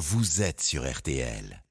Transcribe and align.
vous 0.00 0.40
êtes 0.40 0.62
sur 0.62 0.90
RTL. 0.90 1.62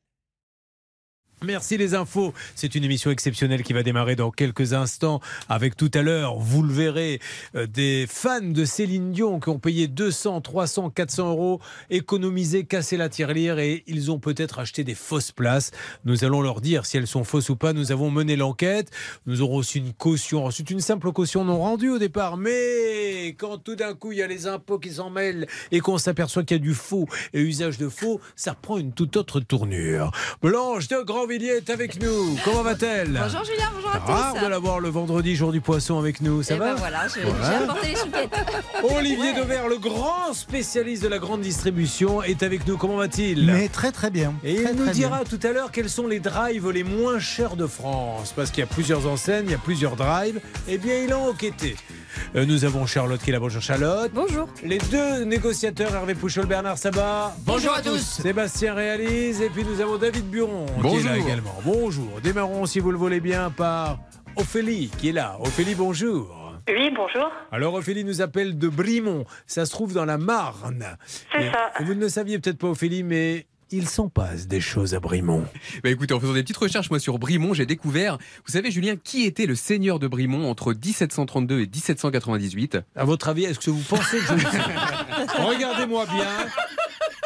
Merci 1.41 1.77
les 1.77 1.93
infos. 1.93 2.33
C'est 2.53 2.75
une 2.75 2.83
émission 2.83 3.11
exceptionnelle 3.11 3.63
qui 3.63 3.71
va 3.71 3.81
démarrer 3.81 4.17
dans 4.17 4.29
quelques 4.29 4.73
instants 4.73 5.21
avec 5.47 5.77
tout 5.77 5.89
à 5.93 6.01
l'heure, 6.01 6.37
vous 6.37 6.63
le 6.63 6.73
verrez, 6.73 7.21
euh, 7.55 7.65
des 7.65 8.07
fans 8.09 8.41
de 8.41 8.65
Céline 8.65 9.13
Dion 9.13 9.39
qui 9.39 9.47
ont 9.47 9.57
payé 9.57 9.87
200, 9.87 10.41
300, 10.41 10.89
400 10.89 11.29
euros, 11.29 11.61
économisé, 11.89 12.65
cassé 12.65 12.97
la 12.97 13.07
tirelire 13.07 13.57
et 13.57 13.85
ils 13.87 14.11
ont 14.11 14.19
peut-être 14.19 14.59
acheté 14.59 14.83
des 14.83 14.95
fausses 14.95 15.31
places. 15.31 15.71
Nous 16.03 16.25
allons 16.25 16.41
leur 16.41 16.59
dire 16.59 16.85
si 16.85 16.97
elles 16.97 17.07
sont 17.07 17.23
fausses 17.23 17.49
ou 17.49 17.55
pas. 17.55 17.71
Nous 17.71 17.93
avons 17.93 18.11
mené 18.11 18.35
l'enquête. 18.35 18.91
Nous 19.25 19.41
aurons 19.41 19.57
aussi 19.57 19.77
une 19.77 19.93
caution. 19.93 20.51
C'est 20.51 20.69
une 20.69 20.81
simple 20.81 21.13
caution 21.13 21.45
non 21.45 21.59
rendue 21.59 21.89
au 21.89 21.99
départ. 21.99 22.35
Mais 22.35 23.27
quand 23.37 23.59
tout 23.59 23.77
d'un 23.77 23.93
coup 23.93 24.11
il 24.11 24.17
y 24.17 24.23
a 24.23 24.27
les 24.27 24.45
impôts 24.45 24.77
qui 24.77 24.91
s'en 24.91 25.09
mêlent 25.09 25.47
et 25.71 25.79
qu'on 25.79 25.97
s'aperçoit 25.97 26.43
qu'il 26.43 26.57
y 26.57 26.59
a 26.59 26.63
du 26.63 26.73
faux 26.73 27.07
et 27.33 27.39
usage 27.39 27.77
de 27.77 27.87
faux, 27.87 28.19
ça 28.35 28.55
prend 28.55 28.77
une 28.77 28.91
toute 28.91 29.15
autre 29.15 29.39
tournure. 29.39 30.11
Blanche 30.41 30.89
de 30.89 30.97
Grandvilliers 31.29 31.57
est 31.57 31.69
avec 31.69 32.01
nous. 32.01 32.39
Comment 32.43 32.63
va-t-elle 32.63 33.11
Bonjour 33.21 33.43
Julien, 33.43 33.69
bonjour 33.75 33.91
à 33.91 33.99
Rare 33.99 34.33
tous. 34.33 34.41
de 34.43 34.47
l'avoir 34.47 34.79
le 34.79 34.89
vendredi, 34.89 35.35
jour 35.35 35.51
du 35.51 35.61
poisson 35.61 35.99
avec 35.99 36.21
nous. 36.21 36.41
Ça 36.41 36.55
Et 36.55 36.57
va 36.57 36.73
ben 36.73 36.75
voilà, 36.79 37.07
j'ai 37.07 37.21
apporté 37.53 37.89
les 37.89 37.95
chouquettes. 37.95 38.35
Olivier 38.97 39.33
Dever, 39.33 39.61
le 39.69 39.77
grand 39.77 40.33
spécialiste 40.33 41.03
de 41.03 41.07
la 41.07 41.19
grande 41.19 41.41
distribution, 41.41 42.23
est 42.23 42.41
avec 42.41 42.65
nous. 42.65 42.77
Comment 42.77 42.95
va-t-il 42.97 43.45
Mais 43.45 43.67
très 43.67 43.91
très 43.91 44.09
bien. 44.09 44.33
Et 44.43 44.55
il 44.55 44.73
nous 44.75 44.89
dira 44.89 45.23
tout 45.23 45.39
à 45.43 45.51
l'heure 45.51 45.71
quels 45.71 45.89
sont 45.89 46.07
les 46.07 46.19
drives 46.19 46.67
les 46.71 46.83
moins 46.83 47.19
chers 47.19 47.55
de 47.55 47.67
France. 47.67 48.33
Parce 48.35 48.49
qu'il 48.49 48.61
y 48.61 48.67
a 48.67 48.67
plusieurs 48.67 49.05
enseignes, 49.05 49.45
il 49.45 49.51
y 49.51 49.55
a 49.55 49.59
plusieurs 49.59 49.95
drives. 49.95 50.41
Eh 50.67 50.79
bien, 50.79 50.95
il 51.03 51.11
a 51.13 51.19
enquêté. 51.19 51.75
Euh, 52.35 52.45
nous 52.45 52.65
avons 52.65 52.85
Charlotte 52.85 53.19
qui 53.21 53.29
est 53.29 53.33
là. 53.33 53.39
Bonjour 53.39 53.61
Charlotte. 53.61 54.11
Bonjour. 54.13 54.47
Les 54.63 54.77
deux 54.77 55.23
négociateurs, 55.25 55.93
Hervé 55.93 56.15
Pouchol, 56.15 56.45
Bernard 56.45 56.77
Sabat. 56.77 57.33
Bonjour 57.39 57.73
à 57.73 57.81
tous. 57.81 57.99
Sébastien 58.21 58.73
réalise. 58.73 59.41
Et 59.41 59.49
puis 59.49 59.63
nous 59.63 59.81
avons 59.81 59.97
David 59.97 60.29
Buron 60.29 60.65
qui 60.65 60.71
est 60.73 60.81
Bonjour. 60.81 61.09
là 61.11 61.17
également. 61.17 61.55
Bonjour. 61.63 62.21
Démarrons, 62.21 62.65
si 62.65 62.79
vous 62.79 62.91
le 62.91 62.97
voulez 62.97 63.19
bien, 63.19 63.49
par 63.49 63.99
Ophélie 64.35 64.89
qui 64.97 65.09
est 65.09 65.13
là. 65.13 65.37
Ophélie, 65.41 65.75
bonjour. 65.75 66.35
Oui, 66.67 66.91
bonjour. 66.95 67.31
Alors 67.51 67.73
Ophélie 67.73 68.03
nous 68.03 68.21
appelle 68.21 68.57
de 68.59 68.67
Brimont. 68.67 69.25
Ça 69.47 69.65
se 69.65 69.71
trouve 69.71 69.93
dans 69.93 70.05
la 70.05 70.19
Marne. 70.19 70.85
C'est 71.05 71.51
ça. 71.51 71.71
vous 71.79 71.95
ne 71.95 71.99
le 72.01 72.09
saviez 72.09 72.37
peut-être 72.37 72.59
pas 72.59 72.67
Ophélie, 72.67 73.01
mais 73.01 73.47
il 73.71 73.87
s'en 73.87 74.09
passe 74.09 74.47
des 74.47 74.61
choses 74.61 74.93
à 74.93 74.99
Brimont. 74.99 75.45
Bah 75.83 75.89
écoutez, 75.89 76.13
en 76.13 76.19
faisant 76.19 76.33
des 76.33 76.41
petites 76.43 76.57
recherches 76.57 76.89
moi 76.89 76.99
sur 76.99 77.19
Brimont, 77.19 77.53
j'ai 77.53 77.65
découvert, 77.65 78.17
vous 78.45 78.51
savez 78.51 78.71
Julien, 78.71 78.95
qui 79.01 79.23
était 79.23 79.45
le 79.45 79.55
seigneur 79.55 79.99
de 79.99 80.07
Brimont 80.07 80.49
entre 80.49 80.73
1732 80.73 81.55
et 81.55 81.67
1798 81.67 82.79
À 82.95 83.05
votre 83.05 83.29
avis, 83.29 83.45
est-ce 83.45 83.59
que 83.59 83.69
vous 83.69 83.83
pensez 83.87 84.17
que 84.17 84.23
je 84.25 84.33
Regardez-moi 85.43 86.05
bien. 86.05 86.27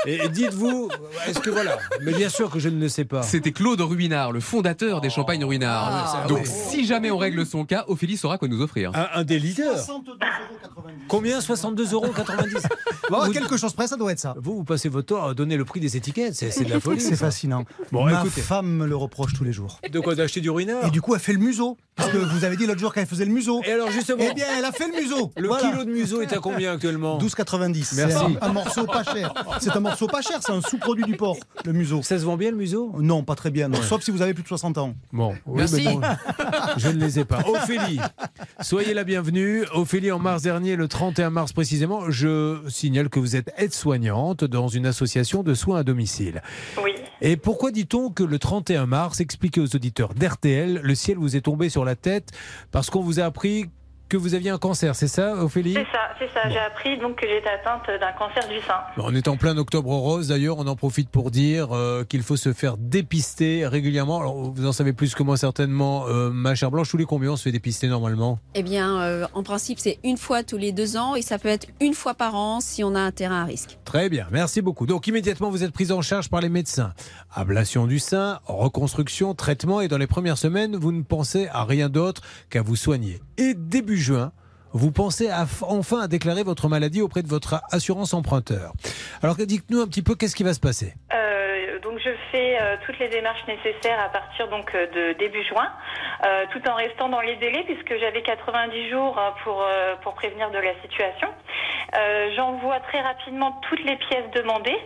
Et 0.06 0.28
dites-vous, 0.30 0.90
est-ce 1.28 1.40
que 1.40 1.50
voilà 1.50 1.78
Mais 2.02 2.14
bien 2.14 2.30
sûr 2.30 2.50
que 2.50 2.59
je 2.59 2.70
ne 2.70 2.80
le 2.80 2.90
sais 2.90 3.06
pas. 3.06 3.22
C'était 3.23 3.52
Claude 3.52 3.80
Ruinard, 3.82 4.32
le 4.32 4.40
fondateur 4.40 5.00
des 5.02 5.09
champagnes 5.09 5.46
Ruinard. 5.46 6.23
Ah, 6.23 6.28
Donc 6.28 6.40
oui. 6.44 6.50
si 6.70 6.86
jamais 6.86 7.09
on 7.12 7.18
règle 7.18 7.46
son 7.46 7.66
cas, 7.66 7.86
Ophélie 7.88 8.18
saura 8.18 8.38
quoi 8.38 8.48
nous 8.48 8.62
offrir. 8.62 8.92
Un, 8.96 9.08
un 9.20 9.24
des 9.24 9.40
leaders. 9.40 9.78
62,90 9.78 9.88
euros. 10.76 10.84
Combien? 11.08 11.40
62,90 11.40 11.94
euros 11.94 12.08
Bon, 13.09 13.26
Vous- 13.26 13.31
quelque 13.31 13.58
chose 13.58 13.74
près, 13.74 13.88
ça 13.88 13.96
doit 13.98 14.12
être 14.12 14.20
ça. 14.20 14.36
Vous, 14.42 14.56
vous 14.58 14.64
passez 14.64 14.90
votre 14.90 15.08
temps 15.08 15.26
à 15.28 15.34
donner 15.34 15.58
le 15.58 15.66
prix 15.66 15.80
des 15.80 15.96
étiquettes. 15.98 16.36
C'est 16.36 16.64
de 16.64 16.70
la 16.70 16.80
folie. 16.80 17.00
C'est 17.02 17.16
fascinant. 17.16 17.64
Bon, 17.92 18.06
Ma 18.06 18.20
écoutez. 18.22 18.42
femme 18.42 18.68
me 18.68 18.86
le 18.88 18.96
reproche 18.96 19.34
tous 19.34 19.44
les 19.44 19.54
jours. 19.54 19.80
De 19.90 20.00
quoi 20.00 20.16
D'acheter 20.16 20.42
du 20.42 20.50
ruinard? 20.50 20.86
Et 20.86 20.92
du 20.92 21.02
coup, 21.02 21.14
elle 21.16 21.22
fait 21.22 21.34
le 21.34 21.40
museau. 21.40 21.78
Parce 21.96 22.09
que 22.09 22.18
vous 22.18 22.44
avez 22.44 22.56
dit 22.58 22.66
l'autre 22.66 22.80
jour 22.80 22.92
qu'elle 22.94 23.06
faisait 23.06 23.26
le 23.26 23.31
museau. 23.31 23.62
Et 23.66 23.72
alors 23.72 23.92
justement, 23.92 24.24
Eh 24.28 24.34
bien, 24.34 24.46
elle 24.58 24.66
a 24.66 24.72
fait 24.72 24.88
le 24.88 25.00
museau. 25.00 25.31
le 25.38 25.48
Voilà. 25.48 25.70
kilo 25.70 25.84
de 25.84 25.92
museau 25.92 26.22
est 26.22 26.34
à 26.34 26.38
combien 26.38 26.74
actuellement? 26.74 27.20
12,90. 27.20 27.84
C'est 27.84 27.96
Merci. 28.08 28.38
un, 28.42 28.48
un 28.48 28.52
morceau 28.52 28.86
pas 28.86 29.04
cher. 29.04 29.31
C'est 29.59 29.70
un 29.76 29.80
morceau 29.80 29.93
pas 30.08 30.22
cher, 30.22 30.40
c'est 30.42 30.52
un 30.52 30.62
sous-produit 30.62 31.04
du 31.06 31.16
porc, 31.16 31.38
le 31.66 31.74
museau. 31.74 32.02
Ça 32.04 32.18
se 32.20 32.26
vend 32.26 32.38
bien 32.38 32.52
le 32.52 32.58
museau? 32.58 32.94
Non, 33.00 33.24
pas 33.24 33.36
très 33.36 33.52
bien. 33.52 33.68
non. 33.70 33.82
Sauf 33.82 34.04
si 34.04 34.12
vous 34.12 34.22
avez 34.22 34.34
plus 34.34 34.44
de 34.44 34.48
60 34.48 34.78
ans. 34.78 34.94
Bon, 35.12 35.34
oui, 35.46 35.58
Merci. 35.58 35.86
mais 35.86 35.94
bon, 35.94 36.02
je 36.78 36.90
ne 36.90 37.00
les 37.00 37.20
ai 37.20 37.26
pas. 37.26 37.40
Ophélie, 37.48 38.00
soyez 38.62 38.94
la 38.94 39.03
bienvenue. 39.03 39.64
Ophélie, 39.74 40.12
en 40.12 40.20
mars 40.20 40.42
dernier, 40.44 40.76
le 40.76 40.88
31 40.88 41.30
mars 41.30 41.53
précisément, 41.53 42.09
je 42.09 42.62
signale 42.68 43.09
que 43.09 43.20
vous 43.20 43.36
êtes 43.36 43.52
aide-soignante 43.58 44.44
dans 44.44 44.68
une 44.68 44.86
association 44.86 45.44
de 45.44 45.53
soins 45.53 45.80
à 45.80 45.84
domicile. 45.84 46.42
Oui. 46.84 46.92
Et 47.22 47.38
pourquoi 47.38 47.72
dit-on 47.72 48.09
que 48.09 48.24
le 48.24 48.40
31 48.40 48.86
mars, 48.86 49.20
expliquez 49.22 49.62
aux 49.62 49.76
auditeurs 49.76 50.14
d'RTL, 50.14 50.82
le 50.84 50.96
ciel 50.96 51.18
vous 51.18 51.36
est 51.36 51.42
tombé 51.42 51.70
sur 51.70 51.86
la 51.86 51.96
tête 51.96 52.30
parce 52.72 52.90
qu'on 52.90 53.02
vous 53.02 53.20
a 53.20 53.24
appris 53.24 53.70
que 54.13 54.18
vous 54.18 54.35
aviez 54.35 54.51
un 54.51 54.59
cancer, 54.59 54.96
c'est 54.96 55.07
ça, 55.07 55.44
Ophélie 55.44 55.74
C'est 55.74 55.91
ça, 55.91 56.12
c'est 56.19 56.31
ça. 56.31 56.47
J'ai 56.47 56.59
appris 56.59 57.00
donc 57.00 57.19
que 57.19 57.28
j'étais 57.28 57.50
atteinte 57.50 57.88
d'un 58.00 58.12
cancer 58.12 58.47
du 58.47 58.59
sein. 58.59 58.75
On 58.97 59.16
est 59.16 59.28
en 59.28 59.38
plein 59.38 59.57
octobre 59.57 59.90
rose 59.90 60.28
d'ailleurs, 60.28 60.59
on 60.59 60.68
en 60.68 60.75
profite 60.75 61.09
pour 61.09 61.31
dire 61.31 61.69
euh, 61.72 62.03
qu'il 62.03 62.22
faut 62.22 62.35
se 62.35 62.53
faire 62.53 62.78
dépister 62.78 63.66
régulièrement. 63.66 64.19
Alors 64.19 64.35
vous 64.35 64.68
en 64.68 64.72
savez 64.72 64.94
plus 64.94 65.16
que 65.16 65.23
moi 65.23 65.35
certainement, 65.35 66.06
euh, 66.09 66.29
ma 66.29 66.53
chère 66.53 66.69
Blanche, 66.69 66.90
tous 66.90 66.97
les 66.97 67.06
combien 67.06 67.31
on 67.31 67.35
se 67.38 67.41
fait 67.41 67.52
dépister 67.52 67.88
normalement? 67.88 68.38
Eh 68.53 68.62
bien, 68.62 69.02
euh, 69.02 69.25
en 69.34 69.41
principe, 69.41 69.79
c'est 69.79 69.97
une 70.03 70.18
fois 70.18 70.44
tous 70.44 70.57
les 70.57 70.73
deux 70.73 70.96
ans 70.96 71.16
et 71.16 71.23
ça 71.23 71.40
peut 71.40 71.50
être 71.50 71.66
une 71.81 71.96
fois 71.96 72.13
par 72.13 72.35
an 72.35 72.59
si 72.62 72.84
on 72.84 72.94
a 72.94 73.00
un 73.00 73.12
terrain 73.12 73.41
à 73.41 73.46
risque. 73.46 73.79
Très 73.84 74.09
bien, 74.09 74.28
merci 74.31 74.62
beaucoup. 74.62 74.85
Donc 74.85 75.07
immédiatement 75.07 75.50
vous 75.50 75.63
êtes 75.63 75.72
prise 75.72 75.91
en 75.91 76.03
charge 76.03 76.29
par 76.29 76.41
les 76.41 76.50
médecins. 76.50 76.94
Ablation 77.34 77.88
du 77.88 77.97
sein, 77.97 78.40
reconstruction, 78.46 79.34
traitement 79.34 79.81
et 79.81 79.88
dans 79.88 79.97
les 79.97 80.06
premières 80.06 80.38
semaines 80.38 80.75
vous 80.75 80.91
ne 80.91 81.02
pensez 81.02 81.47
à 81.52 81.63
rien 81.63 81.90
d'autre 81.90 82.22
qu'à 82.52 82.62
vous 82.62 82.75
soigner. 82.75 83.19
Et 83.40 83.56
début 83.56 84.03
juin, 84.03 84.31
vous 84.74 84.91
pensez 84.91 85.30
enfin 85.62 86.02
à 86.02 86.08
déclarer 86.08 86.44
votre 86.44 86.68
maladie 86.68 87.02
auprès 87.02 87.24
de 87.24 87.28
votre 87.28 87.62
assurance 87.72 88.14
emprunteur. 88.14 88.74
Alors 89.22 89.36
dites-nous 89.36 89.81
un 89.81 89.88
petit 89.88 90.02
peu 90.02 90.16
qu'est-ce 90.16 90.36
qui 90.36 90.44
va 90.44 90.53
se 90.53 90.59
passer? 90.59 90.96
Euh, 91.14 91.43
donc 91.81 92.00
je 92.00 92.09
fais 92.31 92.57
euh, 92.61 92.75
toutes 92.85 93.00
les 93.00 93.09
démarches 93.09 93.45
nécessaires 93.47 94.00
à 94.00 94.09
partir 94.09 94.47
donc 94.50 94.73
euh, 94.75 94.88
de 94.88 95.17
début 95.17 95.44
juin, 95.44 95.69
euh, 96.25 96.45
tout 96.51 96.61
en 96.69 96.75
restant 96.75 97.09
dans 97.09 97.22
les 97.22 97.35
délais 97.38 97.63
puisque 97.66 97.97
j'avais 98.00 98.22
90 98.22 98.89
jours 98.89 99.19
pour 99.44 99.61
euh, 99.63 99.95
pour 100.03 100.13
prévenir 100.13 100.51
de 100.51 100.57
la 100.59 100.79
situation. 100.81 101.29
J'envoie 102.35 102.79
très 102.79 103.01
rapidement 103.01 103.61
toutes 103.69 103.84
les 103.84 103.95
pièces 103.97 104.29
demandées. 104.34 104.78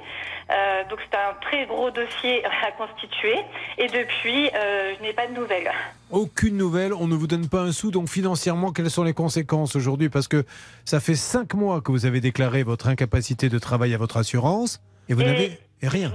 Donc 0.90 1.00
c'est 1.10 1.18
un 1.18 1.34
très 1.42 1.66
gros 1.66 1.90
dossier 1.90 2.44
à 2.68 2.72
constituer 2.72 3.38
et 3.78 3.88
depuis 3.88 4.50
je 4.54 5.02
n'ai 5.02 5.14
pas 5.14 5.28
de 5.28 5.34
nouvelles. 5.34 5.72
Aucune 6.12 6.58
nouvelle, 6.58 6.94
on 6.94 7.08
ne 7.08 7.16
vous 7.16 7.28
donne 7.28 7.48
pas 7.48 7.62
un 7.62 7.72
sou, 7.72 7.92
donc 7.92 8.10
financièrement, 8.10 8.72
quelles 8.74 8.90
sont 8.90 9.04
les 9.04 9.14
conséquences 9.14 9.76
aujourd'hui? 9.76 10.10
Parce 10.10 10.28
que 10.28 10.46
ça 10.84 11.00
fait 11.00 11.16
cinq 11.16 11.54
mois 11.54 11.80
que 11.82 11.92
vous 11.92 12.06
avez 12.06 12.20
déclaré 12.20 12.64
votre 12.64 12.88
incapacité 12.90 13.48
de 13.48 13.60
travail 13.60 13.94
à 13.94 13.98
votre 13.98 14.18
assurance 14.18 14.82
et 15.08 15.14
vous 15.14 15.22
Et- 15.22 15.26
n'avez 15.26 15.60
rien. 15.82 16.12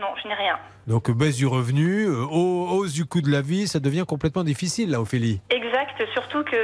Non, 0.00 0.08
je 0.22 0.28
n'ai 0.28 0.34
rien. 0.34 0.58
Donc 0.86 1.10
baisse 1.10 1.36
du 1.36 1.46
revenu, 1.46 2.04
euh, 2.06 2.24
hau- 2.30 2.66
hausse 2.70 2.92
du 2.92 3.04
coût 3.04 3.20
de 3.20 3.30
la 3.30 3.42
vie, 3.42 3.68
ça 3.68 3.78
devient 3.78 4.04
complètement 4.06 4.42
difficile 4.44 4.90
là, 4.90 5.00
Ophélie. 5.00 5.40
Exact, 5.50 6.02
surtout 6.14 6.42
que 6.44 6.56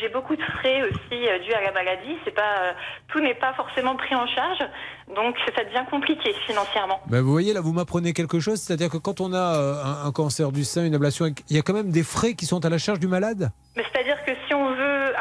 j'ai 0.00 0.08
beaucoup 0.08 0.34
de 0.34 0.42
frais 0.42 0.82
aussi 0.82 1.28
euh, 1.28 1.38
dus 1.44 1.52
à 1.52 1.60
la 1.62 1.72
maladie. 1.72 2.16
C'est 2.24 2.34
pas 2.34 2.42
euh, 2.62 2.72
tout 3.08 3.20
n'est 3.20 3.34
pas 3.34 3.52
forcément 3.54 3.94
pris 3.96 4.14
en 4.14 4.26
charge, 4.26 4.58
donc 5.14 5.36
ça 5.56 5.62
devient 5.64 5.84
compliqué 5.90 6.32
financièrement. 6.46 7.00
Ben, 7.06 7.20
vous 7.22 7.30
voyez 7.30 7.52
là, 7.52 7.60
vous 7.60 7.72
m'apprenez 7.72 8.12
quelque 8.12 8.40
chose, 8.40 8.60
c'est-à-dire 8.60 8.90
que 8.90 8.96
quand 8.98 9.20
on 9.20 9.32
a 9.32 10.02
un, 10.02 10.06
un 10.06 10.12
cancer 10.12 10.50
du 10.50 10.64
sein, 10.64 10.84
une 10.84 10.94
ablation, 10.94 11.26
il 11.48 11.56
y 11.56 11.58
a 11.58 11.62
quand 11.62 11.74
même 11.74 11.90
des 11.90 12.02
frais 12.02 12.34
qui 12.34 12.46
sont 12.46 12.64
à 12.64 12.68
la 12.68 12.78
charge 12.78 12.98
du 12.98 13.06
malade? 13.08 13.50
Mais 13.76 13.84
c'est-à-dire 13.92 14.16
que 14.24 14.32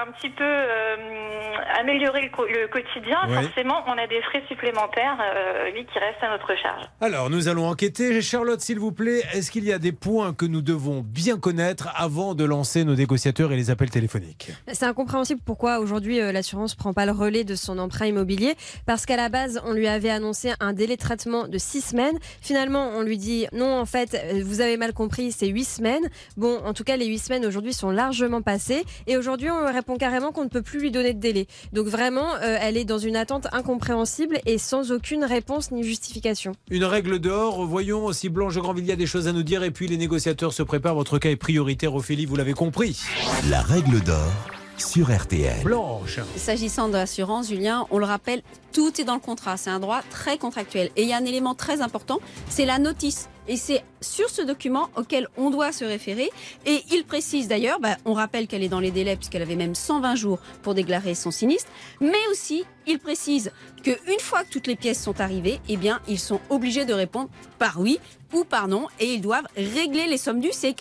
un 0.02 0.12
petit 0.12 0.30
peu 0.30 0.44
euh, 0.44 1.56
améliorer 1.80 2.22
le, 2.24 2.30
co- 2.30 2.46
le 2.46 2.68
quotidien, 2.68 3.18
forcément, 3.28 3.84
on 3.88 3.98
a 3.98 4.08
des 4.08 4.22
frais 4.24 4.44
supplémentaires, 4.48 5.18
euh, 5.22 5.72
oui, 5.74 5.86
qui 5.92 6.00
restent 6.00 6.24
à 6.24 6.30
notre 6.32 6.56
charge. 6.62 6.86
Alors 7.02 7.30
nous 7.30 7.48
allons 7.48 7.68
enquêter. 7.68 8.22
Charlotte, 8.22 8.62
s'il 8.62 8.80
vous 8.80 8.92
plaît, 8.92 9.22
est-ce 9.34 9.52
qu'il 9.52 9.64
y 9.64 9.72
a 9.74 9.80
des 9.80 9.92
points 9.92 10.34
que 10.34 10.46
nous 10.46 10.62
devons 10.62 11.02
bien 11.06 11.38
connaître 11.38 11.90
avant 11.96 12.36
de 12.36 12.44
lancer 12.44 12.84
nos 12.84 12.96
négociateurs 12.96 13.52
et 13.52 13.56
les 13.56 13.70
appels 13.70 13.90
téléphoniques? 13.90 14.52
C'est 14.72 14.86
incompréhensible 14.86 15.42
pourquoi 15.46 15.80
aujourd'hui 15.80 16.20
euh, 16.22 16.32
l'assurance 16.32 16.76
prend 16.76 16.94
pas 16.94 17.06
le 17.06 17.12
relais 17.12 17.44
de 17.44 17.56
son 17.56 17.78
emprunt 17.80 18.08
immobilier 18.08 18.56
parce 18.86 19.06
qu'à 19.06 19.16
la 19.16 19.30
base 19.30 19.62
on 19.66 19.74
lui 19.74 19.88
avait 19.88 20.10
annoncé 20.10 20.54
un 20.60 20.74
délai 20.74 20.96
de 20.96 21.02
traitement 21.02 21.48
de 21.48 21.58
six 21.58 21.82
semaines. 21.82 22.18
Finalement 22.42 22.92
on 22.96 23.02
lui 23.02 23.18
dit 23.18 23.48
non 23.54 23.80
en 23.80 23.86
fait 23.86 24.18
vous 24.44 24.62
avez 24.62 24.78
mal 24.78 24.94
compris 24.94 25.32
c'est 25.32 25.48
huit 25.48 25.66
semaines. 25.66 26.10
Bon 26.38 26.60
en 26.66 26.74
tout 26.74 26.84
cas 26.84 26.98
les 26.98 27.06
huit 27.06 27.20
semaines 27.20 27.46
aujourd'hui 27.46 27.74
sont 27.74 27.92
largement 27.92 28.42
passées 28.42 28.84
et 29.08 29.18
aujourd'hui 29.18 29.50
on 29.52 29.62
lui 29.62 29.68
répond 29.86 29.98
carrément 30.00 30.32
qu'on 30.32 30.46
ne 30.46 30.50
peut 30.50 30.64
plus 30.64 30.80
lui 30.80 30.90
donner 30.90 31.14
de 31.14 31.20
délai. 31.20 31.46
Donc 31.72 31.86
vraiment 31.86 32.34
euh, 32.42 32.58
elle 32.60 32.76
est 32.76 32.86
dans 32.86 32.98
une 32.98 33.16
attente 33.16 33.46
incompréhensible 33.52 34.40
et 34.48 34.58
sans 34.58 34.92
aucune 34.92 35.24
réponse 35.24 35.70
ni 35.70 35.84
justification. 35.84 36.54
Une 36.72 36.86
règle 36.86 37.20
d'or, 37.20 37.68
voyons 37.68 38.12
si 38.12 38.30
Blanche 38.30 38.56
de 38.56 38.62
Grandvilliers 38.62 38.94
a 38.94 38.96
des 38.96 39.06
choses 39.06 39.28
à 39.28 39.32
nous 39.32 39.44
dire 39.44 39.62
et 39.62 39.70
puis 39.70 39.88
les 39.88 39.98
négociateurs 39.98 40.54
se 40.54 40.64
préparent. 40.64 40.96
Votre 40.96 41.20
cas 41.20 41.30
est 41.30 41.36
prioritaire, 41.36 41.94
Ophélie, 41.94 42.26
vous 42.26 42.36
l'avez 42.36 42.54
compris. 42.54 43.00
La 43.48 43.62
règle 43.62 44.02
d'or 44.02 44.32
sur 44.80 45.16
RTL. 45.16 45.64
Blanche, 45.64 46.20
S'agissant 46.36 46.88
de 46.88 46.94
l'assurance, 46.94 47.50
Julien, 47.50 47.86
on 47.92 48.00
le 48.00 48.06
rappelle, 48.06 48.42
tout 48.74 49.00
est 49.00 49.04
dans 49.04 49.14
le 49.14 49.20
contrat. 49.20 49.56
C'est 49.56 49.70
un 49.70 49.80
droit 49.80 50.02
très 50.10 50.40
contractuel. 50.40 50.90
Et 50.96 51.04
il 51.04 51.10
y 51.10 51.14
a 51.14 51.18
un 51.18 51.26
élément 51.26 51.54
très 51.54 51.82
important, 51.82 52.20
c'est 52.50 52.66
la 52.66 52.80
notice. 52.80 53.30
Et 53.48 53.58
c'est 53.58 53.84
sur 54.02 54.30
ce 54.30 54.42
document 54.42 54.90
auquel 54.96 55.28
on 55.38 55.50
doit 55.50 55.72
se 55.72 55.86
référer. 55.86 56.30
Et 56.66 56.84
il 56.92 57.06
précise 57.06 57.48
d'ailleurs, 57.48 57.80
bah, 57.80 57.98
on 58.06 58.14
rappelle 58.14 58.48
qu'elle 58.48 58.64
est 58.64 58.70
dans 58.70 58.80
les 58.80 58.92
délais 58.92 59.16
puisqu'elle 59.16 59.42
avait 59.42 59.56
même 59.56 59.76
120 59.76 60.16
jours 60.16 60.40
pour 60.64 60.74
déclarer 60.74 61.16
son 61.16 61.32
sinistre, 61.32 61.72
mais 62.00 62.28
aussi 62.32 62.64
il 62.88 63.00
précise 63.00 63.52
qu'une 63.84 64.20
fois 64.20 64.44
que 64.44 64.50
toutes 64.50 64.68
les 64.68 64.76
pièces 64.76 65.02
sont 65.02 65.20
arrivées, 65.22 65.60
eh 65.70 65.78
bien, 65.78 66.00
ils 66.08 66.20
sont 66.20 66.40
obligés 66.50 66.86
de 66.86 66.94
répondre 66.94 67.30
par 67.58 67.80
oui 67.80 68.00
ou 68.34 68.44
par 68.44 68.68
non 68.68 68.88
et 69.00 69.14
ils 69.14 69.22
doivent 69.22 69.48
régler 69.56 70.08
les 70.08 70.18
sommes 70.18 70.40
dues. 70.40 70.50
C'est 70.52 70.74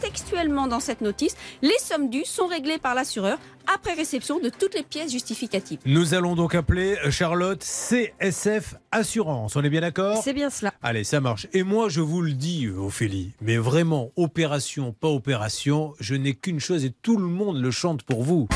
textuellement 0.00 0.66
dans 0.66 0.80
cette 0.80 1.00
notice. 1.00 1.36
Les 1.62 1.78
sommes 1.78 2.10
dues 2.10 2.24
sont 2.24 2.46
réglées 2.46 2.78
par 2.78 2.94
l'assureur 2.94 3.38
après 3.72 3.94
réception 3.94 4.40
de 4.40 4.48
toutes 4.48 4.74
les 4.74 4.82
pièces 4.82 5.12
justificatives. 5.12 5.78
Nous 5.86 6.14
allons 6.14 6.34
donc 6.34 6.54
appeler 6.54 6.96
Charlotte 7.10 7.62
CSF 7.62 8.74
Assurance. 8.90 9.54
On 9.54 9.62
est 9.62 9.70
bien 9.70 9.82
d'accord? 9.82 10.20
C'est 10.22 10.32
bien 10.32 10.50
cela. 10.50 10.72
Allez, 10.82 11.04
ça 11.04 11.20
marche. 11.20 11.46
Et 11.52 11.62
moi, 11.62 11.88
je 11.88 12.00
vous 12.00 12.22
le 12.22 12.32
dis, 12.32 12.68
Ophélie, 12.68 13.32
mais 13.40 13.58
vraiment, 13.58 14.10
opération, 14.16 14.92
pas 14.92 15.08
opération, 15.08 15.94
je 16.00 16.14
n'ai 16.14 16.34
qu'une 16.34 16.60
chose 16.60 16.84
et 16.84 16.90
tout 16.90 17.16
le 17.16 17.26
monde 17.26 17.60
le 17.60 17.70
chante 17.70 18.02
pour 18.02 18.24
vous. 18.24 18.48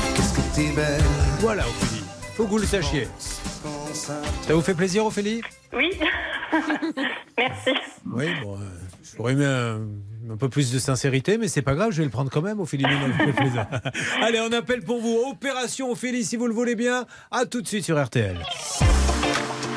Voilà, 1.39 1.67
Ophélie. 1.67 2.03
Faut 2.35 2.43
que 2.43 2.49
vous 2.49 2.57
le 2.57 2.65
sachiez. 2.65 3.07
Ça 3.93 4.53
vous 4.53 4.61
fait 4.61 4.73
plaisir, 4.73 5.05
Ophélie? 5.05 5.41
Oui. 5.73 5.91
Merci. 7.37 7.71
Oui, 8.05 8.25
bon, 8.43 8.55
euh, 8.55 8.65
j'aurais 9.15 9.33
aimé 9.33 9.45
un, 9.45 9.81
un 10.31 10.37
peu 10.37 10.49
plus 10.49 10.71
de 10.71 10.79
sincérité, 10.79 11.37
mais 11.37 11.47
c'est 11.47 11.61
pas 11.61 11.75
grave, 11.75 11.91
je 11.91 11.97
vais 11.97 12.03
le 12.03 12.09
prendre 12.09 12.31
quand 12.31 12.41
même, 12.41 12.59
Ophélie. 12.59 12.85
Allez, 14.21 14.39
on 14.39 14.51
appelle 14.51 14.81
pour 14.81 14.99
vous 15.01 15.23
Opération 15.29 15.91
Ophélie, 15.91 16.23
si 16.23 16.37
vous 16.37 16.47
le 16.47 16.53
voulez 16.53 16.75
bien. 16.75 17.05
À 17.31 17.45
tout 17.45 17.61
de 17.61 17.67
suite 17.67 17.85
sur 17.85 18.03
RTL. 18.03 18.37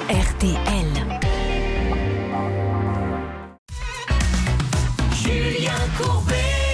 RTL. 0.08 0.97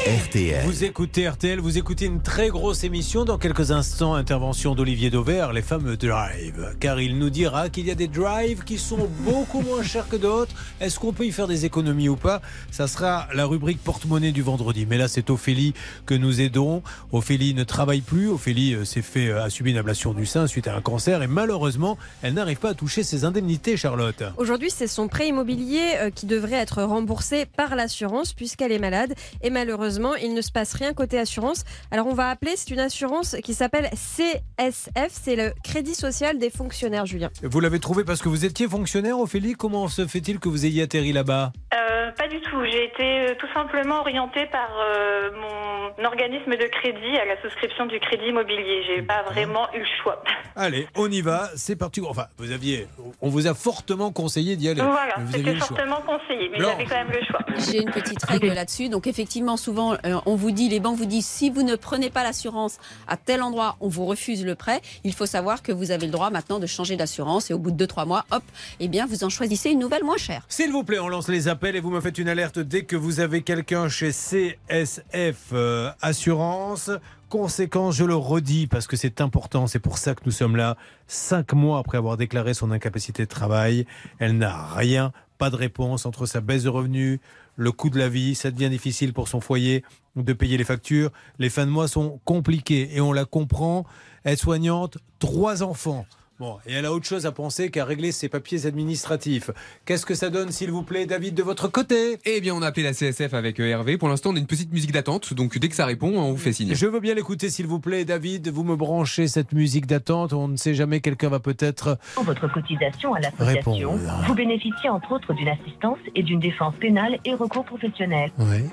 RTL. 0.06 0.66
Vous 0.66 0.84
écoutez 0.84 1.26
RTL, 1.26 1.60
vous 1.60 1.78
écoutez 1.78 2.04
une 2.04 2.20
très 2.20 2.50
grosse 2.50 2.84
émission. 2.84 3.24
Dans 3.24 3.38
quelques 3.38 3.70
instants, 3.70 4.12
intervention 4.12 4.74
d'Olivier 4.74 5.08
Dauvert, 5.08 5.54
les 5.54 5.62
fameux 5.62 5.96
drives. 5.96 6.76
Car 6.78 7.00
il 7.00 7.18
nous 7.18 7.30
dira 7.30 7.70
qu'il 7.70 7.86
y 7.86 7.90
a 7.90 7.94
des 7.94 8.06
drives 8.06 8.64
qui 8.64 8.76
sont 8.76 9.08
beaucoup 9.20 9.62
moins 9.62 9.82
chers 9.82 10.06
que 10.06 10.16
d'autres. 10.16 10.54
Est-ce 10.78 10.98
qu'on 10.98 11.14
peut 11.14 11.24
y 11.24 11.32
faire 11.32 11.48
des 11.48 11.64
économies 11.64 12.10
ou 12.10 12.16
pas? 12.16 12.42
Ça 12.70 12.86
sera 12.86 13.28
la 13.32 13.46
rubrique 13.46 13.82
porte-monnaie 13.82 14.32
du 14.32 14.42
vendredi. 14.42 14.84
Mais 14.84 14.98
là, 14.98 15.08
c'est 15.08 15.30
Ophélie 15.30 15.72
que 16.04 16.12
nous 16.12 16.42
aidons. 16.42 16.82
Ophélie 17.10 17.54
ne 17.54 17.64
travaille 17.64 18.02
plus. 18.02 18.28
Ophélie 18.28 18.74
euh, 18.74 18.84
s'est 18.84 19.00
fait 19.00 19.28
euh, 19.28 19.42
a 19.42 19.48
subi 19.48 19.70
une 19.70 19.78
ablation 19.78 20.12
du 20.12 20.26
sein 20.26 20.46
suite 20.46 20.68
à 20.68 20.76
un 20.76 20.82
cancer. 20.82 21.22
Et 21.22 21.28
malheureusement, 21.28 21.96
elle 22.20 22.34
n'arrive 22.34 22.58
pas 22.58 22.70
à 22.70 22.74
toucher 22.74 23.04
ses 23.04 23.24
indemnités, 23.24 23.78
Charlotte. 23.78 24.22
Aujourd'hui, 24.36 24.68
c'est 24.70 24.86
son 24.86 25.08
prêt 25.08 25.28
immobilier 25.28 25.92
euh, 25.96 26.10
qui 26.10 26.26
devrait 26.26 26.56
être 26.56 26.82
remboursé 26.82 27.46
par 27.46 27.74
l'assurance 27.74 28.34
puisqu'elle 28.34 28.70
est 28.70 28.78
malade. 28.78 29.14
Et 29.42 29.48
malheureusement, 29.48 29.93
il 30.20 30.34
ne 30.34 30.40
se 30.40 30.52
passe 30.52 30.74
rien 30.74 30.92
côté 30.92 31.18
assurance. 31.18 31.64
Alors, 31.90 32.06
on 32.06 32.14
va 32.14 32.30
appeler, 32.30 32.52
c'est 32.56 32.70
une 32.70 32.80
assurance 32.80 33.36
qui 33.42 33.54
s'appelle 33.54 33.90
CSF, 33.90 35.10
c'est 35.10 35.36
le 35.36 35.52
Crédit 35.62 35.94
Social 35.94 36.38
des 36.38 36.50
fonctionnaires, 36.50 37.06
Julien. 37.06 37.30
Vous 37.42 37.60
l'avez 37.60 37.80
trouvé 37.80 38.04
parce 38.04 38.22
que 38.22 38.28
vous 38.28 38.44
étiez 38.44 38.68
fonctionnaire, 38.68 39.18
Ophélie 39.18 39.54
Comment 39.54 39.88
se 39.88 40.06
fait-il 40.06 40.38
que 40.40 40.48
vous 40.48 40.66
ayez 40.66 40.82
atterri 40.82 41.12
là-bas? 41.12 41.52
Euh, 41.74 42.10
pas 42.12 42.28
du 42.28 42.40
tout. 42.40 42.64
J'ai 42.64 42.84
été 42.84 43.02
euh, 43.02 43.34
tout 43.38 43.46
simplement 43.52 44.00
orientée 44.00 44.46
par 44.46 44.70
euh, 44.78 45.30
mon 45.32 46.04
organisme 46.04 46.50
de 46.50 46.66
crédit 46.66 47.16
à 47.16 47.24
la 47.24 47.40
souscription 47.42 47.86
du 47.86 47.98
crédit 48.00 48.26
immobilier. 48.26 48.82
J'ai 48.86 49.02
pas 49.02 49.22
vraiment 49.22 49.72
eu 49.74 49.80
le 49.80 49.86
choix. 50.02 50.22
Allez, 50.56 50.86
on 50.96 51.10
y 51.10 51.20
va, 51.20 51.50
c'est 51.56 51.76
parti. 51.76 52.00
Enfin, 52.06 52.26
vous 52.38 52.52
aviez, 52.52 52.86
on 53.20 53.28
vous 53.28 53.46
a 53.46 53.54
fortement 53.54 54.12
conseillé 54.12 54.56
d'y 54.56 54.68
aller. 54.68 54.82
Voilà, 54.82 55.14
c'était 55.32 55.56
fortement 55.56 56.00
conseillé, 56.02 56.48
mais 56.50 56.58
j'avais 56.58 56.84
quand 56.84 56.96
même 56.96 57.10
le 57.12 57.24
choix. 57.24 57.40
J'ai 57.56 57.82
une 57.82 57.90
petite 57.90 58.22
règle 58.24 58.48
là-dessus. 58.48 58.88
Donc 58.88 59.06
effectivement, 59.06 59.56
souvent, 59.56 59.83
euh, 59.92 60.20
on 60.26 60.34
vous 60.34 60.50
dit, 60.50 60.68
les 60.68 60.80
banques 60.80 60.96
vous 60.96 61.06
disent, 61.06 61.26
si 61.26 61.50
vous 61.50 61.62
ne 61.62 61.76
prenez 61.76 62.10
pas 62.10 62.22
l'assurance 62.22 62.78
à 63.06 63.16
tel 63.16 63.42
endroit, 63.42 63.76
on 63.80 63.88
vous 63.88 64.06
refuse 64.06 64.44
le 64.44 64.54
prêt. 64.54 64.80
Il 65.04 65.12
faut 65.12 65.26
savoir 65.26 65.62
que 65.62 65.72
vous 65.72 65.90
avez 65.90 66.06
le 66.06 66.12
droit 66.12 66.30
maintenant 66.30 66.58
de 66.58 66.66
changer 66.66 66.96
d'assurance 66.96 67.50
et 67.50 67.54
au 67.54 67.58
bout 67.58 67.70
de 67.70 67.86
2-3 67.86 68.06
mois, 68.06 68.24
hop, 68.30 68.42
eh 68.80 68.88
bien, 68.88 69.06
vous 69.06 69.24
en 69.24 69.28
choisissez 69.28 69.70
une 69.70 69.78
nouvelle 69.78 70.04
moins 70.04 70.16
chère. 70.16 70.44
S'il 70.48 70.72
vous 70.72 70.84
plaît, 70.84 70.98
on 70.98 71.08
lance 71.08 71.28
les 71.28 71.48
appels 71.48 71.76
et 71.76 71.80
vous 71.80 71.90
me 71.90 72.00
faites 72.00 72.18
une 72.18 72.28
alerte 72.28 72.58
dès 72.58 72.84
que 72.84 72.96
vous 72.96 73.20
avez 73.20 73.42
quelqu'un 73.42 73.88
chez 73.88 74.10
CSF 74.10 75.36
euh, 75.52 75.90
Assurance. 76.00 76.90
Conséquence, 77.28 77.96
je 77.96 78.04
le 78.04 78.14
redis 78.14 78.68
parce 78.68 78.86
que 78.86 78.96
c'est 78.96 79.20
important, 79.20 79.66
c'est 79.66 79.80
pour 79.80 79.98
ça 79.98 80.14
que 80.14 80.20
nous 80.24 80.30
sommes 80.30 80.56
là. 80.56 80.76
Cinq 81.08 81.52
mois 81.52 81.78
après 81.80 81.98
avoir 81.98 82.16
déclaré 82.16 82.54
son 82.54 82.70
incapacité 82.70 83.24
de 83.24 83.28
travail, 83.28 83.86
elle 84.20 84.38
n'a 84.38 84.66
rien, 84.76 85.10
pas 85.36 85.50
de 85.50 85.56
réponse 85.56 86.06
entre 86.06 86.26
sa 86.26 86.40
baisse 86.40 86.62
de 86.62 86.68
revenus, 86.68 87.18
le 87.56 87.72
coût 87.72 87.90
de 87.90 87.98
la 87.98 88.08
vie, 88.08 88.34
ça 88.34 88.50
devient 88.50 88.70
difficile 88.70 89.12
pour 89.12 89.28
son 89.28 89.40
foyer 89.40 89.84
de 90.16 90.32
payer 90.32 90.56
les 90.56 90.64
factures. 90.64 91.10
Les 91.38 91.50
fins 91.50 91.66
de 91.66 91.70
mois 91.70 91.88
sont 91.88 92.20
compliquées 92.24 92.90
et 92.94 93.00
on 93.00 93.12
la 93.12 93.24
comprend. 93.24 93.84
Aide-soignante, 94.24 94.98
trois 95.18 95.62
enfants. 95.62 96.06
Bon, 96.44 96.58
et 96.66 96.74
elle 96.74 96.84
a 96.84 96.92
autre 96.92 97.06
chose 97.06 97.24
à 97.24 97.32
penser 97.32 97.70
qu'à 97.70 97.86
régler 97.86 98.12
ses 98.12 98.28
papiers 98.28 98.66
administratifs. 98.66 99.50
Qu'est-ce 99.86 100.04
que 100.04 100.14
ça 100.14 100.28
donne, 100.28 100.52
s'il 100.52 100.70
vous 100.70 100.82
plaît, 100.82 101.06
David, 101.06 101.34
de 101.34 101.42
votre 101.42 101.68
côté? 101.68 102.18
Eh 102.26 102.42
bien, 102.42 102.54
on 102.54 102.60
a 102.60 102.66
appelé 102.66 102.82
la 102.82 102.92
CSF 102.92 103.32
avec 103.32 103.58
euh, 103.60 103.66
Hervé. 103.66 103.96
Pour 103.96 104.10
l'instant, 104.10 104.28
on 104.28 104.36
a 104.36 104.38
une 104.38 104.46
petite 104.46 104.70
musique 104.70 104.92
d'attente. 104.92 105.32
Donc, 105.32 105.58
dès 105.58 105.70
que 105.70 105.74
ça 105.74 105.86
répond, 105.86 106.18
on 106.18 106.32
vous 106.32 106.36
fait 106.36 106.52
signe. 106.52 106.74
Je 106.74 106.86
veux 106.86 107.00
bien 107.00 107.14
l'écouter, 107.14 107.48
s'il 107.48 107.66
vous 107.66 107.80
plaît, 107.80 108.04
David. 108.04 108.48
Vous 108.50 108.62
me 108.62 108.76
branchez 108.76 109.26
cette 109.26 109.52
musique 109.52 109.86
d'attente. 109.86 110.34
On 110.34 110.48
ne 110.48 110.56
sait 110.56 110.74
jamais, 110.74 111.00
quelqu'un 111.00 111.30
va 111.30 111.40
peut-être. 111.40 111.96
votre 112.16 112.46
cotisation 112.52 113.14
à 113.14 113.20
l'association, 113.20 113.72
Répondre. 113.92 114.24
vous 114.26 114.34
bénéficiez 114.34 114.90
entre 114.90 115.12
autres 115.12 115.32
d'une 115.32 115.48
assistance 115.48 115.96
et 116.14 116.22
d'une 116.22 116.40
défense 116.40 116.74
pénale 116.78 117.20
et 117.24 117.32
recours 117.32 117.64
professionnel. 117.64 118.30
Oui. 118.38 118.68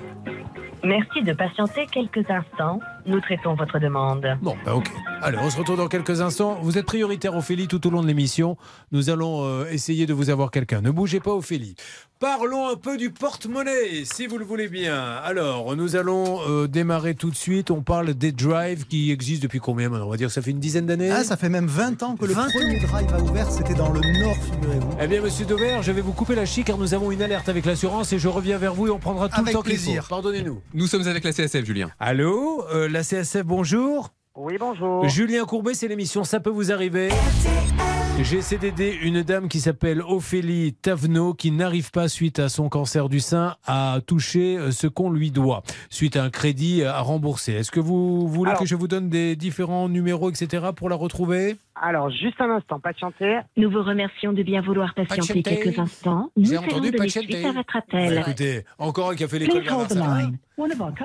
Merci 0.84 1.22
de 1.22 1.32
patienter 1.32 1.86
quelques 1.90 2.28
instants. 2.28 2.80
Nous 3.06 3.20
traitons 3.20 3.54
votre 3.54 3.78
demande. 3.78 4.26
Bon, 4.42 4.56
bah 4.64 4.74
ok. 4.74 4.86
Allez, 5.22 5.38
on 5.40 5.50
se 5.50 5.56
retrouve 5.58 5.76
dans 5.76 5.88
quelques 5.88 6.20
instants. 6.20 6.58
Vous 6.62 6.78
êtes 6.78 6.86
prioritaire, 6.86 7.36
Ophélie, 7.36 7.68
tout 7.68 7.84
au 7.86 7.90
long 7.90 8.02
de 8.02 8.06
l'émission. 8.06 8.56
Nous 8.92 9.10
allons 9.10 9.44
euh, 9.44 9.66
essayer 9.70 10.06
de 10.06 10.12
vous 10.14 10.30
avoir 10.30 10.50
quelqu'un. 10.50 10.80
Ne 10.80 10.90
bougez 10.90 11.20
pas, 11.20 11.32
Ophélie. 11.32 11.74
Parlons 12.20 12.68
un 12.68 12.76
peu 12.76 12.96
du 12.96 13.10
porte-monnaie, 13.10 14.04
si 14.04 14.28
vous 14.28 14.38
le 14.38 14.44
voulez 14.44 14.68
bien. 14.68 14.94
Alors, 15.24 15.74
nous 15.74 15.96
allons 15.96 16.40
euh, 16.48 16.68
démarrer 16.68 17.16
tout 17.16 17.30
de 17.30 17.34
suite. 17.36 17.72
On 17.72 17.82
parle 17.82 18.14
des 18.14 18.30
drives 18.30 18.86
qui 18.86 19.10
existent 19.10 19.42
depuis 19.42 19.58
combien 19.58 19.88
maintenant? 19.88 20.06
On 20.06 20.10
va 20.10 20.16
dire 20.16 20.28
que 20.28 20.32
ça 20.32 20.40
fait 20.42 20.52
une 20.52 20.60
dizaine 20.60 20.86
d'années 20.86 21.10
Ah, 21.10 21.24
ça 21.24 21.36
fait 21.36 21.48
même 21.48 21.66
20 21.66 22.02
ans 22.04 22.16
que 22.16 22.24
le 22.26 22.34
20 22.34 22.42
ans. 22.44 22.50
premier 22.52 22.78
drive 22.78 23.12
a 23.12 23.18
ouvert, 23.20 23.50
c'était 23.50 23.74
dans 23.74 23.90
le 23.92 24.00
Nord, 24.20 24.36
figurez-vous. 24.36 24.90
Eh 25.00 25.06
bien, 25.08 25.20
monsieur 25.20 25.44
Dauvert, 25.46 25.82
je 25.82 25.90
vais 25.90 26.00
vous 26.00 26.12
couper 26.12 26.36
la 26.36 26.46
chic 26.46 26.66
car 26.68 26.78
nous 26.78 26.94
avons 26.94 27.10
une 27.10 27.22
alerte 27.22 27.48
avec 27.48 27.64
l'assurance 27.66 28.12
et 28.12 28.20
je 28.20 28.28
reviens 28.28 28.58
vers 28.58 28.74
vous 28.74 28.86
et 28.86 28.90
on 28.90 29.00
prendra 29.00 29.28
tout 29.28 29.34
Avec 29.40 29.48
le 29.48 29.52
temps 29.54 29.62
qu'il 29.62 29.72
plaisir. 29.72 30.04
faut. 30.04 30.10
Pardonnez-nous. 30.10 30.60
Nous 30.74 30.86
sommes 30.86 31.06
avec 31.08 31.24
la 31.24 31.32
CSF, 31.32 31.64
Julien. 31.64 31.90
Allô, 31.98 32.64
euh, 32.72 32.88
la 32.92 33.02
CSF, 33.02 33.44
bonjour. 33.44 34.10
Oui, 34.36 34.56
bonjour. 34.58 35.08
Julien 35.08 35.44
Courbet, 35.44 35.74
c'est 35.74 35.88
l'émission 35.88 36.24
Ça 36.24 36.40
peut 36.40 36.50
vous 36.50 36.72
arriver. 36.72 37.08
J'essaie 38.22 38.58
d'aider 38.58 38.96
une 39.02 39.22
dame 39.22 39.48
qui 39.48 39.58
s'appelle 39.60 40.02
Ophélie 40.02 40.74
Tavenot 40.74 41.32
qui 41.34 41.50
n'arrive 41.50 41.90
pas, 41.90 42.08
suite 42.08 42.38
à 42.38 42.48
son 42.50 42.68
cancer 42.68 43.08
du 43.08 43.20
sein, 43.20 43.56
à 43.66 44.00
toucher 44.06 44.58
euh, 44.58 44.70
ce 44.70 44.86
qu'on 44.86 45.10
lui 45.10 45.30
doit, 45.30 45.62
suite 45.88 46.16
à 46.16 46.22
un 46.24 46.30
crédit 46.30 46.84
à 46.84 47.00
rembourser. 47.00 47.52
Est-ce 47.52 47.70
que 47.70 47.80
vous 47.80 48.28
voulez 48.28 48.50
Alors- 48.50 48.60
que 48.60 48.66
je 48.68 48.74
vous 48.76 48.86
donne 48.88 49.08
des 49.08 49.34
différents 49.34 49.88
numéros, 49.88 50.30
etc., 50.30 50.66
pour 50.76 50.90
la 50.90 50.96
retrouver? 50.96 51.56
Alors, 51.74 52.10
juste 52.10 52.40
un 52.40 52.50
instant, 52.50 52.80
patientez. 52.80 53.40
Nous 53.56 53.70
vous 53.70 53.82
remercions 53.82 54.32
de 54.32 54.42
bien 54.42 54.60
vouloir 54.60 54.94
patienter 54.94 55.42
quelques 55.42 55.78
instants. 55.78 56.30
Nous 56.36 56.52
allons 56.52 56.64
entendu 56.64 56.90
donner 56.90 56.98
patienter. 56.98 57.32
suite 57.32 57.46
à 57.46 57.52
votre 57.52 57.72
Bah, 57.72 57.78
appel. 57.78 58.18
Écoutez, 58.18 58.64
encore 58.78 59.10
un 59.10 59.14
qui 59.16 59.24
a 59.24 59.28
fait 59.28 59.38
l'école 59.38 59.64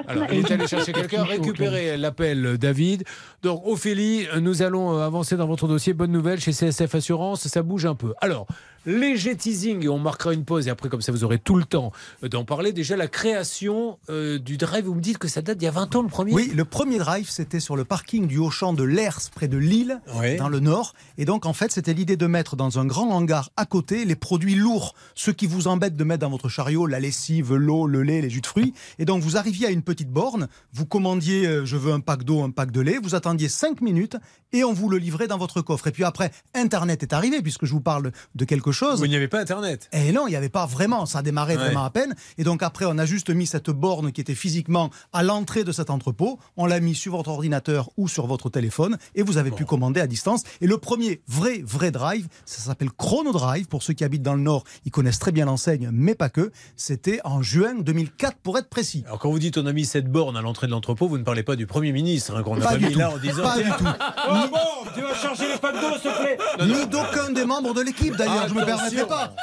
Alors, 0.08 0.28
il 0.32 0.40
est 0.40 0.52
allé 0.52 0.68
chercher 0.68 0.92
quelqu'un, 0.94 1.24
récupérer 1.24 1.96
l'appel 1.96 2.46
euh, 2.46 2.58
David. 2.58 3.06
Donc, 3.44 3.66
Ophélie, 3.66 4.28
euh, 4.34 4.42
nous 4.42 4.62
allons 4.62 4.98
euh, 4.98 5.06
avancer 5.06 5.38
dans 5.38 5.48
votre 5.48 5.68
dossier. 5.68 5.94
Bonne 5.94 6.12
nouvelle 6.12 6.40
chez 6.40 6.52
CSF 6.52 6.96
Assurance, 6.96 7.48
ça 7.48 7.64
bouge 7.64 7.86
un 7.86 7.96
peu. 7.96 8.14
Alors, 8.20 8.46
léger 8.88 9.36
teasing, 9.36 9.84
et 9.84 9.90
on 9.90 10.00
marquera 10.00 10.34
une 10.34 10.46
pause, 10.46 10.68
et 10.68 10.72
après, 10.72 10.90
comme 10.90 11.02
ça, 11.02 11.12
vous 11.12 11.24
aurez 11.24 11.38
tout 11.38 11.56
le 11.56 11.66
temps 11.66 11.92
euh, 12.24 12.30
d'en 12.30 12.46
parler. 12.46 12.72
Déjà, 12.72 12.96
la 12.96 13.08
création 13.08 14.00
euh, 14.10 14.40
du 14.40 14.58
drive, 14.58 14.86
vous 14.86 14.96
me 14.96 15.02
dites 15.02 15.18
que 15.18 15.28
ça 15.28 15.42
date 15.42 15.58
d'il 15.58 15.66
y 15.66 15.68
a 15.68 15.72
20 15.72 15.96
ans, 15.98 16.02
le 16.02 16.08
premier 16.08 16.34
Oui, 16.34 16.52
le 16.56 16.66
premier 16.66 16.98
drive, 16.98 17.30
c'était 17.30 17.60
sur 17.60 17.76
le 17.76 17.84
parking 17.84 18.28
du 18.28 18.38
Auchan 18.38 18.74
de 18.74 18.84
Lers, 18.84 19.20
près 19.36 19.50
de 19.50 19.58
Lille, 19.58 20.02
dans 20.40 20.50
le 20.50 20.60
Nord. 20.60 20.94
Et 21.18 21.26
donc, 21.26 21.46
en 21.46 21.54
fait, 21.54 21.72
c'était 21.72 21.94
l'idée 21.94 22.16
de 22.16 22.26
mettre 22.28 22.56
dans 22.56 22.80
un 22.80 22.86
grand 22.86 23.10
hangar 23.10 23.52
à 23.58 23.66
côté 23.66 24.06
les 24.06 24.16
produits 24.16 24.56
lourds, 24.56 24.96
ceux 25.16 25.34
qui 25.34 25.48
vous 25.48 25.68
embêtent 25.68 25.98
de 25.98 26.04
mettre 26.06 26.22
dans 26.22 26.30
votre 26.30 26.48
chariot, 26.48 26.86
la 26.88 27.00
lessive, 27.00 27.54
l'eau, 27.54 27.88
le 27.88 28.04
lait, 28.04 28.22
les 28.22 28.30
jus 28.30 28.42
de 28.42 28.48
fruits. 28.48 28.74
Et 29.00 29.06
donc, 29.06 29.22
vous 29.22 29.36
arriviez 29.36 29.68
à 29.68 29.72
une 29.72 29.82
petite 29.84 30.10
borne, 30.10 30.48
vous 30.72 30.86
commandiez, 30.86 31.46
euh, 31.46 31.66
je 31.66 31.76
veux 31.76 31.92
un 31.92 32.00
pack 32.00 32.24
d'eau, 32.24 32.42
un 32.42 32.52
pack 32.52 32.72
de 32.72 32.80
lait, 32.80 33.00
vous 33.02 33.16
attendiez 33.16 33.50
5 33.50 33.82
minutes 33.82 34.16
et 34.54 34.64
on 34.64 34.72
vous 34.72 34.88
le 34.88 34.98
livrait 34.98 35.28
dans 35.28 35.38
votre 35.38 35.62
coffre. 35.62 35.88
Et 35.88 35.92
puis 35.92 36.06
après, 36.06 36.32
Internet 36.54 37.04
est 37.04 37.12
arrivé, 37.12 37.42
puisque 37.42 37.66
je 37.66 37.74
vous 37.74 37.82
parle 37.82 38.12
de 38.36 38.46
quelque 38.46 38.72
chose 38.72 38.77
chose. 38.78 39.02
il 39.04 39.10
n'y 39.10 39.16
avait 39.16 39.28
pas 39.28 39.40
Internet. 39.42 39.90
Et 39.92 40.12
non, 40.12 40.28
il 40.28 40.32
n'y 40.32 40.36
avait 40.36 40.50
pas 40.50 40.66
vraiment, 40.66 41.06
ça 41.06 41.22
démarrait 41.22 41.58
Ouais. 41.58 41.64
vraiment 41.66 41.84
à 41.86 41.90
peine. 41.90 42.16
Et 42.38 42.44
donc 42.44 42.62
après, 42.64 42.86
on 42.86 42.98
a 42.98 43.06
juste 43.06 43.30
mis 43.30 43.46
cette 43.48 43.70
borne 43.70 44.12
qui 44.12 44.22
était 44.22 44.36
physiquement 44.36 44.90
à 45.14 45.24
l'entrée 45.24 45.64
de 45.64 45.72
cet 45.72 45.90
entrepôt. 45.90 46.40
On 46.58 46.66
l'a 46.66 46.80
mis 46.80 46.96
sur 46.96 47.16
votre 47.16 47.30
ordinateur 47.30 47.90
ou 47.98 48.08
sur 48.08 48.28
votre 48.28 48.50
téléphone 48.50 48.98
et 49.16 49.24
vous 49.24 49.38
avez 49.38 49.52
pu 49.52 49.66
commander 49.66 50.00
à 50.02 50.08
distance. 50.08 50.44
Et 50.62 50.68
le 50.68 50.78
premier 50.78 51.22
vrai, 51.28 51.62
vrai 51.66 51.92
drive, 51.92 52.28
ça 52.46 52.62
s'appelle 52.62 52.92
Chrono 52.92 53.32
Drive. 53.32 53.68
Pour 53.68 53.84
ceux 53.84 53.94
qui 53.94 54.04
habitent 54.04 54.22
dans 54.24 54.36
le 54.36 54.42
Nord, 54.42 54.64
ils 54.86 54.92
connaissent 54.92 55.20
très 55.20 55.32
bien 55.32 55.46
l'enseigne, 55.46 55.90
mais 55.92 56.16
pas 56.16 56.30
que. 56.30 56.52
C'était 56.76 57.20
en 57.24 57.42
juin 57.42 57.76
2004 57.80 58.38
pour 58.44 58.58
être 58.58 58.70
précis. 58.70 59.04
Alors 59.08 59.20
quand 59.20 59.30
vous 59.32 59.40
dites 59.40 59.58
on 59.58 59.66
a 59.66 59.74
mis 59.74 59.86
cette 59.86 60.12
borne 60.12 60.38
à 60.38 60.42
l'entrée 60.42 60.68
de 60.68 60.72
l'entrepôt, 60.72 61.08
vous 61.08 61.18
ne 61.18 61.24
parlez 61.24 61.44
pas 61.44 61.56
du 61.56 61.66
Premier 61.66 61.92
ministre 61.92 62.36
hein, 62.36 62.44
qu'on 62.44 62.60
a 62.62 62.64
Pas 62.64 62.78
mis 62.78 62.92
tout. 62.92 63.00
là 63.00 63.12
en 63.12 63.18
disant 63.18 63.44
Pas 63.44 63.58
du 63.58 63.70
tout. 63.70 63.86
Oh 64.30 64.34
bon, 64.52 64.90
tu 64.96 65.02
vas 65.02 65.14
charger 65.16 65.46
les 65.48 65.58
d'eau 65.58 65.94
s'il 66.02 66.12
te 66.12 66.18
plaît 66.22 66.38
Ni 66.68 66.86
d'aucun 66.88 67.32
des 67.32 67.46
membres 67.46 67.74
de 67.74 67.82
l'équipe 67.82 68.16
d'ailleurs, 68.16 68.48
je 68.48 68.54
permettrai 68.76 69.08
pas. 69.08 69.34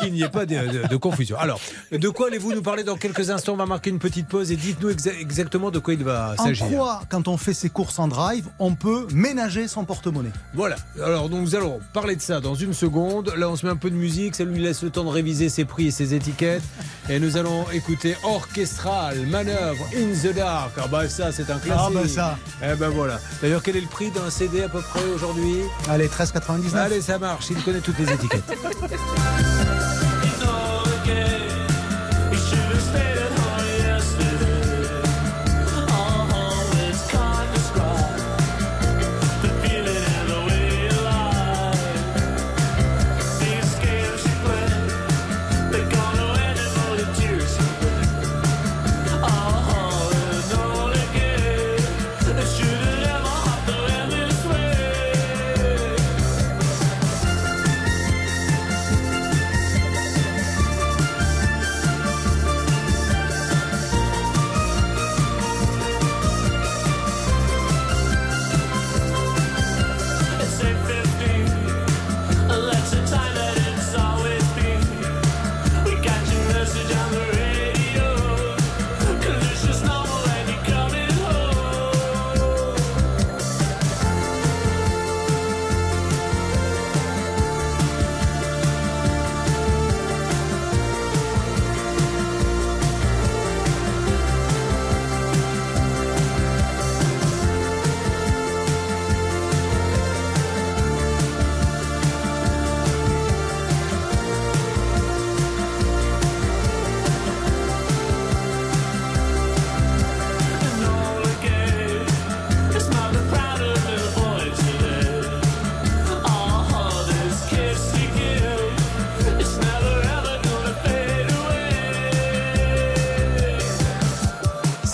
Qu'il 0.00 0.12
n'y 0.12 0.22
ait 0.22 0.28
pas 0.28 0.44
de, 0.46 0.54
de- 0.82 0.88
de 0.88 0.96
confusion. 0.96 1.36
Alors, 1.38 1.60
de 1.92 2.08
quoi 2.08 2.26
allez-vous 2.28 2.52
nous 2.52 2.62
parler 2.62 2.82
dans 2.84 2.96
quelques 2.96 3.30
instants 3.30 3.52
On 3.52 3.56
va 3.56 3.66
marquer 3.66 3.90
une 3.90 3.98
petite 3.98 4.26
pause 4.28 4.50
et 4.52 4.56
dites-nous 4.56 4.90
exa- 4.90 5.18
exactement 5.20 5.70
de 5.70 5.78
quoi 5.78 5.94
il 5.94 6.02
va 6.04 6.34
En 6.38 6.44
s'agir. 6.44 6.66
quoi, 6.68 7.02
quand 7.08 7.28
on 7.28 7.36
fait 7.36 7.54
ses 7.54 7.70
courses 7.70 7.98
en 7.98 8.08
drive, 8.08 8.46
on 8.58 8.74
peut 8.74 9.06
ménager 9.12 9.68
son 9.68 9.84
porte-monnaie? 9.84 10.32
Voilà. 10.54 10.76
Alors, 11.02 11.28
donc, 11.28 11.40
nous 11.42 11.54
allons 11.54 11.80
parler 11.92 12.16
de 12.16 12.20
ça 12.22 12.40
dans 12.40 12.54
une 12.54 12.74
seconde. 12.74 13.32
Là, 13.36 13.48
on 13.48 13.56
se 13.56 13.64
met 13.66 13.72
un 13.72 13.76
peu 13.76 13.90
de 13.90 13.94
musique. 13.96 14.34
Ça 14.34 14.44
lui 14.44 14.60
laisse 14.60 14.82
le 14.82 14.90
temps 14.90 15.04
de 15.04 15.10
réviser 15.10 15.48
ses 15.48 15.64
prix 15.64 15.86
et 15.86 15.90
ses 15.90 16.14
étiquettes. 16.14 16.62
Et 17.08 17.18
nous 17.20 17.36
allons 17.36 17.64
écouter 17.72 18.16
Orchestral, 18.24 19.18
Manœuvre, 19.26 19.84
In 19.96 20.12
the 20.28 20.34
Dark. 20.34 20.72
Ah, 20.78 20.86
bah, 20.88 21.08
ça, 21.08 21.30
c'est 21.32 21.50
un 21.50 21.58
classique. 21.58 21.72
Ah, 21.76 21.88
bah, 21.92 22.08
ça. 22.08 22.38
Eh 22.62 22.74
ben 22.76 22.88
voilà. 22.88 23.20
D'ailleurs, 23.42 23.62
quel 23.62 23.76
est 23.76 23.80
le 23.80 23.86
prix 23.86 24.10
d'un 24.10 24.30
CD 24.30 24.62
à 24.62 24.68
peu 24.68 24.80
près 24.80 25.04
aujourd'hui? 25.14 25.56
Allez, 25.88 26.08
13,99. 26.08 26.74
Allez, 26.76 27.00
ça 27.00 27.18
marche. 27.18 27.46
Il 27.50 27.62
connaît 27.62 27.80
toutes 27.80 27.98
les 27.98 28.12
étiquettes. 28.12 28.42
podcast. 28.76 30.00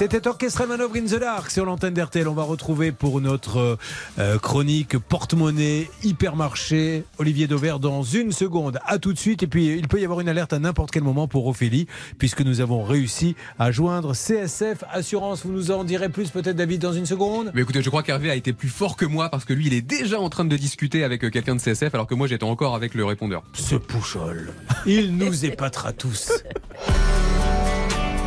C'était 0.00 0.26
Orchestra 0.26 0.64
Manœuvre 0.64 0.96
in 0.96 1.04
the 1.04 1.20
Dark 1.20 1.50
sur 1.50 1.66
l'antenne 1.66 1.92
d'RTL. 1.92 2.26
On 2.26 2.32
va 2.32 2.44
retrouver 2.44 2.90
pour 2.90 3.20
notre 3.20 3.76
euh, 4.18 4.38
chronique 4.38 4.96
porte-monnaie 4.96 5.90
hypermarché 6.02 7.04
Olivier 7.18 7.46
Dauvert 7.46 7.80
dans 7.80 8.02
une 8.02 8.32
seconde. 8.32 8.78
À 8.86 8.98
tout 8.98 9.12
de 9.12 9.18
suite. 9.18 9.42
Et 9.42 9.46
puis 9.46 9.66
il 9.66 9.88
peut 9.88 10.00
y 10.00 10.04
avoir 10.04 10.20
une 10.20 10.30
alerte 10.30 10.54
à 10.54 10.58
n'importe 10.58 10.90
quel 10.90 11.02
moment 11.02 11.28
pour 11.28 11.46
Ophélie 11.46 11.86
puisque 12.16 12.40
nous 12.40 12.62
avons 12.62 12.82
réussi 12.82 13.36
à 13.58 13.72
joindre 13.72 14.14
CSF 14.14 14.84
Assurance. 14.90 15.44
Vous 15.44 15.52
nous 15.52 15.70
en 15.70 15.84
direz 15.84 16.08
plus 16.08 16.30
peut-être 16.30 16.56
David 16.56 16.80
dans 16.80 16.94
une 16.94 17.04
seconde? 17.04 17.50
Mais 17.52 17.60
écoutez, 17.60 17.82
je 17.82 17.90
crois 17.90 18.02
qu'Hervé 18.02 18.30
a 18.30 18.36
été 18.36 18.54
plus 18.54 18.70
fort 18.70 18.96
que 18.96 19.04
moi 19.04 19.28
parce 19.28 19.44
que 19.44 19.52
lui, 19.52 19.66
il 19.66 19.74
est 19.74 19.82
déjà 19.82 20.18
en 20.18 20.30
train 20.30 20.46
de 20.46 20.56
discuter 20.56 21.04
avec 21.04 21.24
euh, 21.24 21.28
quelqu'un 21.28 21.56
de 21.56 21.60
CSF 21.60 21.92
alors 21.92 22.06
que 22.06 22.14
moi, 22.14 22.26
j'étais 22.26 22.44
encore 22.44 22.74
avec 22.74 22.94
le 22.94 23.04
répondeur. 23.04 23.42
Ce 23.52 23.74
pouchol. 23.74 24.54
Il 24.86 25.18
nous 25.18 25.44
épatera 25.44 25.92
tous. 25.92 26.32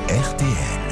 RTL. 0.07 0.82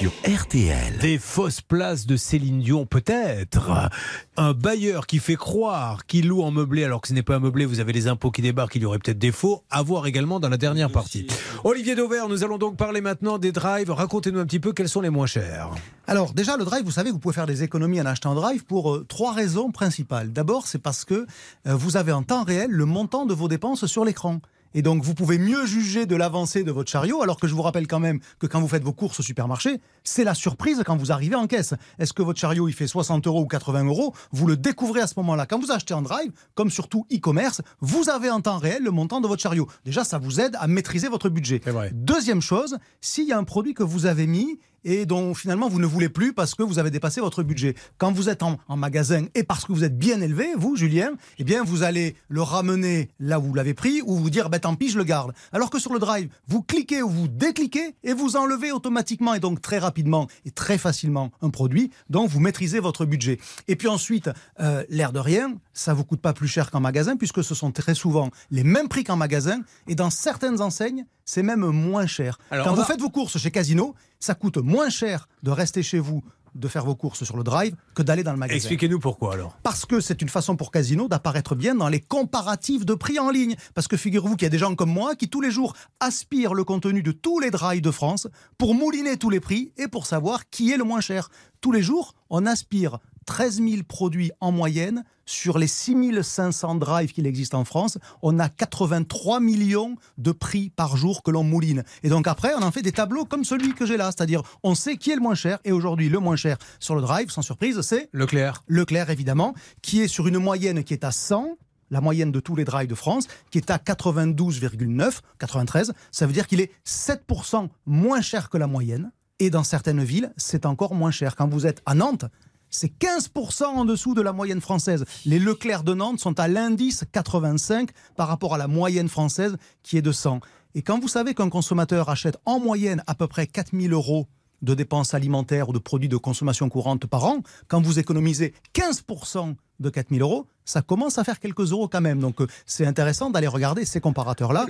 Sur 0.00 0.12
RTL. 0.24 0.96
Des 1.02 1.18
fausses 1.18 1.60
places 1.60 2.06
de 2.06 2.16
Céline 2.16 2.60
Dion, 2.60 2.86
peut-être. 2.86 3.90
Un 4.38 4.54
bailleur 4.54 5.06
qui 5.06 5.18
fait 5.18 5.36
croire 5.36 6.06
qu'il 6.06 6.28
loue 6.28 6.40
en 6.40 6.50
meublé 6.50 6.84
alors 6.84 7.02
que 7.02 7.08
ce 7.08 7.12
n'est 7.12 7.22
pas 7.22 7.36
un 7.36 7.38
meublé, 7.38 7.66
vous 7.66 7.80
avez 7.80 7.92
les 7.92 8.08
impôts 8.08 8.30
qui 8.30 8.40
débarquent, 8.40 8.76
il 8.76 8.82
y 8.82 8.86
aurait 8.86 8.98
peut-être 8.98 9.18
des 9.18 9.30
faux. 9.30 9.62
À 9.68 9.82
voir 9.82 10.06
également 10.06 10.40
dans 10.40 10.48
la 10.48 10.56
dernière 10.56 10.90
partie. 10.90 11.26
Olivier 11.64 11.96
Dauvert, 11.96 12.30
nous 12.30 12.44
allons 12.44 12.56
donc 12.56 12.78
parler 12.78 13.02
maintenant 13.02 13.36
des 13.36 13.52
drives. 13.52 13.90
Racontez-nous 13.90 14.38
un 14.38 14.46
petit 14.46 14.60
peu 14.60 14.72
quels 14.72 14.88
sont 14.88 15.02
les 15.02 15.10
moins 15.10 15.26
chers. 15.26 15.68
Alors 16.06 16.32
déjà, 16.32 16.56
le 16.56 16.64
drive, 16.64 16.84
vous 16.84 16.90
savez, 16.90 17.10
vous 17.10 17.18
pouvez 17.18 17.34
faire 17.34 17.46
des 17.46 17.62
économies 17.62 18.00
en 18.00 18.06
achetant 18.06 18.32
un 18.32 18.36
drive 18.36 18.64
pour 18.64 18.94
euh, 18.94 19.04
trois 19.06 19.34
raisons 19.34 19.70
principales. 19.70 20.32
D'abord, 20.32 20.66
c'est 20.66 20.78
parce 20.78 21.04
que 21.04 21.26
euh, 21.66 21.74
vous 21.74 21.98
avez 21.98 22.12
en 22.12 22.22
temps 22.22 22.44
réel 22.44 22.70
le 22.70 22.86
montant 22.86 23.26
de 23.26 23.34
vos 23.34 23.48
dépenses 23.48 23.84
sur 23.84 24.06
l'écran. 24.06 24.40
Et 24.74 24.82
donc, 24.82 25.02
vous 25.02 25.14
pouvez 25.14 25.38
mieux 25.38 25.66
juger 25.66 26.06
de 26.06 26.16
l'avancée 26.16 26.64
de 26.64 26.70
votre 26.70 26.90
chariot, 26.90 27.22
alors 27.22 27.38
que 27.38 27.46
je 27.46 27.54
vous 27.54 27.62
rappelle 27.62 27.86
quand 27.86 27.98
même 27.98 28.20
que 28.38 28.46
quand 28.46 28.60
vous 28.60 28.68
faites 28.68 28.84
vos 28.84 28.92
courses 28.92 29.20
au 29.20 29.22
supermarché, 29.22 29.80
c'est 30.04 30.24
la 30.24 30.34
surprise 30.34 30.82
quand 30.84 30.96
vous 30.96 31.12
arrivez 31.12 31.34
en 31.34 31.46
caisse. 31.46 31.74
Est-ce 31.98 32.12
que 32.12 32.22
votre 32.22 32.38
chariot, 32.38 32.68
il 32.68 32.72
fait 32.72 32.86
60 32.86 33.26
euros 33.26 33.42
ou 33.42 33.46
80 33.46 33.84
euros 33.84 34.14
Vous 34.32 34.46
le 34.46 34.56
découvrez 34.56 35.00
à 35.00 35.06
ce 35.06 35.14
moment-là. 35.16 35.46
Quand 35.46 35.58
vous 35.58 35.72
achetez 35.72 35.94
en 35.94 36.02
drive, 36.02 36.30
comme 36.54 36.70
surtout 36.70 37.06
e-commerce, 37.12 37.62
vous 37.80 38.08
avez 38.08 38.30
en 38.30 38.40
temps 38.40 38.58
réel 38.58 38.82
le 38.82 38.90
montant 38.90 39.20
de 39.20 39.26
votre 39.26 39.42
chariot. 39.42 39.68
Déjà, 39.84 40.04
ça 40.04 40.18
vous 40.18 40.40
aide 40.40 40.56
à 40.60 40.66
maîtriser 40.66 41.08
votre 41.08 41.28
budget. 41.28 41.60
Deuxième 41.92 42.40
chose, 42.40 42.78
s'il 43.00 43.26
y 43.26 43.32
a 43.32 43.38
un 43.38 43.44
produit 43.44 43.74
que 43.74 43.82
vous 43.82 44.06
avez 44.06 44.26
mis 44.26 44.58
et 44.84 45.06
dont 45.06 45.34
finalement 45.34 45.68
vous 45.68 45.78
ne 45.78 45.86
voulez 45.86 46.08
plus 46.08 46.32
parce 46.32 46.54
que 46.54 46.62
vous 46.62 46.78
avez 46.78 46.90
dépassé 46.90 47.20
votre 47.20 47.42
budget. 47.42 47.74
Quand 47.98 48.12
vous 48.12 48.28
êtes 48.28 48.42
en, 48.42 48.58
en 48.68 48.76
magasin 48.76 49.26
et 49.34 49.42
parce 49.42 49.64
que 49.64 49.72
vous 49.72 49.84
êtes 49.84 49.98
bien 49.98 50.20
élevé, 50.20 50.48
vous, 50.56 50.76
Julien, 50.76 51.12
eh 51.38 51.44
bien 51.44 51.62
vous 51.64 51.82
allez 51.82 52.16
le 52.28 52.42
ramener 52.42 53.08
là 53.18 53.38
où 53.38 53.44
vous 53.44 53.54
l'avez 53.54 53.74
pris 53.74 54.02
ou 54.04 54.16
vous 54.16 54.30
dire 54.30 54.50
ben, 54.50 54.58
tant 54.58 54.74
pis, 54.74 54.88
je 54.90 54.98
le 54.98 55.04
garde. 55.04 55.32
Alors 55.52 55.70
que 55.70 55.78
sur 55.78 55.92
le 55.92 55.98
drive, 55.98 56.28
vous 56.48 56.62
cliquez 56.62 57.02
ou 57.02 57.08
vous 57.08 57.28
décliquez 57.28 57.94
et 58.04 58.12
vous 58.12 58.36
enlevez 58.36 58.72
automatiquement 58.72 59.34
et 59.34 59.40
donc 59.40 59.60
très 59.60 59.78
rapidement 59.78 60.26
et 60.44 60.50
très 60.50 60.78
facilement 60.78 61.30
un 61.42 61.50
produit. 61.50 61.90
Donc 62.08 62.28
vous 62.30 62.40
maîtrisez 62.40 62.80
votre 62.80 63.04
budget. 63.04 63.38
Et 63.68 63.76
puis 63.76 63.88
ensuite, 63.88 64.30
euh, 64.60 64.84
l'air 64.88 65.12
de 65.12 65.18
rien, 65.18 65.54
ça 65.72 65.94
vous 65.94 66.04
coûte 66.04 66.20
pas 66.20 66.32
plus 66.32 66.48
cher 66.48 66.70
qu'en 66.70 66.80
magasin 66.80 67.16
puisque 67.16 67.42
ce 67.44 67.54
sont 67.54 67.72
très 67.72 67.94
souvent 67.94 68.30
les 68.50 68.64
mêmes 68.64 68.88
prix 68.88 69.04
qu'en 69.04 69.16
magasin 69.16 69.60
et 69.88 69.94
dans 69.94 70.10
certaines 70.10 70.60
enseignes, 70.60 71.04
c'est 71.24 71.42
même 71.42 71.60
moins 71.60 72.06
cher. 72.06 72.38
Alors, 72.50 72.64
Quand 72.66 72.72
vous 72.74 72.80
va- 72.80 72.86
faites 72.86 73.00
vos 73.00 73.10
courses 73.10 73.38
chez 73.38 73.50
Casino, 73.52 73.94
ça 74.20 74.34
coûte 74.34 74.58
moins 74.58 74.90
cher 74.90 75.28
de 75.42 75.50
rester 75.50 75.82
chez 75.82 75.98
vous, 75.98 76.22
de 76.54 76.68
faire 76.68 76.84
vos 76.84 76.94
courses 76.94 77.24
sur 77.24 77.36
le 77.36 77.42
drive, 77.42 77.74
que 77.94 78.02
d'aller 78.02 78.22
dans 78.22 78.32
le 78.32 78.38
magasin. 78.38 78.56
Expliquez-nous 78.56 78.98
pourquoi 78.98 79.34
alors. 79.34 79.56
Parce 79.62 79.86
que 79.86 80.00
c'est 80.00 80.20
une 80.20 80.28
façon 80.28 80.56
pour 80.56 80.70
Casino 80.70 81.08
d'apparaître 81.08 81.54
bien 81.54 81.74
dans 81.74 81.88
les 81.88 82.00
comparatifs 82.00 82.84
de 82.84 82.94
prix 82.94 83.18
en 83.18 83.30
ligne. 83.30 83.56
Parce 83.74 83.88
que 83.88 83.96
figurez-vous 83.96 84.36
qu'il 84.36 84.46
y 84.46 84.46
a 84.46 84.50
des 84.50 84.58
gens 84.58 84.74
comme 84.74 84.92
moi 84.92 85.14
qui 85.14 85.28
tous 85.28 85.40
les 85.40 85.50
jours 85.50 85.74
aspirent 86.00 86.54
le 86.54 86.64
contenu 86.64 87.02
de 87.02 87.12
tous 87.12 87.40
les 87.40 87.50
drives 87.50 87.82
de 87.82 87.90
France 87.90 88.28
pour 88.58 88.74
mouliner 88.74 89.16
tous 89.16 89.30
les 89.30 89.40
prix 89.40 89.72
et 89.76 89.88
pour 89.88 90.06
savoir 90.06 90.48
qui 90.50 90.70
est 90.70 90.76
le 90.76 90.84
moins 90.84 91.00
cher. 91.00 91.30
Tous 91.60 91.72
les 91.72 91.82
jours, 91.82 92.14
on 92.30 92.46
aspire 92.46 92.98
13 93.26 93.62
000 93.62 93.82
produits 93.86 94.32
en 94.40 94.52
moyenne 94.52 95.04
sur 95.30 95.58
les 95.58 95.66
6500 95.66 96.74
drives 96.74 97.12
qu'il 97.12 97.26
existe 97.26 97.54
en 97.54 97.64
France, 97.64 97.98
on 98.20 98.38
a 98.38 98.48
83 98.48 99.40
millions 99.40 99.96
de 100.18 100.32
prix 100.32 100.70
par 100.70 100.96
jour 100.96 101.22
que 101.22 101.30
l'on 101.30 101.44
mouline. 101.44 101.84
Et 102.02 102.08
donc 102.08 102.26
après, 102.26 102.52
on 102.54 102.62
en 102.62 102.70
fait 102.72 102.82
des 102.82 102.92
tableaux 102.92 103.24
comme 103.24 103.44
celui 103.44 103.74
que 103.74 103.86
j'ai 103.86 103.96
là, 103.96 104.06
c'est-à-dire 104.06 104.42
on 104.62 104.74
sait 104.74 104.96
qui 104.96 105.12
est 105.12 105.14
le 105.14 105.20
moins 105.20 105.36
cher. 105.36 105.58
Et 105.64 105.72
aujourd'hui, 105.72 106.08
le 106.08 106.18
moins 106.18 106.36
cher 106.36 106.58
sur 106.80 106.96
le 106.96 107.00
drive, 107.00 107.30
sans 107.30 107.42
surprise, 107.42 107.80
c'est 107.82 108.08
Leclerc. 108.12 108.64
Leclerc 108.66 109.10
évidemment, 109.10 109.54
qui 109.82 110.00
est 110.00 110.08
sur 110.08 110.26
une 110.26 110.38
moyenne 110.38 110.82
qui 110.82 110.94
est 110.94 111.04
à 111.04 111.12
100 111.12 111.56
la 111.92 112.00
moyenne 112.00 112.30
de 112.30 112.38
tous 112.38 112.54
les 112.54 112.64
drives 112.64 112.88
de 112.88 112.94
France, 112.94 113.26
qui 113.50 113.58
est 113.58 113.70
à 113.70 113.76
92,9, 113.76 115.18
93. 115.40 115.92
Ça 116.12 116.26
veut 116.26 116.32
dire 116.32 116.46
qu'il 116.46 116.60
est 116.60 116.70
7% 116.86 117.68
moins 117.84 118.20
cher 118.20 118.48
que 118.48 118.58
la 118.58 118.68
moyenne. 118.68 119.10
Et 119.40 119.50
dans 119.50 119.64
certaines 119.64 120.04
villes, 120.04 120.32
c'est 120.36 120.66
encore 120.66 120.94
moins 120.94 121.10
cher. 121.10 121.34
Quand 121.34 121.48
vous 121.48 121.66
êtes 121.66 121.82
à 121.86 121.96
Nantes, 121.96 122.26
c'est 122.70 122.92
15% 122.98 123.64
en 123.64 123.84
dessous 123.84 124.14
de 124.14 124.22
la 124.22 124.32
moyenne 124.32 124.60
française. 124.60 125.04
Les 125.24 125.38
Leclerc 125.38 125.82
de 125.82 125.94
Nantes 125.94 126.20
sont 126.20 126.38
à 126.38 126.48
l'indice 126.48 127.04
85 127.12 127.90
par 128.16 128.28
rapport 128.28 128.54
à 128.54 128.58
la 128.58 128.68
moyenne 128.68 129.08
française 129.08 129.56
qui 129.82 129.98
est 129.98 130.02
de 130.02 130.12
100. 130.12 130.40
Et 130.74 130.82
quand 130.82 131.00
vous 131.00 131.08
savez 131.08 131.34
qu'un 131.34 131.50
consommateur 131.50 132.08
achète 132.08 132.38
en 132.44 132.60
moyenne 132.60 133.02
à 133.06 133.14
peu 133.14 133.26
près 133.26 133.46
4000 133.46 133.92
euros 133.92 134.26
de 134.62 134.74
dépenses 134.74 135.14
alimentaires 135.14 135.68
ou 135.68 135.72
de 135.72 135.78
produits 135.78 136.08
de 136.08 136.16
consommation 136.16 136.68
courante 136.68 137.06
par 137.06 137.24
an, 137.24 137.42
quand 137.66 137.80
vous 137.80 137.98
économisez 137.98 138.54
15% 138.74 139.54
de 139.80 139.90
4000 139.90 140.22
euros, 140.22 140.46
ça 140.64 140.82
commence 140.82 141.18
à 141.18 141.24
faire 141.24 141.40
quelques 141.40 141.72
euros 141.72 141.88
quand 141.88 142.00
même. 142.00 142.20
Donc 142.20 142.40
euh, 142.40 142.46
c'est 142.66 142.86
intéressant 142.86 143.30
d'aller 143.30 143.46
regarder 143.46 143.84
ces 143.84 144.00
comparateurs-là. 144.00 144.66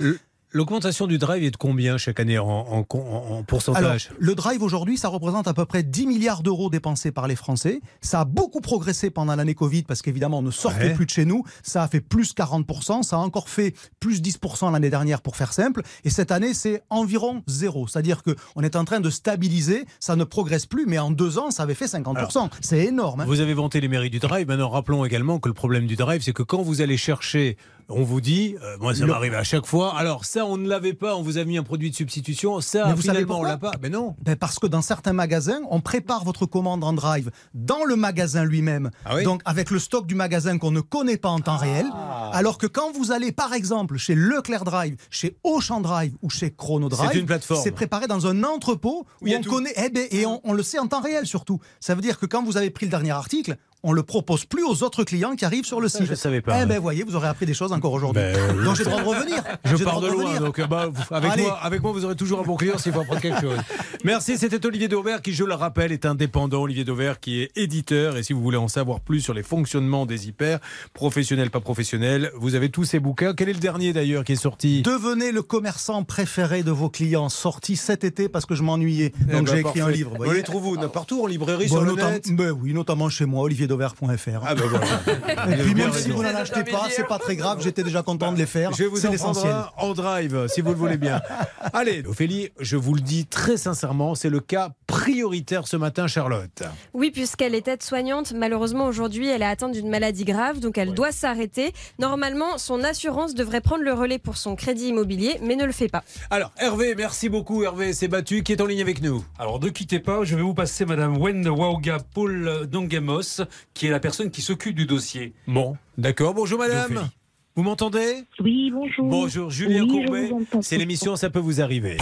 L'augmentation 0.53 1.07
du 1.07 1.17
drive 1.17 1.43
est 1.45 1.51
de 1.51 1.55
combien 1.57 1.97
chaque 1.97 2.19
année 2.19 2.37
en, 2.37 2.45
en- 2.45 2.85
en- 2.89 2.97
en 3.37 3.43
pourcentage 3.43 4.07
Alors, 4.09 4.17
le 4.19 4.35
drive 4.35 4.61
aujourd'hui, 4.61 4.97
ça 4.97 5.07
représente 5.07 5.47
à 5.47 5.53
peu 5.53 5.63
près 5.65 5.81
10 5.81 6.07
milliards 6.07 6.43
d'euros 6.43 6.69
dépensés 6.69 7.11
par 7.13 7.27
les 7.27 7.37
Français. 7.37 7.79
Ça 8.01 8.19
a 8.21 8.25
beaucoup 8.25 8.59
progressé 8.59 9.09
pendant 9.11 9.33
l'année 9.35 9.55
Covid 9.55 9.83
parce 9.83 10.01
qu'évidemment, 10.01 10.39
on 10.39 10.41
ne 10.41 10.51
sortait 10.51 10.87
Ouais. 10.89 10.93
plus 10.93 11.05
de 11.05 11.09
chez 11.11 11.23
nous. 11.23 11.45
Ça 11.63 11.83
a 11.83 11.87
fait 11.87 12.01
plus 12.01 12.33
40%. 12.33 13.01
Ça 13.03 13.15
a 13.15 13.19
encore 13.19 13.47
fait 13.47 13.73
plus 14.01 14.21
10% 14.21 14.71
l'année 14.73 14.89
dernière 14.89 15.21
pour 15.21 15.37
faire 15.37 15.53
simple. 15.53 15.83
Et 16.03 16.09
cette 16.09 16.31
année, 16.31 16.53
c'est 16.53 16.83
environ 16.89 17.43
zéro. 17.47 17.87
C'est-à-dire 17.87 18.21
qu'on 18.21 18.61
est 18.61 18.75
en 18.75 18.83
train 18.83 18.99
de 18.99 19.09
stabiliser. 19.09 19.85
Ça 20.01 20.17
ne 20.17 20.25
progresse 20.25 20.65
plus, 20.65 20.85
mais 20.85 20.99
en 20.99 21.11
deux 21.11 21.37
ans, 21.37 21.51
ça 21.51 21.63
avait 21.63 21.75
fait 21.75 21.85
50%. 21.87 22.49
C'est 22.59 22.79
énorme. 22.87 23.21
hein. 23.21 23.25
Vous 23.25 23.39
avez 23.39 23.53
vanté 23.53 23.79
les 23.79 23.87
mérites 23.87 24.11
du 24.11 24.19
drive. 24.19 24.47
Maintenant, 24.47 24.67
rappelons 24.69 25.05
également 25.05 25.39
que 25.39 25.47
le 25.47 25.53
problème 25.53 25.87
du 25.87 25.95
drive, 25.95 26.21
c'est 26.23 26.33
que 26.33 26.43
quand 26.43 26.61
vous 26.61 26.81
allez 26.81 26.97
chercher, 26.97 27.55
on 27.93 28.03
vous 28.03 28.21
dit, 28.21 28.55
euh, 28.61 28.77
moi 28.79 28.93
ça 28.95 29.05
m'arrive 29.05 29.33
à 29.33 29.43
chaque 29.43 29.65
fois, 29.65 29.95
alors 29.97 30.25
ça 30.25 30.45
on 30.45 30.57
ne 30.57 30.67
l'avait 30.67 30.93
pas, 30.93 31.15
on 31.15 31.21
vous 31.21 31.37
a 31.37 31.43
mis 31.43 31.57
un 31.57 31.63
produit 31.63 31.89
de 31.91 31.95
substitution, 31.95 32.59
ça 32.61 32.87
Mais 32.87 32.93
vous 32.93 33.01
savez 33.01 33.19
finalement 33.19 33.35
on 33.35 33.37
pourquoi 33.37 33.49
l'a 33.49 33.57
pas. 33.57 33.71
Mais 33.81 33.89
non. 33.89 34.15
Ben, 34.21 34.35
parce 34.35 34.59
que 34.59 34.67
dans 34.67 34.81
certains 34.81 35.13
magasins, 35.13 35.61
on 35.69 35.81
prépare 35.81 36.23
votre 36.23 36.45
commande 36.45 36.83
en 36.83 36.93
drive 36.93 37.31
dans 37.53 37.83
le 37.85 37.95
magasin 37.95 38.43
lui-même. 38.43 38.91
Ah 39.05 39.15
oui 39.15 39.23
Donc 39.23 39.41
avec 39.45 39.69
le 39.71 39.79
stock 39.79 40.05
du 40.07 40.15
magasin 40.15 40.57
qu'on 40.57 40.71
ne 40.71 40.81
connaît 40.81 41.17
pas 41.17 41.29
en 41.29 41.39
temps 41.39 41.57
réel. 41.57 41.85
Alors 42.33 42.57
que 42.57 42.67
quand 42.67 42.91
vous 42.93 43.11
allez 43.11 43.31
par 43.31 43.53
exemple 43.53 43.97
chez 43.97 44.15
Leclerc 44.15 44.63
Drive, 44.63 44.95
chez 45.09 45.37
Auchan 45.43 45.81
Drive 45.81 46.13
ou 46.21 46.29
chez 46.29 46.51
Chrono 46.51 46.89
Drive, 46.89 47.09
C'est 47.11 47.19
une 47.19 47.25
plateforme. 47.25 47.61
c'est 47.63 47.71
préparé 47.71 48.07
dans 48.07 48.27
un 48.27 48.43
entrepôt 48.43 49.05
où 49.21 49.27
on 49.29 49.41
connaît 49.43 49.73
eh 49.77 49.89
ben, 49.89 50.07
et 50.11 50.25
on, 50.25 50.39
on 50.43 50.53
le 50.53 50.63
sait 50.63 50.79
en 50.79 50.87
temps 50.87 51.01
réel 51.01 51.25
surtout. 51.25 51.59
Ça 51.79 51.95
veut 51.95 52.01
dire 52.01 52.19
que 52.19 52.25
quand 52.25 52.43
vous 52.43 52.57
avez 52.57 52.69
pris 52.69 52.85
le 52.85 52.91
dernier 52.91 53.11
article, 53.11 53.57
on 53.83 53.93
le 53.93 54.03
propose 54.03 54.45
plus 54.45 54.63
aux 54.63 54.83
autres 54.83 55.03
clients 55.03 55.35
qui 55.35 55.43
arrivent 55.45 55.65
sur 55.65 55.81
le 55.81 55.87
Ça, 55.89 55.99
site. 55.99 56.07
je 56.07 56.15
savais 56.15 56.41
pas. 56.41 56.61
Eh 56.61 56.65
ben 56.65 56.79
voyez, 56.79 57.03
vous 57.03 57.15
aurez 57.15 57.27
appris 57.27 57.45
des 57.45 57.53
choses 57.53 57.71
encore 57.71 57.93
aujourd'hui. 57.93 58.21
Ben, 58.21 58.35
euh, 58.35 58.63
Donc 58.63 58.75
j'ai 58.75 58.83
le 58.83 58.89
droit 58.91 59.01
de 59.01 59.07
revenir. 59.07 59.43
Je 59.65 59.75
pars 59.83 60.01
de 60.01 60.07
loin, 60.07 60.39
donc 60.39 60.59
euh, 60.59 60.67
bah, 60.67 60.87
vous- 60.91 61.01
avec, 61.15 61.31
Allez. 61.31 61.43
moi, 61.43 61.57
avec 61.61 61.81
moi, 61.81 61.91
vous 61.91 62.05
aurez 62.05 62.15
toujours 62.15 62.39
un 62.39 62.43
bon 62.43 62.55
client 62.55 62.77
s'il 62.77 62.93
faut 62.93 62.99
apprendre 63.01 63.21
quelque 63.21 63.41
chose. 63.41 63.57
Merci, 64.03 64.37
c'était 64.37 64.63
Olivier 64.65 64.87
Dauvert 64.87 65.21
qui, 65.21 65.33
je 65.33 65.43
le 65.43 65.53
rappelle, 65.53 65.91
est 65.91 66.05
indépendant. 66.05 66.61
Olivier 66.61 66.83
Dauvert 66.83 67.19
qui 67.19 67.41
est 67.41 67.51
éditeur. 67.55 68.17
Et 68.17 68.23
si 68.23 68.33
vous 68.33 68.41
voulez 68.41 68.57
en 68.57 68.67
savoir 68.67 68.99
plus 68.99 69.21
sur 69.21 69.33
les 69.33 69.43
fonctionnements 69.43 70.05
des 70.05 70.27
hyper, 70.27 70.59
professionnels, 70.93 71.49
pas 71.49 71.59
professionnels, 71.59 72.31
vous 72.35 72.55
avez 72.55 72.69
tous 72.69 72.83
ces 72.83 72.99
bouquins. 72.99 73.33
Quel 73.35 73.49
est 73.49 73.53
le 73.53 73.59
dernier 73.59 73.93
d'ailleurs 73.93 74.23
qui 74.23 74.33
est 74.33 74.35
sorti 74.35 74.81
Devenez 74.81 75.31
le 75.31 75.41
commerçant 75.41 76.03
préféré 76.03 76.63
de 76.63 76.71
vos 76.71 76.89
clients, 76.89 77.29
sorti 77.29 77.75
cet 77.75 78.03
été 78.03 78.29
parce 78.29 78.45
que 78.45 78.55
je 78.55 78.63
m'ennuyais. 78.63 79.13
Eh 79.29 79.31
Donc 79.31 79.45
ben, 79.47 79.53
j'ai 79.55 79.59
écrit 79.61 79.81
un 79.81 79.89
livre. 79.89 80.13
vous 80.17 80.31
les 80.31 80.43
trouve 80.43 80.67
où 80.67 80.77
Partout 80.89 81.23
en 81.23 81.27
librairie, 81.27 81.67
Bon, 81.67 81.75
sur 81.75 81.83
le 81.83 81.93
net 81.95 82.27
ben 82.35 82.51
oui, 82.51 82.73
notamment 82.73 83.07
chez 83.09 83.25
moi, 83.25 83.41
olivierdauvert.fr. 83.71 84.43
Ah 84.45 84.55
ben 84.55 84.65
voilà. 84.67 85.55
Et 85.57 85.61
puis 85.63 85.75
même 85.75 85.93
si 85.93 86.09
vous 86.11 86.23
n'en 86.23 86.35
achetez 86.35 86.63
pas, 86.63 86.87
c'est 86.89 87.07
pas 87.07 87.19
très 87.19 87.35
grave, 87.35 87.59
j'étais 87.61 87.83
déjà 87.83 88.03
content 88.03 88.31
de 88.31 88.37
les 88.37 88.45
faire. 88.45 88.71
Je 88.73 88.83
vais 88.83 88.89
vous 88.89 88.97
C'est 88.97 89.07
en 89.07 89.11
l'essentiel. 89.11 89.55
en 89.77 89.93
drive, 89.93 90.47
si 90.47 90.61
vous 90.61 90.69
le 90.71 90.75
voulez 90.75 90.97
bien. 90.97 91.21
Allez, 91.73 92.03
Ophélie, 92.07 92.49
je 92.59 92.77
vous 92.77 92.93
le 92.93 93.01
dis 93.01 93.25
très 93.25 93.57
sincèrement, 93.57 94.15
c'est 94.15 94.29
le 94.29 94.39
cas 94.39 94.69
prioritaire 94.87 95.67
ce 95.67 95.77
matin, 95.77 96.07
Charlotte. 96.07 96.63
Oui, 96.93 97.11
puisqu'elle 97.11 97.55
est 97.55 97.67
aide-soignante, 97.67 98.33
malheureusement 98.33 98.85
aujourd'hui, 98.85 99.27
elle 99.27 99.41
est 99.41 99.45
atteinte 99.45 99.71
d'une 99.71 99.89
maladie 99.89 100.25
grave, 100.25 100.59
donc 100.59 100.77
elle 100.77 100.93
doit 100.93 101.11
s'arrêter. 101.11 101.73
Normalement, 101.99 102.57
son 102.57 102.83
assurance 102.83 103.33
devrait 103.33 103.61
prendre 103.61 103.83
le 103.83 103.93
relais 103.93 104.19
pour 104.19 104.37
son 104.37 104.55
crédit 104.55 104.87
immobilier, 104.89 105.39
mais 105.43 105.55
ne 105.55 105.65
le 105.65 105.71
fait 105.71 105.87
pas. 105.89 106.03
Alors, 106.29 106.51
Hervé, 106.57 106.95
merci 106.95 107.29
beaucoup. 107.29 107.63
Hervé 107.63 107.93
s'est 107.93 108.07
battu, 108.07 108.43
qui 108.43 108.51
est 108.53 108.61
en 108.61 108.65
ligne 108.65 108.81
avec 108.81 109.01
nous. 109.01 109.23
Alors 109.39 109.59
ne 109.59 109.69
quittez 109.69 109.99
pas, 109.99 110.23
je 110.23 110.35
vais 110.35 110.41
vous 110.41 110.53
passer 110.53 110.85
Madame 110.85 111.17
Wen 111.17 111.47
Wauga 111.47 111.97
Paul 112.13 112.67
Dongamos, 112.69 113.41
qui 113.73 113.87
est 113.87 113.91
la 113.91 113.99
personne 113.99 114.31
qui 114.31 114.41
s'occupe 114.41 114.75
du 114.75 114.85
dossier. 114.85 115.33
Bon, 115.47 115.77
d'accord. 115.97 116.33
Bonjour, 116.33 116.59
madame. 116.59 117.09
Vous 117.55 117.63
m'entendez? 117.63 118.23
Oui, 118.39 118.71
bonjour. 118.71 119.09
Bonjour, 119.09 119.49
Julien 119.49 119.83
Oui, 119.83 120.05
Courbet. 120.05 120.31
C'est 120.61 120.77
l'émission 120.77 121.15
Ça 121.17 121.29
peut 121.29 121.39
vous 121.39 121.61
arriver. 121.61 121.97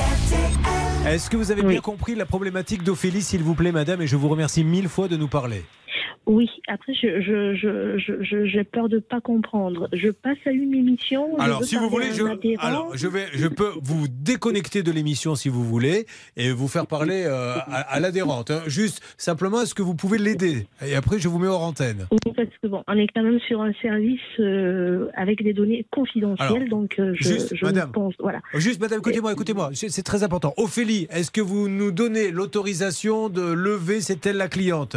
Est-ce 1.08 1.30
que 1.30 1.38
vous 1.38 1.52
avez 1.52 1.64
bien 1.64 1.82
compris 1.82 2.14
la 2.14 2.26
problématique 2.26 2.84
d'Ophélie, 2.84 3.22
s'il 3.22 3.42
vous 3.42 3.56
plaît, 3.56 3.72
madame? 3.72 4.02
Et 4.02 4.08
je 4.08 4.16
vous 4.16 4.30
remercie 4.30 4.64
mille 4.64 4.90
fois 4.90 5.08
de 5.08 5.18
nous 5.18 5.28
parler. 5.28 5.64
Oui, 6.26 6.48
après, 6.68 6.94
je, 6.94 7.22
je, 7.22 7.56
je, 7.56 8.22
je- 8.24 8.46
j'ai 8.46 8.64
peur 8.64 8.88
de 8.88 9.00
pas 9.00 9.20
comprendre. 9.20 9.90
Je 9.94 10.10
passe 10.10 10.38
à 10.46 10.52
une 10.52 10.76
émission. 10.76 11.38
Alors, 11.40 11.64
si 11.64 11.76
vous 11.76 11.90
voulez, 11.90 12.12
je, 12.14 12.24
alors, 12.60 12.96
je, 12.96 13.08
vais, 13.08 13.26
je 13.34 13.48
peux 13.48 13.72
vous 13.82 14.08
déconnecter 14.08 14.84
de 14.84 14.92
l'émission 14.92 15.34
si 15.34 15.50
vous 15.50 15.64
voulez 15.64 16.06
et 16.38 16.52
vous 16.52 16.68
faire 16.68 16.86
parler 16.86 17.24
euh, 17.26 17.56
à, 17.56 17.80
à 17.96 18.00
l'adhérente. 18.00 18.52
hein. 18.52 18.62
Juste, 18.68 19.02
simplement, 19.18 19.62
est-ce 19.62 19.74
que 19.74 19.82
vous 19.82 19.96
pouvez 19.96 20.20
l'aider? 20.20 20.68
Et 20.86 20.94
après, 20.96 21.18
je 21.18 21.28
vous 21.28 21.40
mets 21.40 21.48
hors 21.48 21.64
antenne. 21.64 22.06
Oui, 22.12 22.34
parce 22.36 22.50
que 22.62 22.68
bon, 22.68 22.84
on 22.88 22.94
est 22.98 23.08
quand 23.08 23.24
même 23.24 23.40
sur 23.48 23.62
un 23.62 23.74
service 23.82 24.20
euh, 24.40 25.08
avec 25.16 25.44
des 25.44 25.54
données 25.54 25.86
confidentielles, 25.92 26.48
Alors, 26.64 26.68
donc 26.70 27.00
euh, 27.00 27.14
je, 27.16 27.24
juste, 27.28 27.56
je 27.56 27.66
madame. 27.66 27.92
pense, 27.92 28.14
voilà. 28.20 28.40
Juste, 28.54 28.80
madame, 28.82 29.00
écoutez-moi, 29.00 29.32
écoutez-moi, 29.34 29.72
c'est 29.74 29.90
c'est 29.90 30.04
très 30.04 30.22
important. 30.22 30.54
Ophélie, 30.58 31.08
est-ce 31.10 31.32
que 31.32 31.42
vous 31.42 31.68
nous 31.70 31.92
donnez 31.92 32.30
l'autorisation 32.32 33.30
de 33.30 33.42
lever, 33.42 34.00
c'est-elle 34.02 34.38
la 34.38 34.48
cliente? 34.48 34.96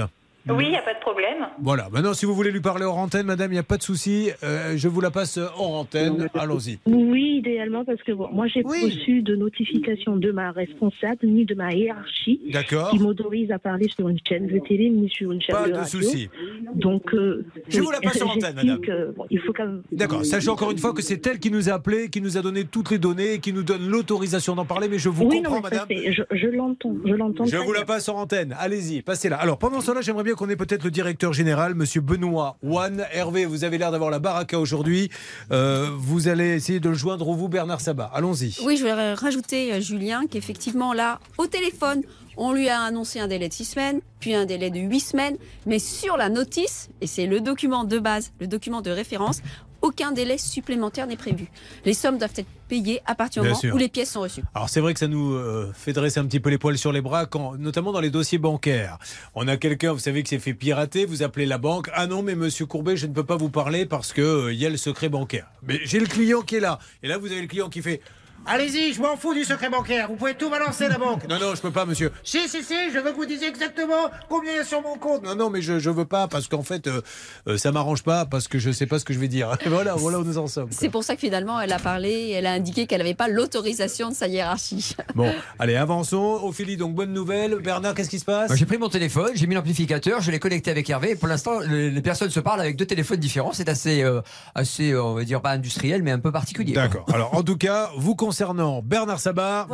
Oui, 0.49 0.65
il 0.67 0.71
n'y 0.71 0.77
a 0.77 0.83
pas 0.83 0.95
de 0.95 1.01
problème. 1.01 1.47
Voilà, 1.61 1.89
maintenant, 1.93 2.15
si 2.15 2.27
vous 2.27 2.35
voulez 2.35 2.51
lui 2.51 2.61
parler 2.61 2.85
hors 2.85 2.99
antenne, 2.99 3.27
madame, 3.27 3.51
il 3.51 3.55
n'y 3.55 3.59
a 3.61 3.63
pas 3.65 3.77
de 3.77 3.83
souci. 3.83 4.31
Euh, 4.43 4.75
je 4.77 4.89
vous 4.89 5.01
la 5.01 5.11
passe 5.11 5.39
hors 5.39 5.75
antenne. 5.75 6.29
Allons-y. 6.35 6.79
Oui, 6.87 7.37
idéalement, 7.39 7.85
parce 7.85 8.03
que 8.03 8.13
bon, 8.13 8.29
moi, 8.33 8.47
j'ai 8.49 8.63
Oui. 8.65 8.85
reçu 8.85 9.23
de 9.23 9.37
notification 9.37 10.17
de 10.17 10.33
ma 10.33 10.51
responsable 10.51 11.19
ni 11.25 11.45
de 11.45 11.55
ma 11.55 11.73
hiérarchie 11.73 12.41
D'accord 12.53 12.91
qui 12.91 12.99
m'autorise 12.99 13.51
à 13.53 13.59
parler 13.59 13.89
sur 13.89 14.09
une 14.09 14.19
chaîne 14.29 14.47
de 14.47 14.59
télé 14.67 14.91
ni 14.91 15.09
sur 15.11 15.31
une 15.33 15.41
chaîne 15.41 15.55
Pas 15.55 15.67
de 15.67 15.73
de 15.73 15.77
radio. 15.79 16.01
souci. 16.03 16.29
Donc, 16.75 17.15
euh, 17.15 17.45
Je 17.69 17.79
oui, 17.81 17.87
vous 17.87 17.93
la 17.93 18.01
passe 18.01 18.21
en 18.23 18.27
antenne, 18.31 18.55
madame. 18.57 18.81
que, 18.81 19.13
bon, 19.13 19.25
il 19.31 19.39
faut 19.41 19.53
quand 19.53 19.65
même. 19.67 19.83
D'accord, 19.93 20.25
sachez 20.25 20.49
encore 20.49 20.71
une 20.71 20.79
fois 20.79 20.93
que 20.93 21.03
c'est 21.03 21.25
elle 21.27 21.39
qui 21.39 21.51
nous 21.51 21.69
a 21.69 21.75
appelé, 21.75 22.09
qui 22.11 22.21
nous 22.21 22.37
a 22.37 22.43
donné 22.43 22.65
toutes 22.65 22.91
les 22.91 22.99
données, 22.99 23.39
qui 23.39 23.53
nous 23.53 23.63
donne 23.63 23.89
l'autorisation 23.89 24.55
d'en 24.55 24.65
parler, 24.65 24.89
mais 24.89 24.99
je 24.99 25.09
vous 25.09 25.25
oui, 25.27 25.37
comprends, 25.43 25.57
non, 25.57 25.61
madame. 25.63 25.87
je, 25.89 26.47
l'entends, 26.49 26.95
je 27.05 27.15
l'entends. 27.15 27.45
Je 27.45 27.57
vous 27.57 27.73
la 27.73 27.85
passe 27.85 28.09
en 28.09 28.17
antenne. 28.17 28.55
Allez-y, 28.59 29.03
passez-la. 29.03 29.37
Alors, 29.37 29.59
pendant 29.59 29.81
cela, 29.81 30.01
j'aimerais 30.01 30.25
bien 30.25 30.32
qu'on 30.35 30.49
ait 30.49 30.57
peut-être 30.57 30.85
le 30.85 30.91
directeur 30.91 31.33
général, 31.33 31.75
monsieur 31.75 32.01
Benoît 32.01 32.57
Wan. 32.63 33.07
Hervé, 33.13 33.45
vous 33.45 33.65
avez 33.65 33.79
l'air 33.79 33.91
d'avoir 33.91 34.11
la 34.11 34.19
baraka 34.19 34.59
aujourd'hui. 34.59 35.11
Euh, 35.51 35.91
vous 35.97 36.29
allez 36.29 36.55
essayer 36.55 36.81
de 36.81 36.89
le 36.89 36.95
joindre 36.95 37.33
vous, 37.33 37.49
Bernard 37.49 37.81
Sabat? 37.81 38.11
Allons-y. 38.15 38.57
Oui, 38.65 38.77
je 38.77 38.85
voudrais 38.85 39.15
rajouter, 39.15 39.73
euh, 39.73 39.81
Julien, 39.81 40.27
qu'effectivement, 40.31 40.93
là, 40.93 41.19
au 41.39 41.47
téléphone, 41.47 42.03
on 42.37 42.53
lui 42.53 42.69
a 42.69 42.81
annoncé 42.81 43.21
un 43.21 43.29
délai 43.29 43.49
de 43.49 43.55
six 43.55 43.65
semaines, 43.65 44.01
puis 44.21 44.35
un 44.35 44.47
délai 44.47 44.71
de 44.71 44.79
huit 44.79 45.01
semaines, 45.01 45.37
mais 45.67 45.79
sur 45.79 46.17
la 46.17 46.29
notice, 46.29 46.89
et 47.01 47.07
c'est 47.07 47.27
le 47.27 47.41
document 47.41 47.85
de 47.85 47.99
base, 47.99 48.33
le 48.41 48.47
document 48.47 48.81
de 48.81 48.91
référence, 48.91 49.41
aucun 49.83 50.13
délai 50.13 50.39
supplémentaire 50.39 51.07
n'est 51.07 51.17
prévu. 51.17 51.47
Les 51.85 51.95
sommes 51.95 52.19
doivent 52.19 52.33
être 52.37 52.49
payées 52.69 53.01
à 53.05 53.15
partir 53.15 53.43
du 53.43 53.49
moment 53.49 53.61
sûr. 53.61 53.75
où 53.75 53.79
les 53.79 53.89
pièces 53.89 54.13
sont 54.13 54.23
reçues. 54.23 54.43
Alors 54.55 54.71
c'est 54.71 54.81
vrai 54.81 54.95
que 54.95 55.01
ça 55.01 55.09
nous 55.09 55.35
euh, 55.35 55.71
fait 55.75 55.93
dresser 55.93 56.21
un 56.21 56.25
petit 56.25 56.41
peu 56.41 56.49
les 56.49 56.59
poils 56.59 56.79
sur 56.79 56.93
les 56.93 57.01
bras, 57.01 57.27
quand, 57.27 57.57
notamment 57.59 57.93
dans 57.93 58.01
les 58.01 58.11
dossiers 58.11 58.39
bancaires. 58.39 58.99
On 59.35 59.47
a 59.49 59.57
quelqu'un, 59.57 59.93
vous 59.93 59.99
savez, 59.99 60.23
qui 60.23 60.31
s'est 60.31 60.39
fait 60.39 60.55
pirater, 60.55 61.05
vous 61.05 61.23
appelez 61.23 61.47
la 61.47 61.59
banque, 61.59 61.91
ah 61.93 62.07
non 62.07 62.23
mais 62.23 62.35
monsieur 62.35 62.65
Courbet, 62.65 62.97
je 62.97 63.07
ne 63.07 63.13
peux 63.13 63.25
pas 63.25 63.37
vous 63.37 63.51
parler 63.51 63.85
parce 63.85 64.13
que 64.13 64.23
euh, 64.23 64.55
y 64.55 64.65
a 64.65 64.71
le 64.71 64.77
secret 64.77 65.09
bancaire. 65.09 65.49
Mais 65.63 65.81
j'ai 65.85 66.01
le 66.01 66.07
client 66.07 66.41
qui 66.41 66.57
est 66.57 66.61
là, 66.61 66.79
et 67.03 67.09
là 67.09 67.19
vous 67.19 67.31
avez 67.31 67.43
le 67.43 67.49
client 67.49 67.69
qui 67.69 67.83
fait, 67.83 68.01
Allez-y, 68.45 68.93
je 68.93 69.01
m'en 69.01 69.17
fous 69.17 69.35
du 69.35 69.45
secret 69.45 69.71
bancaire. 69.71 70.09
Vous 70.09 70.17
pouvez 70.17 70.35
tout 70.35 70.51
balancer 70.51 70.89
la 70.89 70.99
banque. 70.99 71.29
Non, 71.29 71.39
non, 71.39 71.55
je 71.55 71.61
peux 71.61 71.71
pas, 71.71 71.87
monsieur. 71.87 72.11
Si, 72.25 72.49
si, 72.49 72.65
si, 72.65 72.75
je 72.93 72.99
veux 72.99 73.13
que 73.13 73.17
vous 73.17 73.25
disiez 73.25 73.47
exactement 73.49 74.11
combien 74.29 74.53
il 74.53 74.57
y 74.57 74.59
a 74.59 74.65
sur 74.65 74.83
mon 74.83 74.97
compte. 74.97 75.23
Non, 75.23 75.37
non, 75.37 75.49
mais 75.49 75.63
je, 75.63 75.79
je 75.79 75.91
veux 75.91 76.05
pas 76.07 76.27
parce 76.27 76.49
qu'en 76.49 76.65
fait, 76.65 76.89
euh, 76.89 77.01
euh, 77.47 77.57
ça 77.57 77.71
m'arrange 77.71 78.03
pas 78.03 78.27
parce 78.27 78.49
que 78.49 78.59
je 78.59 78.73
sais 78.73 78.87
pas 78.87 78.99
ce 78.99 79.05
que 79.05 79.15
je 79.15 79.21
vais 79.21 79.29
dire. 79.29 79.57
voilà, 79.67 79.95
voilà 79.95 80.19
où 80.19 80.25
nous 80.25 80.39
en 80.39 80.49
sommes. 80.49 80.69
C'est 80.73 80.89
pour 80.89 81.05
ça 81.05 81.15
que 81.15 81.21
finalement, 81.21 81.61
elle 81.61 81.73
a 81.73 81.79
parlé, 81.79 82.31
elle 82.31 82.47
a 82.47 82.53
indiqué 82.53 82.87
qu'elle 82.89 82.99
n'avait 82.99 83.15
pas 83.15 83.29
l'autorisation 83.29 84.09
de 84.09 84.15
sa 84.15 84.27
hiérarchie. 84.27 84.97
Bon, 85.15 85.31
allez, 85.59 85.77
avançons. 85.77 86.41
Ophélie, 86.43 86.77
donc 86.79 86.95
bonne 86.95 87.13
nouvelle. 87.13 87.57
Bernard, 87.63 87.95
qu'est-ce 87.95 88.09
qui 88.09 88.19
se 88.19 88.25
passe? 88.25 88.55
J'ai 88.57 88.65
pris 88.65 88.79
mon 88.79 88.89
téléphone, 88.89 89.31
j'ai 89.35 89.47
mis 89.47 89.55
l'amplificateur, 89.55 90.21
je 90.23 90.31
l'ai 90.31 90.39
connecté 90.39 90.71
avec 90.71 90.89
Hervé. 90.89 91.11
Et 91.11 91.17
pour 91.17 91.29
l'instant, 91.29 91.61
le- 91.61 91.91
les 91.91 92.03
personnes 92.03 92.31
se 92.31 92.41
parlent 92.41 92.61
avec 92.61 92.77
deux 92.77 92.87
téléphones 92.87 93.19
différents. 93.21 93.53
C'est 93.53 93.69
assez, 93.69 94.03
euh, 94.03 94.23
assez, 94.55 94.93
euh, 94.93 95.03
on 95.05 95.15
va 95.15 95.25
dire 95.25 95.43
pas 95.43 95.51
industriel, 95.51 96.03
mais 96.03 96.11
un 96.13 96.19
peu 96.19 96.33
particulier. 96.33 96.73
D'accord. 96.73 97.05
Alors, 97.13 97.35
en 97.37 97.43
tout 97.43 97.57
cas, 97.59 97.91
vous 97.99 98.15
concernant 98.33 98.81
Bernard 98.83 99.21
Sabat, 99.21 99.67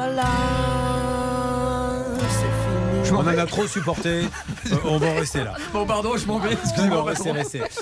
on 3.13 3.21
en 3.21 3.27
a 3.27 3.47
trop 3.47 3.67
supporté. 3.67 4.23
Euh, 4.71 4.77
on 4.85 4.99
va 4.99 5.07
en 5.07 5.15
rester 5.15 5.45
là. 5.45 5.55
Bon, 5.73 5.87
pardon, 5.87 6.17
je 6.19 6.27
m'en 6.27 6.39
vais. 6.39 6.53
Excusez-moi, 6.53 7.03
restez. 7.03 7.31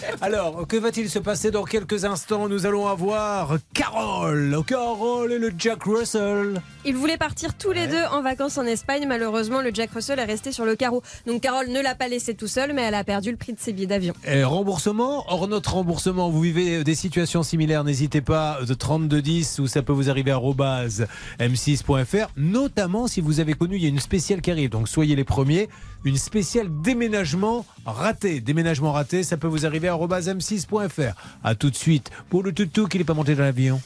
Alors, 0.21 0.69
que 0.69 0.77
va-t-il 0.77 1.11
se 1.11 1.19
passer 1.19 1.51
dans 1.51 1.65
quelques 1.65 2.05
instants 2.05 2.49
Nous 2.49 2.65
allons 2.65 2.87
avoir 2.87 3.57
Carole. 3.75 4.57
Carole 4.65 5.33
et 5.33 5.39
le 5.39 5.53
Jack 5.59 5.83
Russell. 5.83 6.61
Ils 6.85 6.95
voulaient 6.95 7.17
partir 7.17 7.55
tous 7.55 7.73
les 7.73 7.89
deux 7.89 8.05
en 8.13 8.23
vacances 8.23 8.57
en 8.59 8.65
Espagne. 8.65 9.05
Malheureusement, 9.09 9.63
le 9.63 9.71
Jack 9.75 9.91
Russell 9.93 10.21
est 10.21 10.25
resté 10.25 10.53
sur 10.53 10.65
le 10.65 10.77
carreau. 10.77 11.03
Donc 11.27 11.41
Carole 11.41 11.69
ne 11.69 11.81
l'a 11.81 11.97
pas 11.97 12.07
laissé 12.07 12.35
tout 12.35 12.47
seul, 12.47 12.73
mais 12.73 12.83
elle 12.83 12.95
a 12.95 13.03
perdu 13.03 13.33
le 13.33 13.37
prix 13.37 13.53
de 13.53 13.59
ses 13.59 13.73
billets 13.73 13.89
d'avion. 13.89 14.15
Et 14.25 14.45
remboursement, 14.45 15.25
hors 15.27 15.49
notre 15.49 15.75
remboursement, 15.75 16.31
vous 16.31 16.41
vivez 16.41 16.85
des 16.85 16.95
situations 16.95 17.43
similaires, 17.43 17.83
n'hésitez 17.83 18.21
pas 18.21 18.59
de 18.65 18.75
3210 18.75 19.59
ou 19.59 19.67
ça 19.67 19.83
peut 19.83 19.93
vous 19.93 20.09
arriver 20.09 20.31
à 20.31 20.35
arobase 20.35 21.07
m6.fr, 21.41 22.29
notamment 22.37 23.09
si 23.09 23.21
vous 23.21 23.41
avez 23.41 23.55
connu, 23.55 23.77
il 23.77 23.83
y 23.83 23.87
a 23.87 23.89
une 23.89 23.99
spéciale 23.99 24.41
qui 24.41 24.51
arrive, 24.51 24.71
donc 24.71 24.89
soyez 24.89 25.16
les 25.17 25.25
premiers, 25.25 25.69
une 26.05 26.17
spéciale 26.17 26.69
déménagement 26.83 27.67
raté. 27.85 28.41
Déménagement 28.41 28.93
raté, 28.93 29.23
ça 29.23 29.37
peut 29.37 29.49
vous 29.49 29.67
arriver 29.67 29.89
à 29.89 29.93
arobase 29.93 30.29
m6.fr. 30.29 31.15
A 31.43 31.55
tout 31.55 31.71
de 31.71 31.77
suite 31.77 32.11
pour 32.31 32.43
le 32.43 32.53
toutou 32.53 32.87
qui 32.87 32.99
n'est 32.99 33.05
pas 33.05 33.15
monté 33.15 33.35
dans 33.35 33.43
l'avion. 33.43 33.81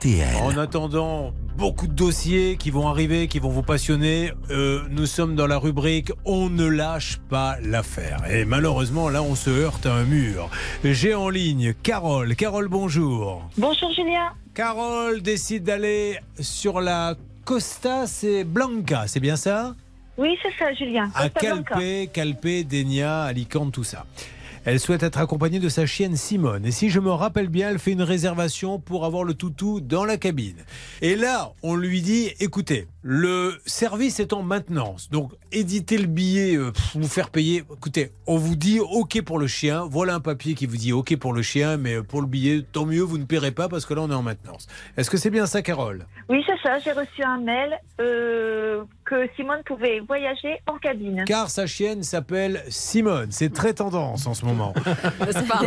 RTL. 0.00 0.36
En 0.42 0.56
attendant, 0.56 1.34
beaucoup 1.58 1.86
de 1.86 1.92
dossiers 1.92 2.56
qui 2.56 2.70
vont 2.70 2.88
arriver, 2.88 3.28
qui 3.28 3.38
vont 3.38 3.50
vous 3.50 3.62
passionner. 3.62 4.32
Euh, 4.48 4.80
nous 4.88 5.04
sommes 5.04 5.36
dans 5.36 5.46
la 5.46 5.58
rubrique 5.58 6.10
On 6.24 6.48
ne 6.48 6.64
lâche 6.66 7.18
pas 7.28 7.56
l'affaire. 7.62 8.22
Et 8.30 8.46
malheureusement, 8.46 9.10
là, 9.10 9.22
on 9.22 9.34
se 9.34 9.50
heurte 9.50 9.84
à 9.84 9.92
un 9.92 10.04
mur. 10.04 10.48
J'ai 10.84 11.14
en 11.14 11.28
ligne 11.28 11.74
Carole. 11.82 12.34
Carole, 12.34 12.68
bonjour. 12.68 13.46
Bonjour 13.58 13.92
Julien. 13.92 14.32
Carole 14.54 15.20
décide 15.20 15.64
d'aller 15.64 16.18
sur 16.38 16.80
la 16.80 17.14
Costa, 17.44 18.06
c'est 18.06 18.44
Blanca, 18.44 19.06
c'est 19.06 19.20
bien 19.20 19.36
ça? 19.36 19.74
Oui, 20.16 20.34
c'est 20.42 20.52
ça, 20.58 20.72
Julien. 20.72 21.10
À 21.14 21.28
Costa. 21.28 21.62
Calpe, 21.62 22.12
Calpe, 22.12 22.66
Denia, 22.66 23.24
Alicante, 23.24 23.72
tout 23.72 23.84
ça. 23.84 24.06
Elle 24.66 24.78
souhaite 24.78 25.02
être 25.02 25.18
accompagnée 25.18 25.58
de 25.58 25.70
sa 25.70 25.86
chienne 25.86 26.16
Simone. 26.16 26.66
Et 26.66 26.70
si 26.70 26.90
je 26.90 27.00
me 27.00 27.10
rappelle 27.10 27.48
bien, 27.48 27.70
elle 27.70 27.78
fait 27.78 27.92
une 27.92 28.02
réservation 28.02 28.78
pour 28.78 29.06
avoir 29.06 29.24
le 29.24 29.32
toutou 29.32 29.80
dans 29.80 30.04
la 30.04 30.18
cabine. 30.18 30.58
Et 31.00 31.16
là, 31.16 31.54
on 31.62 31.76
lui 31.76 32.02
dit, 32.02 32.30
écoutez, 32.40 32.86
le 33.02 33.58
service 33.64 34.20
est 34.20 34.32
en 34.32 34.42
maintenance. 34.42 35.08
Donc, 35.10 35.32
éditer 35.52 35.96
le 35.96 36.06
billet, 36.06 36.56
euh, 36.56 36.70
pff, 36.70 36.96
vous 36.96 37.08
faire 37.08 37.30
payer. 37.30 37.64
Écoutez, 37.72 38.12
on 38.26 38.36
vous 38.36 38.56
dit 38.56 38.80
OK 38.80 39.22
pour 39.22 39.38
le 39.38 39.46
chien. 39.46 39.86
Voilà 39.90 40.14
un 40.14 40.20
papier 40.20 40.54
qui 40.54 40.66
vous 40.66 40.76
dit 40.76 40.92
OK 40.92 41.16
pour 41.16 41.32
le 41.32 41.42
chien, 41.42 41.76
mais 41.76 42.02
pour 42.02 42.20
le 42.20 42.26
billet, 42.26 42.62
tant 42.72 42.84
mieux, 42.84 43.02
vous 43.02 43.18
ne 43.18 43.24
paierez 43.24 43.52
pas 43.52 43.68
parce 43.68 43.86
que 43.86 43.94
là, 43.94 44.02
on 44.02 44.10
est 44.10 44.14
en 44.14 44.22
maintenance. 44.22 44.66
Est-ce 44.96 45.10
que 45.10 45.16
c'est 45.16 45.30
bien 45.30 45.46
ça, 45.46 45.62
Carole? 45.62 46.06
Oui, 46.28 46.44
c'est 46.46 46.60
ça. 46.62 46.78
J'ai 46.78 46.92
reçu 46.92 47.22
un 47.22 47.38
mail 47.38 47.78
euh, 48.00 48.84
que 49.04 49.28
Simone 49.36 49.62
pouvait 49.64 50.00
voyager 50.00 50.60
en 50.66 50.76
cabine. 50.78 51.24
Car 51.26 51.48
sa 51.50 51.66
chienne 51.66 52.02
s'appelle 52.02 52.62
Simone. 52.68 53.28
C'est 53.30 53.52
très 53.52 53.72
tendance 53.74 54.26
en 54.26 54.34
ce 54.34 54.44
moment. 54.44 54.74
C'est 55.30 55.48
pas? 55.48 55.60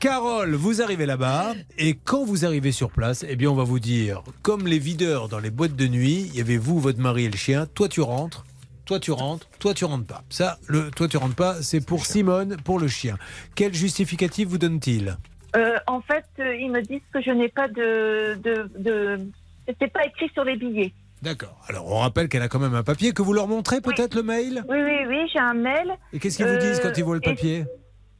Carole, 0.00 0.54
vous 0.54 0.82
arrivez 0.82 1.06
là-bas 1.06 1.54
et 1.78 1.94
quand 1.94 2.24
vous 2.24 2.44
arrivez 2.44 2.72
sur 2.72 2.90
place, 2.90 3.24
eh 3.28 3.36
bien 3.36 3.50
on 3.50 3.54
va 3.54 3.64
vous 3.64 3.78
dire, 3.80 4.22
comme 4.42 4.66
les 4.66 4.78
videurs 4.78 5.28
dans 5.28 5.38
les 5.38 5.50
boîtes 5.50 5.76
de 5.76 5.86
nuit, 5.86 5.99
il 6.08 6.36
y 6.36 6.40
avait 6.40 6.56
vous, 6.56 6.78
votre 6.80 6.98
mari 7.00 7.24
et 7.24 7.30
le 7.30 7.36
chien, 7.36 7.66
toi 7.66 7.88
tu 7.88 8.00
rentres, 8.00 8.44
toi 8.86 8.98
tu 9.00 9.10
rentres, 9.12 9.46
toi 9.58 9.74
tu 9.74 9.84
rentres 9.84 10.06
pas. 10.06 10.22
Ça, 10.30 10.58
le 10.66 10.90
toi 10.90 11.08
tu 11.08 11.16
rentres 11.16 11.34
pas, 11.36 11.62
c'est 11.62 11.84
pour 11.84 12.06
Simone, 12.06 12.56
pour 12.64 12.78
le 12.78 12.88
chien. 12.88 13.16
Quel 13.54 13.74
justificatif 13.74 14.48
vous 14.48 14.58
donne-t-il 14.58 15.16
Euh, 15.56 15.78
en 15.86 16.00
fait, 16.00 16.24
euh, 16.38 16.54
ils 16.56 16.70
me 16.70 16.80
disent 16.82 17.00
que 17.12 17.20
je 17.20 17.30
n'ai 17.30 17.48
pas 17.48 17.68
de. 17.68 18.34
de, 18.42 18.70
de... 18.78 19.18
C'était 19.66 19.88
pas 19.88 20.04
écrit 20.06 20.30
sur 20.32 20.44
les 20.44 20.56
billets. 20.56 20.92
D'accord. 21.22 21.60
Alors 21.68 21.86
on 21.92 21.98
rappelle 21.98 22.28
qu'elle 22.28 22.42
a 22.42 22.48
quand 22.48 22.58
même 22.58 22.74
un 22.74 22.82
papier 22.82 23.12
que 23.12 23.20
vous 23.22 23.32
leur 23.34 23.46
montrez 23.46 23.80
peut-être 23.82 24.14
le 24.14 24.22
mail 24.22 24.64
Oui, 24.68 24.78
oui, 24.82 24.98
oui, 25.06 25.28
j'ai 25.32 25.38
un 25.38 25.54
mail. 25.54 25.92
Et 26.12 26.18
qu'est-ce 26.18 26.38
qu'ils 26.38 26.46
vous 26.46 26.56
disent 26.58 26.80
quand 26.80 26.96
ils 26.96 27.04
voient 27.04 27.14
le 27.16 27.20
papier 27.20 27.64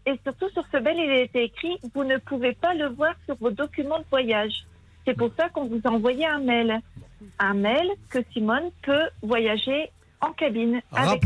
Et 0.07 0.13
surtout 0.23 0.51
sur 0.51 0.65
ce 0.71 0.77
mail, 0.77 0.97
il 0.99 1.11
était 1.23 1.45
écrit 1.47 1.79
Vous 1.95 2.05
ne 2.05 2.19
pouvez 2.19 2.53
pas 2.53 2.75
le 2.75 2.89
voir 2.89 3.15
sur 3.25 3.37
vos 3.37 3.51
documents 3.51 3.99
de 4.01 4.05
voyage. 4.11 4.53
C'est 5.07 5.17
pour 5.17 5.31
ça 5.39 5.49
qu'on 5.49 5.65
vous 5.67 5.81
a 5.83 5.89
envoyé 5.89 6.27
un 6.27 6.41
mail. 6.41 6.79
Un 7.39 7.55
mail 7.55 7.91
que 8.09 8.19
Simone 8.33 8.71
peut 8.83 9.09
voyager 9.23 9.91
en 10.21 10.33
cabine. 10.33 10.81
avec 10.93 11.25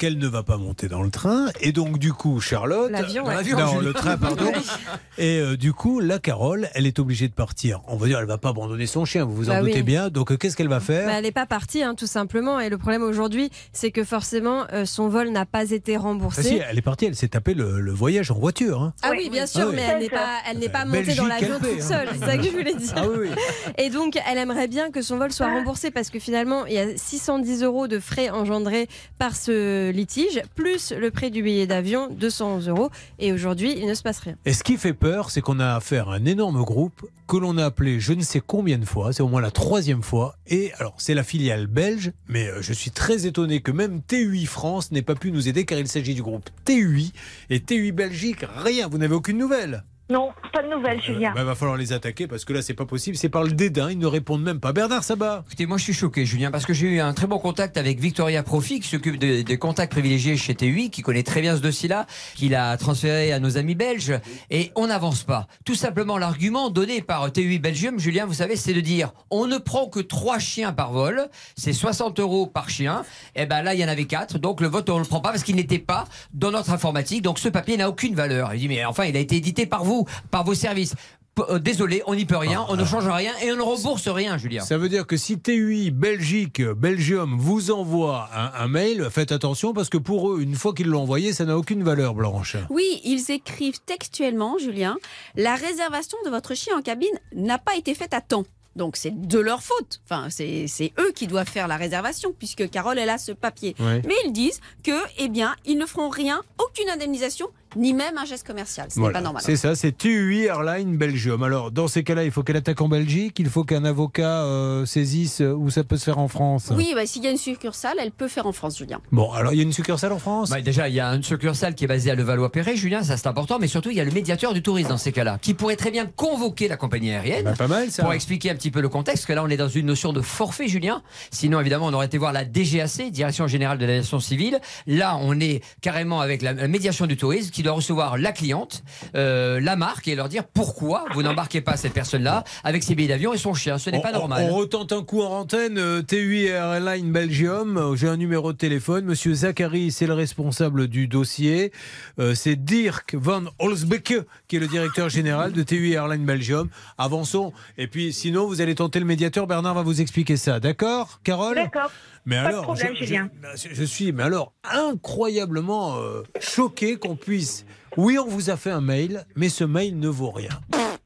qu'elle 0.00 0.16
ne 0.16 0.26
va 0.28 0.42
pas 0.42 0.56
monter 0.56 0.88
dans 0.88 1.02
le 1.02 1.10
train 1.10 1.48
et 1.60 1.72
donc 1.72 1.98
du 1.98 2.14
coup 2.14 2.40
Charlotte 2.40 2.90
L'avion, 2.90 3.22
ouais. 3.26 3.34
Dans 3.52 3.78
le 3.80 3.92
train 3.92 4.16
pardon 4.16 4.50
et 5.18 5.38
euh, 5.38 5.58
du 5.58 5.74
coup 5.74 6.00
la 6.00 6.18
Carole 6.18 6.68
elle 6.72 6.86
est 6.86 6.98
obligée 6.98 7.28
de 7.28 7.34
partir 7.34 7.82
on 7.86 7.96
va 7.96 8.06
dire 8.06 8.18
elle 8.18 8.24
va 8.26 8.38
pas 8.38 8.48
abandonner 8.48 8.86
son 8.86 9.04
chien 9.04 9.26
vous 9.26 9.34
vous 9.34 9.50
en 9.50 9.54
Bah 9.56 9.60
doutez 9.60 9.74
oui. 9.74 9.82
bien 9.82 10.08
donc 10.08 10.32
euh, 10.32 10.38
qu'est-ce 10.38 10.56
qu'elle 10.56 10.68
va 10.70 10.80
faire 10.80 11.06
Bah, 11.06 11.12
elle 11.18 11.24
n'est 11.24 11.32
pas 11.32 11.44
partie, 11.44 11.82
hein, 11.82 11.94
tout 11.94 12.06
simplement. 12.06 12.58
Et 12.60 12.70
le 12.70 12.78
problème 12.78 13.02
aujourd'hui, 13.02 13.50
c'est 13.74 13.90
que 13.90 14.02
forcément, 14.04 14.64
euh, 14.72 14.86
son 14.86 15.08
vol 15.08 15.28
n'a 15.28 15.44
pas 15.44 15.70
été 15.70 15.96
Ah 15.96 16.00
remboursé. 16.00 16.42
si, 16.44 16.56
elle 16.66 16.78
est 16.78 16.82
partie 16.82 17.04
elle 17.04 17.14
s'est 17.14 17.28
tapé 17.28 17.52
le, 17.52 17.80
le 17.82 17.92
voyage 17.92 18.30
en 18.30 18.38
voiture 18.38 18.80
hein. 18.80 18.94
Ah 19.02 19.10
oui, 19.10 19.28
bien 19.30 19.46
sûr, 19.46 19.60
Ah 19.64 19.66
oui. 19.68 19.76
mais 19.76 19.82
elle 19.82 19.98
n'est 20.00 20.08
pas, 20.08 20.28
elle 20.50 20.58
n'est 20.60 20.68
pas 20.70 20.86
montée 20.86 21.14
dans 21.14 21.26
l'avion 21.26 21.58
toute 21.58 21.68
hein. 21.78 21.86
seule. 21.86 22.08
C'est 22.18 22.24
ça 22.26 22.36
que 22.38 22.44
je 22.44 22.50
voulais 22.50 22.74
dire. 22.84 22.92
Ah 22.96 23.02
oui, 23.06 23.28
Et 23.76 23.90
donc, 23.90 24.18
elle 24.30 24.38
aimerait 24.38 24.68
bien 24.68 24.90
que 24.90 25.02
son 25.02 25.18
vol 25.18 25.30
soit 25.30 25.46
remboursé 25.52 25.90
parce 25.90 26.08
que 26.08 26.18
finalement, 26.18 26.64
il 26.64 26.72
y 26.72 26.78
a 26.78 26.96
610 26.96 27.62
euros 27.64 27.86
de 27.86 27.98
frais 27.98 28.30
engendrés 28.30 28.88
par 29.18 29.36
ce 29.36 29.89
litige, 29.90 30.40
plus 30.54 30.92
le 30.92 31.10
prix 31.10 31.30
du 31.30 31.42
billet 31.42 31.66
d'avion, 31.66 32.08
211 32.10 32.68
euros. 32.68 32.90
Et 33.18 33.32
aujourd'hui, 33.32 33.74
il 33.76 33.86
ne 33.86 33.94
se 33.94 34.02
passe 34.02 34.20
rien. 34.20 34.36
Et 34.44 34.52
ce 34.52 34.62
qui 34.62 34.76
fait 34.76 34.94
peur, 34.94 35.30
c'est 35.30 35.40
qu'on 35.40 35.60
a 35.60 35.74
affaire 35.74 36.08
à 36.08 36.14
un 36.14 36.24
énorme 36.24 36.62
groupe 36.62 37.06
que 37.28 37.36
l'on 37.36 37.58
a 37.58 37.64
appelé 37.64 38.00
je 38.00 38.12
ne 38.12 38.22
sais 38.22 38.42
combien 38.44 38.78
de 38.78 38.84
fois, 38.84 39.12
c'est 39.12 39.22
au 39.22 39.28
moins 39.28 39.40
la 39.40 39.50
troisième 39.50 40.02
fois. 40.02 40.34
Et 40.46 40.72
alors, 40.78 40.94
c'est 40.98 41.14
la 41.14 41.22
filiale 41.22 41.66
belge, 41.66 42.12
mais 42.28 42.48
euh, 42.48 42.60
je 42.60 42.72
suis 42.72 42.90
très 42.90 43.26
étonné 43.26 43.60
que 43.60 43.70
même 43.70 44.02
TUI 44.02 44.46
France 44.46 44.90
n'ait 44.90 45.02
pas 45.02 45.14
pu 45.14 45.30
nous 45.30 45.48
aider 45.48 45.64
car 45.64 45.78
il 45.78 45.88
s'agit 45.88 46.14
du 46.14 46.22
groupe 46.22 46.50
TUI. 46.64 47.12
Et 47.48 47.60
TUI 47.60 47.92
Belgique, 47.92 48.44
rien, 48.56 48.88
vous 48.88 48.98
n'avez 48.98 49.14
aucune 49.14 49.38
nouvelle. 49.38 49.84
Non, 50.10 50.30
pas 50.52 50.64
de 50.64 50.68
nouvelles, 50.68 51.00
Julien. 51.00 51.32
Il 51.36 51.44
va 51.44 51.54
falloir 51.54 51.76
les 51.76 51.92
attaquer 51.92 52.26
parce 52.26 52.44
que 52.44 52.52
là, 52.52 52.62
c'est 52.62 52.74
pas 52.74 52.84
possible. 52.84 53.16
C'est 53.16 53.28
par 53.28 53.44
le 53.44 53.52
dédain, 53.52 53.92
ils 53.92 53.98
ne 53.98 54.06
répondent 54.06 54.42
même 54.42 54.58
pas. 54.58 54.72
Bernard 54.72 55.04
Sabat 55.04 55.44
Écoutez, 55.46 55.66
moi 55.66 55.78
je 55.78 55.84
suis 55.84 55.92
choqué, 55.92 56.26
Julien, 56.26 56.50
parce 56.50 56.66
que 56.66 56.72
j'ai 56.72 56.88
eu 56.88 57.00
un 57.00 57.12
très 57.12 57.28
bon 57.28 57.38
contact 57.38 57.76
avec 57.76 58.00
Victoria 58.00 58.42
Profi, 58.42 58.80
qui 58.80 58.88
s'occupe 58.88 59.18
des, 59.18 59.58
contacts 59.58 59.92
privilégiés 59.92 60.36
chez 60.36 60.54
TUI, 60.54 60.90
qui 60.90 61.02
connaît 61.02 61.22
très 61.22 61.40
bien 61.40 61.56
ce 61.56 61.60
dossier-là, 61.60 62.06
qu'il 62.34 62.54
a 62.56 62.76
transféré 62.76 63.32
à 63.32 63.38
nos 63.38 63.56
amis 63.56 63.74
belges, 63.76 64.14
et 64.50 64.72
on 64.74 64.88
n'avance 64.88 65.22
pas. 65.22 65.46
Tout 65.64 65.74
simplement, 65.74 66.18
l'argument 66.18 66.70
donné 66.70 67.02
par 67.02 67.32
TUI 67.32 67.58
Belgium, 67.58 67.98
Julien, 67.98 68.26
vous 68.26 68.34
savez, 68.34 68.56
c'est 68.56 68.74
de 68.74 68.80
dire 68.80 69.12
on 69.30 69.46
ne 69.46 69.58
prend 69.58 69.88
que 69.88 70.00
trois 70.00 70.38
chiens 70.38 70.72
par 70.72 70.92
vol, 70.92 71.28
c'est 71.56 71.72
60 71.72 72.18
euros 72.18 72.46
par 72.46 72.68
chien, 72.68 73.04
et 73.36 73.46
ben 73.46 73.62
là, 73.62 73.74
il 73.74 73.80
y 73.80 73.84
en 73.84 73.88
avait 73.88 74.06
quatre, 74.06 74.38
donc 74.38 74.60
le 74.60 74.66
vote, 74.66 74.90
on 74.90 74.94
ne 74.94 75.00
le 75.00 75.06
prend 75.06 75.20
pas 75.20 75.30
parce 75.30 75.44
qu'il 75.44 75.56
n'était 75.56 75.78
pas 75.78 76.06
dans 76.32 76.50
notre 76.50 76.70
informatique, 76.70 77.22
donc 77.22 77.38
ce 77.38 77.48
papier 77.48 77.76
n'a 77.76 77.88
aucune 77.88 78.14
valeur. 78.14 78.54
Il 78.54 78.60
dit, 78.60 78.68
mais 78.68 78.84
enfin, 78.84 79.04
il 79.04 79.16
a 79.16 79.20
été 79.20 79.36
édité 79.36 79.66
par 79.66 79.84
vous, 79.84 79.99
par 80.30 80.44
vos 80.44 80.54
services. 80.54 80.94
P- 81.36 81.42
euh, 81.48 81.58
Désolé, 81.60 82.02
on 82.06 82.14
n'y 82.16 82.24
peut 82.24 82.36
rien, 82.36 82.66
on 82.68 82.74
ne 82.76 82.84
change 82.84 83.06
rien 83.08 83.32
et 83.40 83.52
on 83.52 83.56
ne 83.56 83.62
rembourse 83.62 84.08
rien, 84.08 84.36
Julien. 84.36 84.62
Ça 84.64 84.76
veut 84.78 84.88
dire 84.88 85.06
que 85.06 85.16
si 85.16 85.38
TUI 85.38 85.92
Belgique, 85.92 86.60
Belgium 86.60 87.36
vous 87.38 87.70
envoie 87.70 88.28
un, 88.34 88.64
un 88.64 88.66
mail, 88.68 89.06
faites 89.12 89.30
attention 89.30 89.72
parce 89.72 89.88
que 89.88 89.96
pour 89.98 90.32
eux, 90.32 90.40
une 90.42 90.56
fois 90.56 90.74
qu'ils 90.74 90.88
l'ont 90.88 91.02
envoyé, 91.02 91.32
ça 91.32 91.44
n'a 91.44 91.56
aucune 91.56 91.84
valeur 91.84 92.14
blanche. 92.14 92.56
Oui, 92.68 93.00
ils 93.04 93.30
écrivent 93.30 93.78
textuellement, 93.86 94.58
Julien, 94.58 94.96
la 95.36 95.54
réservation 95.54 96.18
de 96.24 96.30
votre 96.30 96.54
chien 96.54 96.76
en 96.76 96.82
cabine 96.82 97.08
n'a 97.32 97.58
pas 97.58 97.76
été 97.76 97.94
faite 97.94 98.12
à 98.12 98.20
temps. 98.20 98.44
Donc 98.76 98.96
c'est 98.96 99.10
de 99.26 99.38
leur 99.38 99.62
faute. 99.62 100.00
Enfin, 100.04 100.28
c'est 100.30 100.66
c'est 100.68 100.92
eux 100.98 101.10
qui 101.12 101.26
doivent 101.26 101.48
faire 101.48 101.66
la 101.68 101.76
réservation 101.76 102.32
puisque 102.36 102.68
Carole 102.70 102.98
elle 102.98 103.10
a 103.10 103.18
ce 103.18 103.32
papier. 103.32 103.74
Mais 103.78 104.14
ils 104.26 104.32
disent 104.32 104.60
que, 104.84 104.92
eh 105.18 105.28
bien, 105.28 105.54
ils 105.66 105.76
ne 105.76 105.86
feront 105.86 106.08
rien, 106.08 106.40
aucune 106.58 106.88
indemnisation, 106.88 107.48
ni 107.76 107.92
même 107.94 108.18
un 108.18 108.24
geste 108.24 108.46
commercial. 108.46 108.88
Ce 108.90 108.98
n'est 109.00 109.10
pas 109.10 109.20
normal. 109.20 109.42
C'est 109.44 109.56
ça, 109.56 109.74
c'est 109.74 109.92
TUI 109.96 110.44
Airline 110.46 110.96
Belgium. 110.96 111.42
Alors, 111.42 111.70
dans 111.70 111.88
ces 111.88 112.02
cas-là, 112.04 112.24
il 112.24 112.30
faut 112.30 112.42
qu'elle 112.42 112.56
attaque 112.56 112.80
en 112.80 112.88
Belgique, 112.88 113.36
il 113.38 113.48
faut 113.48 113.64
qu'un 113.64 113.84
avocat 113.84 114.42
euh, 114.44 114.84
saisisse 114.86 115.40
euh, 115.40 115.52
où 115.52 115.70
ça 115.70 115.84
peut 115.84 115.96
se 115.96 116.04
faire 116.04 116.18
en 116.18 116.28
France. 116.28 116.72
Oui, 116.74 116.92
bah, 116.94 117.06
s'il 117.06 117.24
y 117.24 117.26
a 117.26 117.30
une 117.30 117.36
succursale, 117.36 117.96
elle 118.00 118.10
peut 118.12 118.28
faire 118.28 118.46
en 118.46 118.52
France, 118.52 118.78
Julien. 118.78 119.00
Bon, 119.12 119.32
alors 119.32 119.52
il 119.52 119.56
y 119.56 119.60
a 119.60 119.62
une 119.62 119.72
succursale 119.72 120.12
en 120.12 120.18
France? 120.18 120.50
Bah, 120.50 120.60
déjà, 120.60 120.88
il 120.88 120.94
y 120.94 121.00
a 121.00 121.08
une 121.08 121.22
succursale 121.22 121.74
qui 121.74 121.84
est 121.84 121.88
basée 121.88 122.10
à 122.10 122.14
Levallois-Perret, 122.14 122.76
Julien, 122.76 123.02
ça 123.02 123.16
c'est 123.16 123.26
important, 123.26 123.58
mais 123.60 123.68
surtout 123.68 123.90
il 123.90 123.96
y 123.96 124.00
a 124.00 124.04
le 124.04 124.10
médiateur 124.12 124.52
du 124.54 124.62
tourisme 124.62 124.90
dans 124.90 124.96
ces 124.98 125.12
cas-là, 125.12 125.38
qui 125.40 125.54
pourrait 125.54 125.76
très 125.76 125.90
bien 125.90 126.06
convoquer 126.06 126.68
la 126.68 126.76
compagnie 126.76 127.10
aérienne 127.12 127.44
Bah, 127.44 127.54
pas 127.56 127.68
mal 127.68 127.90
ça. 127.90 128.02
pour 128.02 128.12
expliquer 128.12 128.50
un 128.50 128.54
petit 128.54 128.70
peu 128.70 128.80
le 128.80 128.88
contexte, 128.88 129.22
parce 129.22 129.26
que 129.26 129.32
là 129.32 129.42
on 129.42 129.48
est 129.48 129.56
dans 129.56 129.68
une 129.68 129.86
notion 129.86 130.12
de 130.12 130.20
forfait, 130.20 130.68
Julien. 130.68 131.02
Sinon, 131.30 131.60
évidemment, 131.60 131.86
on 131.86 131.92
aurait 131.94 132.06
été 132.06 132.18
voir 132.18 132.32
la 132.32 132.44
DGAC, 132.44 133.10
Direction 133.10 133.46
Générale 133.46 133.78
de 133.78 133.86
l'Aviation 133.86 134.20
Civile. 134.20 134.60
Là, 134.86 135.16
on 135.20 135.40
est 135.40 135.62
carrément 135.80 136.20
avec 136.20 136.42
la 136.42 136.50
la 136.52 136.68
médiation 136.68 137.06
du 137.06 137.16
tourisme, 137.16 137.50
qui 137.50 137.59
doit 137.62 137.72
recevoir 137.72 138.18
la 138.18 138.32
cliente, 138.32 138.82
euh, 139.14 139.60
la 139.60 139.76
marque, 139.76 140.08
et 140.08 140.14
leur 140.14 140.28
dire 140.28 140.44
pourquoi 140.44 141.04
vous 141.14 141.22
n'embarquez 141.22 141.60
pas 141.60 141.76
cette 141.76 141.92
personne-là 141.92 142.44
avec 142.64 142.82
ses 142.82 142.94
billets 142.94 143.08
d'avion 143.08 143.32
et 143.34 143.38
son 143.38 143.54
chien. 143.54 143.78
Ce 143.78 143.90
n'est 143.90 144.00
pas 144.02 144.10
on- 144.14 144.18
normal. 144.18 144.48
On, 144.50 144.54
retente 144.54 144.92
un 144.92 145.02
coup 145.02 145.22
en 145.22 145.30
antenne. 145.40 145.78
euh, 145.78 146.02
TUI 146.02 146.46
Airline 146.46 147.12
Belgium. 147.12 147.76
Euh, 147.76 147.96
J'ai 147.96 148.08
un 148.08 148.16
numéro 148.16 148.52
de 148.52 148.58
téléphone. 148.58 149.04
Monsieur 149.04 149.34
Zachary, 149.34 149.90
c'est 149.90 150.06
le 150.06 150.14
responsable 150.14 150.88
du 150.88 151.06
dossier. 151.08 151.72
Euh, 152.18 152.34
c'est 152.34 152.56
Dirk 152.56 153.14
van 153.14 153.42
Holzbecke 153.58 154.14
qui 154.48 154.56
est 154.56 154.60
le 154.60 154.66
directeur 154.66 155.08
général 155.08 155.52
de 155.52 155.62
TUI 155.62 155.92
Airline 155.94 156.24
Belgium. 156.24 156.68
Avançons. 156.98 157.52
Et 157.78 157.86
puis, 157.86 158.12
sinon, 158.12 158.46
vous 158.46 158.60
allez 158.60 158.74
tenter 158.74 158.98
le 159.00 159.06
médiateur. 159.06 159.46
Bernard 159.46 159.74
va 159.74 159.82
vous 159.82 160.00
expliquer 160.00 160.36
ça. 160.36 160.60
D'accord, 160.60 161.20
Carole? 161.24 161.54
D'accord. 161.56 161.90
Mais 162.26 162.36
Pas 162.36 162.42
de 162.42 162.48
alors, 162.48 162.62
problème, 162.64 162.94
je, 162.94 163.04
Julien. 163.04 163.30
je- 163.56 163.74
je 163.74 163.84
suis, 163.84 164.12
mais 164.12 164.22
alors, 164.22 164.52
incroyablement 164.64 165.96
euh, 165.98 166.22
choqué 166.40 166.96
qu'on 166.96 167.16
puisse. 167.16 167.64
Oui, 167.96 168.18
on 168.18 168.26
vous 168.28 168.50
a 168.50 168.56
fait 168.56 168.70
un 168.70 168.80
mail, 168.80 169.24
mais 169.36 169.48
ce 169.48 169.64
mail 169.64 169.98
ne 169.98 170.08
vaut 170.08 170.30
rien. 170.30 170.50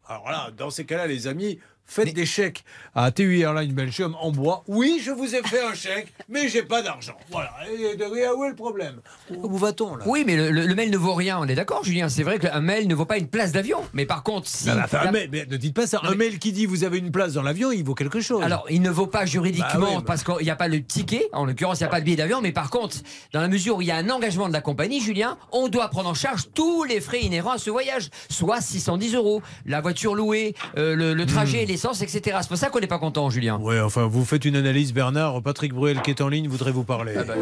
Alors 0.06 0.28
là, 0.30 0.50
dans 0.56 0.70
ces 0.70 0.84
cas-là, 0.84 1.06
les 1.06 1.26
amis, 1.26 1.58
faites 1.86 2.14
des 2.14 2.26
chèques 2.26 2.64
à 2.94 3.10
TUI 3.10 3.40
Airlines 3.42 3.72
Belgium 3.72 4.16
en 4.20 4.30
bois. 4.30 4.64
Oui, 4.68 5.00
je 5.04 5.10
vous 5.10 5.34
ai 5.34 5.42
fait 5.42 5.62
un 5.62 5.74
chèque, 5.74 6.12
mais 6.28 6.48
j'ai 6.48 6.62
pas 6.62 6.82
d'argent. 6.82 7.16
Voilà. 7.30 7.50
Et 7.70 7.96
de 7.96 8.04
rien, 8.04 8.32
où 8.34 8.44
est 8.44 8.48
le 8.50 8.54
problème? 8.54 9.00
Où 9.30 9.56
va-t-on 9.56 9.96
là? 9.96 10.04
Oui, 10.06 10.24
mais 10.26 10.36
le, 10.36 10.50
le- 10.50 10.66
le 10.66 10.74
mail 10.74 10.90
ne 10.90 10.96
vaut 10.96 11.14
rien, 11.14 11.38
on 11.40 11.44
est 11.46 11.54
d'accord, 11.54 11.84
Julien. 11.84 12.08
C'est 12.08 12.22
vrai 12.22 12.38
qu'un 12.38 12.60
mail 12.60 12.88
ne 12.88 12.94
vaut 12.94 13.04
pas 13.04 13.18
une 13.18 13.28
place 13.28 13.52
d'avion. 13.52 13.78
Mais 13.92 14.06
par 14.06 14.22
contre, 14.22 14.48
si. 14.48 14.68
Non, 14.68 14.74
un 14.92 15.10
mail, 15.10 15.28
mais 15.30 15.46
ne 15.48 15.56
dites 15.56 15.74
pas 15.74 15.86
ça. 15.86 16.00
Non, 16.02 16.08
Un 16.08 16.10
mais- 16.12 16.16
mail 16.30 16.38
qui 16.38 16.52
dit 16.52 16.66
vous 16.66 16.84
avez 16.84 16.98
une 16.98 17.10
place 17.10 17.34
dans 17.34 17.42
l'avion, 17.42 17.70
il 17.72 17.84
vaut 17.84 17.94
quelque 17.94 18.20
chose. 18.20 18.42
Alors, 18.42 18.66
il 18.70 18.80
ne 18.82 18.90
vaut 18.90 19.06
pas 19.06 19.26
juridiquement 19.26 19.68
Bah 19.80 19.86
oui, 19.90 19.94
bah. 19.96 20.02
parce 20.06 20.24
qu'il 20.24 20.42
n'y 20.44 20.50
a 20.50 20.56
pas 20.56 20.68
le 20.68 20.82
ticket, 20.82 21.28
en 21.32 21.44
l'occurrence, 21.44 21.80
il 21.80 21.82
n'y 21.82 21.86
a 21.88 21.90
pas 21.90 22.00
de 22.00 22.04
billet 22.04 22.16
d'avion, 22.16 22.40
mais 22.40 22.52
par 22.52 22.70
contre, 22.70 22.96
dans 23.32 23.40
la 23.40 23.48
mesure 23.48 23.76
où 23.76 23.82
il 23.82 23.88
y 23.88 23.90
a 23.90 23.96
un 23.96 24.08
engagement 24.10 24.48
de 24.48 24.52
la 24.52 24.60
compagnie, 24.60 25.00
Julien, 25.00 25.36
on 25.52 25.68
doit 25.68 25.88
prendre 25.88 26.08
en 26.08 26.14
charge 26.14 26.44
tous 26.54 26.84
les 26.84 27.00
frais 27.00 27.20
inhérents 27.20 27.52
à 27.52 27.58
ce 27.58 27.70
voyage, 27.70 28.10
soit 28.30 28.60
610 28.60 29.14
euros, 29.14 29.42
la 29.66 29.80
voiture 29.80 30.14
louée, 30.14 30.54
euh, 30.78 30.94
le, 30.94 31.14
le 31.14 31.26
trajet, 31.26 31.66
l'essence, 31.74 32.02
etc. 32.02 32.38
C'est 32.42 32.48
pour 32.48 32.56
ça 32.56 32.70
qu'on 32.70 32.78
n'est 32.80 32.86
pas 32.86 32.98
content, 32.98 33.28
Julien. 33.30 33.58
Ouais, 33.58 33.80
enfin, 33.80 34.06
vous 34.06 34.24
faites 34.24 34.44
une 34.44 34.56
analyse, 34.56 34.92
Bernard. 34.92 35.42
Patrick 35.42 35.72
Bruel, 35.74 36.00
qui 36.02 36.10
est 36.10 36.20
en 36.20 36.28
ligne, 36.28 36.48
voudrait 36.48 36.70
vous 36.72 36.84
parler. 36.84 37.14
Ah 37.18 37.24
bah, 37.24 37.34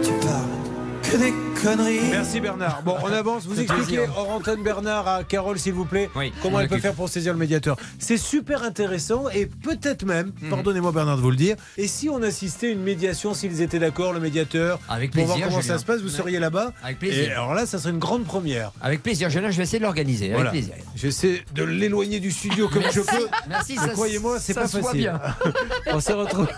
Que 1.03 1.17
des 1.19 1.35
conneries. 1.63 1.99
Merci 2.11 2.41
Bernard. 2.41 2.83
Bon, 2.85 2.97
on 3.03 3.13
avance. 3.13 3.45
Vous 3.45 3.61
expliquez 3.61 3.97
plaisir. 3.97 4.15
hors 4.17 4.31
antenne 4.31 4.63
Bernard 4.63 5.07
à 5.07 5.25
Carole, 5.25 5.59
s'il 5.59 5.75
vous 5.75 5.85
plaît, 5.85 6.09
Oui, 6.17 6.33
comment 6.41 6.57
on 6.57 6.61
elle 6.61 6.69
peut 6.69 6.79
faire 6.79 6.95
pour 6.95 7.09
saisir 7.09 7.33
le 7.35 7.39
médiateur. 7.39 7.77
C'est 7.99 8.17
super 8.17 8.63
intéressant 8.63 9.25
et 9.29 9.45
peut-être 9.47 10.07
même, 10.07 10.33
Mhm. 10.41 10.49
pardonnez-moi 10.49 10.93
Bernard 10.93 11.17
de 11.17 11.23
vous 11.23 11.31
le 11.31 11.37
dire, 11.37 11.57
et 11.77 11.87
si 11.89 12.09
on 12.09 12.23
assistait 12.23 12.69
à 12.69 12.71
une 12.71 12.83
médiation, 12.83 13.35
s'ils 13.35 13.61
étaient 13.61 13.79
d'accord, 13.81 14.13
le 14.15 14.21
médiateur, 14.21 14.79
Avec 14.89 15.11
pour 15.11 15.25
voir 15.25 15.35
plaisir, 15.37 15.49
comment 15.51 15.61
Julien. 15.61 15.75
ça 15.75 15.81
se 15.81 15.85
passe, 15.85 16.01
vous 16.01 16.09
seriez 16.09 16.39
là-bas. 16.39 16.73
Avec 16.83 16.97
Et 16.97 16.99
plaisir. 16.99 17.33
alors 17.33 17.55
là, 17.55 17.67
ça 17.67 17.79
serait 17.79 17.91
une 17.91 17.99
grande 17.99 18.25
première. 18.25 18.73
Avec 18.81 19.03
plaisir, 19.03 19.29
Julien, 19.29 19.51
je 19.51 19.57
vais 19.59 19.65
essayer 19.65 19.81
de 19.81 19.85
l'organiser. 19.85 20.27
Avec 20.27 20.37
Voilà. 20.37 20.51
plaisir. 20.51 20.73
J'essaie 20.97 21.45
de 21.55 21.65
l'éloigner 21.65 22.21
du 22.21 22.31
studio 22.31 22.69
comme 22.69 22.85
je 22.91 23.01
peux. 23.01 23.29
Merci, 23.49 23.75
ça 23.77 23.89
croyez-moi, 24.23 24.39
c'est 24.41 24.55
pas 24.55 24.69
facile. 24.69 25.01
bien. 25.01 25.21
on 25.93 26.01
se 26.01 26.13
retrouve 26.13 26.49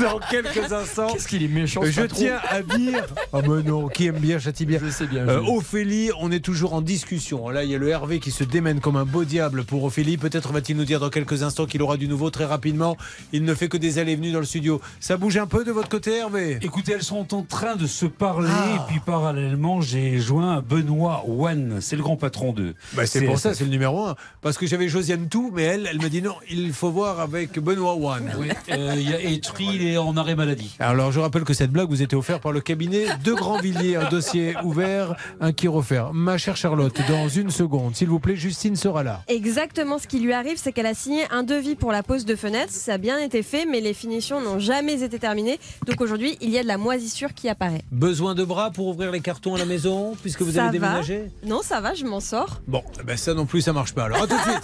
dans 0.00 0.18
quelques 0.30 0.72
instants. 0.72 1.08
Qu'est-ce 1.12 1.28
qu'il 1.28 1.42
est 1.42 1.48
méchant, 1.48 1.82
Je 1.84 2.02
tiens 2.02 2.38
à 2.48 2.62
dire. 2.62 3.04
Ah, 3.32 3.38
mais 3.42 3.62
non, 3.62 3.88
qui 3.88 4.06
aime 4.06 4.18
bien 4.18 4.38
châtie 4.38 4.66
bien. 4.66 4.78
Je 4.82 4.90
sais 4.90 5.06
bien. 5.06 5.28
Euh. 5.28 5.40
Ophélie, 5.46 6.10
on 6.20 6.30
est 6.30 6.40
toujours 6.44 6.74
en 6.74 6.80
discussion. 6.82 7.48
Là, 7.48 7.64
il 7.64 7.70
y 7.70 7.74
a 7.74 7.78
le 7.78 7.88
Hervé 7.88 8.20
qui 8.20 8.30
se 8.30 8.44
démène 8.44 8.80
comme 8.80 8.96
un 8.96 9.04
beau 9.04 9.24
diable 9.24 9.64
pour 9.64 9.84
Ophélie. 9.84 10.16
Peut-être 10.16 10.52
va-t-il 10.52 10.76
nous 10.76 10.84
dire 10.84 11.00
dans 11.00 11.10
quelques 11.10 11.42
instants 11.42 11.66
qu'il 11.66 11.82
aura 11.82 11.96
du 11.96 12.08
nouveau 12.08 12.30
très 12.30 12.44
rapidement. 12.44 12.96
Il 13.32 13.44
ne 13.44 13.54
fait 13.54 13.68
que 13.68 13.76
des 13.76 13.98
allées 13.98 14.12
et 14.12 14.16
venues 14.16 14.32
dans 14.32 14.40
le 14.40 14.44
studio. 14.46 14.80
Ça 15.00 15.16
bouge 15.16 15.36
un 15.36 15.46
peu 15.46 15.64
de 15.64 15.72
votre 15.72 15.88
côté, 15.88 16.16
Hervé? 16.18 16.58
Écoutez, 16.62 16.92
elles 16.92 17.02
sont 17.02 17.34
en 17.34 17.42
train 17.42 17.76
de 17.76 17.86
se 17.86 18.06
parler, 18.06 18.48
Ah. 18.50 18.76
et 18.76 18.90
puis 18.90 19.00
parallèlement, 19.00 19.80
j'ai 19.80 20.18
joint 20.20 20.62
Benoît 20.66 21.22
Wan, 21.26 21.78
c'est 21.80 21.96
le 21.96 22.02
grand 22.02 22.16
patron 22.16 22.52
d'eux. 22.52 22.74
Bah, 22.94 23.06
c'est 23.06 23.22
pour 23.22 23.38
ça, 23.38 23.54
c'est 23.54 23.64
le 23.64 23.70
numéro 23.70 24.06
un. 24.06 24.16
Parce 24.42 24.58
que 24.58 24.66
j'avais 24.66 24.88
Josiane 24.88 25.28
Tout, 25.28 25.50
mais 25.54 25.62
elle, 25.62 25.88
elle 25.90 26.00
me 26.00 26.08
dit 26.08 26.22
non, 26.22 26.34
il 26.50 26.72
faut 26.72 26.90
voir 26.90 26.99
avec 27.08 27.58
Benoît 27.58 27.94
One. 27.94 28.30
Oui, 28.38 28.48
euh, 28.70 28.94
il 28.96 29.08
y 29.10 29.14
a 29.14 29.20
Etri, 29.20 29.66
il 29.74 29.86
est 29.86 29.96
en 29.96 30.16
arrêt 30.16 30.34
maladie. 30.34 30.74
Alors, 30.78 31.12
je 31.12 31.20
rappelle 31.20 31.44
que 31.44 31.54
cette 31.54 31.70
blague 31.70 31.88
vous 31.88 32.02
était 32.02 32.16
offerte 32.16 32.42
par 32.42 32.52
le 32.52 32.60
cabinet 32.60 33.06
de 33.24 33.32
Grandvilliers, 33.32 33.96
un 33.96 34.08
dossier 34.08 34.54
ouvert, 34.64 35.16
un 35.40 35.52
qui 35.52 35.68
refaire. 35.68 36.12
Ma 36.12 36.38
chère 36.38 36.56
Charlotte, 36.56 36.96
dans 37.08 37.28
une 37.28 37.50
seconde, 37.50 37.96
s'il 37.96 38.08
vous 38.08 38.20
plaît, 38.20 38.36
Justine 38.36 38.76
sera 38.76 39.02
là. 39.02 39.22
Exactement 39.28 39.98
ce 39.98 40.06
qui 40.06 40.20
lui 40.20 40.32
arrive, 40.32 40.56
c'est 40.56 40.72
qu'elle 40.72 40.86
a 40.86 40.94
signé 40.94 41.24
un 41.30 41.42
devis 41.42 41.74
pour 41.74 41.92
la 41.92 42.02
pose 42.02 42.24
de 42.24 42.36
fenêtres. 42.36 42.72
Ça 42.72 42.94
a 42.94 42.98
bien 42.98 43.18
été 43.18 43.42
fait, 43.42 43.64
mais 43.66 43.80
les 43.80 43.94
finitions 43.94 44.40
n'ont 44.40 44.58
jamais 44.58 45.02
été 45.02 45.18
terminées. 45.18 45.58
Donc 45.86 46.00
aujourd'hui, 46.00 46.36
il 46.40 46.50
y 46.50 46.58
a 46.58 46.62
de 46.62 46.68
la 46.68 46.78
moisissure 46.78 47.34
qui 47.34 47.48
apparaît. 47.48 47.82
Besoin 47.90 48.34
de 48.34 48.44
bras 48.44 48.70
pour 48.70 48.88
ouvrir 48.88 49.10
les 49.10 49.20
cartons 49.20 49.54
à 49.54 49.58
la 49.58 49.64
maison, 49.66 50.14
puisque 50.20 50.42
vous 50.42 50.52
Ça 50.52 50.66
avez 50.66 50.78
va. 50.78 50.86
déménagé 50.88 51.30
Non, 51.44 51.60
ça 51.62 51.80
va, 51.80 51.94
je 51.94 52.04
m'en 52.04 52.20
sors. 52.20 52.60
Bon, 52.66 52.82
eh 53.00 53.04
ben 53.04 53.16
ça 53.16 53.34
non 53.34 53.46
plus, 53.46 53.60
ça 53.62 53.72
marche 53.72 53.94
pas. 53.94 54.04
Alors, 54.04 54.22
à 54.22 54.26
tout 54.26 54.36
de 54.36 54.40
suite. 54.40 54.60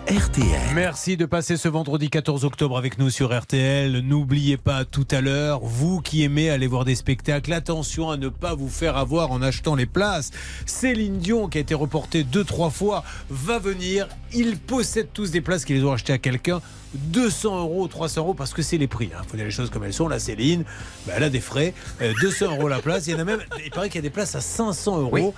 RTL. 0.07 0.61
Merci 0.75 1.17
de 1.17 1.25
passer 1.25 1.57
ce 1.57 1.67
vendredi 1.67 2.11
14 2.11 2.45
octobre 2.45 2.77
avec 2.77 2.99
nous 2.99 3.09
sur 3.09 3.35
RTL. 3.35 4.01
N'oubliez 4.01 4.55
pas 4.55 4.85
tout 4.85 5.07
à 5.09 5.19
l'heure, 5.19 5.61
vous 5.61 5.99
qui 5.99 6.21
aimez 6.21 6.51
aller 6.51 6.67
voir 6.67 6.85
des 6.85 6.93
spectacles, 6.93 7.51
attention 7.51 8.11
à 8.11 8.17
ne 8.17 8.29
pas 8.29 8.53
vous 8.53 8.69
faire 8.69 8.97
avoir 8.97 9.31
en 9.31 9.41
achetant 9.41 9.73
les 9.73 9.87
places. 9.87 10.29
Céline 10.67 11.17
Dion, 11.17 11.47
qui 11.49 11.57
a 11.57 11.61
été 11.61 11.73
reportée 11.73 12.23
deux, 12.23 12.43
trois 12.43 12.69
fois, 12.69 13.03
va 13.31 13.57
venir. 13.57 14.07
Ils 14.31 14.59
possèdent 14.59 15.11
tous 15.11 15.31
des 15.31 15.41
places 15.41 15.65
qu'ils 15.65 15.83
ont 15.87 15.93
achetées 15.93 16.13
à 16.13 16.19
quelqu'un. 16.19 16.61
200 16.93 17.59
euros, 17.59 17.87
300 17.87 18.21
euros, 18.21 18.33
parce 18.33 18.53
que 18.53 18.61
c'est 18.61 18.77
les 18.77 18.87
prix. 18.87 19.09
Il 19.11 19.29
faut 19.29 19.37
dire 19.37 19.45
les 19.45 19.51
choses 19.51 19.69
comme 19.69 19.83
elles 19.83 19.93
sont. 19.93 20.07
La 20.07 20.19
Céline, 20.19 20.63
ben, 21.05 21.13
elle 21.17 21.23
a 21.23 21.29
des 21.29 21.39
frais. 21.39 21.73
Euh, 22.01 22.13
200 22.21 22.55
euros 22.55 22.67
la 22.67 22.79
place. 22.79 23.07
Il 23.07 23.13
y 23.13 23.15
en 23.15 23.19
a 23.19 23.23
même, 23.23 23.41
il 23.63 23.71
paraît 23.71 23.89
qu'il 23.89 23.97
y 23.97 23.99
a 23.99 24.07
des 24.07 24.09
places 24.09 24.35
à 24.35 24.41
500 24.41 25.01
euros. 25.01 25.33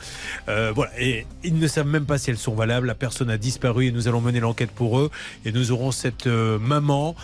Euh, 0.50 0.72
voilà. 0.74 0.92
Et 1.00 1.26
ils 1.44 1.58
ne 1.58 1.68
savent 1.68 1.88
même 1.88 2.06
pas 2.06 2.18
si 2.18 2.30
elles 2.30 2.38
sont 2.38 2.56
valables. 2.56 2.88
La 2.88 2.96
personne 2.96 3.30
a 3.30 3.38
disparu 3.38 3.88
et 3.88 3.92
nous 3.92 4.08
allons 4.08 4.22
mener 4.22 4.40
l'enquête 4.40 4.72
pour 4.72 5.00
eux. 5.00 5.10
Et 5.46 5.52
nous 5.52 5.72
aurons 5.72 5.92
cette 5.92 6.28
euh, 6.28 6.60
maman 6.60 7.16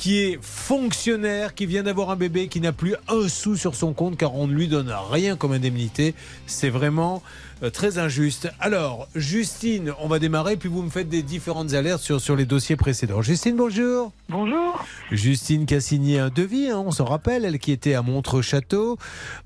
qui 0.00 0.16
est 0.18 0.38
fonctionnaire, 0.40 1.54
qui 1.54 1.66
vient 1.66 1.82
d'avoir 1.82 2.08
un 2.08 2.16
bébé, 2.16 2.48
qui 2.48 2.62
n'a 2.62 2.72
plus 2.72 2.94
un 3.08 3.28
sou 3.28 3.54
sur 3.54 3.74
son 3.74 3.92
compte 3.92 4.16
car 4.16 4.34
on 4.34 4.46
ne 4.46 4.54
lui 4.54 4.66
donne 4.66 4.90
rien 5.10 5.36
comme 5.36 5.52
indemnité. 5.52 6.14
C'est 6.46 6.70
vraiment 6.70 7.22
euh, 7.62 7.68
très 7.68 7.98
injuste. 7.98 8.50
Alors, 8.60 9.08
Justine, 9.14 9.92
on 10.00 10.08
va 10.08 10.18
démarrer, 10.18 10.56
puis 10.56 10.70
vous 10.70 10.80
me 10.80 10.88
faites 10.88 11.10
des 11.10 11.22
différentes 11.22 11.74
alertes 11.74 12.00
sur, 12.00 12.18
sur 12.18 12.34
les 12.34 12.46
dossiers 12.46 12.76
précédents. 12.76 13.20
Justine, 13.20 13.56
bonjour. 13.56 14.12
Bonjour. 14.30 14.82
Justine 15.10 15.66
qui 15.66 15.74
a 15.74 15.80
signé 15.82 16.18
un 16.18 16.30
devis, 16.30 16.70
hein, 16.70 16.82
on 16.86 16.92
s'en 16.92 17.04
rappelle, 17.04 17.44
elle 17.44 17.58
qui 17.58 17.70
était 17.70 17.92
à 17.92 18.00
Montreux-Château, 18.00 18.96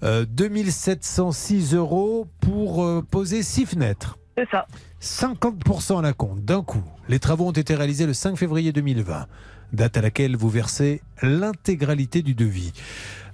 euh, 0.05 0.25
2706 0.25 1.75
euros 1.75 2.29
pour 2.40 2.85
euh, 2.85 3.03
poser 3.03 3.43
six 3.43 3.67
fenêtres. 3.67 4.19
C'est 4.38 4.49
ça. 4.51 4.67
50% 5.03 5.99
à 5.99 6.03
la 6.03 6.12
compte 6.12 6.45
d'un 6.45 6.62
coup. 6.62 6.83
Les 7.09 7.19
travaux 7.19 7.47
ont 7.47 7.53
été 7.53 7.75
réalisés 7.75 8.07
le 8.07 8.14
5 8.14 8.37
février 8.37 8.73
2020, 8.73 9.27
date 9.75 9.97
à 9.97 10.01
laquelle 10.01 10.37
vous 10.37 10.49
versez 10.49 11.03
l'intégralité 11.23 12.23
du 12.23 12.35
devis. 12.35 12.73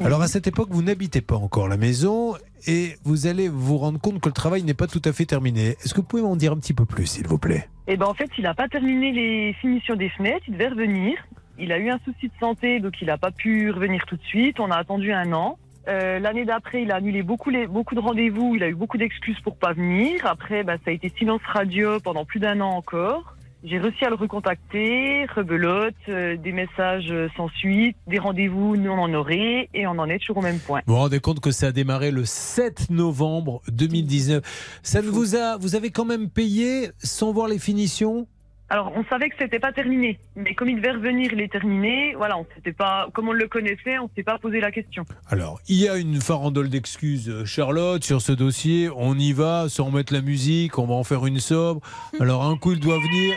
Alors 0.01 0.23
à 0.23 0.29
cette 0.29 0.47
époque, 0.47 0.69
vous 0.71 0.83
n'habitez 0.83 1.21
pas 1.21 1.37
encore 1.37 1.69
la 1.69 1.77
maison 1.77 2.35
et 2.67 2.97
vous 3.05 3.27
allez 3.27 3.49
vous 3.49 3.79
rendre 3.79 4.01
compte 4.01 4.21
que 4.21 4.29
le 4.29 4.35
travail 4.35 4.63
n'est 4.63 4.75
pas 4.75 4.87
tout 4.87 5.03
à 5.05 5.13
fait 5.13 5.27
terminé. 5.27 5.77
Est-ce 5.83 5.95
que 5.95 6.01
vous 6.01 6.07
pouvez 6.07 6.23
m'en 6.23 6.37
dire 6.37 6.53
un 6.53 6.57
petit 6.57 6.75
peu 6.75 6.85
plus, 6.85 7.07
s'il 7.07 7.27
vous 7.27 7.39
plaît? 7.39 7.69
Eh 7.87 7.97
ben 7.97 8.07
en 8.07 8.15
fait, 8.15 8.31
il 8.39 8.45
n'a 8.45 8.55
pas 8.55 8.69
terminé 8.69 9.13
les 9.13 9.53
finitions 9.61 9.97
des 9.97 10.09
fenêtres, 10.11 10.45
il 10.49 10.55
devait 10.55 10.69
revenir. 10.69 11.19
Il 11.59 11.73
a 11.73 11.79
eu 11.79 11.91
un 11.91 11.99
souci 12.05 12.29
de 12.29 12.33
santé, 12.41 12.81
donc 12.81 12.95
il 13.03 13.07
n'a 13.09 13.19
pas 13.19 13.31
pu 13.31 13.71
revenir 13.71 14.07
tout 14.07 14.17
de 14.17 14.23
suite. 14.23 14.61
On 14.61 14.71
a 14.71 14.77
attendu 14.77 15.13
un 15.13 15.33
an. 15.33 15.59
Euh, 15.89 16.19
L'année 16.19 16.45
d'après, 16.45 16.83
il 16.83 16.93
a 16.93 16.97
annulé 16.97 17.23
beaucoup, 17.23 17.51
les, 17.51 17.67
beaucoup 17.67 17.95
de 17.95 18.01
rendez-vous. 18.01 18.55
Il 18.57 18.63
a 18.63 18.69
eu 18.69 18.75
beaucoup 18.75 18.97
d'excuses 18.97 19.41
pour 19.41 19.57
pas 19.57 19.73
venir. 19.73 20.25
Après, 20.25 20.63
bah, 20.63 20.77
ça 20.85 20.91
a 20.91 20.95
été 20.95 21.13
silence 21.19 21.43
radio 21.45 22.01
pendant 22.01 22.25
plus 22.25 22.41
d'un 22.41 22.61
an 22.61 22.71
encore. 22.71 23.37
J'ai 23.63 23.79
réussi 23.79 24.05
à 24.07 24.09
le 24.09 24.15
recontacter, 24.15 25.27
rebelote, 25.27 25.95
euh, 26.09 26.37
des 26.39 26.53
messages 26.53 27.13
sans 27.37 27.49
suite, 27.51 27.97
des 28.07 28.19
rendez-vous 28.19 28.77
non 28.77 29.03
honorés, 29.03 29.69
et 29.75 29.87
on 29.87 29.99
en 29.99 30.09
est 30.09 30.19
toujours 30.19 30.39
au 30.39 30.43
même 30.43 30.59
point. 30.59 30.81
Vous 30.87 30.95
vous 30.95 31.01
rendez 31.01 31.21
compte 31.21 31.41
que 31.41 31.51
ça 31.51 31.67
a 31.67 31.73
démarré 31.73 32.11
le 32.11 32.25
7 32.25 32.89
novembre 32.89 33.61
2019. 33.71 34.81
Ça 34.83 35.03
ne 35.03 35.09
vous 35.09 35.37
a, 35.37 35.59
vous 35.59 35.75
avez 35.75 35.91
quand 35.91 36.07
même 36.07 36.31
payé 36.31 36.91
sans 36.99 37.33
voir 37.33 37.49
les 37.49 37.59
finitions 37.59 38.27
Alors, 38.73 38.93
on 38.95 39.05
savait 39.07 39.29
que 39.29 39.35
c'était 39.37 39.59
pas 39.59 39.73
terminé, 39.73 40.21
mais 40.37 40.55
comme 40.55 40.69
il 40.69 40.77
devait 40.77 40.93
revenir, 40.93 41.33
il 41.33 41.41
est 41.41 41.51
terminé. 41.51 42.15
Voilà, 42.17 42.39
on 42.39 42.47
s'était 42.55 42.73
pas, 42.73 43.09
comme 43.13 43.29
on 43.29 43.33
le 43.33 43.49
connaissait, 43.49 43.99
on 43.99 44.09
s'est 44.15 44.23
pas 44.23 44.39
posé 44.39 44.61
la 44.61 44.71
question. 44.71 45.05
Alors, 45.29 45.61
il 45.67 45.77
y 45.77 45.89
a 45.89 45.97
une 45.97 46.21
farandole 46.21 46.69
d'excuses, 46.69 47.29
euh, 47.29 47.45
Charlotte, 47.45 48.05
sur 48.05 48.23
ce 48.23 48.31
dossier. 48.31 48.89
On 48.95 49.19
y 49.19 49.33
va 49.33 49.69
sans 49.69 49.91
mettre 49.91 50.13
la 50.13 50.21
musique, 50.21 50.79
on 50.79 50.87
va 50.87 50.95
en 50.95 51.03
faire 51.03 51.27
une 51.27 51.41
sobre. 51.41 51.81
Alors, 52.21 52.45
un 52.45 52.57
coup, 52.57 52.71
il 52.71 52.79
doit 52.79 52.99
venir. 52.99 53.37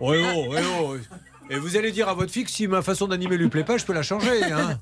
Ouais, 0.00 0.22
oh, 0.36 0.52
ouais, 0.52 0.62
oh. 0.80 0.96
Et 1.50 1.56
vous 1.58 1.76
allez 1.76 1.90
dire 1.90 2.08
à 2.08 2.14
votre 2.14 2.30
fille 2.30 2.44
que 2.44 2.50
si 2.50 2.68
ma 2.68 2.82
façon 2.82 3.08
d'animer 3.08 3.36
lui 3.36 3.48
plaît 3.48 3.64
pas, 3.64 3.76
je 3.76 3.84
peux 3.84 3.92
la 3.92 4.04
changer. 4.04 4.44
Hein 4.44 4.78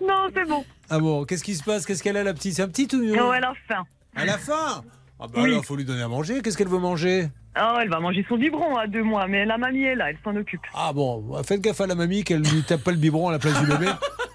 Non, 0.00 0.28
c'est 0.32 0.48
bon. 0.48 0.64
ah 0.90 1.00
bon, 1.00 1.24
qu'est-ce 1.24 1.42
qui 1.42 1.56
se 1.56 1.64
passe? 1.64 1.84
Qu'est-ce 1.84 2.04
qu'elle 2.04 2.16
a, 2.16 2.22
la 2.22 2.34
petite? 2.34 2.54
C'est 2.54 2.62
un 2.62 2.68
petit 2.68 2.88
ou 2.94 3.02
Non, 3.16 3.34
elle 3.34 3.42
a 3.42 3.52
faim. 3.66 3.84
Elle 4.14 4.30
a 4.30 4.38
faim? 4.38 4.84
Ah 5.20 5.26
bah 5.26 5.40
Oui. 5.42 5.50
alors, 5.50 5.64
faut 5.64 5.74
lui 5.74 5.84
donner 5.84 6.02
à 6.02 6.08
manger. 6.08 6.40
Qu'est-ce 6.40 6.56
qu'elle 6.56 6.68
veut 6.68 6.78
manger? 6.78 7.28
Oh, 7.60 7.78
elle 7.80 7.88
va 7.88 7.98
manger 8.00 8.24
son 8.28 8.36
biberon 8.36 8.76
à 8.76 8.86
deux 8.86 9.02
mois, 9.02 9.26
mais 9.26 9.44
la 9.44 9.58
mamie 9.58 9.82
est 9.82 9.94
là, 9.96 10.10
elle 10.10 10.18
s'en 10.22 10.34
occupe. 10.36 10.60
Ah 10.74 10.92
bon, 10.92 11.42
faites 11.42 11.60
gaffe 11.60 11.80
à 11.80 11.86
la 11.86 11.94
mamie 11.94 12.22
qu'elle 12.22 12.42
lui 12.42 12.62
tape 12.62 12.82
pas 12.84 12.90
le 12.92 12.98
biberon 12.98 13.28
à 13.28 13.32
la 13.32 13.38
place 13.38 13.60
du 13.60 13.66
bébé. 13.66 13.86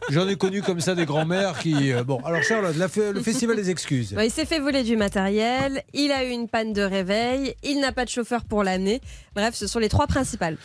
J'en 0.10 0.28
ai 0.28 0.36
connu 0.36 0.62
comme 0.62 0.82
ça 0.82 0.96
des 0.96 1.06
grands-mères 1.06 1.58
qui. 1.60 1.94
euh, 1.94 2.04
Bon, 2.04 2.20
alors 2.26 2.44
Charlotte, 2.44 2.76
la 2.76 2.88
le 3.14 3.22
festival 3.22 3.56
des 3.56 3.70
excuses. 3.70 4.14
Bah, 4.14 4.26
il 4.26 4.32
s'est 4.32 4.46
fait 4.46 4.60
voler 4.60 4.84
du 4.84 4.98
matériel, 4.98 5.84
il 5.94 6.12
a 6.12 6.26
eu 6.26 6.30
une 6.32 6.50
panne 6.50 6.74
de 6.74 6.82
réveil, 6.82 7.56
il 7.64 7.80
n'a 7.80 7.94
pas 7.94 8.04
de 8.04 8.10
chauffeur 8.10 8.44
pour 8.44 8.64
l'année. 8.64 9.00
Bref, 9.36 9.54
ce 9.56 9.68
sont 9.68 9.80
les 9.80 9.90
trois 9.90 10.08
principales. 10.08 10.58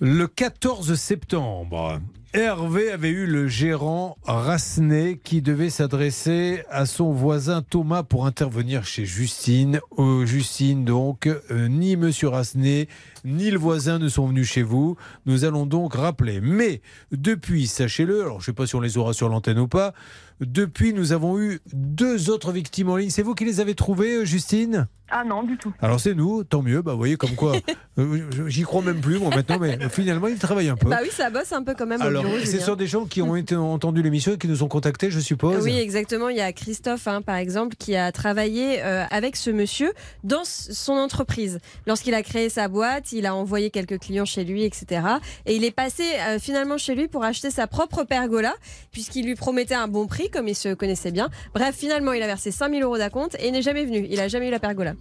Le 0.00 0.26
14 0.26 0.94
septembre, 0.96 2.00
Hervé 2.34 2.90
avait 2.90 3.10
eu 3.10 3.26
le 3.26 3.46
gérant 3.46 4.16
Rassenet 4.24 5.20
qui 5.22 5.42
devait 5.42 5.68
s'adresser 5.68 6.64
à 6.70 6.86
son 6.86 7.12
voisin 7.12 7.60
Thomas 7.60 8.04
pour 8.04 8.24
intervenir 8.24 8.86
chez 8.86 9.04
Justine. 9.04 9.80
Euh, 9.98 10.24
Justine, 10.24 10.86
donc, 10.86 11.26
euh, 11.26 11.68
ni 11.68 11.94
Monsieur 11.96 12.28
Rassenet 12.28 12.88
ni 13.24 13.50
le 13.50 13.58
voisin 13.58 13.98
ne 13.98 14.08
sont 14.08 14.26
venus 14.26 14.48
chez 14.48 14.62
vous. 14.62 14.96
Nous 15.26 15.44
allons 15.44 15.66
donc 15.66 15.94
rappeler. 15.94 16.40
Mais 16.40 16.80
depuis, 17.12 17.66
sachez-le, 17.66 18.22
alors 18.22 18.40
je 18.40 18.44
ne 18.44 18.46
sais 18.46 18.52
pas 18.52 18.66
si 18.66 18.74
on 18.76 18.80
les 18.80 18.98
aura 18.98 19.12
sur 19.12 19.28
l'antenne 19.28 19.58
ou 19.58 19.68
pas, 19.68 19.92
depuis 20.40 20.92
nous 20.92 21.12
avons 21.12 21.38
eu 21.40 21.60
deux 21.72 22.30
autres 22.30 22.52
victimes 22.52 22.90
en 22.90 22.96
ligne. 22.96 23.10
C'est 23.10 23.22
vous 23.22 23.34
qui 23.34 23.44
les 23.44 23.60
avez 23.60 23.74
trouvées, 23.74 24.16
euh, 24.16 24.24
Justine? 24.24 24.86
Ah 25.14 25.24
non, 25.24 25.42
du 25.42 25.58
tout. 25.58 25.74
alors 25.82 26.00
c'est 26.00 26.14
nous, 26.14 26.42
tant 26.42 26.62
mieux, 26.62 26.80
bah 26.80 26.92
vous 26.92 26.98
voyez 26.98 27.16
comme 27.18 27.34
quoi, 27.34 27.54
euh, 27.98 28.30
j'y 28.46 28.62
crois 28.62 28.80
même 28.80 29.02
plus 29.02 29.18
moi 29.18 29.28
maintenant, 29.28 29.58
mais 29.58 29.76
finalement 29.90 30.26
il 30.26 30.38
travaille 30.38 30.70
un 30.70 30.76
peu. 30.76 30.88
Bah 30.88 31.00
oui, 31.02 31.10
ça 31.12 31.28
bosse 31.28 31.52
un 31.52 31.62
peu 31.62 31.74
quand 31.76 31.84
même 31.84 32.00
Alors, 32.00 32.24
au 32.24 32.28
bureau. 32.28 32.38
ce 32.40 32.46
Julien. 32.46 32.64
sont 32.64 32.76
des 32.76 32.86
gens 32.86 33.04
qui 33.04 33.20
ont 33.20 33.36
été 33.36 33.54
entendu 33.54 34.02
l'émission 34.02 34.32
et 34.32 34.38
qui 34.38 34.48
nous 34.48 34.62
ont 34.62 34.68
contactés, 34.68 35.10
je 35.10 35.20
suppose. 35.20 35.62
Oui, 35.64 35.76
exactement. 35.76 36.30
Il 36.30 36.38
y 36.38 36.40
a 36.40 36.50
Christophe, 36.54 37.08
hein, 37.08 37.20
par 37.20 37.36
exemple, 37.36 37.76
qui 37.78 37.94
a 37.94 38.10
travaillé 38.10 38.82
euh, 38.82 39.04
avec 39.10 39.36
ce 39.36 39.50
monsieur 39.50 39.92
dans 40.24 40.44
son 40.46 40.94
entreprise. 40.94 41.58
Lorsqu'il 41.86 42.14
a 42.14 42.22
créé 42.22 42.48
sa 42.48 42.68
boîte, 42.68 43.12
il 43.12 43.26
a 43.26 43.34
envoyé 43.34 43.68
quelques 43.68 43.98
clients 43.98 44.24
chez 44.24 44.44
lui, 44.44 44.64
etc. 44.64 45.02
Et 45.44 45.56
il 45.56 45.64
est 45.64 45.72
passé 45.72 46.04
euh, 46.26 46.38
finalement 46.38 46.78
chez 46.78 46.94
lui 46.94 47.06
pour 47.08 47.22
acheter 47.22 47.50
sa 47.50 47.66
propre 47.66 48.04
pergola, 48.04 48.54
puisqu'il 48.92 49.26
lui 49.26 49.34
promettait 49.34 49.74
un 49.74 49.88
bon 49.88 50.06
prix, 50.06 50.30
comme 50.32 50.48
il 50.48 50.54
se 50.56 50.74
connaissait 50.74 51.12
bien. 51.12 51.28
Bref, 51.54 51.76
finalement, 51.76 52.12
il 52.12 52.22
a 52.22 52.26
versé 52.26 52.50
5000 52.50 52.82
euros 52.82 52.98
d'acompte 52.98 53.36
et 53.38 53.48
il 53.48 53.52
n'est 53.52 53.62
jamais 53.62 53.84
venu. 53.84 54.06
Il 54.10 54.20
a 54.20 54.28
jamais 54.28 54.48
eu 54.48 54.50
la 54.50 54.58
pergola. 54.58 54.94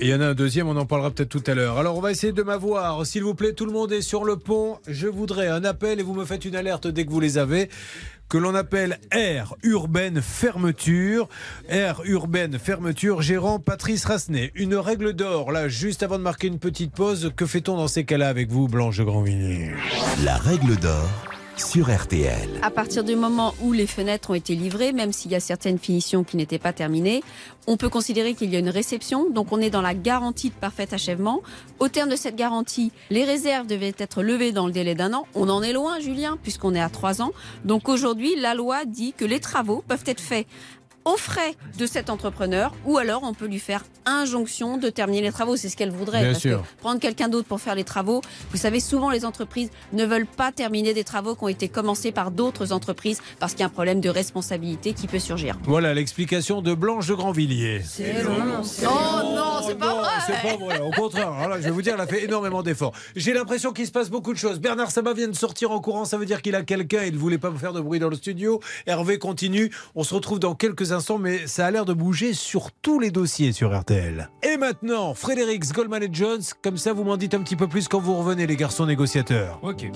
Et 0.00 0.06
il 0.06 0.08
y 0.08 0.14
en 0.14 0.20
a 0.20 0.26
un 0.26 0.34
deuxième, 0.34 0.68
on 0.68 0.76
en 0.76 0.86
parlera 0.86 1.10
peut-être 1.10 1.28
tout 1.28 1.42
à 1.46 1.54
l'heure. 1.54 1.78
Alors 1.78 1.96
on 1.96 2.00
va 2.00 2.10
essayer 2.10 2.32
de 2.32 2.42
m'avoir. 2.42 3.04
S'il 3.06 3.24
vous 3.24 3.34
plaît, 3.34 3.52
tout 3.52 3.66
le 3.66 3.72
monde 3.72 3.92
est 3.92 4.02
sur 4.02 4.24
le 4.24 4.36
pont. 4.36 4.78
Je 4.86 5.08
voudrais 5.08 5.48
un 5.48 5.64
appel 5.64 6.00
et 6.00 6.02
vous 6.02 6.14
me 6.14 6.24
faites 6.24 6.44
une 6.44 6.56
alerte 6.56 6.86
dès 6.86 7.04
que 7.04 7.10
vous 7.10 7.20
les 7.20 7.38
avez. 7.38 7.68
Que 8.28 8.38
l'on 8.38 8.54
appelle 8.54 8.98
Air 9.10 9.54
Urbaine 9.62 10.20
Fermeture. 10.22 11.28
Air 11.68 12.00
Urbaine 12.04 12.58
Fermeture, 12.58 13.22
gérant 13.22 13.58
Patrice 13.58 14.04
Rassenet. 14.06 14.50
Une 14.54 14.74
règle 14.74 15.12
d'or, 15.12 15.52
là, 15.52 15.68
juste 15.68 16.02
avant 16.02 16.18
de 16.18 16.22
marquer 16.22 16.46
une 16.46 16.58
petite 16.58 16.92
pause. 16.92 17.32
Que 17.36 17.46
fait-on 17.46 17.76
dans 17.76 17.88
ces 17.88 18.04
cas-là 18.04 18.28
avec 18.28 18.50
vous, 18.50 18.66
Blanche 18.66 18.98
de 18.98 19.04
Grandvilliers 19.04 19.72
La 20.24 20.36
règle 20.36 20.76
d'or 20.76 21.33
sur 21.56 21.94
RTL. 21.94 22.48
À 22.62 22.70
partir 22.70 23.04
du 23.04 23.16
moment 23.16 23.54
où 23.60 23.72
les 23.72 23.86
fenêtres 23.86 24.30
ont 24.30 24.34
été 24.34 24.54
livrées, 24.54 24.92
même 24.92 25.12
s'il 25.12 25.30
y 25.30 25.34
a 25.34 25.40
certaines 25.40 25.78
finitions 25.78 26.24
qui 26.24 26.36
n'étaient 26.36 26.58
pas 26.58 26.72
terminées, 26.72 27.22
on 27.66 27.76
peut 27.76 27.88
considérer 27.88 28.34
qu'il 28.34 28.52
y 28.52 28.56
a 28.56 28.58
une 28.58 28.68
réception. 28.68 29.30
Donc 29.30 29.52
on 29.52 29.60
est 29.60 29.70
dans 29.70 29.82
la 29.82 29.94
garantie 29.94 30.50
de 30.50 30.54
parfait 30.54 30.92
achèvement. 30.92 31.42
Au 31.78 31.88
terme 31.88 32.10
de 32.10 32.16
cette 32.16 32.36
garantie, 32.36 32.92
les 33.10 33.24
réserves 33.24 33.66
devaient 33.66 33.94
être 33.98 34.22
levées 34.22 34.52
dans 34.52 34.66
le 34.66 34.72
délai 34.72 34.94
d'un 34.94 35.14
an. 35.14 35.26
On 35.34 35.48
en 35.48 35.62
est 35.62 35.72
loin, 35.72 36.00
Julien, 36.00 36.38
puisqu'on 36.42 36.74
est 36.74 36.80
à 36.80 36.88
trois 36.88 37.22
ans. 37.22 37.32
Donc 37.64 37.88
aujourd'hui, 37.88 38.34
la 38.36 38.54
loi 38.54 38.84
dit 38.84 39.12
que 39.12 39.24
les 39.24 39.40
travaux 39.40 39.82
peuvent 39.86 40.04
être 40.06 40.20
faits 40.20 40.46
aux 41.04 41.16
frais 41.16 41.54
de 41.78 41.86
cet 41.86 42.10
entrepreneur 42.10 42.72
ou 42.84 42.98
alors 42.98 43.22
on 43.24 43.34
peut 43.34 43.46
lui 43.46 43.58
faire 43.58 43.84
injonction 44.06 44.76
de 44.76 44.90
terminer 44.90 45.22
les 45.22 45.32
travaux. 45.32 45.56
C'est 45.56 45.68
ce 45.68 45.76
qu'elle 45.76 45.90
voudrait. 45.90 46.20
Bien 46.20 46.32
parce 46.32 46.40
sûr. 46.40 46.62
que 46.62 46.80
prendre 46.80 47.00
quelqu'un 47.00 47.28
d'autre 47.28 47.46
pour 47.48 47.60
faire 47.60 47.74
les 47.74 47.84
travaux, 47.84 48.20
vous 48.50 48.56
savez, 48.56 48.80
souvent 48.80 49.10
les 49.10 49.24
entreprises 49.24 49.70
ne 49.92 50.04
veulent 50.04 50.26
pas 50.26 50.52
terminer 50.52 50.94
des 50.94 51.04
travaux 51.04 51.34
qui 51.34 51.44
ont 51.44 51.48
été 51.48 51.68
commencés 51.68 52.12
par 52.12 52.30
d'autres 52.30 52.72
entreprises 52.72 53.20
parce 53.38 53.52
qu'il 53.52 53.60
y 53.60 53.62
a 53.64 53.66
un 53.66 53.70
problème 53.70 54.00
de 54.00 54.08
responsabilité 54.08 54.92
qui 54.92 55.06
peut 55.06 55.18
surgir. 55.18 55.58
Voilà 55.64 55.94
l'explication 55.94 56.62
de 56.62 56.74
Blanche 56.74 57.06
de 57.06 57.14
Grandvilliers. 57.14 57.82
Oh 58.00 58.86
non, 59.34 59.62
c'est 59.66 59.78
pas 59.78 59.94
vrai 59.94 60.08
C'est 60.26 60.42
pas 60.42 60.56
vrai, 60.56 60.80
au 60.80 60.90
contraire. 60.90 61.32
Alors 61.32 61.48
là, 61.48 61.56
je 61.58 61.64
vais 61.64 61.70
vous 61.70 61.82
dire, 61.82 61.94
elle 61.94 62.00
a 62.00 62.06
fait 62.06 62.24
énormément 62.24 62.62
d'efforts. 62.62 62.92
J'ai 63.16 63.32
l'impression 63.32 63.72
qu'il 63.72 63.86
se 63.86 63.92
passe 63.92 64.10
beaucoup 64.10 64.32
de 64.32 64.38
choses. 64.38 64.60
Bernard 64.60 64.90
Sabat 64.90 65.14
vient 65.14 65.28
de 65.28 65.36
sortir 65.36 65.70
en 65.70 65.80
courant, 65.80 66.04
ça 66.04 66.18
veut 66.18 66.26
dire 66.26 66.42
qu'il 66.42 66.54
a 66.54 66.62
quelqu'un, 66.62 67.04
il 67.04 67.14
ne 67.14 67.18
voulait 67.18 67.38
pas 67.38 67.50
faire 67.52 67.72
de 67.72 67.80
bruit 67.80 67.98
dans 67.98 68.08
le 68.08 68.16
studio. 68.16 68.60
Hervé 68.86 69.18
continue. 69.18 69.70
On 69.94 70.02
se 70.04 70.14
retrouve 70.14 70.38
dans 70.38 70.54
quelques 70.54 70.92
instants, 70.94 71.18
mais 71.18 71.46
ça 71.46 71.66
a 71.66 71.70
l'air 71.70 71.84
de 71.84 71.92
bouger 71.92 72.32
sur 72.32 72.72
tous 72.72 72.98
les 72.98 73.10
dossiers 73.10 73.52
sur 73.52 73.78
RTL. 73.78 74.30
Et 74.42 74.56
maintenant, 74.56 75.14
Frédéric 75.14 75.70
Goldman 75.72 76.02
et 76.02 76.08
Jones, 76.10 76.42
comme 76.62 76.76
ça 76.76 76.92
vous 76.92 77.04
m'en 77.04 77.16
dites 77.16 77.34
un 77.34 77.40
petit 77.40 77.56
peu 77.56 77.68
plus 77.68 77.88
quand 77.88 78.00
vous 78.00 78.16
revenez, 78.16 78.46
les 78.46 78.56
garçons 78.56 78.86
négociateurs. 78.86 79.58
Ok. 79.62 79.90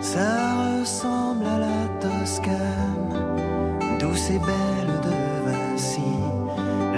Ça 0.00 0.78
ressemble 0.80 1.46
à 1.46 1.58
la 1.58 1.88
Toscane, 2.00 3.98
douce 3.98 4.30
et 4.30 4.38
belle 4.38 5.00
de 5.02 5.50
Vinci. 5.50 6.00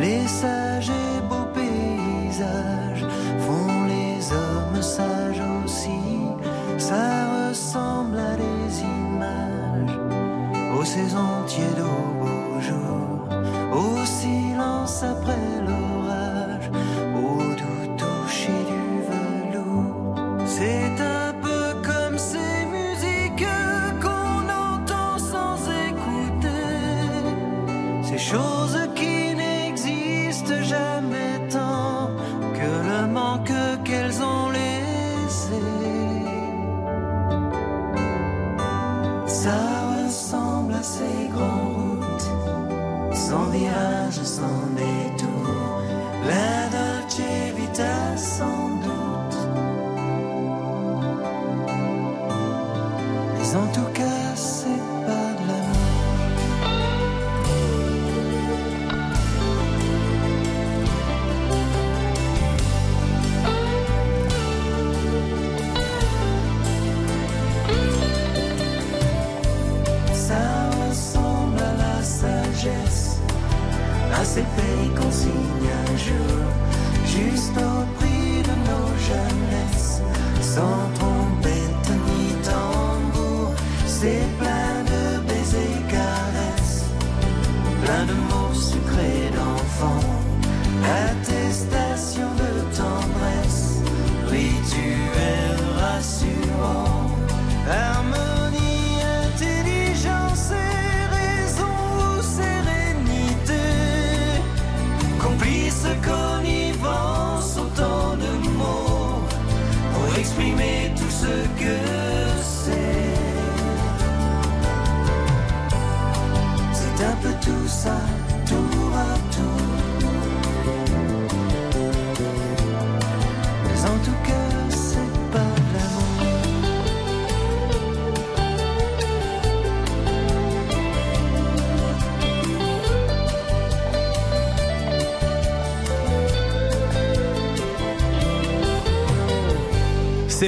Les 0.00 0.26
sages 0.26 0.90
et 0.90 1.20
beaux 1.28 1.46
paysages 1.54 3.06
font 3.40 3.86
les 3.86 4.32
hommes 4.32 4.82
sages 4.82 5.42
aussi. 5.64 5.90
Ça 6.78 7.48
ressemble 7.48 8.18
à 8.18 8.36
des 8.36 8.80
images, 8.82 9.98
aux 10.78 10.84
saisons 10.84 11.44
tièdes, 11.46 11.80
aux 11.80 12.43
au 12.72 14.05
silence 14.05 15.03
après 15.03 15.61
l'orage, 15.66 15.83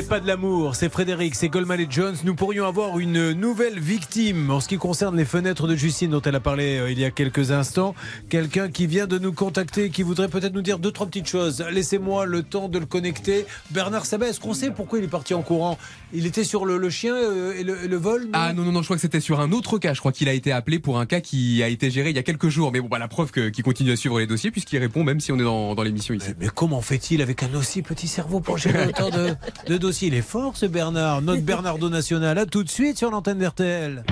C'est 0.06 0.10
pas 0.10 0.20
de 0.20 0.28
l'amour, 0.28 0.76
c'est 0.76 0.88
Frédéric, 0.88 1.34
c'est 1.34 1.48
Goldman 1.48 1.80
et 1.80 1.88
Jones. 1.90 2.14
Nous 2.22 2.36
pourrions 2.36 2.64
avoir 2.64 3.00
une 3.00 3.32
nouvelle 3.32 3.80
victime 3.80 4.52
en 4.52 4.60
ce 4.60 4.68
qui 4.68 4.76
concerne 4.76 5.16
les 5.16 5.24
fenêtres 5.24 5.66
de 5.66 5.74
Justine 5.74 6.12
dont 6.12 6.22
elle 6.22 6.36
a 6.36 6.40
parlé 6.40 6.78
euh, 6.78 6.92
il 6.92 7.00
y 7.00 7.04
a 7.04 7.10
quelques 7.10 7.50
instants. 7.50 7.92
Quelqu'un 8.28 8.68
qui 8.68 8.86
vient 8.86 9.08
de 9.08 9.18
nous 9.18 9.32
contacter, 9.32 9.90
qui 9.90 10.04
voudrait 10.04 10.28
peut-être 10.28 10.54
nous 10.54 10.62
dire 10.62 10.78
deux, 10.78 10.92
trois 10.92 11.08
petites 11.08 11.26
choses. 11.28 11.60
Laissez-moi 11.72 12.24
le 12.24 12.44
temps 12.44 12.68
de 12.68 12.78
le 12.78 12.86
connecter. 12.86 13.46
Bernard 13.72 14.06
Sabet, 14.06 14.28
est-ce 14.28 14.38
qu'on 14.38 14.54
sait 14.54 14.70
pourquoi 14.70 15.00
il 15.00 15.06
est 15.06 15.08
parti 15.08 15.34
en 15.34 15.42
courant? 15.42 15.76
Il 16.12 16.24
était 16.24 16.44
sur 16.44 16.66
le, 16.66 16.78
le 16.78 16.88
chien 16.88 17.16
euh, 17.16 17.58
et 17.58 17.64
le, 17.64 17.82
et 17.84 17.88
le 17.88 17.96
vol 17.96 18.28
Ah 18.32 18.52
non, 18.52 18.62
non, 18.62 18.70
non, 18.70 18.82
je 18.82 18.86
crois 18.86 18.96
que 18.96 19.02
c'était 19.02 19.18
sur 19.18 19.40
un 19.40 19.50
autre 19.50 19.76
cas. 19.80 19.92
Je 19.92 19.98
crois 19.98 20.12
qu'il 20.12 20.28
a 20.28 20.34
été 20.34 20.52
appelé 20.52 20.78
pour 20.78 21.00
un 21.00 21.06
cas 21.06 21.20
qui 21.20 21.64
a 21.64 21.68
été 21.68 21.90
géré 21.90 22.10
il 22.10 22.16
y 22.16 22.20
a 22.20 22.22
quelques 22.22 22.48
jours. 22.48 22.70
Mais 22.70 22.80
bon, 22.80 22.86
bah, 22.86 23.00
la 23.00 23.08
preuve 23.08 23.32
qu'il 23.32 23.64
continue 23.64 23.90
à 23.90 23.96
suivre 23.96 24.20
les 24.20 24.28
dossiers 24.28 24.52
puisqu'il 24.52 24.78
répond 24.78 25.02
même 25.02 25.18
si 25.18 25.32
on 25.32 25.36
est 25.40 25.42
dans, 25.42 25.74
dans 25.74 25.82
l'émission 25.82 26.14
ici. 26.14 26.28
Mais 26.38 26.46
comment 26.54 26.80
fait-il 26.80 27.22
avec 27.22 27.42
un 27.42 27.52
aussi 27.56 27.82
petit 27.82 28.06
cerveau 28.06 28.38
pour 28.38 28.56
gérer 28.56 28.86
autant 28.86 29.10
de, 29.10 29.34
de 29.66 29.76
dossiers? 29.76 29.95
Il 30.02 30.14
est 30.14 30.22
fort 30.22 30.56
ce 30.56 30.66
Bernard, 30.66 31.22
notre 31.22 31.42
Bernardo 31.44 31.88
national. 31.88 32.38
À 32.38 32.46
tout 32.46 32.64
de 32.64 32.68
suite 32.68 32.98
sur 32.98 33.10
l'antenne 33.10 33.38
d'RTL. 33.38 34.04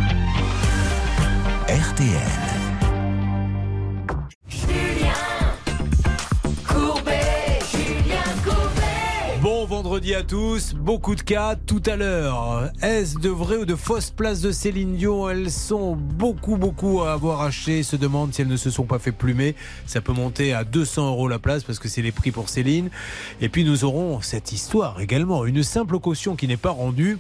RTL. 1.69 2.64
Vendredi 10.05 10.15
à 10.15 10.23
tous, 10.23 10.75
beaucoup 10.75 11.15
de 11.15 11.23
cas 11.23 11.57
tout 11.57 11.83
à 11.87 11.97
l'heure. 11.97 12.71
Est-ce 12.83 13.19
de 13.19 13.31
vraies 13.31 13.57
ou 13.57 13.65
de 13.65 13.75
fausses 13.75 14.11
places 14.11 14.43
de 14.43 14.53
Céline 14.53 14.97
Dion? 14.97 15.31
Elles 15.31 15.51
sont 15.51 15.97
beaucoup, 15.97 16.57
beaucoup 16.57 17.01
à 17.01 17.13
avoir 17.15 17.41
acheté. 17.41 17.83
Se 17.83 17.97
demandent 17.97 18.35
si 18.35 18.43
elles 18.43 18.49
ne 18.49 18.57
se 18.57 18.71
sont 18.71 18.85
pas 18.85 18.99
fait 18.99 19.13
plumer. 19.13 19.55
Ça 19.87 20.03
peut 20.03 20.13
monter 20.13 20.53
à 20.53 20.65
200 20.65 21.09
euros 21.09 21.27
la 21.27 21.39
place 21.39 21.65
parce 21.65 21.79
que 21.79 21.89
c'est 21.89 22.03
les 22.03 22.13
prix 22.13 22.33
pour 22.33 22.51
Céline. 22.51 22.91
Et 23.41 23.49
puis 23.49 23.65
nous 23.65 23.85
aurons 23.85 24.21
cette 24.21 24.53
histoire 24.53 25.01
également. 25.01 25.47
Une 25.47 25.63
simple 25.63 25.99
caution 25.99 26.37
qui 26.37 26.49
n'est 26.49 26.59
pas 26.59 26.71
rendue. 26.71 27.19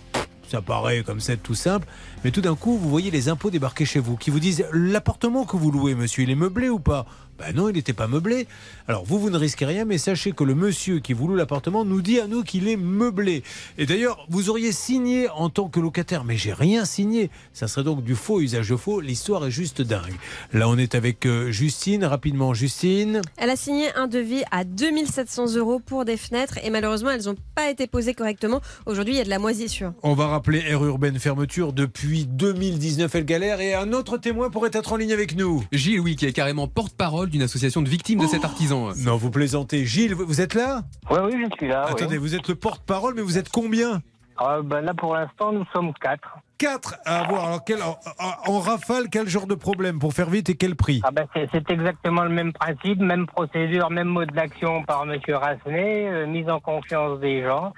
Ça 0.48 0.60
paraît 0.60 1.02
comme 1.02 1.20
ça 1.20 1.36
tout 1.36 1.54
simple, 1.54 1.86
mais 2.24 2.30
tout 2.30 2.40
d'un 2.40 2.56
coup, 2.56 2.78
vous 2.78 2.88
voyez 2.88 3.10
les 3.10 3.28
impôts 3.28 3.50
débarquer 3.50 3.84
chez 3.84 4.00
vous 4.00 4.16
qui 4.16 4.30
vous 4.30 4.40
disent 4.40 4.64
l'appartement 4.72 5.44
que 5.44 5.58
vous 5.58 5.70
louez, 5.70 5.94
monsieur, 5.94 6.22
il 6.22 6.30
est 6.30 6.34
meublé 6.34 6.70
ou 6.70 6.78
pas? 6.78 7.06
Ben 7.38 7.52
non, 7.52 7.68
il 7.68 7.74
n'était 7.74 7.92
pas 7.92 8.06
meublé. 8.06 8.46
Alors 8.86 9.04
vous, 9.04 9.18
vous 9.18 9.28
ne 9.28 9.36
risquez 9.36 9.66
rien, 9.66 9.84
mais 9.84 9.98
sachez 9.98 10.30
que 10.30 10.44
le 10.44 10.54
monsieur 10.54 11.00
qui 11.00 11.12
vous 11.14 11.26
loue 11.26 11.34
l'appartement 11.34 11.84
nous 11.84 12.00
dit 12.00 12.20
à 12.20 12.28
nous 12.28 12.44
qu'il 12.44 12.68
est 12.68 12.76
meublé. 12.76 13.42
Et 13.76 13.86
d'ailleurs, 13.86 14.24
vous 14.28 14.50
auriez 14.50 14.70
signé 14.70 15.28
en 15.30 15.48
tant 15.48 15.68
que 15.68 15.80
locataire, 15.80 16.22
mais 16.22 16.36
j'ai 16.36 16.52
rien 16.52 16.84
signé. 16.84 17.30
Ça 17.52 17.66
serait 17.66 17.82
donc 17.82 18.04
du 18.04 18.14
faux 18.14 18.40
usage 18.40 18.68
de 18.68 18.76
faux. 18.76 19.00
L'histoire 19.00 19.44
est 19.46 19.50
juste 19.50 19.82
dingue. 19.82 20.14
Là, 20.52 20.68
on 20.68 20.78
est 20.78 20.94
avec 20.94 21.26
euh, 21.26 21.50
Justine. 21.50 22.04
Rapidement, 22.04 22.54
Justine? 22.54 23.20
Elle 23.36 23.50
a 23.50 23.56
signé 23.56 23.92
un 23.96 24.06
devis 24.06 24.44
à 24.52 24.62
2700 24.62 25.56
euros 25.56 25.80
pour 25.80 26.04
des 26.04 26.16
fenêtres 26.16 26.58
et 26.62 26.70
malheureusement 26.70 27.10
elles 27.10 27.24
n'ont 27.24 27.36
pas 27.56 27.68
été 27.68 27.88
posées 27.88 28.14
correctement. 28.14 28.60
Aujourd'hui 28.86 29.14
il 29.14 29.18
y 29.18 29.20
a 29.20 29.24
de 29.24 29.30
la 29.30 29.40
moisissure. 29.40 29.92
On 30.04 30.14
va 30.14 30.28
rappeler 30.28 30.62
Air 30.68 30.84
Urbaine 30.84 31.18
Fermeture. 31.18 31.72
Depuis 31.72 32.13
2019, 32.24 33.14
elle 33.14 33.24
galère. 33.24 33.60
Et 33.60 33.74
un 33.74 33.92
autre 33.92 34.16
témoin 34.16 34.48
pourrait 34.50 34.70
être 34.72 34.92
en 34.92 34.96
ligne 34.96 35.12
avec 35.12 35.36
nous. 35.36 35.64
Gilles, 35.72 36.00
oui, 36.00 36.14
qui 36.16 36.26
est 36.26 36.32
carrément 36.32 36.68
porte-parole 36.68 37.28
d'une 37.30 37.42
association 37.42 37.82
de 37.82 37.88
victimes 37.88 38.20
de 38.20 38.26
cet 38.26 38.44
artisan. 38.44 38.90
Non, 38.98 39.16
vous 39.16 39.30
plaisantez. 39.30 39.84
Gilles, 39.84 40.14
vous 40.14 40.40
êtes 40.40 40.54
là? 40.54 40.82
Oui, 41.10 41.18
oui, 41.24 41.32
je 41.50 41.56
suis 41.56 41.68
là. 41.68 41.84
oui. 41.88 41.92
Attendez, 41.92 42.16
vous 42.18 42.34
êtes 42.34 42.48
le 42.48 42.54
porte-parole, 42.54 43.14
mais 43.14 43.22
vous 43.22 43.36
êtes 43.38 43.48
combien? 43.48 44.00
Ah, 44.36 44.58
ben 44.64 44.80
là, 44.80 44.94
pour 44.94 45.14
l'instant, 45.14 45.52
nous 45.52 45.64
sommes 45.72 45.92
quatre. 46.00 46.38
Quatre 46.58 46.96
à 47.04 47.20
avoir. 47.20 47.46
Alors, 47.46 47.64
quel- 47.64 47.82
en, 47.82 48.58
rafale, 48.60 49.08
quel 49.10 49.28
genre 49.28 49.46
de 49.46 49.54
problème? 49.54 49.98
Pour 49.98 50.12
faire 50.12 50.30
vite 50.30 50.48
et 50.50 50.54
quel 50.54 50.76
prix? 50.76 51.00
Ah 51.04 51.10
ben, 51.12 51.26
c'est 51.34 51.48
c'est 51.52 51.68
exactement 51.70 52.22
le 52.22 52.30
même 52.30 52.52
principe, 52.52 53.00
même 53.00 53.26
procédure, 53.26 53.90
même 53.90 54.08
mode 54.08 54.30
d'action 54.32 54.82
par 54.84 55.04
Monsieur 55.06 55.36
Rassenet, 55.36 56.08
euh, 56.08 56.26
mise 56.26 56.48
en 56.48 56.60
confiance 56.60 57.18
des 57.20 57.42
gens, 57.42 57.72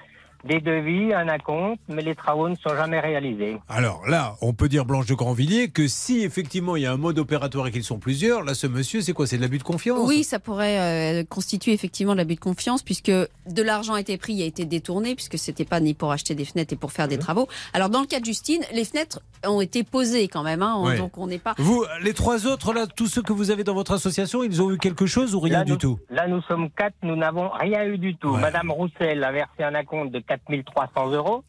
des 0.45 0.61
devis, 0.61 1.13
un 1.13 1.29
acompte, 1.29 1.81
mais 1.89 2.03
les 2.03 2.15
travaux 2.15 2.49
ne 2.49 2.55
sont 2.57 2.75
jamais 2.77 3.01
réalisés. 3.01 3.57
Alors 3.69 4.07
là, 4.07 4.35
on 4.43 4.53
peut 4.53 4.69
dire 4.69 4.85
Blanche 4.85 5.07
de 5.07 5.15
Grandvilliers 5.15 5.69
que 5.71 5.89
si 5.89 6.23
effectivement 6.23 6.77
il 6.77 6.83
y 6.83 6.87
a 6.87 6.93
un 6.93 6.97
mode 6.97 7.19
opératoire 7.19 7.67
et 7.67 7.71
qu'ils 7.73 7.85
sont 7.85 7.99
plusieurs, 7.99 8.43
là 8.45 8.55
ce 8.55 8.67
monsieur, 8.67 9.01
c'est 9.01 9.13
quoi 9.13 9.27
C'est 9.27 9.37
de 9.39 9.43
l'abus 9.43 9.59
de 9.59 9.63
confiance? 9.63 10.07
Oui, 10.07 10.25
ça 10.25 10.39
pourrait 10.39 10.79
euh, 11.21 11.25
constituer 11.29 11.73
effectivement 11.73 12.13
de 12.13 12.19
l'abus 12.19 12.35
de 12.37 12.41
confiance 12.41 12.83
puisque 12.83 13.11
de 13.11 13.63
l'argent 13.63 13.95
a 13.95 14.01
été 14.01 14.17
pris 14.19 14.41
et 14.41 14.45
a 14.45 14.47
été 14.47 14.65
détourné 14.65 15.15
puisque 15.15 15.39
c'était 15.39 15.65
pas 15.65 15.81
ni 15.81 15.95
pour 15.95 16.13
acheter 16.13 16.35
des 16.35 16.45
fenêtres 16.45 16.73
et 16.73 16.77
pour 16.77 16.93
faire 16.93 17.09
des 17.09 17.19
travaux. 17.19 17.49
Alors 17.73 17.89
dans 17.91 18.01
le 18.01 18.07
cas 18.07 18.21
de 18.21 18.25
Justine, 18.25 18.63
les 18.73 18.85
fenêtres 18.85 19.21
ont 19.47 19.61
été 19.61 19.83
posées 19.85 20.29
quand 20.29 20.43
même, 20.43 20.63
hein, 20.63 20.75
Ouais. 20.81 20.99
donc 20.99 21.17
on 21.19 21.27
n'est 21.27 21.39
pas. 21.39 21.55
Vous, 21.59 21.85
les 22.03 22.13
trois 22.13 22.47
autres, 22.47 22.73
là, 22.73 22.87
tous 22.87 23.07
ceux 23.07 23.23
que 23.23 23.33
vous 23.33 23.51
avez 23.51 23.65
dans 23.65 23.75
votre 23.75 23.93
association, 23.93 24.43
ils 24.45 24.61
ont 24.63 24.71
eu 24.71 24.79
quelque 24.79 25.07
chose 25.07 25.35
ou 25.35 25.41
rien 25.41 25.59
là, 25.59 25.65
du 25.65 25.73
nous, 25.73 25.79
tout? 25.79 25.99
Là, 26.11 26.27
nous 26.29 26.43
sommes 26.43 26.71
quatre, 26.71 26.95
nous 27.03 27.17
n'avons 27.17 27.49
rien 27.51 27.85
eu 27.85 27.99
du 27.99 28.15
tout. 28.17 28.37
Madame 28.37 28.71
Roussel 28.71 29.23
a 29.25 29.33
versé 29.33 29.63
un 29.63 29.75
acompte 29.75 30.13
de 30.13 30.19
4300 30.27 31.11
euros. 31.13 31.45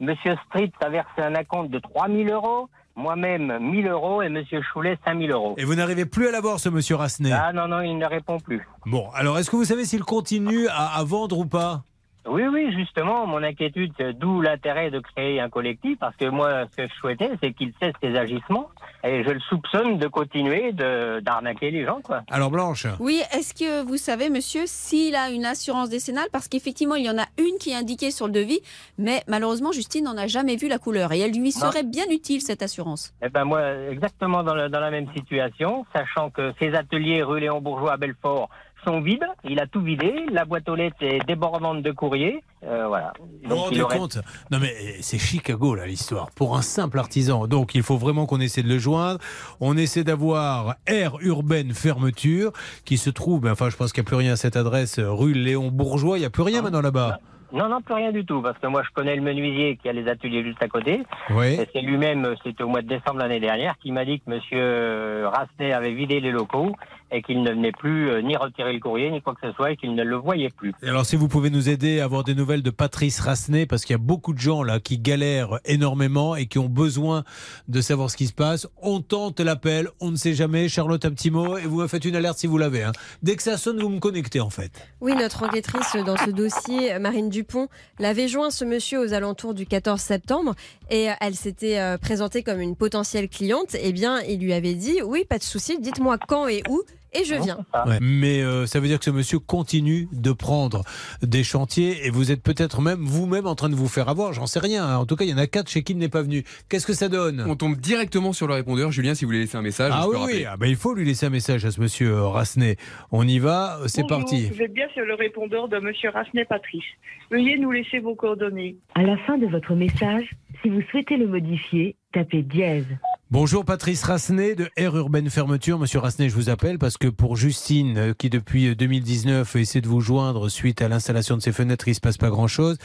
Monsieur 0.00 0.34
Street 0.46 0.70
a 0.84 0.88
versé 0.88 1.20
un 1.22 1.34
acompte 1.34 1.70
de 1.70 1.78
3000 1.78 2.30
euros. 2.30 2.68
Moi-même, 2.94 3.58
1000 3.58 3.86
euros. 3.88 4.22
Et 4.22 4.28
Monsieur 4.28 4.60
Choulet, 4.72 4.98
5000 5.04 5.30
euros. 5.30 5.54
Et 5.58 5.64
vous 5.64 5.74
n'arrivez 5.74 6.04
plus 6.06 6.28
à 6.28 6.30
l'avoir, 6.30 6.60
ce 6.60 6.68
monsieur 6.68 6.96
Rassenet? 6.96 7.32
Ah 7.32 7.52
non, 7.52 7.68
non, 7.68 7.80
il 7.80 7.96
ne 7.96 8.06
répond 8.06 8.38
plus. 8.38 8.66
Bon, 8.86 9.08
alors 9.14 9.38
est-ce 9.38 9.50
que 9.50 9.56
vous 9.56 9.64
savez 9.64 9.84
s'il 9.84 10.04
continue 10.04 10.68
à, 10.68 10.96
à 10.98 11.04
vendre 11.04 11.38
ou 11.38 11.46
pas? 11.46 11.84
Oui, 12.26 12.42
oui, 12.46 12.72
justement, 12.72 13.26
mon 13.26 13.42
inquiétude, 13.42 13.92
c'est 13.98 14.12
d'où 14.12 14.40
l'intérêt 14.40 14.90
de 14.90 15.00
créer 15.00 15.40
un 15.40 15.48
collectif, 15.48 15.98
parce 15.98 16.14
que 16.16 16.26
moi, 16.26 16.66
ce 16.70 16.76
que 16.76 16.88
je 16.88 16.94
souhaitais, 16.94 17.30
c'est 17.42 17.52
qu'il 17.52 17.72
cesse 17.82 17.92
ses 18.02 18.16
agissements, 18.16 18.70
et 19.02 19.24
je 19.24 19.30
le 19.30 19.40
soupçonne 19.40 19.98
de 19.98 20.06
continuer 20.06 20.72
de- 20.72 21.18
d'arnaquer 21.20 21.70
les 21.72 21.84
gens, 21.84 22.00
quoi. 22.00 22.22
Alors 22.30 22.50
Blanche 22.50 22.86
Oui, 23.00 23.20
est-ce 23.32 23.52
que 23.54 23.82
vous 23.84 23.96
savez, 23.96 24.30
monsieur, 24.30 24.62
s'il 24.66 25.16
a 25.16 25.30
une 25.30 25.44
assurance 25.44 25.88
décennale? 25.90 26.28
Parce 26.32 26.46
qu'effectivement, 26.48 26.94
il 26.94 27.04
y 27.04 27.10
en 27.10 27.18
a 27.18 27.26
une 27.38 27.58
qui 27.58 27.70
est 27.70 27.74
indiquée 27.74 28.12
sur 28.12 28.26
le 28.26 28.32
devis, 28.32 28.60
mais 28.98 29.22
malheureusement, 29.26 29.72
Justine 29.72 30.04
n'en 30.04 30.16
a 30.16 30.28
jamais 30.28 30.54
vu 30.56 30.68
la 30.68 30.78
couleur 30.78 31.12
et 31.12 31.18
elle 31.18 31.32
lui 31.32 31.50
serait 31.50 31.82
bien 31.82 32.04
utile, 32.10 32.40
cette 32.40 32.62
assurance. 32.62 33.12
Eh 33.22 33.28
ben 33.28 33.44
moi, 33.44 33.62
exactement 33.90 34.42
dans, 34.44 34.54
le- 34.54 34.68
dans 34.68 34.80
la 34.80 34.90
même 34.92 35.06
situation, 35.12 35.84
sachant 35.92 36.30
que 36.30 36.52
ces 36.60 36.72
ateliers 36.74 37.22
rue 37.24 37.40
Léon 37.40 37.60
Bourgeois 37.60 37.94
à 37.94 37.96
Belfort 37.96 38.48
sont 38.84 39.00
vides, 39.00 39.24
il 39.44 39.58
a 39.60 39.66
tout 39.66 39.80
vidé, 39.80 40.12
la 40.30 40.44
boîte 40.44 40.68
aux 40.68 40.74
lettres 40.74 40.96
est 41.00 41.24
débordante 41.26 41.82
de 41.82 41.90
courrier, 41.92 42.42
euh, 42.64 42.86
voilà. 42.88 43.12
Vous 43.20 43.48
vous 43.48 43.56
rendez 43.56 43.80
compte 43.80 44.18
Non 44.50 44.58
mais 44.60 44.72
eh, 44.80 45.02
c'est 45.02 45.18
Chicago 45.18 45.74
là 45.74 45.86
l'histoire, 45.86 46.30
pour 46.32 46.56
un 46.56 46.62
simple 46.62 46.98
artisan. 46.98 47.46
Donc 47.46 47.74
il 47.74 47.82
faut 47.82 47.96
vraiment 47.96 48.26
qu'on 48.26 48.40
essaie 48.40 48.62
de 48.62 48.68
le 48.68 48.78
joindre. 48.78 49.18
On 49.60 49.76
essaie 49.76 50.04
d'avoir 50.04 50.76
Air 50.86 51.16
Urbaine 51.20 51.72
Fermeture 51.72 52.52
qui 52.84 52.98
se 52.98 53.10
trouve, 53.10 53.40
ben, 53.40 53.52
enfin 53.52 53.70
je 53.70 53.76
pense 53.76 53.92
qu'il 53.92 54.02
n'y 54.02 54.06
a 54.06 54.10
plus 54.10 54.16
rien 54.16 54.32
à 54.32 54.36
cette 54.36 54.56
adresse, 54.56 54.98
rue 55.00 55.32
Léon 55.32 55.70
Bourgeois, 55.70 56.18
il 56.18 56.20
n'y 56.20 56.26
a 56.26 56.30
plus 56.30 56.42
rien 56.42 56.58
Ah. 56.60 56.62
maintenant 56.62 56.82
là-bas. 56.82 57.18
Non, 57.54 57.68
non, 57.68 57.82
plus 57.82 57.92
rien 57.92 58.12
du 58.12 58.24
tout, 58.24 58.40
parce 58.40 58.56
que 58.58 58.66
moi 58.66 58.82
je 58.82 58.88
connais 58.94 59.14
le 59.14 59.20
menuisier 59.20 59.76
qui 59.76 59.86
a 59.86 59.92
les 59.92 60.08
ateliers 60.08 60.42
juste 60.42 60.62
à 60.62 60.68
côté. 60.68 61.02
Oui. 61.28 61.48
Et 61.48 61.68
c'est 61.70 61.82
lui-même, 61.82 62.24
euh, 62.24 62.34
c'était 62.42 62.62
au 62.62 62.68
mois 62.68 62.80
de 62.80 62.88
décembre 62.88 63.18
l'année 63.18 63.40
dernière, 63.40 63.76
qui 63.82 63.92
m'a 63.92 64.06
dit 64.06 64.20
que 64.20 64.30
Monsieur 64.30 65.26
Rassenet 65.26 65.74
avait 65.74 65.92
vidé 65.92 66.20
les 66.20 66.30
locaux 66.30 66.74
et 67.12 67.22
qu'il 67.22 67.42
ne 67.42 67.50
venait 67.50 67.72
plus 67.72 68.10
euh, 68.10 68.22
ni 68.22 68.36
retirer 68.36 68.72
le 68.72 68.80
courrier, 68.80 69.10
ni 69.10 69.20
quoi 69.20 69.34
que 69.34 69.46
ce 69.48 69.52
soit, 69.54 69.72
et 69.72 69.76
qu'il 69.76 69.94
ne 69.94 70.02
le 70.02 70.16
voyait 70.16 70.48
plus. 70.50 70.72
Et 70.82 70.88
alors 70.88 71.04
si 71.06 71.16
vous 71.16 71.28
pouvez 71.28 71.50
nous 71.50 71.68
aider 71.68 72.00
à 72.00 72.04
avoir 72.04 72.24
des 72.24 72.34
nouvelles 72.34 72.62
de 72.62 72.70
Patrice 72.70 73.20
Rassenet, 73.20 73.66
parce 73.66 73.84
qu'il 73.84 73.92
y 73.94 73.94
a 73.94 73.98
beaucoup 74.02 74.32
de 74.32 74.38
gens 74.38 74.62
là 74.62 74.80
qui 74.80 74.98
galèrent 74.98 75.58
énormément 75.64 76.34
et 76.36 76.46
qui 76.46 76.58
ont 76.58 76.68
besoin 76.68 77.24
de 77.68 77.80
savoir 77.80 78.10
ce 78.10 78.16
qui 78.16 78.26
se 78.26 78.32
passe, 78.32 78.66
on 78.80 79.00
tente 79.00 79.40
l'appel, 79.40 79.88
on 80.00 80.10
ne 80.10 80.16
sait 80.16 80.34
jamais. 80.34 80.68
Charlotte, 80.68 81.04
un 81.04 81.10
petit 81.10 81.30
mot 81.30 81.56
et 81.58 81.62
vous 81.66 81.80
me 81.80 81.86
faites 81.86 82.04
une 82.04 82.16
alerte 82.16 82.38
si 82.38 82.46
vous 82.46 82.58
l'avez. 82.58 82.82
hein. 82.82 82.92
Dès 83.22 83.36
que 83.36 83.42
ça 83.42 83.56
sonne, 83.56 83.80
vous 83.80 83.88
me 83.88 84.00
connectez 84.00 84.40
en 84.40 84.50
fait. 84.50 84.72
Oui, 85.00 85.14
notre 85.14 85.42
enquêtrice 85.44 85.96
dans 86.06 86.16
ce 86.16 86.30
dossier, 86.30 86.98
Marine 86.98 87.28
Dupont, 87.28 87.68
l'avait 87.98 88.28
joint 88.28 88.50
ce 88.50 88.64
monsieur 88.64 89.00
aux 89.00 89.12
alentours 89.12 89.54
du 89.54 89.66
14 89.66 90.00
septembre 90.00 90.54
et 90.90 91.10
euh, 91.10 91.14
elle 91.20 91.34
s'était 91.34 91.78
euh, 91.78 91.98
présentée 91.98 92.42
comme 92.42 92.60
une 92.60 92.76
potentielle 92.76 93.28
cliente. 93.28 93.76
Eh 93.80 93.92
bien, 93.92 94.20
il 94.22 94.40
lui 94.40 94.52
avait 94.52 94.74
dit 94.74 95.02
Oui, 95.04 95.24
pas 95.28 95.38
de 95.38 95.42
souci, 95.42 95.78
dites-moi 95.78 96.16
quand 96.18 96.46
et 96.48 96.62
où. 96.70 96.80
Et 97.12 97.24
je 97.24 97.34
viens. 97.34 97.58
Ouais. 97.86 97.98
Mais 98.00 98.42
euh, 98.42 98.66
ça 98.66 98.80
veut 98.80 98.88
dire 98.88 98.98
que 98.98 99.04
ce 99.04 99.10
monsieur 99.10 99.38
continue 99.38 100.08
de 100.12 100.32
prendre 100.32 100.82
des 101.22 101.44
chantiers 101.44 102.06
et 102.06 102.10
vous 102.10 102.30
êtes 102.32 102.42
peut-être 102.42 102.80
même 102.80 103.00
vous-même 103.04 103.46
en 103.46 103.54
train 103.54 103.68
de 103.68 103.74
vous 103.74 103.88
faire 103.88 104.08
avoir, 104.08 104.32
j'en 104.32 104.46
sais 104.46 104.60
rien. 104.60 104.84
hein. 104.86 104.96
En 104.96 105.06
tout 105.06 105.16
cas, 105.16 105.24
il 105.24 105.30
y 105.30 105.34
en 105.34 105.38
a 105.38 105.46
quatre 105.46 105.68
chez 105.68 105.82
qui 105.82 105.92
il 105.92 105.98
n'est 105.98 106.08
pas 106.08 106.22
venu. 106.22 106.44
Qu'est-ce 106.68 106.86
que 106.86 106.94
ça 106.94 107.08
donne? 107.08 107.44
On 107.46 107.56
tombe 107.56 107.76
directement 107.76 108.32
sur 108.32 108.46
le 108.46 108.54
répondeur. 108.54 108.90
Julien, 108.92 109.14
si 109.14 109.24
vous 109.24 109.28
voulez 109.30 109.40
laisser 109.40 109.56
un 109.58 109.62
message, 109.62 109.92
Ah 109.94 110.04
je 110.04 110.08
oui, 110.08 110.16
oui. 110.26 110.44
Ah 110.48 110.56
bah, 110.56 110.66
il 110.68 110.76
faut 110.76 110.94
lui 110.94 111.04
laisser 111.04 111.26
un 111.26 111.30
message 111.30 111.64
à 111.64 111.70
ce 111.70 111.80
monsieur 111.80 112.12
euh, 112.12 112.26
Rassenet. 112.28 112.76
On 113.10 113.26
y 113.28 113.38
va, 113.38 113.78
euh, 113.80 113.88
c'est 113.88 114.06
parti. 114.06 114.48
Vous 114.48 114.62
êtes 114.62 114.72
bien 114.72 114.86
sur 114.94 115.04
le 115.04 115.14
répondeur 115.14 115.68
de 115.68 115.78
Monsieur 115.78 116.10
Rasnet 116.10 116.44
Patrice. 116.46 116.84
Veuillez 117.30 117.58
nous 117.58 117.70
laisser 117.72 117.98
vos 117.98 118.14
coordonnées. 118.14 118.76
À 118.94 119.02
la 119.02 119.16
fin 119.18 119.36
de 119.38 119.46
votre 119.46 119.74
message, 119.74 120.30
si 120.62 120.68
vous 120.70 120.80
souhaitez 120.90 121.16
le 121.16 121.26
modifier, 121.26 121.96
tapez 122.12 122.42
dièse. 122.42 122.86
Bonjour 123.32 123.64
Patrice 123.64 124.02
Rassenet 124.02 124.54
de 124.54 124.68
Air 124.76 124.94
Urbaine 124.94 125.30
Fermeture. 125.30 125.78
Monsieur 125.78 126.00
Rassenet, 126.00 126.28
je 126.28 126.34
vous 126.34 126.50
appelle 126.50 126.78
parce 126.78 126.98
que 126.98 127.08
pour 127.08 127.34
Justine, 127.34 127.96
euh, 127.96 128.12
qui 128.12 128.28
depuis 128.28 128.66
euh, 128.66 128.74
2019 128.74 129.56
essaie 129.56 129.80
de 129.80 129.88
vous 129.88 130.02
joindre 130.02 130.50
suite 130.50 130.82
à 130.82 130.88
l'installation 130.88 131.38
de 131.38 131.40
ses 131.40 131.52
fenêtres, 131.52 131.88
il 131.88 131.94
se 131.94 132.00
passe 132.00 132.18
pas 132.18 132.28
grand-chose. 132.28 132.76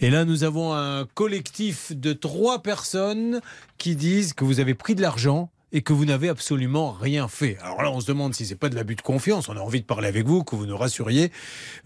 Et 0.00 0.10
là, 0.10 0.26
nous 0.26 0.44
avons 0.44 0.74
un 0.74 1.06
collectif 1.14 1.96
de 1.96 2.12
trois 2.12 2.62
personnes 2.62 3.40
qui 3.78 3.96
disent 3.96 4.34
que 4.34 4.44
vous 4.44 4.60
avez 4.60 4.74
pris 4.74 4.94
de 4.94 5.00
l'argent 5.00 5.50
et 5.72 5.82
que 5.82 5.92
vous 5.92 6.04
n'avez 6.04 6.28
absolument 6.28 6.92
rien 6.92 7.26
fait. 7.28 7.58
Alors 7.60 7.82
là, 7.82 7.90
on 7.90 8.00
se 8.00 8.06
demande 8.06 8.34
si 8.34 8.46
c'est 8.46 8.54
pas 8.54 8.68
de 8.68 8.76
l'abus 8.76 8.94
de 8.94 9.02
confiance. 9.02 9.48
On 9.48 9.56
a 9.56 9.60
envie 9.60 9.80
de 9.80 9.86
parler 9.86 10.06
avec 10.06 10.24
vous, 10.26 10.44
que 10.44 10.54
vous 10.54 10.66
nous 10.66 10.76
rassuriez. 10.76 11.32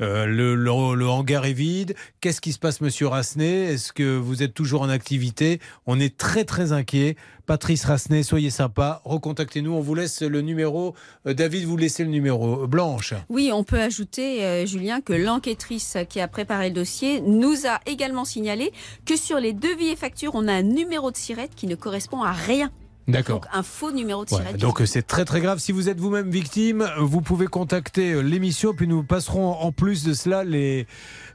Euh, 0.01 0.27
le, 0.27 1.09
hangar 1.09 1.47
est 1.47 1.55
vide. 1.55 1.95
Qu'est-ce 2.21 2.41
qui 2.41 2.53
se 2.53 2.59
passe, 2.59 2.81
Monsieur 2.81 3.07
Rassenet? 3.07 3.65
Est-ce 3.65 3.93
que 3.93 4.17
vous 4.17 4.43
êtes 4.43 4.53
toujours 4.53 4.83
en 4.83 4.91
activité? 4.91 5.61
On 5.87 5.99
est 5.99 6.17
très 6.17 6.45
très 6.45 6.73
inquiet. 6.73 7.17
Patrice 7.47 7.85
Rassenet, 7.85 8.23
soyez 8.23 8.51
sympa. 8.51 9.01
Recontactez-nous. 9.05 9.73
On 9.73 9.81
vous 9.81 9.95
laisse 9.95 10.21
le 10.21 10.43
numéro. 10.43 10.95
Euh, 11.27 11.33
David, 11.33 11.65
vous 11.65 11.79
laissez 11.79 12.05
le 12.05 12.11
numéro. 12.11 12.65
Euh, 12.65 12.67
Blanche. 12.67 13.15
Oui, 13.31 13.51
on 13.53 13.65
peut 13.65 13.81
ajouter, 13.81 14.67
Julien, 14.67 15.01
que 15.01 15.15
l'enquêtrice 15.15 15.97
qui 16.09 16.21
a 16.21 16.29
préparé 16.29 16.69
le 16.69 16.75
dossier 16.75 17.23
nous 17.23 17.67
a 17.67 17.81
également 17.87 18.27
signalé 18.27 18.73
que 19.07 19.17
sur 19.17 19.41
les 19.41 19.55
devis 19.55 19.89
et 19.89 19.97
factures, 19.97 20.33
on 20.35 20.47
a 20.49 20.53
un 20.53 20.63
numéro 20.63 21.11
de 21.11 21.17
sirette 21.17 21.55
qui 21.57 21.67
ne 21.67 21.75
correspond 21.75 22.23
à 22.23 22.33
rien. 22.33 22.71
D'accord. 23.11 23.41
Donc 23.41 23.47
un 23.53 23.63
faux 23.63 23.93
numéro 23.93 24.25
de 24.25 24.31
Ouais, 24.35 24.55
donc 24.55 24.83
c'est 24.87 25.07
très 25.07 25.25
très 25.25 25.41
grave. 25.41 25.59
Si 25.59 25.73
vous 25.73 25.89
êtes 25.89 25.99
vous-même 25.99 26.31
victime, 26.31 26.89
vous 26.99 27.21
pouvez 27.21 27.47
contacter 27.47 28.13
euh, 28.13 28.21
l'émission, 28.21 28.75
puis 28.75 28.87
nous 28.87 29.03
passerons 29.03 29.53
en 29.53 29.73
plus 29.73 30.05
de 30.05 30.15
cela 30.15 30.45
les, 30.45 30.87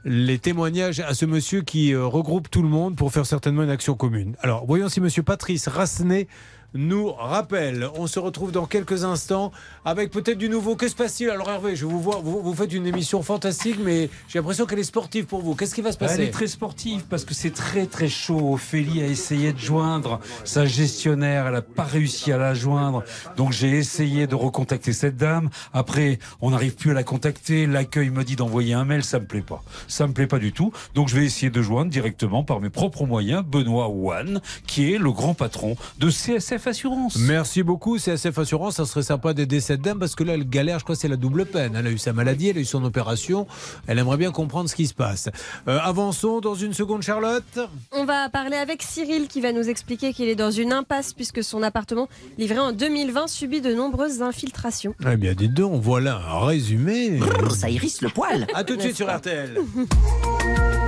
les 0.04 0.38
témoignages 0.38 1.00
à 1.00 1.14
ce 1.14 1.26
monsieur 1.26 1.62
qui 1.62 1.92
euh, 1.92 2.06
regroupe 2.06 2.50
tout 2.50 2.62
le 2.62 2.68
monde 2.68 2.96
pour 2.96 3.12
faire 3.12 3.26
certainement 3.26 3.62
une 3.62 3.70
action 3.70 3.94
commune. 3.94 4.36
Alors 4.40 4.64
voyons 4.66 4.88
si 4.88 5.00
monsieur 5.00 5.22
Patrice 5.22 5.68
Rassenet 5.68 6.28
nous 6.76 7.12
rappelle. 7.12 7.88
On 7.94 8.06
se 8.06 8.18
retrouve 8.18 8.52
dans 8.52 8.66
quelques 8.66 9.04
instants 9.04 9.52
avec 9.84 10.10
peut-être 10.10 10.38
du 10.38 10.48
nouveau. 10.48 10.76
Que 10.76 10.88
se 10.88 10.94
passe-t-il 10.94 11.30
Alors 11.30 11.50
Hervé, 11.50 11.76
je 11.76 11.86
vous 11.86 12.00
vois, 12.00 12.20
vous, 12.22 12.54
faites 12.54 12.72
une 12.72 12.86
émission 12.86 13.22
fantastique, 13.22 13.78
mais 13.82 14.10
j'ai 14.28 14.38
l'impression 14.38 14.66
qu'elle 14.66 14.78
est 14.78 14.84
sportive 14.84 15.24
pour 15.24 15.42
vous. 15.42 15.54
Qu'est-ce 15.54 15.74
qui 15.74 15.80
va 15.80 15.92
se 15.92 15.98
passer 15.98 16.14
Elle 16.14 16.28
est 16.28 16.30
très 16.30 16.46
sportive 16.46 17.04
parce 17.08 17.24
que 17.24 17.34
c'est 17.34 17.50
très 17.50 17.86
très 17.86 18.08
chaud. 18.08 18.54
Ophélie 18.54 19.02
a 19.02 19.06
essayé 19.06 19.52
de 19.52 19.58
joindre 19.58 20.20
sa 20.44 20.66
gestionnaire, 20.66 21.46
elle 21.46 21.54
n'a 21.54 21.62
pas 21.62 21.84
réussi 21.84 22.32
à 22.32 22.38
la 22.38 22.54
joindre. 22.54 23.02
Donc 23.36 23.52
j'ai 23.52 23.70
essayé 23.70 24.26
de 24.26 24.34
recontacter 24.34 24.92
cette 24.92 25.16
dame. 25.16 25.50
Après, 25.72 26.18
on 26.40 26.50
n'arrive 26.50 26.74
plus 26.74 26.90
à 26.90 26.94
la 26.94 27.02
contacter. 27.02 27.66
L'accueil 27.66 28.10
me 28.10 28.24
dit 28.24 28.36
d'envoyer 28.36 28.74
un 28.74 28.84
mail, 28.84 29.04
ça 29.04 29.18
me 29.18 29.26
plaît 29.26 29.40
pas. 29.40 29.62
Ça 29.88 30.06
me 30.06 30.12
plaît 30.12 30.26
pas 30.26 30.38
du 30.38 30.52
tout. 30.52 30.72
Donc 30.94 31.08
je 31.08 31.16
vais 31.16 31.24
essayer 31.24 31.50
de 31.50 31.62
joindre 31.62 31.90
directement 31.90 32.44
par 32.44 32.60
mes 32.60 32.70
propres 32.70 33.06
moyens 33.06 33.44
Benoît 33.44 33.88
Wan, 33.88 34.40
qui 34.66 34.92
est 34.92 34.98
le 34.98 35.12
grand 35.12 35.34
patron 35.34 35.76
de 35.98 36.10
CSF 36.10 36.65
Assurance. 36.66 37.16
Merci 37.18 37.62
beaucoup, 37.62 37.98
CSF 37.98 38.38
Assurance. 38.38 38.76
Ça 38.76 38.84
serait 38.84 39.02
sympa 39.02 39.34
d'aider 39.34 39.60
cette 39.60 39.80
dame 39.80 39.98
parce 39.98 40.14
que 40.14 40.24
là, 40.24 40.34
elle 40.34 40.48
galère. 40.48 40.78
Je 40.78 40.84
crois 40.84 40.94
que 40.94 41.00
c'est 41.00 41.08
la 41.08 41.16
double 41.16 41.46
peine. 41.46 41.74
Elle 41.76 41.86
a 41.86 41.90
eu 41.90 41.98
sa 41.98 42.12
maladie, 42.12 42.48
elle 42.48 42.58
a 42.58 42.60
eu 42.60 42.64
son 42.64 42.84
opération. 42.84 43.46
Elle 43.86 43.98
aimerait 43.98 44.16
bien 44.16 44.30
comprendre 44.32 44.68
ce 44.68 44.74
qui 44.74 44.86
se 44.86 44.94
passe. 44.94 45.28
Euh, 45.68 45.78
avançons 45.82 46.40
dans 46.40 46.54
une 46.54 46.72
seconde, 46.72 47.02
Charlotte. 47.02 47.58
On 47.92 48.04
va 48.04 48.28
parler 48.28 48.56
avec 48.56 48.82
Cyril 48.82 49.28
qui 49.28 49.40
va 49.40 49.52
nous 49.52 49.68
expliquer 49.68 50.12
qu'il 50.12 50.28
est 50.28 50.34
dans 50.34 50.50
une 50.50 50.72
impasse 50.72 51.12
puisque 51.12 51.42
son 51.42 51.62
appartement 51.62 52.08
livré 52.38 52.58
en 52.58 52.72
2020 52.72 53.26
subit 53.28 53.60
de 53.60 53.74
nombreuses 53.74 54.22
infiltrations. 54.22 54.94
Eh 55.10 55.16
bien, 55.16 55.34
dites 55.34 55.54
donc, 55.54 55.82
voilà 55.82 56.20
un 56.28 56.46
résumé. 56.46 57.20
ça 57.50 57.70
irrisse 57.70 58.02
le 58.02 58.08
poil. 58.08 58.46
À 58.54 58.64
tout 58.64 58.76
de 58.76 58.80
suite 58.80 58.96
sur 58.96 59.14
RTL. 59.14 59.56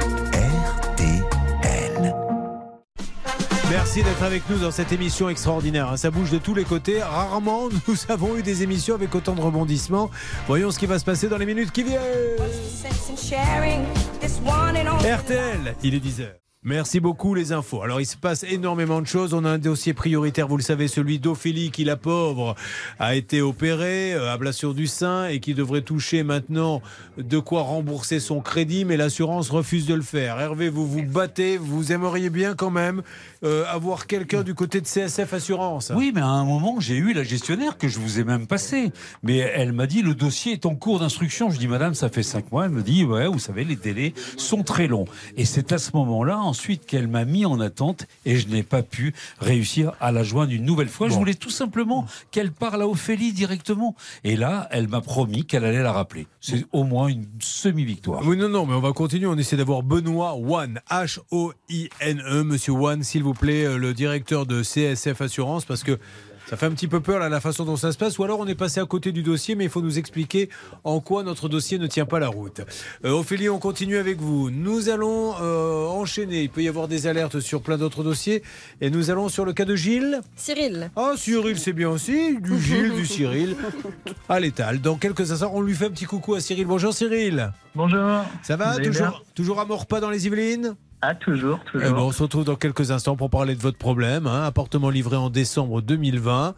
Merci 3.71 4.03
d'être 4.03 4.23
avec 4.23 4.49
nous 4.49 4.59
dans 4.59 4.71
cette 4.71 4.93
émission 4.93 5.29
extraordinaire. 5.29 5.91
hein. 5.91 5.97
Ça 5.99 6.11
bouge 6.11 6.31
de 6.31 6.39
tous 6.39 6.55
les 6.55 6.65
côtés. 6.65 7.03
Rarement 7.03 7.69
nous 7.89 7.97
avons 8.09 8.37
eu 8.37 8.43
des 8.43 8.63
émissions 8.63 8.95
avec 8.95 9.15
autant 9.15 9.35
de 9.35 9.41
rebondissements. 9.43 10.11
Voyons 10.47 10.71
ce 10.71 10.79
qui 10.79 10.87
va 10.87 10.99
se 10.99 11.05
passer 11.05 11.29
dans 11.29 11.37
les 11.37 11.47
minutes 11.47 11.71
qui 11.71 11.83
viennent. 11.83 12.01
RTL, 15.19 15.75
il 15.83 15.95
est 15.95 16.05
10h. 16.05 16.48
Merci 16.65 16.99
beaucoup 16.99 17.35
les 17.35 17.53
infos. 17.53 17.83
Alors 17.83 18.01
il 18.01 18.05
se 18.05 18.17
passe 18.17 18.43
énormément 18.43 19.01
de 19.01 19.07
choses. 19.07 19.33
On 19.33 19.45
a 19.45 19.51
un 19.51 19.59
dossier 19.59 19.95
prioritaire, 19.95 20.49
vous 20.49 20.57
le 20.57 20.63
savez, 20.63 20.89
celui 20.89 21.21
d'Ophélie 21.21 21.71
qui, 21.71 21.85
la 21.85 21.97
pauvre, 21.97 22.57
a 22.99 23.15
été 23.15 23.41
opérée, 23.41 24.13
euh, 24.13 24.33
ablation 24.33 24.73
du 24.73 24.89
sein 24.89 25.29
et 25.29 25.39
qui 25.39 25.55
devrait 25.55 25.83
toucher 25.83 26.25
maintenant 26.25 26.83
de 27.17 27.39
quoi 27.39 27.63
rembourser 27.63 28.19
son 28.19 28.41
crédit, 28.41 28.85
mais 28.85 28.97
l'assurance 28.97 29.51
refuse 29.51 29.87
de 29.87 29.95
le 29.95 30.03
faire. 30.03 30.41
Hervé, 30.41 30.69
vous 30.69 30.85
vous 30.85 31.05
battez, 31.05 31.59
vous 31.59 31.93
aimeriez 31.93 32.29
bien 32.29 32.57
quand 32.57 32.71
même 32.71 33.03
euh, 33.45 33.65
avoir 33.69 34.09
quelqu'un 34.09 34.43
du 34.43 34.55
côté 34.55 34.81
de 34.81 34.87
CSF 34.87 35.33
Assurance. 35.33 35.93
Oui, 35.95 36.11
mais 36.13 36.23
à 36.23 36.27
un 36.27 36.45
moment, 36.45 36.81
j'ai 36.81 36.97
eu 36.97 37.13
la 37.13 37.23
gestionnaire 37.23 37.79
que 37.79 37.87
je 37.87 38.01
vous 38.01 38.19
ai 38.19 38.25
même 38.25 38.49
passée. 38.49 38.91
Mais 39.23 39.37
elle 39.37 39.73
m'a 39.73 39.87
dit, 39.87 40.03
le 40.03 40.17
dossier 40.17 40.55
est 40.55 40.67
en 40.67 40.75
cours 40.75 40.99
d'instruction. 40.99 41.51
Je 41.51 41.59
dis, 41.61 41.69
madame, 41.69 41.95
ça 41.95 42.09
fait 42.09 42.25
cinq 42.25 42.51
mois. 42.51 42.65
Elle 42.65 42.73
me 42.73 42.83
dit, 42.83 43.05
ouais, 43.05 43.29
vous 43.29 43.39
savez, 43.39 43.63
les 43.63 43.77
délais 43.77 44.13
sont 44.37 44.65
très 44.65 44.89
longs. 44.89 45.05
Et 45.37 45.45
c'est 45.45 45.71
à 45.71 45.79
ce 45.79 45.93
moment-là, 45.95 46.48
ensuite, 46.49 46.87
qu'elle 46.87 47.09
m'a 47.09 47.25
mis 47.25 47.47
en 47.47 47.61
attente 47.61 48.07
et 48.25 48.37
je 48.39 48.49
n'ai 48.49 48.63
pas 48.63 48.83
pu 48.83 49.15
réussir 49.39 49.93
à 50.01 50.13
la 50.13 50.25
joindre 50.25 50.53
une 50.53 50.65
nouvelle 50.65 50.89
fois. 50.89 51.09
Je 51.09 51.15
voulais 51.15 51.35
tout 51.35 51.51
simplement 51.51 52.07
qu'elle 52.31 52.51
parle 52.51 52.83
à 52.83 52.89
Ophélie 52.89 53.33
directement. 53.33 53.95
Et 54.25 54.37
là, 54.37 54.69
elle 54.71 54.89
m'a 54.89 55.01
promis 55.01 55.45
qu'elle 55.45 55.65
allait 55.65 55.83
la 55.83 55.93
rappeler. 55.93 56.27
C'est 56.41 56.67
au 56.73 56.85
moins 56.85 57.09
une 57.09 57.27
semi-victoire. 57.41 58.23
Oui, 58.25 58.37
non, 58.37 58.49
non, 58.49 58.67
mais 58.67 58.75
on 58.75 58.81
va 58.81 58.93
continuer. 58.93 59.27
On 59.27 59.37
essaie 59.37 59.57
d'avoir 59.57 59.83
Benoît 59.83 60.35
Wan, 60.35 60.81
H-O-I-N-E, 60.91 62.43
monsieur 62.43 62.73
Wan, 62.73 63.03
s'il 63.03 63.23
vous 63.23 63.35
plaît, 63.35 63.65
euh, 63.65 63.77
le 63.77 63.95
directeur 63.95 64.47
de 64.47 64.63
CSF 64.63 65.21
Assurance, 65.21 65.65
parce 65.65 65.83
que 65.83 65.99
ça 66.49 66.57
fait 66.57 66.65
un 66.65 66.71
petit 66.71 66.89
peu 66.89 67.01
peur 67.01 67.19
là, 67.19 67.29
la 67.29 67.41
façon 67.41 67.67
dont 67.67 67.77
ça 67.77 67.93
se 67.93 67.99
passe. 67.99 68.19
Ou 68.19 68.25
alors 68.25 68.41
on 68.41 68.47
est 68.47 68.55
passé 68.55 68.81
à 68.81 68.87
côté 68.87 69.13
du 69.13 69.23
dossier, 69.23 69.55
mais 69.55 69.65
il 69.65 69.71
faut 69.71 69.83
nous 69.83 69.99
expliquer 69.99 70.49
en 70.83 70.99
quoi 71.01 71.23
notre 71.23 71.47
dossier 71.47 71.79
ne 71.79 71.87
tient 71.87 72.07
pas 72.07 72.19
la 72.19 72.29
route. 72.29 72.63
Euh, 73.05 73.11
Ophélie, 73.11 73.51
on 73.51 73.59
continue 73.59 73.99
avec 73.99 74.19
vous. 74.19 74.49
Nous 74.49 74.89
allons 74.89 75.35
euh, 75.43 75.87
enchaîner. 75.89 76.45
Il 76.45 76.49
peut 76.49 76.63
y 76.63 76.69
avoir 76.69 76.89
des 76.89 77.07
alertes 77.07 77.41
sur 77.41 77.61
plein 77.61 77.77
d'autres 77.77 78.03
dossiers. 78.03 78.43
Et 78.81 78.89
nous 78.89 79.11
allons 79.11 79.29
sur 79.29 79.45
le 79.45 79.53
cas 79.53 79.67
de 79.67 79.77
Gilles. 79.77 80.23
Cyril. 80.37 80.91
Ah, 80.97 81.13
Cyril, 81.19 81.59
c'est 81.59 81.75
bien 81.75 81.91
aussi. 81.91 82.39
Du 82.41 82.59
Gilles, 82.59 82.95
du 82.95 83.05
Cyril. 83.05 83.55
À 84.31 84.41
l'étal. 84.41 84.81
Dans 84.81 84.97
quelques 84.97 85.33
instants, 85.33 85.53
on 85.53 85.61
lui 85.61 85.75
fait 85.75 85.87
un 85.87 85.91
petit 85.91 86.07
coucou 86.07 86.35
à 86.35 86.41
Cyril. 86.41 86.67
Bonjour 86.67 86.95
Cyril. 86.95 87.53
Bonjour. 87.75 88.23
Ça 88.43 88.57
va 88.57 88.77
toujours, 88.79 89.23
toujours 89.35 89.61
à 89.61 89.67
Morpas 89.67 90.01
dans 90.01 90.11
les 90.11 90.27
Yvelines 90.27 90.77
Ah, 91.01 91.15
toujours, 91.15 91.61
toujours. 91.65 91.87
Eh 91.89 91.93
ben, 91.93 92.01
on 92.01 92.11
se 92.11 92.23
retrouve 92.25 92.45
dans 92.45 92.57
quelques 92.57 92.91
instants 92.91 93.15
pour 93.15 93.31
parler 93.31 93.55
de 93.55 93.61
votre 93.61 93.79
problème. 93.79 94.27
hein. 94.27 94.43
Appartement 94.43 94.91
livré 94.91 95.15
en 95.17 95.31
décembre 95.31 95.81
2020. 95.81 96.55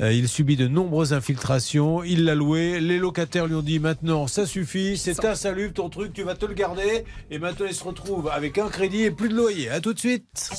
Euh, 0.00 0.12
il 0.12 0.28
subit 0.28 0.56
de 0.56 0.68
nombreuses 0.68 1.12
infiltrations. 1.12 2.04
Il 2.04 2.24
l'a 2.24 2.36
loué. 2.36 2.78
Les 2.78 2.98
locataires 2.98 3.46
lui 3.48 3.56
ont 3.56 3.62
dit 3.62 3.80
maintenant, 3.80 4.28
ça 4.28 4.46
suffit, 4.46 4.96
c'est 4.96 5.24
insalubre 5.24 5.74
ton 5.74 5.88
truc, 5.88 6.12
tu 6.12 6.22
vas 6.22 6.36
te 6.36 6.46
le 6.46 6.54
garder. 6.54 7.04
Et 7.32 7.38
maintenant, 7.40 7.66
il 7.68 7.74
se 7.74 7.82
retrouve 7.82 8.28
avec 8.32 8.58
un 8.58 8.68
crédit 8.68 9.02
et 9.02 9.10
plus 9.10 9.28
de 9.28 9.34
loyer. 9.34 9.68
À 9.70 9.80
tout 9.80 9.92
de 9.92 9.98
suite. 9.98 10.50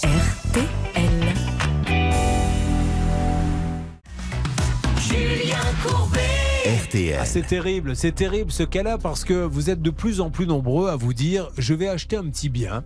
Julien 5.00 5.58
Courbet. 5.84 6.31
Ah, 6.64 7.26
c'est 7.26 7.48
terrible, 7.48 7.96
c'est 7.96 8.12
terrible 8.12 8.52
ce 8.52 8.62
cas-là 8.62 9.00
parce 9.00 9.24
que 9.24 9.34
vous 9.34 9.72
êtes 9.72 9.82
de 9.82 9.90
plus 9.90 10.22
en 10.22 10.30
plus 10.30 10.46
nombreux 10.46 10.90
à 10.90 10.96
vous 10.96 11.14
dire 11.14 11.50
je 11.58 11.74
vais 11.74 11.88
acheter 11.88 12.18
un 12.18 12.24
petit 12.26 12.50
bien. 12.50 12.84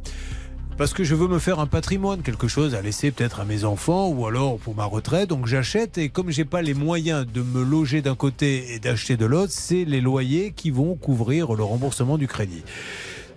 Parce 0.78 0.94
que 0.94 1.04
je 1.04 1.14
veux 1.14 1.28
me 1.28 1.40
faire 1.40 1.60
un 1.60 1.68
patrimoine, 1.68 2.22
quelque 2.22 2.48
chose 2.48 2.74
à 2.74 2.82
laisser 2.82 3.12
peut-être 3.12 3.42
à 3.42 3.46
mes 3.46 3.66
enfants 3.66 4.10
ou 4.10 4.26
alors 4.28 4.58
pour 4.60 4.76
ma 4.76 4.86
retraite. 4.86 5.30
Donc 5.30 5.46
j'achète 5.46 5.98
et 5.98 6.08
comme 6.10 6.30
j'ai 6.32 6.46
pas 6.46 6.62
les 6.62 6.74
moyens 6.74 7.26
de 7.26 7.42
me 7.42 7.64
loger 7.64 8.02
d'un 8.02 8.16
côté 8.16 8.74
et 8.74 8.80
d'acheter 8.80 9.18
de 9.18 9.26
l'autre, 9.26 9.52
c'est 9.52 9.84
les 9.84 10.02
loyers 10.02 10.54
qui 10.54 10.72
vont 10.72 10.96
couvrir 10.96 11.54
le 11.54 11.64
remboursement 11.64 12.18
du 12.18 12.28
crédit. 12.28 12.64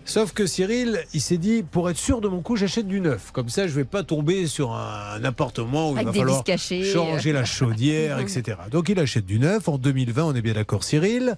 Sauf 0.08 0.32
que 0.32 0.46
Cyril, 0.46 1.04
il 1.12 1.20
s'est 1.20 1.36
dit, 1.36 1.62
pour 1.62 1.90
être 1.90 1.98
sûr 1.98 2.22
de 2.22 2.28
mon 2.28 2.40
coup, 2.40 2.56
j'achète 2.56 2.88
du 2.88 2.98
neuf. 2.98 3.30
Comme 3.30 3.50
ça, 3.50 3.68
je 3.68 3.74
vais 3.74 3.84
pas 3.84 4.02
tomber 4.02 4.46
sur 4.46 4.72
un 4.72 5.22
appartement 5.22 5.90
où 5.90 5.96
Avec 5.96 6.04
il 6.04 6.06
va 6.06 6.12
falloir 6.14 6.44
changer 6.56 7.32
la 7.32 7.44
chaudière, 7.44 8.18
etc. 8.20 8.56
Donc 8.70 8.88
il 8.88 8.98
achète 8.98 9.26
du 9.26 9.38
neuf 9.38 9.68
en 9.68 9.76
2020, 9.76 10.24
on 10.24 10.34
est 10.34 10.40
bien 10.40 10.54
d'accord, 10.54 10.82
Cyril. 10.82 11.36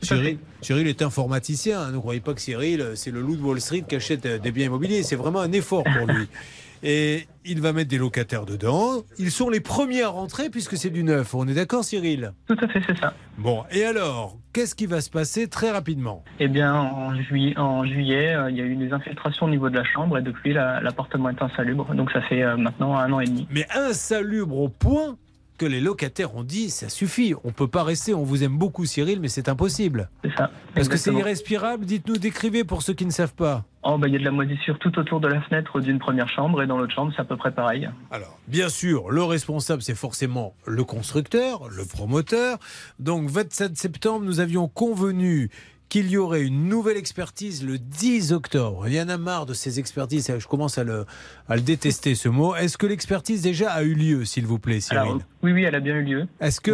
Cyril, 0.00 0.38
Cyril 0.60 0.86
est 0.86 1.02
informaticien. 1.02 1.80
hein. 1.80 1.90
Ne 1.90 1.98
croyez 1.98 2.20
pas 2.20 2.34
que 2.34 2.40
Cyril, 2.40 2.92
c'est 2.94 3.10
le 3.10 3.20
loup 3.20 3.34
de 3.34 3.42
Wall 3.42 3.60
Street 3.60 3.82
qui 3.88 3.96
achète 3.96 4.26
euh, 4.26 4.38
des 4.38 4.52
biens 4.52 4.66
immobiliers. 4.66 5.02
C'est 5.02 5.16
vraiment 5.16 5.40
un 5.40 5.50
effort 5.50 5.82
pour 5.82 6.06
lui. 6.06 6.28
Et 6.86 7.26
il 7.46 7.62
va 7.62 7.72
mettre 7.72 7.88
des 7.88 7.96
locataires 7.98 8.44
dedans. 8.44 9.02
Ils 9.18 9.30
sont 9.30 9.48
les 9.48 9.60
premiers 9.60 10.02
à 10.02 10.08
rentrer 10.08 10.50
puisque 10.50 10.76
c'est 10.76 10.90
du 10.90 11.02
neuf. 11.02 11.34
On 11.34 11.48
est 11.48 11.54
d'accord, 11.54 11.82
Cyril? 11.82 12.32
Tout 12.46 12.56
à 12.60 12.68
fait, 12.68 12.82
c'est 12.86 12.98
ça. 12.98 13.14
Bon, 13.38 13.64
et 13.70 13.84
alors, 13.84 14.36
qu'est-ce 14.52 14.74
qui 14.74 14.84
va 14.84 15.00
se 15.00 15.08
passer 15.08 15.48
très 15.48 15.70
rapidement? 15.70 16.22
Eh 16.40 16.48
bien, 16.48 16.74
en 16.74 17.14
juillet, 17.22 17.56
en 17.58 17.84
juillet 17.86 18.34
euh, 18.34 18.50
il 18.50 18.56
y 18.58 18.60
a 18.60 18.64
eu 18.64 18.76
des 18.76 18.92
infiltrations 18.92 19.46
au 19.46 19.50
niveau 19.50 19.70
de 19.70 19.76
la 19.76 19.84
chambre 19.84 20.18
et 20.18 20.22
depuis, 20.22 20.52
la- 20.52 20.80
l'appartement 20.80 21.30
est 21.30 21.40
insalubre. 21.42 21.94
Donc 21.94 22.10
ça 22.12 22.20
fait 22.22 22.42
euh, 22.42 22.56
maintenant 22.58 22.96
un 22.96 23.10
an 23.12 23.20
et 23.20 23.24
demi. 23.26 23.46
Mais 23.50 23.66
insalubre 23.74 24.58
au 24.58 24.68
point 24.68 25.16
que 25.58 25.66
les 25.66 25.80
locataires 25.80 26.34
ont 26.36 26.42
dit 26.42 26.70
ça 26.70 26.88
suffit, 26.88 27.34
on 27.44 27.52
peut 27.52 27.68
pas 27.68 27.84
rester, 27.84 28.14
on 28.14 28.22
vous 28.22 28.42
aime 28.42 28.56
beaucoup 28.56 28.84
Cyril, 28.84 29.20
mais 29.20 29.28
c'est 29.28 29.48
impossible. 29.48 30.10
C'est 30.24 30.34
ça. 30.36 30.50
Parce 30.74 30.88
que 30.88 30.96
c'est 30.96 31.12
irrespirable, 31.12 31.84
dites-nous, 31.84 32.18
décrivez 32.18 32.64
pour 32.64 32.82
ceux 32.82 32.94
qui 32.94 33.06
ne 33.06 33.10
savent 33.10 33.34
pas. 33.34 33.64
Oh, 33.86 33.98
bah, 33.98 34.08
il 34.08 34.14
y 34.14 34.16
a 34.16 34.18
de 34.18 34.24
la 34.24 34.30
moisissure 34.30 34.78
tout 34.78 34.98
autour 34.98 35.20
de 35.20 35.28
la 35.28 35.42
fenêtre 35.42 35.78
d'une 35.78 35.98
première 35.98 36.28
chambre 36.28 36.62
et 36.62 36.66
dans 36.66 36.78
l'autre 36.78 36.94
chambre, 36.94 37.12
c'est 37.14 37.20
à 37.20 37.24
peu 37.24 37.36
près 37.36 37.52
pareil. 37.52 37.88
Alors, 38.10 38.38
bien 38.48 38.70
sûr, 38.70 39.10
le 39.10 39.22
responsable, 39.22 39.82
c'est 39.82 39.94
forcément 39.94 40.54
le 40.66 40.84
constructeur, 40.84 41.68
le 41.68 41.84
promoteur. 41.84 42.58
Donc, 42.98 43.28
27 43.28 43.76
septembre, 43.76 44.24
nous 44.24 44.40
avions 44.40 44.68
convenu 44.68 45.50
qu'il 45.88 46.10
y 46.10 46.16
aurait 46.16 46.42
une 46.42 46.68
nouvelle 46.68 46.96
expertise 46.96 47.64
le 47.64 47.78
10 47.78 48.32
octobre. 48.32 48.88
Il 48.88 48.94
y 48.94 49.00
en 49.00 49.08
a 49.08 49.16
marre 49.16 49.46
de 49.46 49.54
ces 49.54 49.78
expertises, 49.78 50.32
je 50.38 50.46
commence 50.46 50.78
à 50.78 50.84
le, 50.84 51.06
à 51.48 51.56
le 51.56 51.62
détester 51.62 52.14
ce 52.14 52.28
mot. 52.28 52.54
Est-ce 52.54 52.78
que 52.78 52.86
l'expertise 52.86 53.42
déjà 53.42 53.70
a 53.70 53.82
eu 53.82 53.94
lieu, 53.94 54.24
s'il 54.24 54.46
vous 54.46 54.58
plaît, 54.58 54.80
Cyril 54.80 55.00
Alors, 55.00 55.18
oui, 55.42 55.52
oui, 55.52 55.64
elle 55.64 55.74
a 55.74 55.80
bien 55.80 55.94
eu 55.96 56.02
lieu. 56.02 56.26
Est-ce 56.40 56.60
que, 56.60 56.72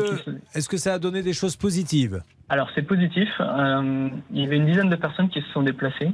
est 0.55 0.69
que 0.69 0.77
ça 0.77 0.95
a 0.95 0.99
donné 0.99 1.23
des 1.23 1.33
choses 1.33 1.57
positives? 1.57 2.23
Alors 2.49 2.69
c'est 2.75 2.83
positif. 2.83 3.29
Euh, 3.41 4.09
il 4.33 4.43
y 4.43 4.45
avait 4.45 4.57
une 4.57 4.67
dizaine 4.67 4.91
de 4.91 4.97
personnes 4.97 5.29
qui 5.29 5.41
se 5.41 5.49
sont 5.53 5.63
déplacées. 5.63 6.11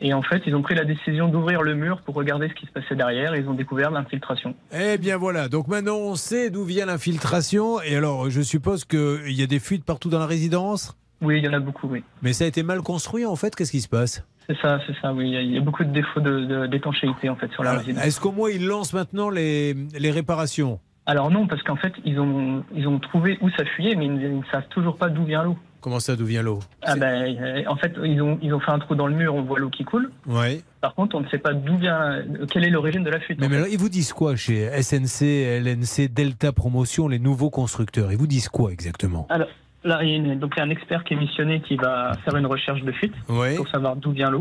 Et 0.00 0.14
en 0.14 0.22
fait, 0.22 0.42
ils 0.46 0.54
ont 0.54 0.62
pris 0.62 0.76
la 0.76 0.84
décision 0.84 1.26
d'ouvrir 1.28 1.62
le 1.62 1.74
mur 1.74 2.00
pour 2.02 2.14
regarder 2.14 2.48
ce 2.48 2.54
qui 2.54 2.66
se 2.66 2.70
passait 2.70 2.94
derrière. 2.94 3.34
Et 3.34 3.40
ils 3.40 3.48
ont 3.48 3.54
découvert 3.54 3.90
l'infiltration. 3.90 4.54
Eh 4.72 4.96
bien 4.96 5.16
voilà, 5.16 5.48
donc 5.48 5.66
maintenant 5.66 5.96
on 5.96 6.14
sait 6.14 6.50
d'où 6.50 6.62
vient 6.64 6.86
l'infiltration. 6.86 7.82
Et 7.82 7.96
alors, 7.96 8.30
je 8.30 8.40
suppose 8.40 8.84
qu'il 8.84 9.32
y 9.32 9.42
a 9.42 9.46
des 9.46 9.58
fuites 9.58 9.84
partout 9.84 10.08
dans 10.08 10.20
la 10.20 10.26
résidence? 10.26 10.96
Oui, 11.20 11.38
il 11.38 11.44
y 11.44 11.48
en 11.48 11.52
a 11.52 11.58
beaucoup, 11.60 11.88
oui. 11.88 12.02
Mais 12.22 12.32
ça 12.32 12.44
a 12.44 12.46
été 12.46 12.62
mal 12.62 12.80
construit 12.82 13.24
en 13.26 13.36
fait, 13.36 13.54
qu'est-ce 13.56 13.72
qui 13.72 13.80
se 13.80 13.88
passe? 13.88 14.24
C'est 14.48 14.56
ça, 14.62 14.80
c'est 14.86 14.94
ça, 15.02 15.12
oui. 15.12 15.30
Il 15.30 15.52
y 15.54 15.58
a- 15.58 15.60
beaucoup 15.60 15.84
de 15.84 15.92
défauts 15.92 16.20
de- 16.20 16.44
de- 16.44 16.66
d'étanchéité 16.66 17.28
en 17.28 17.36
fait 17.36 17.50
sur 17.52 17.62
la 17.62 17.70
Alors, 17.70 17.82
résidence. 17.82 18.04
Est-ce 18.04 18.20
qu'au 18.20 18.32
moins 18.32 18.50
ils 18.50 18.66
lancent 18.66 18.94
maintenant 18.94 19.28
les, 19.30 19.74
les 19.98 20.10
réparations? 20.10 20.80
Alors 21.06 21.30
non, 21.30 21.46
parce 21.46 21.62
qu'en 21.62 21.76
fait, 21.76 21.92
ils 22.04 22.18
ont, 22.20 22.62
ils 22.74 22.86
ont 22.86 22.98
trouvé 22.98 23.38
où 23.40 23.48
ça 23.50 23.64
fuyait, 23.64 23.94
mais 23.94 24.06
ils 24.06 24.14
ne, 24.14 24.20
ils 24.28 24.38
ne 24.38 24.44
savent 24.52 24.68
toujours 24.68 24.96
pas 24.96 25.08
d'où 25.08 25.24
vient 25.24 25.42
l'eau. 25.42 25.56
Comment 25.80 26.00
ça, 26.00 26.16
d'où 26.16 26.26
vient 26.26 26.42
l'eau? 26.42 26.58
Ah 26.82 26.96
ben, 26.96 27.36
euh, 27.40 27.62
en 27.68 27.76
fait, 27.76 27.92
ils 28.04 28.20
ont, 28.20 28.38
ils 28.42 28.52
ont 28.52 28.58
fait 28.60 28.72
un 28.72 28.78
trou 28.78 28.94
dans 28.94 29.06
le 29.06 29.14
mur, 29.14 29.34
on 29.34 29.42
voit 29.42 29.58
l'eau 29.58 29.70
qui 29.70 29.84
coule. 29.84 30.10
Oui. 30.26 30.62
Par 30.80 30.94
contre, 30.94 31.16
on 31.16 31.20
ne 31.20 31.28
sait 31.28 31.38
pas 31.38 31.54
d'où 31.54 31.76
vient, 31.78 32.22
quelle 32.50 32.64
est 32.64 32.70
l'origine 32.70 33.04
de 33.04 33.10
la 33.10 33.20
fuite. 33.20 33.38
Mais, 33.40 33.48
mais 33.48 33.56
alors, 33.56 33.68
ils 33.68 33.78
vous 33.78 33.88
disent 33.88 34.12
quoi 34.12 34.34
chez 34.36 34.68
SNC, 34.82 35.22
LNC, 35.62 36.08
Delta 36.12 36.52
Promotion, 36.52 37.06
les 37.08 37.18
nouveaux 37.20 37.50
constructeurs? 37.50 38.12
Ils 38.12 38.18
vous 38.18 38.26
disent 38.26 38.48
quoi 38.48 38.70
exactement? 38.72 39.26
Alors, 39.30 39.48
là, 39.84 40.02
il 40.02 40.10
y 40.10 40.12
a 40.12 40.16
une- 40.16 40.38
donc 40.38 40.52
il 40.56 40.58
y 40.58 40.62
a 40.62 40.64
un 40.64 40.70
expert 40.70 41.04
qui 41.04 41.14
est 41.14 41.18
missionné 41.18 41.60
qui 41.60 41.76
va 41.76 42.12
faire 42.24 42.36
une 42.36 42.46
recherche 42.46 42.82
de 42.82 42.92
fuite 42.92 43.14
Oui. 43.28 43.56
pour 43.56 43.68
savoir 43.68 43.96
d'où 43.96 44.12
vient 44.12 44.30
l'eau. 44.30 44.40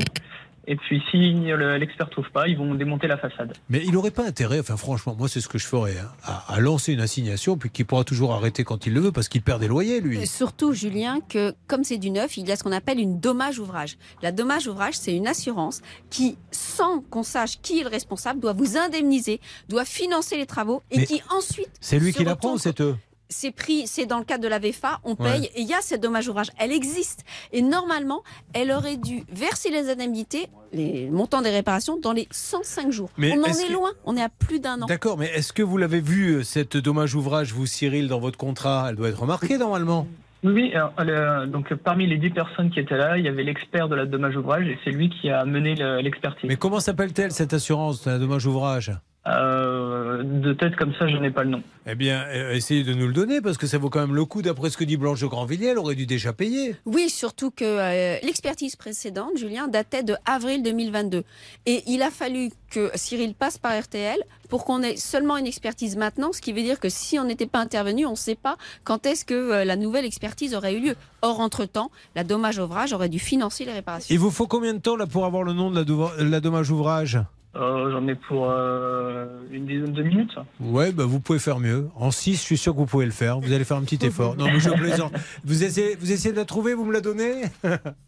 Et 0.70 0.76
puis, 0.76 1.02
si 1.12 1.32
le- 1.32 1.78
l'expert 1.78 2.10
trouve 2.10 2.30
pas, 2.32 2.50
ils 2.50 2.58
vont 2.58 2.76
démonter 2.76 3.08
la 3.08 3.18
façade. 3.18 3.54
Mais 3.70 3.82
il 3.86 3.94
n'aurait 3.94 4.12
pas 4.12 4.28
intérêt, 4.28 4.60
enfin 4.60 4.76
franchement, 4.76 5.16
moi 5.18 5.30
c'est 5.30 5.40
ce 5.40 5.48
que 5.48 5.58
je 5.58 5.66
ferais, 5.66 5.98
hein, 5.98 6.10
à, 6.26 6.56
à 6.56 6.60
lancer 6.60 6.92
une 6.92 7.00
assignation, 7.00 7.56
puis 7.58 7.70
qu'il 7.70 7.86
pourra 7.86 8.04
toujours 8.04 8.34
arrêter 8.34 8.66
quand 8.66 8.86
il 8.86 8.94
le 8.94 9.00
veut, 9.00 9.12
parce 9.14 9.30
qu'il 9.30 9.42
perd 9.42 9.62
des 9.62 9.70
loyers, 9.70 10.02
lui. 10.02 10.18
Et 10.22 10.26
Surtout, 10.26 10.74
Julien, 10.74 11.20
que 11.30 11.54
comme 11.68 11.86
c'est 11.86 11.98
du 11.98 12.10
neuf, 12.12 12.36
il 12.36 12.50
y 12.50 12.52
a 12.52 12.58
ce 12.58 12.66
qu'on 12.66 12.74
appelle 12.74 13.00
une 13.00 13.18
dommage 13.22 13.60
ouvrage. 13.60 13.98
La 14.22 14.34
dommage 14.34 14.68
ouvrage, 14.68 14.96
c'est 14.96 15.16
une 15.16 15.28
assurance 15.28 15.82
qui, 16.10 16.38
sans 16.52 17.00
qu'on 17.00 17.24
sache 17.24 17.62
qui 17.62 17.80
est 17.80 17.84
le 17.84 17.90
responsable, 17.90 18.42
doit 18.42 18.52
vous 18.52 18.76
indemniser, 18.78 19.40
doit 19.70 19.86
financer 19.86 20.36
les 20.36 20.48
travaux 20.48 20.84
et 20.92 20.98
Mais 20.98 21.06
qui 21.06 21.22
ensuite. 21.34 21.72
C'est 21.80 21.98
lui 21.98 22.12
se 22.12 22.18
qui 22.18 22.26
la 22.26 22.36
prend 22.36 22.50
ou 22.50 22.56
retourne 22.56 22.60
c'est 22.76 22.82
eux 22.82 22.98
c'est 23.30 23.52
pris, 23.52 23.88
c'est 23.88 24.06
dans 24.06 24.20
le 24.20 24.24
cadre 24.24 24.44
de 24.44 24.48
la 24.48 24.60
VFA, 24.60 25.00
on 25.04 25.16
paye 25.16 25.42
Ouais. 25.42 25.52
et 25.56 25.62
il 25.62 25.68
y 25.68 25.74
a 25.74 25.82
cette 25.82 26.02
dommage 26.02 26.28
ouvrage. 26.28 26.48
Elle 26.60 26.72
existe. 26.72 27.24
Et 27.52 27.62
normalement, 27.62 28.24
elle 28.54 28.72
aurait 28.72 28.98
dû 28.98 29.24
verser 29.32 29.70
les 29.70 29.90
indemnités, 29.90 30.48
les 30.74 31.10
montants 31.10 31.42
des 31.42 31.50
réparations, 31.50 31.98
dans 32.00 32.14
les 32.14 32.28
105 32.32 32.92
jours. 32.92 33.10
Mais 33.18 33.34
on 33.38 33.42
en 33.42 33.46
est 33.46 33.68
que- 33.68 33.74
loin. 33.74 33.92
On 34.06 34.16
est 34.18 34.22
à 34.24 34.30
plus 34.30 34.60
d'un 34.60 34.82
an. 34.82 34.86
D'accord, 34.86 35.18
mais 35.18 35.28
est-ce 35.28 35.54
que 35.54 35.64
vous 35.64 35.78
l'avez 35.78 36.02
vu, 36.02 36.36
euh, 36.36 36.44
cette 36.44 36.78
dommage 36.78 37.16
ouvrage, 37.16 37.54
vous 37.54 37.66
Cyril, 37.66 38.08
dans 38.08 38.20
votre 38.20 38.38
contrat? 38.38 38.88
Elle 38.90 38.96
doit 38.96 39.10
être 39.10 39.20
remarquée 39.22 39.58
normalement. 39.58 40.08
Oui, 40.44 40.72
alors, 40.74 40.94
le- 41.00 41.48
donc, 41.48 41.74
parmi 41.74 42.06
les 42.06 42.18
dix 42.18 42.30
personnes 42.30 42.70
qui 42.70 42.80
étaient 42.80 42.96
là, 42.96 43.18
il 43.18 43.26
y 43.26 43.28
avait 43.28 43.44
l'expert 43.44 43.90
de 43.90 43.96
la 43.96 44.06
dommage 44.06 44.36
ouvrage 44.38 44.68
et 44.68 44.78
c'est 44.84 44.92
lui 44.92 45.10
qui 45.10 45.30
a 45.32 45.44
mené 45.46 45.74
le- 45.76 46.00
l'expertise. 46.00 46.48
Mais 46.48 46.56
comment 46.58 46.80
s'appelle-t-elle 46.80 47.32
cette 47.32 47.54
assurance, 47.54 48.06
la 48.06 48.20
dommage 48.20 48.46
ouvrage? 48.46 48.92
Euh, 49.30 50.24
de 50.24 50.54
tête 50.54 50.76
comme 50.76 50.94
ça, 50.98 51.08
je 51.08 51.18
n'ai 51.18 51.32
pas 51.32 51.44
le 51.44 51.50
nom. 51.50 51.62
Eh 51.86 51.96
bien, 51.96 52.24
euh, 52.28 52.54
essayez 52.54 52.84
de 52.84 52.94
nous 52.94 53.08
le 53.08 53.14
donner, 53.14 53.42
parce 53.42 53.58
que 53.58 53.68
ça 53.68 53.78
vaut 53.78 53.90
quand 53.90 54.00
même 54.00 54.16
le 54.16 54.26
coup, 54.26 54.42
d'après 54.42 54.70
ce 54.70 54.78
que 54.78 54.84
dit 54.84 54.98
Blanche 54.98 55.22
de 55.22 55.28
Grandvilliers, 55.28 55.68
elle 55.68 55.78
aurait 55.78 55.96
dû 55.96 56.06
déjà 56.06 56.34
payer. 56.34 56.76
Oui, 56.86 57.10
surtout 57.10 57.52
que 57.52 57.64
euh, 57.66 58.18
l'expertise 58.24 58.76
précédente, 58.76 59.32
Julien, 59.38 59.68
datait 59.68 60.04
de 60.04 60.16
avril 60.26 60.64
2022. 60.64 61.24
Et 61.66 61.84
il 61.88 62.02
a 62.04 62.12
fallu 62.12 62.50
que 62.72 62.90
Cyril 62.96 63.34
passe 63.34 63.58
par 63.58 63.78
RTL 63.80 64.18
pour 64.50 64.64
qu'on 64.66 64.82
ait 64.82 64.98
seulement 64.98 65.38
une 65.38 65.48
expertise 65.48 65.98
maintenant, 65.98 66.32
ce 66.34 66.42
qui 66.42 66.54
veut 66.54 66.62
dire 66.64 66.80
que 66.80 66.90
si 66.90 67.20
on 67.20 67.24
n'était 67.26 67.48
pas 67.48 67.60
intervenu, 67.60 68.06
on 68.06 68.12
ne 68.12 68.16
sait 68.16 68.36
pas 68.36 68.58
quand 68.84 69.06
est-ce 69.06 69.26
que 69.26 69.34
euh, 69.34 69.66
la 69.66 69.76
nouvelle 69.76 70.06
expertise 70.06 70.56
aurait 70.56 70.74
eu 70.76 70.80
lieu. 70.82 70.96
Or, 71.22 71.40
entre-temps, 71.40 71.92
la 72.16 72.24
dommage 72.24 72.60
ouvrage 72.60 72.94
aurait 72.94 73.10
dû 73.10 73.20
financer 73.20 73.66
les 73.66 73.74
réparations. 73.74 74.14
Il 74.14 74.20
vous 74.20 74.32
faut 74.32 74.48
combien 74.48 74.74
de 74.74 74.80
temps 74.80 74.96
là 74.96 75.08
pour 75.08 75.26
avoir 75.26 75.44
le 75.44 75.54
nom 75.54 75.70
de 75.72 75.76
la, 75.76 75.84
do- 75.84 76.10
la 76.18 76.40
dommage 76.40 76.70
ouvrage? 76.72 77.20
Euh, 77.60 77.92
J'en 77.92 78.08
ai 78.08 78.16
pour 78.16 78.48
euh, 78.50 79.26
une 79.52 79.66
dizaine 79.66 79.94
de 79.94 80.04
minutes. 80.04 80.36
Ouais, 80.60 80.92
bah 80.92 81.06
vous 81.06 81.20
pouvez 81.20 81.40
faire 81.40 81.60
mieux. 81.60 81.90
En 81.96 82.12
6, 82.12 82.34
je 82.34 82.42
suis 82.42 82.58
sûr 82.58 82.74
que 82.74 82.80
vous 82.80 82.86
pouvez 82.86 83.06
le 83.06 83.12
faire. 83.12 83.40
Vous 83.40 83.52
allez 83.52 83.64
faire 83.64 83.78
un 83.78 83.84
petit 83.84 84.06
effort. 84.06 84.36
Non, 84.36 84.46
mais 84.46 84.60
je 84.60 84.70
plaisante. 84.70 85.14
Vous 85.44 85.64
essayez, 85.64 85.96
vous 85.96 86.12
essayez 86.12 86.32
de 86.32 86.38
la 86.38 86.46
trouver, 86.46 86.74
vous 86.74 86.86
me 86.86 86.94
la 86.94 87.02
donnez? 87.02 87.44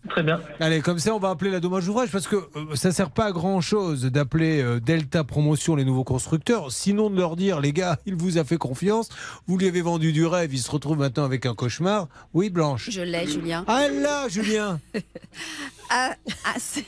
Très 0.09 0.23
bien. 0.23 0.39
Allez, 0.59 0.81
comme 0.81 0.99
ça, 0.99 1.13
on 1.15 1.19
va 1.19 1.29
appeler 1.29 1.51
la 1.51 1.59
dommage 1.59 1.87
ouvrage 1.87 2.11
parce 2.11 2.27
que 2.27 2.35
euh, 2.35 2.75
ça 2.75 2.91
sert 2.91 3.11
pas 3.11 3.25
à 3.25 3.31
grand 3.31 3.61
chose 3.61 4.03
d'appeler 4.05 4.61
euh, 4.61 4.79
Delta 4.79 5.23
Promotion 5.23 5.75
les 5.75 5.85
nouveaux 5.85 6.03
constructeurs. 6.03 6.71
Sinon, 6.71 7.09
de 7.09 7.17
leur 7.17 7.35
dire, 7.35 7.59
les 7.59 7.73
gars, 7.73 7.97
il 8.05 8.15
vous 8.15 8.37
a 8.37 8.43
fait 8.43 8.57
confiance. 8.57 9.09
Vous 9.47 9.57
lui 9.57 9.67
avez 9.67 9.81
vendu 9.81 10.13
du 10.13 10.25
rêve. 10.25 10.53
Il 10.53 10.59
se 10.59 10.69
retrouve 10.69 10.99
maintenant 10.99 11.25
avec 11.25 11.45
un 11.45 11.55
cauchemar. 11.55 12.07
Oui, 12.33 12.49
Blanche. 12.49 12.89
Je 12.91 13.01
l'ai, 13.01 13.27
Julien. 13.27 13.63
Ah 13.67 13.87
là, 13.87 14.27
Julien 14.27 14.79
ACS 15.89 16.83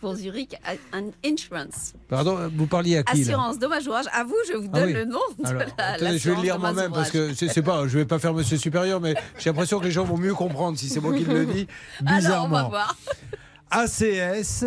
pour 0.00 0.14
Zurich 0.14 0.56
un 0.92 1.04
Insurance. 1.24 1.94
Pardon, 2.08 2.50
vous 2.56 2.66
parliez 2.66 2.98
à 2.98 3.02
qui 3.02 3.22
Assurance 3.22 3.58
dommage 3.58 3.86
ouvrage. 3.86 4.06
À 4.12 4.24
vous, 4.24 4.34
je 4.48 4.56
vous 4.56 4.68
Ah 4.72 4.78
donne 4.80 4.86
oui. 4.88 4.92
le 4.94 5.04
nom 5.04 5.20
de 5.38 5.46
Alors, 5.46 5.62
la, 5.78 5.92
attendez, 5.94 6.18
je 6.18 6.30
vais 6.30 6.36
le 6.36 6.42
lire 6.42 6.58
moi-même 6.58 6.90
parce 6.92 7.10
que 7.10 7.32
c'est 7.34 7.62
pas, 7.62 7.86
je 7.86 7.98
vais 7.98 8.04
pas 8.04 8.18
faire 8.18 8.34
Monsieur 8.34 8.56
Supérieur, 8.56 9.00
mais 9.00 9.14
j'ai 9.38 9.50
l'impression 9.50 9.78
que 9.78 9.84
les 9.84 9.90
gens 9.90 10.04
vont 10.04 10.18
mieux 10.18 10.34
comprendre 10.34 10.76
si 10.78 10.88
c'est 10.88 11.00
moi 11.00 11.14
qui 11.16 11.24
le 11.24 11.46
dis. 11.52 11.66
Alors, 12.04 12.12
on 12.12 12.16
Bizarrement. 12.16 12.56
va 12.56 12.68
voir. 12.68 12.96
ACS 13.70 14.64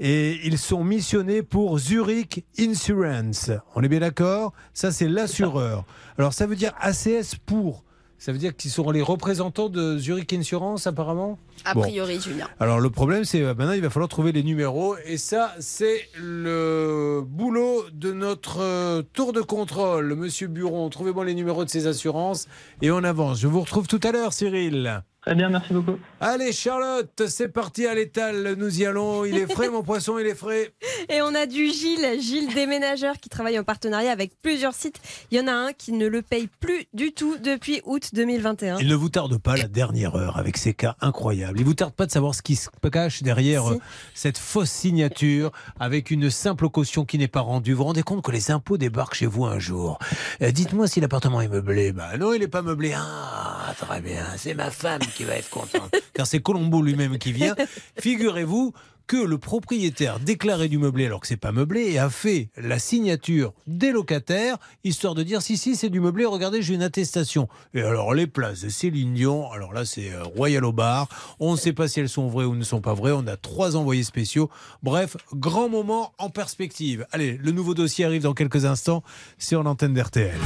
et 0.00 0.40
ils 0.46 0.58
sont 0.58 0.84
missionnés 0.84 1.42
pour 1.42 1.78
Zurich 1.78 2.44
Insurance. 2.58 3.50
On 3.74 3.82
est 3.82 3.88
bien 3.88 4.00
d'accord? 4.00 4.52
Ça, 4.72 4.90
c'est 4.92 5.08
l'assureur. 5.08 5.84
Alors, 6.18 6.32
ça 6.32 6.46
veut 6.46 6.56
dire 6.56 6.72
ACS 6.80 7.36
pour 7.46 7.84
Ça 8.18 8.32
veut 8.32 8.38
dire 8.38 8.56
qu'ils 8.56 8.70
sont 8.70 8.90
les 8.90 9.02
représentants 9.02 9.68
de 9.68 9.98
Zurich 9.98 10.32
Insurance, 10.32 10.86
apparemment? 10.86 11.38
A 11.64 11.74
Bon. 11.74 11.80
priori, 11.82 12.20
Julien. 12.20 12.48
Alors 12.60 12.80
le 12.80 12.90
problème, 12.90 13.24
c'est 13.24 13.40
euh, 13.42 13.54
maintenant 13.54 13.72
il 13.72 13.80
va 13.82 13.90
falloir 13.90 14.08
trouver 14.08 14.32
les 14.32 14.42
numéros 14.42 14.96
et 15.06 15.16
ça, 15.16 15.54
c'est 15.60 16.08
le 16.16 17.22
boulot 17.26 17.84
de 17.92 18.12
notre 18.12 18.60
euh, 18.60 19.02
tour 19.12 19.32
de 19.32 19.40
contrôle, 19.40 20.14
Monsieur 20.14 20.48
Buron. 20.48 20.88
Trouvez-moi 20.90 21.24
les 21.24 21.34
numéros 21.34 21.64
de 21.64 21.70
ces 21.70 21.86
assurances 21.86 22.46
et 22.82 22.90
on 22.90 23.02
avance. 23.04 23.40
Je 23.40 23.46
vous 23.46 23.60
retrouve 23.60 23.86
tout 23.86 24.00
à 24.02 24.12
l'heure, 24.12 24.32
Cyril. 24.32 25.02
Très 25.22 25.34
bien, 25.34 25.48
merci 25.48 25.72
beaucoup. 25.72 25.98
Allez, 26.20 26.52
Charlotte, 26.52 27.22
c'est 27.28 27.48
parti 27.48 27.86
à 27.86 27.94
l'étal. 27.94 28.56
Nous 28.58 28.80
y 28.82 28.84
allons. 28.84 29.24
Il 29.24 29.38
est 29.38 29.50
frais, 29.50 29.70
mon 29.70 29.82
poisson, 29.82 30.18
il 30.18 30.26
est 30.26 30.34
frais. 30.34 30.74
Et 31.08 31.22
on 31.22 31.34
a 31.34 31.46
du 31.46 31.68
Gilles, 31.68 32.20
Gilles 32.20 32.52
Déménageur, 32.52 33.14
qui 33.18 33.30
travaille 33.30 33.58
en 33.58 33.64
partenariat 33.64 34.10
avec 34.12 34.32
plusieurs 34.42 34.74
sites. 34.74 35.00
Il 35.30 35.38
y 35.38 35.40
en 35.40 35.46
a 35.46 35.52
un 35.52 35.72
qui 35.72 35.92
ne 35.92 36.06
le 36.08 36.20
paye 36.20 36.50
plus 36.60 36.84
du 36.92 37.12
tout 37.12 37.38
depuis 37.38 37.80
août 37.86 38.10
2021. 38.12 38.76
Il 38.80 38.88
ne 38.88 38.94
vous 38.94 39.08
tarde 39.08 39.38
pas 39.38 39.56
la 39.56 39.66
dernière 39.66 40.14
heure 40.14 40.36
avec 40.36 40.58
ces 40.58 40.74
cas 40.74 40.94
incroyables. 41.00 41.53
Il 41.56 41.64
vous 41.64 41.74
tarde 41.74 41.92
pas 41.94 42.06
de 42.06 42.10
savoir 42.10 42.34
ce 42.34 42.42
qui 42.42 42.56
se 42.56 42.68
cache 42.90 43.22
derrière 43.22 43.64
Si. 43.64 43.72
euh, 43.72 43.78
cette 44.14 44.38
fausse 44.38 44.70
signature 44.70 45.50
avec 45.78 46.10
une 46.10 46.30
simple 46.30 46.68
caution 46.68 47.04
qui 47.04 47.18
n'est 47.18 47.28
pas 47.28 47.40
rendue. 47.40 47.72
Vous 47.72 47.78
vous 47.78 47.84
rendez 47.84 48.02
compte 48.02 48.22
que 48.22 48.30
les 48.30 48.50
impôts 48.50 48.76
débarquent 48.78 49.14
chez 49.14 49.26
vous 49.26 49.44
un 49.46 49.58
jour. 49.58 49.98
Euh, 50.42 50.50
Dites-moi 50.50 50.86
si 50.88 51.00
l'appartement 51.00 51.40
est 51.40 51.48
meublé. 51.48 51.92
Bah 51.92 52.16
non, 52.18 52.32
il 52.32 52.40
n'est 52.40 52.48
pas 52.48 52.62
meublé. 52.62 52.94
Ah, 52.96 53.74
très 53.78 54.00
bien. 54.00 54.24
C'est 54.36 54.54
ma 54.54 54.70
femme 54.70 55.00
qui 55.14 55.24
va 55.24 55.34
être 55.36 55.50
contente. 55.50 55.94
Car 56.14 56.26
c'est 56.26 56.40
Colombo 56.40 56.82
lui-même 56.82 57.18
qui 57.18 57.32
vient. 57.32 57.54
Figurez-vous 57.98 58.72
que 59.06 59.16
le 59.16 59.38
propriétaire 59.38 60.20
déclaré 60.20 60.68
du 60.68 60.78
meublé 60.78 61.06
alors 61.06 61.20
que 61.20 61.26
c'est 61.26 61.36
pas 61.36 61.52
meublé 61.52 61.92
et 61.92 61.98
a 61.98 62.10
fait 62.10 62.48
la 62.56 62.78
signature 62.78 63.52
des 63.66 63.92
locataires 63.92 64.58
histoire 64.82 65.14
de 65.14 65.22
dire 65.22 65.42
si 65.42 65.56
si 65.56 65.76
c'est 65.76 65.90
du 65.90 66.00
meublé 66.00 66.24
regardez 66.24 66.62
j'ai 66.62 66.74
une 66.74 66.82
attestation. 66.82 67.48
Et 67.74 67.82
alors 67.82 68.14
les 68.14 68.26
places 68.26 68.62
de 68.62 68.68
Céline 68.68 69.14
Dion 69.14 69.50
alors 69.50 69.72
là 69.72 69.84
c'est 69.84 70.12
euh, 70.12 70.22
royal 70.22 70.64
au 70.64 70.72
bar 70.72 71.08
on 71.40 71.52
ne 71.52 71.56
sait 71.56 71.72
pas 71.72 71.88
si 71.88 72.00
elles 72.00 72.08
sont 72.08 72.28
vraies 72.28 72.44
ou 72.44 72.54
ne 72.54 72.64
sont 72.64 72.80
pas 72.80 72.94
vraies. 72.94 73.12
On 73.12 73.26
a 73.26 73.36
trois 73.36 73.76
envoyés 73.76 74.04
spéciaux. 74.04 74.50
Bref 74.82 75.16
grand 75.32 75.68
moment 75.68 76.12
en 76.18 76.30
perspective. 76.30 77.06
Allez 77.12 77.36
le 77.36 77.50
nouveau 77.52 77.74
dossier 77.74 78.04
arrive 78.04 78.22
dans 78.22 78.34
quelques 78.34 78.64
instants. 78.64 79.02
Sur 79.38 79.62
l'antenne 79.62 79.94
d'RTL 79.94 80.38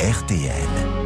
RTL. 0.00 1.01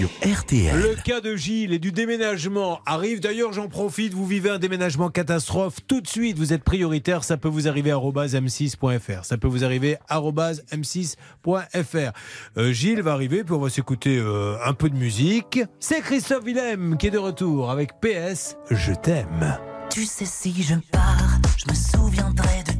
Sur 0.00 0.08
RTL. 0.22 0.80
Le 0.80 0.94
cas 0.94 1.20
de 1.20 1.36
Gilles 1.36 1.74
et 1.74 1.78
du 1.78 1.92
déménagement 1.92 2.80
arrive. 2.86 3.20
D'ailleurs, 3.20 3.52
j'en 3.52 3.68
profite. 3.68 4.14
Vous 4.14 4.24
vivez 4.24 4.48
un 4.48 4.58
déménagement 4.58 5.10
catastrophe. 5.10 5.80
Tout 5.86 6.00
de 6.00 6.08
suite, 6.08 6.38
vous 6.38 6.54
êtes 6.54 6.64
prioritaire. 6.64 7.22
Ça 7.22 7.36
peut 7.36 7.48
vous 7.48 7.68
arriver 7.68 7.90
à 7.90 7.98
m6.fr. 7.98 9.24
Ça 9.26 9.36
peut 9.36 9.48
vous 9.48 9.62
arriver 9.62 9.98
à 10.08 10.20
m6.fr. 10.20 12.12
Euh, 12.56 12.72
Gilles 12.72 13.02
va 13.02 13.12
arriver, 13.12 13.44
puis 13.44 13.54
on 13.54 13.58
va 13.58 13.68
s'écouter 13.68 14.16
euh, 14.16 14.56
un 14.64 14.72
peu 14.72 14.88
de 14.88 14.96
musique. 14.96 15.60
C'est 15.80 16.00
Christophe 16.00 16.44
Willem 16.44 16.96
qui 16.96 17.08
est 17.08 17.10
de 17.10 17.18
retour 17.18 17.70
avec 17.70 18.00
PS 18.00 18.56
Je 18.70 18.94
t'aime. 18.94 19.58
Tu 19.90 20.06
sais, 20.06 20.24
si 20.24 20.62
je 20.62 20.76
pars, 20.90 21.40
je 21.58 21.70
me 21.70 21.74
souviendrai 21.74 22.62
de 22.66 22.79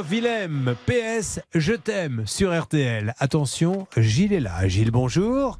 Christophe 0.00 0.12
Willem, 0.12 0.74
PS 0.86 1.40
Je 1.54 1.74
t'aime 1.74 2.22
sur 2.24 2.58
RTL. 2.58 3.12
Attention, 3.18 3.86
Gilles 3.98 4.32
est 4.32 4.40
là. 4.40 4.66
Gilles, 4.66 4.90
bonjour. 4.90 5.58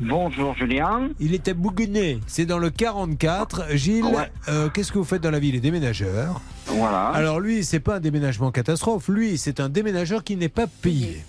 Bonjour 0.00 0.54
Julien. 0.54 1.10
Il 1.20 1.34
était 1.34 1.52
bouguené, 1.52 2.20
c'est 2.26 2.46
dans 2.46 2.58
le 2.58 2.70
44. 2.70 3.76
Gilles, 3.76 4.06
euh, 4.48 4.70
qu'est-ce 4.70 4.92
que 4.92 4.98
vous 4.98 5.04
faites 5.04 5.20
dans 5.20 5.30
la 5.30 5.38
vie 5.38 5.48
Il 5.48 5.56
est 5.56 5.60
déménageur. 5.60 6.40
Voilà. 6.66 7.08
Alors 7.08 7.38
lui, 7.38 7.64
c'est 7.64 7.80
pas 7.80 7.96
un 7.96 8.00
déménagement 8.00 8.50
catastrophe. 8.50 9.08
Lui, 9.08 9.36
c'est 9.36 9.60
un 9.60 9.68
déménageur 9.68 10.24
qui 10.24 10.36
n'est 10.36 10.48
pas 10.48 10.66
payé. 10.66 11.22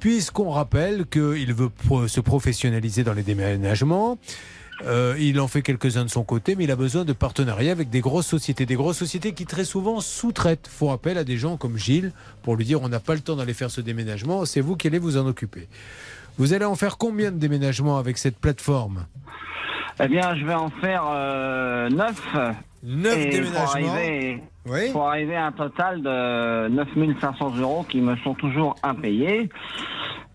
Puisqu'on 0.00 0.50
rappelle 0.50 1.04
qu'il 1.06 1.52
veut 1.52 1.70
se 2.06 2.20
professionnaliser 2.20 3.04
dans 3.04 3.14
les 3.14 3.22
déménagements. 3.22 4.18
Euh, 4.86 5.16
il 5.18 5.40
en 5.40 5.48
fait 5.48 5.62
quelques-uns 5.62 6.04
de 6.04 6.10
son 6.10 6.24
côté, 6.24 6.54
mais 6.54 6.64
il 6.64 6.70
a 6.70 6.76
besoin 6.76 7.04
de 7.04 7.12
partenariats 7.12 7.72
avec 7.72 7.90
des 7.90 8.00
grosses 8.00 8.26
sociétés. 8.26 8.66
Des 8.66 8.76
grosses 8.76 8.98
sociétés 8.98 9.32
qui 9.32 9.46
très 9.46 9.64
souvent 9.64 10.00
sous-traitent. 10.00 10.68
Font 10.68 10.92
appel 10.92 11.18
à 11.18 11.24
des 11.24 11.36
gens 11.36 11.56
comme 11.56 11.76
Gilles 11.76 12.12
pour 12.42 12.56
lui 12.56 12.64
dire 12.64 12.82
on 12.82 12.88
n'a 12.88 13.00
pas 13.00 13.14
le 13.14 13.20
temps 13.20 13.36
d'aller 13.36 13.54
faire 13.54 13.70
ce 13.70 13.80
déménagement, 13.80 14.44
c'est 14.44 14.60
vous 14.60 14.76
qui 14.76 14.86
allez 14.86 14.98
vous 14.98 15.16
en 15.16 15.26
occuper. 15.26 15.68
Vous 16.38 16.52
allez 16.52 16.64
en 16.64 16.76
faire 16.76 16.98
combien 16.98 17.32
de 17.32 17.38
déménagements 17.38 17.98
avec 17.98 18.16
cette 18.18 18.38
plateforme? 18.38 19.06
Eh 20.00 20.06
bien, 20.06 20.36
je 20.36 20.44
vais 20.44 20.54
en 20.54 20.70
faire 20.70 21.04
euh, 21.10 21.88
neuf. 21.88 22.36
Neuf 22.84 23.18
Et 23.18 23.30
déménagements. 23.30 23.64
Pour 23.64 23.90
arriver, 23.90 24.42
pour 24.92 25.08
arriver 25.08 25.36
à 25.36 25.46
un 25.46 25.52
total 25.52 26.02
de 26.02 26.68
9500 26.68 27.56
euros 27.56 27.84
qui 27.88 28.00
me 28.00 28.14
sont 28.18 28.34
toujours 28.34 28.76
impayés. 28.84 29.48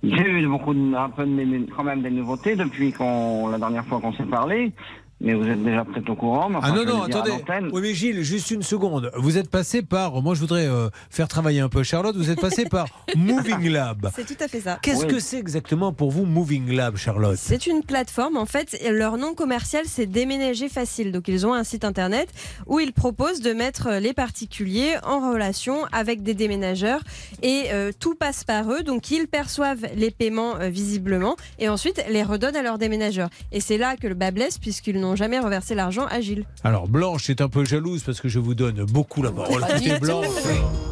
J'ai 0.04 0.30
eu 0.30 0.48
beaucoup 0.48 0.74
de, 0.74 0.94
un 0.96 1.10
peu 1.10 1.26
de, 1.26 1.66
quand 1.76 1.84
même 1.84 2.02
des 2.02 2.10
nouveautés 2.10 2.58
depuis 2.58 2.92
qu'on, 2.92 3.48
la 3.48 3.58
dernière 3.58 3.86
fois 3.86 4.02
qu'on 4.02 4.12
s'est 4.12 4.26
parlé. 4.26 4.74
Mais 5.22 5.34
vous 5.34 5.48
êtes 5.48 5.64
déjà 5.64 5.86
peut-être 5.86 6.10
au 6.10 6.16
courant. 6.16 6.50
mais 6.50 6.58
Ah 6.62 6.66
enfin, 6.66 6.76
non, 6.76 6.84
vais 6.84 6.92
non, 6.92 7.02
à 7.04 7.06
attendez. 7.06 7.32
Oui, 7.72 7.82
mais 7.82 7.94
Gilles, 7.94 8.24
juste 8.24 8.52
une 8.52 8.64
seconde. 8.64 9.12
Vous 9.16 9.38
êtes 9.38 9.50
passé 9.50 9.82
par, 9.82 10.22
moi 10.22 10.36
je 10.36 10.42
voudrais 10.42 10.68
euh, 10.68 10.90
faire 11.10 11.28
travailler 11.28 11.62
un 11.62 11.70
peu 11.70 11.84
Charlotte, 11.84 12.16
vous 12.16 12.30
êtes 12.30 12.42
passé 12.42 12.66
par 12.66 12.88
Moving 13.16 13.70
Lab. 13.70 14.10
C'est 14.16 14.26
tout 14.26 14.42
à 14.44 14.48
fait 14.48 14.60
ça. 14.60 14.80
Qu'est-ce 14.82 15.06
que 15.06 15.20
c'est 15.20 15.40
exactement 15.40 15.94
pour 15.94 16.12
vous 16.12 16.26
Moving 16.26 16.74
Lab, 16.74 16.98
Charlotte? 16.98 17.38
C'est 17.38 17.68
une 17.68 17.84
plateforme, 17.84 18.38
en 18.38 18.46
fait, 18.46 18.78
leur 18.92 19.18
nom 19.18 19.34
commercial 19.34 19.84
c'est 19.86 20.06
Déménager 20.06 20.68
Facile. 20.70 21.12
Donc 21.12 21.28
ils 21.28 21.46
ont 21.48 21.54
un 21.54 21.64
site 21.64 21.86
internet 21.86 22.30
où 22.68 22.80
ils 22.80 22.94
proposent 22.94 23.42
de 23.42 23.54
mettre 23.54 23.92
les 24.02 24.14
particuliers 24.14 24.96
en 25.04 25.32
relation 25.32 25.86
avec 25.92 26.24
des 26.24 26.34
déménageurs 26.34 27.02
et 27.42 27.66
euh, 27.72 27.92
tout 27.98 28.16
passe 28.16 28.44
par 28.44 28.72
eux. 28.72 28.84
Donc 28.84 29.12
ils 29.12 29.28
perçoivent 29.28 29.86
les 29.96 30.12
paiements 30.12 30.56
euh, 30.58 30.70
visiblement 30.70 31.36
et 31.60 31.70
ensuite 31.70 32.04
les 32.10 32.24
redonnent 32.24 32.56
à 32.56 32.62
leurs 32.62 32.78
déménageurs. 32.78 33.30
Et 33.52 33.60
c'est 33.60 33.78
là 33.78 33.96
que 33.96 34.08
le 34.08 34.16
bas 34.16 34.32
blesse 34.32 34.58
puisqu'ils 34.58 35.00
n'ont 35.04 35.16
jamais 35.16 35.40
reversé 35.40 35.76
l'argent 35.76 36.06
à 36.10 36.22
Gilles. 36.22 36.46
Alors 36.64 36.88
Blanche 36.88 37.30
est 37.30 37.42
un 37.42 37.50
peu 37.50 37.64
jalouse 37.66 38.04
parce 38.04 38.20
que 38.22 38.28
je 38.30 38.40
vous 38.40 38.56
donne 38.56 38.84
beaucoup 38.86 39.22
la 39.22 39.32
parole. 39.32 39.64
Écoutez. 39.70 40.00
Blanche. 40.00 40.26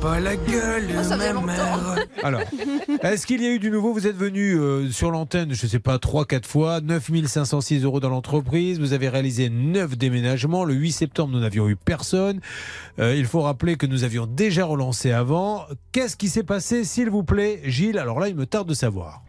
Pas 0.02 0.20
la 0.20 0.36
gueule 0.36 0.88
Oh, 0.98 1.10
ma 1.10 1.18
mère. 1.18 2.06
Alors, 2.24 2.42
est-ce 3.04 3.26
qu'il 3.26 3.42
y 3.42 3.46
a 3.48 3.50
eu 3.52 3.60
du 3.60 3.72
nouveau? 3.72 3.94
Vous 3.94 4.08
êtes 4.08 4.16
venu 4.16 4.56
euh, 4.56 4.90
sur 4.92 5.12
l'antenne, 5.12 5.54
je 5.54 5.66
ne 5.66 5.70
sais 5.70 5.80
pas, 5.80 5.98
3-4 5.98 6.46
fois, 6.46 6.82
9506 6.82 7.84
euros 7.84 8.00
dans 8.00 8.10
l'entreprise. 8.10 8.80
Vous 8.80 8.94
avez 8.94 9.10
réalisé 9.10 9.50
9 9.50 9.98
déménagements. 9.98 10.64
Le 10.64 10.74
8 10.74 10.92
septembre, 10.92 11.34
nous 11.34 11.40
n'avions 11.40 11.70
eu 11.70 11.76
personne. 11.76 12.40
Euh, 13.00 13.16
il 13.16 13.26
faut 13.26 13.42
rappeler 13.42 13.76
que 13.76 13.86
nous 13.86 14.04
avions 14.04 14.26
déjà 14.26 14.66
relancé 14.66 15.12
avant. 15.12 15.66
Qu'est-ce 15.92 16.18
qui 16.18 16.30
s'est 16.30 16.44
passé, 16.44 16.84
s'il 16.84 17.10
vous 17.10 17.24
plaît, 17.24 17.62
Gilles? 17.66 17.98
Alors 17.98 18.20
là, 18.20 18.28
il 18.28 18.36
me 18.36 18.46
tarde 18.46 18.68
de 18.68 18.74
savoir. 18.74 19.24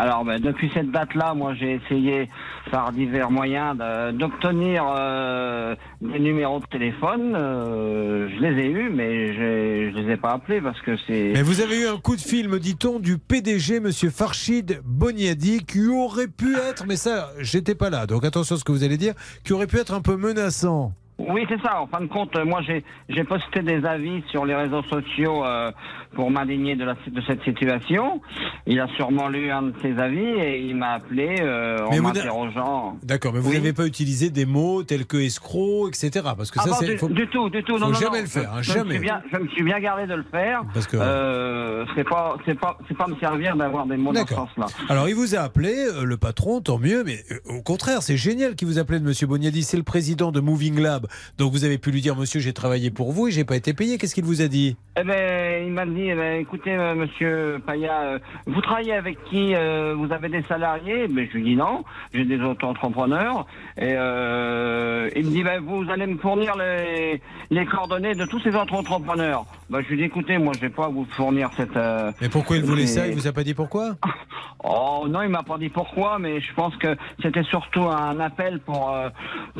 Alors, 0.00 0.24
ben, 0.24 0.40
depuis 0.40 0.70
cette 0.72 0.92
date-là, 0.92 1.34
moi, 1.34 1.54
j'ai 1.54 1.74
essayé 1.74 2.28
par 2.70 2.92
divers 2.92 3.32
moyens 3.32 3.76
d'obtenir 4.14 4.84
euh, 4.96 5.74
des 6.00 6.20
numéros 6.20 6.60
de 6.60 6.66
téléphone. 6.66 7.34
Euh, 7.34 8.28
je 8.28 8.40
les 8.40 8.62
ai 8.62 8.70
eus, 8.70 8.90
mais 8.90 9.34
je 9.34 9.98
les 9.98 10.12
ai 10.12 10.16
pas 10.16 10.34
appelés 10.34 10.60
parce 10.60 10.80
que 10.82 10.96
c'est. 11.08 11.32
Mais 11.34 11.42
vous 11.42 11.60
avez 11.60 11.80
eu 11.82 11.88
un 11.88 11.96
coup 11.96 12.14
de 12.14 12.20
fil, 12.20 12.48
me 12.48 12.60
dit-on, 12.60 13.00
du 13.00 13.18
PDG, 13.18 13.80
Monsieur 13.80 14.10
Farchid 14.10 14.80
Boniadi, 14.84 15.64
qui 15.64 15.88
aurait 15.88 16.28
pu 16.28 16.54
être, 16.54 16.84
mais 16.86 16.96
ça, 16.96 17.30
j'étais 17.40 17.74
pas 17.74 17.90
là, 17.90 18.06
donc 18.06 18.24
attention 18.24 18.54
à 18.54 18.58
ce 18.58 18.64
que 18.64 18.70
vous 18.70 18.84
allez 18.84 18.98
dire, 18.98 19.14
qui 19.42 19.52
aurait 19.52 19.66
pu 19.66 19.78
être 19.78 19.94
un 19.94 20.00
peu 20.00 20.16
menaçant. 20.16 20.92
Oui, 21.18 21.44
c'est 21.48 21.60
ça. 21.60 21.80
En 21.80 21.88
fin 21.88 22.00
de 22.00 22.06
compte, 22.06 22.36
moi, 22.44 22.62
j'ai 22.62 22.84
j'ai 23.08 23.24
posté 23.24 23.62
des 23.62 23.84
avis 23.84 24.22
sur 24.30 24.46
les 24.46 24.54
réseaux 24.54 24.84
sociaux 24.84 25.44
euh, 25.44 25.72
pour 26.14 26.30
m'indigner 26.30 26.76
de, 26.76 26.84
la- 26.84 26.94
de 27.06 27.20
cette 27.26 27.42
situation. 27.44 28.20
Il 28.66 28.80
a 28.80 28.88
sûrement 28.96 29.28
lu 29.28 29.50
un 29.50 29.62
de 29.62 29.72
ses 29.82 29.96
avis 29.98 30.18
et 30.18 30.60
il 30.60 30.76
m'a 30.76 30.92
appelé 30.92 31.36
euh, 31.40 31.78
en 31.86 32.00
m'interrogeant. 32.02 32.96
D'accord, 33.02 33.32
mais 33.32 33.40
vous 33.40 33.52
n'avez 33.52 33.72
pas 33.72 33.86
utilisé 33.86 34.30
des 34.30 34.44
mots 34.46 34.82
tels 34.82 35.06
que 35.06 35.16
escroc, 35.16 35.88
etc. 35.88 36.10
Parce 36.36 36.50
que 36.50 36.58
Ah 36.60 36.64
ça, 36.64 36.70
bon, 36.70 36.76
c'est. 36.80 36.86
du, 36.86 36.98
faut- 36.98 37.08
du 37.08 37.26
tout, 37.28 37.48
du 37.50 37.62
tout. 37.62 37.74
faut 37.74 37.78
non, 37.84 37.88
non, 37.88 37.94
jamais 37.94 38.18
non. 38.18 38.22
le 38.22 38.28
faire, 38.28 38.52
hein, 38.54 38.62
je, 38.62 38.72
jamais. 38.72 38.84
Me 38.84 38.90
suis 38.94 39.00
bien, 39.00 39.22
je 39.32 39.38
me 39.38 39.48
suis 39.48 39.62
bien 39.62 39.78
gardé 39.80 40.06
de 40.06 40.14
le 40.14 40.24
faire. 40.30 40.62
Parce 40.74 40.86
que- 40.86 40.96
euh, 40.96 41.84
c'est 41.94 42.04
pas, 42.08 42.36
c'est 42.46 42.58
pas, 42.58 42.78
c'est 42.88 42.96
pas 42.96 43.06
me 43.06 43.16
servir 43.16 43.56
d'avoir 43.56 43.86
des 43.86 43.96
mots 43.96 44.12
dans 44.12 44.26
ce 44.26 44.34
sens-là. 44.34 44.66
Alors, 44.88 45.08
il 45.08 45.14
vous 45.14 45.34
a 45.34 45.40
appelé, 45.40 45.74
euh, 45.74 46.04
le 46.04 46.16
patron, 46.16 46.60
tant 46.60 46.78
mieux, 46.78 47.04
mais 47.04 47.24
euh, 47.30 47.56
au 47.58 47.62
contraire, 47.62 48.02
c'est 48.02 48.16
génial 48.16 48.54
qu'il 48.54 48.68
vous 48.68 48.78
appelé 48.78 48.98
de 49.00 49.04
Monsieur 49.04 49.26
Boniadi. 49.26 49.62
C'est 49.62 49.76
le 49.76 49.82
président 49.82 50.32
de 50.32 50.40
Moving 50.40 50.80
Lab. 50.80 51.06
Donc, 51.38 51.52
vous 51.52 51.64
avez 51.64 51.78
pu 51.78 51.90
lui 51.90 52.00
dire, 52.00 52.16
monsieur, 52.16 52.40
j'ai 52.40 52.52
travaillé 52.52 52.90
pour 52.90 53.12
vous 53.12 53.28
et 53.28 53.30
j'ai 53.30 53.44
pas 53.44 53.56
été 53.56 53.72
payé. 53.74 53.98
Qu'est-ce 53.98 54.14
qu'il 54.14 54.24
vous 54.24 54.42
a 54.42 54.48
dit? 54.48 54.76
Eh 55.00 55.04
ben, 55.04 55.66
il 55.66 55.72
m'a 55.72 55.86
dit, 55.86 55.97
eh 56.08 56.14
ben, 56.14 56.40
écoutez, 56.40 56.72
euh, 56.74 56.94
monsieur 56.94 57.60
Paya, 57.66 58.00
euh, 58.02 58.18
vous 58.46 58.60
travaillez 58.60 58.92
avec 58.94 59.22
qui 59.24 59.54
euh, 59.54 59.94
Vous 59.96 60.12
avez 60.12 60.28
des 60.28 60.42
salariés? 60.42 61.06
Mais 61.08 61.26
je 61.26 61.32
lui 61.38 61.42
dis 61.44 61.56
non, 61.56 61.84
j'ai 62.14 62.24
des 62.24 62.40
auto-entrepreneurs. 62.40 63.46
Et 63.76 63.94
euh, 63.96 65.10
il 65.16 65.26
me 65.26 65.30
dit, 65.30 65.42
ben, 65.42 65.60
vous 65.60 65.84
allez 65.90 66.06
me 66.06 66.16
fournir 66.18 66.56
les, 66.56 67.20
les 67.50 67.66
coordonnées 67.66 68.14
de 68.14 68.24
tous 68.26 68.40
ces 68.40 68.54
auto-entrepreneurs. 68.54 69.44
Ben, 69.70 69.82
je 69.82 69.88
lui 69.88 69.96
dis, 69.98 70.04
écoutez, 70.04 70.38
moi, 70.38 70.52
je 70.56 70.60
vais 70.60 70.70
pas 70.70 70.88
vous 70.88 71.06
fournir 71.10 71.50
cette... 71.56 71.76
euh, 71.76 72.12
Mais 72.20 72.28
pourquoi 72.28 72.56
il 72.56 72.64
voulait 72.64 72.86
ça? 72.86 73.06
Il 73.06 73.14
vous 73.14 73.26
a 73.26 73.32
pas 73.32 73.44
dit 73.44 73.54
pourquoi? 73.54 73.96
Oh 74.64 75.06
non, 75.08 75.22
il 75.22 75.28
m'a 75.28 75.44
pas 75.44 75.56
dit 75.56 75.68
pourquoi, 75.68 76.18
mais 76.18 76.40
je 76.40 76.52
pense 76.52 76.74
que 76.78 76.96
c'était 77.22 77.44
surtout 77.44 77.82
un 77.84 78.18
appel 78.18 78.58
pour 78.58 78.92
euh, 78.92 79.08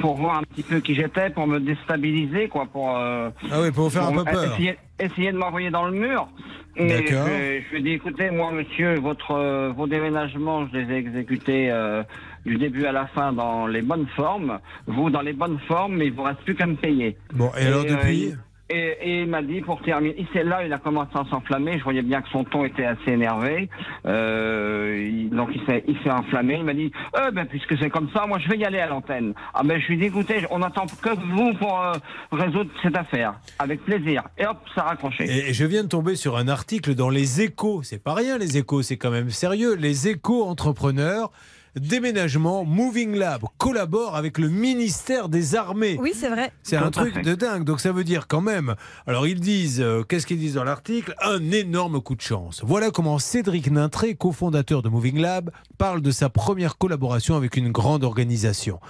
pour 0.00 0.16
voir 0.16 0.38
un 0.38 0.42
petit 0.42 0.64
peu 0.64 0.80
qui 0.80 0.92
j'étais, 0.96 1.30
pour 1.30 1.46
me 1.46 1.60
déstabiliser, 1.60 2.48
quoi, 2.48 2.66
pour. 2.66 2.96
euh, 2.98 3.30
Ah 3.48 3.60
oui, 3.62 3.70
pour 3.70 3.84
vous 3.84 3.90
faire 3.90 4.08
un 4.08 4.12
peu 4.12 4.24
peur. 4.24 4.52
Essayer, 4.54 4.76
essayer 4.98 5.32
de 5.32 5.38
m'envoyer 5.38 5.70
dans 5.70 5.86
le 5.86 5.92
mur. 5.92 6.28
Et 6.76 6.86
D'accord. 6.86 7.26
Je, 7.26 7.60
je 7.60 7.70
lui 7.70 7.78
ai 7.78 7.82
dit, 7.82 7.90
écoutez, 7.90 8.30
moi, 8.30 8.52
monsieur, 8.52 8.98
votre 9.00 9.32
euh, 9.32 9.72
vos 9.76 9.86
déménagements, 9.86 10.68
je 10.68 10.78
les 10.78 10.94
ai 10.94 10.96
exécutés 10.98 11.70
euh, 11.70 12.02
du 12.46 12.56
début 12.56 12.86
à 12.86 12.92
la 12.92 13.06
fin 13.06 13.32
dans 13.32 13.66
les 13.66 13.82
bonnes 13.82 14.06
formes. 14.14 14.60
Vous 14.86 15.10
dans 15.10 15.22
les 15.22 15.32
bonnes 15.32 15.58
formes, 15.66 15.96
mais 15.96 16.06
il 16.06 16.12
vous 16.12 16.22
reste 16.22 16.40
plus 16.42 16.54
qu'à 16.54 16.66
me 16.66 16.76
payer. 16.76 17.16
Bon, 17.32 17.50
et, 17.58 17.66
alors 17.66 17.82
euh, 17.82 17.96
depuis 17.96 18.34
et, 18.70 18.96
et 19.02 19.20
il 19.22 19.28
m'a 19.28 19.42
dit 19.42 19.60
pour 19.60 19.80
terminer, 19.82 20.26
c'est 20.32 20.44
là 20.44 20.64
il 20.64 20.72
a 20.72 20.78
commencé 20.78 21.12
à 21.14 21.24
s'enflammer. 21.30 21.78
Je 21.78 21.84
voyais 21.84 22.02
bien 22.02 22.20
que 22.20 22.28
son 22.28 22.44
ton 22.44 22.64
était 22.64 22.84
assez 22.84 23.12
énervé. 23.12 23.68
Euh, 24.06 25.28
donc 25.30 25.50
il 25.54 25.64
s'est 25.66 25.84
il 25.88 25.96
s'est 26.02 26.10
enflammé. 26.10 26.56
Il 26.58 26.64
m'a 26.64 26.74
dit, 26.74 26.92
euh, 27.16 27.30
ben 27.30 27.46
puisque 27.46 27.78
c'est 27.78 27.90
comme 27.90 28.08
ça, 28.14 28.26
moi 28.26 28.38
je 28.38 28.48
vais 28.48 28.58
y 28.58 28.64
aller 28.64 28.78
à 28.78 28.86
l'antenne. 28.86 29.34
Ah 29.54 29.62
ben 29.64 29.80
je 29.80 29.86
lui 29.88 29.94
ai 29.94 29.96
dit, 29.98 30.06
écoutez, 30.06 30.44
on 30.50 30.62
attend 30.62 30.86
que 30.86 31.10
vous 31.10 31.54
pour 31.54 31.80
euh, 31.80 31.92
résoudre 32.32 32.70
cette 32.82 32.96
affaire, 32.96 33.34
avec 33.58 33.84
plaisir. 33.84 34.22
Et 34.36 34.46
hop, 34.46 34.58
ça 34.74 34.82
a 34.82 34.88
raccroché. 34.88 35.24
Et 35.24 35.52
je 35.52 35.64
viens 35.64 35.82
de 35.82 35.88
tomber 35.88 36.16
sur 36.16 36.36
un 36.36 36.48
article 36.48 36.94
dans 36.94 37.10
Les 37.10 37.40
Échos. 37.40 37.82
C'est 37.82 38.02
pas 38.02 38.14
rien, 38.14 38.38
Les 38.38 38.58
Échos, 38.58 38.82
c'est 38.82 38.96
quand 38.96 39.10
même 39.10 39.30
sérieux. 39.30 39.74
Les 39.74 40.08
Échos 40.08 40.44
entrepreneurs. 40.44 41.30
Déménagement, 41.76 42.64
Moving 42.64 43.14
Lab 43.14 43.42
collabore 43.58 44.16
avec 44.16 44.38
le 44.38 44.48
ministère 44.48 45.28
des 45.28 45.54
Armées. 45.54 45.98
Oui, 46.00 46.12
c'est 46.14 46.28
vrai. 46.28 46.52
C'est 46.62 46.76
un 46.76 46.90
truc 46.90 47.22
de 47.22 47.34
dingue. 47.34 47.64
Donc 47.64 47.80
ça 47.80 47.92
veut 47.92 48.04
dire 48.04 48.26
quand 48.26 48.40
même. 48.40 48.74
Alors 49.06 49.26
ils 49.26 49.40
disent, 49.40 49.80
euh, 49.80 50.02
qu'est-ce 50.02 50.26
qu'ils 50.26 50.38
disent 50.38 50.54
dans 50.54 50.64
l'article? 50.64 51.14
Un 51.22 51.50
énorme 51.50 52.00
coup 52.00 52.14
de 52.14 52.20
chance. 52.20 52.62
Voilà 52.64 52.90
comment 52.90 53.18
Cédric 53.18 53.70
Nintré, 53.70 54.14
cofondateur 54.14 54.82
de 54.82 54.88
Moving 54.88 55.18
Lab, 55.18 55.50
parle 55.76 56.00
de 56.00 56.10
sa 56.10 56.28
première 56.28 56.78
collaboration 56.78 57.36
avec 57.36 57.56
une 57.56 57.70
grande 57.70 58.04
organisation. 58.04 58.80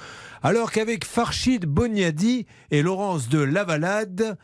Alors 0.42 0.70
qu'avec 0.70 1.04
Farchid 1.04 1.66
Boniadi 1.66 2.46
et 2.70 2.82
Laurence 2.82 3.28
de 3.28 3.40
Lavalade, 3.40 4.36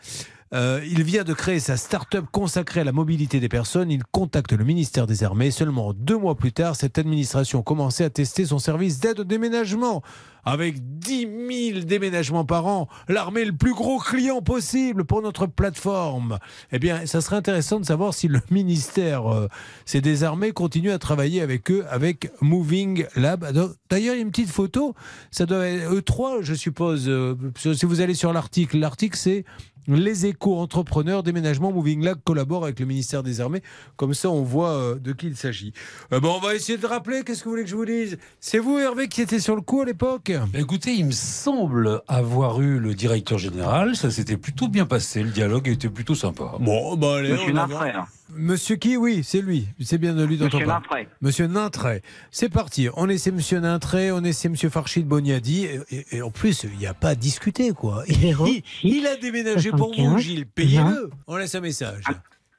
euh, 0.55 0.81
il 0.89 1.03
vient 1.03 1.25
de 1.25 1.33
créer 1.33 1.59
sa 1.59 1.77
start-up 1.77 2.27
consacrée 2.31 2.81
à 2.81 2.85
la 2.85 2.93
mobilité 2.93 3.41
des 3.41 3.49
personnes. 3.49 3.91
Il 3.91 4.05
contacte 4.05 4.53
le 4.53 4.65
ministère 4.65 5.07
des 5.07 5.25
Armées. 5.25 5.51
Seulement 5.51 5.93
deux 5.93 6.17
mois 6.17 6.37
plus 6.37 6.53
tard, 6.53 6.77
cette 6.77 6.97
administration 6.97 7.63
commençait 7.63 8.05
à 8.05 8.11
tester 8.11 8.47
son 8.47 8.61
service 8.61 9.01
d'aide 9.01 9.21
au 9.21 9.25
déménagement. 9.25 10.03
Avec 10.45 10.77
10 10.99 11.73
000 11.73 11.85
déménagements 11.85 12.45
par 12.45 12.67
an, 12.67 12.89
l'armée 13.09 13.45
le 13.45 13.53
plus 13.53 13.73
gros 13.75 13.99
client 13.99 14.43
possible 14.43 15.05
pour 15.05 15.23
notre 15.23 15.47
plateforme. 15.47 16.39
Eh 16.73 16.79
bien, 16.79 17.07
ça 17.07 17.21
serait 17.21 17.37
intéressant 17.37 17.81
de 17.81 17.85
savoir 17.85 18.15
si 18.15 18.29
le 18.29 18.41
ministère 18.51 19.33
euh, 19.33 19.49
c'est 19.85 20.01
des 20.01 20.25
armées 20.25 20.53
continue 20.53 20.91
à 20.91 20.99
travailler 20.99 21.41
avec 21.41 21.71
eux, 21.71 21.85
avec 21.89 22.31
Moving 22.41 23.07
Lab. 23.17 23.51
D'ailleurs, 23.53 24.15
il 24.15 24.19
y 24.19 24.21
a 24.21 24.23
une 24.23 24.31
petite 24.31 24.51
photo. 24.51 24.95
Ça 25.31 25.47
doit 25.47 25.67
être 25.67 25.93
E3, 25.93 26.43
je 26.43 26.55
suppose. 26.55 27.09
euh, 27.09 27.35
si 27.57 27.87
vous 27.87 28.01
allez 28.01 28.15
sur 28.15 28.33
l'article, 28.33 28.79
l'article 28.79 29.17
c'est 29.17 29.45
les 29.87 30.27
échos 30.27 30.57
entrepreneurs 30.57 31.23
déménagement 31.23 31.73
Moving 31.73 32.03
Lab 32.03 32.19
collabore 32.25 32.65
avec 32.65 32.81
le 32.81 32.87
ministère 32.87 33.23
des 33.23 33.41
Armées. 33.41 33.63
Comme 33.97 34.15
ça, 34.15 34.31
on 34.31 34.43
voit 34.43 34.71
euh, 34.71 34.95
de 34.99 35.13
qui 35.13 35.27
il 35.27 35.37
s'agit. 35.37 35.73
Euh, 36.13 36.21
bon, 36.21 36.35
on 36.37 36.41
va 36.41 36.55
essayer 36.55 36.79
de 36.79 36.87
rappeler. 36.87 37.23
Qu'est-ce 37.23 37.41
que 37.41 37.45
vous 37.45 37.51
voulez 37.51 37.65
que 37.65 37.71
je 37.71 37.77
vous 37.77 37.85
dise? 37.85 38.19
C'est 38.41 38.59
vous, 38.59 38.79
Hervé, 38.79 39.09
qui 39.09 39.21
était 39.21 39.41
sur 39.41 39.55
le 39.55 39.63
coup 39.63 39.83
à 39.83 39.85
l'époque? 39.85 40.33
Écoutez, 40.55 40.95
il 40.95 41.07
me 41.07 41.11
semble 41.13 42.01
avoir 42.09 42.61
eu 42.61 42.79
le 42.79 42.95
directeur 42.95 43.39
général. 43.39 43.97
Ça 43.97 44.11
s'était 44.11 44.37
plutôt 44.37 44.69
bien 44.69 44.87
passé. 44.87 45.23
Le 45.23 45.31
dialogue 45.31 45.69
était 45.69 45.89
plutôt 45.89 46.15
sympa. 46.15 46.53
Bon, 46.61 46.97
bah 46.97 47.17
allez, 47.19 47.33
Monsieur. 47.33 47.53
Nintré, 47.53 47.91
hein. 47.91 48.07
Monsieur 48.37 48.77
qui? 48.77 48.97
Oui, 48.97 49.21
c'est 49.23 49.41
lui. 49.41 49.69
C'est 49.81 49.99
bien 49.99 50.15
de 50.15 50.25
lui 50.25 50.37
dont 50.37 50.47
Monsieur 50.47 50.65
on 50.65 50.67
parle. 50.67 50.83
Nintré. 50.83 51.09
Monsieur 51.21 51.47
Nintré. 51.47 52.03
C'est 52.31 52.49
parti. 52.49 52.89
On 52.97 53.09
essaie 53.09 53.31
Monsieur 53.31 53.61
Nintré, 53.61 54.11
on 54.13 54.25
essaie 54.25 54.49
Monsieur 54.49 54.71
Farchid 54.71 55.07
Boniadi. 55.07 55.65
Et, 55.67 55.81
et- 55.91 56.07
et 56.17 56.23
en 56.23 56.31
plus, 56.31 56.65
il 56.65 56.79
n'y 56.79 56.87
a 56.87 56.95
pas 56.95 57.11
à 57.11 57.15
discuter, 57.15 57.73
quoi. 57.73 58.03
Il, 58.09 58.63
il 58.83 59.07
a 59.07 59.17
déménagé 59.17 59.71
pour 59.71 59.89
vous, 59.89 59.95
75, 59.95 60.21
Gilles. 60.23 60.47
Payez-le. 60.47 61.11
On 61.27 61.37
laisse 61.37 61.55
un 61.55 61.61
message. 61.61 62.05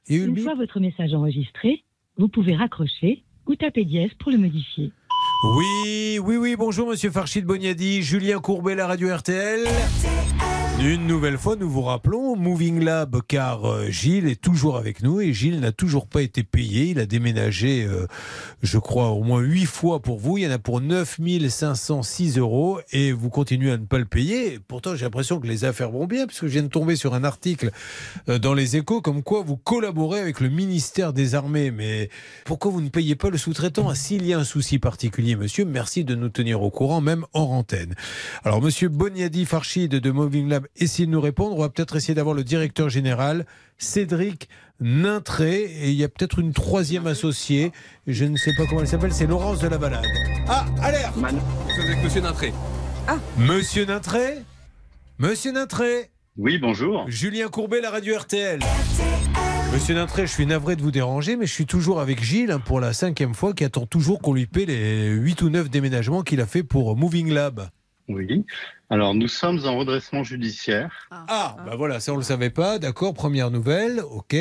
Et 0.08 0.16
Une 0.16 0.36
fois 0.38 0.54
votre 0.54 0.78
message 0.80 1.12
enregistré, 1.12 1.82
vous 2.16 2.28
pouvez 2.28 2.54
raccrocher 2.56 3.24
ou 3.46 3.54
taper 3.56 3.84
dièse 3.84 4.10
pour 4.18 4.30
le 4.32 4.38
modifier. 4.38 4.92
Oui, 5.42 6.18
oui, 6.22 6.36
oui. 6.36 6.56
Bonjour, 6.56 6.88
Monsieur 6.88 7.10
Farchid 7.10 7.44
Boniadi. 7.44 8.02
Julien 8.02 8.38
Courbet, 8.38 8.74
la 8.74 8.86
radio 8.86 9.14
RTL. 9.14 9.68
Une 10.78 11.06
nouvelle 11.06 11.38
fois, 11.38 11.56
nous 11.56 11.70
vous 11.70 11.80
rappelons 11.80 12.36
Moving 12.36 12.84
Lab, 12.84 13.22
car 13.26 13.64
euh, 13.64 13.88
Gilles 13.88 14.28
est 14.28 14.40
toujours 14.40 14.76
avec 14.76 15.02
nous 15.02 15.22
et 15.22 15.32
Gilles 15.32 15.58
n'a 15.58 15.72
toujours 15.72 16.06
pas 16.06 16.20
été 16.20 16.42
payé. 16.42 16.88
Il 16.90 16.98
a 16.98 17.06
déménagé, 17.06 17.84
euh, 17.84 18.06
je 18.62 18.76
crois, 18.76 19.08
au 19.08 19.22
moins 19.22 19.40
huit 19.40 19.64
fois 19.64 20.00
pour 20.00 20.18
vous. 20.18 20.36
Il 20.36 20.44
y 20.44 20.46
en 20.46 20.50
a 20.50 20.58
pour 20.58 20.82
9506 20.82 22.36
euros 22.36 22.78
et 22.92 23.12
vous 23.12 23.30
continuez 23.30 23.72
à 23.72 23.78
ne 23.78 23.86
pas 23.86 23.98
le 23.98 24.04
payer. 24.04 24.58
Pourtant, 24.68 24.94
j'ai 24.94 25.06
l'impression 25.06 25.40
que 25.40 25.46
les 25.46 25.64
affaires 25.64 25.90
vont 25.90 26.06
bien, 26.06 26.26
puisque 26.26 26.44
je 26.44 26.52
viens 26.52 26.62
de 26.62 26.68
tomber 26.68 26.94
sur 26.94 27.14
un 27.14 27.24
article 27.24 27.70
euh, 28.28 28.38
dans 28.38 28.52
les 28.52 28.76
échos 28.76 29.00
comme 29.00 29.22
quoi 29.22 29.42
vous 29.42 29.56
collaborez 29.56 30.20
avec 30.20 30.40
le 30.40 30.50
ministère 30.50 31.14
des 31.14 31.34
Armées. 31.34 31.70
Mais 31.70 32.10
pourquoi 32.44 32.70
vous 32.70 32.82
ne 32.82 32.90
payez 32.90 33.16
pas 33.16 33.30
le 33.30 33.38
sous-traitant? 33.38 33.94
S'il 33.94 34.26
y 34.26 34.34
a 34.34 34.38
un 34.38 34.44
souci 34.44 34.78
particulier, 34.78 35.36
monsieur, 35.36 35.64
merci 35.64 36.04
de 36.04 36.14
nous 36.14 36.28
tenir 36.28 36.60
au 36.60 36.70
courant, 36.70 37.00
même 37.00 37.24
hors 37.32 37.52
antenne. 37.52 37.94
Alors, 38.44 38.60
monsieur 38.60 38.90
Boniadi 38.90 39.46
Farchid 39.46 39.90
de 39.90 40.10
Moving 40.10 40.50
Lab, 40.50 40.65
essayez 40.76 41.06
de 41.06 41.12
nous 41.12 41.20
répondre. 41.20 41.56
On 41.56 41.60
va 41.60 41.68
peut-être 41.68 41.96
essayer 41.96 42.14
d'avoir 42.14 42.34
le 42.34 42.44
directeur 42.44 42.88
général, 42.88 43.46
Cédric 43.78 44.48
Nintré. 44.80 45.62
Et 45.62 45.90
il 45.90 45.96
y 45.96 46.04
a 46.04 46.08
peut-être 46.08 46.38
une 46.38 46.52
troisième 46.52 47.06
associée. 47.06 47.72
Je 48.06 48.24
ne 48.24 48.36
sais 48.36 48.54
pas 48.56 48.66
comment 48.66 48.80
elle 48.80 48.88
s'appelle, 48.88 49.12
c'est 49.12 49.26
Laurence 49.26 49.60
de 49.60 49.68
la 49.68 49.78
Balade. 49.78 50.04
Ah, 50.48 50.66
alerte 50.82 51.16
avec 51.16 52.02
Monsieur 52.02 52.20
Nintré. 52.20 52.52
Monsieur 53.38 53.84
Nintré? 53.84 54.42
Monsieur 55.18 55.52
Nintré? 55.52 56.10
Oui, 56.36 56.58
bonjour. 56.58 57.04
Julien 57.08 57.48
Courbet, 57.48 57.80
la 57.80 57.90
radio 57.90 58.18
RTL. 58.18 58.60
Monsieur 59.72 59.94
Nintré, 59.94 60.26
je 60.26 60.32
suis 60.32 60.46
navré 60.46 60.76
de 60.76 60.82
vous 60.82 60.90
déranger, 60.90 61.36
mais 61.36 61.46
je 61.46 61.52
suis 61.52 61.66
toujours 61.66 62.00
avec 62.00 62.22
Gilles 62.22 62.50
hein, 62.50 62.60
pour 62.60 62.78
la 62.78 62.92
cinquième 62.92 63.34
fois 63.34 63.52
qui 63.52 63.64
attend 63.64 63.86
toujours 63.86 64.20
qu'on 64.20 64.32
lui 64.32 64.46
paie 64.46 64.64
les 64.64 65.08
8 65.08 65.42
ou 65.42 65.50
9 65.50 65.70
déménagements 65.70 66.22
qu'il 66.22 66.40
a 66.40 66.46
fait 66.46 66.62
pour 66.62 66.96
Moving 66.96 67.32
Lab. 67.32 67.68
Oui. 68.08 68.44
Alors, 68.88 69.14
nous 69.14 69.28
sommes 69.28 69.60
en 69.66 69.76
redressement 69.76 70.22
judiciaire. 70.22 70.90
Ah, 71.10 71.56
bah 71.66 71.74
voilà, 71.76 71.98
ça 72.00 72.12
on 72.12 72.16
le 72.16 72.22
savait 72.22 72.50
pas. 72.50 72.78
D'accord, 72.78 73.14
première 73.14 73.50
nouvelle, 73.50 74.00
ok. 74.00 74.36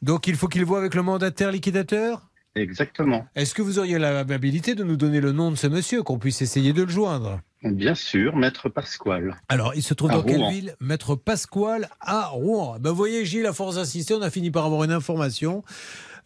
Donc 0.00 0.26
il 0.26 0.34
faut 0.36 0.48
qu'il 0.48 0.64
voit 0.64 0.78
avec 0.78 0.94
le 0.94 1.02
mandataire 1.02 1.52
liquidateur? 1.52 2.28
Exactement. 2.54 3.26
Est-ce 3.34 3.54
que 3.54 3.62
vous 3.62 3.78
auriez 3.78 3.98
l'amabilité 3.98 4.74
de 4.74 4.84
nous 4.84 4.96
donner 4.96 5.20
le 5.20 5.32
nom 5.32 5.50
de 5.50 5.56
ce 5.56 5.66
monsieur, 5.66 6.02
qu'on 6.02 6.18
puisse 6.18 6.42
essayer 6.42 6.72
de 6.72 6.82
le 6.82 6.88
joindre? 6.90 7.40
Bien 7.62 7.94
sûr, 7.94 8.36
Maître 8.36 8.68
Pasquale. 8.68 9.36
Alors, 9.48 9.74
il 9.74 9.82
se 9.82 9.94
trouve 9.94 10.10
À 10.10 10.14
dans 10.14 10.22
quelle 10.22 10.48
ville? 10.50 10.74
Maître 10.80 11.14
Pasquale 11.14 11.88
à 12.00 12.26
Rouen. 12.26 12.78
Ben, 12.80 12.90
vous 12.90 12.96
voyez, 12.96 13.24
Gilles, 13.24 13.46
à 13.46 13.52
force 13.52 13.76
d'insister, 13.76 14.14
on 14.14 14.22
a 14.22 14.30
fini 14.30 14.50
par 14.50 14.66
avoir 14.66 14.84
une 14.84 14.90
information. 14.92 15.62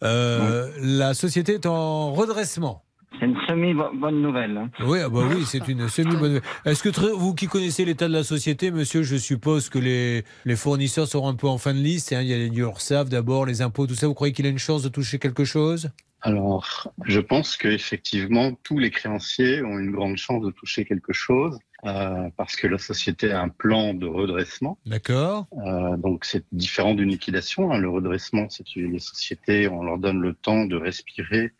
Euh, 0.03 0.69
La 0.81 1.13
société 1.13 1.53
est 1.53 1.65
en 1.65 2.11
redressement. 2.13 2.83
C'est 3.19 3.25
une 3.25 3.37
semi-bonne 3.47 4.21
nouvelle. 4.21 4.57
hein. 4.57 4.69
Oui, 4.81 4.99
ah 5.03 5.09
bah 5.09 5.21
oui, 5.33 5.43
c'est 5.45 5.67
une 5.67 5.87
semi-bonne 5.87 6.33
nouvelle. 6.35 6.41
Est-ce 6.65 6.83
que 6.83 6.89
très- 6.89 7.11
vous 7.11 7.33
qui 7.33 7.47
connaissez 7.47 7.83
l'état 7.85 8.07
de 8.07 8.13
la 8.13 8.23
société, 8.23 8.69
monsieur, 8.69 9.01
je 9.01 9.15
suppose 9.15 9.69
que 9.69 9.79
les, 9.79 10.23
les 10.45 10.55
fournisseurs 10.55 11.07
seront 11.07 11.29
un 11.29 11.35
peu 11.35 11.47
en 11.47 11.57
fin 11.57 11.73
de 11.73 11.79
liste. 11.79 12.13
hein. 12.13 12.21
Il 12.21 12.27
y 12.27 12.33
a 12.33 12.37
les 12.37 12.47
URSAF 12.55 13.09
d'abord, 13.09 13.45
les 13.45 13.61
impôts, 13.61 13.87
tout 13.87 13.95
ça. 13.95 14.07
Vous 14.07 14.13
croyez 14.13 14.33
qu'il 14.33 14.45
a 14.45 14.49
une 14.49 14.59
chance 14.59 14.83
de 14.83 14.89
toucher 14.89 15.17
quelque 15.19 15.45
chose? 15.45 15.89
Alors, 16.21 16.91
je 17.05 17.19
pense 17.19 17.57
qu'effectivement, 17.57 18.51
tous 18.63 18.79
les 18.79 18.91
créanciers 18.91 19.61
ont 19.63 19.77
une 19.79 19.91
grande 19.91 20.17
chance 20.17 20.43
de 20.43 20.51
toucher 20.51 20.83
quelque 20.83 21.13
chose 21.13 21.57
euh, 21.85 22.27
parce 22.35 22.55
que 22.55 22.67
la 22.67 22.79
société 22.79 23.31
a 23.31 23.41
un 23.41 23.49
plan 23.49 23.93
de 23.93 24.07
redressement. 24.07 24.77
D'accord. 24.85 25.45
Euh, 25.65 25.95
donc, 25.97 26.25
c'est 26.25 26.43
différent 26.51 26.95
d'une 26.95 27.09
liquidation. 27.09 27.71
hein. 27.71 27.77
Le 27.77 27.89
redressement, 27.89 28.47
c'est 28.49 28.65
les 28.75 28.99
sociétés, 28.99 29.67
on 29.69 29.83
leur 29.83 29.97
donne 29.99 30.19
le 30.19 30.33
temps 30.33 30.65
de 30.65 30.75
respirer 30.75 31.53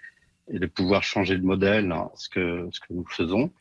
et 0.50 0.60
de 0.60 0.66
pouvoir 0.66 1.04
changer 1.04 1.38
de 1.38 1.46
modèle, 1.46 1.92
hein, 1.92 2.10
ce, 2.16 2.30
que, 2.30 2.68
ce 2.72 2.80
que 2.80 2.94
nous 2.94 3.06
faisons. 3.06 3.52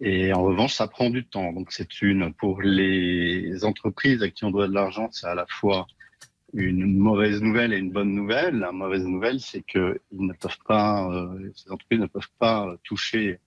Et 0.00 0.32
en 0.32 0.42
revanche, 0.42 0.74
ça 0.74 0.86
prend 0.86 1.10
du 1.10 1.24
temps. 1.24 1.52
Donc, 1.52 1.72
c'est 1.72 2.02
une, 2.02 2.32
pour 2.32 2.62
les 2.62 3.64
entreprises 3.64 4.22
à 4.22 4.30
qui 4.30 4.44
on 4.44 4.50
doit 4.50 4.68
de 4.68 4.74
l'argent, 4.74 5.08
c'est 5.10 5.26
à 5.26 5.34
la 5.34 5.46
fois 5.46 5.86
une 6.54 6.96
mauvaise 6.96 7.42
nouvelle 7.42 7.72
et 7.72 7.78
une 7.78 7.90
bonne 7.90 8.14
nouvelle. 8.14 8.58
La 8.58 8.72
mauvaise 8.72 9.04
nouvelle, 9.04 9.40
c'est 9.40 9.62
que 9.62 10.00
ils 10.12 10.24
ne 10.24 10.32
peuvent 10.32 10.58
pas, 10.66 11.08
euh, 11.10 11.50
ces 11.54 11.70
entreprises 11.70 12.00
ne 12.00 12.06
peuvent 12.06 12.30
pas 12.38 12.74
toucher 12.84 13.40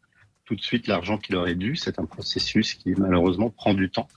tout 0.45 0.55
de 0.55 0.61
suite 0.61 0.87
l'argent 0.87 1.17
qui 1.17 1.31
leur 1.31 1.47
est 1.47 1.55
dû. 1.55 1.75
C'est 1.75 1.99
un 1.99 2.05
processus 2.05 2.73
qui 2.73 2.91
malheureusement 2.91 3.49
prend 3.49 3.73
du 3.73 3.89
temps 3.89 4.07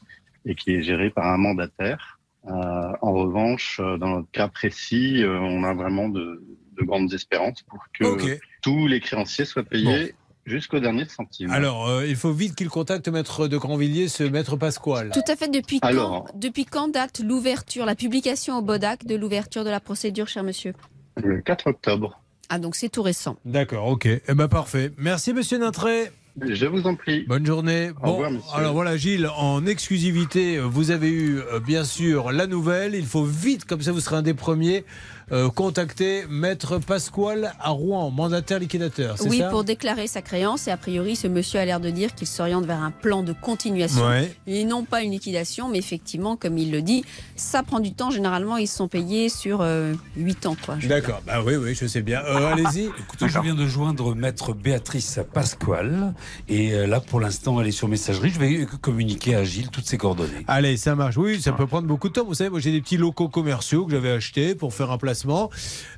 et 0.44 0.54
qui 0.54 0.72
est 0.74 0.82
géré 0.82 1.10
par 1.10 1.26
un 1.26 1.38
mandataire. 1.38 2.18
Euh, 2.46 2.92
en 3.00 3.12
revanche, 3.12 3.80
euh, 3.80 3.96
dans 3.96 4.08
notre 4.08 4.30
cas 4.30 4.48
précis, 4.48 5.22
euh, 5.22 5.38
on 5.40 5.64
a 5.64 5.72
vraiment 5.72 6.08
de, 6.08 6.42
de 6.78 6.84
grandes 6.84 7.12
espérances 7.12 7.62
pour 7.68 7.80
que 7.98 8.04
Ok. 8.04 8.40
tous 8.62 8.86
les 8.86 9.00
créanciers 9.00 9.44
soient 9.44 9.62
payés 9.64 10.14
jusqu'au 10.46 10.78
dernier 10.80 11.06
centime. 11.08 11.50
Alors, 11.50 11.88
euh, 11.88 12.06
il 12.06 12.16
faut 12.16 12.32
vite 12.32 12.54
qu'il 12.54 12.68
contacte 12.68 13.08
Maître 13.08 13.48
de 13.48 13.56
Grandvilliers, 13.56 14.08
ce 14.08 14.24
Maître 14.24 14.56
Pasquale. 14.56 15.10
Tout 15.14 15.20
à 15.26 15.36
fait. 15.36 15.48
Depuis 15.48 15.80
quand, 15.80 15.88
Alors. 15.88 16.28
depuis 16.34 16.64
quand 16.66 16.88
date 16.88 17.20
l'ouverture, 17.24 17.86
la 17.86 17.94
publication 17.94 18.58
au 18.58 18.62
Bodac 18.62 19.06
de 19.06 19.14
l'ouverture 19.16 19.64
de 19.64 19.70
la 19.70 19.80
procédure, 19.80 20.28
cher 20.28 20.42
monsieur? 20.42 20.74
Le 21.16 21.40
4 21.40 21.68
octobre. 21.68 22.20
Ah, 22.50 22.58
donc 22.58 22.74
c'est 22.76 22.90
tout 22.90 23.02
récent. 23.02 23.36
D'accord, 23.46 23.86
ok. 23.86 24.06
Eh 24.06 24.34
ben 24.34 24.48
parfait. 24.48 24.90
Merci, 24.98 25.32
monsieur 25.32 25.58
Nintré. 25.58 26.10
Je 26.42 26.66
vous 26.66 26.84
en 26.86 26.96
prie. 26.96 27.24
Bonne 27.28 27.46
journée. 27.46 27.90
Au 28.02 28.10
revoir, 28.12 28.30
monsieur. 28.32 28.50
alors 28.54 28.74
voilà, 28.74 28.96
Gilles, 28.96 29.28
en 29.38 29.64
exclusivité, 29.66 30.58
vous 30.58 30.90
avez 30.90 31.08
eu 31.08 31.38
euh, 31.38 31.60
bien 31.60 31.84
sûr 31.84 32.32
la 32.32 32.46
nouvelle. 32.48 32.96
Il 32.96 33.06
faut 33.06 33.24
vite, 33.24 33.64
comme 33.64 33.80
ça 33.80 33.92
vous 33.92 34.00
serez 34.00 34.16
un 34.16 34.22
des 34.22 34.34
premiers, 34.34 34.84
euh, 35.32 35.48
contacter 35.48 36.24
Maître 36.28 36.78
Pasquale 36.78 37.52
à 37.60 37.70
Rouen, 37.70 38.10
mandataire 38.10 38.58
liquidateur. 38.58 39.16
Oui, 39.26 39.38
ça 39.38 39.48
pour 39.48 39.64
déclarer 39.64 40.06
sa 40.06 40.22
créance. 40.22 40.68
Et 40.68 40.70
a 40.70 40.76
priori, 40.76 41.16
ce 41.16 41.26
monsieur 41.28 41.60
a 41.60 41.64
l'air 41.64 41.80
de 41.80 41.90
dire 41.90 42.14
qu'il 42.14 42.26
s'oriente 42.26 42.66
vers 42.66 42.82
un 42.82 42.90
plan 42.90 43.22
de 43.22 43.32
continuation. 43.32 44.06
Ouais. 44.06 44.34
Et 44.46 44.64
non 44.64 44.84
pas 44.84 45.02
une 45.02 45.12
liquidation, 45.12 45.68
mais 45.68 45.78
effectivement, 45.78 46.36
comme 46.36 46.58
il 46.58 46.70
le 46.70 46.82
dit, 46.82 47.04
ça 47.36 47.62
prend 47.62 47.80
du 47.80 47.92
temps. 47.94 48.10
Généralement, 48.10 48.56
ils 48.56 48.68
sont 48.68 48.88
payés 48.88 49.28
sur 49.28 49.60
euh, 49.60 49.94
8 50.16 50.46
ans. 50.46 50.56
Quoi. 50.64 50.76
D'accord, 50.86 51.22
bah 51.26 51.42
oui, 51.44 51.56
oui, 51.56 51.74
je 51.74 51.86
sais 51.86 52.02
bien. 52.02 52.22
Euh, 52.24 52.52
Allez-y. 52.52 52.86
Écoutez, 52.86 53.28
je 53.28 53.38
viens 53.40 53.54
de 53.54 53.66
joindre 53.66 54.14
maître 54.14 54.52
Béatrice 54.52 55.20
Pasquale 55.32 56.14
et 56.48 56.72
euh, 56.72 56.86
là 56.86 57.00
pour 57.00 57.20
l'instant 57.20 57.60
elle 57.60 57.68
est 57.68 57.72
sur 57.72 57.88
messagerie. 57.88 58.30
Je 58.30 58.38
vais 58.38 58.66
communiquer 58.80 59.34
à 59.34 59.44
Gilles 59.44 59.70
toutes 59.70 59.86
ses 59.86 59.98
coordonnées. 59.98 60.44
Allez, 60.48 60.76
ça 60.76 60.94
marche. 60.94 61.16
Oui, 61.16 61.40
ça 61.40 61.52
peut 61.52 61.66
prendre 61.66 61.86
beaucoup 61.86 62.08
de 62.08 62.14
temps. 62.14 62.24
Vous 62.24 62.34
savez, 62.34 62.50
moi 62.50 62.60
j'ai 62.60 62.72
des 62.72 62.80
petits 62.80 62.96
locaux 62.96 63.28
commerciaux 63.28 63.86
que 63.86 63.92
j'avais 63.92 64.10
achetés 64.10 64.54
pour 64.54 64.74
faire 64.74 64.90
un 64.90 64.98
placement. 64.98 65.13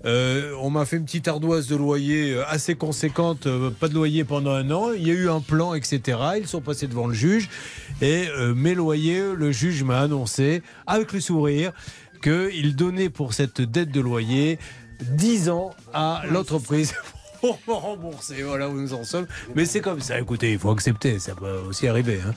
Euh, 0.04 0.52
on 0.60 0.70
m'a 0.70 0.84
fait 0.84 0.96
une 0.96 1.04
petite 1.04 1.28
ardoise 1.28 1.66
de 1.66 1.76
loyer 1.76 2.34
euh, 2.34 2.44
assez 2.46 2.74
conséquente, 2.74 3.46
euh, 3.46 3.70
pas 3.70 3.88
de 3.88 3.94
loyer 3.94 4.24
pendant 4.24 4.52
un 4.52 4.70
an. 4.70 4.92
Il 4.92 5.06
y 5.06 5.10
a 5.10 5.14
eu 5.14 5.28
un 5.28 5.40
plan, 5.40 5.74
etc. 5.74 6.18
Ils 6.38 6.46
sont 6.46 6.60
passés 6.60 6.86
devant 6.86 7.06
le 7.06 7.14
juge 7.14 7.48
et 8.02 8.26
mes 8.54 8.74
loyers, 8.74 9.34
le 9.34 9.52
juge 9.52 9.82
m'a 9.82 10.00
annoncé 10.00 10.62
avec 10.86 11.12
le 11.12 11.20
sourire 11.20 11.72
qu'il 12.22 12.76
donnait 12.76 13.08
pour 13.08 13.32
cette 13.32 13.60
dette 13.60 13.90
de 13.90 14.00
loyer 14.00 14.58
10 15.00 15.48
ans 15.48 15.74
à 15.94 16.22
l'entreprise. 16.30 16.94
Pour 17.46 17.58
me 17.68 17.80
rembourser, 17.80 18.42
voilà 18.42 18.68
où 18.68 18.72
nous 18.80 18.92
en 18.94 19.04
sommes. 19.04 19.26
Mais 19.54 19.64
c'est 19.66 19.80
comme 19.80 20.00
ça, 20.00 20.18
écoutez, 20.18 20.52
il 20.52 20.58
faut 20.58 20.70
accepter, 20.70 21.18
ça 21.18 21.34
peut 21.34 21.60
aussi 21.68 21.86
arriver. 21.86 22.18
hein. 22.26 22.32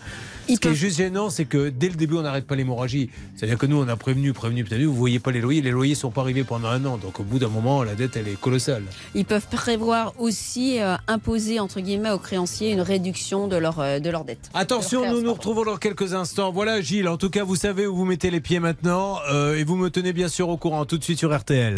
Ce 0.47 0.55
qui 0.55 0.67
est 0.67 0.73
juste 0.75 0.97
gênant, 0.97 1.29
c'est 1.29 1.45
que 1.45 1.69
dès 1.69 1.89
le 1.89 1.95
début, 1.95 2.15
on 2.15 2.21
n'arrête 2.23 2.45
pas 2.47 2.55
l'hémorragie. 2.55 3.09
C'est-à-dire 3.35 3.57
que 3.59 3.67
nous, 3.67 3.77
on 3.79 3.87
a 3.87 3.95
prévenu, 3.95 4.33
prévenu, 4.33 4.63
prévenu, 4.63 4.85
vous 4.85 4.95
voyez 4.95 5.19
pas 5.19 5.29
les 5.31 5.41
loyers, 5.41 5.61
les 5.61 5.69
loyers 5.71 5.93
sont 5.95 6.09
pas 6.09 6.21
arrivés 6.21 6.43
pendant 6.43 6.69
un 6.69 6.83
an. 6.85 6.97
Donc 6.97 7.19
au 7.19 7.23
bout 7.23 7.37
d'un 7.39 7.49
moment, 7.49 7.83
la 7.83 7.93
dette, 7.95 8.17
elle 8.17 8.27
est 8.27 8.39
colossale. 8.39 8.83
Ils 9.13 9.25
peuvent 9.25 9.45
prévoir 9.51 10.13
aussi 10.17 10.81
euh, 10.81 10.95
imposer, 11.07 11.59
entre 11.59 11.79
guillemets, 11.81 12.09
aux 12.11 12.17
créanciers 12.19 12.71
une 12.71 12.81
réduction 12.81 13.47
de 13.47 13.57
leur, 13.57 13.79
euh, 13.79 13.99
de 13.99 14.09
leur 14.09 14.25
dette. 14.25 14.49
Attention, 14.55 15.09
nous 15.11 15.21
nous 15.21 15.33
retrouvons 15.33 15.65
dans 15.65 15.77
quelques 15.77 16.13
instants. 16.13 16.51
Voilà, 16.51 16.81
Gilles, 16.81 17.07
en 17.07 17.17
tout 17.17 17.29
cas, 17.29 17.43
vous 17.43 17.55
savez 17.55 17.85
où 17.85 17.95
vous 17.95 18.05
mettez 18.05 18.31
les 18.31 18.41
pieds 18.41 18.59
maintenant. 18.59 19.19
euh, 19.31 19.55
et 19.55 19.63
vous 19.63 19.75
me 19.75 19.89
tenez 19.89 20.13
bien 20.13 20.29
sûr 20.29 20.49
au 20.49 20.57
courant 20.57 20.85
tout 20.85 20.97
de 20.97 21.03
suite 21.03 21.19
sur 21.19 21.35
RTL. 21.37 21.75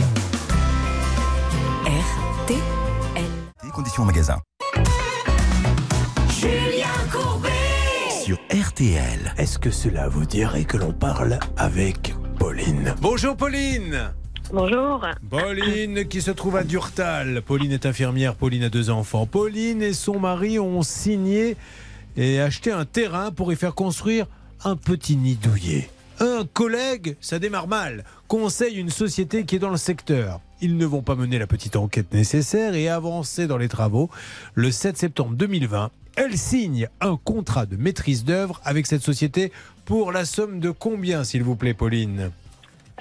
Conditions 3.81 4.03
en 4.03 4.05
magasin. 4.05 4.37
Julien 6.39 6.85
Courbet 7.11 7.49
Sur 8.23 8.37
RTL. 8.51 9.33
Est-ce 9.39 9.57
que 9.57 9.71
cela 9.71 10.07
vous 10.07 10.27
dirait 10.27 10.65
que 10.65 10.77
l'on 10.77 10.93
parle 10.93 11.39
avec 11.57 12.13
Pauline 12.37 12.93
Bonjour 13.01 13.35
Pauline 13.35 14.13
Bonjour. 14.53 15.03
Pauline 15.27 16.07
qui 16.07 16.21
se 16.21 16.29
trouve 16.29 16.57
à 16.57 16.63
Durtal. 16.63 17.41
Pauline 17.41 17.71
est 17.71 17.87
infirmière, 17.87 18.35
Pauline 18.35 18.65
a 18.65 18.69
deux 18.69 18.91
enfants. 18.91 19.25
Pauline 19.25 19.81
et 19.81 19.93
son 19.93 20.19
mari 20.19 20.59
ont 20.59 20.83
signé 20.83 21.57
et 22.15 22.39
acheté 22.39 22.71
un 22.71 22.85
terrain 22.85 23.31
pour 23.31 23.51
y 23.51 23.55
faire 23.55 23.73
construire 23.73 24.27
un 24.63 24.75
petit 24.75 25.15
nid 25.15 25.37
douillet. 25.37 25.89
Un 26.23 26.45
collègue, 26.45 27.17
ça 27.19 27.39
démarre 27.39 27.67
mal, 27.67 28.03
conseille 28.27 28.75
une 28.75 28.91
société 28.91 29.43
qui 29.43 29.55
est 29.55 29.59
dans 29.59 29.71
le 29.71 29.77
secteur. 29.77 30.39
Ils 30.61 30.77
ne 30.77 30.85
vont 30.85 31.01
pas 31.01 31.15
mener 31.15 31.39
la 31.39 31.47
petite 31.47 31.75
enquête 31.75 32.13
nécessaire 32.13 32.75
et 32.75 32.89
avancer 32.89 33.47
dans 33.47 33.57
les 33.57 33.67
travaux. 33.67 34.07
Le 34.53 34.69
7 34.69 34.95
septembre 34.99 35.35
2020, 35.35 35.89
elle 36.15 36.37
signe 36.37 36.89
un 36.99 37.17
contrat 37.17 37.65
de 37.65 37.75
maîtrise 37.75 38.23
d'œuvre 38.23 38.61
avec 38.63 38.85
cette 38.85 39.01
société 39.01 39.51
pour 39.85 40.11
la 40.11 40.25
somme 40.25 40.59
de 40.59 40.69
combien, 40.69 41.23
s'il 41.23 41.41
vous 41.41 41.55
plaît, 41.55 41.73
Pauline? 41.73 42.29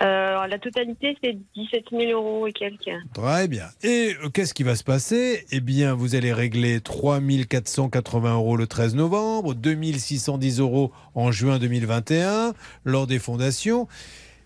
Euh, 0.03 0.47
la 0.47 0.59
totalité, 0.59 1.17
c'est 1.23 1.37
17 1.55 1.85
000 1.91 2.13
euros 2.13 2.47
et 2.47 2.53
quelques. 2.53 2.91
Très 3.13 3.49
bien. 3.49 3.67
Et 3.83 4.15
euh, 4.23 4.31
qu'est-ce 4.31 4.55
qui 4.55 4.63
va 4.63 4.75
se 4.75 4.85
passer? 4.85 5.45
Eh 5.51 5.61
bien, 5.61 5.95
vous 5.95 6.15
allez 6.15 6.33
régler 6.33 6.81
3 6.81 7.21
480 7.49 8.35
euros 8.35 8.57
le 8.57 8.67
13 8.67 8.95
novembre, 8.95 9.55
2 9.55 9.77
610 9.99 10.61
euros 10.61 10.93
en 11.15 11.31
juin 11.31 11.59
2021, 11.59 12.55
lors 12.85 13.07
des 13.07 13.19
fondations. 13.19 13.89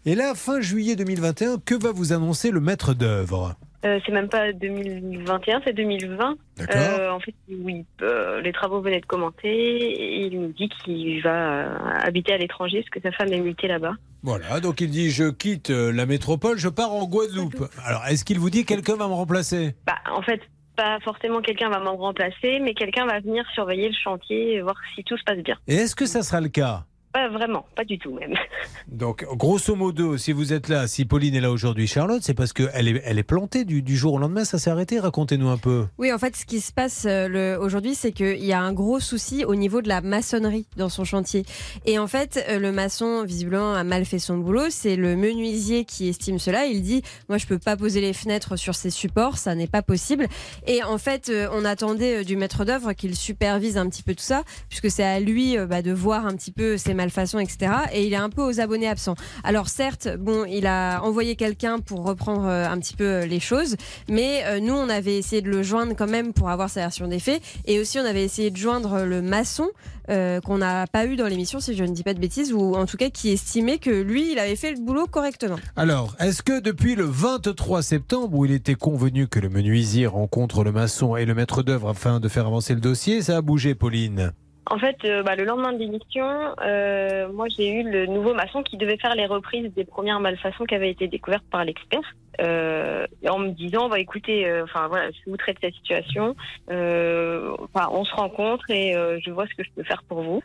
Et 0.07 0.15
là, 0.15 0.35
fin 0.35 0.61
juillet 0.61 0.97
2021, 0.97 1.59
que 1.65 1.75
va 1.75 1.93
vous 1.93 2.13
annoncer 2.13 2.51
le 2.51 2.61
maître 2.61 2.93
d'œuvre? 2.93 3.57
Euh, 3.85 4.01
c'est 4.05 4.12
même 4.12 4.28
pas 4.28 4.53
2021, 4.53 5.61
c'est 5.64 5.74
2020. 5.74 6.37
D'accord. 6.57 6.76
Euh, 6.76 7.11
en 7.11 7.20
fait, 7.20 7.35
oui, 7.51 7.85
euh, 8.03 8.41
les 8.41 8.53
travaux 8.53 8.80
venaient 8.80 9.01
de 9.01 9.07
commencer 9.07 9.35
et 9.45 10.26
il 10.26 10.41
nous 10.41 10.53
dit 10.53 10.68
qu'il 10.68 11.22
va 11.22 11.64
euh, 11.64 11.76
habiter 12.03 12.32
à 12.32 12.39
l'étranger 12.39 12.80
parce 12.80 12.91
que 12.91 13.01
sa 13.01 13.12
femme 13.12 13.32
est 13.32 13.41
mutée 13.41 13.68
là-bas. 13.68 13.95
Voilà, 14.22 14.61
donc 14.61 14.80
il 14.80 14.89
dit 14.89 15.11
je 15.11 15.30
quitte 15.30 15.68
la 15.68 16.07
métropole, 16.07 16.57
je 16.57 16.70
pars 16.70 16.93
en 16.93 17.07
Guadeloupe. 17.07 17.68
Alors, 17.85 18.07
est-ce 18.07 18.24
qu'il 18.24 18.39
vous 18.39 18.49
dit 18.49 18.64
quelqu'un 18.64 18.97
va 18.97 19.07
me 19.07 19.12
remplacer? 19.12 19.74
Bah, 19.87 19.99
en 20.11 20.22
fait, 20.22 20.41
pas 20.76 20.99
forcément 21.01 21.43
quelqu'un 21.43 21.68
va 21.68 21.78
m'en 21.78 21.97
remplacer, 21.97 22.59
mais 22.61 22.72
quelqu'un 22.72 23.05
va 23.05 23.20
venir 23.20 23.45
surveiller 23.53 23.89
le 23.89 23.95
chantier 24.03 24.55
et 24.55 24.62
voir 24.62 24.76
si 24.95 25.05
tout 25.05 25.18
se 25.18 25.24
passe 25.24 25.39
bien. 25.39 25.57
Et 25.66 25.74
est-ce 25.74 25.95
que 25.95 26.07
ça 26.07 26.22
sera 26.22 26.41
le 26.41 26.49
cas? 26.49 26.87
Pas 27.15 27.29
vraiment, 27.29 27.65
pas 27.77 27.85
du 27.85 27.97
tout 27.97 28.12
même. 28.12 28.35
Donc, 28.89 29.25
grosso 29.37 29.77
modo, 29.77 30.17
si 30.17 30.33
vous 30.33 30.53
êtes 30.53 30.69
là, 30.69 30.89
si 30.89 31.05
Pauline 31.05 31.37
est 31.37 31.41
là 31.41 31.53
aujourd'hui, 31.53 31.87
Charlotte, 31.87 32.21
c'est 32.25 32.35
parce 32.35 32.53
qu'elle 32.53 32.89
est, 32.89 33.03
elle 33.05 33.21
est 33.21 33.23
plantée 33.23 33.65
du, 33.65 33.83
du 33.83 33.97
jour 33.97 34.15
au 34.15 34.19
lendemain, 34.19 34.45
ça 34.45 34.59
s'est 34.59 34.71
arrêté. 34.71 34.99
Racontez-nous 34.99 35.49
un 35.49 35.57
peu. 35.57 35.87
Oui, 35.97 36.12
en 36.12 36.19
fait, 36.19 36.35
ce 36.35 36.45
qui 36.45 36.61
se 36.61 36.73
passe 36.73 37.07
euh, 37.09 37.57
aujourd'hui, 37.61 37.95
c'est 37.95 38.11
qu'il 38.11 38.45
y 38.45 38.53
a 38.53 38.61
un 38.61 38.73
gros 38.73 38.99
souci 38.99 39.45
au 39.45 39.55
niveau 39.55 39.81
de 39.81 39.89
la 39.89 40.01
maçonnerie 40.01 40.67
dans 40.77 40.89
son 40.89 41.05
chantier. 41.05 41.45
Et 41.87 42.01
en 42.01 42.09
fait, 42.09 42.45
euh, 42.49 42.59
le 42.59 42.73
maçon, 42.73 43.23
visiblement, 43.23 43.75
a 43.75 43.85
mal 43.85 44.05
fait 44.07 44.19
son 44.19 44.39
boulot. 44.39 44.71
C'est 44.71 44.97
le 44.97 45.15
menuisier 45.15 45.85
qui 45.85 46.09
estime 46.09 46.41
cela. 46.41 46.67
Il 46.67 46.83
dit 46.83 47.03
Moi, 47.29 47.39
je 47.39 47.47
peux 47.47 47.61
pas 47.61 47.77
poser 47.77 48.01
les 48.01 48.12
fenêtres 48.12 48.57
sur 48.57 48.75
ces 48.75 48.91
supports, 48.91 49.39
ça 49.39 49.55
n'est 49.55 49.69
pas 49.69 49.83
possible. 49.83 50.27
Et 50.67 50.83
en 50.83 50.99
fait, 50.99 51.29
euh, 51.29 51.47
on 51.53 51.65
attendait 51.65 52.25
du 52.25 52.37
maître 52.37 52.65
d'œuvre 52.65 52.93
qu'il 52.93 53.15
supervise 53.15 53.79
un 53.79 53.89
petit 53.89 54.03
peu 54.03 54.17
tout 54.17 54.25
ça, 54.25 54.43
puisque 54.69 54.91
c'est 54.91 55.05
à 55.05 55.21
lui 55.21 55.57
bah, 55.69 55.81
de 55.81 55.93
voir 55.93 56.27
un 56.27 56.35
petit 56.35 56.51
peu 56.51 56.77
ses 56.77 57.04
malfaçons, 57.05 57.39
etc. 57.39 57.73
Et 57.93 58.07
il 58.07 58.13
est 58.13 58.17
un 58.17 58.31
peu 58.31 58.43
aux 58.43 58.61
abonnés 58.61 58.89
absents. 58.89 59.15
Alors, 59.43 59.69
certes, 59.69 60.09
bon, 60.19 60.45
il 60.47 60.67
a 60.67 61.03
envoyé 61.03 61.37
quelqu'un 61.37 61.79
pour 61.79 62.05
reprendre 62.05 62.47
euh, 62.47 62.67
un 62.67 62.79
petit 62.79 62.97
peu 62.97 63.05
euh, 63.05 63.27
les 63.27 63.41
choses, 63.41 63.77
mais 64.09 64.43
euh, 64.47 64.61
nous, 64.61 64.75
on 64.75 64.89
avait 64.89 65.19
essayé 65.19 65.43
de 65.43 65.51
le 65.51 65.63
joindre 65.63 65.95
quand 65.97 66.07
même 66.07 66.33
pour 66.33 66.49
avoir 66.49 66.71
sa 66.71 66.81
version 66.81 67.07
des 67.07 67.19
faits. 67.19 67.43
Et 67.67 67.79
aussi, 67.79 67.99
on 67.99 68.05
avait 68.05 68.25
essayé 68.25 68.51
de 68.51 68.57
joindre 68.57 69.05
le 69.05 69.23
maçon 69.23 69.69
qu'on 70.07 70.59
n'a 70.59 70.87
pas 70.87 71.07
eu 71.07 71.17
dans 71.17 71.27
l'émission, 71.27 71.61
si 71.61 71.75
je 71.75 71.83
ne 71.83 71.95
dis 71.95 72.03
pas 72.03 72.13
de 72.13 72.21
bêtises, 72.21 72.53
ou 72.53 72.75
en 72.75 72.85
tout 72.85 72.99
cas 72.99 73.09
qui 73.09 73.31
estimait 73.31 73.79
que 73.79 73.89
lui, 73.89 74.33
il 74.33 74.39
avait 74.39 74.55
fait 74.55 74.71
le 74.71 74.79
boulot 74.79 75.07
correctement. 75.07 75.57
Alors, 75.77 76.15
est-ce 76.21 76.43
que 76.43 76.61
depuis 76.61 76.95
le 76.95 77.05
23 77.05 77.81
septembre, 77.81 78.37
où 78.37 78.45
il 78.45 78.53
était 78.53 78.75
convenu 78.75 79.29
que 79.29 79.41
le 79.41 79.49
menuisier 79.49 80.07
rencontre 80.07 80.63
le 80.63 80.73
maçon 80.73 81.17
et 81.17 81.25
le 81.25 81.35
maître 81.35 81.63
d'œuvre 81.63 81.89
afin 81.89 82.21
de 82.21 82.29
faire 82.29 82.47
avancer 82.47 82.75
le 82.75 82.81
dossier, 82.81 83.23
ça 83.23 83.39
a 83.39 83.41
bougé, 83.41 83.75
Pauline? 83.75 84.35
En 84.71 84.79
fait, 84.79 84.97
euh, 85.05 85.23
bah, 85.23 85.37
le 85.37 85.45
lendemain 85.45 85.73
de 85.73 85.79
l'émission, 85.79 86.27
euh, 86.62 87.31
moi 87.33 87.47
j'ai 87.55 87.71
eu 87.71 87.83
le 87.83 88.07
nouveau 88.07 88.33
maçon 88.35 88.62
qui 88.62 88.77
devait 88.77 88.97
faire 88.97 89.15
les 89.15 89.27
reprises 89.27 89.73
des 89.75 89.85
premières 89.85 90.21
malfaçons 90.21 90.65
qui 90.65 90.75
avaient 90.75 90.91
été 90.91 91.07
découvertes 91.07 91.45
par 91.51 91.65
l'expert. 91.65 92.15
Euh, 92.41 93.07
en 93.29 93.39
me 93.39 93.51
disant, 93.51 93.89
bah 93.89 94.01
écoutez, 94.01 94.51
enfin 94.62 94.89
voilà, 94.89 95.11
je 95.11 95.31
vous 95.31 95.37
traite 95.37 95.57
cette 95.61 95.75
situation, 95.75 96.35
on 96.69 98.05
se 98.05 98.15
rencontre 98.15 98.69
et 98.71 98.95
je 99.25 99.31
vois 99.31 99.47
ce 99.47 99.55
que 99.55 99.62
je 99.62 99.71
peux 99.77 99.85
faire 99.85 100.03
pour 100.09 100.23
vous. 100.23 100.43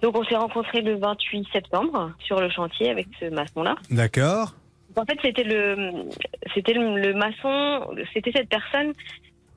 Donc 0.00 0.16
on 0.16 0.24
s'est 0.24 0.36
rencontrés 0.36 0.80
le 0.80 0.96
28 0.96 1.48
septembre 1.52 2.12
sur 2.20 2.40
le 2.40 2.48
chantier 2.48 2.90
avec 2.90 3.08
ce 3.20 3.26
maçon-là. 3.26 3.76
D'accord. 3.90 4.54
En 4.96 5.04
fait, 5.04 5.18
c'était 5.20 5.44
le, 5.44 6.06
c'était 6.54 6.72
le, 6.72 6.98
le 6.98 7.12
maçon, 7.12 7.86
c'était 8.14 8.32
cette 8.32 8.48
personne 8.48 8.94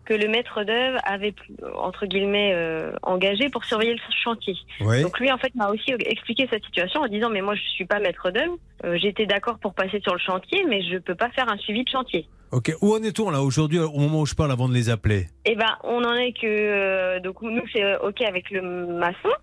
que 0.09 0.15
le 0.15 0.27
maître 0.27 0.63
d'œuvre 0.63 0.99
avait 1.03 1.35
entre 1.75 2.07
guillemets 2.07 2.51
euh, 2.55 2.91
engagé 3.03 3.47
pour 3.49 3.63
surveiller 3.63 3.93
le 3.93 3.99
chantier. 4.23 4.55
Oui. 4.81 5.03
Donc 5.03 5.19
lui, 5.19 5.31
en 5.31 5.37
fait, 5.37 5.53
m'a 5.53 5.69
aussi 5.69 5.91
expliqué 6.15 6.47
sa 6.51 6.57
situation 6.59 7.01
en 7.01 7.07
disant 7.07 7.29
mais 7.29 7.41
moi 7.41 7.53
je 7.53 7.61
suis 7.77 7.85
pas 7.85 7.99
maître 7.99 8.31
d'œuvre, 8.31 8.57
Euh, 8.85 8.97
j'étais 8.97 9.25
d'accord 9.25 9.57
pour 9.59 9.73
passer 9.73 9.99
sur 9.99 10.13
le 10.13 10.19
chantier, 10.19 10.59
mais 10.69 10.81
je 10.81 10.97
peux 10.97 11.13
pas 11.23 11.29
faire 11.31 11.47
un 11.51 11.57
suivi 11.57 11.83
de 11.83 11.89
chantier. 11.89 12.25
Ok, 12.51 12.67
où 12.81 12.93
en 12.95 13.03
est-on 13.03 13.29
là 13.29 13.41
aujourd'hui, 13.41 13.77
au 13.77 13.99
moment 13.99 14.21
où 14.21 14.25
je 14.25 14.33
parle, 14.33 14.51
avant 14.51 14.69
de 14.69 14.73
les 14.73 14.89
appeler? 14.89 15.27
Eh 15.45 15.55
ben, 15.55 15.73
on 15.83 16.01
en 16.11 16.15
est 16.15 16.31
que 16.31 16.47
euh, 16.47 17.19
donc 17.19 17.41
nous 17.41 17.67
c'est 17.73 17.83
euh, 17.83 18.07
ok 18.07 18.21
avec 18.21 18.49
le 18.55 18.61
maçon, 19.05 19.33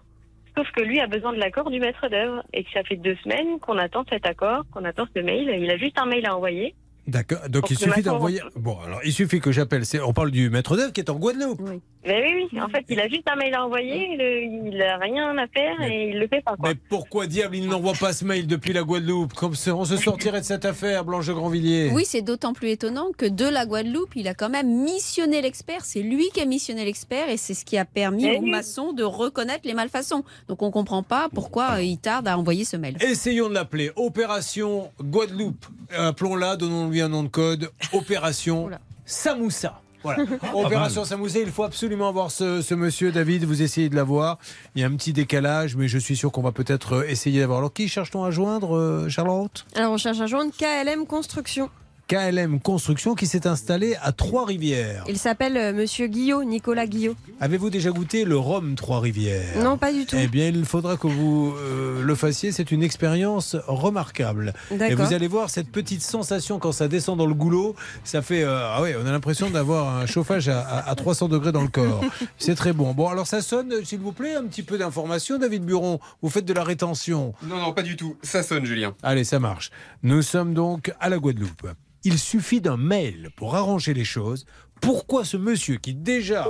sauf 0.56 0.66
que 0.72 0.82
lui 0.82 0.98
a 1.00 1.06
besoin 1.06 1.32
de 1.34 1.38
l'accord 1.38 1.70
du 1.70 1.78
maître 1.78 2.08
d'œuvre 2.08 2.42
et 2.54 2.64
que 2.64 2.70
ça 2.72 2.82
fait 2.88 2.96
deux 2.96 3.16
semaines 3.22 3.60
qu'on 3.60 3.78
attend 3.78 4.04
cet 4.08 4.26
accord, 4.26 4.64
qu'on 4.72 4.84
attend 4.84 5.06
ce 5.14 5.20
mail. 5.20 5.44
Il 5.64 5.70
a 5.70 5.76
juste 5.76 5.98
un 5.98 6.06
mail 6.06 6.24
à 6.26 6.34
envoyer. 6.34 6.74
D'accord. 7.06 7.38
Donc 7.48 7.70
il 7.70 7.78
suffit 7.78 8.02
d'envoyer. 8.02 8.40
Bon, 8.56 8.76
alors 8.84 9.00
il 9.04 9.12
suffit 9.12 9.40
que 9.40 9.52
j'appelle. 9.52 9.86
c'est- 9.86 10.00
On 10.00 10.12
parle 10.12 10.30
du 10.30 10.50
maître 10.50 10.76
d'œuvre 10.76 10.92
qui 10.92 11.00
est 11.00 11.10
en 11.10 11.16
Guadeloupe. 11.16 11.60
Ben 11.62 12.22
oui, 12.24 12.48
oui. 12.52 12.60
En 12.60 12.68
fait, 12.68 12.84
il 12.88 13.00
a 13.00 13.08
juste 13.08 13.24
un 13.28 13.34
mail 13.34 13.52
à 13.54 13.64
envoyer, 13.64 14.16
le- 14.16 14.68
il 14.70 14.80
a 14.80 14.96
rien 14.98 15.36
à 15.38 15.46
faire 15.48 15.80
et 15.82 16.10
il 16.10 16.18
le 16.20 16.28
fait 16.28 16.40
pas. 16.40 16.54
Quoi. 16.56 16.68
Mais 16.68 16.74
pourquoi 16.88 17.26
diable 17.26 17.56
il 17.56 17.66
n'envoie 17.68 17.94
pas 17.94 18.12
ce 18.12 18.24
mail 18.24 18.46
depuis 18.46 18.72
la 18.72 18.82
Guadeloupe? 18.84 19.32
Comme 19.34 19.56
ça, 19.56 19.74
on 19.74 19.84
se 19.84 19.96
sortirait 19.96 20.40
de 20.40 20.44
cette 20.44 20.64
affaire, 20.64 21.04
Blanche 21.04 21.26
de 21.26 21.32
Grandvilliers. 21.32 21.90
Oui, 21.92 22.04
c'est 22.06 22.22
d'autant 22.22 22.52
plus 22.52 22.68
étonnant 22.70 23.08
que 23.18 23.26
de 23.26 23.44
la 23.44 23.66
Guadeloupe, 23.66 24.14
il 24.14 24.28
a 24.28 24.34
quand 24.34 24.48
même 24.50 24.68
missionné 24.84 25.42
l'expert. 25.42 25.84
C'est 25.84 26.02
lui 26.02 26.28
qui 26.32 26.40
a 26.40 26.44
missionné 26.44 26.84
l'expert 26.84 27.28
et 27.28 27.36
c'est 27.36 27.54
ce 27.54 27.64
qui 27.64 27.76
a 27.76 27.84
permis 27.84 28.36
aux 28.36 28.40
oui. 28.42 28.50
maçons 28.50 28.92
de 28.92 29.02
reconnaître 29.02 29.62
les 29.64 29.74
malfaçons. 29.74 30.22
Donc 30.48 30.62
on 30.62 30.70
comprend 30.70 31.02
pas 31.02 31.28
pourquoi 31.34 31.72
euh, 31.78 31.82
il 31.82 31.98
tarde 31.98 32.28
à 32.28 32.38
envoyer 32.38 32.64
ce 32.64 32.76
mail. 32.76 32.96
Essayons 33.00 33.48
de 33.48 33.54
l'appeler. 33.54 33.90
Opération 33.96 34.90
Guadeloupe. 35.00 35.66
Appelons-la, 35.96 36.56
donnons-lui 36.56 36.95
un 37.00 37.08
nom 37.08 37.22
de 37.22 37.28
code. 37.28 37.70
Opération 37.92 38.70
Samoussa. 39.04 39.80
Voilà. 40.02 40.24
Opération 40.54 41.04
Samoussa, 41.04 41.40
il 41.40 41.50
faut 41.50 41.64
absolument 41.64 42.08
avoir 42.08 42.30
ce, 42.30 42.62
ce 42.62 42.74
monsieur, 42.74 43.12
David. 43.12 43.44
Vous 43.44 43.62
essayez 43.62 43.88
de 43.88 43.96
l'avoir. 43.96 44.38
Il 44.74 44.82
y 44.82 44.84
a 44.84 44.86
un 44.86 44.94
petit 44.94 45.12
décalage, 45.12 45.76
mais 45.76 45.88
je 45.88 45.98
suis 45.98 46.16
sûr 46.16 46.30
qu'on 46.32 46.42
va 46.42 46.52
peut-être 46.52 46.94
euh, 46.94 47.08
essayer 47.08 47.40
d'avoir. 47.40 47.58
Alors, 47.58 47.72
qui 47.72 47.88
cherche-t-on 47.88 48.24
à 48.24 48.30
joindre, 48.30 48.76
euh, 48.76 49.08
Charlotte? 49.08 49.66
Alors, 49.74 49.92
on 49.92 49.96
cherche 49.96 50.20
à 50.20 50.26
joindre 50.26 50.52
KLM 50.56 51.06
Construction. 51.06 51.70
KLM 52.08 52.60
Construction 52.60 53.16
qui 53.16 53.26
s'est 53.26 53.48
installé 53.48 53.96
à 54.00 54.12
Trois-Rivières. 54.12 55.02
Il 55.08 55.18
s'appelle 55.18 55.56
euh, 55.56 55.72
Monsieur 55.72 56.06
Guillot, 56.06 56.44
Nicolas 56.44 56.86
Guillot. 56.86 57.16
Avez-vous 57.40 57.68
déjà 57.68 57.90
goûté 57.90 58.24
le 58.24 58.36
rhum 58.38 58.76
Trois-Rivières? 58.76 59.60
Non, 59.60 59.76
pas 59.76 59.92
du 59.92 60.06
tout. 60.06 60.14
Eh 60.16 60.28
bien, 60.28 60.46
il 60.46 60.64
faudra 60.64 60.96
que 60.96 61.08
vous 61.08 61.52
euh, 61.58 62.02
le 62.02 62.14
fassiez. 62.14 62.52
C'est 62.52 62.70
une 62.70 62.84
expérience 62.84 63.56
remarquable. 63.66 64.54
Et 64.70 64.76
D'accord. 64.76 65.04
vous 65.06 65.12
allez 65.14 65.26
voir 65.26 65.50
cette 65.50 65.68
petite 65.72 66.00
sensation 66.00 66.60
quand 66.60 66.70
ça 66.70 66.86
descend 66.86 67.18
dans 67.18 67.26
le 67.26 67.34
goulot. 67.34 67.74
Ça 68.04 68.22
fait. 68.22 68.44
euh, 68.44 68.56
ah 68.70 68.80
oui, 68.82 68.90
on 69.02 69.04
a 69.04 69.10
l'impression 69.10 69.50
d'avoir 69.50 69.96
un 69.96 70.06
chauffage 70.06 70.48
à, 70.48 70.60
à- 70.60 70.88
à 70.88 70.94
300 70.94 71.28
degrés 71.28 71.50
dans 71.50 71.62
le 71.62 71.68
corps. 71.68 72.04
C'est 72.38 72.54
très 72.54 72.72
bon. 72.72 72.94
Bon, 72.94 73.08
alors 73.08 73.26
ça 73.26 73.42
sonne, 73.42 73.84
s'il 73.84 73.98
vous 73.98 74.12
plaît, 74.12 74.36
un 74.36 74.44
petit 74.44 74.62
peu 74.62 74.78
d'information, 74.78 75.38
David 75.38 75.64
Buron. 75.64 75.98
Vous 76.22 76.30
faites 76.30 76.44
de 76.44 76.52
la 76.52 76.62
rétention. 76.62 77.34
Non, 77.42 77.56
non, 77.56 77.72
pas 77.72 77.82
du 77.82 77.96
tout. 77.96 78.16
Ça 78.22 78.44
sonne, 78.44 78.64
Julien. 78.64 78.94
Allez, 79.02 79.24
ça 79.24 79.40
marche. 79.40 79.72
Nous 80.04 80.22
sommes 80.22 80.54
donc 80.54 80.92
à 81.00 81.08
la 81.08 81.18
Guadeloupe. 81.18 81.66
Il 82.06 82.20
suffit 82.20 82.60
d'un 82.60 82.76
mail 82.76 83.30
pour 83.34 83.56
arranger 83.56 83.92
les 83.92 84.04
choses. 84.04 84.46
Pourquoi 84.80 85.24
ce 85.24 85.36
monsieur 85.36 85.76
qui 85.78 85.92
déjà 85.92 86.46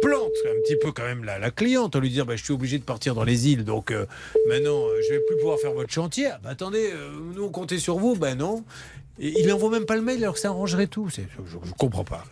plante 0.00 0.32
un 0.46 0.58
petit 0.62 0.76
peu 0.76 0.90
quand 0.90 1.02
même 1.02 1.22
la, 1.22 1.38
la 1.38 1.50
cliente 1.50 1.94
en 1.94 2.00
lui 2.00 2.08
disant 2.08 2.24
bah, 2.24 2.34
je 2.34 2.42
suis 2.42 2.54
obligé 2.54 2.78
de 2.78 2.82
partir 2.84 3.14
dans 3.14 3.22
les 3.24 3.50
îles 3.50 3.64
donc 3.64 3.90
euh, 3.90 4.06
maintenant 4.48 4.86
euh, 4.86 4.98
je 5.06 5.12
vais 5.12 5.20
plus 5.20 5.36
pouvoir 5.36 5.58
faire 5.58 5.72
votre 5.72 5.92
chantier. 5.92 6.28
Ah, 6.28 6.40
bah, 6.42 6.48
attendez 6.48 6.92
euh, 6.94 7.10
nous 7.34 7.44
on 7.44 7.50
comptait 7.50 7.78
sur 7.78 7.98
vous. 7.98 8.16
Ben 8.16 8.38
non. 8.38 8.64
Et 9.18 9.38
il 9.38 9.46
n'envoie 9.48 9.68
même 9.68 9.84
pas 9.84 9.96
le 9.96 10.02
mail 10.02 10.22
alors 10.22 10.32
que 10.32 10.40
ça 10.40 10.48
arrangerait 10.48 10.86
tout. 10.86 11.10
Je, 11.10 11.20
je 11.46 11.72
comprends 11.74 12.04
pas. 12.04 12.24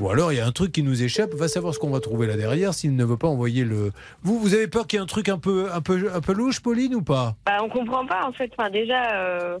Ou 0.00 0.10
alors 0.10 0.32
il 0.32 0.38
y 0.38 0.40
a 0.40 0.46
un 0.46 0.52
truc 0.52 0.72
qui 0.72 0.82
nous 0.82 1.04
échappe. 1.04 1.32
Va 1.34 1.46
savoir 1.46 1.74
ce 1.74 1.78
qu'on 1.78 1.90
va 1.90 2.00
trouver 2.00 2.26
là 2.26 2.36
derrière 2.36 2.74
s'il 2.74 2.96
ne 2.96 3.04
veut 3.04 3.18
pas 3.18 3.28
envoyer 3.28 3.62
le. 3.64 3.92
Vous 4.24 4.40
vous 4.40 4.54
avez 4.54 4.66
peur 4.66 4.88
qu'il 4.88 4.96
y 4.96 5.00
ait 5.00 5.04
un 5.04 5.06
truc 5.06 5.28
un 5.28 5.38
peu 5.38 5.70
un 5.72 5.80
peu 5.80 6.10
un 6.12 6.20
peu 6.20 6.32
louche 6.32 6.58
Pauline 6.58 6.96
ou 6.96 7.02
pas? 7.02 7.36
Bah, 7.46 7.58
on 7.62 7.68
comprend 7.68 8.04
pas 8.04 8.26
en 8.26 8.32
fait. 8.32 8.50
Enfin, 8.58 8.68
déjà, 8.68 9.58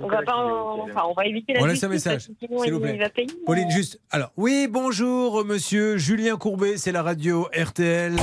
on 0.00 0.08
va 0.08 0.22
pas, 0.22 0.34
en- 0.36 0.80
enfin, 0.88 1.02
on 1.08 1.14
va 1.14 1.26
éviter 1.26 1.52
la 1.54 1.62
On 1.62 1.66
laisse 1.66 1.82
un 1.84 1.88
message, 1.88 2.12
parce 2.14 2.26
que 2.26 2.32
sinon, 2.46 2.62
s'il 2.62 2.72
vous 2.72 2.78
il, 2.78 2.82
plaît. 2.82 2.94
il 2.94 3.00
va 3.00 3.08
payer. 3.10 3.28
Pauline, 3.46 3.70
juste. 3.70 4.00
Alors, 4.10 4.32
oui, 4.36 4.66
bonjour, 4.70 5.44
monsieur 5.44 5.96
Julien 5.98 6.36
Courbet, 6.36 6.76
c'est 6.76 6.92
la 6.92 7.02
radio 7.02 7.48
RTL. 7.56 8.16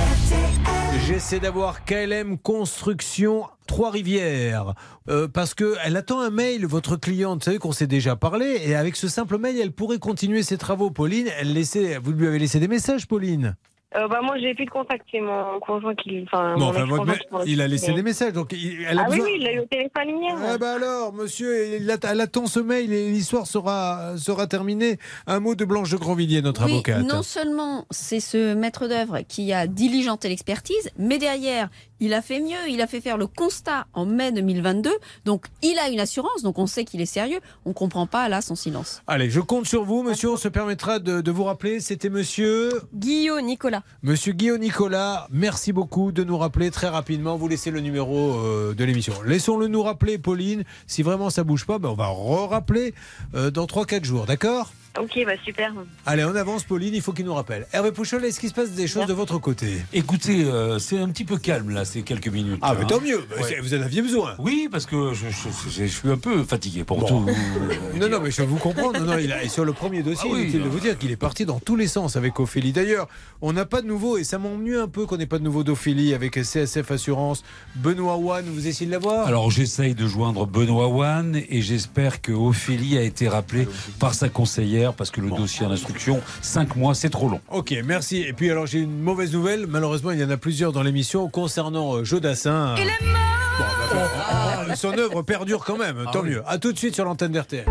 J'essaie 1.07 1.39
d'avoir 1.39 1.83
KLM 1.85 2.37
Construction 2.37 3.45
Trois-Rivières. 3.67 4.75
Euh, 5.09 5.27
parce 5.27 5.53
qu'elle 5.53 5.95
attend 5.97 6.19
un 6.21 6.29
mail, 6.29 6.65
votre 6.65 6.95
cliente. 6.95 7.39
Vous 7.39 7.45
savez 7.45 7.57
qu'on 7.57 7.71
s'est 7.71 7.87
déjà 7.87 8.15
parlé. 8.15 8.61
Et 8.65 8.75
avec 8.75 8.95
ce 8.95 9.07
simple 9.07 9.37
mail, 9.37 9.59
elle 9.59 9.71
pourrait 9.71 9.99
continuer 9.99 10.43
ses 10.43 10.57
travaux. 10.57 10.91
Pauline, 10.91 11.27
elle 11.39 11.53
laissait, 11.53 11.97
vous 11.97 12.11
lui 12.11 12.27
avez 12.27 12.39
laissé 12.39 12.59
des 12.59 12.67
messages, 12.67 13.07
Pauline? 13.07 13.55
Euh, 13.95 14.07
bah, 14.07 14.19
moi, 14.23 14.37
j'ai 14.39 14.53
plus 14.53 14.65
de 14.65 14.69
contact. 14.69 15.05
C'est 15.11 15.19
mon 15.19 15.59
conjoint 15.59 15.93
qui. 15.95 16.23
Enfin, 16.23 16.55
Bon, 16.57 16.71
votre 16.71 17.05
il 17.45 17.59
a 17.61 17.67
laissé 17.67 17.91
des 17.93 18.01
messages. 18.03 18.31
Donc, 18.33 18.53
il- 18.53 18.85
elle 18.89 18.97
a 18.99 19.03
Ah 19.05 19.07
oui, 19.09 19.17
besoin- 19.17 19.25
oui, 19.31 19.35
il 19.39 19.43
l'a 19.43 19.53
eu 19.53 19.59
au 19.59 19.65
téléphone 19.65 20.09
hier. 20.21 20.35
Ah 20.47 20.57
bah 20.57 20.73
alors, 20.75 21.11
monsieur, 21.13 21.75
il 21.77 21.91
attend 21.91 22.45
ce 22.45 22.59
mail 22.61 22.93
et 22.93 23.09
l'histoire 23.11 23.47
sera, 23.47 24.17
sera 24.17 24.47
terminée. 24.47 24.97
Un 25.27 25.39
mot 25.41 25.55
de 25.55 25.65
Blanche 25.65 25.89
de 25.91 25.97
Grandvilliers, 25.97 26.41
notre 26.41 26.63
Oui, 26.65 26.71
avocate. 26.71 27.03
non 27.05 27.21
seulement 27.21 27.85
c'est 27.91 28.19
ce 28.21 28.53
maître 28.53 28.87
d'œuvre 28.87 29.19
qui 29.27 29.51
a 29.51 29.67
diligenté 29.67 30.29
l'expertise, 30.29 30.89
mais 30.97 31.17
derrière, 31.17 31.69
il 32.01 32.13
a 32.13 32.21
fait 32.21 32.41
mieux. 32.41 32.67
Il 32.69 32.81
a 32.81 32.87
fait 32.87 32.99
faire 32.99 33.17
le 33.17 33.27
constat 33.27 33.85
en 33.93 34.05
mai 34.05 34.33
2022. 34.33 34.89
Donc, 35.23 35.45
il 35.61 35.79
a 35.79 35.87
une 35.89 35.99
assurance. 36.01 36.41
Donc, 36.43 36.59
on 36.59 36.67
sait 36.67 36.83
qu'il 36.83 36.99
est 36.99 37.05
sérieux. 37.05 37.39
On 37.63 37.71
comprend 37.71 38.07
pas 38.07 38.27
là 38.27 38.41
son 38.41 38.55
silence. 38.55 39.01
Allez, 39.07 39.29
je 39.29 39.39
compte 39.39 39.67
sur 39.67 39.85
vous, 39.85 40.03
monsieur. 40.03 40.31
On 40.31 40.37
se 40.37 40.49
permettra 40.49 40.99
de, 40.99 41.21
de 41.21 41.31
vous 41.31 41.45
rappeler. 41.45 41.79
C'était 41.79 42.09
monsieur. 42.09 42.71
Guillot, 42.93 43.39
Nicolas. 43.39 43.83
Monsieur 44.01 44.33
Guillaume 44.33 44.59
Nicolas, 44.59 45.27
merci 45.31 45.71
beaucoup 45.71 46.11
de 46.11 46.23
nous 46.23 46.37
rappeler 46.37 46.71
très 46.71 46.89
rapidement. 46.89 47.37
Vous 47.37 47.47
laissez 47.47 47.69
le 47.69 47.79
numéro 47.79 48.33
euh, 48.39 48.73
de 48.73 48.83
l'émission. 48.83 49.13
Laissons-le 49.23 49.67
nous 49.67 49.83
rappeler, 49.83 50.17
Pauline. 50.17 50.63
Si 50.87 51.03
vraiment 51.03 51.29
ça 51.29 51.43
bouge 51.43 51.65
pas, 51.65 51.77
ben 51.77 51.89
on 51.89 51.93
va 51.93 52.07
re-rappeler 52.07 52.95
euh, 53.35 53.51
dans 53.51 53.65
3-4 53.65 54.03
jours, 54.03 54.25
d'accord? 54.25 54.71
Ok, 54.99 55.19
bah 55.25 55.31
super. 55.45 55.73
Allez, 56.05 56.25
on 56.25 56.35
avance, 56.35 56.63
Pauline, 56.65 56.93
il 56.93 57.01
faut 57.01 57.13
qu'il 57.13 57.23
nous 57.25 57.33
rappelle. 57.33 57.65
Hervé 57.71 57.93
Pouchol, 57.93 58.25
est-ce 58.25 58.41
qu'il 58.41 58.49
se 58.49 58.53
passe 58.53 58.71
des 58.71 58.87
choses 58.87 59.05
de 59.05 59.13
votre 59.13 59.37
côté 59.37 59.77
Écoutez, 59.93 60.43
euh, 60.43 60.79
c'est 60.79 60.97
un 60.99 61.07
petit 61.07 61.23
peu 61.23 61.37
calme 61.37 61.69
là, 61.69 61.85
ces 61.85 62.01
quelques 62.01 62.27
minutes. 62.27 62.59
Ah, 62.61 62.73
mais 62.77 62.83
hein. 62.83 62.87
tant 62.89 62.99
mieux, 62.99 63.23
bah, 63.29 63.37
vous 63.61 63.73
en 63.73 63.81
aviez 63.81 64.01
besoin. 64.01 64.35
Oui, 64.37 64.67
parce 64.69 64.85
que 64.85 65.13
je, 65.13 65.27
je- 65.29 65.69
je- 65.69 65.83
je 65.83 65.85
suis 65.85 66.09
un 66.09 66.17
peu 66.17 66.43
fatigué 66.43 66.83
pour 66.83 66.97
Bon. 66.99 67.07
tout. 67.07 67.25
Non, 67.95 68.09
non, 68.09 68.19
mais 68.21 68.31
je 68.31 68.41
vous 68.41 68.57
comprends. 68.57 68.91
Non, 68.91 69.01
non, 69.05 69.17
il 69.17 69.31
a, 69.31 69.43
et 69.43 69.47
sur 69.49 69.63
le 69.63 69.71
premier 69.73 70.03
dossier, 70.03 70.29
Ah 70.29 70.35
oui, 70.35 70.41
inutile 70.43 70.63
de 70.63 70.67
vous 70.69 70.79
dire 70.79 70.97
qu'il 70.97 71.11
est 71.11 71.15
parti 71.15 71.45
dans 71.45 71.59
tous 71.59 71.75
les 71.77 71.87
sens 71.87 72.15
avec 72.17 72.39
Ophélie. 72.39 72.73
D'ailleurs, 72.73 73.07
on 73.41 73.53
n'a 73.53 73.65
pas 73.65 73.81
de 73.81 73.87
nouveau, 73.87 74.17
et 74.17 74.23
ça 74.25 74.39
m'ennuie 74.39 74.75
un 74.75 74.87
peu 74.89 75.05
qu'on 75.05 75.17
n'ait 75.17 75.25
pas 75.25 75.37
de 75.39 75.43
nouveau 75.43 75.63
d'Ophélie 75.63 76.13
avec 76.13 76.33
CSF 76.35 76.91
Assurance. 76.91 77.43
Benoît 77.75 78.17
Wan, 78.17 78.43
vous 78.45 78.67
essayez 78.67 78.87
de 78.87 78.91
l'avoir? 78.91 79.25
Alors 79.27 79.51
j'essaye 79.51 79.95
de 79.95 80.05
joindre 80.07 80.45
Benoît 80.47 80.87
Wan 80.87 81.39
et 81.49 81.61
j'espère 81.61 82.21
que 82.21 82.31
Ophélie 82.33 82.97
a 82.97 83.03
été 83.03 83.29
rappelée 83.29 83.67
par 83.99 84.13
sa 84.15 84.27
conseillère 84.29 84.80
parce 84.89 85.11
que 85.11 85.21
le 85.21 85.29
dossier 85.29 85.65
en 85.65 85.71
instruction, 85.71 86.21
5 86.41 86.75
mois, 86.75 86.95
c'est 86.95 87.09
trop 87.09 87.29
long. 87.29 87.41
Ok, 87.51 87.73
merci. 87.85 88.21
Et 88.21 88.33
puis 88.33 88.49
alors 88.49 88.65
j'ai 88.65 88.79
une 88.79 88.99
mauvaise 88.99 89.31
nouvelle. 89.33 89.67
Malheureusement, 89.67 90.11
il 90.11 90.19
y 90.19 90.23
en 90.23 90.29
a 90.29 90.37
plusieurs 90.37 90.71
dans 90.71 90.83
l'émission 90.83 91.29
concernant 91.29 91.97
euh, 91.97 92.03
Jodassin. 92.03 92.75
Il 92.77 92.87
est 92.87 93.11
mort 93.11 94.75
Son 94.75 94.97
œuvre 94.97 95.21
perdure 95.21 95.63
quand 95.63 95.77
même. 95.77 96.05
Tant 96.11 96.23
mieux. 96.23 96.41
À 96.47 96.57
tout 96.57 96.73
de 96.73 96.77
suite 96.77 96.95
sur 96.95 97.05
l'antenne 97.05 97.31
d'RTL. 97.31 97.65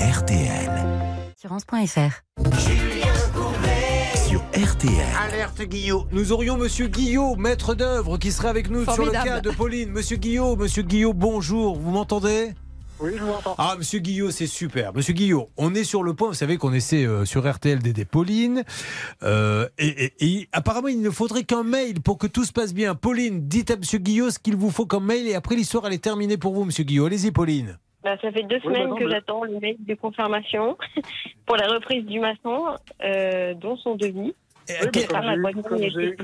RTL. 0.00 0.70
Assurance.fr. 1.36 2.22
Sur 4.28 4.40
RTL. 4.54 5.06
Alerte 5.22 5.62
Guillot. 5.62 6.06
Nous 6.12 6.32
aurions 6.32 6.56
Monsieur 6.56 6.88
Guillot, 6.88 7.36
maître 7.36 7.74
d'œuvre, 7.74 8.18
qui 8.18 8.32
serait 8.32 8.48
avec 8.48 8.70
nous 8.70 8.84
sur 8.84 9.04
le 9.04 9.10
cas 9.10 9.40
de 9.40 9.50
Pauline. 9.50 9.90
Monsieur 9.90 10.16
Guillot, 10.16 10.56
Monsieur 10.56 10.82
Guillot, 10.82 11.12
bonjour. 11.12 11.78
Vous 11.78 11.90
m'entendez? 11.90 12.54
Oui, 13.00 13.12
je 13.16 13.22
vous 13.22 13.30
entends. 13.30 13.54
Ah, 13.58 13.74
Monsieur 13.78 14.00
Guillot, 14.00 14.30
c'est 14.30 14.46
super. 14.46 14.92
Monsieur 14.94 15.14
Guillot, 15.14 15.50
on 15.56 15.74
est 15.74 15.84
sur 15.84 16.02
le 16.02 16.14
point, 16.14 16.28
vous 16.28 16.34
savez 16.34 16.56
qu'on 16.56 16.72
essaie 16.72 17.04
euh, 17.06 17.24
sur 17.24 17.48
RTL 17.48 17.78
d'aider 17.78 18.04
Pauline. 18.04 18.64
Euh, 19.22 19.68
et, 19.78 20.04
et- 20.06 20.12
et 20.20 20.48
apparemment, 20.52 20.88
il 20.88 21.00
ne 21.00 21.10
faudrait 21.10 21.44
qu'un 21.44 21.62
mail 21.62 22.00
pour 22.00 22.18
que 22.18 22.26
tout 22.26 22.44
se 22.44 22.52
passe 22.52 22.74
bien. 22.74 22.94
Pauline, 22.94 23.46
dites 23.48 23.70
à 23.70 23.76
Monsieur 23.76 23.98
Guillot 23.98 24.30
ce 24.30 24.38
qu'il 24.38 24.56
vous 24.56 24.70
faut 24.70 24.86
comme 24.86 25.06
mail 25.06 25.26
et 25.28 25.34
après 25.34 25.54
l'histoire, 25.54 25.86
elle 25.86 25.92
est 25.92 26.02
terminée 26.02 26.36
pour 26.38 26.54
vous, 26.54 26.64
Monsieur 26.64 26.84
Guillot. 26.84 27.06
Allez-y, 27.06 27.30
Pauline. 27.30 27.78
Bah, 28.02 28.16
ça 28.22 28.30
fait 28.32 28.42
deux 28.44 28.56
Oui, 28.64 28.74
semaines 28.74 28.94
que 28.98 29.08
j'attends 29.08 29.44
le 29.44 29.58
mail 29.60 29.76
de 29.80 29.94
confirmation 29.94 30.76
pour 31.46 31.56
la 31.56 31.66
reprise 31.68 32.04
du 32.04 32.20
maçon, 32.20 32.64
euh, 33.04 33.54
dont 33.54 33.76
son 33.76 33.96
devis. 33.96 34.34
Oui, 34.68 35.04
Ah, 35.14 35.34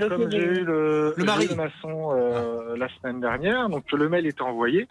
comme 0.09 0.31
j'ai 0.31 0.39
eu- 0.39 0.65
le, 0.65 1.15
Le 1.17 1.25
mari. 1.25 1.47
le 1.49 1.55
maçon 1.55 2.13
euh, 2.13 2.77
la 2.77 2.89
semaine 2.89 3.21
dernière, 3.21 3.69
donc 3.69 3.91
le 3.93 4.09
mail 4.09 4.27
était 4.27 4.43
envoyé. 4.43 4.87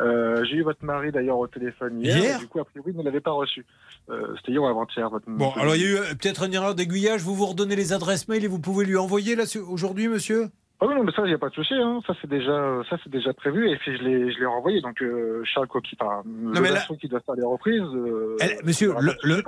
Euh, 0.00 0.44
j'ai 0.44 0.56
eu 0.56 0.62
votre 0.62 0.84
mari 0.84 1.10
d'ailleurs 1.12 1.38
au 1.38 1.46
téléphone 1.46 2.00
hier. 2.00 2.16
Hier 2.18 2.36
et 2.36 2.38
du 2.40 2.46
coup, 2.48 2.60
a 2.60 2.64
priori, 2.64 2.92
il 2.92 2.98
ne 2.98 3.02
l'avait 3.02 3.20
pas 3.20 3.30
reçu. 3.32 3.64
Euh, 4.10 4.34
C'était 4.36 4.52
hier 4.52 4.62
ou 4.62 4.66
avant-hier. 4.66 5.08
Votre 5.10 5.26
Bon, 5.28 5.50
alors 5.52 5.76
il 5.76 5.82
y 5.82 5.84
a 5.96 6.12
eu 6.12 6.16
peut-être 6.16 6.44
une 6.44 6.54
erreur 6.54 6.74
d'aiguillage. 6.74 7.22
Vous 7.22 7.34
vous 7.34 7.46
redonnez 7.46 7.76
les 7.76 7.92
adresses 7.92 8.28
mail 8.28 8.44
et 8.44 8.48
vous 8.48 8.58
pouvez 8.60 8.84
lui 8.84 8.96
envoyer 8.96 9.34
là 9.36 9.44
aujourd'hui, 9.68 10.08
monsieur? 10.08 10.46
Ah 10.82 10.86
oui, 10.88 10.94
non, 10.94 11.04
mais 11.04 11.12
ça, 11.12 11.22
il 11.24 11.28
n'y 11.28 11.34
a 11.34 11.38
pas 11.38 11.50
de 11.50 11.54
souci. 11.54 11.74
Hein. 11.74 12.00
Ça, 12.06 12.14
c'est 12.22 12.28
déjà, 12.30 12.80
ça, 12.88 12.96
c'est 13.04 13.10
déjà 13.10 13.32
prévu. 13.34 13.70
Et 13.70 13.76
puis, 13.76 13.96
je 13.98 14.02
l'ai, 14.02 14.32
je 14.32 14.38
l'ai 14.38 14.46
renvoyé. 14.46 14.80
Donc, 14.80 15.02
euh, 15.02 15.42
Charles 15.44 15.66
Coquille, 15.68 15.98
enfin, 16.00 16.22
le 16.24 16.58
mais 16.60 16.70
là- 16.70 16.80
qui 16.98 17.06
doit 17.08 17.20
faire 17.20 17.34
les 17.34 17.44
reprises. 17.44 17.82
euh, 17.82 18.36
Elle- 18.40 18.56
monsieur, 18.64 18.94
le, 19.00 19.42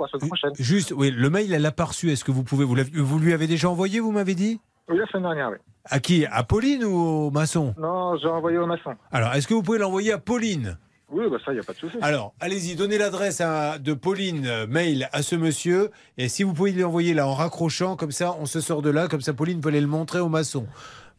juste, 0.59 0.93
oui, 0.95 1.09
le 1.11 1.29
mail, 1.31 1.51
elle 1.51 1.61
l'a 1.63 1.71
pas 1.71 1.85
reçu. 1.85 2.11
Est-ce 2.11 2.23
que 2.23 2.31
vous 2.31 2.43
pouvez, 2.43 2.65
vous, 2.65 2.75
vous 2.93 3.19
lui 3.19 3.33
avez 3.33 3.47
déjà 3.47 3.67
envoyé, 3.69 3.99
vous 3.99 4.11
m'avez 4.11 4.35
dit? 4.35 4.59
Oui, 4.89 4.97
la 4.97 5.07
semaine 5.07 5.23
dernière, 5.23 5.49
oui. 5.49 5.57
À 5.89 5.99
qui? 5.99 6.25
À 6.25 6.43
Pauline 6.43 6.83
ou 6.83 6.95
au 6.95 7.31
maçon 7.31 7.73
Non, 7.79 8.15
j'ai 8.17 8.27
envoyé 8.27 8.57
au 8.59 8.65
maçon. 8.67 8.91
Alors, 9.11 9.33
est-ce 9.33 9.47
que 9.47 9.53
vous 9.53 9.63
pouvez 9.63 9.79
l'envoyer 9.79 10.11
à 10.11 10.17
Pauline? 10.19 10.77
Oui, 11.09 11.25
bah 11.29 11.37
ça, 11.45 11.51
il 11.51 11.55
n'y 11.55 11.59
a 11.59 11.63
pas 11.63 11.73
de 11.73 11.77
souci. 11.77 11.97
Alors, 12.01 12.33
allez-y, 12.39 12.75
donnez 12.75 12.97
l'adresse 12.97 13.41
de 13.81 13.93
Pauline, 13.93 14.45
euh, 14.47 14.65
mail 14.67 15.09
à 15.13 15.21
ce 15.21 15.35
monsieur. 15.35 15.89
Et 16.17 16.27
si 16.27 16.43
vous 16.43 16.53
pouvez 16.53 16.71
lui 16.71 16.83
envoyer 16.83 17.13
là 17.13 17.27
en 17.27 17.33
raccrochant, 17.33 17.95
comme 17.95 18.11
ça, 18.11 18.35
on 18.39 18.45
se 18.45 18.61
sort 18.61 18.81
de 18.81 18.89
là, 18.89 19.07
comme 19.07 19.21
ça, 19.21 19.33
Pauline 19.33 19.61
peut 19.61 19.69
aller 19.69 19.81
le 19.81 19.87
montrer 19.87 20.19
au 20.19 20.29
maçon. 20.29 20.65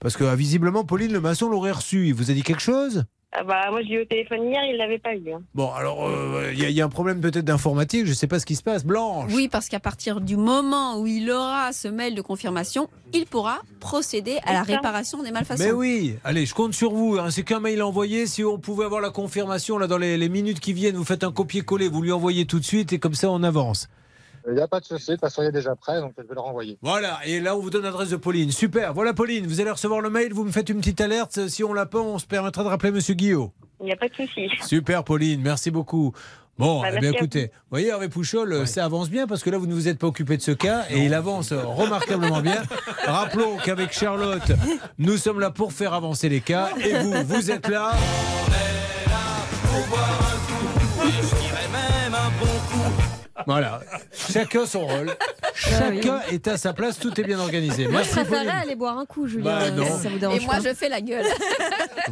Parce 0.00 0.16
que 0.16 0.24
euh, 0.24 0.34
visiblement, 0.34 0.84
Pauline, 0.84 1.12
le 1.12 1.20
maçon 1.20 1.48
l'aurait 1.48 1.72
reçu. 1.72 2.06
Il 2.08 2.14
vous 2.14 2.30
a 2.30 2.34
dit 2.34 2.42
quelque 2.42 2.60
chose? 2.62 3.04
Ah 3.36 3.42
bah, 3.42 3.62
moi, 3.72 3.82
je 3.82 3.88
l'ai 3.88 3.94
eu 3.96 4.02
au 4.02 4.04
téléphone 4.04 4.44
hier, 4.44 4.60
il 4.70 4.76
l'avait 4.76 5.00
pas 5.00 5.12
eu. 5.16 5.32
hein. 5.32 5.42
Bon, 5.56 5.72
alors, 5.72 6.06
euh, 6.06 6.50
il 6.52 6.60
y, 6.60 6.64
a- 6.64 6.68
il 6.68 6.74
y 6.76 6.80
a 6.80 6.84
un 6.84 6.88
problème 6.88 7.20
peut-être 7.20 7.44
d'informatique, 7.44 8.04
je 8.04 8.10
ne 8.10 8.14
sais 8.14 8.28
pas 8.28 8.38
ce 8.38 8.46
qui 8.46 8.54
se 8.54 8.62
passe. 8.62 8.84
Blanche 8.84 9.32
Oui, 9.34 9.48
parce 9.48 9.68
qu'à 9.68 9.80
partir 9.80 10.20
du 10.20 10.36
moment 10.36 11.00
où 11.00 11.08
il 11.08 11.28
aura 11.32 11.72
ce 11.72 11.88
mail 11.88 12.14
de 12.14 12.22
confirmation, 12.22 12.88
il 13.12 13.26
pourra 13.26 13.58
procéder 13.80 14.38
à 14.46 14.52
la 14.52 14.62
réparation 14.62 15.20
des 15.24 15.32
malfaçons. 15.32 15.64
Mais 15.64 15.72
oui, 15.72 16.14
allez, 16.22 16.46
je 16.46 16.54
compte 16.54 16.74
sur 16.74 16.92
vous. 16.92 17.16
hein. 17.18 17.30
C'est 17.32 17.42
qu'un 17.42 17.58
mail 17.58 17.82
envoyé. 17.82 18.28
Si 18.28 18.44
on 18.44 18.58
pouvait 18.58 18.84
avoir 18.84 19.00
la 19.00 19.10
confirmation 19.10 19.78
là 19.78 19.88
dans 19.88 19.98
les, 19.98 20.16
les 20.16 20.28
minutes 20.28 20.60
qui 20.60 20.72
viennent, 20.72 20.94
vous 20.94 21.02
faites 21.04 21.24
un 21.24 21.32
copier-coller, 21.32 21.88
vous 21.88 22.02
lui 22.02 22.12
envoyez 22.12 22.46
tout 22.46 22.60
de 22.60 22.64
suite 22.64 22.92
et 22.92 23.00
comme 23.00 23.14
ça 23.14 23.30
on 23.30 23.42
avance. 23.42 23.88
Il 24.46 24.54
n'y 24.54 24.60
a 24.60 24.68
pas 24.68 24.80
de 24.80 24.84
souci. 24.84 25.06
De 25.06 25.12
toute 25.12 25.20
façon, 25.20 25.42
il 25.42 25.46
est 25.46 25.52
déjà 25.52 25.74
prêt, 25.74 26.00
donc 26.00 26.12
je 26.18 26.22
vais 26.22 26.34
le 26.34 26.40
renvoyer. 26.40 26.76
Voilà, 26.82 27.18
et 27.24 27.40
là 27.40 27.56
on 27.56 27.60
vous 27.60 27.70
donne 27.70 27.84
l'adresse 27.84 28.10
de 28.10 28.16
Pauline. 28.16 28.50
Super. 28.52 28.92
Voilà 28.92 29.14
Pauline, 29.14 29.46
vous 29.46 29.60
allez 29.60 29.70
recevoir 29.70 30.00
le 30.00 30.10
mail, 30.10 30.32
vous 30.34 30.44
me 30.44 30.52
faites 30.52 30.68
une 30.68 30.78
petite 30.78 31.00
alerte. 31.00 31.48
Si 31.48 31.64
on 31.64 31.72
l'a 31.72 31.86
pas, 31.86 32.00
on 32.00 32.18
se 32.18 32.26
permettra 32.26 32.62
de 32.62 32.68
rappeler 32.68 32.90
Monsieur 32.90 33.14
Guillot. 33.14 33.52
Il 33.80 33.86
n'y 33.86 33.92
a 33.92 33.96
pas 33.96 34.08
de 34.08 34.14
souci. 34.14 34.48
Super 34.62 35.02
Pauline, 35.04 35.40
merci 35.40 35.70
beaucoup. 35.70 36.12
Bon, 36.56 36.82
Bah, 36.82 36.88
eh 36.94 37.00
bien 37.00 37.10
écoutez, 37.10 37.46
vous 37.46 37.70
voyez 37.70 37.88
Hervé 37.88 38.08
Pouchol, 38.08 38.64
ça 38.68 38.84
avance 38.84 39.10
bien 39.10 39.26
parce 39.26 39.42
que 39.42 39.50
là 39.50 39.58
vous 39.58 39.66
ne 39.66 39.74
vous 39.74 39.88
êtes 39.88 39.98
pas 39.98 40.06
occupé 40.06 40.36
de 40.36 40.42
ce 40.42 40.52
cas 40.52 40.84
et 40.88 41.04
il 41.04 41.12
avance 41.12 41.52
remarquablement 41.52 42.42
bien. 42.42 42.62
Rappelons 43.06 43.56
qu'avec 43.56 43.92
Charlotte, 43.92 44.52
nous 44.98 45.16
sommes 45.16 45.40
là 45.40 45.50
pour 45.50 45.72
faire 45.72 45.94
avancer 45.94 46.28
les 46.28 46.40
cas 46.40 46.68
et 46.80 46.98
vous, 47.00 47.12
vous 47.26 47.50
êtes 47.50 47.66
là. 47.68 47.92
Voilà, 53.46 53.80
chacun 54.12 54.64
son 54.64 54.86
rôle, 54.86 55.10
chacun 55.54 56.20
est 56.30 56.46
à 56.46 56.56
sa 56.56 56.72
place, 56.72 56.98
tout 56.98 57.18
est 57.20 57.24
bien 57.24 57.38
organisé. 57.40 57.88
Moi, 57.88 58.02
je 58.02 58.10
préférerais 58.10 58.48
aller 58.62 58.76
boire 58.76 58.96
un 58.98 59.06
coup, 59.06 59.26
Julien. 59.26 59.44
Bah, 59.44 59.70
non. 59.70 59.84
si 59.96 60.02
ça 60.04 60.08
vous 60.08 60.18
dérange 60.18 60.40
Et 60.42 60.44
moi, 60.44 60.54
pas. 60.54 60.60
je 60.60 60.74
fais 60.74 60.88
la 60.88 61.00
gueule. 61.00 61.24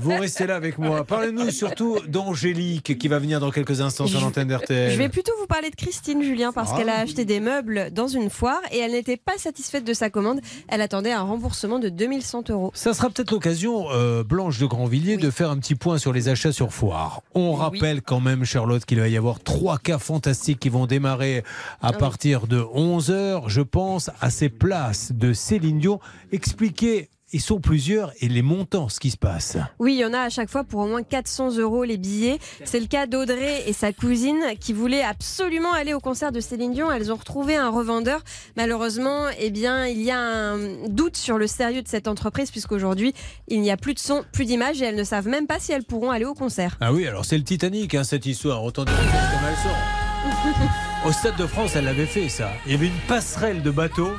Vous 0.01 0.11
restez 0.16 0.47
là 0.47 0.57
avec 0.57 0.78
moi. 0.78 1.05
Parlez-nous 1.05 1.51
surtout 1.51 1.99
d'Angélique 2.09 2.97
qui 2.99 3.09
va 3.09 3.19
venir 3.19 3.40
dans 3.40 3.51
quelques 3.51 3.82
instants 3.82 4.07
sur 4.07 4.23
l'antenne 4.23 4.49
d'RTL. 4.49 4.90
Je 4.90 4.97
vais 4.97 5.11
plutôt 5.11 5.32
vous 5.39 5.47
parler 5.47 5.69
de 5.69 5.77
Christine, 5.77 6.23
Julien, 6.23 6.51
parce 6.51 6.70
Ah. 6.73 6.78
qu'elle 6.78 6.89
a 6.89 6.99
acheté 7.01 7.27
des 7.27 7.40
meubles 7.40 7.90
dans 7.93 8.09
une 8.09 8.31
foire 8.31 8.61
et 8.73 8.78
elle 8.78 8.93
n'était 8.93 9.19
pas 9.19 9.36
satisfaite 9.36 9.85
de 9.85 9.93
sa 9.93 10.09
commande. 10.09 10.40
Elle 10.69 10.81
attendait 10.81 11.12
un 11.12 11.20
remboursement 11.23 11.78
de 11.78 11.90
2100 11.90 12.44
euros. 12.49 12.70
Ça 12.74 12.94
sera 12.94 13.11
peut-être 13.11 13.32
l'occasion, 13.32 13.86
euh, 13.90 14.24
Blanche 14.24 14.59
de 14.59 14.65
Grandvilliers, 14.66 15.19
de 15.19 15.31
faire 15.31 15.51
un 15.51 15.59
petit 15.59 15.74
point 15.74 15.99
sur 15.99 16.15
les 16.15 16.31
achats 16.31 16.53
sur 16.53 16.73
foire. 16.73 17.20
On 17.35 17.53
rappelle 17.53 18.01
quand 18.01 18.20
même, 18.20 18.44
Charlotte, 18.47 18.85
qu'il 18.86 18.99
va 18.99 19.09
y 19.09 19.16
avoir 19.19 19.40
trois 19.40 19.77
cas 19.78 19.99
fantastiques 19.99 20.59
qui 20.59 20.70
vont 20.70 20.86
démarrer 20.86 21.22
à 21.81 21.93
partir 21.93 22.47
de 22.47 22.61
11h, 22.61 23.49
je 23.49 23.61
pense, 23.61 24.11
à 24.20 24.31
ces 24.31 24.49
places 24.49 25.12
de 25.12 25.32
Céline 25.32 25.78
Dion. 25.78 26.01
Expliquez, 26.32 27.09
ils 27.32 27.40
sont 27.40 27.61
plusieurs, 27.61 28.12
et 28.20 28.28
les 28.28 28.43
montants, 28.43 28.89
ce 28.90 29.01
qui 29.01 29.11
se 29.11 29.16
passe. 29.16 29.57
Oui, 29.78 29.94
il 29.94 29.99
y 29.99 30.05
en 30.05 30.12
a 30.12 30.20
à 30.20 30.28
chaque 30.28 30.51
fois 30.51 30.65
pour 30.65 30.81
au 30.81 30.86
moins 30.86 31.03
400 31.03 31.57
euros 31.57 31.85
les 31.85 31.97
billets. 31.97 32.39
C'est 32.65 32.78
le 32.78 32.86
cas 32.86 33.07
d'Audrey 33.07 33.62
et 33.66 33.73
sa 33.73 33.93
cousine 33.93 34.43
qui 34.61 34.74
voulaient 34.74 35.03
absolument 35.03 35.73
aller 35.73 35.94
au 35.94 36.01
concert 36.01 36.31
de 36.31 36.40
Céline 36.40 36.73
Dion. 36.73 36.93
Elles 36.93 37.11
ont 37.11 37.16
retrouvé 37.16 37.57
un 37.57 37.70
revendeur. 37.70 38.20
Malheureusement, 38.57 39.27
eh 39.39 39.51
bien, 39.51 39.86
il 39.86 40.03
y 40.03 40.11
a 40.11 40.19
un 40.19 40.89
doute 40.89 41.16
sur 41.16 41.39
le 41.39 41.47
sérieux 41.47 41.82
de 41.82 41.89
cette 41.89 42.07
entreprise 42.07 42.51
puisqu'aujourd'hui, 42.51 43.15
il 43.49 43.62
n'y 43.62 43.70
a 43.70 43.78
plus 43.78 43.94
de 43.94 43.99
son, 43.99 44.24
plus 44.32 44.44
d'image 44.44 44.82
et 44.82 44.85
elles 44.85 44.97
ne 44.97 45.05
savent 45.05 45.28
même 45.28 45.47
pas 45.47 45.59
si 45.59 45.73
elles 45.73 45.85
pourront 45.85 46.11
aller 46.11 46.27
au 46.27 46.35
concert. 46.35 46.77
Ah 46.81 46.93
oui, 46.93 47.07
alors 47.07 47.24
c'est 47.24 47.39
le 47.39 47.44
Titanic, 47.44 47.94
hein, 47.94 48.05
cette 48.05 48.27
histoire. 48.27 48.62
Autant 48.62 48.85
dire 48.85 48.94
comme 48.94 49.49
elles 49.49 49.57
sont. 49.57 50.69
Au 51.05 51.11
Stade 51.12 51.37
de 51.37 51.47
France, 51.47 51.73
elle 51.74 51.85
l'avait 51.85 52.07
fait, 52.07 52.29
ça. 52.29 52.51
Il 52.66 52.73
y 52.73 52.74
avait 52.74 52.87
une 52.87 53.01
passerelle 53.09 53.62
de 53.62 53.70
bateaux. 53.70 54.12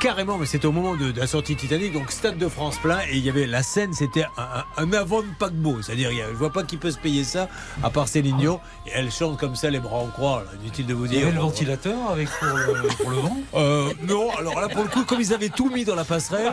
Carrément, 0.00 0.36
mais 0.36 0.44
c'était 0.46 0.66
au 0.66 0.72
moment 0.72 0.94
de, 0.94 1.10
de 1.10 1.20
la 1.20 1.26
sortie 1.26 1.56
Titanic, 1.56 1.92
donc 1.94 2.10
Stade 2.12 2.36
de 2.36 2.48
France 2.48 2.76
plein, 2.78 2.98
et 3.10 3.16
il 3.16 3.24
y 3.24 3.30
avait 3.30 3.46
la 3.46 3.62
scène, 3.62 3.94
c'était 3.94 4.26
un, 4.36 4.92
avant 4.92 5.22
de 5.22 5.26
paquebot. 5.38 5.80
C'est-à-dire, 5.80 6.10
je 6.12 6.34
vois 6.34 6.50
pas 6.52 6.62
qui 6.64 6.76
peut 6.76 6.90
se 6.90 6.98
payer 6.98 7.24
ça, 7.24 7.48
à 7.82 7.88
part 7.88 8.06
Céline 8.06 8.36
Dion. 8.36 8.60
Et 8.86 8.90
elle 8.94 9.10
chante 9.10 9.38
comme 9.38 9.56
ça, 9.56 9.70
les 9.70 9.80
bras 9.80 9.96
en 9.96 10.06
croix, 10.06 10.44
là, 10.44 10.50
inutile 10.62 10.86
de 10.86 10.92
vous 10.94 11.06
Il 11.06 11.12
y 11.12 11.16
dire. 11.16 11.26
avait 11.26 11.36
le 11.36 11.40
ventilateur 11.42 11.96
avec 12.10 12.28
pour 12.30 12.48
le, 12.48 12.88
pour 12.96 13.10
le 13.10 13.16
vent? 13.16 13.36
Euh, 13.54 13.90
non, 14.06 14.30
alors 14.38 14.60
là, 14.60 14.68
pour 14.68 14.82
le 14.84 14.88
coup, 14.90 15.04
comme 15.04 15.20
ils 15.20 15.32
avaient 15.32 15.48
tout 15.48 15.70
mis 15.70 15.84
dans 15.86 15.94
la 15.96 16.04
passerelle, 16.04 16.52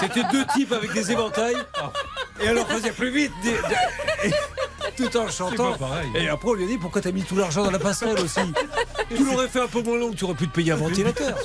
c'était 0.00 0.22
deux 0.32 0.44
types 0.54 0.72
avec 0.72 0.92
des 0.92 1.10
éventails. 1.10 1.56
Et 2.40 2.48
alors, 2.48 2.66
faisait 2.68 2.92
plus 2.92 3.10
vite. 3.10 3.32
des- 3.42 3.50
des- 3.50 4.28
et- 4.28 4.32
tout 4.96 5.16
en 5.16 5.28
chantant. 5.28 5.72
pareil. 5.74 6.08
Et 6.14 6.28
après, 6.28 6.48
on 6.48 6.54
lui 6.54 6.64
a 6.64 6.66
dit 6.66 6.78
pourquoi 6.78 7.00
t'as 7.00 7.12
mis 7.12 7.22
tout 7.22 7.36
l'argent 7.36 7.64
dans 7.64 7.70
la 7.70 7.78
passerelle 7.78 8.18
aussi 8.20 8.40
Tu 9.14 9.24
l'aurais 9.24 9.48
fait 9.48 9.60
un 9.60 9.66
peu 9.68 9.82
moins 9.82 9.98
long, 9.98 10.10
tu 10.12 10.24
aurais 10.24 10.34
pu 10.34 10.48
te 10.48 10.52
payer 10.54 10.72
un 10.72 10.76
ventilateur. 10.76 11.36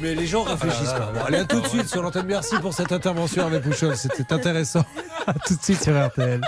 Mais 0.00 0.14
les 0.14 0.26
gens 0.26 0.42
réfléchissent 0.42 0.92
pas. 0.92 1.10
Bon, 1.14 1.20
allez, 1.26 1.38
à 1.38 1.44
tout 1.44 1.60
de 1.60 1.66
suite 1.66 1.88
sur 1.88 2.02
l'antenne. 2.02 2.26
Merci 2.26 2.56
pour 2.60 2.72
cette 2.74 2.92
intervention 2.92 3.46
avec 3.46 3.62
Pouchol. 3.62 3.96
C'était 3.96 4.32
intéressant. 4.32 4.84
À 5.26 5.32
tout 5.34 5.56
de 5.56 5.62
suite 5.62 5.82
sur 5.82 6.06
RTL. 6.06 6.40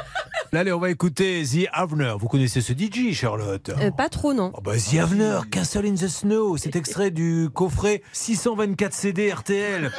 Là, 0.53 0.61
allez, 0.61 0.73
on 0.73 0.79
va 0.79 0.89
écouter 0.91 1.43
The 1.45 1.69
Avener. 1.73 2.15
Vous 2.19 2.29
connaissez 2.29 2.61
ce 2.63 2.73
DJ, 2.73 3.13
Charlotte 3.13 3.71
Euh, 3.83 3.91
pas 3.91 4.09
trop, 4.09 4.33
non. 4.33 4.51
Oh 4.55 4.61
bah, 4.63 4.73
The 4.79 4.95
Avener, 4.99 5.41
Castle 5.51 5.85
in 5.87 5.95
the 5.95 6.09
Snow, 6.09 6.57
c'est 6.57 6.75
extrait 6.77 7.11
du 7.11 7.49
coffret 7.53 8.03
624 8.13 8.95
CD 8.95 9.31
RTL. 9.33 9.91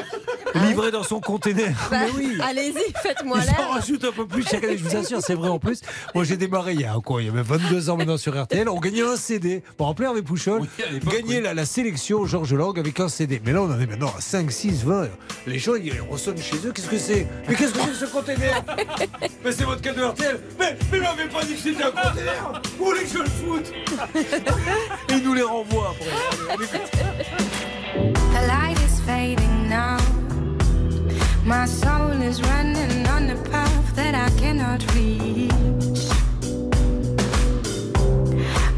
livré 0.56 0.90
dans 0.90 1.04
son 1.04 1.20
conteneur. 1.20 1.70
Bah, 1.92 1.98
Mais 2.06 2.12
oui. 2.18 2.38
Allez-y, 2.42 2.94
faites-moi 3.04 3.38
Ils 3.44 3.50
en 3.50 3.58
l'air. 3.58 3.70
rajoutent 3.74 4.06
un 4.06 4.12
peu 4.12 4.26
plus 4.26 4.44
chaque 4.48 4.64
année, 4.64 4.78
je 4.78 4.84
vous 4.84 4.96
assure, 4.96 5.22
c'est 5.22 5.36
vrai 5.36 5.50
en 5.50 5.60
plus. 5.60 5.82
Moi 6.16 6.24
j'ai 6.24 6.38
démarré 6.40 6.74
il 6.74 6.82
y 6.82 6.86
a 6.86 6.96
quoi 7.04 7.22
Il 7.22 7.28
y 7.28 7.30
avait 7.30 7.44
22 7.44 7.90
ans 7.90 7.98
maintenant 7.98 8.18
sur 8.18 8.42
RTL, 8.42 8.68
on 8.70 8.80
gagnait 8.80 9.04
un 9.04 9.16
CD. 9.16 9.62
Pour 9.78 9.88
rappeler 9.88 10.08
Hervé 10.08 10.22
Pouchol, 10.24 10.64
gagner 11.12 11.42
la, 11.42 11.54
la 11.54 11.66
sélection 11.66 12.26
Georges 12.26 12.54
Lang 12.54 12.78
avec 12.80 13.00
un 13.00 13.10
CD. 13.10 13.42
Mais 13.46 13.52
là 13.52 13.62
on 13.62 13.72
en 13.72 13.80
est 13.80 13.86
maintenant 13.86 14.12
à 14.18 14.22
5, 14.22 14.52
6, 14.52 14.84
20. 14.86 15.08
Les 15.46 15.60
gens 15.60 15.76
ils 15.76 15.94
ressonnent 16.10 16.38
chez 16.42 16.58
eux, 16.66 16.72
qu'est-ce 16.72 16.90
que 16.90 16.98
c'est? 16.98 17.28
Mais 17.48 17.56
qu'est-ce 17.56 17.74
que 17.74 17.80
c'est 17.80 17.88
que 17.90 17.96
ce 17.96 18.06
conteneur 18.06 18.64
Mais 19.46 19.52
c'est 19.52 19.66
votre 19.66 19.82
cadeau 19.82 20.10
RTL 20.10 20.40
Mais 20.60 20.78
mais 20.92 20.98
il 20.98 21.04
m'avait 21.04 21.28
pas 21.30 21.44
dit 21.44 21.54
que 21.54 21.60
c'était 21.60 21.84
un 21.84 21.92
conteneur 21.92 22.62
Vous 22.78 22.86
voulez 22.86 23.02
que 23.04 23.10
je 23.10 23.18
le 23.20 23.30
foute? 23.30 23.72
Et 25.10 25.14
ils 25.14 25.24
nous 25.24 25.34
les 25.34 25.44
renvoient 25.44 25.94
après. 25.96 26.78
Fading 29.06 29.68
now. 29.70 29.98
My 31.44 31.66
soul 31.66 32.22
is 32.22 32.40
running 32.44 33.08
on 33.08 33.28
a 33.32 33.36
path 33.50 33.96
that 33.96 34.14
I 34.14 34.30
cannot 34.40 34.84
reach. 34.94 35.99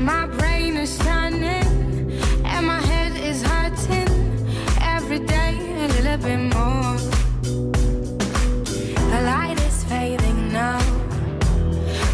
My 0.01 0.25
brain 0.25 0.77
is 0.77 0.97
turning 0.97 1.67
and 2.43 2.65
my 2.65 2.81
head 2.81 3.15
is 3.17 3.43
hurting 3.43 4.09
every 4.81 5.19
day 5.19 5.55
a 5.59 5.87
little 5.89 6.17
bit 6.17 6.39
more. 6.55 6.97
The 9.11 9.21
light 9.23 9.59
is 9.67 9.83
fading 9.83 10.51
now. 10.51 10.79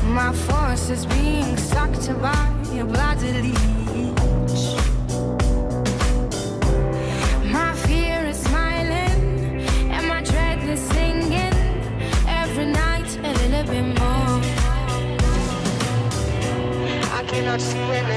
My 0.04 0.34
force 0.34 0.90
is 0.90 1.06
being 1.06 1.56
sucked 1.56 2.08
by 2.22 2.54
a 2.78 2.84
bloody 2.84 3.77
I 17.38 17.40
cannot 17.40 17.62
see 17.62 18.17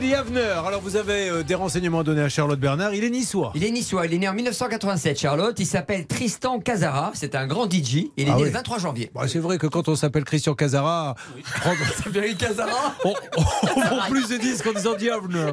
The 0.00 0.14
Avener. 0.14 0.40
Alors 0.66 0.80
vous 0.80 0.96
avez 0.96 1.28
euh, 1.28 1.42
des 1.42 1.54
renseignements 1.54 2.00
à 2.00 2.02
donner 2.02 2.22
à 2.22 2.28
Charlotte 2.28 2.58
Bernard. 2.58 2.94
Il 2.94 3.04
est 3.04 3.10
niçois. 3.10 3.52
Il 3.54 3.64
est 3.64 3.70
niçois, 3.70 4.06
il 4.06 4.14
est 4.14 4.18
né 4.18 4.28
en 4.28 4.32
1987, 4.34 5.18
Charlotte. 5.18 5.58
Il 5.58 5.66
s'appelle 5.66 6.06
Tristan 6.06 6.58
Casara. 6.60 7.12
C'est 7.14 7.34
un 7.34 7.46
grand 7.46 7.70
DJ. 7.70 8.06
Il 8.16 8.28
est 8.28 8.30
Ah 8.30 8.36
né 8.36 8.42
oui. 8.42 8.44
le 8.44 8.50
23 8.50 8.78
janvier. 8.78 9.10
Bah, 9.14 9.22
c'est 9.28 9.38
vrai 9.38 9.58
que 9.58 9.66
quand 9.66 9.88
on 9.88 9.96
s'appelle 9.96 10.24
Christian 10.24 10.54
Casara, 10.54 11.14
prendre- 11.60 12.36
Casara 12.38 12.94
on, 13.04 13.14
on 13.76 13.80
vend 13.80 14.00
plus 14.08 14.28
de 14.28 14.36
disques 14.38 14.66
en 14.66 14.72
disant 14.72 14.94
The 14.94 15.08
Avener. 15.08 15.50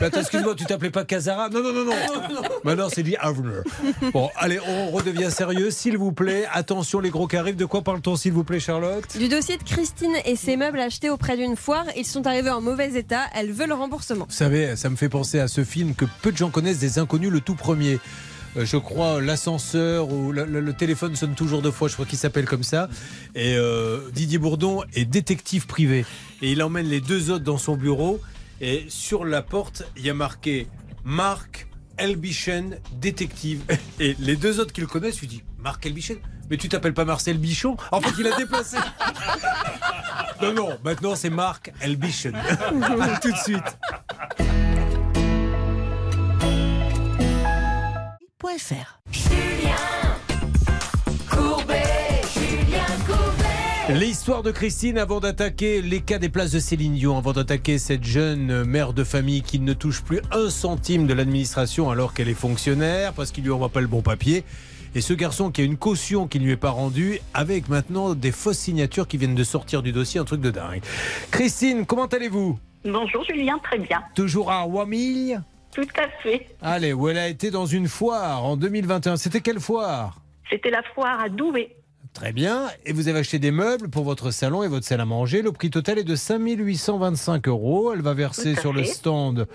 Mais 0.00 0.06
attends, 0.06 0.20
excuse-moi, 0.20 0.54
tu 0.54 0.64
t'appelais 0.64 0.90
pas 0.90 1.04
Casara? 1.04 1.48
Non, 1.48 1.62
non, 1.62 1.72
non, 1.72 1.84
non. 1.84 1.92
Maintenant, 2.64 2.88
c'est 2.92 3.02
The 3.02 3.16
Avener. 3.20 3.60
Bon, 4.12 4.30
allez, 4.36 4.60
on 4.66 4.90
redevient 4.90 5.30
sérieux, 5.30 5.70
s'il 5.70 5.96
vous 5.98 6.12
plaît. 6.12 6.46
Attention, 6.52 7.00
les 7.00 7.10
gros 7.10 7.26
qui 7.26 7.36
arrivent. 7.36 7.56
De 7.56 7.64
quoi 7.64 7.82
parle-t-on, 7.82 8.16
s'il 8.16 8.32
vous 8.32 8.44
plaît, 8.44 8.60
Charlotte? 8.60 9.16
Du 9.18 9.28
dossier 9.28 9.56
de 9.56 9.62
Christine 9.64 10.14
et 10.24 10.36
ses 10.36 10.56
meubles 10.56 10.78
achetés 10.80 11.10
auprès 11.10 11.36
d'une 11.36 11.56
foire, 11.56 11.84
ils 11.96 12.04
sont 12.06 12.26
arrivés 12.26 12.50
en 12.50 12.60
mauvais 12.60 12.92
état. 12.94 13.22
Elle 13.34 13.50
veut 13.52 13.66
le 13.66 13.74
remboursement. 13.78 14.26
Vous 14.28 14.34
savez, 14.34 14.76
ça 14.76 14.90
me 14.90 14.96
fait 14.96 15.08
penser 15.08 15.38
à 15.38 15.48
ce 15.48 15.64
film 15.64 15.94
que 15.94 16.04
peu 16.22 16.32
de 16.32 16.36
gens 16.36 16.50
connaissent, 16.50 16.78
des 16.78 16.98
inconnus, 16.98 17.30
le 17.30 17.40
tout 17.40 17.54
premier. 17.54 17.98
Euh, 18.56 18.64
je 18.64 18.76
crois 18.76 19.20
l'ascenseur 19.20 20.12
ou 20.12 20.32
le, 20.32 20.72
téléphone 20.72 21.16
sonne 21.16 21.34
toujours 21.34 21.62
deux 21.62 21.70
fois, 21.70 21.88
je 21.88 21.94
crois 21.94 22.06
qu'il 22.06 22.18
s'appelle 22.18 22.46
comme 22.46 22.62
ça. 22.62 22.88
Et 23.34 23.56
euh, 23.56 24.10
Didier 24.12 24.38
Bourdon 24.38 24.82
est 24.94 25.04
détective 25.04 25.66
privé. 25.66 26.04
Et 26.42 26.52
il 26.52 26.62
emmène 26.62 26.86
les 26.86 27.00
deux 27.00 27.30
autres 27.30 27.44
dans 27.44 27.58
son 27.58 27.76
bureau. 27.76 28.20
Et 28.60 28.86
sur 28.88 29.24
la 29.24 29.42
porte, 29.42 29.84
il 29.96 30.04
y 30.04 30.10
a 30.10 30.14
marqué 30.14 30.66
Marc 31.04 31.68
Elbichen, 31.98 32.78
détective. 32.92 33.62
Et 34.00 34.16
les 34.18 34.36
deux 34.36 34.60
autres 34.60 34.72
qui 34.72 34.80
le 34.80 34.86
connaissent 34.86 35.20
lui 35.20 35.26
disent 35.26 35.42
Marc 35.58 35.84
Elbichen 35.86 36.18
Mais 36.50 36.56
tu 36.56 36.68
t'appelles 36.68 36.94
pas 36.94 37.04
Marcel 37.04 37.38
Bichon 37.38 37.76
En 37.92 38.00
fait, 38.00 38.14
il 38.18 38.26
a 38.26 38.36
déplacé. 38.36 38.76
non, 40.42 40.52
non, 40.52 40.78
maintenant 40.84 41.14
c'est 41.14 41.30
Marc 41.30 41.72
Elbichen. 41.80 42.34
À 42.34 43.18
tout 43.22 43.32
de 43.32 43.36
suite. 43.36 43.78
.fr. 48.58 48.98
L'histoire 53.88 54.42
de 54.42 54.50
Christine 54.50 54.98
avant 54.98 55.18
d'attaquer 55.18 55.80
les 55.80 56.02
cas 56.02 56.18
des 56.18 56.28
places 56.28 56.50
de 56.50 56.58
Céline 56.58 56.92
Dion, 56.92 57.16
avant 57.16 57.32
d'attaquer 57.32 57.78
cette 57.78 58.04
jeune 58.04 58.64
mère 58.64 58.92
de 58.92 59.02
famille 59.02 59.40
qui 59.40 59.58
ne 59.60 59.72
touche 59.72 60.02
plus 60.02 60.20
un 60.30 60.50
centime 60.50 61.06
de 61.06 61.14
l'administration 61.14 61.88
alors 61.88 62.12
qu'elle 62.12 62.28
est 62.28 62.34
fonctionnaire 62.34 63.14
parce 63.14 63.30
qu'il 63.30 63.44
lui 63.44 63.50
envoie 63.50 63.70
pas 63.70 63.80
le 63.80 63.86
bon 63.86 64.02
papier. 64.02 64.44
Et 64.94 65.00
ce 65.00 65.14
garçon 65.14 65.50
qui 65.50 65.62
a 65.62 65.64
une 65.64 65.78
caution 65.78 66.28
qui 66.28 66.38
ne 66.38 66.44
lui 66.44 66.52
est 66.52 66.56
pas 66.58 66.68
rendue, 66.68 67.18
avec 67.32 67.70
maintenant 67.70 68.14
des 68.14 68.30
fausses 68.30 68.58
signatures 68.58 69.08
qui 69.08 69.16
viennent 69.16 69.34
de 69.34 69.44
sortir 69.44 69.82
du 69.82 69.92
dossier, 69.92 70.20
un 70.20 70.24
truc 70.24 70.42
de 70.42 70.50
dingue. 70.50 70.82
Christine, 71.30 71.86
comment 71.86 72.06
allez-vous? 72.06 72.58
Bonjour 72.84 73.24
Julien, 73.24 73.58
très 73.62 73.78
bien. 73.78 74.02
Toujours 74.14 74.52
à 74.52 74.66
Wamille? 74.66 75.40
Tout 75.72 75.88
à 75.96 76.08
fait. 76.22 76.46
Allez, 76.60 76.92
où 76.92 77.08
elle 77.08 77.18
a 77.18 77.28
été 77.28 77.50
dans 77.50 77.66
une 77.66 77.88
foire 77.88 78.44
en 78.44 78.58
2021. 78.58 79.16
C'était 79.16 79.40
quelle 79.40 79.60
foire? 79.60 80.20
C'était 80.50 80.70
la 80.70 80.82
foire 80.94 81.20
à 81.20 81.28
Douai. 81.30 81.74
Très 82.18 82.32
bien. 82.32 82.66
Et 82.84 82.92
vous 82.92 83.06
avez 83.06 83.20
acheté 83.20 83.38
des 83.38 83.52
meubles 83.52 83.88
pour 83.90 84.02
votre 84.02 84.32
salon 84.32 84.64
et 84.64 84.68
votre 84.68 84.84
salle 84.84 85.00
à 85.00 85.04
manger. 85.04 85.40
Le 85.40 85.52
prix 85.52 85.70
total 85.70 86.00
est 86.00 86.04
de 86.04 86.16
5825 86.16 87.46
euros. 87.46 87.92
Elle 87.92 88.02
va 88.02 88.12
verser 88.12 88.56
sur 88.56 88.72
le 88.72 88.82
stand, 88.82 89.46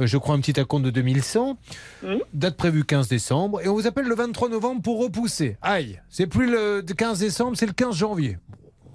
euh, 0.00 0.06
je 0.08 0.16
crois, 0.16 0.34
un 0.34 0.40
petit 0.40 0.58
acompte 0.58 0.84
de 0.84 0.90
2100. 0.90 1.56
Hmm. 2.02 2.16
Date 2.34 2.56
prévue 2.56 2.84
15 2.84 3.06
décembre. 3.06 3.60
Et 3.62 3.68
on 3.68 3.74
vous 3.74 3.86
appelle 3.86 4.06
le 4.06 4.14
23 4.16 4.48
novembre 4.48 4.82
pour 4.82 4.98
repousser. 5.00 5.56
Aïe, 5.62 6.00
c'est 6.08 6.26
plus 6.26 6.50
le 6.50 6.82
15 6.82 7.20
décembre, 7.20 7.56
c'est 7.56 7.66
le 7.66 7.72
15 7.72 7.94
janvier. 7.94 8.38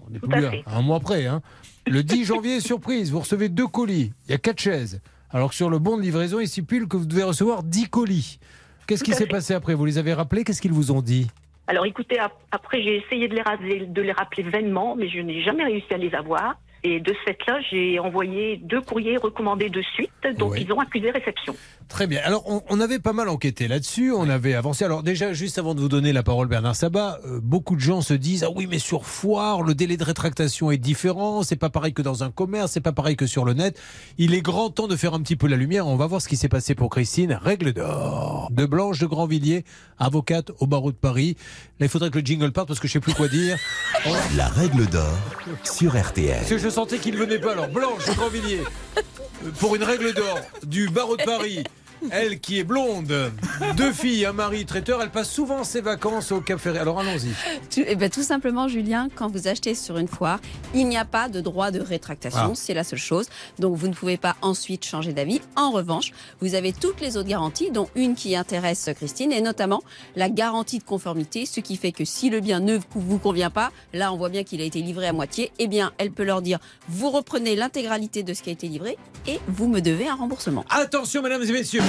On 0.09 0.13
est 0.13 0.19
plus 0.19 0.45
à 0.65 0.77
un 0.77 0.81
mois 0.81 0.99
près. 0.99 1.25
hein. 1.25 1.41
Le 1.87 2.03
10 2.03 2.25
janvier, 2.25 2.59
surprise, 2.59 3.11
vous 3.11 3.21
recevez 3.21 3.47
deux 3.47 3.67
colis. 3.67 4.11
Il 4.27 4.31
y 4.31 4.35
a 4.35 4.39
quatre 4.39 4.59
chaises. 4.59 4.99
Alors 5.29 5.51
que 5.51 5.55
sur 5.55 5.69
le 5.69 5.79
bon 5.79 5.95
de 5.95 6.01
livraison, 6.01 6.41
il 6.41 6.49
stipule 6.49 6.89
que 6.89 6.97
vous 6.97 7.05
devez 7.05 7.23
recevoir 7.23 7.63
10 7.63 7.87
colis. 7.87 8.39
Qu'est-ce 8.87 9.05
qui 9.05 9.13
s'est 9.13 9.25
passé 9.25 9.53
après? 9.53 9.73
Vous 9.73 9.85
les 9.85 9.97
avez 9.97 10.13
rappelés? 10.13 10.43
Qu'est-ce 10.43 10.61
qu'ils 10.61 10.73
vous 10.73 10.91
ont 10.91 11.01
dit? 11.01 11.27
Alors 11.67 11.85
écoutez, 11.85 12.19
ap- 12.19 12.33
après 12.51 12.81
j'ai 12.83 12.97
essayé 12.97 13.27
de 13.27 13.35
les, 13.35 13.41
rappeler, 13.41 13.79
de 13.85 14.01
les 14.01 14.11
rappeler 14.11 14.43
vainement, 14.43 14.95
mais 14.95 15.09
je 15.09 15.19
n'ai 15.19 15.41
jamais 15.41 15.63
réussi 15.63 15.91
à 15.93 15.97
les 15.97 16.13
avoir. 16.13 16.55
Et 16.83 16.99
de 16.99 17.11
ce 17.13 17.19
fait-là, 17.23 17.59
j'ai 17.71 17.97
envoyé 17.97 18.57
deux 18.57 18.79
courriers 18.81 19.17
recommandés 19.17 19.69
de 19.69 19.81
suite, 19.81 20.11
donc 20.37 20.53
ils 20.61 20.71
ont 20.71 20.79
accusé 20.79 21.09
réception. 21.09 21.55
Très 21.87 22.07
bien. 22.07 22.19
Alors, 22.23 22.43
on, 22.47 22.63
on 22.69 22.79
avait 22.79 22.99
pas 22.99 23.13
mal 23.13 23.29
enquêté 23.29 23.67
là-dessus, 23.67 24.11
on 24.11 24.27
avait 24.27 24.55
avancé. 24.55 24.83
Alors, 24.83 25.03
déjà, 25.03 25.33
juste 25.33 25.59
avant 25.59 25.75
de 25.75 25.79
vous 25.81 25.87
donner 25.87 26.13
la 26.13 26.23
parole, 26.23 26.47
Bernard 26.47 26.75
Sabat, 26.75 27.19
euh, 27.25 27.39
beaucoup 27.41 27.75
de 27.75 27.79
gens 27.81 28.01
se 28.01 28.13
disent 28.13 28.43
Ah 28.43 28.49
oui, 28.53 28.67
mais 28.69 28.79
sur 28.79 29.05
foire, 29.05 29.61
le 29.61 29.75
délai 29.75 29.95
de 29.95 30.03
rétractation 30.03 30.71
est 30.71 30.77
différent, 30.77 31.43
c'est 31.43 31.55
pas 31.55 31.69
pareil 31.69 31.93
que 31.93 32.01
dans 32.01 32.23
un 32.23 32.31
commerce, 32.31 32.71
c'est 32.71 32.81
pas 32.81 32.91
pareil 32.91 33.15
que 33.15 33.27
sur 33.27 33.45
le 33.45 33.53
net. 33.53 33.79
Il 34.17 34.33
est 34.33 34.41
grand 34.41 34.71
temps 34.71 34.87
de 34.87 34.95
faire 34.95 35.13
un 35.13 35.21
petit 35.21 35.35
peu 35.35 35.47
la 35.47 35.57
lumière. 35.57 35.87
On 35.87 35.95
va 35.95 36.07
voir 36.07 36.21
ce 36.21 36.27
qui 36.27 36.37
s'est 36.37 36.49
passé 36.49 36.73
pour 36.73 36.89
Christine. 36.89 37.37
Règle 37.39 37.71
d'or. 37.71 38.49
De 38.51 38.65
Blanche 38.65 38.99
de 38.99 39.05
Grandvilliers, 39.05 39.63
avocate 39.99 40.51
au 40.59 40.67
barreau 40.67 40.91
de 40.91 40.97
Paris. 40.97 41.37
Là, 41.79 41.85
il 41.85 41.89
faudrait 41.89 42.09
que 42.09 42.17
le 42.19 42.25
jingle 42.25 42.51
parte 42.51 42.67
parce 42.67 42.79
que 42.79 42.87
je 42.87 42.93
sais 42.93 42.99
plus 42.99 43.13
quoi 43.13 43.27
dire. 43.27 43.57
La 44.35 44.47
règle 44.47 44.87
d'or 44.87 45.17
sur 45.63 45.95
RTL. 45.95 46.37
Parce 46.39 46.49
que 46.49 46.57
je 46.57 46.69
sentais 46.69 46.97
qu'il 46.97 47.13
ne 47.13 47.19
venait 47.19 47.39
pas. 47.39 47.51
Alors, 47.53 47.67
Blanche 47.69 48.05
de 48.07 48.13
Grandvilliers, 48.13 48.63
euh, 48.97 49.51
pour 49.59 49.75
une 49.75 49.83
règle 49.83 50.13
d'or 50.13 50.39
du 50.65 50.89
barreau 50.89 51.15
de 51.15 51.23
Paris. 51.23 51.63
Elle 52.11 52.39
qui 52.39 52.59
est 52.59 52.63
blonde, 52.63 53.31
deux 53.75 53.91
filles, 53.91 54.25
un 54.25 54.33
mari 54.33 54.65
traiteur, 54.65 55.01
elle 55.01 55.09
passe 55.11 55.29
souvent 55.31 55.63
ses 55.63 55.81
vacances 55.81 56.31
au 56.31 56.41
Cap 56.41 56.59
Ferré. 56.59 56.79
Alors 56.79 56.99
allons-y. 56.99 57.29
Tout, 57.73 57.83
eh 57.87 57.95
ben, 57.95 58.09
tout 58.09 58.23
simplement, 58.23 58.67
Julien, 58.67 59.07
quand 59.13 59.27
vous 59.29 59.47
achetez 59.47 59.75
sur 59.75 59.97
une 59.97 60.07
foire, 60.07 60.39
il 60.73 60.87
n'y 60.87 60.97
a 60.97 61.05
pas 61.05 61.29
de 61.29 61.41
droit 61.41 61.71
de 61.71 61.79
rétractation, 61.79 62.51
Ah. 62.51 62.55
c'est 62.55 62.73
la 62.73 62.83
seule 62.83 62.99
chose. 62.99 63.27
Donc 63.59 63.75
vous 63.75 63.87
ne 63.87 63.93
pouvez 63.93 64.17
pas 64.17 64.35
ensuite 64.41 64.85
changer 64.85 65.13
d'avis. 65.13 65.41
En 65.55 65.71
revanche, 65.71 66.11
vous 66.41 66.55
avez 66.55 66.73
toutes 66.73 67.01
les 67.01 67.17
autres 67.17 67.29
garanties, 67.29 67.71
dont 67.71 67.89
une 67.95 68.15
qui 68.15 68.35
intéresse 68.35 68.89
Christine, 68.95 69.31
et 69.31 69.41
notamment 69.41 69.81
la 70.15 70.29
garantie 70.29 70.79
de 70.79 70.83
conformité, 70.83 71.45
ce 71.45 71.59
qui 71.59 71.75
fait 71.77 71.91
que 71.91 72.05
si 72.05 72.29
le 72.29 72.39
bien 72.39 72.59
ne 72.59 72.77
vous 72.95 73.17
convient 73.19 73.49
pas, 73.49 73.71
là 73.93 74.13
on 74.13 74.17
voit 74.17 74.29
bien 74.29 74.43
qu'il 74.43 74.61
a 74.61 74.63
été 74.65 74.81
livré 74.81 75.07
à 75.07 75.13
moitié, 75.13 75.51
eh 75.59 75.67
bien 75.67 75.91
elle 75.97 76.11
peut 76.11 76.23
leur 76.23 76.41
dire, 76.41 76.59
vous 76.89 77.09
reprenez 77.09 77.55
l'intégralité 77.55 78.23
de 78.23 78.33
ce 78.33 78.41
qui 78.43 78.49
a 78.49 78.53
été 78.53 78.67
livré 78.67 78.97
et 79.27 79.39
vous 79.47 79.67
me 79.67 79.79
devez 79.81 80.07
un 80.07 80.15
remboursement. 80.15 80.65
Attention, 80.69 81.21
mesdames 81.21 81.43
et 81.43 81.51
messieurs. 81.51 81.81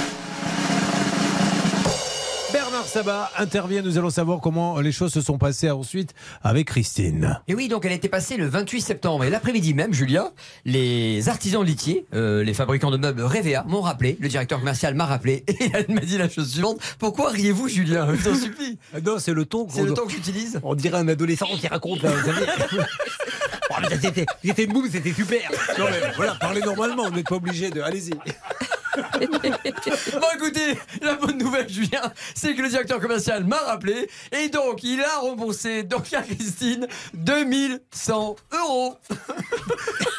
Bernard 2.53 2.85
Sabat 2.85 3.29
intervient. 3.37 3.81
Nous 3.81 3.97
allons 3.97 4.09
savoir 4.09 4.39
comment 4.39 4.79
les 4.79 4.91
choses 4.93 5.11
se 5.11 5.19
sont 5.21 5.37
passées 5.37 5.69
ensuite 5.69 6.13
avec 6.43 6.67
Christine. 6.67 7.39
Et 7.47 7.53
oui, 7.53 7.67
donc 7.67 7.85
elle 7.85 7.91
était 7.91 8.07
passée 8.07 8.37
le 8.37 8.47
28 8.47 8.81
septembre 8.81 9.25
et 9.25 9.29
l'après-midi 9.29 9.73
même, 9.73 9.93
Julia, 9.93 10.31
les 10.63 11.27
artisans 11.27 11.63
litiers, 11.63 12.05
euh, 12.13 12.43
les 12.43 12.53
fabricants 12.53 12.89
de 12.89 12.97
meubles 12.97 13.21
Revea 13.21 13.63
m'ont 13.67 13.81
rappelé, 13.81 14.17
le 14.21 14.29
directeur 14.29 14.59
commercial 14.59 14.95
m'a 14.95 15.05
rappelé 15.05 15.43
et 15.47 15.69
elle 15.73 15.93
m'a 15.93 15.99
dit 16.01 16.17
la 16.17 16.29
chose 16.29 16.49
suivante. 16.49 16.79
Pourquoi 16.99 17.29
riez-vous, 17.31 17.67
Julien 17.67 18.07
Je 18.15 18.23
t'en 18.29 18.35
supplie. 18.35 18.77
Non, 19.05 19.19
c'est 19.19 19.33
le 19.33 19.45
ton. 19.45 19.67
C'est 19.69 19.83
le 19.83 19.93
ton 19.93 20.05
que 20.05 20.11
j'utilise. 20.13 20.59
On 20.63 20.73
dirait 20.73 20.97
un 20.97 21.07
adolescent 21.09 21.47
qui 21.59 21.67
raconte. 21.67 22.01
là, 22.01 22.11
vous 22.11 22.25
savez. 22.31 22.45
Oh, 23.69 23.73
mais 23.81 23.97
C'était 24.01 24.25
c'était 24.43 24.63
une 24.63 24.73
boum, 24.73 24.89
c'était 24.89 25.13
super. 25.13 25.41
Non, 25.77 25.85
mais 25.91 25.99
voilà, 26.15 26.35
parlez 26.35 26.61
normalement, 26.61 27.09
vous 27.09 27.15
n'êtes 27.15 27.27
pas 27.27 27.35
obligé 27.35 27.69
de. 27.69 27.81
Allez-y. 27.81 28.11
Bon 29.27 30.27
écoutez, 30.35 30.77
la 31.01 31.15
bonne 31.15 31.37
nouvelle 31.37 31.69
Julien, 31.69 32.01
c'est 32.35 32.55
que 32.55 32.61
le 32.61 32.69
directeur 32.69 32.99
commercial 32.99 33.43
m'a 33.45 33.57
rappelé 33.57 34.07
et 34.31 34.49
donc 34.49 34.83
il 34.83 35.01
a 35.01 35.19
remboursé 35.19 35.83
donc 35.83 36.13
à 36.13 36.21
Christine 36.21 36.87
2100 37.13 38.35
euros. 38.53 38.95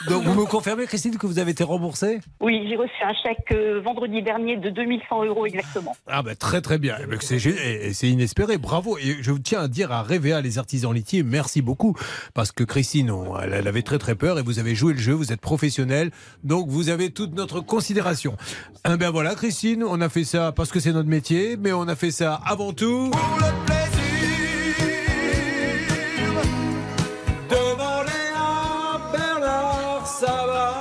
Donc 0.08 0.24
vous 0.24 0.40
me 0.40 0.46
confirmez, 0.46 0.86
Christine, 0.86 1.18
que 1.18 1.26
vous 1.26 1.38
avez 1.38 1.50
été 1.50 1.64
remboursée 1.64 2.20
Oui, 2.40 2.66
j'ai 2.68 2.76
reçu 2.76 2.92
un 3.02 3.12
chèque 3.22 3.52
euh, 3.52 3.82
vendredi 3.84 4.22
dernier 4.22 4.56
de 4.56 4.70
2100 4.70 5.24
euros 5.24 5.44
exactement. 5.44 5.94
Ah 6.06 6.22
bah 6.22 6.34
très 6.34 6.62
très 6.62 6.78
bien, 6.78 6.96
Eh 7.02 7.06
ben, 7.06 7.18
c'est 7.20 7.36
gé- 7.36 7.58
et 7.60 7.92
c'est 7.92 8.08
inespéré, 8.08 8.56
bravo. 8.56 8.96
Et 8.96 9.16
je 9.20 9.32
tiens 9.32 9.60
à 9.62 9.68
dire 9.68 9.92
à 9.92 10.02
Révéa 10.02 10.40
les 10.40 10.56
artisans 10.58 10.94
litiers, 10.94 11.22
merci 11.22 11.60
beaucoup 11.60 11.94
parce 12.32 12.52
que 12.52 12.64
Christine, 12.64 13.10
on- 13.10 13.38
elle, 13.38 13.52
elle 13.52 13.68
avait 13.68 13.82
très 13.82 13.98
très 13.98 14.14
peur 14.14 14.38
et 14.38 14.42
vous 14.42 14.58
avez 14.58 14.74
joué 14.74 14.94
le 14.94 14.98
jeu, 14.98 15.12
vous 15.12 15.30
êtes 15.32 15.40
professionnel, 15.42 16.10
donc 16.42 16.68
vous 16.68 16.88
avez 16.88 17.10
toute 17.10 17.34
notre 17.34 17.60
considération. 17.60 18.36
Eh 18.90 18.96
ben 18.96 19.10
voilà, 19.10 19.34
Christine, 19.34 19.84
on 19.84 20.00
a 20.00 20.08
fait 20.08 20.24
ça 20.24 20.52
parce 20.52 20.70
que 20.70 20.80
c'est 20.80 20.92
notre 20.92 21.08
métier, 21.08 21.56
mais 21.56 21.72
on 21.72 21.82
a 21.88 21.96
fait 21.96 22.10
ça 22.10 22.40
avant 22.46 22.72
tout. 22.72 23.10
Pour 23.10 23.36
le 23.38 23.64
plaisir 23.66 23.88
demander 27.50 28.32
à 28.36 28.98
Bernard 29.12 30.06
Sabat 30.06 30.80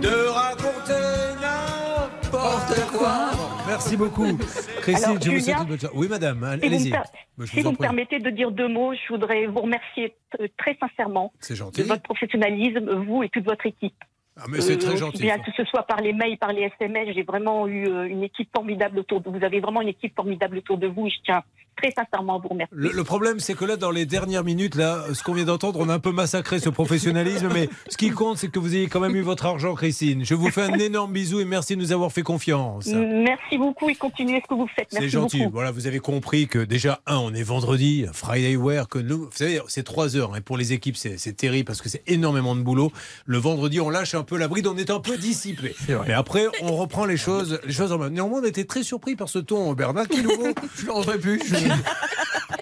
de 0.00 0.28
raconter 0.28 1.36
n'importe 1.40 2.80
quoi. 2.96 3.30
Merci 3.66 3.96
beaucoup. 3.96 4.26
Christine, 4.82 5.04
Alors, 5.12 5.22
je 5.22 5.30
vous 5.30 5.40
souhaite 5.40 5.56
une 5.58 5.64
bonne 5.64 5.78
soirée. 5.80 5.94
Oui, 5.96 6.08
madame, 6.08 6.44
allez-y. 6.44 6.92
je 7.38 7.46
si 7.46 7.60
vous 7.62 7.72
me 7.72 7.76
permettez 7.76 8.18
de 8.18 8.30
dire 8.30 8.50
deux 8.50 8.68
mots, 8.68 8.92
je 8.92 9.12
voudrais 9.12 9.46
vous 9.46 9.60
remercier 9.60 10.14
très 10.58 10.76
sincèrement 10.78 11.32
C'est 11.40 11.54
de 11.54 11.58
gentil. 11.58 11.82
votre 11.82 12.02
professionnalisme, 12.02 12.90
vous 13.06 13.22
et 13.22 13.28
toute 13.30 13.44
votre 13.44 13.64
équipe. 13.66 13.94
Ah, 14.36 14.44
mais 14.48 14.60
c'est 14.60 14.76
très 14.78 14.88
aussi 14.88 14.98
gentil. 14.98 15.22
Bien 15.22 15.38
que 15.38 15.52
ce 15.56 15.64
soit 15.64 15.84
par 15.84 16.00
les 16.00 16.12
mails, 16.12 16.38
par 16.38 16.52
les 16.52 16.62
SMS, 16.62 17.14
j'ai 17.14 17.22
vraiment 17.22 17.68
eu 17.68 17.86
euh, 17.86 18.08
une 18.08 18.24
équipe 18.24 18.48
formidable 18.52 18.98
autour 18.98 19.20
de 19.20 19.30
vous. 19.30 19.38
Vous 19.38 19.44
avez 19.44 19.60
vraiment 19.60 19.80
une 19.80 19.88
équipe 19.88 20.14
formidable 20.14 20.58
autour 20.58 20.78
de 20.78 20.88
vous 20.88 21.06
et 21.06 21.10
je 21.10 21.20
tiens 21.24 21.42
très 21.76 21.92
sincèrement 21.92 22.38
vous 22.40 22.48
remercier. 22.48 22.76
Le, 22.76 22.90
le 22.90 23.04
problème, 23.04 23.40
c'est 23.40 23.54
que 23.54 23.64
là, 23.64 23.76
dans 23.76 23.90
les 23.90 24.06
dernières 24.06 24.44
minutes, 24.44 24.74
là, 24.74 25.04
ce 25.12 25.22
qu'on 25.22 25.32
vient 25.34 25.44
d'entendre, 25.44 25.80
on 25.80 25.88
a 25.88 25.94
un 25.94 25.98
peu 25.98 26.12
massacré 26.12 26.58
ce 26.60 26.68
professionnalisme, 26.68 27.48
mais 27.52 27.68
ce 27.88 27.96
qui 27.96 28.10
compte, 28.10 28.38
c'est 28.38 28.48
que 28.48 28.58
vous 28.58 28.74
ayez 28.74 28.88
quand 28.88 29.00
même 29.00 29.16
eu 29.16 29.22
votre 29.22 29.46
argent, 29.46 29.74
Christine. 29.74 30.24
Je 30.24 30.34
vous 30.34 30.50
fais 30.50 30.62
un 30.62 30.78
énorme 30.78 31.12
bisou 31.12 31.40
et 31.40 31.44
merci 31.44 31.76
de 31.76 31.80
nous 31.80 31.92
avoir 31.92 32.12
fait 32.12 32.22
confiance. 32.22 32.86
Merci 32.86 33.58
beaucoup 33.58 33.88
et 33.90 33.94
continuez 33.94 34.40
ce 34.42 34.48
que 34.48 34.54
vous 34.54 34.68
faites. 34.74 34.88
C'est 34.90 35.08
gentil. 35.08 35.38
beaucoup. 35.38 35.52
Voilà, 35.52 35.70
vous 35.70 35.86
avez 35.86 36.00
compris 36.00 36.46
que 36.48 36.58
déjà, 36.58 37.00
un, 37.06 37.16
on 37.16 37.32
est 37.34 37.42
vendredi, 37.42 38.06
Friday 38.12 38.56
Wear, 38.56 38.88
que 38.88 38.98
nous, 38.98 39.24
vous 39.24 39.30
savez, 39.32 39.60
c'est 39.68 39.82
trois 39.82 40.16
heures. 40.16 40.36
Et 40.36 40.40
pour 40.40 40.56
les 40.56 40.72
équipes, 40.72 40.96
c'est 40.96 41.36
terrible 41.36 41.66
parce 41.66 41.80
que 41.82 41.88
c'est 41.88 42.02
énormément 42.06 42.56
de 42.56 42.60
boulot. 42.62 42.92
Le 43.26 43.38
vendredi, 43.38 43.80
on 43.80 43.90
lâche 43.90 44.14
un 44.14 44.22
peu 44.22 44.36
la 44.36 44.48
bride, 44.48 44.66
on 44.66 44.76
est 44.76 44.90
un 44.90 45.00
peu 45.00 45.16
dissipé. 45.16 45.74
Mais 46.06 46.12
après, 46.12 46.46
on 46.62 46.74
reprend 46.76 47.04
les 47.04 47.16
choses, 47.16 47.60
les 47.66 47.72
choses 47.72 47.92
en 47.92 47.98
main. 47.98 48.10
Néanmoins, 48.10 48.40
on 48.42 48.46
était 48.46 48.64
très 48.64 48.82
surpris 48.82 49.16
par 49.16 49.28
ce 49.28 49.38
ton, 49.38 49.72
Bernard, 49.74 50.08
qui 50.08 50.22
nouveau. 50.22 50.48
Je 50.76 50.86
ne 50.86 50.90
rentrerai 50.90 51.18
plus. 51.18 51.40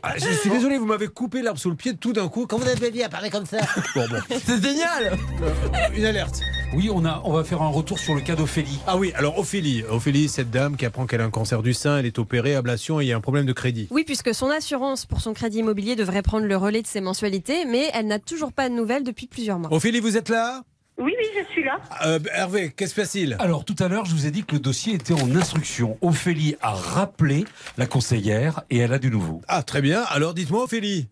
Ah, 0.04 0.14
je 0.16 0.32
suis 0.32 0.50
désolé, 0.50 0.78
vous 0.78 0.86
m'avez 0.86 1.06
coupé 1.06 1.42
l'herbe 1.42 1.58
sous 1.58 1.70
le 1.70 1.76
pied 1.76 1.94
tout 1.96 2.12
d'un 2.12 2.28
coup. 2.28 2.46
Quand 2.46 2.58
vous 2.58 2.66
avez 2.68 2.90
bien 2.90 3.08
parlé 3.08 3.30
comme 3.30 3.46
ça. 3.46 3.58
Bon, 3.94 4.04
bon. 4.08 4.16
C'est 4.44 4.60
génial 4.60 5.16
Une 5.94 6.04
alerte. 6.04 6.40
Oui, 6.74 6.90
on, 6.92 7.04
a, 7.04 7.20
on 7.24 7.32
va 7.32 7.44
faire 7.44 7.62
un 7.62 7.68
retour 7.68 7.98
sur 7.98 8.14
le 8.14 8.20
cas 8.20 8.34
d'Ophélie. 8.34 8.80
Ah 8.86 8.96
oui, 8.96 9.12
alors 9.14 9.38
Ophélie. 9.38 9.84
Ophélie, 9.88 10.28
cette 10.28 10.50
dame 10.50 10.76
qui 10.76 10.86
apprend 10.86 11.06
qu'elle 11.06 11.20
a 11.20 11.24
un 11.24 11.30
cancer 11.30 11.62
du 11.62 11.72
sein, 11.72 11.98
elle 11.98 12.06
est 12.06 12.18
opérée, 12.18 12.56
ablation 12.56 13.00
et 13.00 13.04
il 13.04 13.08
y 13.08 13.12
a 13.12 13.16
un 13.16 13.20
problème 13.20 13.46
de 13.46 13.52
crédit. 13.52 13.86
Oui, 13.90 14.02
puisque 14.04 14.34
son 14.34 14.50
assurance 14.50 15.06
pour 15.06 15.20
son 15.20 15.34
crédit 15.34 15.58
immobilier 15.58 15.94
devrait 15.94 16.22
prendre 16.22 16.46
le 16.46 16.56
relais 16.56 16.82
de 16.82 16.86
ses 16.86 17.00
mensualités, 17.00 17.64
mais 17.64 17.88
elle 17.94 18.06
n'a 18.06 18.18
toujours 18.18 18.52
pas 18.52 18.68
de 18.68 18.74
nouvelles 18.74 19.04
depuis 19.04 19.26
plusieurs 19.28 19.58
mois. 19.58 19.72
Ophélie, 19.72 20.00
vous 20.00 20.16
êtes 20.16 20.30
là? 20.30 20.62
Oui, 20.98 21.14
oui, 21.18 21.24
je 21.36 21.44
suis 21.52 21.64
là. 21.64 21.78
Euh, 22.06 22.18
Hervé, 22.32 22.70
qu'est-ce 22.76 22.94
qui 22.94 23.00
se 23.00 23.00
passe-t-il? 23.00 23.36
Alors 23.40 23.64
tout 23.64 23.74
à 23.80 23.88
l'heure, 23.88 24.04
je 24.04 24.12
vous 24.12 24.26
ai 24.26 24.30
dit 24.30 24.44
que 24.44 24.52
le 24.54 24.60
dossier 24.60 24.94
était 24.94 25.14
en 25.14 25.34
instruction. 25.34 25.96
Ophélie 26.00 26.56
a 26.60 26.70
rappelé 26.70 27.44
la 27.78 27.86
conseillère 27.86 28.60
et 28.70 28.78
elle 28.78 28.92
a 28.92 28.98
du 28.98 29.10
nouveau. 29.10 29.40
Ah, 29.48 29.62
très 29.62 29.80
bien. 29.80 30.02
Alors 30.10 30.34
dites-moi, 30.34 30.64
Ophélie. 30.64 31.08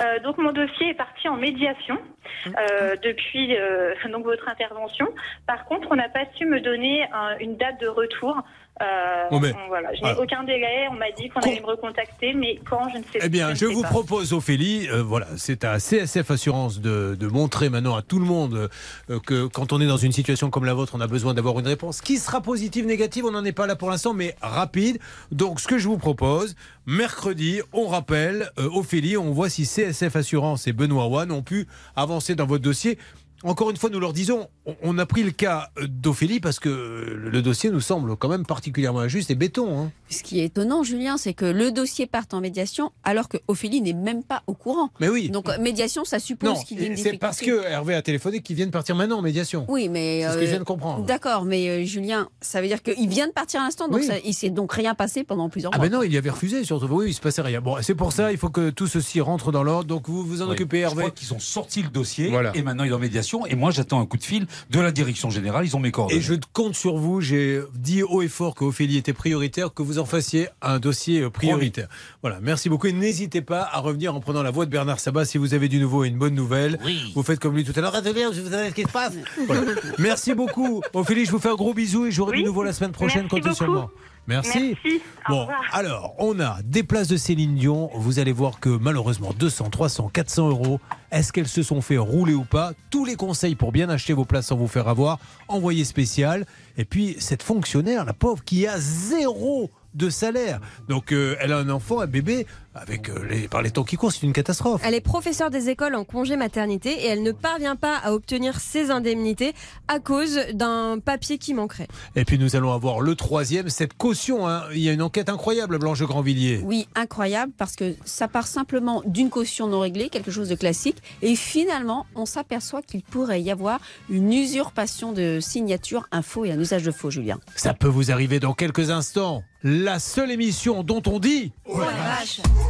Euh, 0.00 0.18
donc 0.20 0.38
mon 0.38 0.52
dossier 0.52 0.88
est 0.90 0.94
parti 0.94 1.28
en 1.28 1.36
médiation 1.36 1.98
euh, 2.46 2.96
depuis 3.02 3.56
euh, 3.56 3.92
donc 4.12 4.24
votre 4.24 4.48
intervention. 4.48 5.06
Par 5.46 5.64
contre, 5.66 5.88
on 5.90 5.96
n'a 5.96 6.08
pas 6.08 6.24
su 6.36 6.46
me 6.46 6.60
donner 6.60 7.04
un- 7.12 7.36
une 7.38 7.56
date 7.56 7.80
de 7.80 7.88
retour. 7.88 8.36
Euh, 8.82 9.28
Bon, 9.30 9.38
mais- 9.38 9.52
on- 9.54 9.68
voilà, 9.68 9.94
je 9.94 10.02
n'ai 10.02 10.10
Ah. 10.10 10.20
aucun 10.20 10.42
délai. 10.42 10.88
On 10.90 10.94
m'a 10.94 11.10
dit 11.16 11.28
qu'on 11.28 11.38
allait 11.40 11.60
me 11.60 11.66
recontacter, 11.66 12.34
mais 12.34 12.58
quand 12.68 12.88
je 12.92 12.98
ne 12.98 13.02
sais 13.04 13.18
pas. 13.20 13.26
Eh 13.26 13.28
bien, 13.28 13.54
je 13.54 13.66
vous 13.66 13.82
pas. 13.82 13.88
propose, 13.88 14.32
Ophélie, 14.32 14.88
euh, 14.90 15.00
voilà, 15.02 15.28
c'est 15.36 15.62
à 15.64 15.78
CSF 15.78 16.30
Assurance 16.32 16.80
de, 16.80 17.16
de 17.18 17.26
montrer 17.28 17.68
maintenant 17.68 17.94
à 17.94 18.02
tout 18.02 18.18
le 18.18 18.24
monde 18.24 18.68
euh, 19.10 19.20
que 19.20 19.46
quand 19.46 19.72
on 19.72 19.80
est 19.80 19.86
dans 19.86 19.96
une 19.96 20.10
situation 20.10 20.50
comme 20.50 20.64
la 20.64 20.74
vôtre, 20.74 20.92
on 20.96 21.00
a 21.00 21.06
besoin 21.06 21.34
d'avoir 21.34 21.56
une 21.60 21.68
réponse 21.68 22.00
qui 22.00 22.18
sera 22.18 22.40
positive, 22.40 22.84
négative. 22.84 23.24
On 23.24 23.30
n'en 23.30 23.44
est 23.44 23.52
pas 23.52 23.68
là 23.68 23.76
pour 23.76 23.90
l'instant, 23.90 24.12
mais 24.12 24.34
rapide. 24.42 24.98
Donc, 25.30 25.60
ce 25.60 25.68
que 25.68 25.78
je 25.78 25.86
vous 25.86 25.98
propose, 25.98 26.56
mercredi, 26.86 27.60
on 27.72 27.86
rappelle 27.86 28.50
Ophélie, 28.56 29.16
on 29.16 29.30
voit 29.30 29.48
si 29.48 29.66
CSF 29.66 30.16
Assurance 30.16 30.66
et 30.66 30.72
Benoît 30.72 31.06
Wan 31.06 31.30
ont 31.30 31.42
pu 31.42 31.68
avancer 31.94 32.34
dans 32.34 32.46
votre 32.46 32.64
dossier. 32.64 32.98
Encore 33.44 33.70
une 33.70 33.76
fois, 33.76 33.90
nous 33.90 34.00
leur 34.00 34.12
disons, 34.12 34.48
on- 34.82 34.98
a 34.98 35.06
pris 35.06 35.22
le 35.22 35.30
cas 35.32 35.70
d'Ophélie 35.86 36.40
parce 36.40 36.58
que 36.60 36.68
le 36.68 37.42
dossier 37.42 37.70
nous 37.70 37.80
semble 37.80 38.16
quand 38.16 38.28
même 38.28 38.46
particulièrement 38.46 39.00
injuste 39.00 39.30
et 39.30 39.34
béton. 39.34 39.78
hein. 39.78 39.90
Ce 40.08 40.22
qui 40.22 40.40
est 40.40 40.44
étonnant, 40.44 40.82
Julien, 40.82 41.16
c'est 41.18 41.34
que 41.34 41.44
le 41.44 41.70
dossier 41.72 42.06
parte 42.06 42.32
en 42.34 42.40
médiation 42.40 42.92
alors 43.02 43.28
que 43.28 43.36
Ophélie 43.48 43.80
n'est 43.82 43.92
même 43.92 44.22
pas 44.22 44.42
au 44.46 44.54
courant. 44.54 44.90
Mais 45.00 45.08
oui. 45.08 45.28
Donc 45.30 45.48
euh, 45.48 45.58
médiation, 45.58 46.04
ça 46.04 46.18
suppose 46.18 46.64
qu'il 46.64 46.80
y 46.80 46.84
ait 46.84 46.86
une 46.88 46.96
c'est 46.96 47.18
parce 47.18 47.40
que 47.40 47.64
Hervé 47.64 47.94
a 47.94 48.02
téléphoné 48.02 48.40
qu'ils 48.40 48.56
viennent 48.56 48.70
partir 48.70 48.94
maintenant 48.96 49.18
en 49.18 49.22
médiation. 49.22 49.66
Oui, 49.68 49.88
mais 49.88 50.22
C'est 50.22 50.28
ce 50.28 50.34
que 50.34 50.40
je 50.40 50.46
euh, 50.46 50.50
viens 50.50 50.58
de 50.60 50.64
comprendre. 50.64 51.04
D'accord, 51.04 51.44
mais 51.44 51.68
euh, 51.68 51.84
Julien, 51.84 52.28
ça 52.40 52.60
veut 52.62 52.68
dire 52.68 52.82
qu'il 52.82 53.08
vient 53.08 53.26
de 53.26 53.32
partir 53.32 53.60
à 53.60 53.64
l'instant, 53.64 53.88
donc 53.88 54.00
Oui. 54.00 54.06
ça- 54.06 54.18
il 54.24 54.32
s'est 54.34 54.50
donc 54.50 54.72
rien 54.72 54.94
passé 54.94 55.24
pendant 55.24 55.48
plusieurs 55.50 55.72
Ah 55.74 55.78
mois. 55.78 55.88
ben 55.88 55.96
non, 55.98 56.02
il 56.02 56.12
y 56.12 56.16
avait 56.16 56.30
refusé 56.30 56.64
surtout. 56.64 56.86
Oui, 56.90 57.06
il 57.08 57.14
se 57.14 57.20
passait 57.20 57.42
rien. 57.42 57.60
Bon, 57.60 57.76
c'est 57.82 57.94
pour 57.94 58.12
ça, 58.12 58.30
il 58.32 58.38
faut 58.38 58.50
que 58.50 58.70
tout 58.70 58.86
ceci 58.86 59.20
rentre 59.20 59.52
dans 59.52 59.62
l'ordre. 59.64 59.84
Donc 59.88 60.08
vous 60.08 60.24
vous 60.24 60.40
en 60.42 60.46
Oui. 60.46 60.52
occupez, 60.52 60.78
Je 60.78 60.82
Hervé. 60.84 60.96
crois 61.02 61.10
qu'ils 61.10 61.34
ont 61.34 61.38
sorti 61.40 61.82
le 61.82 61.88
dossier 61.88 62.28
Voilà. 62.30 62.52
et 62.56 62.62
maintenant 62.62 62.84
il 62.84 62.90
est 62.90 62.94
en 62.94 62.98
médiation. 62.98 63.33
Et 63.46 63.54
moi, 63.54 63.70
j'attends 63.70 64.00
un 64.00 64.06
coup 64.06 64.16
de 64.16 64.22
fil 64.22 64.46
de 64.70 64.80
la 64.80 64.92
direction 64.92 65.30
générale. 65.30 65.64
Ils 65.64 65.76
ont 65.76 65.80
mes 65.80 65.90
coordonnées. 65.90 66.18
Et 66.20 66.22
je 66.22 66.34
compte 66.52 66.74
sur 66.74 66.96
vous. 66.96 67.20
J'ai 67.20 67.60
dit 67.74 68.02
haut 68.02 68.22
et 68.22 68.28
fort 68.28 68.54
que 68.54 68.64
Ophélie 68.64 68.96
était 68.96 69.12
prioritaire, 69.12 69.72
que 69.72 69.82
vous 69.82 69.98
en 69.98 70.04
fassiez 70.04 70.48
un 70.62 70.78
dossier 70.78 71.20
euh, 71.20 71.30
prioritaire. 71.30 71.88
Voilà, 72.22 72.38
merci 72.40 72.68
beaucoup. 72.68 72.86
Et 72.86 72.92
n'hésitez 72.92 73.40
pas 73.40 73.68
à 73.72 73.80
revenir 73.80 74.14
en 74.14 74.20
prenant 74.20 74.42
la 74.42 74.50
voix 74.50 74.66
de 74.66 74.70
Bernard 74.70 75.00
Sabat 75.00 75.24
si 75.24 75.38
vous 75.38 75.54
avez 75.54 75.68
du 75.68 75.78
nouveau 75.78 76.04
et 76.04 76.08
une 76.08 76.18
bonne 76.18 76.34
nouvelle. 76.34 76.78
Vous 77.14 77.22
faites 77.22 77.40
comme 77.40 77.54
lui 77.54 77.64
tout 77.64 77.72
à 77.76 77.80
l'heure. 77.80 77.94
Attendez, 77.94 78.24
vous 78.26 78.50
savez 78.50 78.70
ce 78.70 78.74
qui 78.74 78.82
se 78.82 78.88
passe 78.88 79.14
Voilà. 79.46 79.62
Merci 79.98 80.34
beaucoup. 80.34 80.82
Ophélie, 80.92 81.24
je 81.24 81.30
vous 81.30 81.38
fais 81.38 81.50
un 81.50 81.54
gros 81.54 81.74
bisou 81.74 82.06
et 82.06 82.10
j'aurai 82.10 82.36
du 82.38 82.44
nouveau 82.44 82.62
la 82.62 82.72
semaine 82.72 82.92
prochaine. 82.92 83.26
Merci 83.30 83.42
Comptez 83.42 83.54
sur 83.54 83.66
beaucoup. 83.66 83.90
Merci. 84.26 84.76
Merci. 84.82 85.02
Bon, 85.28 85.46
alors, 85.72 86.14
on 86.18 86.40
a 86.40 86.58
des 86.62 86.82
places 86.82 87.08
de 87.08 87.16
Céline 87.16 87.54
Dion. 87.54 87.90
Vous 87.94 88.18
allez 88.18 88.32
voir 88.32 88.60
que 88.60 88.70
malheureusement, 88.70 89.32
200, 89.38 89.70
300, 89.70 90.10
400 90.12 90.48
euros, 90.48 90.80
est-ce 91.10 91.32
qu'elles 91.32 91.48
se 91.48 91.62
sont 91.62 91.80
fait 91.80 91.98
rouler 91.98 92.34
ou 92.34 92.44
pas? 92.44 92.72
Tous 92.90 93.04
les 93.04 93.16
conseils 93.16 93.54
pour 93.54 93.72
bien 93.72 93.88
acheter 93.90 94.12
vos 94.12 94.24
places 94.24 94.46
sans 94.46 94.56
vous 94.56 94.68
faire 94.68 94.88
avoir, 94.88 95.18
envoyé 95.48 95.84
spécial. 95.84 96.46
Et 96.76 96.84
puis, 96.84 97.16
cette 97.18 97.42
fonctionnaire, 97.42 98.04
la 98.04 98.14
pauvre, 98.14 98.42
qui 98.44 98.66
a 98.66 98.78
zéro 98.78 99.70
de 99.94 100.10
salaire. 100.10 100.60
Donc, 100.88 101.12
euh, 101.12 101.36
elle 101.40 101.52
a 101.52 101.58
un 101.58 101.70
enfant, 101.70 102.00
un 102.00 102.06
bébé, 102.06 102.46
avec 102.74 103.08
euh, 103.08 103.24
les, 103.28 103.48
par 103.48 103.62
les 103.62 103.70
temps 103.70 103.84
qui 103.84 103.96
courent, 103.96 104.12
c'est 104.12 104.22
une 104.22 104.32
catastrophe. 104.32 104.80
Elle 104.84 104.94
est 104.94 105.00
professeure 105.00 105.50
des 105.50 105.68
écoles 105.68 105.94
en 105.94 106.04
congé 106.04 106.36
maternité 106.36 106.90
et 106.90 107.06
elle 107.06 107.22
ne 107.22 107.32
parvient 107.32 107.76
pas 107.76 107.96
à 107.98 108.12
obtenir 108.12 108.60
ses 108.60 108.90
indemnités 108.90 109.54
à 109.88 110.00
cause 110.00 110.40
d'un 110.52 110.98
papier 110.98 111.38
qui 111.38 111.54
manquerait. 111.54 111.88
Et 112.16 112.24
puis, 112.24 112.38
nous 112.38 112.56
allons 112.56 112.72
avoir 112.72 113.00
le 113.00 113.14
troisième, 113.14 113.68
cette 113.68 113.94
caution. 113.94 114.48
hein. 114.48 114.62
Il 114.72 114.80
y 114.80 114.88
a 114.88 114.92
une 114.92 115.02
enquête 115.02 115.28
incroyable, 115.28 115.78
Blanche 115.78 116.02
Grandvilliers. 116.02 116.60
Oui, 116.64 116.88
incroyable, 116.94 117.52
parce 117.56 117.76
que 117.76 117.94
ça 118.04 118.28
part 118.28 118.46
simplement 118.46 119.02
d'une 119.06 119.30
caution 119.30 119.66
non 119.68 119.80
réglée, 119.80 120.08
quelque 120.08 120.30
chose 120.30 120.48
de 120.48 120.54
classique, 120.54 120.98
et 121.22 121.36
finalement, 121.36 122.06
on 122.14 122.26
s'aperçoit 122.26 122.82
qu'il 122.82 123.02
pourrait 123.02 123.42
y 123.42 123.50
avoir 123.50 123.80
une 124.10 124.32
usurpation 124.32 125.12
de 125.12 125.38
signature, 125.40 126.08
un 126.12 126.22
faux 126.22 126.44
et 126.44 126.52
un 126.52 126.58
usage 126.60 126.82
de 126.82 126.90
faux, 126.90 127.10
Julien. 127.10 127.38
Ça 127.56 127.74
peut 127.74 127.88
vous 127.88 128.10
arriver 128.10 128.40
dans 128.40 128.54
quelques 128.54 128.90
instants. 128.90 129.42
La 129.62 129.98
seule 129.98 130.30
émission 130.30 130.82
dont 130.82 131.02
on 131.06 131.18
dit. 131.18 131.52
RTL. 131.66 132.63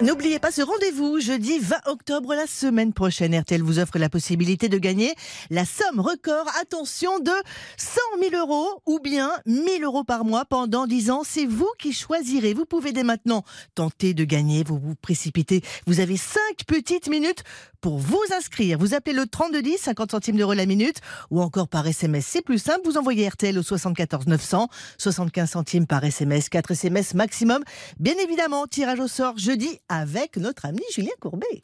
N'oubliez 0.00 0.38
pas 0.38 0.52
ce 0.52 0.62
rendez-vous, 0.62 1.18
jeudi 1.18 1.58
20 1.58 1.76
octobre, 1.86 2.32
la 2.32 2.46
semaine 2.46 2.92
prochaine. 2.92 3.36
RTL 3.36 3.60
vous 3.60 3.80
offre 3.80 3.98
la 3.98 4.08
possibilité 4.08 4.68
de 4.68 4.78
gagner 4.78 5.12
la 5.50 5.64
somme 5.64 5.98
record, 5.98 6.46
attention, 6.60 7.18
de 7.18 7.32
100 7.76 8.00
000 8.30 8.36
euros 8.36 8.80
ou 8.86 9.00
bien 9.00 9.28
1000 9.46 9.82
euros 9.82 10.04
par 10.04 10.24
mois 10.24 10.44
pendant 10.44 10.86
10 10.86 11.10
ans. 11.10 11.22
C'est 11.24 11.46
vous 11.46 11.68
qui 11.80 11.92
choisirez. 11.92 12.54
Vous 12.54 12.64
pouvez 12.64 12.92
dès 12.92 13.02
maintenant 13.02 13.42
tenter 13.74 14.14
de 14.14 14.22
gagner, 14.22 14.62
vous 14.62 14.78
vous 14.78 14.94
précipitez. 14.94 15.62
Vous 15.88 15.98
avez 15.98 16.16
5 16.16 16.38
petites 16.68 17.08
minutes 17.08 17.42
pour 17.80 17.98
vous 17.98 18.22
inscrire. 18.36 18.78
Vous 18.78 18.94
appelez 18.94 19.14
le 19.14 19.26
3210, 19.26 19.78
50 19.78 20.10
centimes 20.12 20.36
d'euros 20.36 20.54
la 20.54 20.66
minute, 20.66 20.98
ou 21.30 21.40
encore 21.40 21.68
par 21.68 21.86
SMS. 21.86 22.26
C'est 22.26 22.42
plus 22.42 22.58
simple, 22.58 22.80
vous 22.84 22.98
envoyez 22.98 23.28
RTL 23.28 23.56
au 23.58 23.62
74 23.62 24.26
900, 24.26 24.68
75 24.98 25.50
centimes 25.50 25.86
par 25.86 26.04
SMS, 26.04 26.48
4 26.48 26.72
SMS 26.72 27.14
maximum. 27.14 27.62
Bien 27.98 28.14
évidemment, 28.22 28.66
tirage 28.66 29.00
au 29.00 29.08
sort 29.08 29.38
jeudi 29.38 29.78
avec 29.88 30.36
notre 30.36 30.66
ami 30.66 30.82
Julien 30.94 31.10
Courbet. 31.20 31.62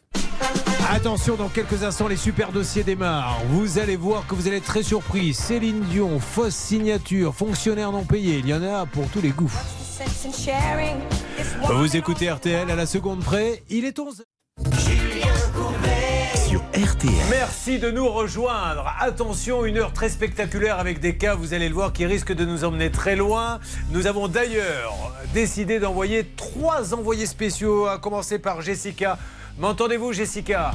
Attention, 0.91 1.37
dans 1.37 1.49
quelques 1.49 1.83
instants, 1.83 2.09
les 2.09 2.17
super 2.17 2.53
dossiers 2.53 2.85
démarrent. 2.85 3.41
Vous 3.49 3.79
allez 3.79 3.97
voir 3.97 4.27
que 4.27 4.35
vous 4.35 4.47
allez 4.47 4.59
être 4.59 4.65
très 4.65 4.83
surpris. 4.83 5.33
Céline 5.33 5.81
Dion, 5.81 6.21
fausse 6.21 6.55
signature, 6.55 7.35
fonctionnaire 7.35 7.91
non 7.91 8.05
payé. 8.05 8.39
Il 8.39 8.49
y 8.49 8.55
en 8.55 8.63
a 8.63 8.85
pour 8.87 9.09
tous 9.09 9.21
les 9.21 9.31
goûts. 9.31 9.53
Vous 11.63 11.97
écoutez 11.97 12.31
RTL 12.31 12.71
à 12.71 12.77
la 12.77 12.87
seconde 12.87 13.21
près. 13.21 13.63
Il 13.71 13.85
est 13.85 13.99
11. 13.99 14.25
Merci 17.31 17.79
de 17.79 17.91
nous 17.91 18.09
rejoindre. 18.09 18.93
Attention, 19.01 19.65
une 19.65 19.79
heure 19.79 19.93
très 19.93 20.09
spectaculaire 20.09 20.79
avec 20.79 21.01
des 21.01 21.17
cas, 21.17 21.35
vous 21.35 21.55
allez 21.55 21.69
le 21.69 21.75
voir, 21.75 21.93
qui 21.93 22.07
risquent 22.07 22.35
de 22.35 22.45
nous 22.45 22.65
emmener 22.65 22.91
très 22.91 23.17
loin. 23.17 23.61
Nous 23.91 24.07
avons 24.07 24.29
d'ailleurs 24.29 25.15
décidé 25.33 25.79
d'envoyer 25.79 26.25
trois 26.37 26.95
envoyés 26.95 27.27
spéciaux, 27.27 27.87
à 27.87 27.99
commencer 27.99 28.39
par 28.39 28.61
Jessica. 28.61 29.19
M'entendez-vous, 29.59 30.13
Jessica? 30.13 30.73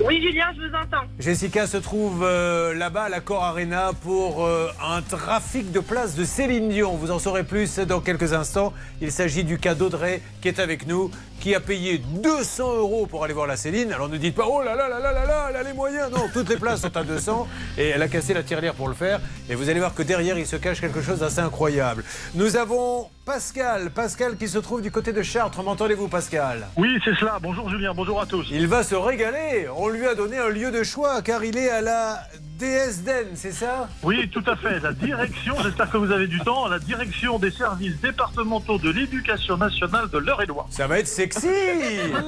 Oui, 0.00 0.22
Julien, 0.22 0.46
je 0.54 0.60
vous 0.60 0.74
entends. 0.74 1.04
Jessica 1.18 1.66
se 1.66 1.76
trouve 1.76 2.22
euh, 2.22 2.72
là-bas 2.72 3.04
à 3.04 3.08
l'Accor 3.08 3.42
Arena 3.42 3.90
pour 4.04 4.44
euh, 4.44 4.68
un 4.80 5.02
trafic 5.02 5.72
de 5.72 5.80
places 5.80 6.14
de 6.14 6.24
Céline 6.24 6.68
Dion. 6.68 6.94
Vous 6.94 7.10
en 7.10 7.18
saurez 7.18 7.42
plus 7.42 7.80
dans 7.80 8.00
quelques 8.00 8.32
instants. 8.32 8.72
Il 9.00 9.10
s'agit 9.10 9.42
du 9.42 9.58
cas 9.58 9.74
d'Audrey 9.74 10.22
qui 10.40 10.46
est 10.46 10.60
avec 10.60 10.86
nous, 10.86 11.10
qui 11.40 11.52
a 11.52 11.60
payé 11.60 11.98
200 11.98 12.76
euros 12.76 13.06
pour 13.06 13.24
aller 13.24 13.34
voir 13.34 13.48
la 13.48 13.56
Céline. 13.56 13.92
Alors 13.92 14.08
ne 14.08 14.18
dites 14.18 14.36
pas 14.36 14.46
oh 14.48 14.62
là 14.62 14.76
là 14.76 14.88
là 14.88 15.00
là 15.00 15.12
là 15.12 15.26
là, 15.26 15.46
elle 15.50 15.56
a 15.56 15.62
les 15.64 15.72
moyens. 15.72 16.12
Non, 16.12 16.28
toutes 16.32 16.48
les 16.48 16.58
places 16.58 16.82
sont 16.82 16.96
à 16.96 17.02
200 17.02 17.48
et 17.76 17.88
elle 17.88 18.02
a 18.02 18.06
cassé 18.06 18.34
la 18.34 18.44
tirelire 18.44 18.74
pour 18.74 18.86
le 18.86 18.94
faire. 18.94 19.20
Et 19.50 19.56
vous 19.56 19.68
allez 19.68 19.80
voir 19.80 19.94
que 19.94 20.04
derrière 20.04 20.38
il 20.38 20.46
se 20.46 20.56
cache 20.56 20.80
quelque 20.80 21.02
chose 21.02 21.18
d'assez 21.18 21.40
incroyable. 21.40 22.04
Nous 22.36 22.56
avons 22.56 23.08
Pascal, 23.28 23.90
Pascal 23.90 24.38
qui 24.38 24.48
se 24.48 24.56
trouve 24.56 24.80
du 24.80 24.90
côté 24.90 25.12
de 25.12 25.20
Chartres. 25.20 25.62
M'entendez-vous, 25.62 26.08
Pascal? 26.08 26.66
Oui, 26.78 26.98
c'est 27.04 27.14
cela. 27.16 27.38
Bonjour 27.42 27.68
Julien, 27.68 27.92
bonjour 27.94 28.22
à 28.22 28.24
tous. 28.24 28.46
Il 28.50 28.66
va 28.68 28.82
se 28.82 28.94
régaler. 28.94 29.68
On 29.76 29.88
lui 29.88 30.06
a 30.06 30.14
donné 30.14 30.38
un 30.38 30.48
lieu 30.48 30.70
de 30.70 30.82
choix 30.82 31.20
car 31.20 31.44
il 31.44 31.58
est 31.58 31.68
à 31.68 31.82
la 31.82 32.22
DSDN, 32.58 33.26
c'est 33.34 33.52
ça? 33.52 33.86
Oui, 34.02 34.30
tout 34.30 34.42
à 34.46 34.56
fait. 34.56 34.80
La 34.80 34.94
direction, 34.94 35.54
j'espère 35.62 35.90
que 35.90 35.98
vous 35.98 36.10
avez 36.10 36.26
du 36.26 36.40
temps, 36.40 36.68
la 36.68 36.78
direction 36.78 37.38
des 37.38 37.50
services 37.50 38.00
départementaux 38.00 38.78
de 38.78 38.88
l'éducation 38.88 39.58
nationale 39.58 40.08
de 40.08 40.16
l'Eure-et-Loire. 40.16 40.66
Ça 40.70 40.86
va 40.86 40.98
être 40.98 41.06
sexy 41.06 41.48
Mmh. 41.48 42.22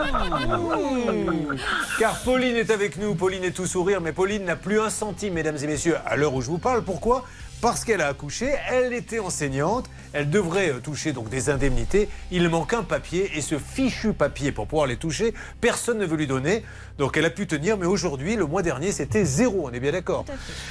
Car 1.99 2.21
Pauline 2.25 2.57
est 2.57 2.71
avec 2.71 2.99
nous. 2.99 3.15
Pauline 3.15 3.45
est 3.45 3.53
tout 3.53 3.67
sourire, 3.67 4.03
mais 4.03 4.13
Pauline 4.13 4.45
n'a 4.45 4.57
plus 4.57 4.79
un 4.79 4.91
centime, 4.91 5.33
mesdames 5.33 5.57
et 5.63 5.67
messieurs, 5.67 5.97
à 6.05 6.17
l'heure 6.17 6.35
où 6.35 6.43
je 6.43 6.49
vous 6.49 6.59
parle. 6.59 6.83
Pourquoi? 6.85 7.25
Parce 7.61 7.85
qu'elle 7.85 8.01
a 8.01 8.09
accouché, 8.09 8.53
elle 8.71 8.93
était 8.93 9.19
enseignante, 9.19 9.91
elle 10.13 10.31
devrait 10.31 10.71
euh, 10.71 10.81
toucher 10.81 11.13
donc 11.13 11.29
des 11.29 11.51
indemnités. 11.51 12.09
Il 12.31 12.49
manque 12.49 12.73
un 12.73 12.83
papier 12.83 13.31
et 13.37 13.41
ce 13.41 13.59
fichu 13.59 14.13
papier 14.13 14.51
pour 14.51 14.67
pouvoir 14.67 14.87
les 14.87 14.97
toucher, 14.97 15.35
personne 15.61 15.99
ne 15.99 16.07
veut 16.07 16.17
lui 16.17 16.27
donner. 16.27 16.65
Donc 16.99 17.17
elle 17.17 17.25
a 17.25 17.31
pu 17.31 17.47
tenir, 17.47 17.79
mais 17.79 17.87
aujourd'hui, 17.87 18.37
le 18.37 18.45
mois 18.45 18.63
dernier, 18.63 18.93
c'était 18.93 19.25
zéro, 19.25 19.69
on 19.69 19.73
est 19.73 19.81
bien 19.81 19.93
d'accord. 19.93 20.25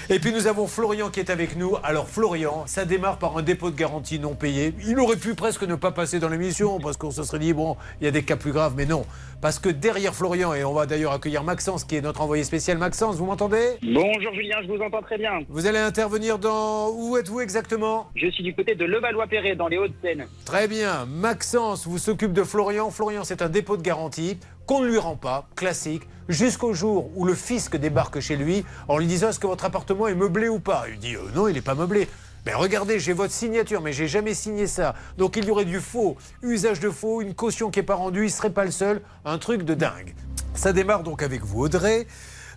Et 0.10 0.20
puis 0.20 0.32
nous 0.32 0.48
avons 0.48 0.68
Florian 0.68 1.10
qui 1.10 1.20
est 1.20 1.30
avec 1.30 1.56
nous. 1.56 1.76
Alors 1.84 2.08
Florian, 2.08 2.64
ça 2.68 2.86
démarre 2.86 3.18
par 3.18 3.38
un 3.38 3.42
dépôt 3.42 3.72
de 3.72 3.76
garantie 3.76 4.20
non 4.20 4.36
payé. 4.36 4.74
Il 4.86 5.00
aurait 5.00 5.18
pu 5.18 5.36
presque 5.36 5.64
ne 5.64 5.76
pas 5.76 5.92
passer 5.92 6.20
dans 6.20 6.30
l'émission 6.30 6.80
parce 6.80 6.98
qu'on 6.98 7.12
se 7.12 7.24
serait 7.24 7.40
dit, 7.40 7.54
bon, 7.54 7.78
il 8.02 8.06
y 8.06 8.08
a 8.08 8.12
des 8.12 8.24
cas 8.24 8.36
plus 8.36 8.52
graves, 8.52 8.74
mais 8.76 8.86
non. 8.86 9.06
Parce 9.42 9.58
que 9.58 9.70
derrière 9.70 10.14
Florian, 10.14 10.54
et 10.54 10.66
on 10.66 10.74
va 10.74 10.86
d'ailleurs 10.86 11.14
accueillir 11.14 11.44
Maxence 11.44 11.86
qui 11.86 11.96
est 11.96 12.02
notre 12.02 12.22
envoyé 12.22 12.44
spécial. 12.44 12.78
Maxence, 12.78 13.16
vous 13.16 13.26
m'entendez? 13.26 13.78
Bonjour 13.82 14.34
Julien, 14.34 14.58
je 14.64 14.68
vous 14.68 14.82
entends 14.82 15.02
très 15.02 15.18
bien. 15.18 15.40
Vous 15.48 15.66
allez 15.66 15.80
intervenir 15.80 16.38
dans... 16.38 16.79
Où 16.88 17.18
êtes-vous 17.18 17.42
exactement? 17.42 18.10
Je 18.16 18.30
suis 18.30 18.44
du 18.44 18.56
côté 18.56 18.76
de 18.76 18.86
Levallois-Perret, 18.86 19.56
dans 19.56 19.68
les 19.68 19.78
Hauts-de-Seine. 19.78 20.28
Très 20.46 20.68
bien. 20.68 21.06
Maxence 21.06 21.86
vous 21.86 21.98
s'occupe 21.98 22.34
de 22.34 22.44
Florian. 22.44 22.90
Florian, 22.92 23.24
c'est 23.24 23.42
un 23.42 23.50
dépôt 23.50 23.78
de 23.78 23.82
garantie 23.82 24.38
qu'on 24.66 24.82
ne 24.82 24.88
lui 24.88 24.98
rend 24.98 25.16
pas, 25.16 25.48
classique, 25.56 26.04
jusqu'au 26.30 26.74
jour 26.74 27.12
où 27.16 27.26
le 27.26 27.34
fisc 27.34 27.76
débarque 27.76 28.20
chez 28.20 28.36
lui 28.36 28.64
en 28.88 28.98
lui 28.98 29.08
disant 29.08 29.30
est-ce 29.30 29.40
que 29.40 29.48
votre 29.48 29.66
appartement 29.66 30.08
est 30.08 30.16
meublé 30.16 30.48
ou 30.48 30.60
pas? 30.60 30.86
Il 30.92 31.00
dit 31.00 31.16
euh, 31.16 31.22
non, 31.36 31.48
il 31.48 31.56
n'est 31.56 31.62
pas 31.62 31.76
meublé. 31.76 32.08
Mais 32.46 32.54
regardez, 32.54 33.00
j'ai 33.00 33.14
votre 33.14 33.34
signature, 33.34 33.82
mais 33.82 33.94
j'ai 33.94 34.08
jamais 34.08 34.34
signé 34.34 34.68
ça. 34.68 34.96
Donc 35.18 35.36
il 35.36 35.46
y 35.46 35.52
aurait 35.52 35.66
du 35.66 35.80
faux, 35.80 36.18
usage 36.42 36.80
de 36.80 36.90
faux, 36.90 37.22
une 37.22 37.34
caution 37.34 37.70
qui 37.70 37.80
n'est 37.80 37.86
pas 37.86 37.96
rendue, 37.96 38.22
il 38.22 38.26
ne 38.26 38.30
serait 38.30 38.52
pas 38.52 38.64
le 38.64 38.72
seul. 38.72 39.02
Un 39.26 39.38
truc 39.38 39.64
de 39.64 39.74
dingue. 39.74 40.14
Ça 40.54 40.74
démarre 40.74 41.04
donc 41.04 41.24
avec 41.24 41.44
vous, 41.44 41.62
Audrey. 41.62 42.08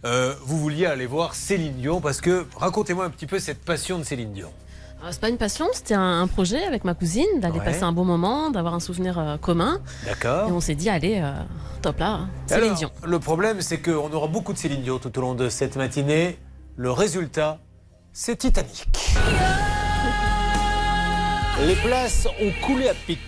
Euh, 0.04 0.34
vous 0.44 0.58
vouliez 0.58 0.86
aller 0.86 1.06
voir 1.06 1.34
Céline 1.34 1.74
Dion 1.74 2.00
parce 2.00 2.20
que 2.20 2.46
racontez-moi 2.56 3.04
un 3.04 3.10
petit 3.10 3.26
peu 3.26 3.38
cette 3.38 3.64
passion 3.64 3.98
de 3.98 4.04
Céline 4.04 4.32
Dion. 4.32 4.50
Euh, 5.04 5.08
C'est 5.10 5.20
pas 5.20 5.28
une 5.28 5.36
passion, 5.38 5.66
c'était 5.72 5.94
un, 5.94 6.22
un 6.22 6.26
projet 6.26 6.64
avec 6.64 6.84
ma 6.84 6.94
cousine, 6.94 7.24
d'aller 7.38 7.58
Ouais. 7.60 7.64
passer 7.64 7.84
un 7.84 7.92
bon 7.92 8.04
moment, 8.04 8.50
d'avoir 8.50 8.74
un 8.74 8.80
souvenir 8.80 9.18
euh, 9.18 9.36
commun. 9.36 9.80
D'accord. 10.04 10.48
Et 10.48 10.52
on 10.52 10.60
s'est 10.60 10.74
dit, 10.74 10.88
allez, 10.90 11.20
euh, 11.22 11.32
top 11.82 11.98
là. 12.00 12.20
Céline 12.46 12.64
Alors, 12.64 12.76
Dion. 12.78 12.90
Le 13.04 13.18
problème, 13.20 13.60
c'est 13.60 13.78
qu'on 13.80 14.12
aura 14.12 14.26
beaucoup 14.26 14.52
de 14.52 14.58
Céline 14.58 14.82
Dion 14.82 14.98
tout 14.98 15.16
au 15.18 15.20
long 15.22 15.34
de 15.34 15.48
cette 15.48 15.76
matinée. 15.76 16.36
Le 16.76 16.90
résultat, 16.90 17.58
c'est 18.12 18.36
Titanic. 18.36 18.86
Les 21.64 21.76
places 21.76 22.26
ont 22.40 22.66
coulé 22.66 22.88
à 22.88 22.94
pic. 22.94 23.20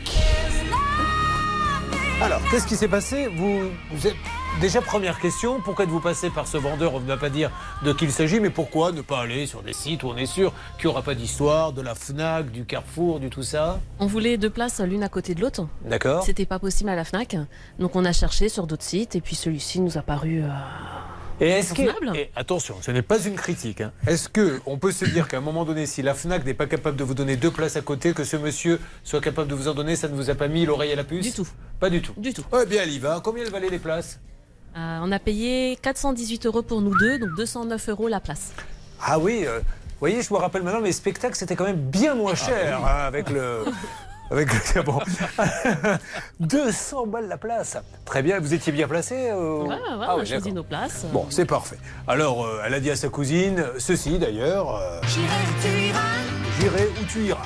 Alors, 2.21 2.41
qu'est-ce 2.51 2.67
qui 2.67 2.75
s'est 2.77 2.89
passé? 2.89 3.29
Vous, 3.29 3.69
vous 3.93 4.07
êtes... 4.09 4.17
Déjà, 4.61 4.81
première 4.81 5.19
question, 5.21 5.61
pourquoi 5.61 5.85
êtes-vous 5.85 6.01
passé 6.01 6.31
par 6.31 6.47
ce 6.47 6.57
vendeur? 6.57 6.95
On 6.95 7.01
ne 7.01 7.07
va 7.07 7.17
pas 7.17 7.29
dire 7.29 7.51
de 7.85 7.93
qui 7.93 8.05
il 8.07 8.13
s'agit, 8.13 8.41
mais 8.41 8.51
pourquoi 8.51 8.93
ne 8.93 9.03
pas 9.03 9.21
aller 9.21 9.47
sur 9.47 9.63
des 9.63 9.73
sites 9.75 10.05
où 10.05 10.09
on 10.09 10.17
est 10.17 10.27
sûr 10.27 10.53
qu'il 10.79 10.87
n'y 10.87 10.93
aura 10.93 11.03
pas 11.03 11.15
d'histoire, 11.15 11.73
de 11.73 11.83
la 11.83 11.95
FNAC, 11.95 12.51
du 12.51 12.65
Carrefour, 12.65 13.21
du 13.21 13.29
tout 13.31 13.43
ça? 13.43 13.81
On 13.99 14.07
voulait 14.07 14.39
deux 14.39 14.49
places 14.51 14.81
l'une 14.81 15.03
à 15.03 15.09
côté 15.09 15.35
de 15.35 15.41
l'autre. 15.43 15.67
D'accord. 15.85 16.25
C'était 16.25 16.47
pas 16.47 16.59
possible 16.59 16.89
à 16.89 16.95
la 16.95 17.05
Fnac. 17.05 17.37
Donc 17.79 17.95
on 17.97 18.05
a 18.05 18.13
cherché 18.13 18.49
sur 18.49 18.67
d'autres 18.67 18.85
sites 18.85 19.17
et 19.17 19.21
puis 19.21 19.35
celui-ci 19.35 19.81
nous 19.81 19.99
a 19.99 20.03
paru 20.03 20.43
euh, 20.43 20.49
Et 21.41 21.49
est-ce 21.51 21.75
que, 21.75 22.17
et 22.17 22.31
attention, 22.35 22.77
ce 22.81 22.91
n'est 22.93 23.03
pas 23.03 23.21
une 23.21 23.35
critique. 23.35 23.83
hein. 23.83 23.93
Est-ce 24.07 24.29
que 24.31 24.61
on 24.67 24.79
peut 24.79 24.93
se 24.93 25.05
dire 25.05 25.29
qu'à 25.29 25.39
un 25.39 25.43
moment 25.43 25.65
donné, 25.65 25.85
si 25.85 26.01
la 26.01 26.15
Fnac 26.15 26.45
n'est 26.47 26.55
pas 26.55 26.67
capable 26.67 26.97
de 26.97 27.05
vous 27.05 27.15
donner 27.15 27.37
deux 27.37 27.51
places 27.51 27.77
à 27.77 27.83
côté, 27.83 28.15
que 28.15 28.25
ce 28.25 28.37
monsieur 28.39 28.81
soit 29.03 29.21
capable 29.21 29.49
de 29.49 29.55
vous 29.55 29.69
en 29.69 29.75
donner, 29.75 29.95
ça 29.97 30.09
ne 30.09 30.15
vous 30.15 30.31
a 30.31 30.35
pas 30.37 30.49
mis 30.49 30.65
l'oreille 30.65 30.93
à 30.93 30.97
la 30.97 31.05
puce? 31.05 31.27
Du 31.27 31.33
tout. 31.33 31.49
Pas 31.81 31.91
du 31.91 32.01
tout. 32.01 32.15
Du 32.17 32.33
tout. 32.33 32.45
Eh 32.63 32.67
bien, 32.67 32.83
elle 32.85 32.93
y 32.93 32.99
va. 33.01 33.21
Combien 33.23 33.45
elle 33.45 33.51
valait 33.51 33.69
les 33.69 33.81
places? 33.81 34.21
Euh, 34.77 34.99
on 35.03 35.13
a 35.13 35.19
payé 35.19 35.79
418 35.81 36.47
euros 36.47 36.63
pour 36.63 36.81
nous 36.81 36.97
deux, 36.99 37.19
donc 37.19 37.31
209 37.37 37.89
euros 37.91 38.09
la 38.09 38.21
place. 38.21 38.53
Ah 39.01 39.19
oui. 39.19 39.45
euh, 39.47 39.61
vous 39.61 40.01
voyez, 40.01 40.23
je 40.23 40.33
me 40.35 40.39
rappelle 40.39 40.63
maintenant, 40.63 40.81
les 40.81 40.93
spectacles 40.93 41.37
c'était 41.37 41.55
quand 41.57 41.65
même 41.65 41.77
bien 41.77 42.15
moins 42.15 42.35
cher 42.35 42.81
hein, 42.85 43.05
avec 43.07 43.31
le. 43.31 43.65
Avec 44.31 44.49
le- 44.75 44.83
bon. 44.83 45.01
200 46.41 47.07
balles 47.07 47.29
la 47.29 47.37
place. 47.37 47.77
Très 48.07 48.23
bien, 48.23 48.41
vous 48.41 48.55
étiez 48.55 48.73
bien 48.73 48.89
placé 48.89 49.29
euh, 49.31 49.63
Ouais, 49.65 49.69
ouais, 49.69 49.77
ah 50.01 50.15
on 50.17 50.21
a 50.21 50.25
choisi 50.25 50.33
d'accord. 50.35 50.55
nos 50.55 50.63
places. 50.65 51.05
Bon, 51.13 51.27
c'est 51.29 51.45
parfait. 51.45 51.77
Alors, 52.09 52.43
euh, 52.45 52.63
elle 52.65 52.73
a 52.73 52.81
dit 52.81 52.91
à 52.91 52.97
sa 52.97 53.11
cousine, 53.11 53.63
ceci 53.79 54.19
d'ailleurs. 54.19 54.75
euh, 54.77 54.99
J'irai 56.59 56.85
où 56.87 57.05
tu 57.07 57.19
iras. 57.27 57.43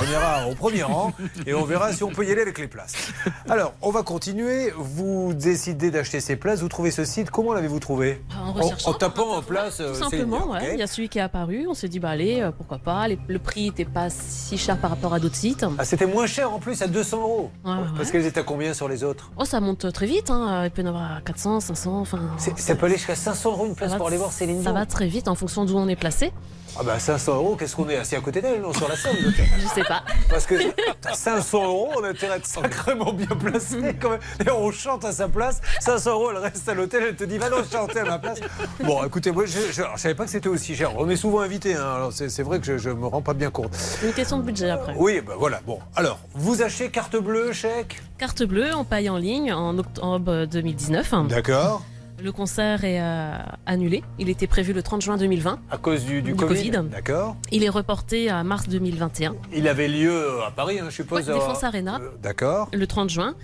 On 0.00 0.10
ira 0.10 0.48
au 0.48 0.54
premier 0.54 0.82
rang 0.82 1.12
et 1.46 1.54
on 1.54 1.64
verra 1.64 1.92
si 1.92 2.02
on 2.02 2.10
peut 2.10 2.26
y 2.26 2.30
aller 2.32 2.40
avec 2.42 2.58
les 2.58 2.66
places. 2.68 3.12
Alors, 3.48 3.74
on 3.82 3.90
va 3.90 4.02
continuer. 4.02 4.72
Vous 4.76 5.34
décidez 5.34 5.90
d'acheter 5.90 6.20
ces 6.20 6.36
places. 6.36 6.60
Vous 6.60 6.68
trouvez 6.68 6.90
ce 6.90 7.04
site. 7.04 7.30
Comment 7.30 7.52
l'avez-vous 7.52 7.78
trouvé 7.80 8.22
En 8.42 8.52
recherchant, 8.52 8.90
en 8.90 8.94
tapant 8.94 9.36
en 9.36 9.42
place. 9.42 9.76
Tout 9.76 9.82
euh, 9.82 9.94
simplement, 9.94 10.50
ouais. 10.50 10.58
ok 10.60 10.68
il 10.72 10.78
y 10.78 10.82
a 10.82 10.86
celui 10.86 11.08
qui 11.08 11.18
est 11.18 11.22
apparu. 11.22 11.66
On 11.68 11.74
s'est 11.74 11.88
dit, 11.88 11.98
bah 12.00 12.10
allez, 12.10 12.40
euh, 12.40 12.50
pourquoi 12.50 12.78
pas. 12.78 13.06
Les- 13.08 13.18
le 13.28 13.38
prix 13.38 13.66
n'était 13.66 13.84
pas 13.84 14.08
si 14.10 14.56
cher 14.56 14.78
par 14.78 14.90
rapport 14.90 15.12
à 15.14 15.20
d'autres 15.20 15.36
sites. 15.36 15.66
Ah, 15.78 15.84
c'était 15.84 16.06
moins 16.06 16.26
cher 16.26 16.52
en 16.52 16.58
plus 16.58 16.80
à 16.82 16.86
200 16.86 17.18
euros. 17.20 17.50
Ouais, 17.64 17.72
ouais, 17.72 17.76
Parce 17.96 18.06
ouais. 18.06 18.12
qu'elles 18.12 18.26
étaient 18.26 18.40
à 18.40 18.44
combien 18.44 18.72
sur 18.74 18.88
les 18.88 19.04
autres? 19.04 19.30
Oh, 19.36 19.44
ça 19.44 19.60
monte 19.60 19.92
très 19.92 20.06
vite. 20.06 20.30
Hein. 20.30 20.62
Il 20.64 20.70
peut 20.70 20.82
y 20.82 20.84
en 20.84 20.88
avoir 20.88 21.16
à 21.16 21.20
400, 21.20 21.60
500. 21.60 22.00
Enfin, 22.00 22.20
Ça 22.56 22.74
peut 22.74 22.86
aller 22.86 22.96
jusqu'à 22.96 23.14
500 23.14 23.50
euros 23.52 23.66
une 23.66 23.74
place 23.74 23.94
pour 23.94 24.06
aller 24.08 24.16
voir 24.16 24.32
Céline 24.32 24.62
Ça 24.62 24.72
va 24.72 24.86
très 24.86 25.06
vite 25.06 25.28
en 25.28 25.34
fonction 25.34 25.64
d'où 25.64 25.76
on 25.76 25.88
est 25.88 25.96
placé. 25.96 26.32
Ah 26.78 26.82
bah 26.82 26.98
500 26.98 27.34
euros, 27.36 27.54
qu'est-ce 27.56 27.76
qu'on 27.76 27.88
est 27.90 27.96
assis 27.96 28.16
à 28.16 28.20
côté 28.20 28.40
d'elle, 28.40 28.60
non, 28.62 28.72
sur 28.72 28.88
la 28.88 28.96
scène 28.96 29.16
peut-être 29.16 29.50
Je 29.60 29.66
sais 29.68 29.84
pas. 29.84 30.02
Parce 30.30 30.46
que 30.46 30.54
t'as 31.02 31.12
500 31.12 31.64
euros, 31.64 31.90
on 31.98 32.02
a 32.04 32.08
intérêt 32.08 32.34
à 32.34 32.36
être 32.36 32.46
sacrément 32.46 33.12
bien 33.12 33.26
placé 33.26 33.94
quand 34.00 34.10
même. 34.10 34.20
Et 34.44 34.50
on 34.50 34.70
chante 34.72 35.04
à 35.04 35.12
sa 35.12 35.28
place. 35.28 35.60
500 35.80 36.10
euros, 36.12 36.30
elle 36.30 36.38
reste 36.38 36.66
à 36.68 36.74
l'hôtel, 36.74 37.04
elle 37.08 37.16
te 37.16 37.24
dit 37.24 37.36
va 37.36 37.50
donc 37.50 37.70
chanter 37.70 38.00
à 38.00 38.04
ma 38.04 38.18
place. 38.18 38.40
Bon, 38.82 39.04
écoutez, 39.04 39.32
moi 39.32 39.44
je, 39.44 39.58
je, 39.70 39.82
alors, 39.82 39.96
je 39.96 40.02
savais 40.02 40.14
pas 40.14 40.24
que 40.24 40.30
c'était 40.30 40.48
aussi 40.48 40.74
cher. 40.74 40.92
On 40.96 41.08
est 41.10 41.16
souvent 41.16 41.40
invité, 41.40 41.74
hein, 41.74 41.92
alors 41.96 42.12
c'est 42.12 42.30
c'est 42.30 42.42
vrai 42.42 42.58
que 42.58 42.64
je, 42.64 42.78
je 42.78 42.88
me 42.90 43.06
rends 43.06 43.22
pas 43.22 43.34
bien 43.34 43.50
compte. 43.50 43.76
Une 44.02 44.12
question 44.14 44.38
de 44.38 44.42
budget 44.44 44.70
après. 44.70 44.94
Oui, 44.96 45.20
bah 45.20 45.34
voilà. 45.38 45.60
Bon, 45.66 45.78
alors, 45.94 46.20
vous 46.34 46.62
achetez 46.62 46.88
carte 46.90 47.16
bleue, 47.16 47.52
chèque? 47.52 48.02
Carte 48.16 48.44
bleue, 48.44 48.74
on 48.74 48.84
paye 48.84 49.10
en 49.10 49.18
ligne 49.18 49.52
en 49.52 49.76
octobre 49.78 50.46
2019. 50.46 51.14
D'accord. 51.28 51.82
Le 52.22 52.30
concert 52.30 52.84
est 52.84 53.00
euh, 53.00 53.36
annulé. 53.66 54.04
Il 54.20 54.28
était 54.28 54.46
prévu 54.46 54.72
le 54.72 54.82
30 54.82 55.02
juin 55.02 55.16
2020. 55.16 55.58
À 55.72 55.76
cause 55.78 56.04
du, 56.04 56.22
du 56.22 56.32
Du 56.32 56.36
Covid. 56.36 56.70
Covid. 56.70 56.88
D'accord. 56.88 57.36
Il 57.50 57.64
est 57.64 57.68
reporté 57.68 58.30
à 58.30 58.44
mars 58.44 58.68
2021. 58.68 59.34
Il 59.52 59.66
avait 59.66 59.88
lieu 59.88 60.40
à 60.46 60.52
Paris, 60.52 60.78
hein, 60.78 60.84
je 60.88 60.94
suppose. 60.94 61.26
Ouais, 61.26 61.30
à- 61.30 61.34
Défense 61.34 61.64
Arena. 61.64 61.98
Euh, 62.00 62.10
D'accord. 62.22 62.68
Le 62.72 62.86
30 62.86 63.10
juin. 63.10 63.34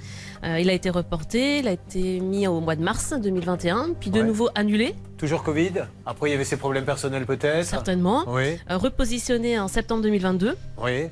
Euh, 0.44 0.60
il 0.60 0.70
a 0.70 0.72
été 0.72 0.90
reporté, 0.90 1.58
il 1.58 1.66
a 1.66 1.72
été 1.72 2.20
mis 2.20 2.46
au 2.46 2.60
mois 2.60 2.76
de 2.76 2.82
mars 2.82 3.12
2021, 3.20 3.88
puis 3.98 4.10
de 4.10 4.20
Ouais. 4.20 4.26
nouveau 4.26 4.48
annulé, 4.54 4.94
Toujours 5.16 5.42
Covid. 5.42 5.72
Après, 6.06 6.28
il 6.28 6.32
y 6.32 6.34
avait 6.36 6.44
ses 6.44 6.56
problèmes 6.56 6.84
personnels 6.84 7.26
peut-être. 7.26 7.64
certainement. 7.66 8.22
Oui. 8.28 8.56
Euh, 8.70 8.76
repositionné 8.76 9.58
en 9.58 9.66
septembre 9.66 10.02
2022, 10.02 10.56
Oui. 10.80 11.06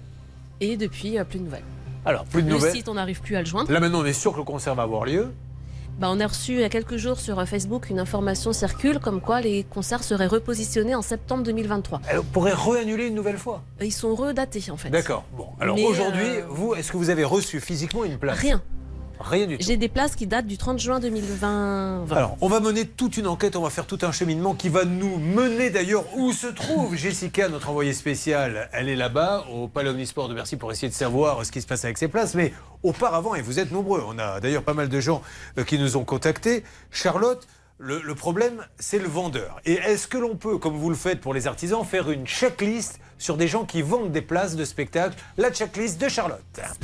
et 0.61 0.77
depuis, 0.77 1.19
euh, 1.19 1.25
plus 1.25 1.41
de 1.41 1.45
nouvelles. 1.45 1.65
Alors, 2.05 2.25
plus 2.27 2.43
de 2.45 2.49
le 2.49 2.55
nouvelles. 2.55 2.71
site, 2.73 2.89
on 2.89 2.95
n'arrive 2.95 3.21
plus 3.21 3.35
à 3.35 3.41
le 3.41 3.47
joindre. 3.47 3.73
Là 3.73 3.81
maintenant, 3.81 4.03
on 4.03 4.05
est 4.05 4.13
sûr 4.13 4.31
que 4.33 4.37
le 4.39 4.45
concert 4.45 4.77
va 4.77 4.85
avoir 4.85 5.05
lieu. 5.07 5.33
Bah, 5.99 6.09
on 6.11 6.21
a 6.21 6.27
reçu 6.27 6.53
il 6.53 6.61
y 6.61 6.65
a 6.65 6.69
quelques 6.69 6.99
jours 6.99 7.19
sur 7.19 7.39
euh, 7.39 7.47
Facebook 7.47 7.89
une 7.89 7.99
information 7.99 8.53
circule 8.53 8.99
comme 8.99 9.23
quoi 9.23 9.41
les 9.41 9.65
concerts 9.65 10.05
seraient 10.05 10.27
repositionnés 10.27 10.95
en 10.95 11.01
septembre 11.01 11.43
2023. 11.45 12.03
Elle 12.07 12.21
pourrait 12.21 12.53
réannuler 12.53 13.07
une 13.07 13.15
nouvelle 13.15 13.39
fois? 13.39 13.63
Ils 13.81 13.91
sont 13.91 14.15
redatés 14.15 14.71
en 14.71 14.77
fait. 14.77 14.91
D'accord. 14.91 15.25
Bon, 15.35 15.49
alors 15.59 15.79
aujourd'hui, 15.83 16.27
euh, 16.27 16.43
vous, 16.51 16.75
est-ce 16.75 16.93
que 16.93 16.99
vous 16.99 17.09
avez 17.09 17.25
reçu 17.25 17.61
physiquement 17.61 18.05
une 18.05 18.19
place? 18.19 18.39
Rien. 18.39 18.61
Rien 19.29 19.47
du 19.47 19.59
tout. 19.59 19.65
J'ai 19.67 19.77
des 19.77 19.89
places 19.89 20.15
qui 20.15 20.27
datent 20.27 20.47
du 20.47 20.57
30 20.57 20.79
juin 20.79 21.01
2020. 21.01 22.07
Alors, 22.11 22.37
on 22.41 22.49
va 22.49 22.61
mener 22.61 22.87
toute 22.87 23.17
une 23.17 23.27
enquête, 23.27 23.57
on 23.57 23.63
va 23.63 23.71
faire 23.71 23.87
tout 23.87 23.99
un 24.03 24.13
cheminement 24.13 24.55
qui 24.55 24.69
va 24.69 24.85
nous 24.85 25.19
mener 25.19 25.71
d'ailleurs 25.71 26.05
où 26.17 26.33
se 26.33 26.47
trouve 26.47 26.95
Jessica, 26.95 27.49
notre 27.49 27.69
envoyée 27.71 27.93
spéciale. 27.93 28.69
Elle 28.73 28.89
est 28.89 28.97
là-bas, 28.97 29.47
au 29.53 29.67
Palais 29.67 29.91
Omnisport 29.91 30.29
de 30.29 30.35
Bercy, 30.35 30.57
pour 30.57 30.71
essayer 30.71 30.89
de 30.89 30.95
savoir 30.95 31.45
ce 31.45 31.51
qui 31.51 31.61
se 31.61 31.67
passe 31.67 31.85
avec 31.85 31.99
ses 31.99 32.09
places. 32.09 32.35
Mais 32.35 32.53
auparavant, 32.85 33.35
et 33.35 33.43
vous 33.43 33.59
êtes 33.59 33.73
nombreux, 33.73 34.03
on 34.07 34.19
a 34.19 34.39
d'ailleurs 34.39 34.63
pas 34.63 34.75
mal 34.75 34.89
de 34.89 35.01
gens 35.01 35.23
euh, 35.59 35.65
qui 35.65 35.79
nous 35.79 35.97
ont 35.97 36.05
contactés. 36.05 36.63
Charlotte, 36.93 37.49
le, 37.79 38.01
le 38.01 38.15
problème, 38.15 38.65
c'est 38.79 38.99
le 38.99 39.09
vendeur. 39.09 39.61
Et 39.65 39.75
est-ce 39.75 40.07
que 40.07 40.19
l'on 40.19 40.37
peut, 40.37 40.59
comme 40.59 40.77
vous 40.77 40.89
le 40.89 40.97
faites 40.97 41.21
pour 41.21 41.35
les 41.35 41.47
artisans, 41.49 41.85
faire 41.85 42.11
une 42.11 42.27
checklist 42.27 43.01
sur 43.19 43.37
des 43.37 43.49
gens 43.49 43.65
qui 43.65 43.83
vendent 43.83 44.13
des 44.13 44.23
places 44.23 44.57
de 44.57 44.65
spectacle 44.65 45.17
La 45.37 45.51
checklist 45.51 46.01
de 46.01 46.09
Charlotte. 46.09 46.41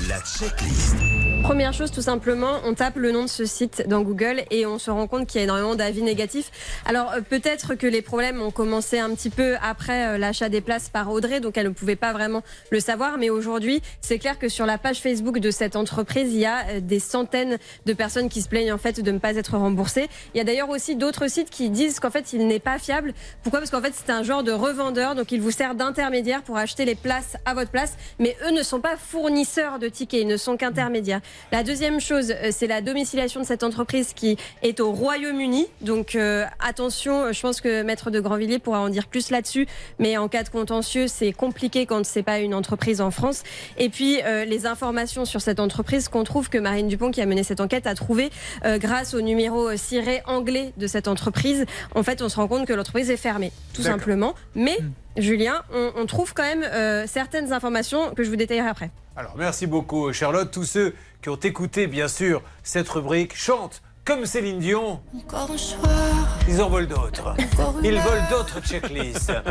La 0.08 0.20
checklist. 0.20 0.96
Première 1.42 1.72
chose, 1.72 1.90
tout 1.90 2.02
simplement, 2.02 2.60
on 2.64 2.72
tape 2.72 2.96
le 2.96 3.10
nom 3.10 3.24
de 3.24 3.28
ce 3.28 3.44
site 3.44 3.88
dans 3.88 4.02
Google 4.02 4.44
et 4.52 4.64
on 4.64 4.78
se 4.78 4.92
rend 4.92 5.08
compte 5.08 5.26
qu'il 5.26 5.40
y 5.40 5.40
a 5.40 5.44
énormément 5.44 5.74
d'avis 5.74 6.02
négatifs. 6.02 6.52
Alors 6.86 7.12
euh, 7.12 7.20
peut-être 7.20 7.74
que 7.74 7.86
les 7.88 8.00
problèmes 8.00 8.40
ont 8.40 8.52
commencé 8.52 9.00
un 9.00 9.10
petit 9.10 9.28
peu 9.28 9.56
après 9.60 10.06
euh, 10.06 10.18
l'achat 10.18 10.48
des 10.48 10.60
places 10.60 10.88
par 10.88 11.10
Audrey, 11.10 11.40
donc 11.40 11.58
elle 11.58 11.66
ne 11.66 11.72
pouvait 11.72 11.96
pas 11.96 12.12
vraiment 12.12 12.42
le 12.70 12.78
savoir. 12.78 13.18
Mais 13.18 13.28
aujourd'hui, 13.28 13.82
c'est 14.00 14.20
clair 14.20 14.38
que 14.38 14.48
sur 14.48 14.66
la 14.66 14.78
page 14.78 15.00
Facebook 15.00 15.40
de 15.40 15.50
cette 15.50 15.74
entreprise, 15.74 16.32
il 16.32 16.38
y 16.38 16.46
a 16.46 16.64
euh, 16.68 16.80
des 16.80 17.00
centaines 17.00 17.58
de 17.86 17.92
personnes 17.92 18.28
qui 18.28 18.40
se 18.40 18.48
plaignent 18.48 18.72
en 18.72 18.78
fait 18.78 19.00
de 19.00 19.10
ne 19.10 19.18
pas 19.18 19.34
être 19.34 19.56
remboursées. 19.56 20.08
Il 20.34 20.38
y 20.38 20.40
a 20.40 20.44
d'ailleurs 20.44 20.70
aussi 20.70 20.94
d'autres 20.94 21.28
sites 21.28 21.50
qui 21.50 21.70
disent 21.70 21.98
qu'en 21.98 22.10
fait 22.10 22.32
il 22.32 22.46
n'est 22.46 22.60
pas 22.60 22.78
fiable. 22.78 23.14
Pourquoi? 23.42 23.58
Parce 23.58 23.72
qu'en 23.72 23.82
fait 23.82 23.94
c'est 23.94 24.12
un 24.12 24.22
genre 24.22 24.44
de 24.44 24.52
revendeur, 24.52 25.16
donc 25.16 25.32
il 25.32 25.40
vous 25.40 25.50
sert 25.50 25.74
d'intermédiaire 25.74 26.21
pour 26.44 26.56
acheter 26.56 26.84
les 26.84 26.94
places 26.94 27.36
à 27.44 27.54
votre 27.54 27.70
place, 27.70 27.96
mais 28.18 28.36
eux 28.46 28.52
ne 28.52 28.62
sont 28.62 28.80
pas 28.80 28.96
fournisseurs 28.96 29.78
de 29.78 29.88
tickets, 29.88 30.20
ils 30.22 30.26
ne 30.26 30.36
sont 30.36 30.56
qu'intermédiaires. 30.56 31.20
La 31.50 31.62
deuxième 31.62 32.00
chose, 32.00 32.30
euh, 32.30 32.50
c'est 32.52 32.66
la 32.66 32.80
domiciliation 32.80 33.40
de 33.40 33.46
cette 33.46 33.64
entreprise 33.64 34.12
qui 34.14 34.36
est 34.62 34.80
au 34.80 34.92
Royaume-Uni. 34.92 35.66
Donc 35.80 36.14
euh, 36.14 36.44
attention, 36.60 37.24
euh, 37.24 37.32
je 37.32 37.40
pense 37.40 37.60
que 37.60 37.82
Maître 37.82 38.10
de 38.10 38.20
Grandvilliers 38.20 38.60
pourra 38.60 38.80
en 38.80 38.88
dire 38.88 39.08
plus 39.08 39.30
là-dessus, 39.30 39.66
mais 39.98 40.16
en 40.16 40.28
cas 40.28 40.44
de 40.44 40.48
contentieux, 40.48 41.08
c'est 41.08 41.32
compliqué 41.32 41.86
quand 41.86 42.04
c'est 42.06 42.22
pas 42.22 42.38
une 42.38 42.54
entreprise 42.54 43.00
en 43.00 43.10
France. 43.10 43.42
Et 43.78 43.88
puis 43.88 44.20
euh, 44.24 44.44
les 44.44 44.66
informations 44.66 45.24
sur 45.24 45.40
cette 45.40 45.60
entreprise 45.60 46.08
qu'on 46.08 46.24
trouve 46.24 46.48
que 46.48 46.58
Marine 46.58 46.88
Dupont, 46.88 47.10
qui 47.10 47.20
a 47.20 47.26
mené 47.26 47.42
cette 47.42 47.60
enquête, 47.60 47.86
a 47.86 47.94
trouvé 47.94 48.30
euh, 48.64 48.78
grâce 48.78 49.14
au 49.14 49.20
numéro 49.20 49.76
ciré 49.76 50.22
anglais 50.26 50.72
de 50.76 50.86
cette 50.86 51.08
entreprise. 51.08 51.66
En 51.94 52.02
fait, 52.02 52.22
on 52.22 52.28
se 52.28 52.36
rend 52.36 52.48
compte 52.48 52.66
que 52.66 52.72
l'entreprise 52.72 53.10
est 53.10 53.16
fermée, 53.16 53.52
tout 53.74 53.82
simplement. 53.82 54.34
Mais 54.54 54.78
Julien, 55.16 55.62
on, 55.72 55.92
on 55.96 56.06
trouve 56.06 56.32
quand 56.34 56.42
même 56.42 56.62
euh, 56.62 57.06
certaines 57.06 57.52
informations 57.52 58.14
que 58.14 58.24
je 58.24 58.30
vous 58.30 58.36
détaillerai 58.36 58.68
après. 58.68 58.90
Alors, 59.16 59.34
merci 59.36 59.66
beaucoup, 59.66 60.12
Charlotte. 60.12 60.50
Tous 60.50 60.64
ceux 60.64 60.94
qui 61.22 61.28
ont 61.28 61.36
écouté, 61.36 61.86
bien 61.86 62.08
sûr, 62.08 62.42
cette 62.62 62.88
rubrique 62.88 63.36
chantent 63.36 63.82
comme 64.04 64.26
Céline 64.26 64.58
Dion. 64.58 65.00
Encore 65.16 65.50
un 65.52 65.56
soir, 65.58 66.38
Ils 66.48 66.60
en 66.60 66.68
volent 66.68 66.88
d'autres. 66.88 67.36
Ils 67.84 67.98
volent 68.00 68.24
d'autres 68.30 68.60
checklists. 68.60 69.32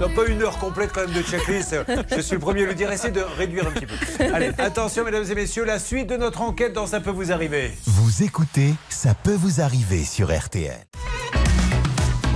Non, 0.00 0.10
pas 0.14 0.26
une 0.26 0.42
heure 0.42 0.58
complète 0.58 0.90
quand 0.92 1.00
même 1.06 1.12
de 1.14 1.22
checklist. 1.22 1.74
Je 2.14 2.20
suis 2.20 2.34
le 2.34 2.40
premier 2.40 2.64
à 2.64 2.66
le 2.66 2.74
dire. 2.74 2.92
Essayez 2.92 3.12
de 3.12 3.22
réduire 3.22 3.66
un 3.66 3.70
petit 3.70 3.86
peu. 3.86 3.94
Allez, 4.34 4.50
attention, 4.58 5.04
mesdames 5.04 5.24
et 5.30 5.34
messieurs, 5.34 5.64
la 5.64 5.78
suite 5.78 6.08
de 6.08 6.16
notre 6.18 6.42
enquête 6.42 6.74
dans 6.74 6.86
Ça 6.86 7.00
peut 7.00 7.10
vous 7.10 7.32
arriver. 7.32 7.72
Vous 7.86 8.22
écoutez 8.22 8.74
Ça 8.90 9.14
peut 9.14 9.34
vous 9.34 9.62
arriver 9.62 10.04
sur 10.04 10.36
RTL. 10.36 10.76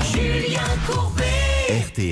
Julien 0.02 0.60
Courbet. 0.86 1.39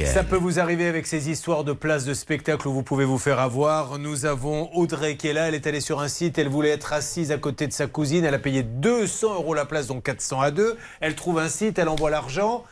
Ça 0.06 0.22
peut 0.22 0.36
vous 0.36 0.60
arriver 0.60 0.86
avec 0.86 1.06
ces 1.06 1.30
histoires 1.30 1.64
de 1.64 1.72
places 1.72 2.04
de 2.04 2.14
spectacle 2.14 2.68
où 2.68 2.72
vous 2.72 2.84
pouvez 2.84 3.04
vous 3.04 3.18
faire 3.18 3.40
avoir. 3.40 3.98
Nous 3.98 4.24
avons 4.24 4.70
Audrey 4.72 5.16
qui 5.16 5.26
est 5.28 5.32
là. 5.32 5.48
Elle 5.48 5.54
est 5.54 5.66
allée 5.66 5.80
sur 5.80 6.00
un 6.00 6.06
site. 6.08 6.38
Elle 6.38 6.48
voulait 6.48 6.70
être 6.70 6.92
assise 6.92 7.32
à 7.32 7.38
côté 7.38 7.66
de 7.66 7.72
sa 7.72 7.88
cousine. 7.88 8.24
Elle 8.24 8.34
a 8.34 8.38
payé 8.38 8.62
200 8.62 9.34
euros 9.34 9.54
la 9.54 9.64
place, 9.64 9.88
donc 9.88 10.04
400 10.04 10.40
à 10.40 10.50
2. 10.52 10.76
Elle 11.00 11.16
trouve 11.16 11.38
un 11.40 11.48
site. 11.48 11.78
Elle 11.78 11.88
envoie 11.88 12.10
l'argent. 12.10 12.64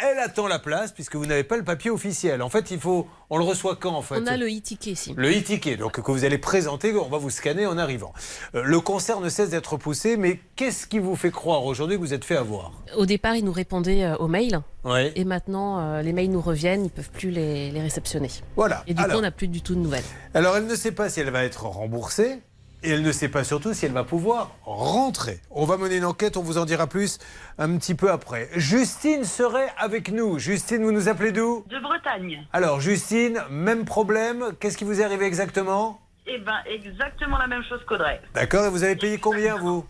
Elle 0.00 0.18
attend 0.20 0.46
la 0.46 0.58
place 0.60 0.92
puisque 0.92 1.16
vous 1.16 1.26
n'avez 1.26 1.42
pas 1.42 1.56
le 1.56 1.64
papier 1.64 1.90
officiel. 1.90 2.40
En 2.42 2.48
fait, 2.48 2.70
il 2.70 2.78
faut. 2.78 3.08
On 3.30 3.36
le 3.36 3.44
reçoit 3.44 3.74
quand 3.76 3.94
en 3.94 4.02
fait 4.02 4.14
On 4.16 4.26
a 4.26 4.36
le 4.36 4.46
e-ticket 4.46 4.92
ici. 4.92 5.12
Le 5.16 5.28
e-ticket, 5.30 5.76
donc 5.76 6.00
que 6.00 6.10
vous 6.12 6.24
allez 6.24 6.38
présenter, 6.38 6.94
on 6.94 7.08
va 7.08 7.18
vous 7.18 7.30
scanner 7.30 7.66
en 7.66 7.76
arrivant. 7.76 8.12
Euh, 8.54 8.62
le 8.62 8.80
concert 8.80 9.20
ne 9.20 9.28
cesse 9.28 9.50
d'être 9.50 9.76
poussé, 9.76 10.16
mais 10.16 10.38
qu'est-ce 10.56 10.86
qui 10.86 10.98
vous 11.00 11.16
fait 11.16 11.30
croire 11.32 11.64
aujourd'hui 11.64 11.96
que 11.96 12.00
vous 12.00 12.14
êtes 12.14 12.24
fait 12.24 12.36
avoir? 12.36 12.72
Au 12.96 13.06
départ, 13.06 13.34
ils 13.34 13.44
nous 13.44 13.52
répondaient 13.52 14.04
euh, 14.04 14.16
aux 14.16 14.28
mails. 14.28 14.60
Ouais. 14.84 15.12
Et 15.16 15.24
maintenant, 15.24 15.80
euh, 15.80 16.00
les 16.02 16.12
mails 16.12 16.30
nous 16.30 16.40
reviennent, 16.40 16.84
ils 16.84 16.90
peuvent 16.90 17.10
plus 17.10 17.30
les, 17.30 17.70
les 17.72 17.80
réceptionner. 17.80 18.30
Voilà. 18.56 18.84
Et 18.86 18.94
du 18.94 19.02
Alors- 19.02 19.14
coup, 19.14 19.18
on 19.18 19.22
n'a 19.22 19.30
plus 19.32 19.48
du 19.48 19.60
tout 19.62 19.74
de 19.74 19.80
nouvelles. 19.80 20.04
Alors, 20.32 20.56
elle 20.56 20.66
ne 20.66 20.76
sait 20.76 20.92
pas 20.92 21.10
si 21.10 21.20
elle 21.20 21.30
va 21.30 21.44
être 21.44 21.64
remboursée. 21.66 22.38
Et 22.82 22.90
elle 22.90 23.02
ne 23.02 23.10
sait 23.10 23.28
pas 23.28 23.42
surtout 23.42 23.74
si 23.74 23.86
elle 23.86 23.92
va 23.92 24.04
pouvoir 24.04 24.52
rentrer. 24.64 25.40
On 25.50 25.64
va 25.64 25.76
mener 25.76 25.96
une 25.96 26.04
enquête, 26.04 26.36
on 26.36 26.42
vous 26.42 26.58
en 26.58 26.64
dira 26.64 26.86
plus 26.86 27.18
un 27.58 27.76
petit 27.76 27.94
peu 27.94 28.10
après. 28.10 28.48
Justine 28.54 29.24
serait 29.24 29.68
avec 29.78 30.12
nous. 30.12 30.38
Justine, 30.38 30.84
vous 30.84 30.92
nous 30.92 31.08
appelez 31.08 31.32
d'où? 31.32 31.64
De 31.68 31.80
Bretagne. 31.80 32.46
Alors, 32.52 32.80
Justine, 32.80 33.40
même 33.50 33.84
problème. 33.84 34.52
Qu'est-ce 34.60 34.76
qui 34.78 34.84
vous 34.84 35.00
est 35.00 35.04
arrivé 35.04 35.26
exactement? 35.26 36.00
Eh 36.26 36.38
ben, 36.38 36.58
exactement 36.66 37.38
la 37.38 37.48
même 37.48 37.64
chose 37.68 37.80
qu'Audrey. 37.88 38.20
D'accord, 38.34 38.66
et 38.66 38.70
vous 38.70 38.84
avez 38.84 38.96
payé 38.96 39.18
combien, 39.18 39.56
vous? 39.56 39.84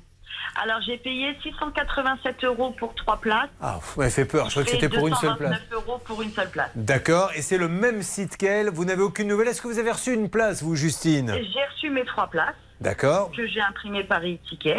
Alors 0.60 0.81
j'ai 0.85 0.97
payé 0.97 1.36
687 1.43 2.43
euros 2.44 2.74
pour 2.78 2.94
trois 2.94 3.19
places. 3.19 3.51
Ah, 3.60 3.78
ouais, 3.97 4.10
fait 4.10 4.24
peur. 4.24 4.47
Je 4.47 4.52
crois 4.52 4.65
que 4.65 4.70
c'était 4.70 4.89
pour 4.89 5.06
une 5.06 5.15
seule 5.15 5.36
place. 5.36 5.51
229 5.51 5.73
euros 5.73 5.98
pour 6.05 6.23
une 6.23 6.32
seule 6.32 6.51
place. 6.51 6.70
D'accord. 6.74 7.31
Et 7.36 7.43
c'est 7.43 7.59
le 7.59 7.69
même 7.69 8.02
site 8.02 8.36
qu'elle. 8.36 8.70
Vous 8.70 8.85
n'avez 8.85 9.02
aucune 9.02 9.28
nouvelle. 9.28 9.48
Est-ce 9.48 9.62
que 9.62 9.69
vous 9.69 9.78
avez 9.78 9.93
reçu 9.93 10.15
une 10.15 10.28
place, 10.28 10.62
vous, 10.62 10.74
Justine? 10.74 11.32
J'ai 11.35 11.65
reçu 11.74 11.90
mes 11.90 12.05
trois 12.05 12.27
places 12.28 12.56
D'accord. 12.80 13.30
que 13.36 13.46
j'ai 13.46 13.60
imprimées 13.60 14.05
par 14.05 14.20
e-ticket. 14.20 14.76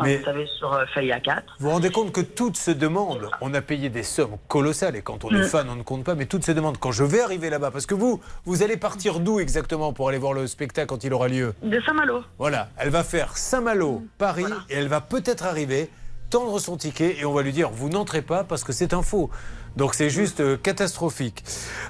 Enfin, 0.00 0.10
Mais- 0.10 0.18
Vous 0.18 0.24
savez, 0.26 0.46
sur 0.58 0.72
euh, 0.72 0.84
feuille 0.94 1.10
A4. 1.10 1.42
Vous 1.58 1.66
vous 1.66 1.70
rendez 1.70 1.90
compte 1.90 2.12
que 2.12 2.20
toutes 2.20 2.56
se 2.56 2.70
demandent, 2.70 3.28
on 3.40 3.52
a 3.52 3.60
payé 3.60 3.88
des 3.88 4.04
sommes 4.04 4.36
colossales 4.46 4.94
et 4.94 5.02
quand 5.02 5.24
on 5.24 5.30
est 5.30 5.40
Mm. 5.40 5.44
fan, 5.48 5.68
on 5.68 5.74
ne 5.74 5.82
compte 5.82 6.04
pas, 6.04 6.14
mais 6.14 6.26
toutes 6.26 6.44
se 6.44 6.52
demandent 6.52 6.78
quand 6.78 6.92
je 6.92 7.02
vais 7.02 7.20
arriver 7.20 7.50
là-bas, 7.50 7.72
parce 7.72 7.84
que 7.86 7.94
vous, 7.96 8.20
vous 8.44 8.62
allez 8.62 8.76
partir 8.76 9.18
d'où 9.18 9.40
exactement 9.40 9.92
pour 9.92 10.08
aller 10.08 10.18
voir 10.18 10.34
le 10.34 10.46
spectacle 10.46 10.86
quand 10.86 11.02
il 11.02 11.12
aura 11.12 11.26
lieu? 11.26 11.52
De 11.64 11.80
Saint-Malo. 11.80 12.22
Voilà, 12.38 12.68
elle 12.76 12.90
va 12.90 13.02
faire 13.02 13.36
Saint-Malo, 13.36 14.04
Paris, 14.18 14.44
et 14.70 14.74
elle 14.76 14.86
va 14.88 15.00
peut-être 15.00 15.44
arriver, 15.44 15.90
tendre 16.30 16.60
son 16.60 16.76
ticket, 16.76 17.16
et 17.18 17.24
on 17.24 17.32
va 17.32 17.42
lui 17.42 17.52
dire, 17.52 17.70
vous 17.70 17.88
n'entrez 17.88 18.22
pas 18.22 18.44
parce 18.44 18.62
que 18.62 18.72
c'est 18.72 18.92
un 18.94 19.02
faux. 19.02 19.30
Donc 19.78 19.94
c'est 19.94 20.10
juste 20.10 20.40
euh, 20.40 20.56
catastrophique. 20.56 21.44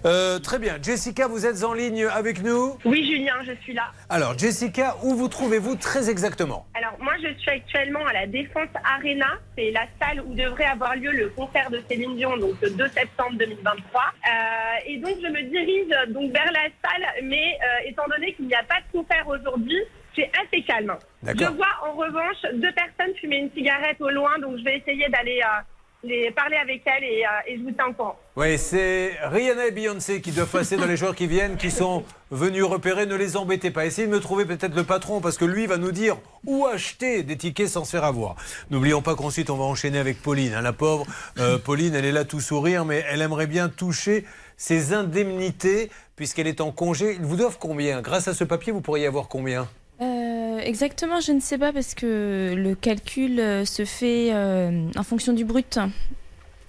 Euh, 0.04 0.38
très 0.40 0.58
bien, 0.58 0.76
Jessica, 0.80 1.26
vous 1.26 1.46
êtes 1.46 1.64
en 1.64 1.72
ligne 1.72 2.04
avec 2.04 2.42
nous 2.42 2.76
Oui, 2.84 3.02
Julien, 3.10 3.36
je 3.46 3.52
suis 3.62 3.72
là. 3.72 3.92
Alors, 4.10 4.38
Jessica, 4.38 4.96
où 5.02 5.14
vous 5.14 5.28
trouvez-vous 5.28 5.74
très 5.76 6.10
exactement 6.10 6.66
Alors, 6.74 6.92
moi, 7.00 7.14
je 7.22 7.32
suis 7.40 7.50
actuellement 7.50 8.04
à 8.04 8.12
la 8.12 8.26
Défense 8.26 8.68
Arena. 8.84 9.38
C'est 9.56 9.70
la 9.70 9.86
salle 9.98 10.20
où 10.20 10.34
devrait 10.34 10.66
avoir 10.66 10.96
lieu 10.96 11.12
le 11.12 11.30
concert 11.30 11.70
de 11.70 11.82
Céline 11.88 12.14
Dion, 12.16 12.36
donc 12.36 12.56
le 12.60 12.68
2 12.72 12.88
septembre 12.88 13.38
2023. 13.38 14.02
Euh, 14.02 14.86
et 14.86 14.98
donc, 14.98 15.14
je 15.22 15.28
me 15.28 15.42
dirige 15.48 16.12
donc 16.12 16.30
vers 16.30 16.52
la 16.52 16.68
salle, 16.84 17.24
mais 17.24 17.54
euh, 17.54 17.88
étant 17.88 18.04
donné 18.14 18.34
qu'il 18.34 18.48
n'y 18.48 18.54
a 18.54 18.64
pas 18.64 18.82
de 18.82 18.98
concert 18.98 19.26
aujourd'hui, 19.26 19.80
c'est 20.14 20.30
assez 20.44 20.62
calme. 20.62 20.94
Je 21.22 21.44
vois 21.56 21.72
en 21.88 21.92
revanche 21.92 22.36
deux 22.52 22.72
personnes 22.72 23.16
fumer 23.18 23.38
une 23.38 23.50
cigarette 23.52 23.96
au 24.00 24.10
loin, 24.10 24.38
donc 24.40 24.58
je 24.58 24.64
vais 24.64 24.76
essayer 24.76 25.08
d'aller 25.08 25.40
euh, 25.42 25.62
les 26.04 26.30
parler 26.30 26.56
avec 26.56 26.82
elles 26.86 27.04
et, 27.04 27.24
euh, 27.24 27.28
et 27.48 27.58
je 27.58 27.62
vous 27.62 27.72
tiens 27.72 27.86
au 27.88 27.92
courant. 27.92 28.16
Oui, 28.36 28.56
c'est 28.56 29.12
Rihanna 29.22 29.66
et 29.66 29.70
Beyoncé 29.72 30.20
qui 30.20 30.30
doivent 30.30 30.50
passer 30.50 30.76
dans 30.76 30.86
les 30.86 30.96
jours 30.96 31.14
qui 31.14 31.26
viennent, 31.26 31.56
qui 31.56 31.72
sont 31.72 32.04
venus 32.30 32.62
repérer. 32.62 33.06
Ne 33.06 33.16
les 33.16 33.36
embêtez 33.36 33.72
pas. 33.72 33.84
Essayez 33.84 34.06
de 34.06 34.12
me 34.12 34.20
trouver 34.20 34.44
peut-être 34.44 34.76
le 34.76 34.84
patron, 34.84 35.20
parce 35.20 35.36
que 35.36 35.44
lui 35.44 35.66
va 35.66 35.76
nous 35.76 35.90
dire 35.90 36.16
où 36.46 36.66
acheter 36.66 37.24
des 37.24 37.36
tickets 37.36 37.68
sans 37.68 37.84
se 37.84 37.90
faire 37.90 38.04
avoir. 38.04 38.36
N'oublions 38.70 39.02
pas 39.02 39.16
qu'ensuite 39.16 39.50
on 39.50 39.56
va 39.56 39.64
enchaîner 39.64 39.98
avec 39.98 40.22
Pauline. 40.22 40.54
hein, 40.54 40.62
la 40.62 40.72
pauvre 40.72 41.04
euh, 41.38 41.58
Pauline, 41.58 41.94
elle 41.96 42.04
est 42.04 42.12
là 42.12 42.24
tout 42.24 42.40
sourire, 42.40 42.84
mais 42.84 43.04
elle 43.10 43.20
aimerait 43.20 43.48
bien 43.48 43.68
toucher 43.68 44.24
ses 44.56 44.92
indemnités 44.92 45.90
puisqu'elle 46.14 46.46
est 46.46 46.60
en 46.60 46.70
congé. 46.70 47.14
Ils 47.14 47.26
vous 47.26 47.36
doivent 47.36 47.58
combien? 47.58 48.02
Grâce 48.02 48.28
à 48.28 48.34
ce 48.34 48.44
papier, 48.44 48.72
vous 48.72 48.80
pourriez 48.80 49.06
avoir 49.06 49.26
combien? 49.26 49.68
Euh, 50.00 50.47
exactement, 50.62 51.20
je 51.20 51.32
ne 51.32 51.40
sais 51.40 51.58
pas 51.58 51.72
parce 51.72 51.94
que 51.94 52.54
le 52.56 52.74
calcul 52.74 53.40
euh, 53.40 53.64
se 53.64 53.84
fait 53.84 54.30
euh, 54.32 54.88
en 54.96 55.02
fonction 55.02 55.32
du 55.32 55.44
brut. 55.44 55.78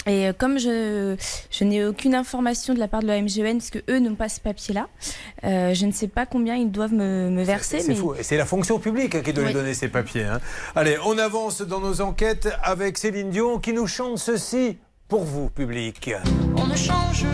Et 0.07 0.27
euh, 0.27 0.33
comme 0.35 0.57
je, 0.57 1.15
je 1.51 1.63
n'ai 1.65 1.83
aucune 1.85 2.15
information 2.15 2.73
de 2.73 2.79
la 2.79 2.87
part 2.87 3.01
de 3.01 3.07
la 3.07 3.21
MGN, 3.21 3.57
parce 3.57 3.69
que 3.69 3.79
eux 3.89 3.99
n'ont 3.99 4.15
pas 4.15 4.29
ce 4.29 4.39
papier-là, 4.39 4.87
euh, 5.43 5.73
je 5.73 5.85
ne 5.85 5.91
sais 5.91 6.07
pas 6.07 6.25
combien 6.25 6.55
ils 6.55 6.71
doivent 6.71 6.93
me, 6.93 7.29
me 7.29 7.43
verser. 7.43 7.81
C'est 7.81 7.89
mais... 7.89 7.95
fou. 7.95 8.15
Et 8.15 8.23
c'est 8.23 8.37
la 8.37 8.45
fonction 8.45 8.79
publique 8.79 9.15
hein, 9.15 9.21
qui 9.23 9.33
doit 9.33 9.43
lui 9.43 9.49
Oui. 9.49 9.53
donner 9.53 9.73
ces 9.73 9.89
papiers. 9.89 10.23
hein. 10.23 10.39
Allez, 10.75 10.97
on 11.05 11.17
avance 11.17 11.61
dans 11.61 11.81
nos 11.81 11.99
enquêtes 12.01 12.47
avec 12.63 12.97
Céline 12.97 13.29
Dion 13.29 13.59
qui 13.59 13.73
nous 13.73 13.87
chante 13.87 14.17
ceci 14.19 14.77
pour 15.09 15.23
vous, 15.25 15.49
public. 15.49 16.11
On 16.55 16.65
ne 16.65 16.75
change 16.75 17.25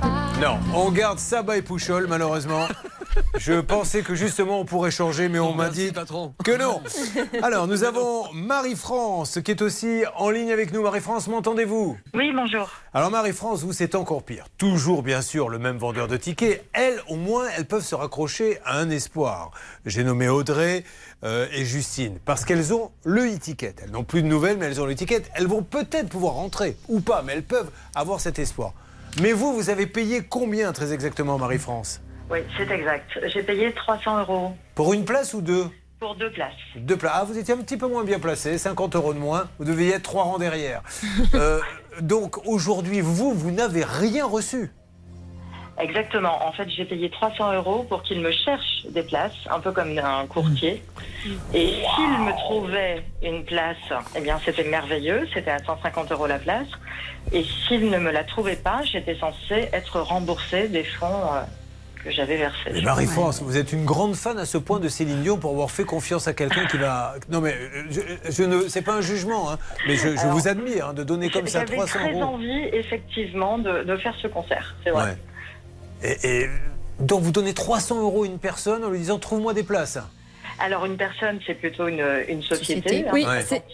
pas. 0.00 0.28
Non, 0.42 0.58
on 0.74 0.90
garde 0.90 1.18
Saba 1.20 1.56
et 1.56 1.62
Pouchol, 1.62 2.06
malheureusement. 2.08 2.66
Je 3.38 3.60
pensais 3.60 4.02
que 4.02 4.14
justement 4.14 4.60
on 4.60 4.64
pourrait 4.64 4.90
changer, 4.90 5.28
mais 5.28 5.38
on 5.38 5.54
m'a 5.54 5.68
dit 5.68 5.92
que 6.44 6.56
non. 6.56 6.82
Alors, 7.42 7.66
nous 7.66 7.84
avons 7.84 8.32
Marie-France 8.32 9.40
qui 9.44 9.50
est 9.50 9.62
aussi 9.62 10.02
en 10.16 10.30
ligne 10.30 10.52
avec 10.52 10.72
nous. 10.72 10.82
Marie-France, 10.82 11.28
m'entendez-vous? 11.28 11.96
Oui, 12.14 12.32
bonjour. 12.34 12.70
alors 12.94 13.10
Marie-France, 13.10 13.62
vous, 13.62 13.72
c'est 13.72 13.94
encore 13.94 14.22
pire. 14.22 14.46
Toujours, 14.58 15.02
bien 15.02 15.22
sûr, 15.22 15.48
le 15.48 15.58
même 15.58 15.76
vendeur 15.76 16.08
de 16.08 16.16
tickets. 16.16 16.64
Elles, 16.72 17.00
au 17.08 17.16
moins, 17.16 17.46
elles 17.56 17.66
peuvent 17.66 17.84
se 17.84 17.94
raccrocher 17.94 18.58
à 18.64 18.78
un 18.78 18.90
espoir. 18.90 19.50
J'ai 19.86 20.04
nommé 20.04 20.28
Audrey 20.28 20.84
euh, 21.24 21.46
et 21.52 21.64
Justine, 21.64 22.18
parce 22.24 22.44
qu'elles 22.44 22.72
ont 22.74 22.90
le 23.04 23.26
e-ticket. 23.34 23.74
Elles 23.82 23.90
n'ont 23.90 24.04
plus 24.04 24.22
de 24.22 24.28
nouvelles, 24.28 24.58
mais 24.58 24.66
elles 24.66 24.80
ont 24.80 24.86
le 24.86 24.94
ticket. 24.94 25.22
Elles 25.34 25.46
vont 25.46 25.62
peut-être 25.62 26.08
pouvoir 26.08 26.34
rentrer, 26.34 26.76
ou 26.88 27.00
pas, 27.00 27.22
mais 27.22 27.32
elles 27.34 27.44
peuvent 27.44 27.70
avoir 27.94 28.20
cet 28.20 28.38
espoir. 28.38 28.72
Mais 29.20 29.32
vous, 29.32 29.54
vous 29.54 29.70
avez 29.70 29.86
payé 29.86 30.22
combien, 30.22 30.72
très 30.72 30.92
exactement, 30.92 31.38
Marie-France? 31.38 32.00
Oui, 32.30 32.38
c'est 32.56 32.70
exact. 32.70 33.18
J'ai 33.26 33.42
payé 33.42 33.72
300 33.72 34.20
euros 34.20 34.56
Pour 34.74 34.92
une 34.92 35.04
place 35.04 35.34
ou 35.34 35.40
deux 35.40 35.66
pour 35.98 36.14
deux 36.14 36.30
places. 36.30 36.52
Deux 36.76 36.96
places. 36.96 37.12
Ah, 37.16 37.24
vous 37.24 37.36
étiez 37.38 37.54
un 37.54 37.58
petit 37.58 37.76
peu 37.76 37.88
moins 37.88 38.04
bien 38.04 38.20
placé, 38.20 38.56
50 38.56 38.94
euros 38.94 39.14
de 39.14 39.18
moins. 39.18 39.48
Vous 39.58 39.64
deviez 39.64 39.94
être 39.94 40.04
trois 40.04 40.22
rangs 40.22 40.38
derrière. 40.38 40.82
Euh, 41.34 41.60
donc 42.00 42.46
aujourd'hui, 42.46 43.00
vous, 43.00 43.32
vous 43.32 43.50
n'avez 43.50 43.84
rien 43.84 44.24
reçu. 44.24 44.70
Exactement. 45.78 46.44
En 46.46 46.52
fait, 46.52 46.68
j'ai 46.70 46.84
payé 46.84 47.10
300 47.10 47.54
euros 47.54 47.84
pour 47.84 48.02
qu'il 48.02 48.20
me 48.20 48.30
cherche 48.32 48.86
des 48.90 49.02
places, 49.02 49.34
un 49.50 49.60
peu 49.60 49.70
comme 49.72 49.96
un 49.98 50.26
courtier. 50.26 50.82
Et 51.54 51.66
s'il 51.94 52.18
me 52.24 52.36
trouvait 52.38 53.04
une 53.22 53.44
place, 53.44 53.76
eh 54.16 54.20
bien, 54.20 54.40
c'était 54.44 54.64
merveilleux. 54.64 55.28
C'était 55.32 55.50
à 55.50 55.58
150 55.58 56.12
euros 56.12 56.26
la 56.26 56.38
place. 56.38 56.68
Et 57.32 57.44
s'il 57.44 57.90
ne 57.90 57.98
me 57.98 58.10
la 58.10 58.24
trouvait 58.24 58.56
pas, 58.56 58.82
j'étais 58.82 59.16
censée 59.16 59.68
être 59.72 60.00
remboursée 60.00 60.68
des 60.68 60.84
fonds 60.84 61.06
euh, 61.06 61.42
que 62.08 62.14
j'avais 62.14 62.36
versés. 62.36 62.70
Mais 62.72 62.80
Marie-France, 62.80 63.42
vous 63.42 63.56
êtes 63.56 63.72
une 63.72 63.84
grande 63.84 64.14
fan 64.16 64.38
à 64.38 64.44
ce 64.46 64.58
point 64.58 64.80
de 64.80 64.88
Céline 64.88 65.22
Dion 65.22 65.36
pour 65.38 65.52
avoir 65.52 65.70
fait 65.70 65.84
confiance 65.84 66.26
à 66.28 66.32
quelqu'un 66.34 66.66
qui 66.66 66.76
va. 66.78 67.14
Non, 67.30 67.40
mais 67.40 67.54
euh, 67.54 67.82
je, 67.90 68.00
je 68.30 68.42
ne. 68.42 68.68
C'est 68.68 68.82
pas 68.82 68.94
un 68.94 69.00
jugement, 69.00 69.50
hein, 69.50 69.58
mais 69.86 69.96
je, 69.96 70.08
je 70.14 70.18
Alors, 70.20 70.32
vous 70.32 70.48
admire 70.48 70.88
hein, 70.88 70.94
de 70.94 71.04
donner 71.04 71.30
comme 71.30 71.46
ça 71.46 71.60
J'avais 71.60 71.76
300 71.76 71.98
très 71.98 72.12
euros. 72.12 72.22
envie, 72.22 72.64
effectivement, 72.72 73.58
de, 73.58 73.84
de 73.84 73.96
faire 73.96 74.14
ce 74.20 74.26
concert. 74.28 74.74
C'est 74.84 74.90
vrai. 74.90 75.16
Ouais. 76.02 76.16
Et, 76.22 76.42
et 76.42 76.48
donc 77.00 77.22
vous 77.22 77.32
donnez 77.32 77.54
300 77.54 78.00
euros 78.02 78.24
à 78.24 78.26
une 78.26 78.38
personne 78.38 78.84
en 78.84 78.90
lui 78.90 78.98
disant 78.98 79.18
trouve-moi 79.18 79.54
des 79.54 79.62
places. 79.64 79.98
Alors 80.60 80.84
une 80.86 80.96
personne, 80.96 81.38
c'est 81.46 81.54
plutôt 81.54 81.86
une, 81.86 82.04
une 82.28 82.42
société, 82.42 83.04
Société. 83.04 83.08
hein, 83.08 83.10
Oui, 83.12 83.24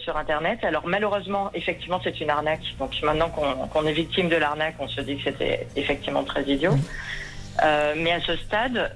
sur 0.03 0.15
Internet. 0.17 0.59
Alors 0.63 0.85
malheureusement, 0.85 1.49
effectivement, 1.55 1.99
c'est 2.03 2.21
une 2.21 2.29
arnaque. 2.29 2.61
Donc 2.77 2.91
maintenant 3.01 3.29
qu'on 3.29 3.85
est 3.87 3.93
victime 3.93 4.29
de 4.29 4.35
l'arnaque, 4.35 4.75
on 4.77 4.87
se 4.87 5.01
dit 5.01 5.17
que 5.17 5.23
c'était 5.31 5.65
effectivement 5.75 6.23
très 6.23 6.43
idiot. 6.43 6.73
Euh, 6.73 6.75
mais 7.61 8.11
à 8.11 8.19
ce 8.21 8.35
stade, 8.37 8.91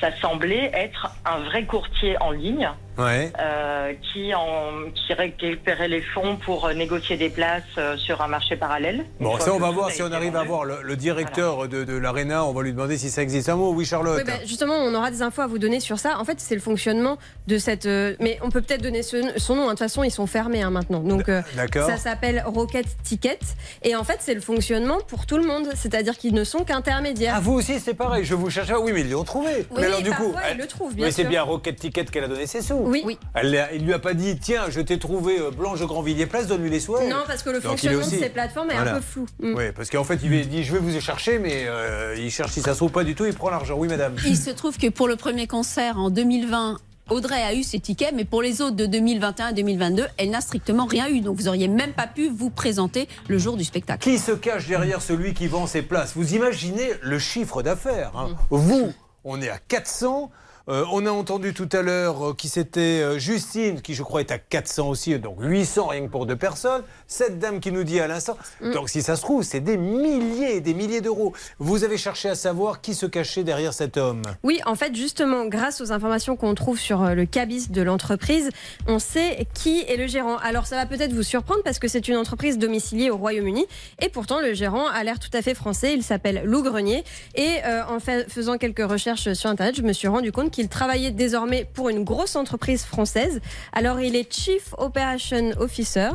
ça 0.00 0.16
semblait 0.20 0.70
être 0.74 1.10
un 1.24 1.40
vrai 1.40 1.64
courtier 1.64 2.16
en 2.20 2.30
ligne 2.30 2.68
Ouais. 2.98 3.32
euh, 3.40 3.92
qui, 4.12 4.34
en, 4.34 4.90
qui 4.94 5.12
récupérait 5.14 5.88
les 5.88 6.02
fonds 6.02 6.36
pour 6.36 6.66
euh, 6.66 6.74
négocier 6.74 7.16
des 7.16 7.30
places 7.30 7.62
euh, 7.78 7.96
sur 7.96 8.20
un 8.20 8.28
marché 8.28 8.56
parallèle. 8.56 9.04
Bon, 9.20 9.38
ça 9.38 9.54
on 9.54 9.58
va 9.58 9.70
voir 9.70 9.88
a 9.88 9.90
si 9.90 10.02
on 10.02 10.12
arrive 10.12 10.36
à 10.36 10.44
voir 10.44 10.64
le, 10.64 10.76
le 10.82 10.96
directeur 10.96 11.68
de, 11.68 11.84
de 11.84 11.96
l'Arena. 11.96 12.44
On 12.44 12.52
va 12.52 12.62
lui 12.62 12.72
demander 12.72 12.98
si 12.98 13.10
ça 13.10 13.22
existe. 13.22 13.48
Un 13.48 13.56
mot, 13.56 13.72
oui, 13.72 13.84
Charlotte. 13.86 14.18
Oui, 14.18 14.24
bah, 14.26 14.44
justement, 14.46 14.74
on 14.74 14.94
aura 14.94 15.10
des 15.10 15.22
infos 15.22 15.42
à 15.42 15.46
vous 15.46 15.58
donner 15.58 15.80
sur 15.80 15.98
ça. 15.98 16.18
En 16.18 16.24
fait, 16.24 16.38
c'est 16.40 16.54
le 16.54 16.60
fonctionnement 16.60 17.16
de 17.46 17.58
cette. 17.58 17.86
euh, 17.86 18.14
mais 18.20 18.38
on 18.42 18.50
peut 18.50 18.60
peut-être 18.60 18.82
donner 18.82 19.02
ce- 19.02 19.38
son 19.38 19.56
nom. 19.56 19.64
De 19.64 19.68
toute 19.70 19.78
façon, 19.78 20.02
ils 20.04 20.10
sont 20.10 20.26
fermés 20.26 20.62
hein, 20.62 20.70
maintenant. 20.70 21.00
Donc, 21.00 21.28
euh, 21.28 21.40
D'accord. 21.56 21.88
ça 21.88 21.96
s'appelle 21.96 22.42
Rocket 22.46 22.86
Ticket. 23.02 23.38
Et 23.82 23.96
en 23.96 24.04
fait, 24.04 24.18
c'est 24.20 24.34
le 24.34 24.40
fonctionnement 24.42 24.98
pour 25.08 25.24
tout 25.26 25.38
le 25.38 25.44
monde. 25.46 25.66
C'est-à-dire 25.74 26.18
qu'ils 26.18 26.34
ne 26.34 26.44
sont 26.44 26.64
qu'intermédiaires. 26.64 27.34
Ah, 27.36 27.40
vous 27.40 27.54
aussi, 27.54 27.80
c'est 27.80 27.94
pareil. 27.94 28.24
Je 28.24 28.34
vous 28.34 28.50
cherchais. 28.50 28.74
Oui, 28.74 28.92
mais 28.92 29.00
ils 29.00 29.10
l'ont 29.10 29.24
trouvé. 29.24 29.50
Oui, 29.70 29.76
mais 29.78 29.86
alors, 29.86 30.02
du 30.02 30.10
parfois, 30.10 30.26
coup, 30.28 30.36
ils 30.52 30.58
le 30.58 30.66
trouvent, 30.66 30.94
bien 30.94 31.06
mais 31.06 31.12
c'est 31.12 31.24
bien 31.24 31.42
Rocket 31.42 31.76
Ticket 31.76 32.04
qu'elle 32.04 32.24
a 32.24 32.28
donné 32.28 32.46
ses 32.46 32.60
sous. 32.60 32.81
Oui. 32.84 33.02
Oui. 33.04 33.18
Elle, 33.34 33.68
il 33.74 33.84
lui 33.84 33.92
a 33.92 33.98
pas 33.98 34.14
dit 34.14 34.38
tiens, 34.38 34.64
je 34.68 34.80
t'ai 34.80 34.98
trouvé 34.98 35.38
euh, 35.38 35.50
Blanche 35.50 35.80
de 35.80 35.84
Grandvilliers 35.84 36.26
Place, 36.26 36.46
donne-lui 36.46 36.70
les 36.70 36.80
soins. 36.80 37.02
Non, 37.08 37.22
parce 37.26 37.42
que 37.42 37.50
le 37.50 37.60
Donc, 37.60 37.70
fonctionnement 37.72 38.00
de 38.04 38.10
ces 38.10 38.28
plateformes 38.28 38.70
est 38.70 38.74
Voilà. 38.74 38.92
un 38.92 38.94
peu 38.96 39.00
flou. 39.00 39.26
Mm. 39.40 39.54
Oui, 39.56 39.64
parce 39.74 39.90
qu'en 39.90 40.04
fait, 40.04 40.18
il 40.22 40.28
lui 40.30 40.46
dit 40.46 40.64
je 40.64 40.72
vais 40.72 40.78
vous 40.78 40.94
y 40.96 41.00
chercher, 41.00 41.38
mais 41.38 41.64
euh, 41.66 42.14
il 42.18 42.30
cherche 42.30 42.52
si 42.52 42.60
ça 42.62 42.72
se 42.72 42.78
trouve 42.78 42.92
pas 42.92 43.04
du 43.04 43.14
tout, 43.14 43.24
il 43.24 43.34
prend 43.34 43.50
l'argent. 43.50 43.76
Oui, 43.76 43.88
madame. 43.88 44.14
Il 44.26 44.36
se 44.36 44.50
trouve 44.50 44.76
que 44.78 44.88
pour 44.88 45.08
le 45.08 45.16
premier 45.16 45.46
concert 45.46 45.98
en 45.98 46.10
2020, 46.10 46.78
Audrey 47.10 47.42
a 47.42 47.52
eu 47.52 47.62
ses 47.64 47.80
tickets, 47.80 48.12
mais 48.14 48.24
pour 48.24 48.40
les 48.42 48.62
autres 48.62 48.76
de 48.76 48.86
2021 48.86 49.48
et 49.48 49.52
2022, 49.54 50.06
elle 50.18 50.30
n'a 50.30 50.40
strictement 50.40 50.86
rien 50.86 51.08
eu. 51.08 51.20
Donc 51.20 51.36
vous 51.36 51.48
auriez 51.48 51.68
même 51.68 51.92
pas 51.92 52.06
pu 52.06 52.28
vous 52.30 52.48
présenter 52.48 53.08
le 53.28 53.38
jour 53.38 53.56
du 53.56 53.64
spectacle. 53.64 54.02
Qui 54.02 54.18
se 54.18 54.32
cache 54.32 54.66
derrière 54.68 55.02
celui 55.02 55.34
qui 55.34 55.46
vend 55.48 55.66
ses 55.66 55.82
places? 55.82 56.12
Vous 56.14 56.34
imaginez 56.34 56.90
le 57.02 57.18
chiffre 57.18 57.62
d'affaires. 57.62 58.12
hein. 58.16 58.28
Vous, 58.50 58.92
on 59.24 59.42
est 59.42 59.48
à 59.50 59.58
400. 59.58 60.30
Euh, 60.68 60.84
on 60.92 61.04
a 61.06 61.10
entendu 61.10 61.54
tout 61.54 61.68
à 61.72 61.82
l'heure 61.82 62.30
euh, 62.30 62.34
qui 62.34 62.48
c'était 62.48 63.00
euh, 63.02 63.18
Justine, 63.18 63.80
qui 63.82 63.94
je 63.94 64.02
crois 64.04 64.20
est 64.20 64.30
à 64.30 64.38
400 64.38 64.88
aussi, 64.88 65.18
donc 65.18 65.36
800 65.40 65.86
rien 65.88 66.02
que 66.06 66.10
pour 66.10 66.24
deux 66.26 66.36
personnes. 66.36 66.82
Cette 67.08 67.38
dame 67.40 67.58
qui 67.58 67.72
nous 67.72 67.82
dit 67.84 67.98
à 67.98 68.06
l'instant. 68.06 68.36
Donc 68.72 68.88
si 68.88 69.02
ça 69.02 69.16
se 69.16 69.22
trouve, 69.22 69.42
c'est 69.42 69.60
des 69.60 69.76
milliers 69.76 70.56
et 70.56 70.60
des 70.60 70.72
milliers 70.74 71.00
d'euros. 71.00 71.32
Vous 71.58 71.82
avez 71.82 71.96
cherché 71.98 72.28
à 72.28 72.34
savoir 72.36 72.80
qui 72.80 72.94
se 72.94 73.06
cachait 73.06 73.42
derrière 73.42 73.74
cet 73.74 73.96
homme. 73.96 74.22
Oui, 74.44 74.60
en 74.64 74.76
fait, 74.76 74.94
justement, 74.94 75.46
grâce 75.46 75.80
aux 75.80 75.90
informations 75.92 76.36
qu'on 76.36 76.54
trouve 76.54 76.78
sur 76.78 77.02
le 77.14 77.26
cabis 77.26 77.70
de 77.70 77.82
l'entreprise, 77.82 78.48
on 78.86 78.98
sait 79.00 79.46
qui 79.54 79.80
est 79.88 79.96
le 79.96 80.06
gérant. 80.06 80.36
Alors, 80.38 80.66
ça 80.66 80.76
va 80.76 80.86
peut-être 80.86 81.12
vous 81.12 81.22
surprendre 81.24 81.62
parce 81.64 81.78
que 81.80 81.88
c'est 81.88 82.06
une 82.08 82.16
entreprise 82.16 82.56
domiciliée 82.58 83.10
au 83.10 83.16
Royaume-Uni 83.16 83.66
et 84.00 84.08
pourtant 84.08 84.40
le 84.40 84.54
gérant 84.54 84.86
a 84.86 85.02
l'air 85.02 85.18
tout 85.18 85.30
à 85.32 85.42
fait 85.42 85.54
français. 85.54 85.94
Il 85.94 86.02
s'appelle 86.04 86.42
Lou 86.44 86.62
Grenier 86.62 87.02
et 87.34 87.58
en 87.88 87.98
fa- 87.98 88.24
faisant 88.28 88.58
quelques 88.58 88.88
recherches 88.88 89.32
sur 89.32 89.50
Internet, 89.50 89.74
je 89.76 89.82
me 89.82 89.92
suis 89.92 90.08
rendu 90.08 90.30
compte 90.30 90.51
qu'il 90.52 90.68
travaillait 90.68 91.10
désormais 91.10 91.66
pour 91.74 91.88
une 91.88 92.04
grosse 92.04 92.36
entreprise 92.36 92.84
française. 92.84 93.40
Alors 93.72 93.98
il 94.00 94.14
est 94.14 94.32
Chief 94.32 94.72
Operation 94.78 95.50
Officer. 95.58 96.10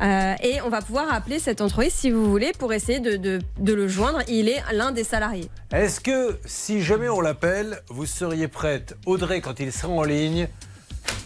Euh, 0.00 0.34
et 0.42 0.60
on 0.62 0.70
va 0.70 0.80
pouvoir 0.80 1.12
appeler 1.12 1.38
cette 1.38 1.60
entreprise 1.60 1.92
si 1.92 2.10
vous 2.10 2.30
voulez 2.30 2.52
pour 2.58 2.72
essayer 2.72 3.00
de, 3.00 3.16
de- 3.16 3.40
de 3.58 3.72
le 3.74 3.86
joindre. 3.88 4.20
Il 4.28 4.48
est 4.48 4.62
l'un 4.72 4.92
des 4.92 5.04
salariés. 5.04 5.48
Est-ce 5.72 6.00
que 6.00 6.38
si 6.46 6.80
jamais 6.82 7.08
on 7.08 7.20
l'appelle, 7.20 7.80
vous 7.88 8.06
seriez 8.06 8.48
prête, 8.48 8.96
Audrey, 9.06 9.40
quand 9.42 9.60
il 9.60 9.72
sera 9.72 9.92
en 9.92 10.04
ligne, 10.04 10.48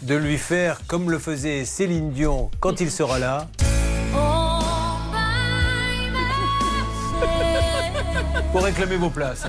de 0.03 0.15
lui 0.17 0.39
faire 0.39 0.81
comme 0.89 1.11
le 1.11 1.19
faisait 1.21 1.65
Céline 1.65 2.11
Dion 2.13 2.51
quand 2.61 2.81
il 2.81 2.91
sera 2.91 3.19
là 3.21 3.49
pour 8.53 8.63
réclamer 8.63 8.97
vos 8.97 9.09
places. 9.09 9.47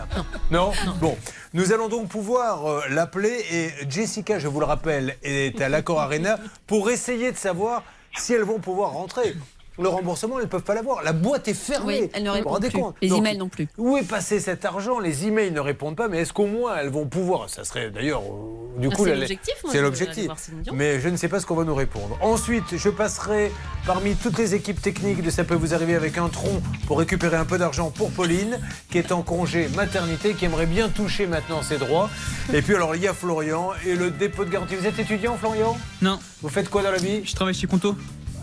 Non, 0.49 0.71
Bon, 1.01 1.17
nous 1.53 1.73
allons 1.73 1.89
donc 1.89 2.07
pouvoir 2.07 2.65
euh, 2.65 2.81
l'appeler 2.89 3.43
et 3.51 3.69
Jessica, 3.89 4.39
je 4.39 4.47
vous 4.47 4.61
le 4.61 4.65
rappelle, 4.65 5.17
est 5.23 5.59
à 5.61 5.67
l'Accor 5.67 5.99
Arena 5.99 6.39
pour 6.67 6.89
essayer 6.89 7.31
de 7.31 7.37
savoir 7.37 7.83
si 8.15 8.33
elles 8.33 8.43
vont 8.43 8.59
pouvoir 8.59 8.91
rentrer. 8.91 9.35
Le 9.79 9.87
remboursement, 9.89 10.37
elles 10.37 10.45
ne 10.45 10.49
peuvent 10.49 10.61
pas 10.61 10.75
l'avoir. 10.75 11.01
La 11.03 11.13
boîte 11.13 11.47
est 11.47 11.55
fermée. 11.55 12.01
Oui, 12.03 12.09
elles 12.13 12.23
ne 12.23 12.29
Vous 12.29 12.59
plus. 12.59 12.69
compte 12.71 12.95
Les 13.01 13.09
Donc, 13.09 13.19
emails 13.19 13.37
non 13.37 13.49
plus. 13.49 13.67
Où 13.79 13.97
est 13.97 14.03
passé 14.07 14.39
cet 14.39 14.65
argent 14.65 14.99
Les 14.99 15.25
emails 15.25 15.51
ne 15.51 15.59
répondent 15.59 15.95
pas, 15.95 16.07
mais 16.07 16.19
est-ce 16.19 16.31
qu'au 16.33 16.45
moins 16.45 16.77
elles 16.77 16.89
vont 16.89 17.07
pouvoir 17.07 17.49
Ça 17.49 17.63
serait 17.63 17.89
d'ailleurs, 17.89 18.21
euh, 18.21 18.79
du 18.79 18.89
Ah, 18.91 18.95
coup, 18.95 19.05
c'est 19.05 19.15
l'objectif, 19.15 19.55
moi, 19.63 19.71
C'est 19.73 19.81
l'objectif. 19.81 20.29
Mais 20.73 20.99
je 20.99 21.09
ne 21.09 21.17
sais 21.17 21.27
pas 21.27 21.39
ce 21.39 21.47
qu'on 21.47 21.55
va 21.55 21.63
nous 21.63 21.73
répondre. 21.73 22.17
Ensuite, 22.21 22.77
je 22.77 22.89
passerai 22.89 23.51
parmi 23.87 24.13
toutes 24.15 24.37
les 24.37 24.53
équipes 24.53 24.79
techniques 24.81 25.23
de 25.23 25.31
Ça 25.31 25.43
peut 25.43 25.55
vous 25.55 25.73
arriver 25.73 25.95
avec 25.95 26.19
un 26.19 26.29
tronc 26.29 26.61
pour 26.85 26.99
récupérer 26.99 27.37
un 27.37 27.45
peu 27.45 27.57
d'argent 27.57 27.89
pour 27.89 28.11
Pauline, 28.11 28.59
qui 28.91 28.99
est 28.99 29.11
en 29.11 29.23
congé 29.23 29.67
maternité, 29.75 30.35
qui 30.35 30.45
aimerait 30.45 30.67
bien 30.67 30.89
toucher 30.89 31.25
maintenant 31.25 31.63
ses 31.63 31.77
droits. 31.79 32.11
Et 32.53 32.61
puis 32.61 32.75
alors, 32.75 32.95
il 32.95 33.01
y 33.01 33.07
a 33.07 33.13
Florian 33.15 33.71
et 33.87 33.95
le 33.95 34.11
dépôt 34.11 34.45
de 34.45 34.51
garantie. 34.51 34.75
Vous 34.75 34.85
êtes 34.85 34.99
étudiant, 34.99 35.35
Florian? 35.35 35.75
Non. 36.03 36.19
Vous 36.43 36.49
faites 36.49 36.69
quoi 36.69 36.83
dans 36.83 36.91
la 36.91 36.97
vie? 36.99 37.21
Je 37.25 37.33
travaille 37.33 37.55
chez 37.55 37.65
Conto. 37.65 37.95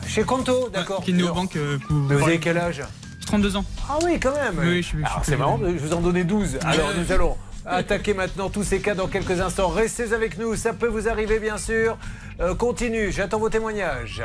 Chez 0.06 0.22
Conto, 0.24 0.68
d'accord. 0.72 1.02
Qui 1.04 1.10
est 1.12 1.14
néobanque. 1.14 1.56
euh, 1.56 1.78
pour- 1.78 1.96
Mais 1.96 2.16
vous 2.16 2.24
avez 2.24 2.40
quel 2.40 2.58
âge 2.58 2.82
J'ai 3.20 3.26
32 3.26 3.56
ans. 3.56 3.64
Ah 3.88 3.98
oui, 4.04 4.18
quand 4.20 4.32
même. 4.34 4.58
Oui, 4.58 4.82
je 4.82 4.88
suis. 4.88 4.98
c'est 5.22 5.36
marrant, 5.36 5.58
je 5.62 5.84
vous 5.84 5.92
en 5.92 6.00
donnais 6.00 6.24
12. 6.24 6.58
Alors 6.64 6.90
nous 6.96 7.12
allons 7.12 7.36
attaquer 7.66 8.14
maintenant 8.14 8.48
tous 8.50 8.64
ces 8.64 8.80
cas 8.80 8.94
dans 8.94 9.06
quelques 9.06 9.40
instants. 9.40 9.68
Restez 9.68 10.12
avec 10.12 10.38
nous, 10.38 10.56
ça 10.56 10.72
peut 10.72 10.88
vous 10.88 11.08
arriver 11.08 11.38
bien 11.38 11.58
sûr. 11.58 11.96
Euh, 12.40 12.54
continue, 12.54 13.12
j'attends 13.12 13.38
vos 13.38 13.50
témoignages. 13.50 14.22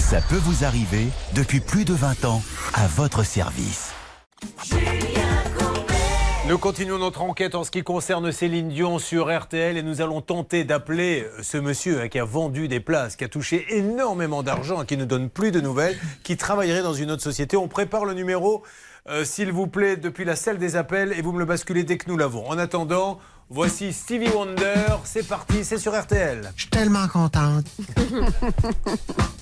Ça 0.00 0.20
peut 0.22 0.36
vous 0.42 0.64
arriver 0.64 1.08
depuis 1.34 1.60
plus 1.60 1.84
de 1.84 1.92
20 1.92 2.24
ans 2.24 2.42
à 2.74 2.86
votre 2.86 3.24
service. 3.24 3.90
Nous 6.48 6.56
continuons 6.56 6.96
notre 6.96 7.20
enquête 7.20 7.54
en 7.54 7.62
ce 7.62 7.70
qui 7.70 7.82
concerne 7.82 8.32
Céline 8.32 8.70
Dion 8.70 8.98
sur 8.98 9.30
RTL 9.30 9.76
et 9.76 9.82
nous 9.82 10.00
allons 10.00 10.22
tenter 10.22 10.64
d'appeler 10.64 11.26
ce 11.42 11.58
monsieur 11.58 12.00
hein, 12.00 12.08
qui 12.08 12.18
a 12.18 12.24
vendu 12.24 12.68
des 12.68 12.80
places, 12.80 13.16
qui 13.16 13.24
a 13.24 13.28
touché 13.28 13.66
énormément 13.76 14.42
d'argent, 14.42 14.86
qui 14.86 14.96
ne 14.96 15.04
donne 15.04 15.28
plus 15.28 15.50
de 15.50 15.60
nouvelles, 15.60 15.98
qui 16.22 16.38
travaillerait 16.38 16.82
dans 16.82 16.94
une 16.94 17.10
autre 17.10 17.22
société. 17.22 17.58
On 17.58 17.68
prépare 17.68 18.06
le 18.06 18.14
numéro, 18.14 18.62
euh, 19.10 19.26
s'il 19.26 19.52
vous 19.52 19.66
plaît, 19.66 19.98
depuis 19.98 20.24
la 20.24 20.36
salle 20.36 20.56
des 20.56 20.76
appels 20.76 21.12
et 21.12 21.20
vous 21.20 21.32
me 21.32 21.38
le 21.38 21.44
basculez 21.44 21.84
dès 21.84 21.98
que 21.98 22.08
nous 22.08 22.16
l'avons. 22.16 22.48
En 22.48 22.56
attendant, 22.56 23.18
voici 23.50 23.92
Stevie 23.92 24.30
Wonder. 24.30 24.86
C'est 25.04 25.28
parti, 25.28 25.66
c'est 25.66 25.76
sur 25.76 25.94
RTL. 25.94 26.50
Je 26.56 26.62
suis 26.62 26.70
tellement 26.70 27.08
contente. 27.08 27.66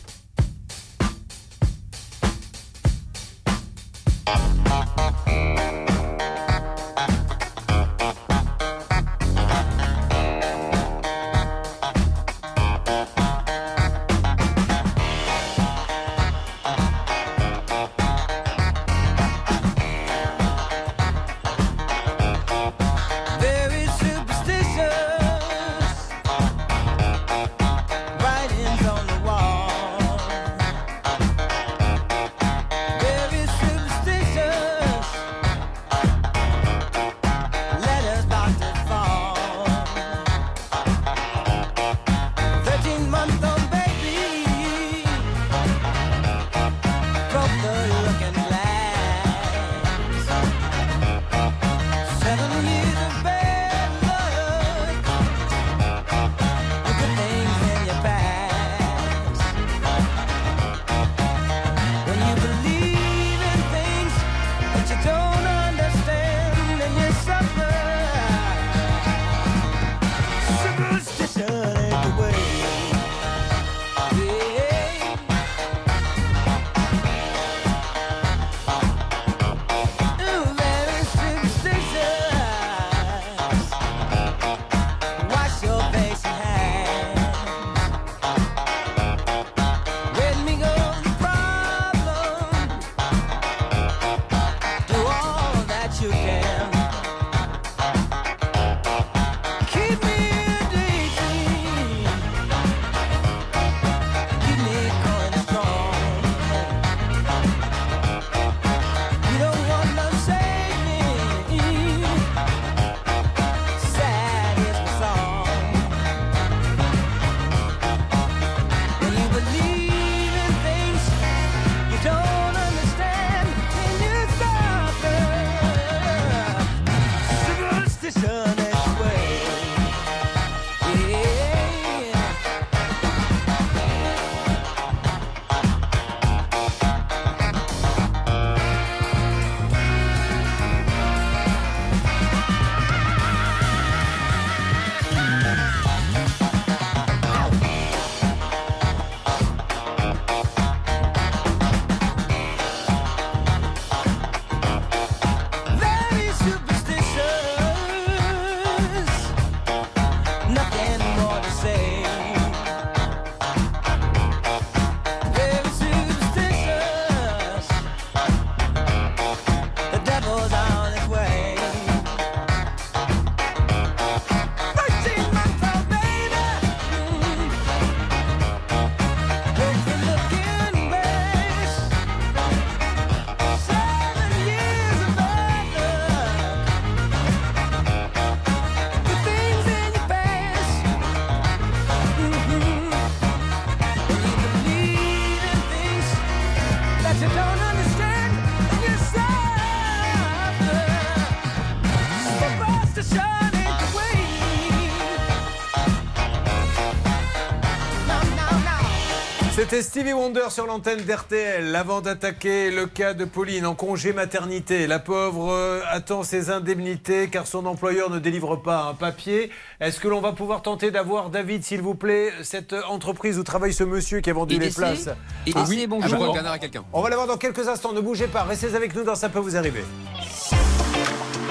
C'était 209.68 209.82
Stevie 209.82 210.12
Wonder 210.12 210.44
sur 210.50 210.64
l'antenne 210.66 211.00
d'RTL. 211.00 211.74
Avant 211.74 212.00
d'attaquer 212.00 212.70
le 212.70 212.86
cas 212.86 213.14
de 213.14 213.24
Pauline 213.24 213.66
en 213.66 213.74
congé 213.74 214.12
maternité, 214.12 214.86
la 214.86 215.00
pauvre 215.00 215.50
euh, 215.52 215.80
attend 215.90 216.22
ses 216.22 216.50
indemnités 216.50 217.26
car 217.28 217.48
son 217.48 217.66
employeur 217.66 218.08
ne 218.08 218.20
délivre 218.20 218.54
pas 218.54 218.84
un 218.84 218.94
papier. 218.94 219.50
Est-ce 219.80 219.98
que 219.98 220.06
l'on 220.06 220.20
va 220.20 220.30
pouvoir 220.30 220.62
tenter 220.62 220.92
d'avoir 220.92 221.30
David, 221.30 221.64
s'il 221.64 221.82
vous 221.82 221.96
plaît, 221.96 222.30
cette 222.44 222.76
entreprise 222.88 223.40
où 223.40 223.42
travaille 223.42 223.72
ce 223.72 223.82
monsieur 223.82 224.20
qui 224.20 224.30
a 224.30 224.34
vendu 224.34 224.56
les 224.56 224.70
places 224.70 225.08
IDC, 225.48 225.56
Ah, 225.58 225.86
bonjour. 225.88 226.04
ah, 226.04 226.08
Je 226.10 226.14
crois 226.14 226.18
bon. 226.18 226.26
qu'on 226.26 226.32
viendra 226.34 226.52
à 226.52 226.58
quelqu'un. 226.60 226.84
On 226.92 227.02
va 227.02 227.08
l'avoir 227.08 227.26
dans 227.26 227.36
quelques 227.36 227.66
instants. 227.66 227.92
Ne 227.92 228.00
bougez 228.00 228.28
pas. 228.28 228.44
Restez 228.44 228.72
avec 228.76 228.94
nous 228.94 229.02
dans 229.02 229.16
Ça 229.16 229.28
peut 229.28 229.40
vous 229.40 229.56
arriver. 229.56 229.82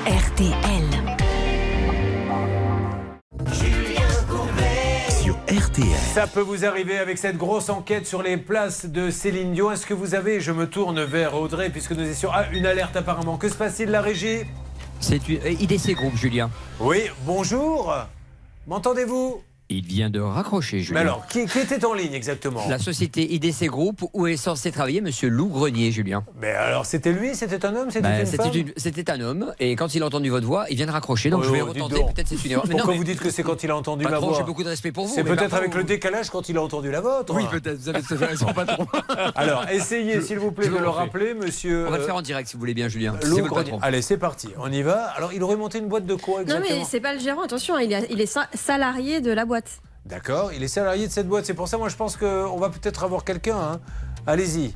RTL. 0.08 0.95
RTL. 5.76 5.98
Ça 6.14 6.28
peut 6.28 6.42
vous 6.42 6.66
arriver 6.66 6.98
avec 6.98 7.18
cette 7.18 7.38
grosse 7.38 7.70
enquête 7.70 8.06
sur 8.08 8.22
les 8.24 8.38
places 8.38 8.86
de 8.86 9.10
Céline 9.10 9.54
Dion. 9.54 9.72
Est-ce 9.72 9.86
que 9.86 9.94
vous 9.94 10.16
avez, 10.16 10.40
je 10.40 10.52
me 10.52 10.70
tourne 10.70 11.04
vers 11.04 11.36
Audrey, 11.36 11.70
puisque 11.70 11.92
nous 11.92 12.08
étions 12.10 12.30
ah, 12.34 12.46
une 12.54 12.66
alerte 12.66 12.96
apparemment. 12.96 13.38
Que 13.38 13.50
se 13.50 13.56
passe-t-il, 13.56 13.90
la 13.90 14.02
régie? 14.02 14.44
C'est 15.00 15.28
une- 15.28 15.42
euh, 15.44 15.52
IDC 15.52 15.94
Group, 15.94 16.16
Julien. 16.16 16.50
Oui, 16.80 17.04
bonjour. 17.26 17.94
M'entendez-vous? 18.68 19.42
Il 19.70 19.84
vient 19.84 20.12
de 20.12 20.20
raccrocher, 20.20 20.80
Julien. 20.82 20.94
Mais 20.94 21.00
alors, 21.10 21.26
qui, 21.26 21.46
qui 21.48 21.58
était 21.58 21.84
en 21.86 21.94
ligne 21.96 22.14
exactement 22.14 22.62
La 22.70 22.78
société 22.78 23.34
IDC 23.34 23.66
Group 23.66 24.04
où 24.14 24.28
est 24.28 24.38
censé 24.38 24.72
travailler 24.72 25.02
Monsieur 25.02 25.28
Lou 25.28 25.48
Grenier, 25.48 25.92
Julien. 25.92 26.24
Mais 26.40 26.52
alors, 26.52 26.86
c'était 26.86 27.12
lui 27.12 27.34
C'était 27.34 27.66
un 27.66 27.76
homme 27.76 27.90
C'était 27.90 28.08
une 28.20 28.26
C'était 28.28 28.44
femme 28.44 28.52
une- 28.56 28.74
c'était 28.78 29.10
un 29.10 29.20
homme 29.22 29.54
et 29.60 29.76
quand 29.76 29.96
il 29.96 30.04
a 30.04 30.06
entendu 30.06 30.30
votre 30.30 30.46
voix, 30.46 30.66
il 30.70 30.76
vient 30.78 30.86
de 30.86 30.92
raccrocher. 30.92 31.32
Donc 31.32 31.42
Oh, 31.44 31.48
je 31.48 31.52
vais 31.52 31.62
oh, 31.62 31.66
retenter. 31.68 31.96
Peut-être 32.14 32.28
c'est 32.28 32.46
une 32.46 32.52
erreur. 32.52 32.66
Mais 32.68 32.74
non, 32.74 32.78
Pourquoi 32.78 32.94
mais- 32.94 32.98
vous 33.00 33.04
dites 33.06 33.20
que 33.20 33.32
c'est 33.32 33.42
quand 33.42 33.64
il 33.64 33.72
a 33.72 33.76
entendu 33.76 34.04
la 34.04 34.12
Patron, 34.12 34.28
voix 34.28 34.38
j'ai 34.38 34.44
beaucoup 34.44 34.64
de 34.64 34.70
respect 34.70 34.92
pour 34.92 35.08
vous. 35.08 35.16
C'est 35.16 35.24
peut-être 35.24 35.56
avec 35.56 35.74
le 35.74 35.84
décalage 35.84 36.30
quand 36.30 36.48
il 36.48 36.58
a 36.58 36.62
entendu 36.62 36.92
la 36.92 37.02
vôtre. 37.02 37.34
Oui, 37.34 37.44
peut-être. 37.50 37.78
Vous 37.80 37.90
avez 37.90 38.04
tout 38.04 38.16
raison, 38.20 38.46
patron. 38.54 38.86
Alors, 39.36 39.68
essayez, 39.70 40.22
s'il 40.22 40.38
vous 40.38 40.52
plaît, 40.52 40.66
Je 40.68 40.72
de 40.72 40.76
vous 40.78 40.82
le 40.84 40.90
rappeler, 40.90 41.34
monsieur. 41.34 41.88
On 41.88 41.90
va 41.92 41.98
le 41.98 42.04
euh, 42.04 42.06
faire 42.06 42.16
en 42.16 42.22
direct 42.22 42.48
si 42.50 42.54
vous 42.56 42.60
voulez 42.60 42.76
bien, 42.76 42.88
Julien. 42.88 43.16
Lou 43.24 43.42
Grenier. 43.46 43.74
Allez, 43.82 44.04
c'est 44.04 44.18
parti. 44.18 44.50
On 44.60 44.72
y 44.72 44.84
va. 44.84 45.06
Alors, 45.18 45.34
il 45.34 45.42
aurait 45.42 45.56
monté 45.56 45.80
une 45.80 45.88
boîte 45.88 46.06
de 46.06 46.14
quoi 46.16 46.36
Non, 46.36 46.42
exactement 46.44 46.80
mais 46.82 46.86
c'est 46.88 47.00
pas 47.00 47.14
le 47.16 47.20
gérant, 47.20 47.42
attention, 47.42 47.80
il 47.80 47.92
est, 47.92 48.06
il 48.12 48.22
est 48.22 48.26
sa- 48.28 48.48
salarié 48.54 49.22
de 49.22 49.32
la 49.32 49.46
boîte. 49.46 49.55
D'accord, 50.06 50.54
il 50.54 50.62
est 50.64 50.68
salarié 50.68 51.08
de 51.08 51.12
cette 51.12 51.28
boîte. 51.28 51.46
C'est 51.46 51.54
pour 51.56 51.68
ça, 51.68 51.78
moi, 51.78 51.90
je 51.90 51.96
pense 51.96 52.16
qu'on 52.18 52.58
va 52.58 52.70
peut-être 52.70 53.04
avoir 53.04 53.24
quelqu'un. 53.24 53.58
hein. 53.58 53.80
Allez-y. 54.28 54.74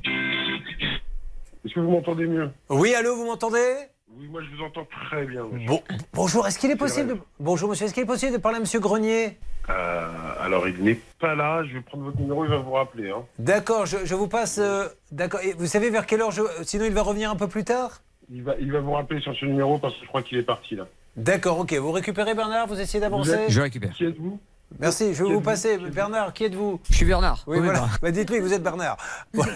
Est-ce 1.66 1.74
que 1.74 1.80
vous 1.80 1.92
m'entendez 1.92 2.26
mieux? 2.26 2.50
Oui, 2.70 2.94
allô, 2.96 3.16
vous 3.16 3.26
m'entendez? 3.26 3.74
Oui, 4.18 4.28
moi 4.28 4.42
je 4.42 4.56
vous 4.56 4.64
entends 4.64 4.88
très 5.08 5.24
bien. 5.26 5.44
monsieur. 5.52 5.68
Bon, 5.68 5.82
bonjour, 6.14 6.48
est-ce 6.48 6.58
qu'il 6.58 6.72
est 6.72 6.76
possible 6.76 7.10
de... 7.10 7.18
Bonjour 7.40 7.70
monsieur, 7.70 7.86
est-ce 7.86 7.94
qu'il 7.94 8.04
est 8.04 8.08
possible 8.08 8.34
de 8.34 8.38
parler 8.38 8.58
à 8.58 8.60
monsieur 8.60 8.80
Grenier? 8.80 9.38
Euh, 9.70 10.10
alors, 10.42 10.68
il 10.68 10.84
n'est 10.84 11.00
pas 11.20 11.36
là. 11.36 11.64
Je 11.64 11.74
vais 11.76 11.82
prendre 11.82 12.06
votre 12.06 12.18
numéro, 12.20 12.44
il 12.44 12.50
va 12.50 12.58
vous 12.58 12.72
rappeler. 12.72 13.12
Hein. 13.12 13.24
D'accord, 13.38 13.86
je, 13.86 13.98
je 14.04 14.16
vous 14.16 14.28
passe... 14.28 14.58
euh, 14.58 14.88
D'accord, 15.12 15.42
et 15.42 15.54
vous 15.54 15.68
savez 15.68 15.90
vers 15.92 16.06
quelle 16.08 16.22
heure 16.22 16.32
je... 16.32 16.42
Sinon 16.64 16.86
il 16.86 16.94
va 16.94 17.04
revenir 17.04 17.30
un 17.30 17.36
peu 17.36 17.48
plus 17.48 17.64
tard? 17.64 18.02
Il, 18.32 18.42
va, 18.44 18.56
il 18.60 18.72
va 18.72 18.80
vous 18.80 18.94
rappeler 18.94 19.22
sur 19.22 19.36
ce 19.36 19.46
numéro 19.46 19.78
parce 19.78 19.94
que 19.96 20.02
je 20.04 20.08
crois 20.08 20.24
qu'il 20.24 20.38
est 20.40 20.44
parti 20.44 20.76
là. 20.76 20.88
D'accord, 21.16 21.60
ok. 21.60 21.74
Vous 21.74 21.92
récupérez 21.92 22.34
Bernard, 22.34 22.66
vous 22.68 22.80
essayez 22.80 23.00
d'avancer? 23.02 23.32
êtes- 23.32 23.50
Je 23.52 23.62
récupère. 23.62 23.92
Qui 23.94 24.06
êtes-vous? 24.06 24.40
Merci, 24.80 25.14
je 25.16 25.24
vais 25.24 25.34
vous 25.34 25.42
passer. 25.42 25.78
Bernard, 25.78 26.32
qui 26.32 26.46
êtes-vous? 26.46 26.80
Je 26.90 26.96
suis 26.96 27.06
Bernard. 27.06 27.44
Oui, 27.48 27.60
voilà. 27.60 27.90
bah. 28.02 28.12
Dites-lui 28.12 28.38
que 28.38 28.44
vous 28.44 28.54
êtes 28.54 28.62
Bernard. 28.64 28.98
Voilà. 29.34 29.54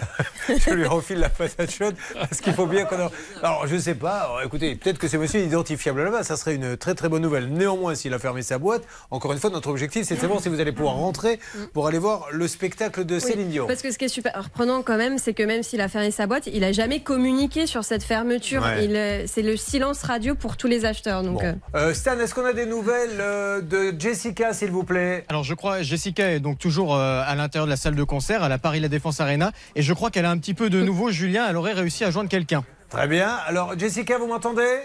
je 0.48 0.70
lui 0.70 0.86
refile 0.86 1.18
la 1.18 1.28
patate 1.28 1.70
chaude 1.70 1.94
parce 2.14 2.40
qu'il 2.40 2.52
faut 2.52 2.66
bien 2.66 2.84
qu'on. 2.84 3.00
en- 3.06 3.10
Alors, 3.42 3.66
je 3.66 3.76
sais 3.76 3.94
pas. 3.94 4.18
Alors, 4.22 4.42
écoutez, 4.42 4.74
peut-être 4.74 4.98
que 4.98 5.06
c'est 5.08 5.16
monsieur 5.18 5.40
identifiable 5.40 6.02
là-bas. 6.04 6.22
Ça 6.24 6.36
serait 6.36 6.54
une 6.56 6.76
très 6.76 6.94
très 6.94 7.08
bonne 7.08 7.22
nouvelle. 7.22 7.48
Néanmoins, 7.48 7.94
s'il 7.94 8.12
a 8.12 8.18
fermé 8.18 8.42
sa 8.42 8.58
boîte, 8.58 8.82
encore 9.10 9.32
une 9.32 9.38
fois, 9.38 9.50
notre 9.50 9.68
objectif, 9.70 10.04
c'est 10.06 10.16
de 10.16 10.20
savoir 10.20 10.40
si 10.40 10.48
vous 10.48 10.60
allez 10.60 10.72
pouvoir 10.72 10.94
rentrer 10.94 11.38
pour 11.72 11.86
aller 11.86 11.98
voir 11.98 12.26
le 12.32 12.48
spectacle 12.48 13.04
de 13.04 13.14
Oui, 13.14 13.20
Céline 13.20 13.48
Dion. 13.48 13.66
Parce 13.66 13.82
que 13.82 13.90
ce 13.92 13.98
qui 13.98 14.06
est 14.06 14.08
super 14.08 14.32
reprenant 14.36 14.82
quand 14.82 14.96
même, 14.96 15.18
c'est 15.18 15.32
que 15.34 15.42
même 15.42 15.62
s'il 15.62 15.80
a 15.80 15.88
fermé 15.88 16.10
sa 16.10 16.26
boîte, 16.26 16.46
il 16.48 16.64
a 16.64 16.72
jamais 16.72 17.00
communiqué 17.00 17.66
sur 17.66 17.84
cette 17.84 18.02
fermeture. 18.02 18.62
Ouais. 18.62 18.84
Il, 18.84 18.96
euh, 18.96 19.24
c'est 19.26 19.42
le 19.42 19.56
silence 19.56 20.02
radio 20.02 20.34
pour 20.34 20.56
tous 20.56 20.66
les 20.66 20.84
acheteurs. 20.84 21.22
Donc, 21.22 21.42
euh, 21.44 21.52
Euh, 21.74 21.94
Stan, 21.94 22.18
est-ce 22.18 22.34
qu'on 22.34 22.44
a 22.44 22.52
des 22.52 22.66
nouvelles 22.66 23.18
euh, 23.20 23.60
de 23.60 23.94
Jessica, 23.98 24.52
s'il 24.52 24.70
vous 24.70 24.84
plaît? 24.84 25.03
Alors 25.28 25.44
je 25.44 25.54
crois 25.54 25.82
Jessica 25.82 26.30
est 26.30 26.40
donc 26.40 26.58
toujours 26.58 26.94
euh, 26.94 27.22
à 27.26 27.34
l'intérieur 27.34 27.66
de 27.66 27.70
la 27.70 27.76
salle 27.76 27.94
de 27.94 28.04
concert 28.04 28.42
à 28.42 28.48
la 28.48 28.58
Paris 28.58 28.80
La 28.80 28.88
Défense 28.88 29.20
Arena 29.20 29.52
et 29.74 29.82
je 29.82 29.92
crois 29.92 30.10
qu'elle 30.10 30.24
a 30.24 30.30
un 30.30 30.38
petit 30.38 30.54
peu 30.54 30.70
de 30.70 30.82
nouveau 30.82 31.10
Julien, 31.10 31.46
elle 31.48 31.56
aurait 31.56 31.72
réussi 31.72 32.04
à 32.04 32.10
joindre 32.10 32.28
quelqu'un. 32.28 32.64
Très 32.88 33.08
bien. 33.08 33.28
Alors, 33.46 33.76
Jessica, 33.78 34.18
vous 34.18 34.28
m'entendez? 34.28 34.78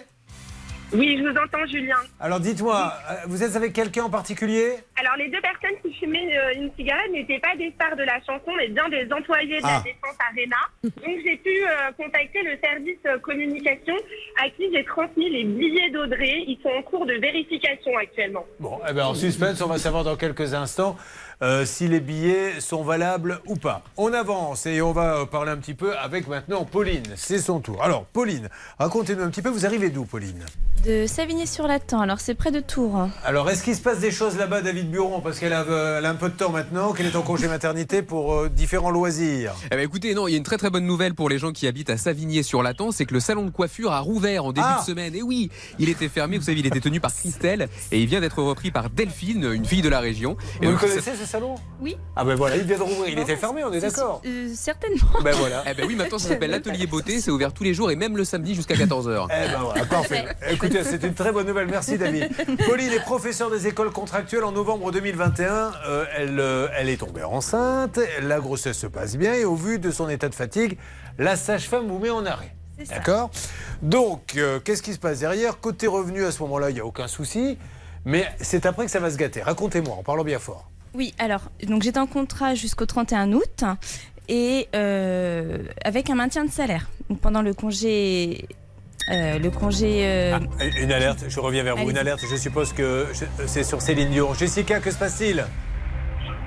Oui, 0.94 1.18
je 1.18 1.24
vous 1.24 1.38
entends, 1.38 1.66
Julien. 1.68 1.98
Alors, 2.20 2.40
dites-moi, 2.40 2.94
euh, 3.12 3.14
vous 3.28 3.44
êtes 3.44 3.56
avec 3.56 3.74
quelqu'un 3.74 4.04
en 4.06 4.10
particulier? 4.10 4.74
Alors, 5.00 5.16
les 5.18 5.30
deux 5.30 5.40
personnes 5.42 5.78
qui 5.84 5.94
fumaient 6.00 6.36
euh, 6.38 6.54
une 6.56 6.72
cigarette 6.76 7.12
n'étaient 7.12 7.40
pas 7.40 7.56
des 7.56 7.72
stars 7.72 7.96
de 7.96 8.04
la 8.04 8.20
chanson, 8.26 8.52
mais 8.58 8.68
bien 8.70 8.90
des 8.90 9.08
employés 9.12 9.58
de 9.60 9.66
Ah. 9.66 9.78
la 9.78 9.92
Défense 9.92 10.18
Arena. 10.32 10.58
Donc, 10.84 11.16
j'ai 11.24 11.38
pu 11.38 11.50
euh, 11.64 11.92
contacter 11.98 12.42
le 12.44 12.58
service 12.64 13.22
communication 13.22 13.96
à 14.44 14.50
qui 14.50 14.64
j'ai 14.74 14.84
transmis 14.86 15.30
les 15.30 15.44
billets 15.44 15.92
d'Audrey. 15.92 16.44
Ils 16.48 16.60
sont 16.64 16.70
en 16.70 16.82
cours 16.82 17.06
de 17.06 17.14
vérification 17.14 17.96
actuellement. 17.98 18.46
Bon, 18.60 18.80
eh 18.90 18.94
ben, 18.94 19.06
en 19.06 19.14
suspense, 19.14 19.62
on 19.62 19.68
va 19.68 19.78
savoir 19.78 20.04
dans 20.04 20.16
quelques 20.16 20.54
instants 20.54 20.98
euh, 21.42 21.66
si 21.66 21.88
les 21.88 22.00
billets 22.00 22.60
sont 22.60 22.84
valables 22.84 23.40
ou 23.48 23.56
pas. 23.56 23.82
On 23.98 24.14
avance 24.14 24.66
et 24.66 24.82
on 24.82 24.92
va 24.92 25.16
euh, 25.20 25.26
parler 25.26 25.52
un 25.52 25.58
petit 25.58 25.74
peu 25.74 25.96
avec 25.98 26.28
maintenant 26.28 26.66
Pauline. 26.66 27.04
C'est 27.16 27.40
son 27.40 27.60
tour. 27.60 27.82
Alors, 27.84 28.06
Pauline, 28.06 28.50
racontez-nous 28.78 29.24
un 29.24 29.30
petit 29.30 29.42
peu, 29.42 29.50
vous 29.50 29.66
arrivez 29.66 29.90
d'où, 29.90 30.06
Pauline? 30.06 30.44
De 30.86 31.06
Savigny-sur-Latin, 31.08 32.00
alors 32.00 32.22
c'est 32.22 32.36
près 32.36 32.52
de 32.52 32.62
Tours. 32.62 33.10
Alors, 33.26 33.50
est-ce 33.50 33.64
qu'il 33.64 33.76
se 33.76 33.82
passe 33.82 34.00
des 34.00 34.12
choses 34.12 34.38
là-bas, 34.38 34.62
David 34.62 34.90
Buron? 34.90 35.20
Parce 35.20 35.38
qu'elle 35.38 35.52
a, 35.52 35.64
euh, 35.64 35.98
elle 36.00 36.06
a 36.06 36.10
un 36.10 36.16
peu 36.16 36.30
de 36.30 36.36
temps 36.36 36.52
maintenant, 36.52 36.94
qu'elle 36.94 37.06
est 37.08 37.16
en 37.18 37.22
congé 37.22 37.50
maternité 37.50 38.02
pour 38.02 38.34
euh, 38.34 38.50
différents 38.50 38.90
loisirs. 38.90 39.54
Eh 39.66 39.70
ben, 39.76 39.80
écoutez, 39.82 40.14
non, 40.16 40.28
il 40.28 40.32
y 40.32 40.34
a 40.36 40.38
une 40.38 40.44
très 40.44 40.58
très 40.58 40.70
bonne 40.70 40.86
nouvelle 40.86 41.16
pour 41.16 41.28
les 41.28 41.38
gens 41.38 41.52
qui 41.52 41.68
habitent 41.68 41.90
à 41.90 41.98
Savigny-sur-Latin, 41.98 42.92
c'est 42.94 43.06
que 43.06 43.14
le 43.14 43.20
salon 43.20 43.44
de 43.46 43.50
coiffure 43.50 43.92
a 43.92 44.00
rouvert 44.00 44.46
en 44.46 44.54
début 44.54 44.66
Ah. 44.70 44.80
de 44.80 44.86
semaine. 44.86 45.14
Et 45.16 45.22
oui, 45.22 45.50
il 45.80 45.90
était 45.90 46.08
fermé, 46.08 46.38
vous 46.38 46.46
savez, 46.46 46.60
il 46.60 46.66
était 46.66 46.80
tenu 46.80 47.02
par 47.02 47.14
Christelle 47.14 47.68
et 47.92 48.00
il 48.00 48.06
vient 48.08 48.22
d'être 48.22 48.42
repris 48.42 48.72
par 48.72 48.90
Delphine, 48.90 49.52
une 49.54 49.66
fille 49.66 49.82
de 49.82 49.90
la 49.90 50.00
région. 50.00 50.38
Et 50.62 50.66
Vous 50.66 50.72
le 50.72 50.78
donc, 50.78 50.80
connaissez, 50.80 51.12
ce 51.16 51.26
salon 51.30 51.56
Oui. 51.80 51.98
Ah 52.16 52.24
ben 52.26 52.36
voilà, 52.36 52.56
il 52.58 52.64
vient 52.64 52.78
de 52.78 52.84
rouvrir, 52.84 53.08
il 53.10 53.20
était 53.20 53.36
fermé, 53.36 53.64
on 53.64 53.72
est 53.72 53.80
d'accord 53.80 54.22
Euh, 54.26 54.52
certainement. 54.56 55.08
Ben 55.24 55.34
voilà. 55.36 55.64
Eh 55.70 55.74
ben 55.74 55.86
oui, 55.88 55.96
maintenant 55.96 56.18
ça 56.18 56.30
s'appelle 56.30 56.52
l'atelier 56.52 56.88
beauté, 56.96 57.22
c'est 57.22 57.32
ouvert 57.32 57.54
tous 57.54 57.64
les 57.64 57.74
jours 57.74 57.92
et 57.92 57.96
même 57.96 58.18
le 58.18 58.24
samedi 58.26 58.56
jusqu'à 58.56 58.74
14h. 58.76 59.28
Eh 59.30 59.52
ben 59.52 59.60
voilà, 59.62 59.86
parfait. 59.86 60.26
Écoutez, 60.50 60.84
c'est 60.84 61.04
une 61.04 61.14
très 61.14 61.32
bonne 61.32 61.48
nouvelle. 61.48 61.68
Merci, 61.68 61.98
David. 61.98 62.30
Pauline 62.68 62.92
est 62.92 63.00
professeure 63.02 63.52
des 63.52 63.68
écoles 63.68 63.92
contractuelles 63.92 64.44
en 64.44 64.52
novembre 64.52 64.92
2021. 64.92 65.72
Euh, 65.88 66.06
elle, 66.18 66.40
euh, 66.40 66.68
elle 66.76 66.90
est 66.90 66.98
tombée 66.98 67.24
enceinte. 67.24 68.00
La 68.22 68.40
grossesse 68.40 68.78
se 68.78 68.88
passe 68.88 69.16
bien 69.16 69.34
et 69.36 69.46
au 69.46 69.56
vu 69.56 69.80
de 69.80 69.92
son 69.92 70.10
état 70.10 70.30
de 70.30 70.36
fatigue, 70.36 70.78
la 71.18 71.36
sage-femme 71.36 71.88
vous 71.88 72.00
met 72.00 72.10
en 72.10 72.26
arrêt. 72.26 72.54
ça. 72.84 72.96
D'accord? 72.96 73.30
Donc, 73.82 74.34
euh, 74.38 74.60
qu'est-ce 74.60 74.82
qui 74.82 74.94
se 74.94 75.00
passe 75.00 75.20
derrière? 75.20 75.60
Côté 75.60 75.86
revenu, 75.88 76.26
à 76.26 76.32
ce 76.32 76.42
moment-là, 76.44 76.70
il 76.70 76.74
n'y 76.74 76.80
a 76.80 76.86
aucun 76.86 77.08
souci. 77.08 77.58
Mais 78.06 78.26
c'est 78.40 78.66
après 78.66 78.86
que 78.86 78.92
ça 78.92 79.00
va 79.02 79.12
se 79.12 79.18
gâter. 79.18 79.42
Racontez-moi, 79.42 79.94
en 79.94 80.04
parlant 80.04 80.24
bien 80.24 80.40
fort. 80.40 80.69
Oui, 80.94 81.14
alors, 81.20 81.52
donc 81.68 81.84
j'étais 81.84 82.00
en 82.00 82.08
contrat 82.08 82.56
jusqu'au 82.56 82.86
31 82.86 83.32
août 83.34 83.64
et 84.28 84.68
euh, 84.76 85.58
avec 85.84 86.10
un 86.10 86.16
maintien 86.16 86.46
de 86.46 86.52
salaire. 86.52 86.90
Donc, 87.10 87.20
pendant 87.20 87.42
le 87.42 87.54
congé. 87.54 88.46
euh, 89.12 89.40
le 89.40 89.50
congé. 89.52 90.06
euh, 90.08 90.40
Une 90.82 90.92
alerte, 90.92 91.26
je 91.28 91.40
reviens 91.40 91.64
vers 91.64 91.76
vous. 91.76 91.90
Une 91.90 91.98
alerte, 91.98 92.22
je 92.30 92.36
suppose 92.36 92.74
que 92.74 93.08
c'est 93.48 93.64
sur 93.64 93.82
Céline 93.82 94.10
Dion. 94.10 94.34
Jessica, 94.34 94.80
que 94.80 94.92
se 94.92 94.98
passe-t-il? 94.98 95.44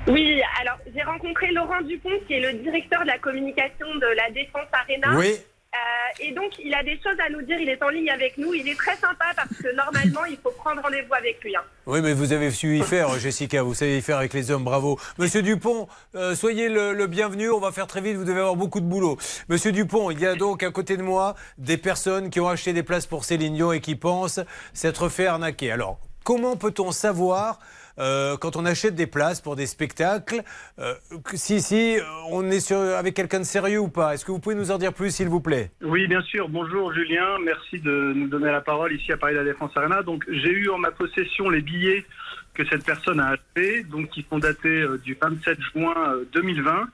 Oui, 0.07 0.41
alors 0.61 0.77
j'ai 0.93 1.01
rencontré 1.03 1.51
Laurent 1.53 1.81
Dupont, 1.81 2.09
qui 2.27 2.33
est 2.33 2.41
le 2.41 2.59
directeur 2.59 3.01
de 3.03 3.07
la 3.07 3.17
communication 3.19 3.87
de 3.95 4.15
la 4.17 4.29
Défense 4.31 4.67
Arena. 4.73 5.17
Oui. 5.17 5.35
Euh, 5.73 6.23
et 6.23 6.31
donc, 6.31 6.51
il 6.63 6.73
a 6.73 6.83
des 6.83 6.99
choses 7.03 7.17
à 7.25 7.29
nous 7.31 7.41
dire. 7.41 7.59
Il 7.59 7.67
est 7.67 7.81
en 7.81 7.89
ligne 7.89 8.09
avec 8.11 8.37
nous. 8.37 8.53
Il 8.53 8.67
est 8.67 8.77
très 8.77 8.95
sympa 8.95 9.25
parce 9.35 9.49
que 9.49 9.75
normalement, 9.75 10.23
il 10.25 10.37
faut 10.37 10.51
prendre 10.51 10.81
rendez-vous 10.83 11.13
avec 11.13 11.43
lui. 11.43 11.55
hein. 11.55 11.61
Oui, 11.87 11.99
mais 12.01 12.13
vous 12.13 12.31
avez 12.31 12.51
su 12.51 12.77
y 12.77 12.83
faire, 12.83 13.09
Jessica. 13.17 13.63
Vous 13.63 13.73
savez 13.73 13.97
y 13.97 14.01
faire 14.01 14.17
avec 14.17 14.33
les 14.33 14.51
hommes, 14.51 14.63
bravo. 14.63 14.99
Monsieur 15.17 15.41
Dupont, 15.41 15.87
euh, 16.15 16.35
soyez 16.35 16.69
le, 16.69 17.07
bienvenu. 17.07 17.49
On 17.49 17.59
va 17.59 17.71
faire 17.71 17.87
très 17.87 18.01
vite. 18.01 18.17
Vous 18.17 18.23
devez 18.23 18.39
avoir 18.39 18.55
beaucoup 18.55 18.81
de 18.81 18.85
boulot. 18.85 19.17
Monsieur 19.49 19.71
Dupont, 19.71 20.11
il 20.11 20.19
y 20.19 20.27
a 20.27 20.35
donc 20.35 20.61
à 20.61 20.69
côté 20.69 20.95
de 20.95 21.03
moi 21.03 21.35
des 21.57 21.77
personnes 21.77 22.29
qui 22.29 22.39
ont 22.39 22.47
acheté 22.47 22.73
des 22.73 22.83
places 22.83 23.07
pour 23.07 23.25
Céline 23.25 23.55
Dion 23.55 23.71
et 23.71 23.81
qui 23.81 23.95
pensent 23.95 24.39
s'être 24.73 25.09
fait 25.09 25.25
arnaquer. 25.25 25.71
Alors, 25.71 25.99
comment 26.23 26.55
peut-on 26.55 26.91
savoir 26.91 27.59
euh, 27.99 28.37
quand 28.37 28.55
on 28.55 28.65
achète 28.65 28.95
des 28.95 29.07
places 29.07 29.41
pour 29.41 29.55
des 29.55 29.67
spectacles, 29.67 30.41
euh, 30.79 30.93
si, 31.33 31.61
si 31.61 31.97
euh, 31.97 32.03
on 32.31 32.49
est 32.49 32.59
sur, 32.59 32.77
avec 32.77 33.13
quelqu'un 33.13 33.39
de 33.39 33.45
sérieux 33.45 33.79
ou 33.79 33.87
pas 33.87 34.13
Est-ce 34.13 34.25
que 34.25 34.31
vous 34.31 34.39
pouvez 34.39 34.55
nous 34.55 34.71
en 34.71 34.77
dire 34.77 34.93
plus, 34.93 35.11
s'il 35.11 35.29
vous 35.29 35.41
plaît? 35.41 35.71
Oui, 35.81 36.07
bien 36.07 36.21
sûr. 36.21 36.49
Bonjour 36.49 36.93
Julien, 36.93 37.37
merci 37.43 37.79
de 37.79 38.13
nous 38.15 38.27
donner 38.27 38.51
la 38.51 38.61
parole 38.61 38.93
ici 38.93 39.11
à 39.11 39.17
Paris 39.17 39.35
La 39.35 39.43
Défense 39.43 39.71
Arena. 39.75 40.01
Donc 40.03 40.23
j'ai 40.29 40.51
eu 40.51 40.69
en 40.69 40.77
ma 40.77 40.91
possession 40.91 41.49
les 41.49 41.61
billets 41.61 42.05
que 42.53 42.65
cette 42.67 42.85
personne 42.85 43.19
a 43.19 43.29
achetés, 43.29 43.83
donc 43.83 44.09
qui 44.09 44.25
sont 44.29 44.39
datés 44.39 44.85
du 45.03 45.17
27 45.19 45.59
juin 45.73 45.95
euh, 46.07 46.25
2020. 46.33 46.87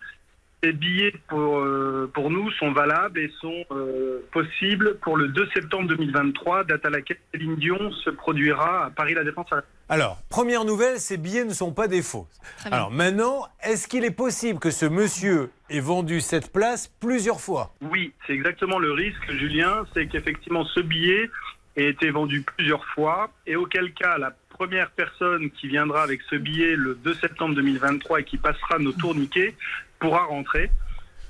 Ces 0.64 0.73
billets 0.73 1.14
pour, 1.27 1.60
euh, 1.60 2.10
pour 2.14 2.30
nous 2.30 2.52
sont 2.52 2.72
valables 2.72 3.19
et 3.19 3.31
sont 3.40 3.65
euh, 3.72 4.19
possibles 4.31 4.98
pour 5.02 5.18
le 5.18 5.30
2 5.30 5.48
septembre 5.53 5.88
2023, 5.88 6.65
date 6.65 6.86
à 6.86 6.90
laquelle 6.90 7.18
Céline 7.31 7.56
Dion 7.56 7.91
se 7.91 8.10
produira 8.10 8.86
à 8.86 8.90
Paris 8.90 9.14
La 9.14 9.23
Défense. 9.23 9.48
Alors, 9.88 10.19
première 10.30 10.65
nouvelle, 10.65 10.99
ces 10.99 11.18
billets 11.18 11.45
ne 11.45 11.53
sont 11.53 11.72
pas 11.72 11.88
des 11.88 12.02
faux. 12.02 12.27
Alors 12.65 12.91
maintenant, 12.91 13.48
est-ce 13.64 13.88
qu'il 13.88 14.03
est 14.03 14.15
possible 14.15 14.60
que 14.60 14.72
ce 14.72 14.86
monsieur 14.86 15.49
ait 15.69 15.80
vendu 15.80 16.22
cette 16.22 16.52
place 16.52 16.88
plusieurs 16.99 17.40
fois? 17.40 17.73
Oui, 17.81 18.14
c'est 18.27 18.34
exactement 18.34 18.80
le 18.80 18.91
risque, 18.91 19.31
Julien, 19.31 19.86
c'est 19.94 20.07
qu'effectivement 20.07 20.65
ce 20.65 20.81
billet 20.81 21.30
ait 21.77 21.90
été 21.90 22.11
vendu 22.11 22.41
plusieurs 22.41 22.86
fois 22.86 23.31
et 23.48 23.56
auquel 23.56 23.94
cas 23.94 24.18
la 24.18 24.34
première 24.49 24.91
personne 24.91 25.49
qui 25.52 25.69
viendra 25.69 26.03
avec 26.03 26.19
ce 26.30 26.36
billet 26.36 26.76
le 26.76 26.95
2 26.95 27.14
septembre 27.14 27.56
2023 27.56 28.19
et 28.19 28.23
qui 28.26 28.38
passera 28.38 28.77
nos 28.77 28.91
tourniquets 28.91 29.56
pourra 29.99 30.26
rentrer. 30.26 30.71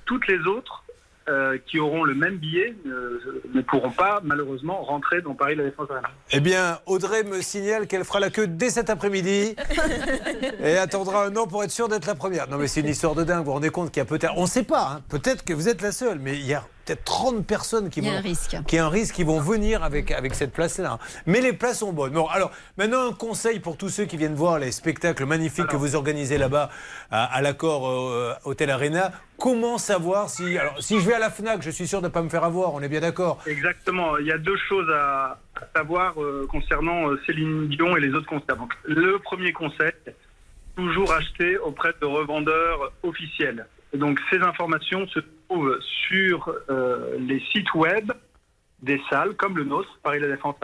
Toutes 0.05 0.27
les 0.27 0.39
autres 0.47 0.83
euh, 1.29 1.59
qui 1.67 1.77
auront 1.77 2.03
le 2.03 2.15
même 2.15 2.37
billet 2.37 2.73
euh, 2.87 3.43
ne 3.53 3.61
pourront 3.61 3.91
pas 3.91 4.19
malheureusement 4.23 4.81
rentrer 4.81 5.21
dans 5.21 5.35
Paris 5.35 5.55
La 5.55 5.65
Défense 5.65 5.91
Arena. 5.91 6.09
Eh 6.31 6.39
bien, 6.39 6.79
Audrey 6.87 7.23
me 7.23 7.41
signale 7.41 7.85
qu'elle 7.85 8.03
fera 8.03 8.19
la 8.19 8.31
queue 8.31 8.47
dès 8.47 8.71
cet 8.71 8.89
après-midi 8.89 9.55
et 10.63 10.77
attendra 10.77 11.25
un 11.25 11.35
an 11.35 11.45
pour 11.45 11.63
être 11.63 11.69
sûre 11.69 11.87
d'être 11.87 12.07
la 12.07 12.15
première. 12.15 12.49
Non, 12.49 12.57
mais 12.57 12.67
c'est 12.67 12.79
une 12.81 12.87
histoire 12.87 13.13
de 13.13 13.23
dingue. 13.23 13.39
Vous 13.39 13.45
vous 13.45 13.51
rendez 13.51 13.69
compte 13.69 13.91
qu'il 13.91 13.99
y 13.99 14.01
a 14.01 14.05
peut-être. 14.05 14.33
On 14.37 14.43
ne 14.43 14.47
sait 14.47 14.63
pas, 14.63 14.93
hein. 14.95 15.01
peut-être 15.09 15.45
que 15.45 15.53
vous 15.53 15.69
êtes 15.69 15.83
la 15.83 15.91
seule, 15.91 16.17
mais 16.17 16.35
il 16.35 16.45
y 16.47 16.55
a 16.55 16.63
peut-être 16.89 17.03
30 17.05 17.45
personnes 17.45 17.89
qui 17.89 17.99
Il 17.99 18.05
y 18.05 18.09
a 18.09 18.11
vont. 18.13 18.17
un 18.17 18.21
risque. 18.21 18.57
Qui 18.67 18.77
a 18.77 18.85
un 18.85 18.89
risque, 18.89 19.15
qui 19.15 19.23
vont 19.23 19.39
venir 19.39 19.83
avec, 19.83 20.11
avec 20.11 20.33
cette 20.35 20.51
place-là. 20.51 20.97
Mais 21.25 21.41
les 21.41 21.53
places 21.53 21.79
sont 21.79 21.93
bonnes. 21.93 22.13
Bon, 22.13 22.25
alors, 22.27 22.51
maintenant, 22.77 23.07
un 23.09 23.13
conseil 23.13 23.59
pour 23.59 23.77
tous 23.77 23.89
ceux 23.89 24.05
qui 24.05 24.17
viennent 24.17 24.35
voir 24.35 24.59
les 24.59 24.71
spectacles 24.71 25.25
magnifiques 25.25 25.67
que 25.67 25.75
vous 25.75 25.95
organisez 25.95 26.37
là-bas 26.37 26.69
à, 27.11 27.25
à 27.25 27.41
l'accord 27.41 27.87
euh, 27.89 28.33
Hôtel 28.45 28.69
Arena. 28.71 29.11
Comment 29.37 29.77
savoir 29.77 30.29
si. 30.29 30.57
Alors, 30.57 30.81
si 30.81 30.99
je 30.99 31.05
vais 31.07 31.13
à 31.13 31.19
la 31.19 31.29
Fnac, 31.29 31.61
je 31.61 31.69
suis 31.69 31.87
sûr 31.87 32.01
de 32.01 32.07
ne 32.07 32.11
pas 32.11 32.21
me 32.21 32.29
faire 32.29 32.43
avoir, 32.43 32.73
on 32.73 32.81
est 32.81 32.89
bien 32.89 32.99
d'accord 32.99 33.39
Exactement. 33.45 34.17
Il 34.17 34.25
y 34.25 34.31
a 34.31 34.37
deux 34.37 34.57
choses 34.67 34.89
à, 34.93 35.39
à 35.55 35.77
savoir 35.77 36.21
euh, 36.21 36.45
concernant 36.51 37.09
euh, 37.09 37.19
Céline 37.25 37.67
Dion 37.69 37.95
et 37.95 38.01
les 38.01 38.13
autres 38.13 38.27
concerts. 38.27 38.57
Donc, 38.57 38.73
le 38.83 39.17
premier 39.19 39.53
conseil, 39.53 39.91
toujours 40.75 41.11
acheter 41.13 41.57
auprès 41.57 41.93
de 42.01 42.05
revendeurs 42.05 42.91
officiels. 43.03 43.65
Et 43.93 43.97
donc, 43.97 44.19
ces 44.29 44.37
informations 44.39 45.07
se 45.07 45.19
trouvent 45.47 45.77
sur 46.07 46.53
euh, 46.69 47.17
les 47.19 47.39
sites 47.51 47.73
web 47.73 48.11
des 48.81 49.01
salles 49.09 49.33
comme 49.35 49.57
le 49.57 49.63
nôtre, 49.63 49.89
Paris 50.03 50.19
La 50.19 50.27
Défense. 50.27 50.55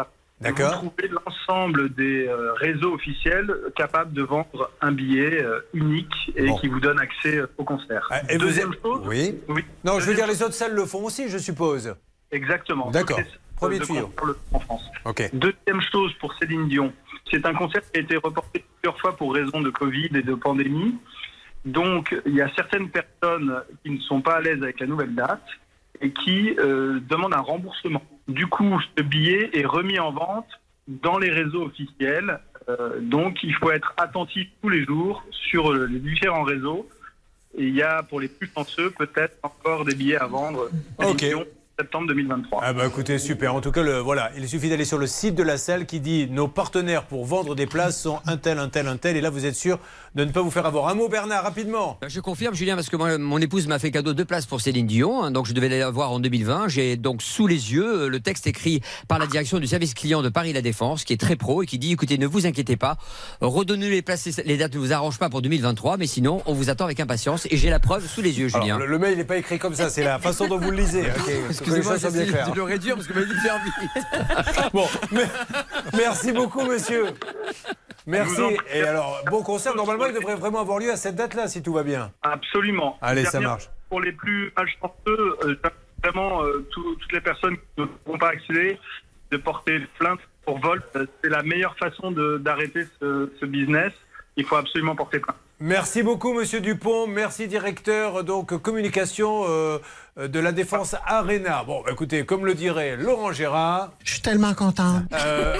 D'accord. 0.41 0.81
Vous 0.83 0.89
trouvez 0.89 1.07
l'ensemble 1.25 1.93
des 1.95 2.27
euh, 2.27 2.53
réseaux 2.53 2.93
officiels 2.93 3.53
capables 3.75 4.13
de 4.13 4.21
vendre 4.21 4.69
un 4.81 4.91
billet 4.91 5.41
euh, 5.43 5.61
unique 5.73 6.13
et 6.35 6.47
Bon. 6.47 6.57
qui 6.57 6.67
vous 6.67 6.79
donne 6.79 6.99
accès 6.99 7.41
au 7.57 7.63
concert. 7.63 8.07
Et 8.29 8.33
vous 8.37 8.45
Deuxième 8.45 8.73
chose, 8.83 9.01
Oui. 9.05 9.39
Non, 9.83 9.99
je 9.99 10.05
veux 10.07 10.13
dire, 10.13 10.27
les 10.27 10.43
autres 10.43 10.53
salles 10.53 10.75
le 10.75 10.85
font 10.85 11.03
aussi, 11.05 11.29
je 11.29 11.37
suppose. 11.37 11.95
Exactement. 12.31 12.91
D'accord. 12.91 13.19
Premier 13.55 13.79
tuyau. 13.79 14.11
en 14.51 14.59
France. 14.59 14.83
Ok. 15.05 15.29
Deuxième 15.33 15.81
chose 15.91 16.13
pour 16.19 16.33
Céline 16.37 16.67
Dion, 16.67 16.91
c'est 17.31 17.45
un 17.45 17.53
concert 17.53 17.81
qui 17.91 17.99
a 17.99 18.01
été 18.01 18.17
reporté 18.17 18.65
plusieurs 18.81 18.99
fois 18.99 19.15
pour 19.15 19.33
raison 19.33 19.61
de 19.61 19.69
Covid 19.69 20.09
et 20.13 20.21
de 20.21 20.35
pandémie. 20.35 20.95
Donc, 21.65 22.15
il 22.25 22.35
y 22.35 22.41
a 22.41 22.49
certaines 22.55 22.89
personnes 22.89 23.61
qui 23.83 23.91
ne 23.91 23.99
sont 23.99 24.21
pas 24.21 24.35
à 24.35 24.41
l'aise 24.41 24.61
avec 24.61 24.79
la 24.79 24.85
nouvelle 24.85 25.15
date 25.15 25.45
et 26.01 26.11
qui 26.11 26.55
euh, 26.59 26.99
demandent 27.09 27.33
un 27.33 27.41
remboursement. 27.41 28.03
Du 28.27 28.47
coup, 28.47 28.79
ce 28.97 29.03
billet 29.03 29.49
est 29.53 29.65
remis 29.65 29.99
en 29.99 30.11
vente 30.11 30.47
dans 30.87 31.17
les 31.17 31.31
réseaux 31.31 31.63
officiels. 31.63 32.39
Euh, 32.69 32.99
donc, 32.99 33.43
il 33.43 33.53
faut 33.55 33.71
être 33.71 33.93
attentif 33.97 34.47
tous 34.61 34.69
les 34.69 34.83
jours 34.83 35.23
sur 35.31 35.71
euh, 35.71 35.87
les 35.87 35.99
différents 35.99 36.43
réseaux. 36.43 36.87
Et 37.57 37.63
il 37.63 37.75
y 37.75 37.81
a, 37.81 38.03
pour 38.03 38.19
les 38.19 38.27
plus 38.27 38.49
chanceux, 38.53 38.91
peut-être 38.91 39.37
encore 39.41 39.85
des 39.85 39.95
billets 39.95 40.17
à 40.17 40.27
vendre. 40.27 40.69
Ok. 40.99 41.25
Septembre 41.77 42.07
2023. 42.07 42.61
Ah 42.63 42.71
bah 42.71 42.87
écoutez, 42.87 43.19
super. 43.19 43.53
En 43.53 43.59
tout 43.59 43.71
cas, 43.71 43.83
le, 43.83 43.99
voilà, 43.99 44.31
il 44.37 44.47
suffit 44.47 44.69
d'aller 44.69 44.85
sur 44.85 44.97
le 44.97 45.07
site 45.07 45.35
de 45.35 45.43
la 45.43 45.57
salle 45.57 45.85
qui 45.85 45.99
dit 45.99 46.27
nos 46.29 46.47
partenaires 46.47 47.03
pour 47.03 47.25
vendre 47.25 47.53
des 47.53 47.65
places 47.65 48.01
sont 48.01 48.19
un 48.25 48.37
tel, 48.37 48.59
un 48.59 48.69
tel, 48.69 48.87
un 48.87 48.95
tel. 48.95 49.17
Et 49.17 49.21
là, 49.21 49.29
vous 49.29 49.45
êtes 49.45 49.55
sûr 49.55 49.79
de 50.15 50.23
ne 50.23 50.31
pas 50.31 50.41
vous 50.41 50.51
faire 50.51 50.65
avoir. 50.65 50.87
Un 50.87 50.93
mot, 50.95 51.09
Bernard, 51.09 51.43
rapidement. 51.43 51.97
Ben, 51.99 52.09
Je 52.09 52.21
confirme, 52.21 52.55
Julien, 52.55 52.75
parce 52.75 52.89
que 52.89 52.95
moi, 52.95 53.17
mon 53.17 53.39
épouse 53.39 53.67
m'a 53.67 53.77
fait 53.77 53.91
cadeau 53.91 54.13
de 54.13 54.23
places 54.23 54.45
pour 54.45 54.61
Céline 54.61 54.87
Dion, 54.87 55.21
hein, 55.21 55.31
donc 55.31 55.47
je 55.47 55.53
devais 55.53 55.67
la 55.67 55.89
voir 55.89 56.13
en 56.13 56.21
2020. 56.21 56.69
J'ai 56.69 56.95
donc 56.95 57.21
sous 57.21 57.45
les 57.45 57.73
yeux 57.73 58.03
euh, 58.03 58.07
le 58.07 58.21
texte 58.21 58.47
écrit 58.47 58.79
par 59.09 59.19
la 59.19 59.27
direction 59.27 59.59
du 59.59 59.67
service 59.67 59.93
client 59.93 60.21
de 60.21 60.29
Paris 60.29 60.53
La 60.53 60.61
Défense, 60.61 61.03
qui 61.03 61.11
est 61.11 61.19
très 61.19 61.35
pro 61.35 61.61
et 61.63 61.65
qui 61.65 61.77
dit 61.77 61.91
écoutez, 61.91 62.17
ne 62.17 62.27
vous 62.27 62.45
inquiétez 62.45 62.77
pas, 62.77 62.95
redonnez 63.41 63.89
les 63.89 64.01
places, 64.01 64.41
les 64.45 64.55
dates 64.57 64.75
ne 64.75 64.79
vous 64.79 64.93
arrangent 64.93 65.19
pas 65.19 65.29
pour 65.29 65.41
2023, 65.41 65.97
mais 65.97 66.07
sinon, 66.07 66.41
on 66.45 66.53
vous 66.53 66.69
attend 66.69 66.85
avec 66.85 67.01
impatience. 67.01 67.47
Et 67.51 67.57
j'ai 67.57 67.69
la 67.69 67.81
preuve 67.81 68.07
sous 68.07 68.21
les 68.21 68.39
yeux, 68.39 68.47
Julien. 68.47 68.77
Alors, 68.77 68.79
le, 68.79 68.85
le 68.85 68.99
mail 68.99 69.17
n'est 69.17 69.25
pas 69.25 69.37
écrit 69.37 69.59
comme 69.59 69.75
ça, 69.75 69.89
c'est 69.89 70.05
la 70.05 70.19
façon 70.25 70.47
dont 70.47 70.57
vous 70.57 70.71
le 70.71 70.77
lisez. 70.77 71.03
Excusez-moi, 71.67 71.97
j'essaie 71.97 72.25
de 72.51 72.55
le 72.55 72.63
réduire 72.63 72.95
parce 72.95 73.07
que 73.07 73.13
vous 73.13 73.19
m'avez 73.19 73.31
dit 73.31 73.37
de 73.37 73.41
faire 73.41 73.59
vite. 73.63 74.69
Bon, 74.73 74.87
mais- 75.11 75.27
merci 75.97 76.31
beaucoup, 76.31 76.61
monsieur. 76.65 77.05
Merci. 78.07 78.41
Et 78.73 78.81
alors, 78.83 79.21
bon 79.29 79.41
concert, 79.41 79.75
normalement, 79.75 80.05
il 80.05 80.13
devrait 80.13 80.35
vraiment 80.35 80.59
avoir 80.61 80.79
lieu 80.79 80.91
à 80.91 80.97
cette 80.97 81.15
date-là, 81.15 81.47
si 81.47 81.61
tout 81.63 81.73
va 81.73 81.83
bien. 81.83 82.11
Absolument. 82.21 82.97
Allez, 83.01 83.25
ça 83.25 83.39
marche. 83.39 83.69
Pour 83.89 84.01
les 84.01 84.11
plus 84.11 84.51
malchanceux, 84.57 85.37
euh, 85.43 85.55
vraiment, 86.03 86.43
euh, 86.43 86.65
tout- 86.71 86.95
toutes 86.95 87.11
les 87.13 87.21
personnes 87.21 87.55
qui 87.57 87.63
ne 87.81 87.85
pourront 87.85 88.17
pas 88.17 88.29
accéder, 88.29 88.79
de 89.31 89.37
porter 89.37 89.79
plainte 89.97 90.19
pour 90.45 90.59
vol, 90.59 90.83
euh, 90.95 91.05
c'est 91.23 91.29
la 91.29 91.41
meilleure 91.41 91.75
façon 91.77 92.11
de- 92.11 92.37
d'arrêter 92.37 92.85
ce, 93.01 93.31
ce 93.39 93.45
business. 93.45 93.91
Il 94.37 94.45
faut 94.45 94.55
absolument 94.55 94.95
porter 94.95 95.19
plainte. 95.19 95.37
Merci 95.59 96.03
beaucoup, 96.03 96.33
Monsieur 96.33 96.59
Dupont. 96.59 97.07
Merci, 97.07 97.47
directeur 97.47 98.23
donc 98.25 98.55
communication 98.61 99.45
euh, 99.47 99.79
de 100.17 100.39
la 100.39 100.53
Défense 100.53 100.95
Arena. 101.05 101.63
Bon, 101.67 101.81
bah, 101.85 101.91
écoutez, 101.91 102.23
comme 102.25 102.45
le 102.45 102.53
dirait 102.55 102.95
Laurent 102.95 103.33
Gérard. 103.33 103.91
Je 104.03 104.13
suis 104.13 104.21
tellement 104.21 104.53
content. 104.53 105.01
euh, 105.13 105.57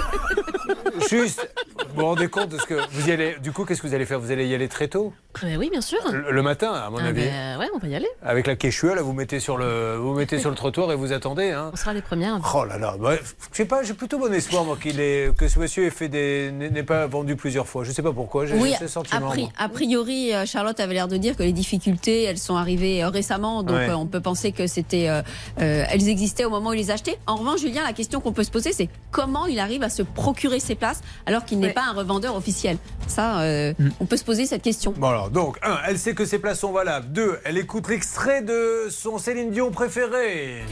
juste, 1.10 1.46
vous 1.90 2.00
vous 2.00 2.04
rendez 2.06 2.28
compte 2.28 2.48
de 2.48 2.58
ce 2.58 2.64
que 2.64 2.74
vous 2.90 3.08
y 3.08 3.12
allez. 3.12 3.36
Du 3.42 3.52
coup, 3.52 3.64
qu'est-ce 3.66 3.82
que 3.82 3.86
vous 3.86 3.94
allez 3.94 4.06
faire? 4.06 4.18
Vous 4.18 4.30
allez 4.30 4.46
y 4.46 4.54
aller 4.54 4.68
très 4.68 4.88
tôt, 4.88 5.12
Euh, 5.44 5.56
oui, 5.58 5.68
bien 5.70 5.82
sûr. 5.82 5.98
le, 6.10 6.30
le 6.30 6.42
matin, 6.42 6.72
à 6.72 6.88
mon 6.88 6.96
Ah, 6.98 7.04
avis. 7.08 7.24
ben, 7.26 7.58
ouais, 7.58 7.66
on 7.74 7.78
va 7.78 7.88
y 7.88 7.94
aller. 7.94 8.08
Avec 8.22 8.46
la 8.46 8.56
quechua, 8.56 8.94
là, 8.94 9.02
vous 9.02 9.12
mettez 9.12 9.40
sur 9.40 9.58
le, 9.58 9.96
vous 9.96 10.14
mettez 10.14 10.38
sur 10.38 10.48
le 10.48 10.56
trottoir 10.56 10.90
et 10.90 10.96
vous 10.96 11.12
attendez. 11.12 11.50
Hein. 11.50 11.70
On 11.74 11.76
sera 11.76 11.92
les 11.92 12.00
premières. 12.00 12.40
Oh 12.54 12.64
là 12.64 12.78
là, 12.78 12.94
bah, 12.98 13.12
je 13.16 13.56
sais 13.56 13.66
pas, 13.66 13.82
j'ai 13.82 13.92
plutôt 13.92 14.18
bon 14.18 14.32
espoir 14.32 14.64
moi 14.64 14.78
qu'il 14.80 15.00
ait, 15.00 15.32
que 15.36 15.48
ce 15.48 15.58
monsieur 15.58 15.84
ait 15.84 15.90
fait 15.90 16.08
des, 16.08 16.50
n'ait 16.50 16.82
pas 16.82 17.06
vendu 17.06 17.36
plusieurs 17.36 17.66
fois. 17.68 17.84
Je 17.84 17.92
sais 17.92 18.02
pas 18.02 18.12
pourquoi. 18.12 18.46
J'ai 18.46 18.54
Oui, 18.54 18.72
ce 18.78 18.84
a, 18.84 18.88
sentiment. 18.88 19.28
pri- 19.30 19.40
moi. 19.42 19.50
a 19.58 19.68
priori, 19.68 20.32
euh, 20.34 20.46
Charlotte 20.46 20.80
avait 20.80 20.94
l'air 20.94 21.08
de 21.08 21.18
dire 21.18 21.36
que 21.36 21.42
les 21.42 21.52
difficultés, 21.52 22.22
elles 22.24 22.38
sont 22.38 22.56
arrivées 22.56 23.04
euh, 23.04 23.10
récemment, 23.10 23.62
donc 23.62 23.76
Ouais. 23.76 23.90
euh, 23.90 23.96
on 23.96 24.06
peut 24.06 24.20
penser 24.20 24.45
que 24.52 24.66
c'était, 24.66 25.08
euh, 25.08 25.22
euh, 25.60 25.84
elles 25.88 26.08
existaient 26.08 26.44
au 26.44 26.50
moment 26.50 26.70
où 26.70 26.72
il 26.74 26.78
les 26.78 26.90
achetait. 26.90 27.18
En 27.26 27.36
revanche, 27.36 27.60
Julien, 27.60 27.82
la 27.84 27.92
question 27.92 28.20
qu'on 28.20 28.32
peut 28.32 28.44
se 28.44 28.50
poser, 28.50 28.72
c'est 28.72 28.88
comment 29.10 29.46
il 29.46 29.58
arrive 29.58 29.82
à 29.82 29.88
se 29.90 30.02
procurer 30.02 30.60
ces 30.60 30.74
places 30.74 31.00
alors 31.26 31.44
qu'il 31.44 31.58
n'est 31.58 31.68
Ouais. 31.68 31.72
pas 31.72 31.84
un 31.90 31.92
revendeur 31.92 32.36
officiel? 32.36 32.78
Ça, 33.06 33.40
euh, 33.40 33.72
on 34.00 34.06
peut 34.06 34.16
se 34.16 34.24
poser 34.24 34.46
cette 34.46 34.62
question. 34.62 34.92
Bon 34.96 35.08
alors, 35.08 35.30
donc, 35.30 35.58
un, 35.62 35.78
elle 35.88 35.98
sait 35.98 36.14
que 36.14 36.24
ses 36.24 36.38
places 36.38 36.60
sont 36.60 36.72
valables. 36.72 37.12
Deux, 37.12 37.38
elle 37.44 37.58
écoute 37.58 37.88
l'extrait 37.88 38.42
de 38.42 38.88
son 38.90 39.18
Céline 39.18 39.50
Dion 39.50 39.70
préféré. 39.70 40.62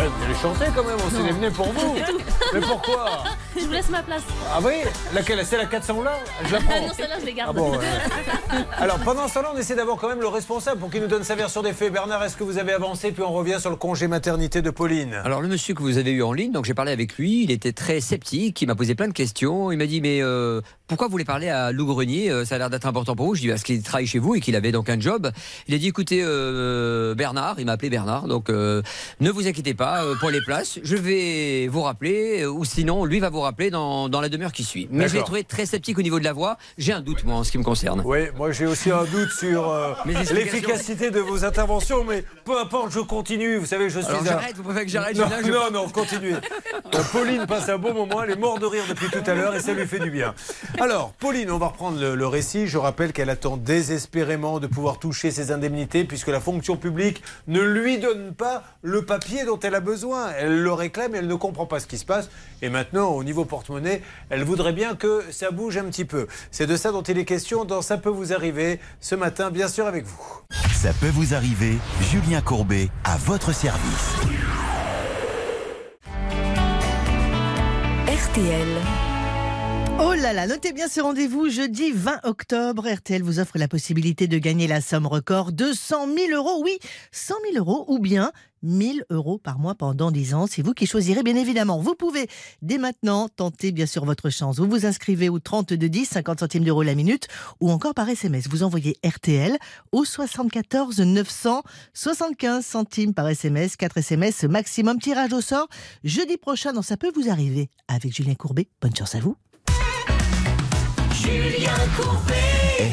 Ah, 0.00 0.02
vous 0.06 0.24
allez 0.24 0.34
chanter 0.34 0.66
quand 0.76 0.84
même, 0.84 0.96
on 1.04 1.10
s'est 1.10 1.32
venu 1.32 1.50
pour 1.50 1.72
vous. 1.72 1.96
Mais 2.54 2.60
pourquoi 2.60 3.24
Je 3.56 3.64
vous 3.64 3.72
laisse 3.72 3.88
ma 3.90 4.00
place. 4.02 4.22
Ah 4.48 4.60
oui 4.62 4.74
Laquelle 5.12 5.44
C'est 5.44 5.56
la 5.56 5.66
400 5.66 6.02
là 6.02 6.18
Je 6.46 6.52
la 6.52 6.60
prends. 6.60 6.80
non, 6.80 6.92
celle-là, 6.96 7.16
je 7.20 7.26
les 7.26 7.32
garde. 7.34 7.50
Ah 7.56 7.60
bon, 7.60 7.72
ouais. 7.72 7.84
Alors 8.78 8.98
pendant 9.00 9.26
ce 9.26 9.34
temps-là, 9.34 9.50
on 9.54 9.58
essaie 9.58 9.74
d'avoir 9.74 9.96
quand 9.96 10.08
même 10.08 10.20
le 10.20 10.28
responsable 10.28 10.78
pour 10.80 10.90
qu'il 10.90 11.00
nous 11.00 11.08
donne 11.08 11.24
sa 11.24 11.34
version 11.34 11.62
des 11.62 11.72
faits. 11.72 11.92
Bernard, 11.92 12.22
est-ce 12.22 12.36
que 12.36 12.44
vous 12.44 12.58
avez 12.58 12.72
avancé 12.72 13.10
Puis 13.10 13.22
on 13.24 13.32
revient 13.32 13.56
sur 13.60 13.70
le 13.70 13.76
congé 13.76 14.06
maternité 14.06 14.62
de 14.62 14.70
Pauline? 14.70 15.14
Alors 15.24 15.40
le 15.42 15.48
monsieur 15.48 15.74
que 15.74 15.82
vous 15.82 15.98
avez 15.98 16.12
eu 16.12 16.22
en 16.22 16.32
ligne, 16.32 16.52
donc 16.52 16.64
j'ai 16.64 16.74
parlé 16.74 16.92
avec 16.92 17.16
lui, 17.16 17.42
il 17.42 17.50
était 17.50 17.72
très 17.72 18.00
sceptique, 18.00 18.62
il 18.62 18.66
m'a 18.66 18.76
posé 18.76 18.94
plein 18.94 19.08
de 19.08 19.12
questions, 19.12 19.72
il 19.72 19.78
m'a 19.78 19.86
dit 19.86 20.00
mais 20.00 20.22
euh, 20.22 20.60
pourquoi 20.88 21.06
vous 21.06 21.12
voulez 21.12 21.24
parler 21.24 21.48
à 21.50 21.70
Lou 21.70 21.86
Grenier 21.86 22.30
Euh, 22.30 22.44
Ça 22.44 22.54
a 22.54 22.58
l'air 22.58 22.70
d'être 22.70 22.86
important 22.86 23.14
pour 23.14 23.26
vous? 23.26 23.34
Je 23.34 23.42
dis 23.42 23.48
parce 23.48 23.62
qu'il 23.62 23.82
travaille 23.82 24.06
chez 24.06 24.18
vous 24.18 24.34
et 24.34 24.40
qu'il 24.40 24.56
avait 24.56 24.72
donc 24.72 24.88
un 24.88 24.98
job. 24.98 25.30
Il 25.68 25.74
a 25.74 25.78
dit 25.78 25.88
écoutez 25.88 26.20
euh, 26.24 27.14
Bernard, 27.14 27.56
il 27.60 27.66
m'a 27.66 27.72
appelé 27.72 27.90
Bernard, 27.90 28.26
donc 28.26 28.48
euh, 28.50 28.82
ne 29.20 29.30
vous 29.30 29.46
inquiétez 29.46 29.74
pas 29.74 30.02
pour 30.18 30.30
les 30.30 30.40
places, 30.40 30.78
je 30.82 30.96
vais 30.96 31.68
vous 31.68 31.82
rappeler 31.82 32.46
ou 32.46 32.64
sinon 32.64 33.04
lui 33.04 33.20
va 33.20 33.28
vous 33.30 33.40
rappeler 33.40 33.70
dans, 33.70 34.08
dans 34.08 34.20
la 34.20 34.28
demi-heure 34.28 34.52
qui 34.52 34.64
suit. 34.64 34.88
Mais 34.90 35.08
je 35.08 35.14
l'ai 35.16 35.22
trouvé 35.22 35.44
très 35.44 35.66
sceptique 35.66 35.98
au 35.98 36.02
niveau 36.02 36.18
de 36.18 36.24
la 36.24 36.32
voix. 36.32 36.56
J'ai 36.78 36.92
un 36.92 37.00
doute 37.02 37.24
moi 37.24 37.36
en 37.36 37.44
ce 37.44 37.50
qui 37.52 37.58
me 37.58 37.64
concerne. 37.64 38.02
Oui, 38.04 38.20
moi 38.36 38.50
j'ai 38.52 38.66
aussi 38.66 38.90
un 38.90 39.04
doute 39.04 39.30
sur 39.38 39.68
euh, 39.68 39.92
l'efficacité 40.06 41.10
de 41.10 41.20
vos 41.20 41.44
interventions, 41.44 42.04
mais 42.04 42.24
peu 42.44 42.58
importe, 42.58 42.92
je 42.92 43.00
continue. 43.00 43.56
Vous 43.58 43.66
savez, 43.66 43.90
je 43.90 44.00
suis 44.00 44.08
Alors 44.08 44.22
un- 44.22 44.24
j'arrête, 44.24 44.56
vous 44.56 44.62
préférez 44.62 44.86
que 44.86 44.90
j'arrête 44.92 45.16
Non, 45.16 45.26
je- 45.44 45.50
non, 45.50 45.70
non, 45.72 45.88
continuez. 45.88 46.34
Pauline 47.12 47.46
passe 47.46 47.68
un 47.68 47.78
bon 47.78 47.92
moment, 47.94 48.22
elle 48.22 48.30
est 48.30 48.36
morte 48.36 48.60
de 48.60 48.66
rire 48.66 48.84
depuis 48.88 49.08
tout 49.10 49.22
à 49.30 49.34
l'heure 49.34 49.54
et 49.54 49.60
ça 49.60 49.72
lui 49.74 49.86
fait 49.86 49.98
du 49.98 50.10
bien. 50.10 50.34
Alors, 50.80 51.12
Pauline, 51.18 51.50
on 51.50 51.58
va 51.58 51.68
reprendre 51.68 51.98
le, 52.00 52.14
le 52.14 52.26
récit. 52.26 52.68
Je 52.68 52.78
rappelle 52.78 53.12
qu'elle 53.12 53.30
attend 53.30 53.56
désespérément 53.56 54.60
de 54.60 54.68
pouvoir 54.68 54.98
toucher 54.98 55.32
ses 55.32 55.50
indemnités 55.50 56.04
puisque 56.04 56.28
la 56.28 56.40
fonction 56.40 56.76
publique 56.76 57.22
ne 57.48 57.60
lui 57.60 57.98
donne 57.98 58.32
pas 58.32 58.62
le 58.82 59.04
papier 59.04 59.44
dont 59.44 59.58
elle 59.58 59.74
a 59.74 59.80
besoin. 59.80 60.30
Elle 60.38 60.62
le 60.62 60.72
réclame 60.72 61.14
et 61.14 61.18
elle 61.18 61.26
ne 61.26 61.34
comprend 61.34 61.66
pas 61.66 61.80
ce 61.80 61.86
qui 61.86 61.98
se 61.98 62.04
passe. 62.04 62.30
Et 62.62 62.68
maintenant, 62.68 63.08
au 63.08 63.24
niveau 63.24 63.44
porte-monnaie, 63.44 64.02
elle 64.30 64.44
voudrait 64.44 64.72
bien 64.72 64.94
que 64.94 65.24
ça 65.30 65.50
bouge 65.50 65.76
un 65.76 65.84
petit 65.84 66.04
peu. 66.04 66.28
C'est 66.52 66.66
de 66.66 66.76
ça 66.76 66.92
dont 66.92 67.02
il 67.02 67.18
est 67.18 67.24
question 67.24 67.64
dans 67.64 67.82
Ça 67.82 67.98
peut 67.98 68.08
vous 68.08 68.32
arriver 68.32 68.78
ce 69.00 69.16
matin, 69.16 69.50
bien 69.50 69.68
sûr, 69.68 69.86
avec 69.86 70.04
vous. 70.04 70.22
Ça 70.74 70.92
peut 71.00 71.10
vous 71.12 71.34
arriver, 71.34 71.76
Julien 72.02 72.40
Courbet, 72.40 72.88
à 73.02 73.16
votre 73.16 73.52
service. 73.52 74.14
RTL. 78.06 79.07
Oh 80.00 80.14
là 80.14 80.32
là, 80.32 80.46
notez 80.46 80.72
bien 80.72 80.86
ce 80.86 81.00
rendez-vous 81.00 81.50
jeudi 81.50 81.90
20 81.90 82.20
octobre. 82.22 82.88
RTL 82.88 83.20
vous 83.20 83.40
offre 83.40 83.58
la 83.58 83.66
possibilité 83.66 84.28
de 84.28 84.38
gagner 84.38 84.68
la 84.68 84.80
somme 84.80 85.08
record 85.08 85.50
de 85.50 85.72
100 85.72 86.14
000 86.14 86.30
euros. 86.34 86.62
Oui, 86.62 86.78
100 87.10 87.34
000 87.52 87.56
euros 87.56 87.84
ou 87.88 87.98
bien 87.98 88.30
1000 88.62 89.04
euros 89.10 89.38
par 89.38 89.58
mois 89.58 89.74
pendant 89.74 90.12
10 90.12 90.34
ans. 90.34 90.46
C'est 90.48 90.62
vous 90.62 90.72
qui 90.72 90.86
choisirez, 90.86 91.24
bien 91.24 91.34
évidemment. 91.34 91.80
Vous 91.80 91.96
pouvez 91.96 92.28
dès 92.62 92.78
maintenant 92.78 93.28
tenter 93.28 93.72
bien 93.72 93.86
sûr 93.86 94.04
votre 94.04 94.30
chance. 94.30 94.60
Vous 94.60 94.68
vous 94.68 94.86
inscrivez 94.86 95.28
au 95.28 95.40
3210, 95.40 96.06
50 96.06 96.38
centimes 96.38 96.64
d'euros 96.64 96.84
la 96.84 96.94
minute 96.94 97.26
ou 97.60 97.68
encore 97.72 97.94
par 97.94 98.08
SMS. 98.08 98.46
Vous 98.48 98.62
envoyez 98.62 98.96
RTL 99.04 99.58
au 99.90 100.04
74 100.04 101.00
900, 101.00 101.62
75 101.94 102.64
centimes 102.64 103.14
par 103.14 103.26
SMS, 103.26 103.74
4 103.74 103.96
SMS 103.96 104.44
maximum. 104.44 105.00
Tirage 105.00 105.32
au 105.32 105.40
sort 105.40 105.66
jeudi 106.04 106.36
prochain 106.36 106.72
dans 106.72 106.82
Ça 106.82 106.96
peut 106.96 107.10
vous 107.16 107.28
arriver 107.28 107.68
avec 107.88 108.14
Julien 108.14 108.36
Courbet. 108.36 108.68
Bonne 108.80 108.94
chance 108.94 109.16
à 109.16 109.18
vous. 109.18 109.36
Julien 111.28 111.76
Courbet. 111.96 112.34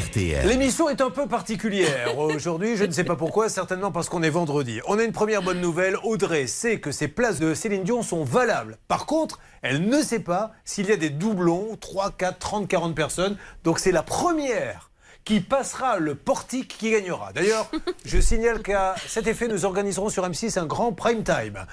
RTL. 0.08 0.46
L'émission 0.46 0.90
est 0.90 1.00
un 1.00 1.08
peu 1.10 1.26
particulière 1.26 2.18
aujourd'hui, 2.18 2.76
je 2.76 2.84
ne 2.84 2.90
sais 2.90 3.04
pas 3.04 3.16
pourquoi, 3.16 3.48
certainement 3.48 3.90
parce 3.90 4.10
qu'on 4.10 4.22
est 4.22 4.30
vendredi. 4.30 4.80
On 4.86 4.98
a 4.98 5.04
une 5.04 5.12
première 5.12 5.42
bonne 5.42 5.60
nouvelle, 5.60 5.96
Audrey 6.04 6.46
sait 6.46 6.78
que 6.78 6.90
ses 6.90 7.08
places 7.08 7.38
de 7.38 7.54
Céline 7.54 7.82
Dion 7.82 8.02
sont 8.02 8.24
valables. 8.24 8.76
Par 8.88 9.06
contre, 9.06 9.40
elle 9.62 9.88
ne 9.88 10.02
sait 10.02 10.20
pas 10.20 10.52
s'il 10.64 10.86
y 10.86 10.92
a 10.92 10.96
des 10.96 11.10
doublons, 11.10 11.76
3, 11.80 12.10
4, 12.12 12.38
30, 12.38 12.68
40 12.68 12.94
personnes. 12.94 13.36
Donc 13.64 13.78
c'est 13.78 13.92
la 13.92 14.02
première 14.02 14.85
qui 15.26 15.40
passera 15.40 15.98
le 15.98 16.14
portique 16.14 16.78
qui 16.78 16.92
gagnera. 16.92 17.32
D'ailleurs, 17.34 17.68
je 18.06 18.18
signale 18.18 18.62
qu'à 18.62 18.94
cet 19.06 19.26
effet, 19.26 19.48
nous 19.48 19.66
organiserons 19.66 20.08
sur 20.08 20.26
M6 20.26 20.58
un 20.58 20.66
grand 20.66 20.92
prime 20.92 21.24
time. 21.24 21.66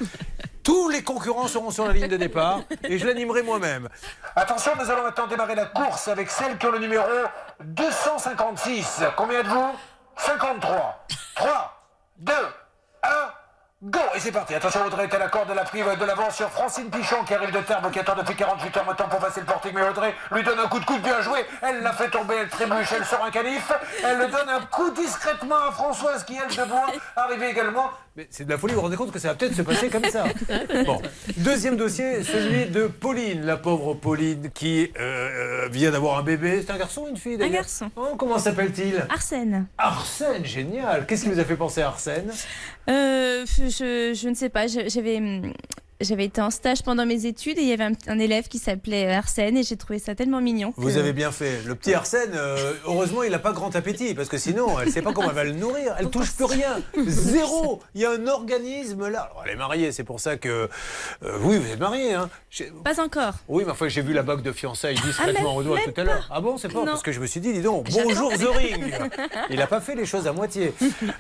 Tous 0.63 0.89
les 0.89 1.03
concurrents 1.03 1.47
seront 1.47 1.69
sur 1.69 1.85
la 1.85 1.93
ligne 1.93 2.07
de 2.07 2.17
départ 2.17 2.61
et 2.83 2.97
je 2.97 3.05
l'animerai 3.05 3.43
moi-même. 3.43 3.89
Attention, 4.35 4.71
nous 4.79 4.89
allons 4.89 5.03
maintenant 5.03 5.27
démarrer 5.27 5.55
la 5.55 5.67
course 5.67 6.07
avec 6.07 6.31
celles 6.31 6.57
qui 6.57 6.65
ont 6.65 6.71
le 6.71 6.79
numéro 6.79 7.05
256. 7.63 9.03
Combien 9.15 9.41
êtes-vous? 9.41 9.71
53. 10.17 11.05
3, 11.35 11.83
2, 12.17 12.33
1. 13.03 13.32
Go 13.85 13.99
Et 14.15 14.19
c'est 14.21 14.31
parti. 14.31 14.55
Attention, 14.55 14.85
Audrey 14.85 15.03
est 15.03 15.13
à 15.13 15.19
la 15.19 15.27
corde 15.27 15.49
de 15.49 15.53
la 15.53 15.65
prive 15.65 15.85
de 15.99 16.05
l'avance 16.05 16.37
sur 16.37 16.49
Francine 16.49 16.89
Pichon 16.89 17.25
qui 17.27 17.33
arrive 17.33 17.51
de 17.51 17.59
Tarbes, 17.59 17.91
qui 17.91 17.99
attend 17.99 18.15
depuis 18.15 18.33
48 18.33 18.77
heures 18.77 18.85
maintenant 18.85 19.09
pour 19.09 19.19
passer 19.19 19.41
le 19.41 19.45
portique. 19.45 19.73
Mais 19.75 19.81
Audrey 19.81 20.15
lui 20.31 20.41
donne 20.41 20.57
un 20.57 20.69
coup 20.69 20.79
de 20.79 20.85
coude 20.85 21.01
bien 21.01 21.19
joué. 21.19 21.39
Elle 21.61 21.81
l'a 21.81 21.91
fait 21.91 22.09
tomber, 22.09 22.35
elle 22.39 22.47
trébuche, 22.47 22.93
elle 22.95 23.03
sort 23.03 23.25
un 23.25 23.29
canif. 23.31 23.73
Elle 24.01 24.19
le 24.19 24.27
donne 24.27 24.47
un 24.47 24.61
coup 24.67 24.89
discrètement 24.91 25.57
à 25.67 25.71
Françoise 25.73 26.23
qui, 26.23 26.37
elle, 26.37 26.55
debout, 26.55 26.79
arrivée 27.17 27.49
également. 27.49 27.89
Mais 28.15 28.27
c'est 28.29 28.45
de 28.45 28.51
la 28.51 28.59
folie, 28.59 28.73
vous 28.73 28.79
vous 28.79 28.85
rendez 28.85 28.95
compte 28.95 29.11
que 29.11 29.17
ça 29.17 29.29
va 29.29 29.33
peut-être 29.33 29.55
se 29.55 29.63
passer 29.63 29.89
comme 29.89 30.05
ça. 30.05 30.25
Bon. 30.85 31.01
Deuxième 31.37 31.77
dossier, 31.77 32.23
celui 32.23 32.67
de 32.67 32.85
Pauline, 32.85 33.43
la 33.43 33.57
pauvre 33.57 33.95
Pauline 33.95 34.51
qui 34.51 34.91
euh, 34.99 35.65
euh, 35.65 35.67
vient 35.69 35.89
d'avoir 35.89 36.19
un 36.19 36.23
bébé. 36.23 36.63
C'est 36.63 36.71
un 36.71 36.77
garçon 36.77 37.05
ou 37.05 37.07
une 37.07 37.17
fille 37.17 37.41
Un 37.41 37.49
garçon. 37.49 37.89
Oh, 37.95 38.15
comment 38.15 38.37
s'appelle-t-il? 38.37 39.03
Arsène. 39.09 39.65
Arsène, 39.79 40.45
génial. 40.45 41.07
Qu'est-ce 41.07 41.23
qui 41.23 41.29
vous 41.29 41.39
a 41.39 41.43
fait 41.43 41.55
penser 41.55 41.81
à 41.81 41.87
Arsène? 41.87 42.31
Euh, 42.89 43.45
je, 43.45 43.72
je 43.79 44.29
ne 44.29 44.33
sais 44.33 44.49
pas, 44.49 44.67
j'avais 44.67 45.17
hum, 45.17 45.53
j'avais 46.03 46.25
été 46.25 46.41
en 46.41 46.51
stage 46.51 46.83
pendant 46.83 47.05
mes 47.05 47.25
études 47.25 47.57
et 47.57 47.61
il 47.61 47.67
y 47.67 47.73
avait 47.73 47.85
un, 47.85 47.93
un 48.07 48.19
élève 48.19 48.47
qui 48.47 48.59
s'appelait 48.59 49.13
Arsène 49.13 49.57
et 49.57 49.63
j'ai 49.63 49.77
trouvé 49.77 49.99
ça 49.99 50.15
tellement 50.15 50.41
mignon. 50.41 50.73
Vous 50.77 50.97
avez 50.97 51.13
bien 51.13 51.31
fait. 51.31 51.61
Le 51.65 51.75
petit 51.75 51.93
Arsène, 51.93 52.31
euh, 52.35 52.73
heureusement, 52.85 53.23
il 53.23 53.31
n'a 53.31 53.39
pas 53.39 53.51
grand 53.53 53.75
appétit, 53.75 54.13
parce 54.13 54.29
que 54.29 54.37
sinon, 54.37 54.79
elle 54.79 54.87
ne 54.87 54.91
sait 54.91 55.01
pas 55.01 55.13
comment 55.13 55.29
elle 55.29 55.35
va 55.35 55.43
le 55.43 55.53
nourrir. 55.53 55.95
Elle 55.99 56.09
touche 56.09 56.31
plus 56.33 56.45
rien. 56.45 56.81
Zéro. 57.07 57.81
Il 57.95 58.01
y 58.01 58.05
a 58.05 58.11
un 58.11 58.27
organisme 58.27 59.07
là. 59.07 59.21
Alors, 59.31 59.43
elle 59.45 59.51
est 59.53 59.55
mariée, 59.57 59.91
c'est 59.91 60.03
pour 60.03 60.19
ça 60.19 60.37
que. 60.37 60.69
euh, 61.23 61.37
oui, 61.41 61.57
vous 61.57 61.71
êtes 61.71 61.79
mariée. 61.79 62.13
Hein. 62.13 62.29
Pas 62.83 63.01
encore. 63.01 63.33
Oui, 63.47 63.63
mais 63.65 63.71
enfin, 63.71 63.87
j'ai 63.87 64.01
vu 64.01 64.13
la 64.13 64.23
bague 64.23 64.41
de 64.41 64.51
fiançailles 64.51 64.97
Ah, 65.01 65.05
discrètement 65.07 65.55
au 65.55 65.63
doigt 65.63 65.79
tout 65.83 65.99
à 65.99 66.03
l'heure. 66.03 66.27
Ah 66.31 66.41
bon, 66.41 66.57
c'est 66.57 66.67
pas 66.67 66.79
Non. 66.79 66.85
Parce 66.85 67.03
que 67.03 67.11
je 67.11 67.19
me 67.19 67.25
suis 67.25 67.39
dit, 67.39 67.53
dis 67.53 67.61
donc, 67.61 67.89
bonjour 67.91 68.31
The 68.33 68.47
Ring. 68.55 68.93
Il 69.49 69.57
n'a 69.57 69.67
pas 69.67 69.81
fait 69.81 69.95
les 69.95 70.05
choses 70.05 70.27
à 70.27 70.33
moitié. 70.33 70.73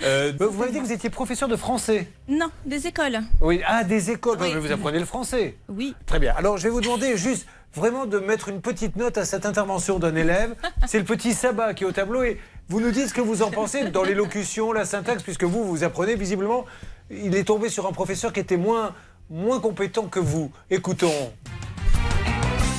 Euh, 0.03 0.31
vous 0.39 0.51
m'avez 0.59 0.71
dit 0.71 0.79
que 0.79 0.85
vous 0.85 0.91
étiez 0.91 1.09
professeur 1.09 1.47
de 1.49 1.55
français. 1.55 2.07
Non, 2.27 2.49
des 2.65 2.87
écoles. 2.87 3.19
Oui, 3.41 3.61
ah, 3.65 3.83
des 3.83 4.11
écoles. 4.11 4.37
Vous 4.37 4.71
apprenez 4.73 4.99
le 4.99 5.05
français. 5.05 5.57
Oui. 5.69 5.95
Très 6.05 6.19
bien. 6.19 6.33
Alors, 6.37 6.57
je 6.57 6.63
vais 6.63 6.69
vous 6.69 6.81
demander 6.81 7.17
juste 7.17 7.45
vraiment 7.73 8.05
de 8.05 8.19
mettre 8.19 8.49
une 8.49 8.61
petite 8.61 8.95
note 8.95 9.17
à 9.17 9.25
cette 9.25 9.45
intervention 9.45 9.99
d'un 9.99 10.15
élève. 10.15 10.55
C'est 10.87 10.99
le 10.99 11.05
petit 11.05 11.33
sabbat 11.33 11.73
qui 11.73 11.83
est 11.83 11.87
au 11.87 11.91
tableau 11.91 12.23
et 12.23 12.39
vous 12.69 12.79
nous 12.79 12.91
dites 12.91 13.09
ce 13.09 13.13
que 13.13 13.21
vous 13.21 13.41
en 13.41 13.51
pensez 13.51 13.89
dans 13.89 14.03
l'élocution, 14.03 14.71
la 14.71 14.85
syntaxe, 14.85 15.23
puisque 15.23 15.43
vous, 15.43 15.63
vous 15.63 15.83
apprenez 15.83 16.15
visiblement. 16.15 16.65
Il 17.09 17.35
est 17.35 17.45
tombé 17.45 17.69
sur 17.69 17.87
un 17.87 17.91
professeur 17.91 18.31
qui 18.31 18.39
était 18.39 18.57
moins, 18.57 18.93
moins 19.29 19.59
compétent 19.59 20.07
que 20.07 20.19
vous. 20.19 20.51
Écoutons. 20.69 21.33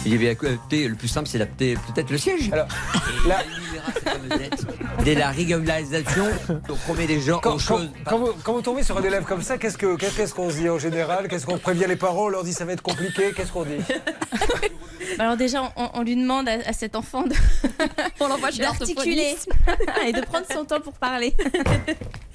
Il 0.07 0.13
y 0.13 0.15
avait 0.17 0.29
à 0.31 0.35
côté, 0.35 0.87
le 0.89 0.95
plus 0.97 1.09
simple, 1.09 1.29
c'est 1.29 1.39
d'adapter 1.39 1.77
peut-être 1.95 2.11
le 2.11 2.19
siège. 2.19 2.51
Alors, 2.53 2.67
là, 3.27 3.39
Dès 5.05 5.15
la 5.15 5.31
régularisation, 5.31 6.25
on 6.69 6.75
promet 6.75 7.07
des 7.07 7.21
gens 7.21 7.39
Quand, 7.43 7.51
aux 7.51 7.53
quand- 7.55 7.59
choses. 7.59 7.91
quand 8.07 8.19
vous, 8.19 8.33
quand 8.43 8.53
vous 8.55 8.63
tombez 8.63 8.83
sur 8.83 8.97
un 8.97 9.03
élève 9.03 9.25
comme 9.25 9.43
ça, 9.43 9.59
qu'est-ce 9.59 9.77
que- 9.77 9.97
qu'est-ce 9.97 10.33
qu'on 10.33 10.49
se 10.51 10.57
dit 10.57 10.69
en 10.71 10.79
général? 10.79 11.29
Qu'est-ce 11.29 11.45
qu'on 11.47 11.59
prévient 11.59 11.85
les 11.87 11.97
parents? 11.97 12.25
On 12.25 12.29
leur 12.29 12.45
dit 12.45 12.53
ça 12.55 12.65
va 12.65 12.73
être 12.73 12.83
compliqué 12.83 13.33
Qu'est-ce 13.37 13.53
qu'on 13.53 13.65
dit? 13.65 13.77
Alors 15.19 15.37
déjà, 15.37 15.71
on, 15.77 15.91
on 15.95 16.03
lui 16.03 16.17
demande 16.17 16.49
à, 16.49 16.53
à 16.67 16.73
cet 16.73 16.97
enfant 16.97 17.23
de- 17.23 17.35
d'articuler 18.59 19.37
et 20.07 20.13
de 20.13 20.21
prendre 20.23 20.47
son 20.51 20.65
temps 20.65 20.81
pour 20.81 20.95
parler. 20.95 21.35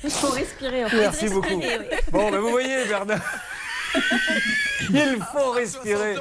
Il 0.04 0.10
faut 0.12 0.30
respirer. 0.30 0.86
En 0.86 0.90
fait. 0.90 0.98
Merci 0.98 1.30
beaucoup. 1.30 1.62
Bon, 2.12 2.30
ben 2.32 2.40
vous 2.40 2.50
voyez, 2.50 2.86
Bernard. 2.88 3.20
Il 4.92 5.20
faut 5.32 5.52
respirer. 5.52 6.16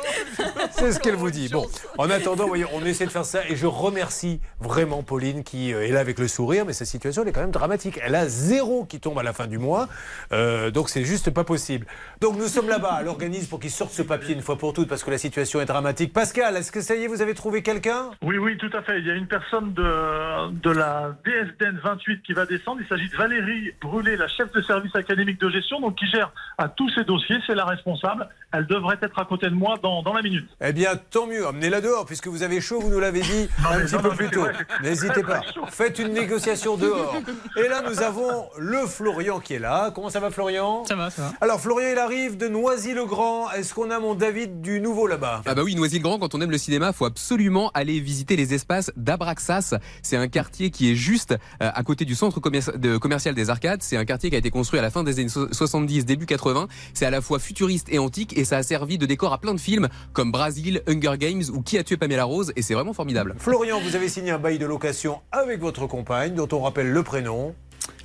C'est 0.73 0.93
ce 0.93 1.01
qu'elle 1.01 1.15
vous 1.15 1.31
dit. 1.31 1.49
Bon, 1.49 1.66
en 1.97 2.11
attendant, 2.11 2.49
on 2.74 2.85
essaie 2.85 3.07
de 3.07 3.11
faire 3.11 3.24
ça 3.24 3.40
et 3.49 3.57
je 3.57 3.66
remercie 3.66 4.40
vraiment 4.61 5.03
Pauline 5.03 5.43
qui 5.43 5.73
euh, 5.73 5.86
est 5.86 5.90
là 5.93 6.01
avec 6.01 6.19
le 6.19 6.28
sourire, 6.28 6.65
mais 6.66 6.73
sa 6.73 6.85
situation 6.85 7.24
est 7.24 7.32
quand 7.32 7.40
même 7.40 7.51
dramatique. 7.51 7.99
Elle 8.03 8.15
a 8.15 8.28
zéro 8.28 8.85
qui 8.85 9.01
tombe 9.01 9.19
à 9.19 9.23
la 9.23 9.32
fin 9.32 9.47
du 9.47 9.59
mois, 9.59 9.89
Euh, 10.32 10.70
donc 10.70 10.89
c'est 10.90 11.05
juste 11.05 11.31
pas 11.31 11.45
possible. 11.45 11.86
Donc 12.20 12.36
nous 12.36 12.49
sommes 12.49 12.69
là-bas 12.69 12.93
à 12.93 13.03
l'organisme 13.03 13.49
pour 13.49 13.61
qu'il 13.61 13.70
sorte 13.70 13.93
ce 13.93 14.03
papier 14.03 14.35
une 14.35 14.43
fois 14.43 14.57
pour 14.59 14.73
toutes 14.74 14.89
parce 14.89 15.03
que 15.05 15.11
la 15.11 15.19
situation 15.19 15.61
est 15.61 15.65
dramatique. 15.65 16.12
Pascal, 16.12 16.57
est-ce 16.57 16.70
que 16.73 16.81
ça 16.81 16.95
y 16.95 17.05
est, 17.05 17.07
vous 17.07 17.23
avez 17.23 17.35
trouvé 17.35 17.62
quelqu'un? 17.62 18.11
Oui, 18.23 18.36
oui, 18.39 18.59
tout 18.59 18.70
à 18.77 18.82
fait. 18.82 18.99
Il 18.99 19.07
y 19.07 19.11
a 19.11 19.15
une 19.15 19.27
personne 19.27 19.73
de, 19.73 20.51
de 20.51 20.70
la 20.70 21.16
DSDN 21.24 21.78
28 21.82 22.23
qui 22.23 22.32
va 22.35 22.45
descendre. 22.47 22.81
Il 22.82 22.89
s'agit 22.89 23.09
de 23.09 23.16
Valérie 23.16 23.73
Brûlé, 23.81 24.16
la 24.16 24.28
chef 24.28 24.53
de 24.53 24.61
service 24.62 24.95
académique 24.95 25.40
de 25.40 25.49
gestion, 25.49 25.81
donc 25.81 25.97
qui 25.97 26.07
gère 26.11 26.32
à 26.59 26.69
tous 26.69 26.90
ces 26.90 27.05
dossiers. 27.05 27.39
C'est 27.47 27.55
la 27.59 27.66
responsable. 27.66 28.28
Elle 28.52 28.66
devrait 28.66 28.97
être 29.02 29.18
à 29.18 29.26
côté 29.26 29.47
de 29.51 29.55
moi 29.55 29.76
dans, 29.82 30.02
dans 30.02 30.14
la 30.14 30.22
minute. 30.22 30.48
Eh 30.64 30.72
bien, 30.72 30.93
tant 31.10 31.26
mieux. 31.26 31.47
Emmenez-la 31.47 31.82
dehors, 31.82 32.06
puisque 32.06 32.28
vous 32.28 32.43
avez 32.43 32.62
chaud, 32.62 32.80
vous 32.80 32.89
nous 32.89 32.98
l'avez 33.01 33.20
dit 33.20 33.48
Non, 33.62 33.70
un 33.70 33.80
petit 33.80 33.94
non, 33.94 34.01
peu 34.01 34.09
non, 34.09 34.16
plus 34.16 34.30
tôt. 34.30 34.47
N'hésitez 34.82 35.22
pas. 35.22 35.43
Faites 35.68 35.98
une 35.98 36.12
négociation 36.14 36.76
dehors. 36.78 37.14
Et 37.62 37.68
là, 37.68 37.82
nous 37.86 38.01
avons 38.01 38.47
le 38.56 38.86
Florian 38.86 39.39
qui 39.40 39.52
est 39.55 39.59
là. 39.59 39.90
Comment 39.94 40.09
ça 40.09 40.20
va, 40.20 40.30
Florian? 40.30 40.85
Ça 40.86 40.94
va, 40.97 41.10
ça 41.10 41.22
va. 41.22 41.32
Alors, 41.43 41.60
Florian, 41.60 41.89
il 41.93 41.98
arrive 41.98 42.39
de 42.39 42.48
Noisy-le-Grand. 42.48 43.51
Est-ce 43.52 43.74
qu'on 43.74 43.90
a 43.90 43.98
mon 43.98 44.14
David 44.14 44.62
du 44.62 44.80
nouveau 44.80 45.06
là-bas? 45.06 45.43
Ah 45.44 45.55
bah 45.55 45.62
oui, 45.62 45.74
Noisy-le-Grand, 45.74 46.18
quand 46.18 46.35
on 46.35 46.40
aime 46.40 46.51
le 46.51 46.59
cinéma, 46.59 46.93
faut 46.94 47.05
absolument 47.05 47.70
aller 47.74 48.01
visiter 48.01 48.36
les 48.36 48.55
espaces 48.55 48.90
d'Abraxas. 48.97 49.74
C'est 50.02 50.16
un 50.16 50.28
quartier 50.28 50.70
qui 50.70 50.90
est 50.90 50.94
juste 50.94 51.32
euh, 51.32 51.70
à 51.74 51.82
côté 51.82 52.05
du 52.06 52.14
centre 52.14 52.40
commercial 52.40 53.35
des 53.35 53.51
Arcades. 53.51 53.82
C'est 53.82 53.97
un 53.97 54.05
quartier 54.05 54.30
qui 54.30 54.36
a 54.36 54.39
été 54.39 54.51
construit 54.51 54.78
à 54.78 54.82
la 54.82 54.90
fin 54.90 55.02
des 55.05 55.18
années 55.18 55.28
so- 55.28 55.52
70, 55.52 56.06
début 56.06 56.26
80. 56.26 56.68
C'est 56.94 57.05
à 57.06 57.10
la 57.10 57.20
fois 57.20 57.39
futuriste 57.49 57.89
et 57.91 57.99
antique 57.99 58.37
et 58.37 58.45
ça 58.45 58.59
a 58.59 58.62
servi 58.62 58.99
de 58.99 59.07
décor 59.07 59.33
à 59.33 59.39
plein 59.39 59.55
de 59.55 59.61
films 59.61 59.89
comme 60.12 60.31
Brasil, 60.31 60.83
Hunger 60.87 61.16
Games 61.19 61.43
ou 61.55 61.62
Qui 61.62 61.79
a 61.79 61.85
tué 61.85 61.97
Pamela 61.97 62.25
Rose 62.25 62.53
et 62.57 62.62
c'est 62.62 62.75
vraiment 62.75 62.93
formidable. 62.93 63.35
Florian, 63.39 63.81
vous 63.81 63.97
avez 63.97 64.11
signé 64.11 64.31
un 64.33 64.39
bail 64.39 64.59
de 64.59 64.66
location 64.66 65.20
avec 65.33 65.59
votre 65.61 65.87
compagne, 65.87 66.35
dont 66.35 66.49
on 66.53 66.61
rappelle 66.61 66.91
le 66.91 67.03
prénom. 67.03 67.55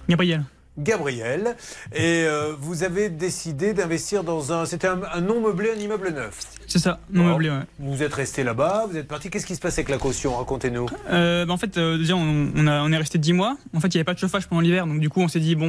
Gabriel. 0.08 0.46
Gabriel. 0.78 1.56
Et 1.94 2.24
euh, 2.26 2.54
vous 2.60 2.84
avez 2.84 3.10
décidé 3.10 3.74
d'investir 3.74 4.24
dans 4.24 4.52
un. 4.54 4.66
C'était 4.66 4.88
un, 4.88 5.00
un 5.14 5.22
non 5.22 5.42
meublé, 5.42 5.70
un 5.76 5.80
immeuble 5.80 6.10
neuf. 6.10 6.40
C'est 6.68 6.80
ça, 6.80 7.00
non 7.12 7.26
meublé, 7.26 7.50
ouais. 7.50 7.60
Vous 7.80 8.02
êtes 8.04 8.14
resté 8.14 8.44
là-bas, 8.44 8.86
vous 8.90 8.98
êtes 8.98 9.08
parti. 9.08 9.30
Qu'est-ce 9.30 9.46
qui 9.46 9.56
se 9.56 9.62
passe 9.62 9.76
avec 9.78 9.90
la 9.90 9.98
caution? 9.98 10.36
Racontez-nous. 10.38 10.88
Euh, 11.12 11.46
bah, 11.46 11.54
en 11.54 11.58
fait, 11.58 11.78
euh, 11.78 11.98
déjà, 11.98 12.16
on, 12.16 12.52
on 12.56 12.68
a- 12.68 12.82
on 12.82 12.92
est 12.92 12.98
resté 12.98 13.18
10 13.20 13.34
mois. 13.34 13.58
En 13.74 13.80
fait, 13.80 13.88
il 13.90 13.98
n'y 13.98 14.00
avait 14.00 14.04
pas 14.06 14.14
de 14.16 14.20
chauffage 14.20 14.48
pendant 14.48 14.62
l'hiver, 14.62 14.88
donc 14.88 15.00
du 15.00 15.10
coup, 15.10 15.22
on 15.22 15.28
s'est 15.28 15.40
dit, 15.40 15.56
bon, 15.56 15.68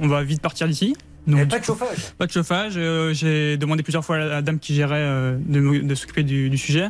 on 0.00 0.08
va 0.08 0.22
vite 0.22 0.40
partir 0.40 0.66
d'ici. 0.68 0.96
Donc, 1.26 1.48
pas 1.48 1.58
de 1.58 1.64
chauffage 1.64 2.12
Pas 2.18 2.26
de 2.26 2.32
chauffage. 2.32 2.78
J'ai 3.12 3.56
demandé 3.56 3.82
plusieurs 3.82 4.04
fois 4.04 4.16
à 4.16 4.24
la 4.24 4.42
dame 4.42 4.58
qui 4.60 4.74
gérait 4.74 5.34
de, 5.40 5.80
de 5.82 5.94
s'occuper 5.94 6.22
du, 6.22 6.48
du 6.50 6.56
sujet. 6.58 6.88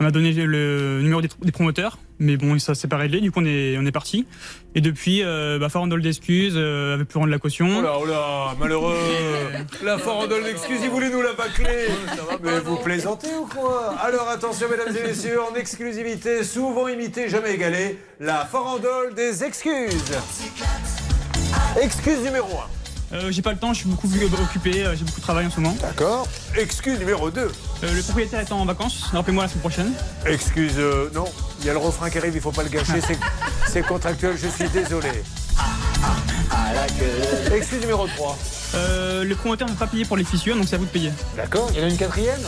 On 0.00 0.04
m'a 0.04 0.10
donné 0.10 0.32
le 0.32 1.00
numéro 1.02 1.20
des, 1.22 1.28
des 1.42 1.52
promoteurs, 1.52 1.98
mais 2.18 2.36
bon, 2.36 2.58
ça 2.58 2.74
s'est 2.74 2.88
pas 2.88 2.96
réglé. 2.96 3.20
Du 3.20 3.30
coup, 3.30 3.40
on 3.40 3.44
est, 3.44 3.76
on 3.78 3.84
est 3.86 3.92
parti. 3.92 4.26
Et 4.76 4.80
depuis, 4.80 5.22
euh, 5.22 5.58
bah, 5.60 5.68
farandole 5.68 6.02
d'excuses, 6.02 6.54
euh, 6.56 6.94
avait 6.94 7.04
pu 7.04 7.16
rendre 7.16 7.30
la 7.30 7.38
caution. 7.38 7.68
Oh 7.78 7.82
là, 7.82 7.92
oh 8.00 8.04
là, 8.06 8.54
malheureux 8.58 8.96
La 9.84 9.98
farandole 9.98 10.42
d'excuses, 10.42 10.80
il 10.82 10.90
voulait 10.90 11.10
nous 11.10 11.22
la 11.22 11.32
bâcler 11.34 11.86
Mais 12.42 12.58
vous 12.58 12.76
plaisantez 12.78 13.28
ou 13.40 13.46
quoi? 13.46 13.94
Alors 14.02 14.28
attention, 14.28 14.66
mesdames 14.68 14.94
et 14.96 15.06
messieurs, 15.06 15.40
en 15.40 15.54
exclusivité, 15.54 16.42
souvent 16.42 16.88
imité, 16.88 17.28
jamais 17.28 17.54
égalé, 17.54 17.98
la 18.18 18.44
farandole 18.44 19.14
des 19.14 19.44
excuses 19.44 20.12
Excuse 21.80 22.18
numéro 22.24 22.48
1. 23.12 23.16
Euh, 23.16 23.30
j'ai 23.30 23.42
pas 23.42 23.52
le 23.52 23.58
temps, 23.58 23.72
je 23.72 23.80
suis 23.80 23.88
beaucoup 23.88 24.08
occupé, 24.42 24.84
euh, 24.84 24.96
j'ai 24.96 25.04
beaucoup 25.04 25.20
de 25.20 25.24
travail 25.24 25.46
en 25.46 25.50
ce 25.50 25.60
moment. 25.60 25.76
D'accord. 25.80 26.26
Excuse 26.56 26.98
numéro 26.98 27.30
2. 27.30 27.48
le 27.82 28.02
propriétaire 28.02 28.40
est 28.40 28.50
en 28.50 28.64
vacances, 28.64 29.04
rappelez-moi 29.12 29.44
la 29.44 29.48
semaine 29.48 29.60
prochaine. 29.60 29.92
Excuse, 30.26 30.74
euh, 30.78 31.10
non, 31.14 31.26
il 31.60 31.66
y 31.66 31.70
a 31.70 31.74
le 31.74 31.78
refrain 31.78 32.10
qui 32.10 32.18
arrive, 32.18 32.34
il 32.34 32.40
faut 32.40 32.50
pas 32.50 32.64
le 32.64 32.70
gâcher, 32.70 33.00
c'est- 33.06 33.18
c'est 33.74 33.82
contractuel, 33.82 34.36
je 34.40 34.46
suis 34.46 34.68
désolé. 34.68 35.08
Excuse 37.52 37.80
numéro 37.80 38.06
3. 38.06 38.38
Euh, 38.76 39.24
le 39.24 39.34
promoteur 39.34 39.68
n'a 39.68 39.74
pas 39.74 39.88
payé 39.88 40.04
pour 40.04 40.16
les 40.16 40.22
fissures, 40.22 40.54
donc 40.54 40.66
c'est 40.68 40.76
à 40.76 40.78
vous 40.78 40.84
de 40.84 40.90
payer. 40.90 41.10
D'accord, 41.36 41.68
il 41.72 41.80
y 41.80 41.82
en 41.82 41.86
a 41.86 41.90
une 41.90 41.96
quatrième? 41.96 42.40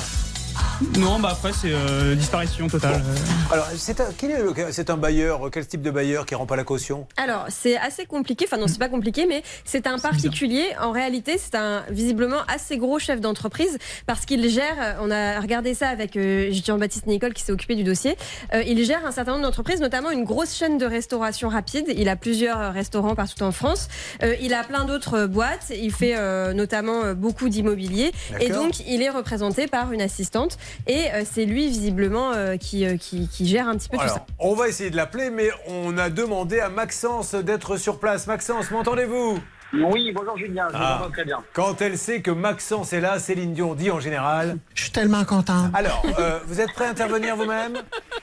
Non, 0.98 1.18
bah 1.18 1.30
après 1.32 1.52
c'est 1.52 1.72
euh, 1.72 2.14
disparition 2.14 2.68
totale. 2.68 3.02
Euh, 3.02 3.52
Alors, 3.54 3.66
c'est 3.76 3.98
un, 4.00 4.08
quel 4.16 4.30
est 4.30 4.42
le- 4.42 4.52
c'est 4.72 4.90
un 4.90 4.96
bailleur, 4.98 5.48
quel 5.50 5.66
type 5.66 5.80
de 5.80 5.90
bailleur 5.90 6.26
qui 6.26 6.34
rend 6.34 6.44
pas 6.44 6.56
la 6.56 6.64
caution? 6.64 7.06
Alors, 7.16 7.46
c'est 7.48 7.76
assez 7.78 8.04
compliqué. 8.04 8.44
Enfin, 8.46 8.58
non, 8.58 8.66
c'est 8.68 8.78
pas 8.78 8.88
compliqué, 8.90 9.24
mais 9.26 9.42
c'est 9.64 9.86
un 9.86 9.98
particulier. 9.98 10.64
En 10.80 10.90
réalité, 10.92 11.38
c'est 11.38 11.54
un 11.54 11.82
visiblement 11.90 12.40
assez 12.48 12.76
gros 12.76 12.98
chef 12.98 13.20
d'entreprise 13.20 13.78
parce 14.06 14.26
qu'il 14.26 14.46
gère. 14.50 14.96
On 15.00 15.10
a 15.10 15.40
regardé 15.40 15.72
ça 15.72 15.88
avec 15.88 16.14
euh, 16.16 16.50
Jean-Baptiste 16.52 17.06
Nicole 17.06 17.32
qui 17.32 17.42
s'est 17.42 17.52
occupé 17.52 17.74
du 17.74 17.84
dossier. 17.84 18.16
Euh, 18.52 18.62
il 18.66 18.84
gère 18.84 19.06
un 19.06 19.12
certain 19.12 19.32
nombre 19.32 19.44
d'entreprises, 19.44 19.80
notamment 19.80 20.10
une 20.10 20.24
grosse 20.24 20.54
chaîne 20.54 20.76
de 20.76 20.84
restauration 20.86 21.48
rapide. 21.48 21.86
Il 21.96 22.08
a 22.10 22.16
plusieurs 22.16 22.60
euh, 22.60 22.70
restaurants 22.70 23.14
partout 23.14 23.42
en 23.44 23.52
France. 23.52 23.88
Euh, 24.22 24.34
il 24.42 24.52
a 24.52 24.62
plein 24.62 24.84
d'autres 24.84 25.20
euh, 25.20 25.26
boîtes. 25.26 25.70
Il 25.74 25.92
fait 25.92 26.14
euh, 26.16 26.52
notamment 26.52 27.02
euh, 27.04 27.14
beaucoup 27.14 27.48
d'immobilier. 27.48 28.12
Et 28.40 28.50
donc, 28.50 28.80
il 28.86 29.02
est 29.02 29.10
représenté 29.10 29.66
par 29.68 29.92
une 29.92 30.02
assistante. 30.02 30.58
Et 30.86 31.10
euh, 31.12 31.22
c'est 31.30 31.44
lui, 31.44 31.68
visiblement, 31.68 32.32
euh, 32.32 32.56
qui, 32.56 32.86
euh, 32.86 32.96
qui, 32.96 33.28
qui 33.28 33.46
gère 33.46 33.68
un 33.68 33.76
petit 33.76 33.88
peu 33.88 33.96
tout 33.98 34.06
ça. 34.06 34.14
Alors, 34.14 34.26
on 34.38 34.54
va 34.54 34.68
essayer 34.68 34.90
de 34.90 34.96
l'appeler, 34.96 35.30
mais 35.30 35.48
on 35.66 35.96
a 35.98 36.10
demandé 36.10 36.60
à 36.60 36.68
Maxence 36.68 37.34
d'être 37.34 37.76
sur 37.76 37.98
place. 37.98 38.26
Maxence, 38.26 38.70
m'entendez-vous? 38.70 39.38
Oui, 39.72 40.12
bonjour 40.14 40.38
Julien, 40.38 40.68
je 40.70 40.76
vous 40.76 40.82
Ah. 40.82 41.08
très 41.12 41.24
bien. 41.24 41.42
Quand 41.52 41.82
elle 41.82 41.98
sait 41.98 42.22
que 42.22 42.30
Maxence 42.30 42.92
est 42.92 43.00
là, 43.00 43.18
Céline 43.18 43.52
Dion 43.52 43.74
dit 43.74 43.90
en 43.90 43.98
général. 43.98 44.58
Je 44.74 44.82
suis 44.84 44.92
tellement 44.92 45.24
content. 45.24 45.70
Alors, 45.74 46.02
euh, 46.20 46.38
vous 46.46 46.60
êtes 46.60 46.72
prêt 46.72 46.86
à 46.86 46.90
intervenir 46.90 47.34
vous-même? 47.36 47.78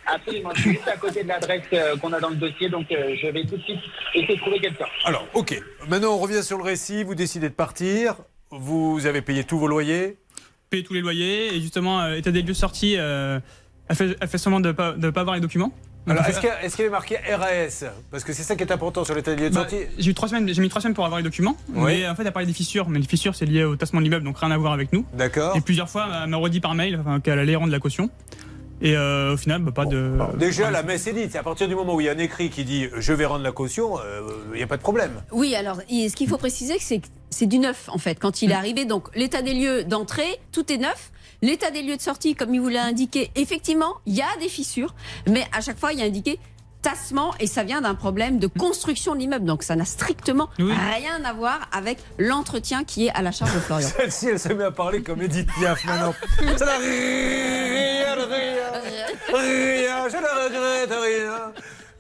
Absolument, 0.08 0.52
je 0.56 0.62
suis 0.62 0.72
juste 0.72 0.88
à 0.88 0.96
côté 0.96 1.22
de 1.24 1.28
l'adresse 1.28 1.64
euh, 1.74 1.98
qu'on 1.98 2.14
a 2.14 2.20
dans 2.22 2.30
le 2.30 2.38
dossier, 2.38 2.70
donc 2.70 2.90
euh, 2.92 3.16
je 3.22 3.28
vais 3.28 3.46
tout 3.46 3.58
de 3.58 3.62
suite 3.62 3.80
essayer 4.16 4.36
de 4.36 4.42
trouver 4.42 4.60
quelqu'un. 4.62 4.86
Alors, 5.06 5.28
ok. 5.34 5.62
Maintenant, 5.90 6.14
on 6.14 6.18
revient 6.20 6.42
sur 6.44 6.58
le 6.58 6.64
récit. 6.64 7.04
Vous 7.04 7.14
décidez 7.14 7.50
de 7.50 7.54
partir. 7.54 8.16
Vous 8.50 9.06
avez 9.06 9.22
payé 9.22 9.44
tous 9.44 9.58
vos 9.60 9.68
loyers. 9.68 10.18
Payer 10.74 10.84
tous 10.84 10.94
les 10.96 11.02
loyers 11.02 11.56
et 11.56 11.62
justement, 11.62 12.02
euh, 12.02 12.16
état 12.16 12.32
des 12.32 12.42
lieux 12.42 12.56
sortis, 12.56 12.96
euh, 12.98 13.40
elle, 13.88 13.96
fait, 13.96 14.18
elle 14.20 14.28
fait 14.28 14.40
seulement 14.40 14.60
de 14.60 14.70
ne 14.70 14.74
pas, 14.74 14.94
de 14.94 15.10
pas 15.12 15.22
avoir 15.22 15.36
les 15.36 15.42
documents. 15.42 15.72
Donc, 16.08 16.18
Alors, 16.18 16.28
est-ce 16.28 16.40
fait- 16.40 16.48
qu'il 16.60 16.68
y, 16.68 16.72
qu'il 16.72 16.80
y 16.80 16.82
avait 16.82 16.90
marqué 16.90 17.18
RAS 17.18 17.86
Parce 18.10 18.24
que 18.24 18.34
c'est 18.34 18.42
ça 18.42 18.56
qui 18.56 18.64
est 18.64 18.72
important 18.72 19.06
sur 19.06 19.14
l'état 19.14 19.36
des 19.36 19.44
lieux 19.44 19.50
de 19.52 19.56
Bah, 19.56 19.62
sortie. 19.70 19.86
j'ai 20.00 20.10
eu 20.10 20.14
trois 20.16 20.28
semaines, 20.28 20.52
j'ai 20.52 20.62
mis 20.62 20.68
trois 20.68 20.82
semaines 20.82 20.96
pour 20.96 21.06
avoir 21.06 21.20
les 21.20 21.24
documents, 21.24 21.56
Oui. 21.76 22.00
mais 22.02 22.08
en 22.10 22.16
fait, 22.16 22.24
elle 22.26 22.32
parlait 22.34 22.48
des 22.48 22.54
fissures, 22.54 22.90
mais 22.90 22.98
les 23.00 23.08
fissures 23.08 23.36
c'est 23.36 23.46
lié 23.46 23.64
au 23.64 23.76
tassement 23.76 24.00
de 24.00 24.06
l'immeuble, 24.06 24.26
donc 24.26 24.38
rien 24.40 24.50
à 24.52 24.58
voir 24.58 24.74
avec 24.74 24.92
nous. 24.92 25.06
D'accord. 25.14 25.56
Et 25.56 25.62
plusieurs 25.62 25.90
fois, 25.90 26.08
elle 26.24 26.30
m'a 26.30 26.38
redit 26.38 26.60
par 26.60 26.74
mail 26.74 27.00
enfin, 27.00 27.20
qu'elle 27.20 27.38
allait 27.40 27.56
rendre 27.56 27.72
la 27.72 27.80
caution. 27.80 28.10
Et 28.82 28.98
euh, 28.98 29.36
au 29.36 29.38
final, 29.38 29.62
bah, 29.62 29.72
pas 29.72 29.86
de. 29.86 30.12
Déjà, 30.38 30.70
la 30.72 30.84
messe 30.84 31.08
est 31.08 31.14
dite. 31.14 31.32
C'est 31.32 31.38
à 31.38 31.44
partir 31.44 31.70
du 31.70 31.76
moment 31.76 31.94
où 31.96 32.02
il 32.02 32.06
y 32.08 32.10
a 32.10 32.12
un 32.12 32.18
écrit 32.18 32.50
qui 32.50 32.66
dit 32.66 32.90
je 32.98 33.14
vais 33.14 33.24
rendre 33.26 33.44
la 33.44 33.54
caution, 33.54 33.98
euh, 34.00 34.22
il 34.54 34.58
n'y 34.58 34.64
a 34.64 34.68
pas 34.68 34.76
de 34.76 34.82
problème. 34.82 35.22
Oui, 35.32 35.56
alors 35.56 35.78
ce 35.88 36.14
qu'il 36.16 36.28
faut 36.28 36.38
préciser, 36.38 36.74
c'est 36.80 37.00
que 37.00 37.08
c'est 37.34 37.48
du 37.48 37.60
neuf 37.60 37.90
en 37.90 37.98
fait. 37.98 38.16
Quand 38.16 38.42
il 38.42 38.52
est 38.52 38.56
arrivé, 38.56 38.86
donc 38.86 39.14
l'état 39.16 39.42
des 39.42 39.54
lieux 39.54 39.84
d'entrée, 39.84 40.40
tout 40.52 40.72
est 40.72 40.78
neuf. 40.78 41.12
L'état 41.42 41.72
des 41.72 41.82
lieux 41.82 41.98
de 41.98 42.02
sortie, 42.02 42.36
comme 42.36 42.56
il 42.56 42.62
vous 42.62 42.70
l'a 42.70 42.86
indiqué, 42.86 43.30
effectivement, 43.36 43.96
il 44.06 44.16
y 44.16 44.22
a 44.22 44.38
des 44.40 44.48
fissures, 44.48 44.96
mais 45.28 45.46
à 45.52 45.60
chaque 45.60 45.78
fois, 45.78 45.92
il 45.92 46.00
y 46.00 46.02
a 46.02 46.06
indiqué 46.06 46.40
tassement 46.84 47.34
et 47.40 47.48
ça 47.48 47.64
vient 47.64 47.82
d'un 47.82 47.96
problème 47.96 48.38
de 48.38 48.48
construction 48.48 49.16
de 49.16 49.20
l'immeuble. 49.20 49.46
Donc 49.46 49.64
ça 49.64 49.76
n'a 49.76 49.86
strictement 49.86 50.50
rien 50.60 51.24
à 51.26 51.34
voir 51.34 51.68
avec 51.72 51.98
l'entretien 52.20 52.84
qui 52.84 53.08
est 53.08 53.12
à 53.12 53.22
la 53.22 53.32
charge 53.32 53.54
de 53.56 53.60
Florian. 53.60 53.88
Celle-ci, 53.98 54.28
elle 54.30 54.40
se 54.40 54.50
met 54.50 54.66
à 54.66 54.72
parler 54.72 55.02
comme 55.02 55.22
Edith 55.22 55.50
Piaf 55.58 55.84
maintenant. 55.86 56.14
Ça 56.58 56.66
n'a 56.66 56.78
rien, 56.78 58.16
rien, 58.16 58.72
rien, 59.34 60.10
je 60.10 60.18
ne 60.18 60.44
regrette 60.44 60.92
rien. 60.92 61.54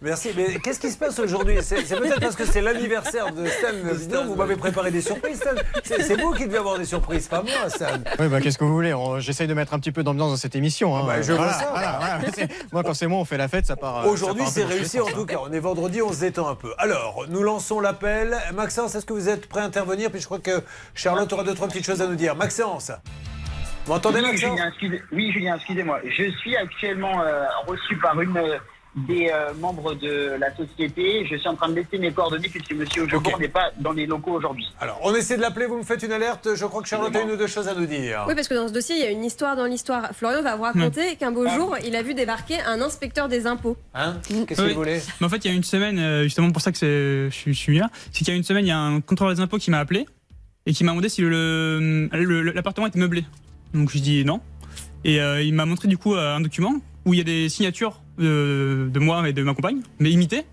Merci. 0.03 0.31
Mais 0.35 0.59
qu'est-ce 0.59 0.79
qui 0.79 0.89
se 0.91 0.97
passe 0.97 1.17
aujourd'hui? 1.19 1.55
C'est 1.61 1.77
peut-être 1.97 2.19
parce 2.19 2.35
que 2.35 2.45
c'est 2.45 2.61
l'anniversaire 2.61 3.33
de 3.33 3.45
Stan 3.47 3.69
Bidon. 3.73 4.25
Vous 4.25 4.35
m'avez 4.35 4.55
préparé 4.57 4.91
des 4.91 5.01
surprises, 5.01 5.37
Stan. 5.37 5.51
C'est 5.83 6.19
vous 6.19 6.33
qui 6.33 6.45
devez 6.45 6.57
avoir 6.57 6.77
des 6.77 6.85
surprises, 6.85 7.27
pas 7.27 7.41
moi, 7.41 7.69
Stan. 7.69 7.85
Oui, 8.19 8.27
bah, 8.27 8.41
qu'est-ce 8.41 8.57
que 8.57 8.65
vous 8.65 8.73
voulez? 8.73 8.93
On- 8.93 9.19
J'essaye 9.19 9.47
de 9.47 9.53
mettre 9.53 9.73
un 9.73 9.79
petit 9.79 9.91
peu 9.93 10.03
d'ambiance 10.03 10.31
dans 10.31 10.37
cette 10.37 10.55
émission. 10.55 10.95
hein. 10.97 11.03
bah, 11.07 11.21
je 11.21 11.31
vois 11.31 11.45
Voilà, 11.45 11.53
ça. 11.53 11.69
voilà, 11.71 11.99
voilà. 11.99 12.31
C'est- 12.35 12.73
Moi, 12.73 12.83
quand 12.83 12.93
c'est 12.93 13.07
moi, 13.07 13.19
on 13.19 13.25
fait 13.25 13.37
la 13.37 13.47
fête, 13.47 13.65
ça 13.65 13.75
part. 13.77 14.05
euh, 14.05 14.09
Aujourd'hui, 14.09 14.43
c'est 14.47 14.65
réussi 14.65 14.99
en 14.99 15.05
tout 15.05 15.21
hein. 15.21 15.25
cas. 15.27 15.37
On 15.41 15.51
est 15.53 15.59
vendredi, 15.59 16.01
on 16.01 16.11
se 16.11 16.19
détend 16.19 16.49
un 16.49 16.55
peu. 16.55 16.73
Alors, 16.77 17.25
nous 17.29 17.41
lançons 17.41 17.79
l'appel. 17.79 18.37
Maxence, 18.53 18.95
est-ce 18.95 19.05
que 19.05 19.13
vous 19.13 19.29
êtes 19.29 19.47
prêt 19.47 19.61
à 19.61 19.65
intervenir? 19.65 20.11
Puis 20.11 20.19
je 20.19 20.25
crois 20.25 20.39
que 20.39 20.61
Charlotte 20.95 21.31
aura 21.31 21.43
deux, 21.43 21.53
trois 21.55 21.67
petites 21.69 21.85
choses 21.85 22.01
à 22.01 22.07
nous 22.07 22.15
dire. 22.15 22.35
Maxence 22.35 22.91
Vous 23.85 23.93
m'entendez, 23.93 24.19
oui, 24.19 24.31
Maxence? 24.31 24.59
Julien, 24.81 24.99
oui, 25.13 25.31
Julien, 25.31 25.55
excusez-moi. 25.55 25.99
Je 26.05 26.29
suis 26.39 26.57
actuellement 26.57 27.21
euh, 27.23 27.45
reçu 27.67 27.97
par 27.97 28.19
une 28.19 28.35
euh, 28.37 28.57
des 28.95 29.29
euh, 29.33 29.53
membres 29.59 29.95
de 29.95 30.35
la 30.39 30.55
société. 30.55 31.25
Je 31.25 31.35
suis 31.37 31.47
en 31.47 31.55
train 31.55 31.69
de 31.69 31.75
laisser 31.75 31.97
mes 31.97 32.11
coordonnées 32.11 32.47
puisque 32.49 32.71
Monsieur 32.73 33.03
Ojebour 33.03 33.39
n'est 33.39 33.47
pas 33.47 33.71
dans 33.79 33.91
les 33.91 34.05
locaux 34.05 34.33
aujourd'hui. 34.33 34.65
Alors, 34.79 34.99
on 35.03 35.15
essaie 35.15 35.35
de 35.35 35.41
l'appeler, 35.41 35.65
vous 35.65 35.77
me 35.77 35.83
faites 35.83 36.03
une 36.03 36.11
alerte. 36.11 36.49
Je 36.55 36.65
crois 36.65 36.81
que 36.83 36.87
Charlotte 36.87 37.15
a 37.15 37.21
une 37.21 37.31
ou 37.31 37.35
deux 37.35 37.47
choses 37.47 37.67
à 37.67 37.73
nous 37.73 37.85
dire. 37.87 38.25
Oui, 38.27 38.35
parce 38.35 38.47
que 38.47 38.53
dans 38.53 38.67
ce 38.67 38.73
dossier, 38.73 38.95
il 38.97 39.01
y 39.01 39.05
a 39.07 39.09
une 39.09 39.23
histoire 39.25 39.55
dans 39.55 39.65
l'histoire. 39.65 40.09
Florian 40.13 40.43
va 40.43 40.55
vous 40.55 40.63
raconter 40.63 41.15
qu'un 41.15 41.31
beau 41.31 41.47
jour, 41.47 41.75
il 41.85 41.95
a 41.95 42.03
vu 42.03 42.13
débarquer 42.13 42.59
un 42.61 42.81
inspecteur 42.81 43.27
des 43.27 43.47
impôts. 43.47 43.77
Hein 43.95 44.17
Qu'est-ce 44.47 44.61
Oui. 44.61 44.67
qu'il 44.67 44.75
voulait 44.77 45.01
Mais 45.19 45.25
en 45.25 45.29
fait, 45.29 45.43
il 45.43 45.47
y 45.49 45.51
a 45.51 45.57
une 45.57 45.63
semaine, 45.63 45.97
euh, 45.97 46.23
justement 46.23 46.51
pour 46.51 46.61
ça 46.61 46.71
que 46.71 47.29
je 47.31 47.51
suis- 47.51 47.77
là, 47.79 47.89
c'est 48.11 48.19
qu'il 48.19 48.27
y 48.27 48.31
a 48.31 48.35
une 48.35 48.43
semaine, 48.43 48.65
il 48.65 48.69
y 48.69 48.71
a 48.71 48.77
un 48.77 49.01
contrôleur 49.01 49.33
des 49.35 49.41
impôts 49.41 49.57
qui 49.57 49.71
m'a 49.71 49.79
appelé 49.79 50.05
et 50.67 50.73
qui 50.73 50.83
m'a 50.83 50.91
demandé 50.91 51.09
si 51.09 51.21
le- 51.21 52.09
le- 52.11 52.41
l'appartement 52.51 52.85
était 52.87 52.99
meublé. 52.99 53.25
Donc 53.73 53.89
je 53.89 53.97
dis 53.97 54.23
non. 54.23 54.39
Et 55.03 55.19
euh, 55.19 55.41
il 55.41 55.53
m'a 55.55 55.65
montré 55.65 55.87
du 55.87 55.97
coup 55.97 56.13
un 56.15 56.39
document 56.41 56.75
où 57.05 57.13
il 57.13 57.17
y 57.17 57.21
a 57.21 57.25
des 57.25 57.49
signatures 57.49 57.99
de, 58.17 58.89
de 58.91 58.99
moi 58.99 59.27
et 59.27 59.33
de 59.33 59.43
ma 59.43 59.53
compagne, 59.53 59.81
mais 59.99 60.11
imitées, 60.11 60.43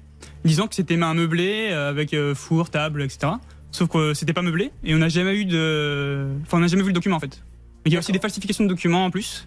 disant 0.45 0.67
que 0.67 0.75
c'était 0.75 1.01
un 1.01 1.15
meublé 1.15 1.69
euh, 1.71 1.91
avec 1.91 2.15
euh, 2.15 2.35
four, 2.35 2.71
table, 2.71 3.03
etc. 3.03 3.33
Sauf 3.71 3.89
que 3.89 4.15
c'était 4.15 4.33
pas 4.33 4.43
meublé 4.43 4.73
et 4.83 4.95
on 4.95 4.99
n'a 4.99 5.09
jamais 5.09 5.37
eu 5.37 5.45
de, 5.45 6.27
enfin 6.43 6.59
on 6.59 6.61
n'a 6.61 6.67
jamais 6.67 6.83
vu 6.83 6.89
le 6.89 6.95
document 6.95 7.17
en 7.17 7.21
fait. 7.21 7.43
Il 7.87 7.93
y 7.93 7.97
a 7.97 7.99
aussi 8.01 8.13
des 8.13 8.19
falsifications 8.19 8.65
de 8.65 8.69
documents 8.69 9.07
en 9.07 9.11
plus. 9.11 9.47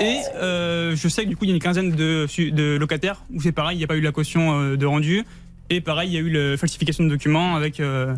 Et 0.00 0.20
euh, 0.36 0.96
je 0.96 1.08
sais 1.08 1.24
que 1.24 1.28
du 1.28 1.36
coup 1.36 1.44
il 1.44 1.48
y 1.48 1.52
a 1.52 1.54
une 1.54 1.62
quinzaine 1.62 1.92
de, 1.92 2.26
de 2.50 2.76
locataires 2.76 3.24
où 3.32 3.40
c'est 3.40 3.52
pareil, 3.52 3.76
il 3.76 3.78
n'y 3.78 3.84
a 3.84 3.86
pas 3.86 3.96
eu 3.96 4.00
la 4.00 4.10
caution 4.10 4.74
de 4.74 4.86
rendu. 4.86 5.24
Et 5.70 5.80
pareil, 5.80 6.10
il 6.10 6.14
y 6.14 6.16
a 6.16 6.20
eu 6.20 6.30
la 6.30 6.56
falsification 6.56 7.04
de 7.04 7.08
documents 7.08 7.54
avec 7.54 7.78
euh, 7.78 8.14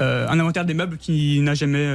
euh, 0.00 0.26
un 0.28 0.40
inventaire 0.40 0.64
des 0.64 0.74
meubles 0.74 0.96
qui 0.96 1.40
n'a 1.40 1.54
jamais, 1.54 1.86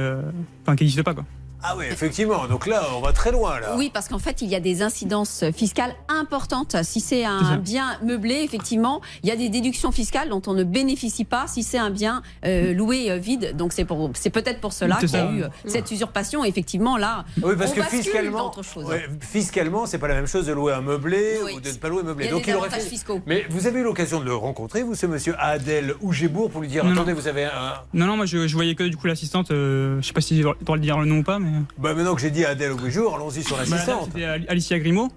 enfin 0.62 0.76
qui 0.76 0.84
n'existe 0.84 1.02
pas 1.02 1.14
quoi. 1.14 1.24
Ah 1.62 1.74
oui, 1.76 1.86
effectivement. 1.90 2.46
Donc 2.46 2.66
là, 2.66 2.82
on 2.96 3.00
va 3.00 3.12
très 3.12 3.32
loin, 3.32 3.58
là. 3.60 3.74
Oui, 3.76 3.90
parce 3.92 4.08
qu'en 4.08 4.18
fait, 4.18 4.42
il 4.42 4.48
y 4.48 4.54
a 4.54 4.60
des 4.60 4.82
incidences 4.82 5.44
fiscales 5.54 5.94
importantes. 6.08 6.76
Si 6.82 7.00
c'est 7.00 7.24
un 7.24 7.56
bien 7.56 7.98
meublé, 8.02 8.42
effectivement, 8.44 9.00
il 9.22 9.28
y 9.28 9.32
a 9.32 9.36
des 9.36 9.48
déductions 9.48 9.90
fiscales 9.90 10.28
dont 10.28 10.42
on 10.46 10.54
ne 10.54 10.62
bénéficie 10.64 11.24
pas 11.24 11.46
si 11.48 11.62
c'est 11.62 11.78
un 11.78 11.90
bien 11.90 12.22
euh, 12.44 12.72
loué 12.74 13.10
euh, 13.10 13.16
vide. 13.16 13.56
Donc 13.56 13.72
c'est 13.72 13.84
pour, 13.84 14.10
c'est 14.14 14.30
peut-être 14.30 14.60
pour 14.60 14.72
cela 14.72 14.96
qu'il 14.96 15.10
y 15.10 15.16
a 15.16 15.30
eu 15.32 15.42
euh, 15.42 15.48
cette 15.66 15.90
usurpation. 15.90 16.44
Effectivement, 16.44 16.96
là, 16.96 17.24
Oui, 17.42 17.54
parce 17.58 17.72
on 17.72 17.74
que 17.74 17.80
bascule 17.80 18.02
fiscalement, 18.02 18.38
dans 18.38 18.46
autre 18.48 18.62
chose. 18.62 18.84
ouais, 18.86 19.08
fiscalement, 19.20 19.86
c'est 19.86 19.98
pas 19.98 20.08
la 20.08 20.14
même 20.14 20.26
chose 20.28 20.46
de 20.46 20.52
louer 20.52 20.72
un 20.74 20.80
meublé 20.80 21.38
ou 21.54 21.60
de 21.60 21.68
ne 21.70 21.74
pas 21.74 21.88
louer 21.88 22.00
un 22.02 22.04
meublé. 22.04 22.26
Il 22.26 22.28
y 22.28 22.30
a 22.30 22.34
Donc 22.34 22.44
des 22.46 22.52
aurait 22.54 22.66
avantages 22.66 22.84
fait- 22.84 22.90
fiscaux. 22.90 23.20
Mais 23.26 23.44
vous 23.50 23.66
avez 23.66 23.80
eu 23.80 23.84
l'occasion 23.84 24.20
de 24.20 24.24
le 24.24 24.34
rencontrer, 24.34 24.82
vous, 24.82 24.94
ce 24.94 25.06
monsieur 25.06 25.34
Adèle 25.38 25.94
Ougébourg, 26.02 26.50
pour 26.50 26.60
lui 26.60 26.68
dire 26.68 26.84
Non, 26.84 26.92
attendez, 26.92 27.12
non. 27.14 27.18
vous 27.20 27.26
avez 27.28 27.44
un. 27.46 27.74
Non, 27.94 28.06
non, 28.06 28.16
moi 28.16 28.26
je, 28.26 28.46
je 28.46 28.54
voyais 28.54 28.74
que 28.74 28.84
du 28.84 28.96
coup 28.96 29.06
l'assistante, 29.08 29.50
euh, 29.50 30.00
je 30.00 30.06
sais 30.06 30.12
pas 30.12 30.20
si 30.20 30.36
j'ai 30.36 30.42
le 30.44 30.54
droit 30.62 30.76
de 30.76 30.82
dire 30.82 30.98
le 30.98 31.04
nom 31.06 31.18
ou 31.18 31.22
pas, 31.24 31.38
mais. 31.38 31.47
Bah 31.78 31.94
maintenant 31.94 32.14
que 32.14 32.20
j'ai 32.20 32.30
dit 32.30 32.44
Adèle 32.44 32.72
Ougébourg, 32.72 33.14
allons-y 33.16 33.42
sur 33.42 33.56
Bah, 33.56 33.64
l'assistante. 33.68 34.10
C'était 34.12 34.24
Alicia 34.24 34.78
Grimaud. 34.78 35.08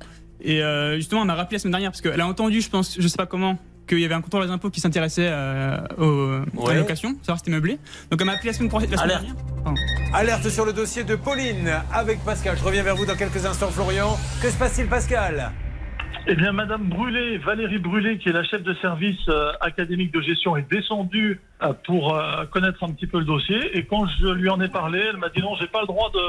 Et 0.44 0.62
euh, 0.64 0.96
justement, 0.96 1.22
elle 1.22 1.28
m'a 1.28 1.36
rappelé 1.36 1.56
la 1.58 1.60
semaine 1.60 1.72
dernière 1.74 1.92
parce 1.92 2.02
qu'elle 2.02 2.20
a 2.20 2.28
entendu, 2.28 2.62
je 2.62 2.70
pense, 2.70 2.96
je 3.00 3.08
sais 3.08 3.18
pas 3.18 3.28
comment, 3.28 3.58
qu'il 3.88 4.00
y 4.00 4.06
avait 4.06 4.14
un 4.16 4.22
contrôleur 4.22 4.48
des 4.48 4.54
impôts 4.54 4.70
qui 4.72 4.80
s'intéressait 4.82 5.28
euh, 5.30 5.78
au- 6.00 6.62
à 6.62 6.66
Ouais. 6.68 6.74
la 6.74 6.80
location, 6.80 7.10
savoir 7.22 7.38
si 7.38 7.42
c'était 7.46 7.52
meublé. 7.52 7.78
Donc 8.10 8.20
elle 8.22 8.26
m'a 8.26 8.34
appelé 8.34 8.48
la 8.50 8.54
semaine, 8.54 8.70
pro- 8.70 8.80
la 8.80 8.86
semaine 8.88 9.00
Alerte. 9.00 9.22
dernière. 9.24 9.76
Alerte 10.14 10.50
sur 10.50 10.66
le 10.66 10.74
dossier 10.74 11.04
de 11.04 11.16
Pauline 11.16 11.72
avec 11.94 12.20
Pascal. 12.26 12.58
Je 12.58 12.64
reviens 12.64 12.82
vers 12.84 12.96
vous 12.96 13.06
dans 13.06 13.16
quelques 13.16 13.46
instants, 13.46 13.70
Florian. 13.70 14.18
Que 14.42 14.50
se 14.50 14.56
passe-t-il, 14.58 14.88
Pascal? 14.88 15.52
Eh 16.28 16.36
bien, 16.36 16.52
Madame 16.52 16.84
Brûlé, 16.88 17.40
Valérie 17.40 17.80
Brûlé, 17.80 18.20
qui 18.20 18.30
est 18.30 18.34
la 18.34 18.44
chef 18.44 18.62
de 18.62 18.76
service 18.76 19.28
euh, 19.28 19.52
académique 19.60 20.14
de 20.14 20.22
gestion, 20.22 20.56
est 20.56 20.70
descendue 20.72 21.42
euh, 21.64 21.74
pour 21.86 22.16
euh, 22.16 22.46
connaître 22.46 22.84
un 22.84 22.92
petit 22.92 23.08
peu 23.08 23.20
le 23.20 23.26
dossier. 23.26 23.76
Et 23.76 23.86
quand 23.86 24.06
je 24.20 24.28
lui 24.28 24.48
en 24.50 24.62
ai 24.62 24.68
parlé, 24.68 25.00
elle 25.10 25.18
m'a 25.18 25.30
dit 25.30 25.42
non, 25.42 25.56
j'ai 25.56 25.68
pas 25.68 25.82
le 25.82 25.88
droit 25.88 26.12
de 26.14 26.22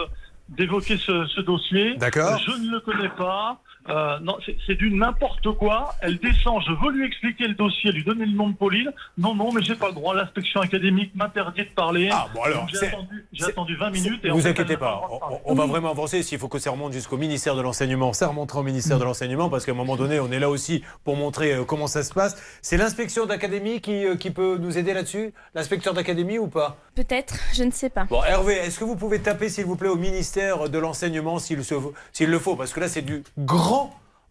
d'évoquer 0.48 0.97
ce, 0.97 1.27
ce 1.27 1.40
dossier. 1.40 1.94
D'accord. 1.97 2.39
Je 2.39 2.51
ne 2.62 2.73
le 2.73 2.81
connais 2.81 3.09
pas. 3.10 3.60
Euh, 3.88 4.18
non, 4.20 4.36
c'est 4.66 4.74
du 4.74 4.90
n'importe 4.92 5.50
quoi. 5.59 5.94
Elle 6.00 6.18
descend, 6.18 6.62
je 6.66 6.72
veux 6.84 6.92
lui 6.92 7.06
expliquer 7.06 7.48
le 7.48 7.54
dossier, 7.54 7.90
lui 7.92 8.04
donner 8.04 8.26
le 8.26 8.32
nom 8.32 8.48
de 8.50 8.54
Pauline. 8.54 8.90
Non, 9.18 9.34
non, 9.34 9.52
mais 9.52 9.62
j'ai 9.62 9.74
pas 9.74 9.88
le 9.88 9.94
droit. 9.94 10.14
L'inspection 10.14 10.60
académique 10.60 11.12
m'interdit 11.14 11.62
de 11.62 11.70
parler. 11.74 12.09
Ah, 12.12 12.26
bon, 12.34 12.42
alors, 12.42 12.66
J'ai 12.68 12.86
attendu, 12.86 13.24
attendu 13.42 13.76
20 13.76 13.90
minutes. 13.90 14.24
Et 14.24 14.30
en 14.30 14.34
vous 14.34 14.40
fait, 14.40 14.50
inquiétez 14.50 14.76
pas, 14.76 15.09
on, 15.44 15.54
va 15.54 15.66
vraiment 15.66 15.90
avancer. 15.90 16.22
S'il 16.22 16.38
faut 16.38 16.48
que 16.48 16.59
ça 16.59 16.70
remonte 16.70 16.92
jusqu'au 16.92 17.16
ministère 17.16 17.56
de 17.56 17.62
l'Enseignement, 17.62 18.12
ça 18.12 18.28
remontera 18.28 18.60
au 18.60 18.64
ministère 18.64 18.98
de 18.98 19.04
l'Enseignement 19.04 19.48
parce 19.48 19.64
qu'à 19.66 19.72
un 19.72 19.76
moment 19.76 19.96
donné, 19.96 20.20
on 20.20 20.30
est 20.30 20.38
là 20.38 20.50
aussi 20.50 20.82
pour 21.04 21.16
montrer 21.16 21.54
euh, 21.54 21.64
comment 21.64 21.86
ça 21.86 22.02
se 22.02 22.12
passe. 22.12 22.36
C'est 22.62 22.76
l'inspection 22.76 23.26
d'académie 23.26 23.80
qui, 23.80 24.06
euh, 24.06 24.16
qui 24.16 24.30
peut 24.30 24.59
nous 24.60 24.78
aider 24.78 24.94
là-dessus? 24.94 25.32
L'inspecteur 25.54 25.94
d'académie 25.94 26.38
ou 26.38 26.46
pas? 26.48 26.76
Peut-être, 26.94 27.34
je 27.54 27.64
ne 27.64 27.70
sais 27.70 27.90
pas. 27.90 28.04
Bon, 28.04 28.22
Hervé, 28.22 28.54
est-ce 28.54 28.78
que 28.78 28.84
vous 28.84 28.96
pouvez 28.96 29.20
taper, 29.20 29.48
s'il 29.48 29.64
vous 29.64 29.76
plaît, 29.76 29.88
au 29.88 29.96
ministère 29.96 30.68
de 30.68 30.78
l'Enseignement 30.78 31.38
s'il 31.38 31.64
se- 31.64 31.74
s'il 32.12 32.30
le 32.30 32.38
faut? 32.38 32.54
Parce 32.56 32.72
que 32.72 32.80
là, 32.80 32.88
c'est 32.88 33.02
du 33.02 33.22
grand, 33.38 33.71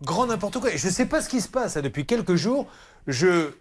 grand 0.01 0.27
n'importe 0.27 0.59
quoi. 0.59 0.73
Et 0.73 0.77
je 0.77 0.87
ne 0.87 0.91
sais 0.91 1.05
pas 1.05 1.21
ce 1.21 1.29
qui 1.29 1.41
se 1.41 1.47
passe. 1.49 1.77
hein. 1.77 1.81
Depuis 1.81 2.05
quelques 2.05 2.35
jours, 2.35 2.67
je, 3.07 3.51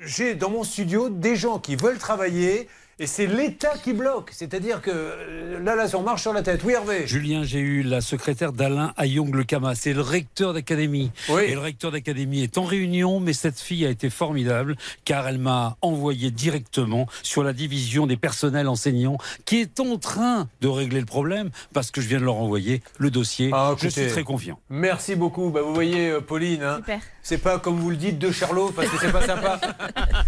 j'ai 0.00 0.34
dans 0.34 0.50
mon 0.50 0.64
studio 0.64 1.08
des 1.08 1.36
gens 1.36 1.58
qui 1.58 1.76
veulent 1.76 1.98
travailler 1.98 2.68
et 3.00 3.06
c'est 3.06 3.26
l'État 3.26 3.74
qui 3.82 3.92
bloque. 3.92 4.30
C'est-à-dire 4.32 4.80
que 4.80 4.90
euh, 4.92 5.60
là, 5.60 5.76
là, 5.76 5.86
on 5.94 6.02
marche 6.02 6.22
sur 6.22 6.32
la 6.32 6.42
tête. 6.42 6.62
Oui, 6.64 6.72
Hervé 6.72 7.06
Julien, 7.06 7.44
j'ai 7.44 7.60
eu 7.60 7.82
la 7.82 8.00
secrétaire 8.00 8.52
d'Alain 8.52 8.92
Ayong-Le-Kama. 8.96 9.74
C'est 9.74 9.92
le 9.92 10.00
recteur 10.00 10.52
d'académie. 10.52 11.10
Et 11.28 11.54
le 11.54 11.60
recteur 11.60 11.92
d'académie 11.92 12.42
est 12.42 12.58
en 12.58 12.64
réunion, 12.64 13.20
mais 13.20 13.32
cette 13.32 13.60
fille 13.60 13.86
a 13.86 13.90
été 13.90 14.10
formidable 14.10 14.76
car 15.04 15.28
elle 15.28 15.38
m'a 15.38 15.76
envoyé 15.80 16.30
directement 16.30 17.06
sur 17.22 17.42
la 17.42 17.52
division 17.52 18.06
des 18.06 18.16
personnels 18.16 18.68
enseignants 18.68 19.18
qui 19.44 19.60
est 19.60 19.80
en 19.80 19.96
train 19.98 20.48
de 20.60 20.68
régler 20.68 21.00
le 21.00 21.06
problème 21.06 21.50
parce 21.72 21.90
que 21.90 22.00
je 22.00 22.08
viens 22.08 22.18
de 22.18 22.24
leur 22.24 22.36
envoyer 22.36 22.82
le 22.98 23.10
dossier. 23.10 23.50
Ah, 23.52 23.74
je 23.76 23.88
suis 23.88 24.00
écoutez, 24.00 24.12
très 24.12 24.24
confiant. 24.24 24.58
Merci 24.70 25.14
beaucoup. 25.14 25.50
Bah, 25.50 25.62
vous 25.62 25.74
voyez, 25.74 26.10
euh, 26.10 26.20
Pauline, 26.20 26.62
hein, 26.62 26.76
Super. 26.78 27.00
C'est 27.28 27.36
pas 27.36 27.58
comme 27.58 27.76
vous 27.78 27.90
le 27.90 27.96
dites 27.96 28.18
de 28.18 28.30
Charlot, 28.30 28.72
parce 28.74 28.88
que 28.88 28.96
c'est 28.98 29.12
pas 29.12 29.20
sympa. 29.26 29.60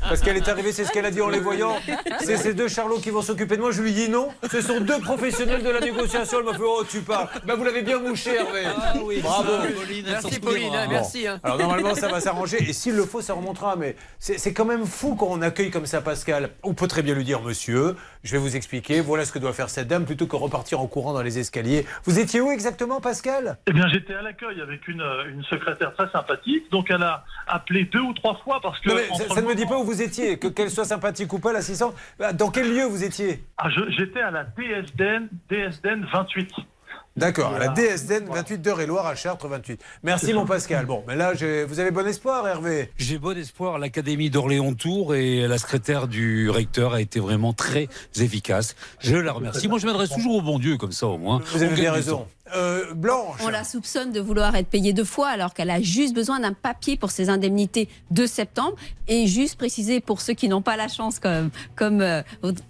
Parce 0.03 0.21
qu'elle 0.21 0.37
est 0.37 0.47
arrivée, 0.49 0.71
c'est 0.71 0.85
ce 0.85 0.93
qu'elle 0.93 1.07
a 1.07 1.11
dit 1.11 1.23
en 1.23 1.31
les 1.31 1.41
voyant. 1.41 1.77
C'est 2.21 2.37
ces 2.37 2.53
deux 2.53 2.69
Charlots 2.69 2.99
qui 2.99 3.09
vont 3.09 3.23
s'occuper 3.23 3.57
de 3.57 3.63
moi. 3.63 3.71
Je 3.71 3.81
lui 3.81 3.93
dis 3.93 4.11
non. 4.11 4.29
Ce 4.53 4.61
sont 4.61 4.81
deux 4.81 5.01
professionnels 5.01 5.63
de 5.63 5.71
la 5.71 5.81
négociation. 5.81 6.41
Elle 6.41 6.45
m'a 6.45 6.53
fait 6.53 6.59
Oh, 6.63 6.85
tu 6.87 7.01
parles. 7.01 7.29
Bah, 7.47 7.55
vous 7.57 7.65
l'avez 7.65 7.81
bien 7.81 7.99
mouché, 8.01 8.35
Hervé. 8.35 8.65
Ah 8.67 8.93
oui, 9.03 9.21
Bravo. 9.23 9.49
ça, 9.49 9.67
Pauline, 9.75 10.05
Merci, 10.11 10.41
Pauline, 10.41 10.57
souviendra. 10.65 10.81
hein, 10.83 10.87
Bon. 10.87 10.93
merci, 10.93 11.27
hein. 11.27 11.41
Alors, 11.43 11.57
normalement, 11.59 11.95
ça 11.95 12.09
va 12.09 12.21
s'arranger. 12.21 12.59
Et 12.69 12.75
s'il 12.75 12.95
le 12.97 13.07
faut, 13.07 13.23
ça 13.23 13.33
remontera. 13.33 13.77
Mais 13.77 13.97
c'est 14.19 14.37
c'est 14.39 14.53
quand 14.53 14.67
même 14.67 14.85
fou 14.85 15.15
quand 15.15 15.29
on 15.31 15.41
accueille 15.41 15.71
comme 15.71 15.87
ça 15.87 16.03
Pascal. 16.03 16.51
On 16.63 16.75
peut 16.75 16.87
très 16.87 17.01
bien 17.03 17.15
lui 17.15 17.25
dire 17.25 17.41
Monsieur, 17.41 17.97
je 18.23 18.33
vais 18.33 18.39
vous 18.39 18.57
expliquer. 18.57 19.01
Voilà 19.01 19.25
ce 19.25 19.33
que 19.33 19.39
doit 19.39 19.53
faire 19.53 19.71
cette 19.71 19.89
dame 19.89 20.05
plutôt 20.05 20.27
que 20.27 20.37
repartir 20.37 20.81
en 20.81 20.87
courant 20.87 21.13
dans 21.13 21.23
les 21.23 21.39
escaliers. 21.39 21.87
Vous 22.05 22.19
étiez 22.19 22.41
où 22.41 22.51
exactement, 22.51 23.01
Pascal? 23.01 23.59
Eh 23.67 23.73
bien, 23.73 23.89
j'étais 23.89 24.15
à 24.15 24.23
l'accueil 24.23 24.61
avec 24.61 24.87
une, 24.89 25.01
euh, 25.01 25.31
une 25.31 25.43
secrétaire 25.45 25.95
très 25.95 26.11
sympathique. 26.11 26.71
Donc, 26.71 26.91
elle 26.91 27.03
a 27.03 27.25
appelé 27.47 27.85
deux 27.85 28.01
ou 28.01 28.13
trois 28.13 28.41
fois 28.45 28.61
parce 28.63 28.79
que. 28.81 28.91
Non, 28.91 28.97
mais 28.97 29.35
ça, 29.35 29.41
ne 29.41 29.47
me 29.47 29.55
dit 29.55 29.67
pas 29.67 29.79
où 29.79 29.85
vous 29.85 30.03
étiez, 30.03 30.39
que 30.39 30.49
qu'elle 30.49 30.71
soit 30.71 30.85
sympathique 30.85 31.33
ou 31.33 31.39
pas, 31.39 31.53
l'assistante. 31.53 31.95
Dans 32.35 32.51
quel 32.51 32.75
lieu 32.75 32.85
vous 32.85 33.05
étiez? 33.05 33.45
Ah, 33.57 33.69
J'étais 33.89 34.21
à 34.21 34.31
la 34.31 34.45
DSDN, 34.45 35.29
DSDN 35.49 36.07
28. 36.13 36.51
D'accord, 37.21 37.55
à 37.55 37.59
la. 37.59 37.69
DSDN 37.69 38.25
28 38.31 38.63
d'Eure-et-Loire 38.63 39.07
à 39.07 39.15
Chartres 39.15 39.47
28. 39.47 39.81
Merci 40.03 40.33
mon 40.33 40.47
Pascal. 40.47 40.87
Bon, 40.87 41.05
mais 41.07 41.17
là, 41.17 41.35
j'ai- 41.35 41.65
vous 41.65 41.79
avez 41.79 41.91
bon 41.91 42.07
espoir, 42.07 42.49
Hervé 42.49 42.91
J'ai 42.97 43.19
bon 43.19 43.37
espoir. 43.37 43.79
L'Académie 43.79 44.31
d'Orléans-Tours 44.31 45.15
et 45.15 45.47
la 45.47 45.59
secrétaire 45.59 46.09
du 46.09 46.49
recteur 46.49 46.95
a 46.95 47.01
été 47.01 47.21
vraiment 47.21 47.53
très 47.53 47.89
efficace. 48.19 48.75
Je 49.01 49.17
la 49.17 49.33
remercie. 49.33 49.69
Moi, 49.69 49.79
je 49.79 49.87
m'adresse 49.87 50.11
toujours 50.11 50.37
au 50.37 50.43
bon 50.43 50.59
Dieu, 50.59 50.79
comme 50.79 50.93
ça, 50.93 51.07
au 51.09 51.19
moins. 51.19 51.41
Vous 51.53 51.63
avez 51.63 51.73
On 51.73 51.75
bien 51.77 51.93
raison. 51.93 52.27
Euh, 52.53 52.95
Blanche 52.95 53.37
On 53.45 53.49
la 53.49 53.63
soupçonne 53.63 54.11
de 54.11 54.19
vouloir 54.19 54.57
être 54.57 54.67
payée 54.67 54.93
deux 54.93 55.05
fois 55.05 55.29
alors 55.29 55.55
qu'elle 55.55 55.71
a 55.71 55.81
juste 55.81 56.13
besoin 56.17 56.41
d'un 56.41 56.53
papier 56.53 56.97
pour 56.97 57.13
ses 57.13 57.29
indemnités 57.29 57.89
de 58.11 58.27
septembre. 58.27 58.75
Et 59.07 59.29
juste 59.29 59.57
préciser 59.57 60.01
pour 60.01 60.21
ceux 60.21 60.33
qui 60.35 60.49
n'ont 60.49 60.61
pas 60.63 60.77
la 60.77 60.89
chance, 60.89 61.21
comme, 61.21 61.51
comme 61.77 62.01
euh, 62.01 62.23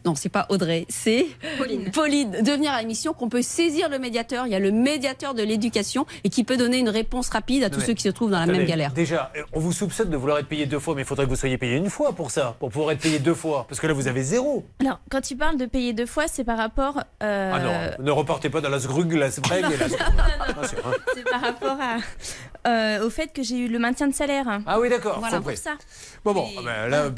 non, 0.05 0.15
c'est 0.17 0.29
pas 0.29 0.45
Audrey, 0.51 0.85
c'est 0.91 1.27
Pauline. 1.57 1.91
Pauline, 1.93 2.31
de 2.31 2.51
venir 2.53 2.73
à 2.73 2.81
l'émission, 2.81 3.15
qu'on 3.15 3.31
peut 3.31 3.41
saisir 3.43 3.89
le 3.89 3.99
médiateur. 3.99 4.40
Il 4.47 4.53
y 4.53 4.55
a 4.55 4.59
le 4.59 4.71
médiateur 4.71 5.35
de 5.35 5.43
l'éducation 5.43 6.07
et 6.25 6.29
qui 6.31 6.45
peut 6.45 6.57
donner 6.57 6.79
une 6.79 6.89
réponse 6.89 7.29
rapide 7.31 7.65
à 7.65 7.71
tous 7.71 7.81
mais- 7.81 7.87
ceux 7.87 7.95
qui 7.95 8.03
se 8.03 8.09
trouvent 8.09 8.31
dans 8.31 8.41
la 8.41 8.47
même 8.47 8.65
galère. 8.67 8.93
Déjà, 8.93 9.31
euh, 9.37 9.43
on 9.53 9.61
vous 9.61 9.73
soupçonne 9.73 10.11
de 10.11 10.17
vouloir 10.17 10.39
être 10.39 10.49
payé 10.49 10.67
deux 10.67 10.79
fois, 10.79 10.95
mais 10.95 11.03
il 11.03 11.07
faudrait 11.07 11.25
que 11.27 11.31
vous 11.31 11.37
soyez 11.37 11.59
payé 11.59 11.77
une 11.77 11.91
fois 11.91 12.13
pour 12.13 12.31
ça, 12.31 12.57
pour 12.59 12.71
pouvoir 12.71 12.93
être 12.93 13.01
payé 13.01 13.19
deux 13.19 13.35
fois. 13.35 13.67
Parce 13.69 13.81
que 13.81 13.87
là, 13.87 13.93
vous 13.93 14.09
avez 14.09 14.23
zéro. 14.23 14.65
Alors, 14.81 15.01
quand 15.11 15.21
tu 15.21 15.37
parles 15.37 15.57
de 15.57 15.67
payer 15.67 15.93
deux 15.93 16.07
fois, 16.07 16.25
c'est 16.29 16.45
par 16.45 16.59
rapport. 16.59 17.03
euh, 17.23 17.53
Ah 17.55 17.61
non, 17.99 18.05
ne 18.05 18.11
repartez 18.11 18.51
pas 18.51 18.61
dans 18.61 18.69
la 18.69 18.81
sgrug, 18.81 19.13
la 19.13 19.27
Ah, 19.27 19.31
c'est 19.31 20.81
vrai. 20.81 20.97
C'est 21.15 21.29
par 21.29 21.41
rapport 21.41 21.77
à, 21.81 21.97
euh, 22.67 23.05
au 23.07 23.11
fait 23.11 23.33
que 23.33 23.43
j'ai 23.43 23.59
eu 23.59 23.69
le 23.69 23.79
maintien 23.79 24.07
de 24.09 24.15
salaire. 24.15 24.61
Ah 24.67 24.79
oui, 24.81 24.89
d'accord, 24.89 25.19
Voilà, 25.21 25.39
compris. 25.39 25.55
pour 25.55 25.63
ça. 25.63 25.73
Bon, 26.25 26.33
bon, 26.33 26.47
ah 26.59 26.61
ben 26.65 26.89
là, 26.89 27.11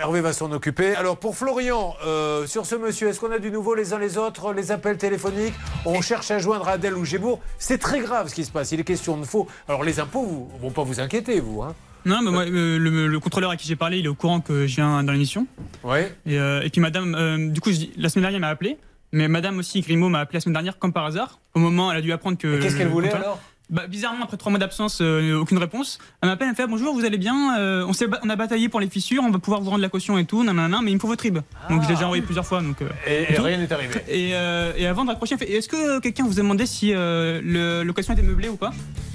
Hervé 0.00 0.20
va 0.20 0.32
s'en 0.32 0.50
occuper. 0.52 0.94
Alors, 0.94 1.16
pour 1.16 1.36
Florian, 1.36 1.94
euh, 2.04 2.46
sur 2.46 2.66
ce 2.66 2.74
monsieur, 2.74 3.08
est-ce 3.08 3.20
qu'on 3.20 3.32
a 3.32 3.38
du 3.38 3.50
nouveau 3.50 3.74
les 3.74 3.92
uns 3.92 3.98
les 3.98 4.18
autres, 4.18 4.52
les 4.52 4.70
appels 4.72 4.98
téléphoniques? 4.98 5.54
On 5.84 6.00
cherche 6.02 6.30
à 6.30 6.38
joindre 6.38 6.68
Adèle 6.68 6.94
ou 6.94 7.04
Gébourg. 7.04 7.40
C'est 7.58 7.78
très 7.78 8.00
grave 8.00 8.28
ce 8.28 8.34
qui 8.34 8.44
se 8.44 8.50
passe. 8.50 8.72
Il 8.72 8.80
est 8.80 8.84
question 8.84 9.16
de 9.16 9.24
faux. 9.24 9.46
Alors, 9.68 9.84
les 9.84 10.00
impôts 10.00 10.22
vous, 10.22 10.50
vont 10.60 10.70
pas 10.70 10.82
vous 10.82 11.00
inquiéter, 11.00 11.40
vous. 11.40 11.62
Hein 11.62 11.74
Non, 12.04 12.20
mais 12.22 12.30
moi, 12.30 12.42
euh, 12.44 12.78
le, 12.78 13.06
le 13.06 13.20
contrôleur 13.20 13.50
à 13.50 13.56
qui 13.56 13.66
j'ai 13.66 13.76
parlé, 13.76 13.98
il 13.98 14.04
est 14.04 14.08
au 14.08 14.14
courant 14.14 14.40
que 14.40 14.66
je 14.66 14.76
viens 14.76 15.02
dans 15.02 15.12
l'émission. 15.12 15.46
Ouais. 15.84 16.14
Et, 16.26 16.38
euh, 16.38 16.60
et 16.62 16.70
puis 16.70 16.80
madame, 16.80 17.14
euh, 17.14 17.48
du 17.50 17.60
coup, 17.60 17.70
je 17.72 17.76
dis- 17.76 17.92
la 17.96 18.08
semaine 18.08 18.22
dernière, 18.24 18.36
elle 18.36 18.40
m'a 18.42 18.48
appelé. 18.48 18.76
Mais 19.12 19.28
madame 19.28 19.56
aussi, 19.58 19.80
Grimaud, 19.80 20.08
m'a 20.08 20.18
appelé 20.18 20.36
la 20.38 20.40
semaine 20.40 20.54
dernière, 20.54 20.78
comme 20.78 20.92
par 20.92 21.06
hasard. 21.06 21.38
Au 21.54 21.60
moment, 21.60 21.90
elle 21.92 21.98
a 21.98 22.00
dû 22.02 22.12
apprendre 22.12 22.36
que. 22.36 22.60
Qu'est-ce 22.60 22.76
qu'elle 22.76 22.88
le 22.88 22.92
voulait, 22.92 23.12
alors? 23.12 23.40
Bah, 23.68 23.86
bizarrement, 23.88 24.24
après 24.24 24.36
trois 24.36 24.50
mois 24.50 24.58
d'absence, 24.60 24.98
euh, 25.00 25.38
aucune 25.40 25.58
réponse. 25.58 25.98
Elle 26.22 26.28
m'appelle, 26.28 26.46
elle 26.46 26.52
me 26.52 26.56
fait 26.56 26.66
Bonjour, 26.68 26.94
vous 26.94 27.04
allez 27.04 27.18
bien 27.18 27.58
Euh, 27.58 27.84
on, 27.86 27.92
on 28.22 28.30
a 28.30 28.36
bataillé 28.36 28.68
pour 28.68 28.78
les 28.80 28.88
fissures, 28.88 29.22
on 29.24 29.30
va 29.30 29.38
pouvoir 29.40 29.60
vous 29.60 29.70
rendre 29.70 29.82
la 29.82 29.88
caution 29.88 30.18
et 30.18 30.24
tout, 30.24 30.44
nanana, 30.44 30.80
mais 30.84 30.92
il 30.92 30.94
me 30.94 31.00
faut 31.00 31.08
votre 31.08 31.22
RIB. 31.24 31.38
Donc 31.68 31.82
je 31.82 31.88
l'ai 31.88 31.94
déjà 31.94 32.04
envoyé 32.04 32.22
plusieurs 32.22 32.46
fois. 32.46 32.62
Donc, 32.62 32.80
euh, 32.82 32.88
Et, 33.06 33.38
rien 33.38 33.58
n'est 33.58 33.72
arrivé. 33.72 33.94
Et, 34.08 34.30
euh, 34.34 34.72
et 34.76 34.86
avant 34.86 35.04
de 35.04 35.10
raccrocher, 35.10 35.34
elle 35.40 35.46
fait 35.46 35.52
Est-ce 35.52 35.68
que 35.68 35.98
quelqu'un 36.00 36.24
vous 36.24 36.38
a 36.38 36.42
demandé 36.42 36.64
si 36.66 36.92
le 36.92 37.82
location 37.82 38.12
était 38.12 38.22
meublée 38.22 38.48
ou 38.48 38.56
pas? 38.56 38.72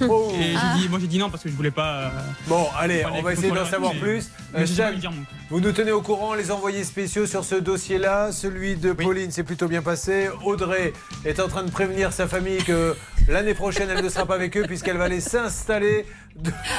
Oh. 0.08 0.32
Et 0.38 0.54
Ah. 0.56 0.74
j'ai 0.76 0.88
dit, 0.88 0.94
j'ai 1.00 1.06
dit 1.06 1.18
non 1.18 1.30
parce 1.30 1.42
que 1.42 1.48
je 1.48 1.54
voulais 1.54 1.70
pas. 1.70 2.10
Bon, 2.46 2.66
allez, 2.78 3.04
on 3.10 3.22
va 3.22 3.32
essayer 3.32 3.52
d'en 3.52 3.64
savoir 3.64 3.92
plus. 3.94 4.28
dire, 4.54 5.12
vous 5.50 5.60
nous 5.60 5.72
tenez 5.72 5.92
au 5.92 6.00
courant, 6.02 6.34
les 6.34 6.50
envoyés 6.50 6.82
spéciaux 6.84 7.26
sur 7.26 7.44
ce 7.44 7.54
dossier-là. 7.54 8.32
Celui 8.32 8.76
de 8.76 8.92
Pauline 8.92 9.30
s'est 9.30 9.44
plutôt 9.44 9.68
bien 9.68 9.82
passé. 9.82 10.28
Audrey 10.44 10.92
est 11.24 11.40
en 11.40 11.48
train 11.48 11.62
de 11.62 11.70
prévenir 11.70 12.12
sa 12.12 12.26
famille 12.26 12.62
que 12.64 12.94
l'année 13.28 13.54
prochaine, 13.54 13.88
elle 13.94 14.02
ne 14.04 14.08
sera 14.08 14.26
pas 14.26 14.38
avec 14.42 14.56
eux 14.56 14.64
puisqu'elle 14.66 14.96
va 14.96 15.04
aller 15.04 15.20
s'installer 15.20 16.04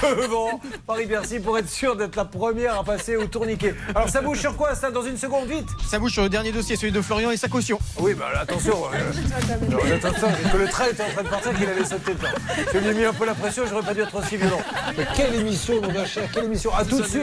devant 0.01 0.59
Paris-Bercy 0.85 1.39
pour 1.39 1.57
être 1.57 1.69
sûre 1.69 1.95
d'être 1.95 2.15
la 2.17 2.25
première 2.25 2.77
à 2.77 2.83
passer 2.83 3.15
au 3.15 3.25
tourniquet. 3.27 3.73
Alors 3.95 4.09
ça 4.09 4.21
bouge 4.21 4.39
sur 4.39 4.57
quoi 4.57 4.75
ça 4.75 4.91
Dans 4.91 5.03
une 5.03 5.17
seconde, 5.17 5.47
vite? 5.47 5.67
Ça 5.89 5.97
bouge 5.99 6.11
sur 6.11 6.23
le 6.23 6.29
dernier 6.29 6.51
dossier, 6.51 6.75
celui 6.75 6.91
de 6.91 7.01
Florian 7.01 7.31
et 7.31 7.37
sa 7.37 7.47
caution. 7.47 7.79
Oui, 7.99 8.13
bah 8.15 8.25
attention. 8.41 8.75
euh, 8.93 10.49
que 10.51 10.57
le 10.57 10.67
train 10.67 10.87
était 10.87 11.03
en 11.03 11.09
train 11.13 11.23
de 11.23 11.29
partir 11.29 11.53
qu'il 11.53 11.69
allait 11.69 11.85
sauter 11.85 12.13
dedans. 12.15 12.27
Je 12.73 12.77
lui 12.79 12.87
ai 12.89 12.93
mis 12.93 13.05
un 13.05 13.13
peu 13.13 13.25
la 13.25 13.35
pression, 13.35 13.63
j'aurais 13.69 13.83
pas 13.83 13.93
dû 13.93 14.01
être 14.01 14.15
aussi 14.15 14.35
violent. 14.37 14.59
Mais 14.97 15.07
quelle 15.15 15.35
émission, 15.35 15.81
mon 15.81 15.91
gars 15.93 16.05
cher, 16.05 16.23
quelle 16.33 16.45
émission 16.45 16.73
À 16.75 16.83
tout 16.83 16.99
de 17.01 17.07
suite 17.07 17.21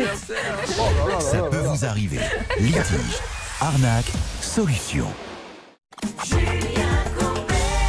Oh 0.78 0.82
là 0.82 1.06
là 1.08 1.14
là 1.14 1.20
Ça 1.20 1.36
là 1.36 1.42
peut 1.50 1.56
là. 1.56 1.62
vous 1.68 1.84
arriver. 1.84 2.20
Litige, 2.58 3.18
arnaque, 3.60 4.10
solution. 4.40 5.06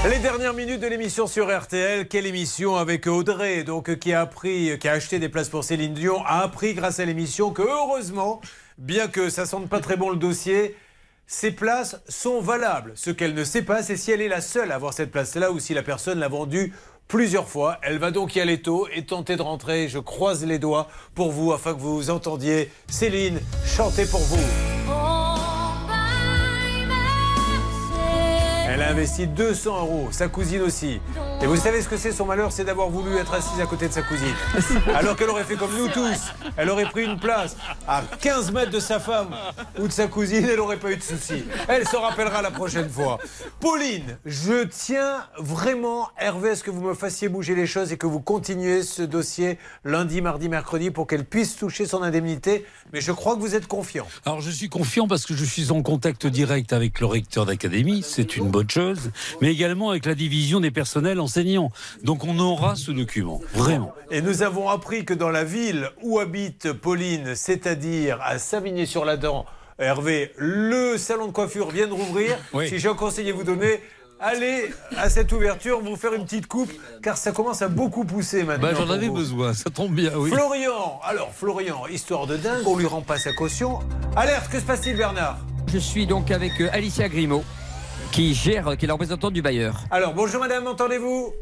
Les 0.09 0.17
dernières 0.17 0.55
minutes 0.55 0.79
de 0.79 0.87
l'émission 0.87 1.27
sur 1.27 1.55
RTL, 1.55 2.07
quelle 2.07 2.25
émission 2.25 2.75
avec 2.75 3.05
Audrey, 3.05 3.63
donc 3.63 3.99
qui 3.99 4.13
a 4.13 4.21
appris, 4.21 4.79
qui 4.79 4.87
a 4.87 4.93
acheté 4.93 5.19
des 5.19 5.29
places 5.29 5.49
pour 5.49 5.63
Céline 5.63 5.93
Dion, 5.93 6.23
a 6.25 6.41
appris 6.41 6.73
grâce 6.73 6.99
à 6.99 7.05
l'émission 7.05 7.51
que 7.51 7.61
heureusement, 7.61 8.41
bien 8.79 9.07
que 9.07 9.29
ça 9.29 9.45
sente 9.45 9.69
pas 9.69 9.79
très 9.79 9.97
bon 9.97 10.09
le 10.09 10.15
dossier, 10.15 10.75
ces 11.27 11.51
places 11.51 12.01
sont 12.09 12.41
valables. 12.41 12.93
Ce 12.95 13.11
qu'elle 13.11 13.35
ne 13.35 13.43
sait 13.43 13.61
pas, 13.61 13.83
c'est 13.83 13.95
si 13.95 14.11
elle 14.11 14.21
est 14.21 14.27
la 14.27 14.41
seule 14.41 14.71
à 14.71 14.75
avoir 14.75 14.93
cette 14.93 15.11
place-là 15.11 15.51
ou 15.51 15.59
si 15.59 15.75
la 15.75 15.83
personne 15.83 16.17
l'a 16.17 16.29
vendue 16.29 16.73
plusieurs 17.07 17.47
fois. 17.47 17.77
Elle 17.83 17.99
va 17.99 18.09
donc 18.09 18.35
y 18.35 18.41
aller 18.41 18.59
tôt 18.59 18.87
et 18.91 19.05
tenter 19.05 19.35
de 19.35 19.43
rentrer. 19.43 19.87
Je 19.87 19.99
croise 19.99 20.43
les 20.43 20.57
doigts 20.57 20.87
pour 21.13 21.31
vous 21.31 21.53
afin 21.53 21.75
que 21.75 21.79
vous 21.79 22.09
entendiez 22.09 22.71
Céline 22.87 23.39
chanter 23.67 24.07
pour 24.07 24.21
vous. 24.21 25.20
Elle 28.81 28.87
a 28.87 28.91
investi 28.93 29.27
200 29.27 29.79
euros, 29.79 30.07
sa 30.09 30.27
cousine 30.27 30.63
aussi. 30.63 30.99
Et 31.39 31.45
vous 31.45 31.55
savez 31.55 31.83
ce 31.83 31.87
que 31.87 31.97
c'est 31.97 32.11
son 32.11 32.25
malheur 32.25 32.51
C'est 32.51 32.63
d'avoir 32.63 32.89
voulu 32.89 33.15
être 33.17 33.31
assise 33.31 33.59
à 33.61 33.67
côté 33.67 33.87
de 33.87 33.93
sa 33.93 34.01
cousine. 34.01 34.33
Alors 34.95 35.15
qu'elle 35.15 35.29
aurait 35.29 35.43
fait 35.43 35.55
comme 35.55 35.77
nous 35.77 35.87
tous. 35.87 36.33
Elle 36.57 36.67
aurait 36.67 36.89
pris 36.89 37.05
une 37.05 37.19
place 37.19 37.55
à 37.87 38.01
15 38.21 38.51
mètres 38.51 38.71
de 38.71 38.79
sa 38.79 38.99
femme 38.99 39.35
ou 39.79 39.87
de 39.87 39.91
sa 39.91 40.07
cousine, 40.07 40.47
elle 40.49 40.57
n'aurait 40.57 40.79
pas 40.79 40.91
eu 40.91 40.97
de 40.97 41.03
soucis. 41.03 41.43
Elle 41.67 41.87
se 41.87 41.95
rappellera 41.95 42.41
la 42.41 42.49
prochaine 42.49 42.89
fois. 42.89 43.19
Pauline, 43.59 44.17
je 44.25 44.63
tiens 44.63 45.27
vraiment, 45.37 46.09
Hervé, 46.17 46.49
à 46.49 46.55
ce 46.55 46.63
que 46.63 46.71
vous 46.71 46.81
me 46.81 46.95
fassiez 46.95 47.29
bouger 47.29 47.53
les 47.53 47.67
choses 47.67 47.91
et 47.91 47.97
que 47.97 48.07
vous 48.07 48.19
continuez 48.19 48.81
ce 48.81 49.03
dossier 49.03 49.59
lundi, 49.85 50.21
mardi, 50.21 50.49
mercredi 50.49 50.89
pour 50.89 51.05
qu'elle 51.05 51.25
puisse 51.25 51.55
toucher 51.55 51.85
son 51.85 52.01
indemnité. 52.01 52.65
Mais 52.93 53.01
je 53.01 53.11
crois 53.11 53.35
que 53.35 53.41
vous 53.41 53.53
êtes 53.53 53.67
confiant. 53.67 54.07
Alors 54.25 54.41
je 54.41 54.49
suis 54.49 54.69
confiant 54.69 55.07
parce 55.07 55.27
que 55.27 55.35
je 55.35 55.45
suis 55.45 55.69
en 55.69 55.83
contact 55.83 56.25
direct 56.25 56.73
avec 56.73 56.99
le 56.99 57.05
recteur 57.05 57.45
d'académie, 57.45 58.03
c'est 58.03 58.37
une 58.37 58.49
bonne 58.49 58.70
mais 59.41 59.51
également 59.51 59.89
avec 59.89 60.05
la 60.05 60.15
division 60.15 60.59
des 60.59 60.71
personnels 60.71 61.19
enseignants. 61.19 61.71
Donc 62.03 62.23
on 62.25 62.37
aura 62.39 62.75
ce 62.75 62.91
document, 62.91 63.41
vraiment. 63.53 63.93
Et 64.09 64.21
nous 64.21 64.43
avons 64.43 64.69
appris 64.69 65.05
que 65.05 65.13
dans 65.13 65.29
la 65.29 65.43
ville 65.43 65.89
où 66.01 66.19
habite 66.19 66.73
Pauline, 66.73 67.35
c'est-à-dire 67.35 68.19
à 68.23 68.39
Savigny-sur-la-Dent, 68.39 69.45
Hervé, 69.79 70.31
le 70.37 70.97
salon 70.97 71.27
de 71.27 71.31
coiffure 71.31 71.71
vient 71.71 71.87
de 71.87 71.93
rouvrir. 71.93 72.37
Oui. 72.53 72.69
Si 72.69 72.77
j'ai 72.77 72.87
un 72.87 72.93
conseil 72.93 73.29
à 73.31 73.33
vous 73.33 73.43
donner, 73.43 73.79
allez 74.19 74.69
à 74.95 75.09
cette 75.09 75.31
ouverture, 75.31 75.81
vous 75.81 75.95
faire 75.95 76.13
une 76.13 76.23
petite 76.25 76.45
coupe, 76.45 76.71
car 77.01 77.17
ça 77.17 77.31
commence 77.31 77.63
à 77.63 77.67
beaucoup 77.67 78.05
pousser 78.05 78.43
maintenant. 78.43 78.67
Bah, 78.69 78.77
J'en 78.77 78.89
avais 78.91 79.09
besoin, 79.09 79.53
ça 79.53 79.71
tombe 79.71 79.93
bien, 79.95 80.11
oui. 80.15 80.29
Florian, 80.29 80.99
alors 81.03 81.31
Florian, 81.33 81.87
histoire 81.87 82.27
de 82.27 82.37
dingue, 82.37 82.67
on 82.67 82.77
lui 82.77 82.85
rend 82.85 83.01
pas 83.01 83.17
sa 83.17 83.33
caution. 83.33 83.79
Alerte, 84.15 84.49
que 84.51 84.59
se 84.59 84.65
passe-t-il 84.65 84.95
Bernard? 84.95 85.39
Je 85.73 85.79
suis 85.79 86.05
donc 86.05 86.29
avec 86.31 86.59
euh, 86.61 86.69
Alicia 86.71 87.09
Grimaud, 87.09 87.43
qui 88.11 88.33
gère, 88.33 88.75
qui 88.77 88.85
est 88.85 88.87
la 88.87 88.93
représentante 88.93 89.33
du 89.33 89.41
bailleur. 89.41 89.75
Alors 89.89 90.13
bonjour 90.13 90.41
madame, 90.41 90.67
entendez-vous? 90.67 91.33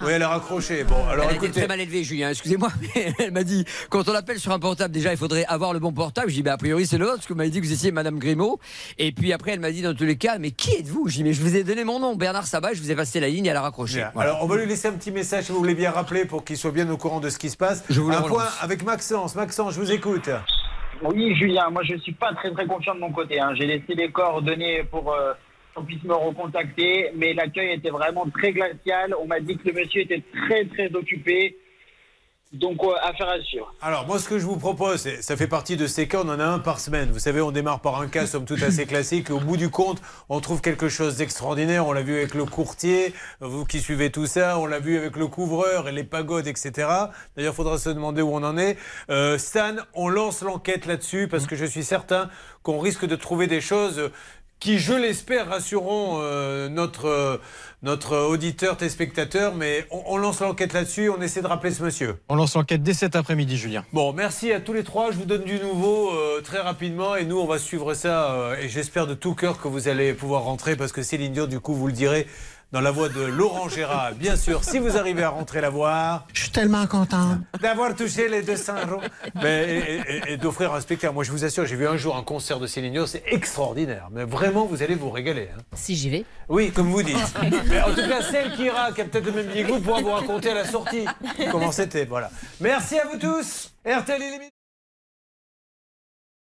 Oui, 0.00 0.10
elle 0.10 0.22
a 0.22 0.28
raccroché. 0.28 0.82
Bon, 0.84 1.06
alors 1.08 1.26
elle 1.30 1.36
écoutez. 1.36 1.52
très 1.52 1.68
mal 1.68 1.78
élevée, 1.80 2.02
Julien. 2.02 2.30
Excusez-moi, 2.30 2.70
mais 2.96 3.12
elle 3.20 3.30
m'a 3.30 3.44
dit 3.44 3.64
quand 3.88 4.08
on 4.08 4.14
appelle 4.14 4.40
sur 4.40 4.50
un 4.52 4.58
portable, 4.58 4.92
déjà 4.92 5.12
il 5.12 5.16
faudrait 5.16 5.44
avoir 5.44 5.72
le 5.72 5.78
bon 5.78 5.92
portable. 5.92 6.28
Je 6.28 6.34
dis, 6.34 6.42
bah, 6.42 6.54
a 6.54 6.56
priori 6.56 6.86
c'est 6.86 6.98
le 6.98 7.04
vôtre, 7.04 7.16
parce 7.18 7.26
que 7.28 7.32
vous 7.32 7.36
m'avez 7.38 7.50
dit 7.50 7.60
que 7.60 7.66
vous 7.66 7.72
étiez 7.72 7.92
Madame 7.92 8.18
Grimaud. 8.18 8.58
Et 8.98 9.12
puis 9.12 9.32
après, 9.32 9.52
elle 9.52 9.60
m'a 9.60 9.70
dit 9.70 9.80
dans 9.82 9.94
tous 9.94 10.04
les 10.04 10.16
cas, 10.16 10.38
mais 10.38 10.50
qui 10.50 10.74
êtes-vous? 10.74 11.08
Je 11.08 11.16
dis, 11.16 11.24
mais 11.24 11.32
je 11.32 11.40
vous 11.40 11.54
ai 11.56 11.62
donné 11.62 11.84
mon 11.84 12.00
nom, 12.00 12.16
Bernard 12.16 12.46
Sabat. 12.46 12.74
Je 12.74 12.80
vous 12.80 12.90
ai 12.90 12.96
passé 12.96 13.20
la 13.20 13.28
ligne, 13.28 13.46
elle 13.46 13.56
a 13.56 13.62
raccroché. 13.62 14.04
Voilà. 14.14 14.30
Alors, 14.30 14.44
on 14.44 14.46
va 14.48 14.56
lui 14.56 14.66
laisser 14.66 14.88
un 14.88 14.92
petit 14.92 15.12
message, 15.12 15.44
si 15.44 15.52
vous 15.52 15.58
voulez 15.58 15.74
bien 15.76 15.92
rappeler, 15.92 16.24
pour 16.24 16.44
qu'il 16.44 16.56
soit 16.56 16.72
bien 16.72 16.90
au 16.90 16.96
courant 16.96 17.20
de 17.20 17.30
ce 17.30 17.38
qui 17.38 17.48
se 17.48 17.56
passe. 17.56 17.84
Je 17.88 18.00
vous 18.00 18.08
le 18.10 18.16
un 18.16 18.20
relance. 18.20 18.36
point 18.36 18.48
avec 18.60 18.82
Maxence. 18.84 19.34
Maxence, 19.36 19.74
je 19.74 19.80
vous 19.80 19.92
écoute. 19.92 20.28
Oui, 21.04 21.34
Julien, 21.36 21.68
moi 21.70 21.82
je 21.84 21.96
suis 21.98 22.12
pas 22.12 22.32
très 22.34 22.52
très 22.52 22.64
confiant 22.66 22.94
de 22.94 23.00
mon 23.00 23.10
côté. 23.10 23.40
hein. 23.40 23.54
J'ai 23.56 23.66
laissé 23.66 23.94
les 23.94 24.10
coordonnées 24.12 24.84
pour 24.84 25.12
euh, 25.12 25.32
qu'on 25.74 25.84
puisse 25.84 26.02
me 26.04 26.14
recontacter, 26.14 27.10
mais 27.14 27.32
l'accueil 27.32 27.74
était 27.74 27.90
vraiment 27.90 28.26
très 28.30 28.52
glacial. 28.52 29.14
On 29.20 29.26
m'a 29.26 29.40
dit 29.40 29.56
que 29.56 29.68
le 29.68 29.80
monsieur 29.80 30.02
était 30.02 30.22
très 30.46 30.64
très 30.66 30.94
occupé. 30.94 31.56
Donc, 32.52 32.84
euh, 32.84 32.92
affaire 33.02 33.30
à 33.30 33.40
suivre. 33.40 33.74
Alors, 33.80 34.06
moi, 34.06 34.18
ce 34.18 34.28
que 34.28 34.38
je 34.38 34.44
vous 34.44 34.58
propose, 34.58 35.08
ça 35.20 35.36
fait 35.38 35.46
partie 35.46 35.78
de 35.78 35.86
ces 35.86 36.06
cas, 36.06 36.18
on 36.22 36.28
en 36.28 36.38
a 36.38 36.44
un 36.44 36.58
par 36.58 36.80
semaine. 36.80 37.10
Vous 37.10 37.18
savez, 37.18 37.40
on 37.40 37.50
démarre 37.50 37.80
par 37.80 37.98
un 37.98 38.08
cas, 38.08 38.26
somme 38.26 38.44
toute, 38.44 38.62
assez 38.62 38.84
classique. 38.84 39.30
Au 39.30 39.40
bout 39.40 39.56
du 39.56 39.70
compte, 39.70 40.02
on 40.28 40.38
trouve 40.40 40.60
quelque 40.60 40.90
chose 40.90 41.16
d'extraordinaire. 41.16 41.86
On 41.86 41.92
l'a 41.92 42.02
vu 42.02 42.14
avec 42.14 42.34
le 42.34 42.44
courtier, 42.44 43.14
vous 43.40 43.64
qui 43.64 43.80
suivez 43.80 44.10
tout 44.10 44.26
ça. 44.26 44.58
On 44.58 44.66
l'a 44.66 44.80
vu 44.80 44.98
avec 44.98 45.16
le 45.16 45.28
couvreur 45.28 45.88
et 45.88 45.92
les 45.92 46.04
pagodes, 46.04 46.46
etc. 46.46 46.72
D'ailleurs, 47.36 47.54
il 47.54 47.56
faudra 47.56 47.78
se 47.78 47.88
demander 47.88 48.20
où 48.20 48.34
on 48.34 48.42
en 48.42 48.58
est. 48.58 48.76
Euh, 49.08 49.38
Stan, 49.38 49.76
on 49.94 50.10
lance 50.10 50.42
l'enquête 50.42 50.84
là-dessus 50.84 51.28
parce 51.28 51.46
que 51.46 51.56
je 51.56 51.64
suis 51.64 51.84
certain 51.84 52.28
qu'on 52.62 52.80
risque 52.80 53.06
de 53.06 53.16
trouver 53.16 53.46
des 53.46 53.62
choses 53.62 54.10
qui, 54.62 54.78
je 54.78 54.92
l'espère, 54.92 55.48
rassureront 55.48 56.20
euh, 56.20 56.68
notre, 56.68 57.06
euh, 57.06 57.36
notre 57.82 58.16
auditeur, 58.16 58.76
téléspectateur. 58.76 59.56
Mais 59.56 59.84
on, 59.90 60.04
on 60.06 60.16
lance 60.16 60.38
l'enquête 60.38 60.72
là-dessus. 60.72 61.10
On 61.10 61.20
essaie 61.20 61.42
de 61.42 61.48
rappeler 61.48 61.72
ce 61.72 61.82
monsieur. 61.82 62.14
On 62.28 62.36
lance 62.36 62.54
l'enquête 62.54 62.80
dès 62.80 62.94
cet 62.94 63.16
après-midi, 63.16 63.56
Julien. 63.56 63.84
Bon, 63.92 64.12
merci 64.12 64.52
à 64.52 64.60
tous 64.60 64.72
les 64.72 64.84
trois. 64.84 65.10
Je 65.10 65.16
vous 65.16 65.24
donne 65.24 65.42
du 65.42 65.58
nouveau 65.58 66.12
euh, 66.12 66.40
très 66.42 66.60
rapidement 66.60 67.16
et 67.16 67.24
nous, 67.24 67.40
on 67.40 67.46
va 67.46 67.58
suivre 67.58 67.92
ça. 67.94 68.52
et 68.60 68.68
j'espère 68.68 69.08
de 69.08 69.14
tout 69.14 69.34
cœur 69.34 69.60
que 69.60 69.66
vous 69.66 69.88
allez 69.88 70.12
pouvoir 70.12 70.42
rentrer 70.42 70.76
parce 70.76 70.92
que 70.92 71.02
Céline 71.02 71.32
Dion, 71.32 71.46
du 71.46 71.58
coup, 71.58 71.74
vous 71.74 71.88
le 71.88 71.92
direz 71.92 72.28
dans 72.72 72.80
la 72.80 72.90
voix 72.90 73.08
de 73.08 73.20
Laurent 73.22 73.68
Gérard. 73.68 74.12
Bien 74.14 74.34
sûr, 74.36 74.64
si 74.64 74.78
vous 74.78 74.96
arrivez 74.96 75.22
à 75.22 75.28
rentrer 75.28 75.60
la 75.60 75.68
voir. 75.70 76.26
Je 76.32 76.42
suis 76.42 76.50
tellement 76.50 76.86
content. 76.86 77.38
D'avoir 77.60 77.94
touché 77.94 78.28
les 78.28 78.42
200 78.42 78.72
euros. 78.90 79.00
Mais, 79.42 79.64
et 79.68 80.00
et- 80.16 80.32
et 80.32 80.36
d'offrir 80.38 80.72
un 80.72 80.80
spectacle. 80.80 81.12
Moi, 81.14 81.24
je 81.24 81.30
vous 81.32 81.44
assure, 81.44 81.66
j'ai 81.66 81.76
vu 81.76 81.86
un 81.86 81.96
jour 81.96 82.16
un 82.16 82.22
concert 82.22 82.58
de 82.58 82.66
Céline 82.66 82.92
Dion, 82.92 83.06
c'est 83.06 83.22
extraordinaire. 83.26 84.08
Mais 84.10 84.24
vraiment, 84.24 84.64
vous 84.66 84.82
allez 84.82 84.94
vous 84.94 85.10
régaler. 85.10 85.48
hein. 85.54 85.60
Si 85.74 85.94
j'y 85.96 86.08
vais. 86.10 86.24
Oui, 86.48 86.70
comme 86.70 86.90
vous 86.90 87.02
dites. 87.02 87.16
Mais 87.68 87.80
en 87.82 87.90
tout 87.90 88.08
cas, 88.08 88.22
celle 88.22 88.52
qui 88.52 88.64
ira, 88.64 88.92
qui 88.92 89.02
a 89.02 89.04
peut-être 89.04 89.26
le 89.26 89.32
même 89.32 89.46
billet 89.46 89.64
que 89.64 89.72
vous, 89.72 89.80
pourra 89.80 90.00
vous 90.00 90.10
raconter 90.12 90.50
à 90.50 90.54
la 90.54 90.64
sortie 90.64 91.04
comment 91.50 91.72
c'était. 91.72 92.04
Voilà. 92.06 92.30
Merci 92.60 92.98
à 92.98 93.04
vous 93.06 93.18
tous. 93.18 93.70
RTL. 93.84 94.22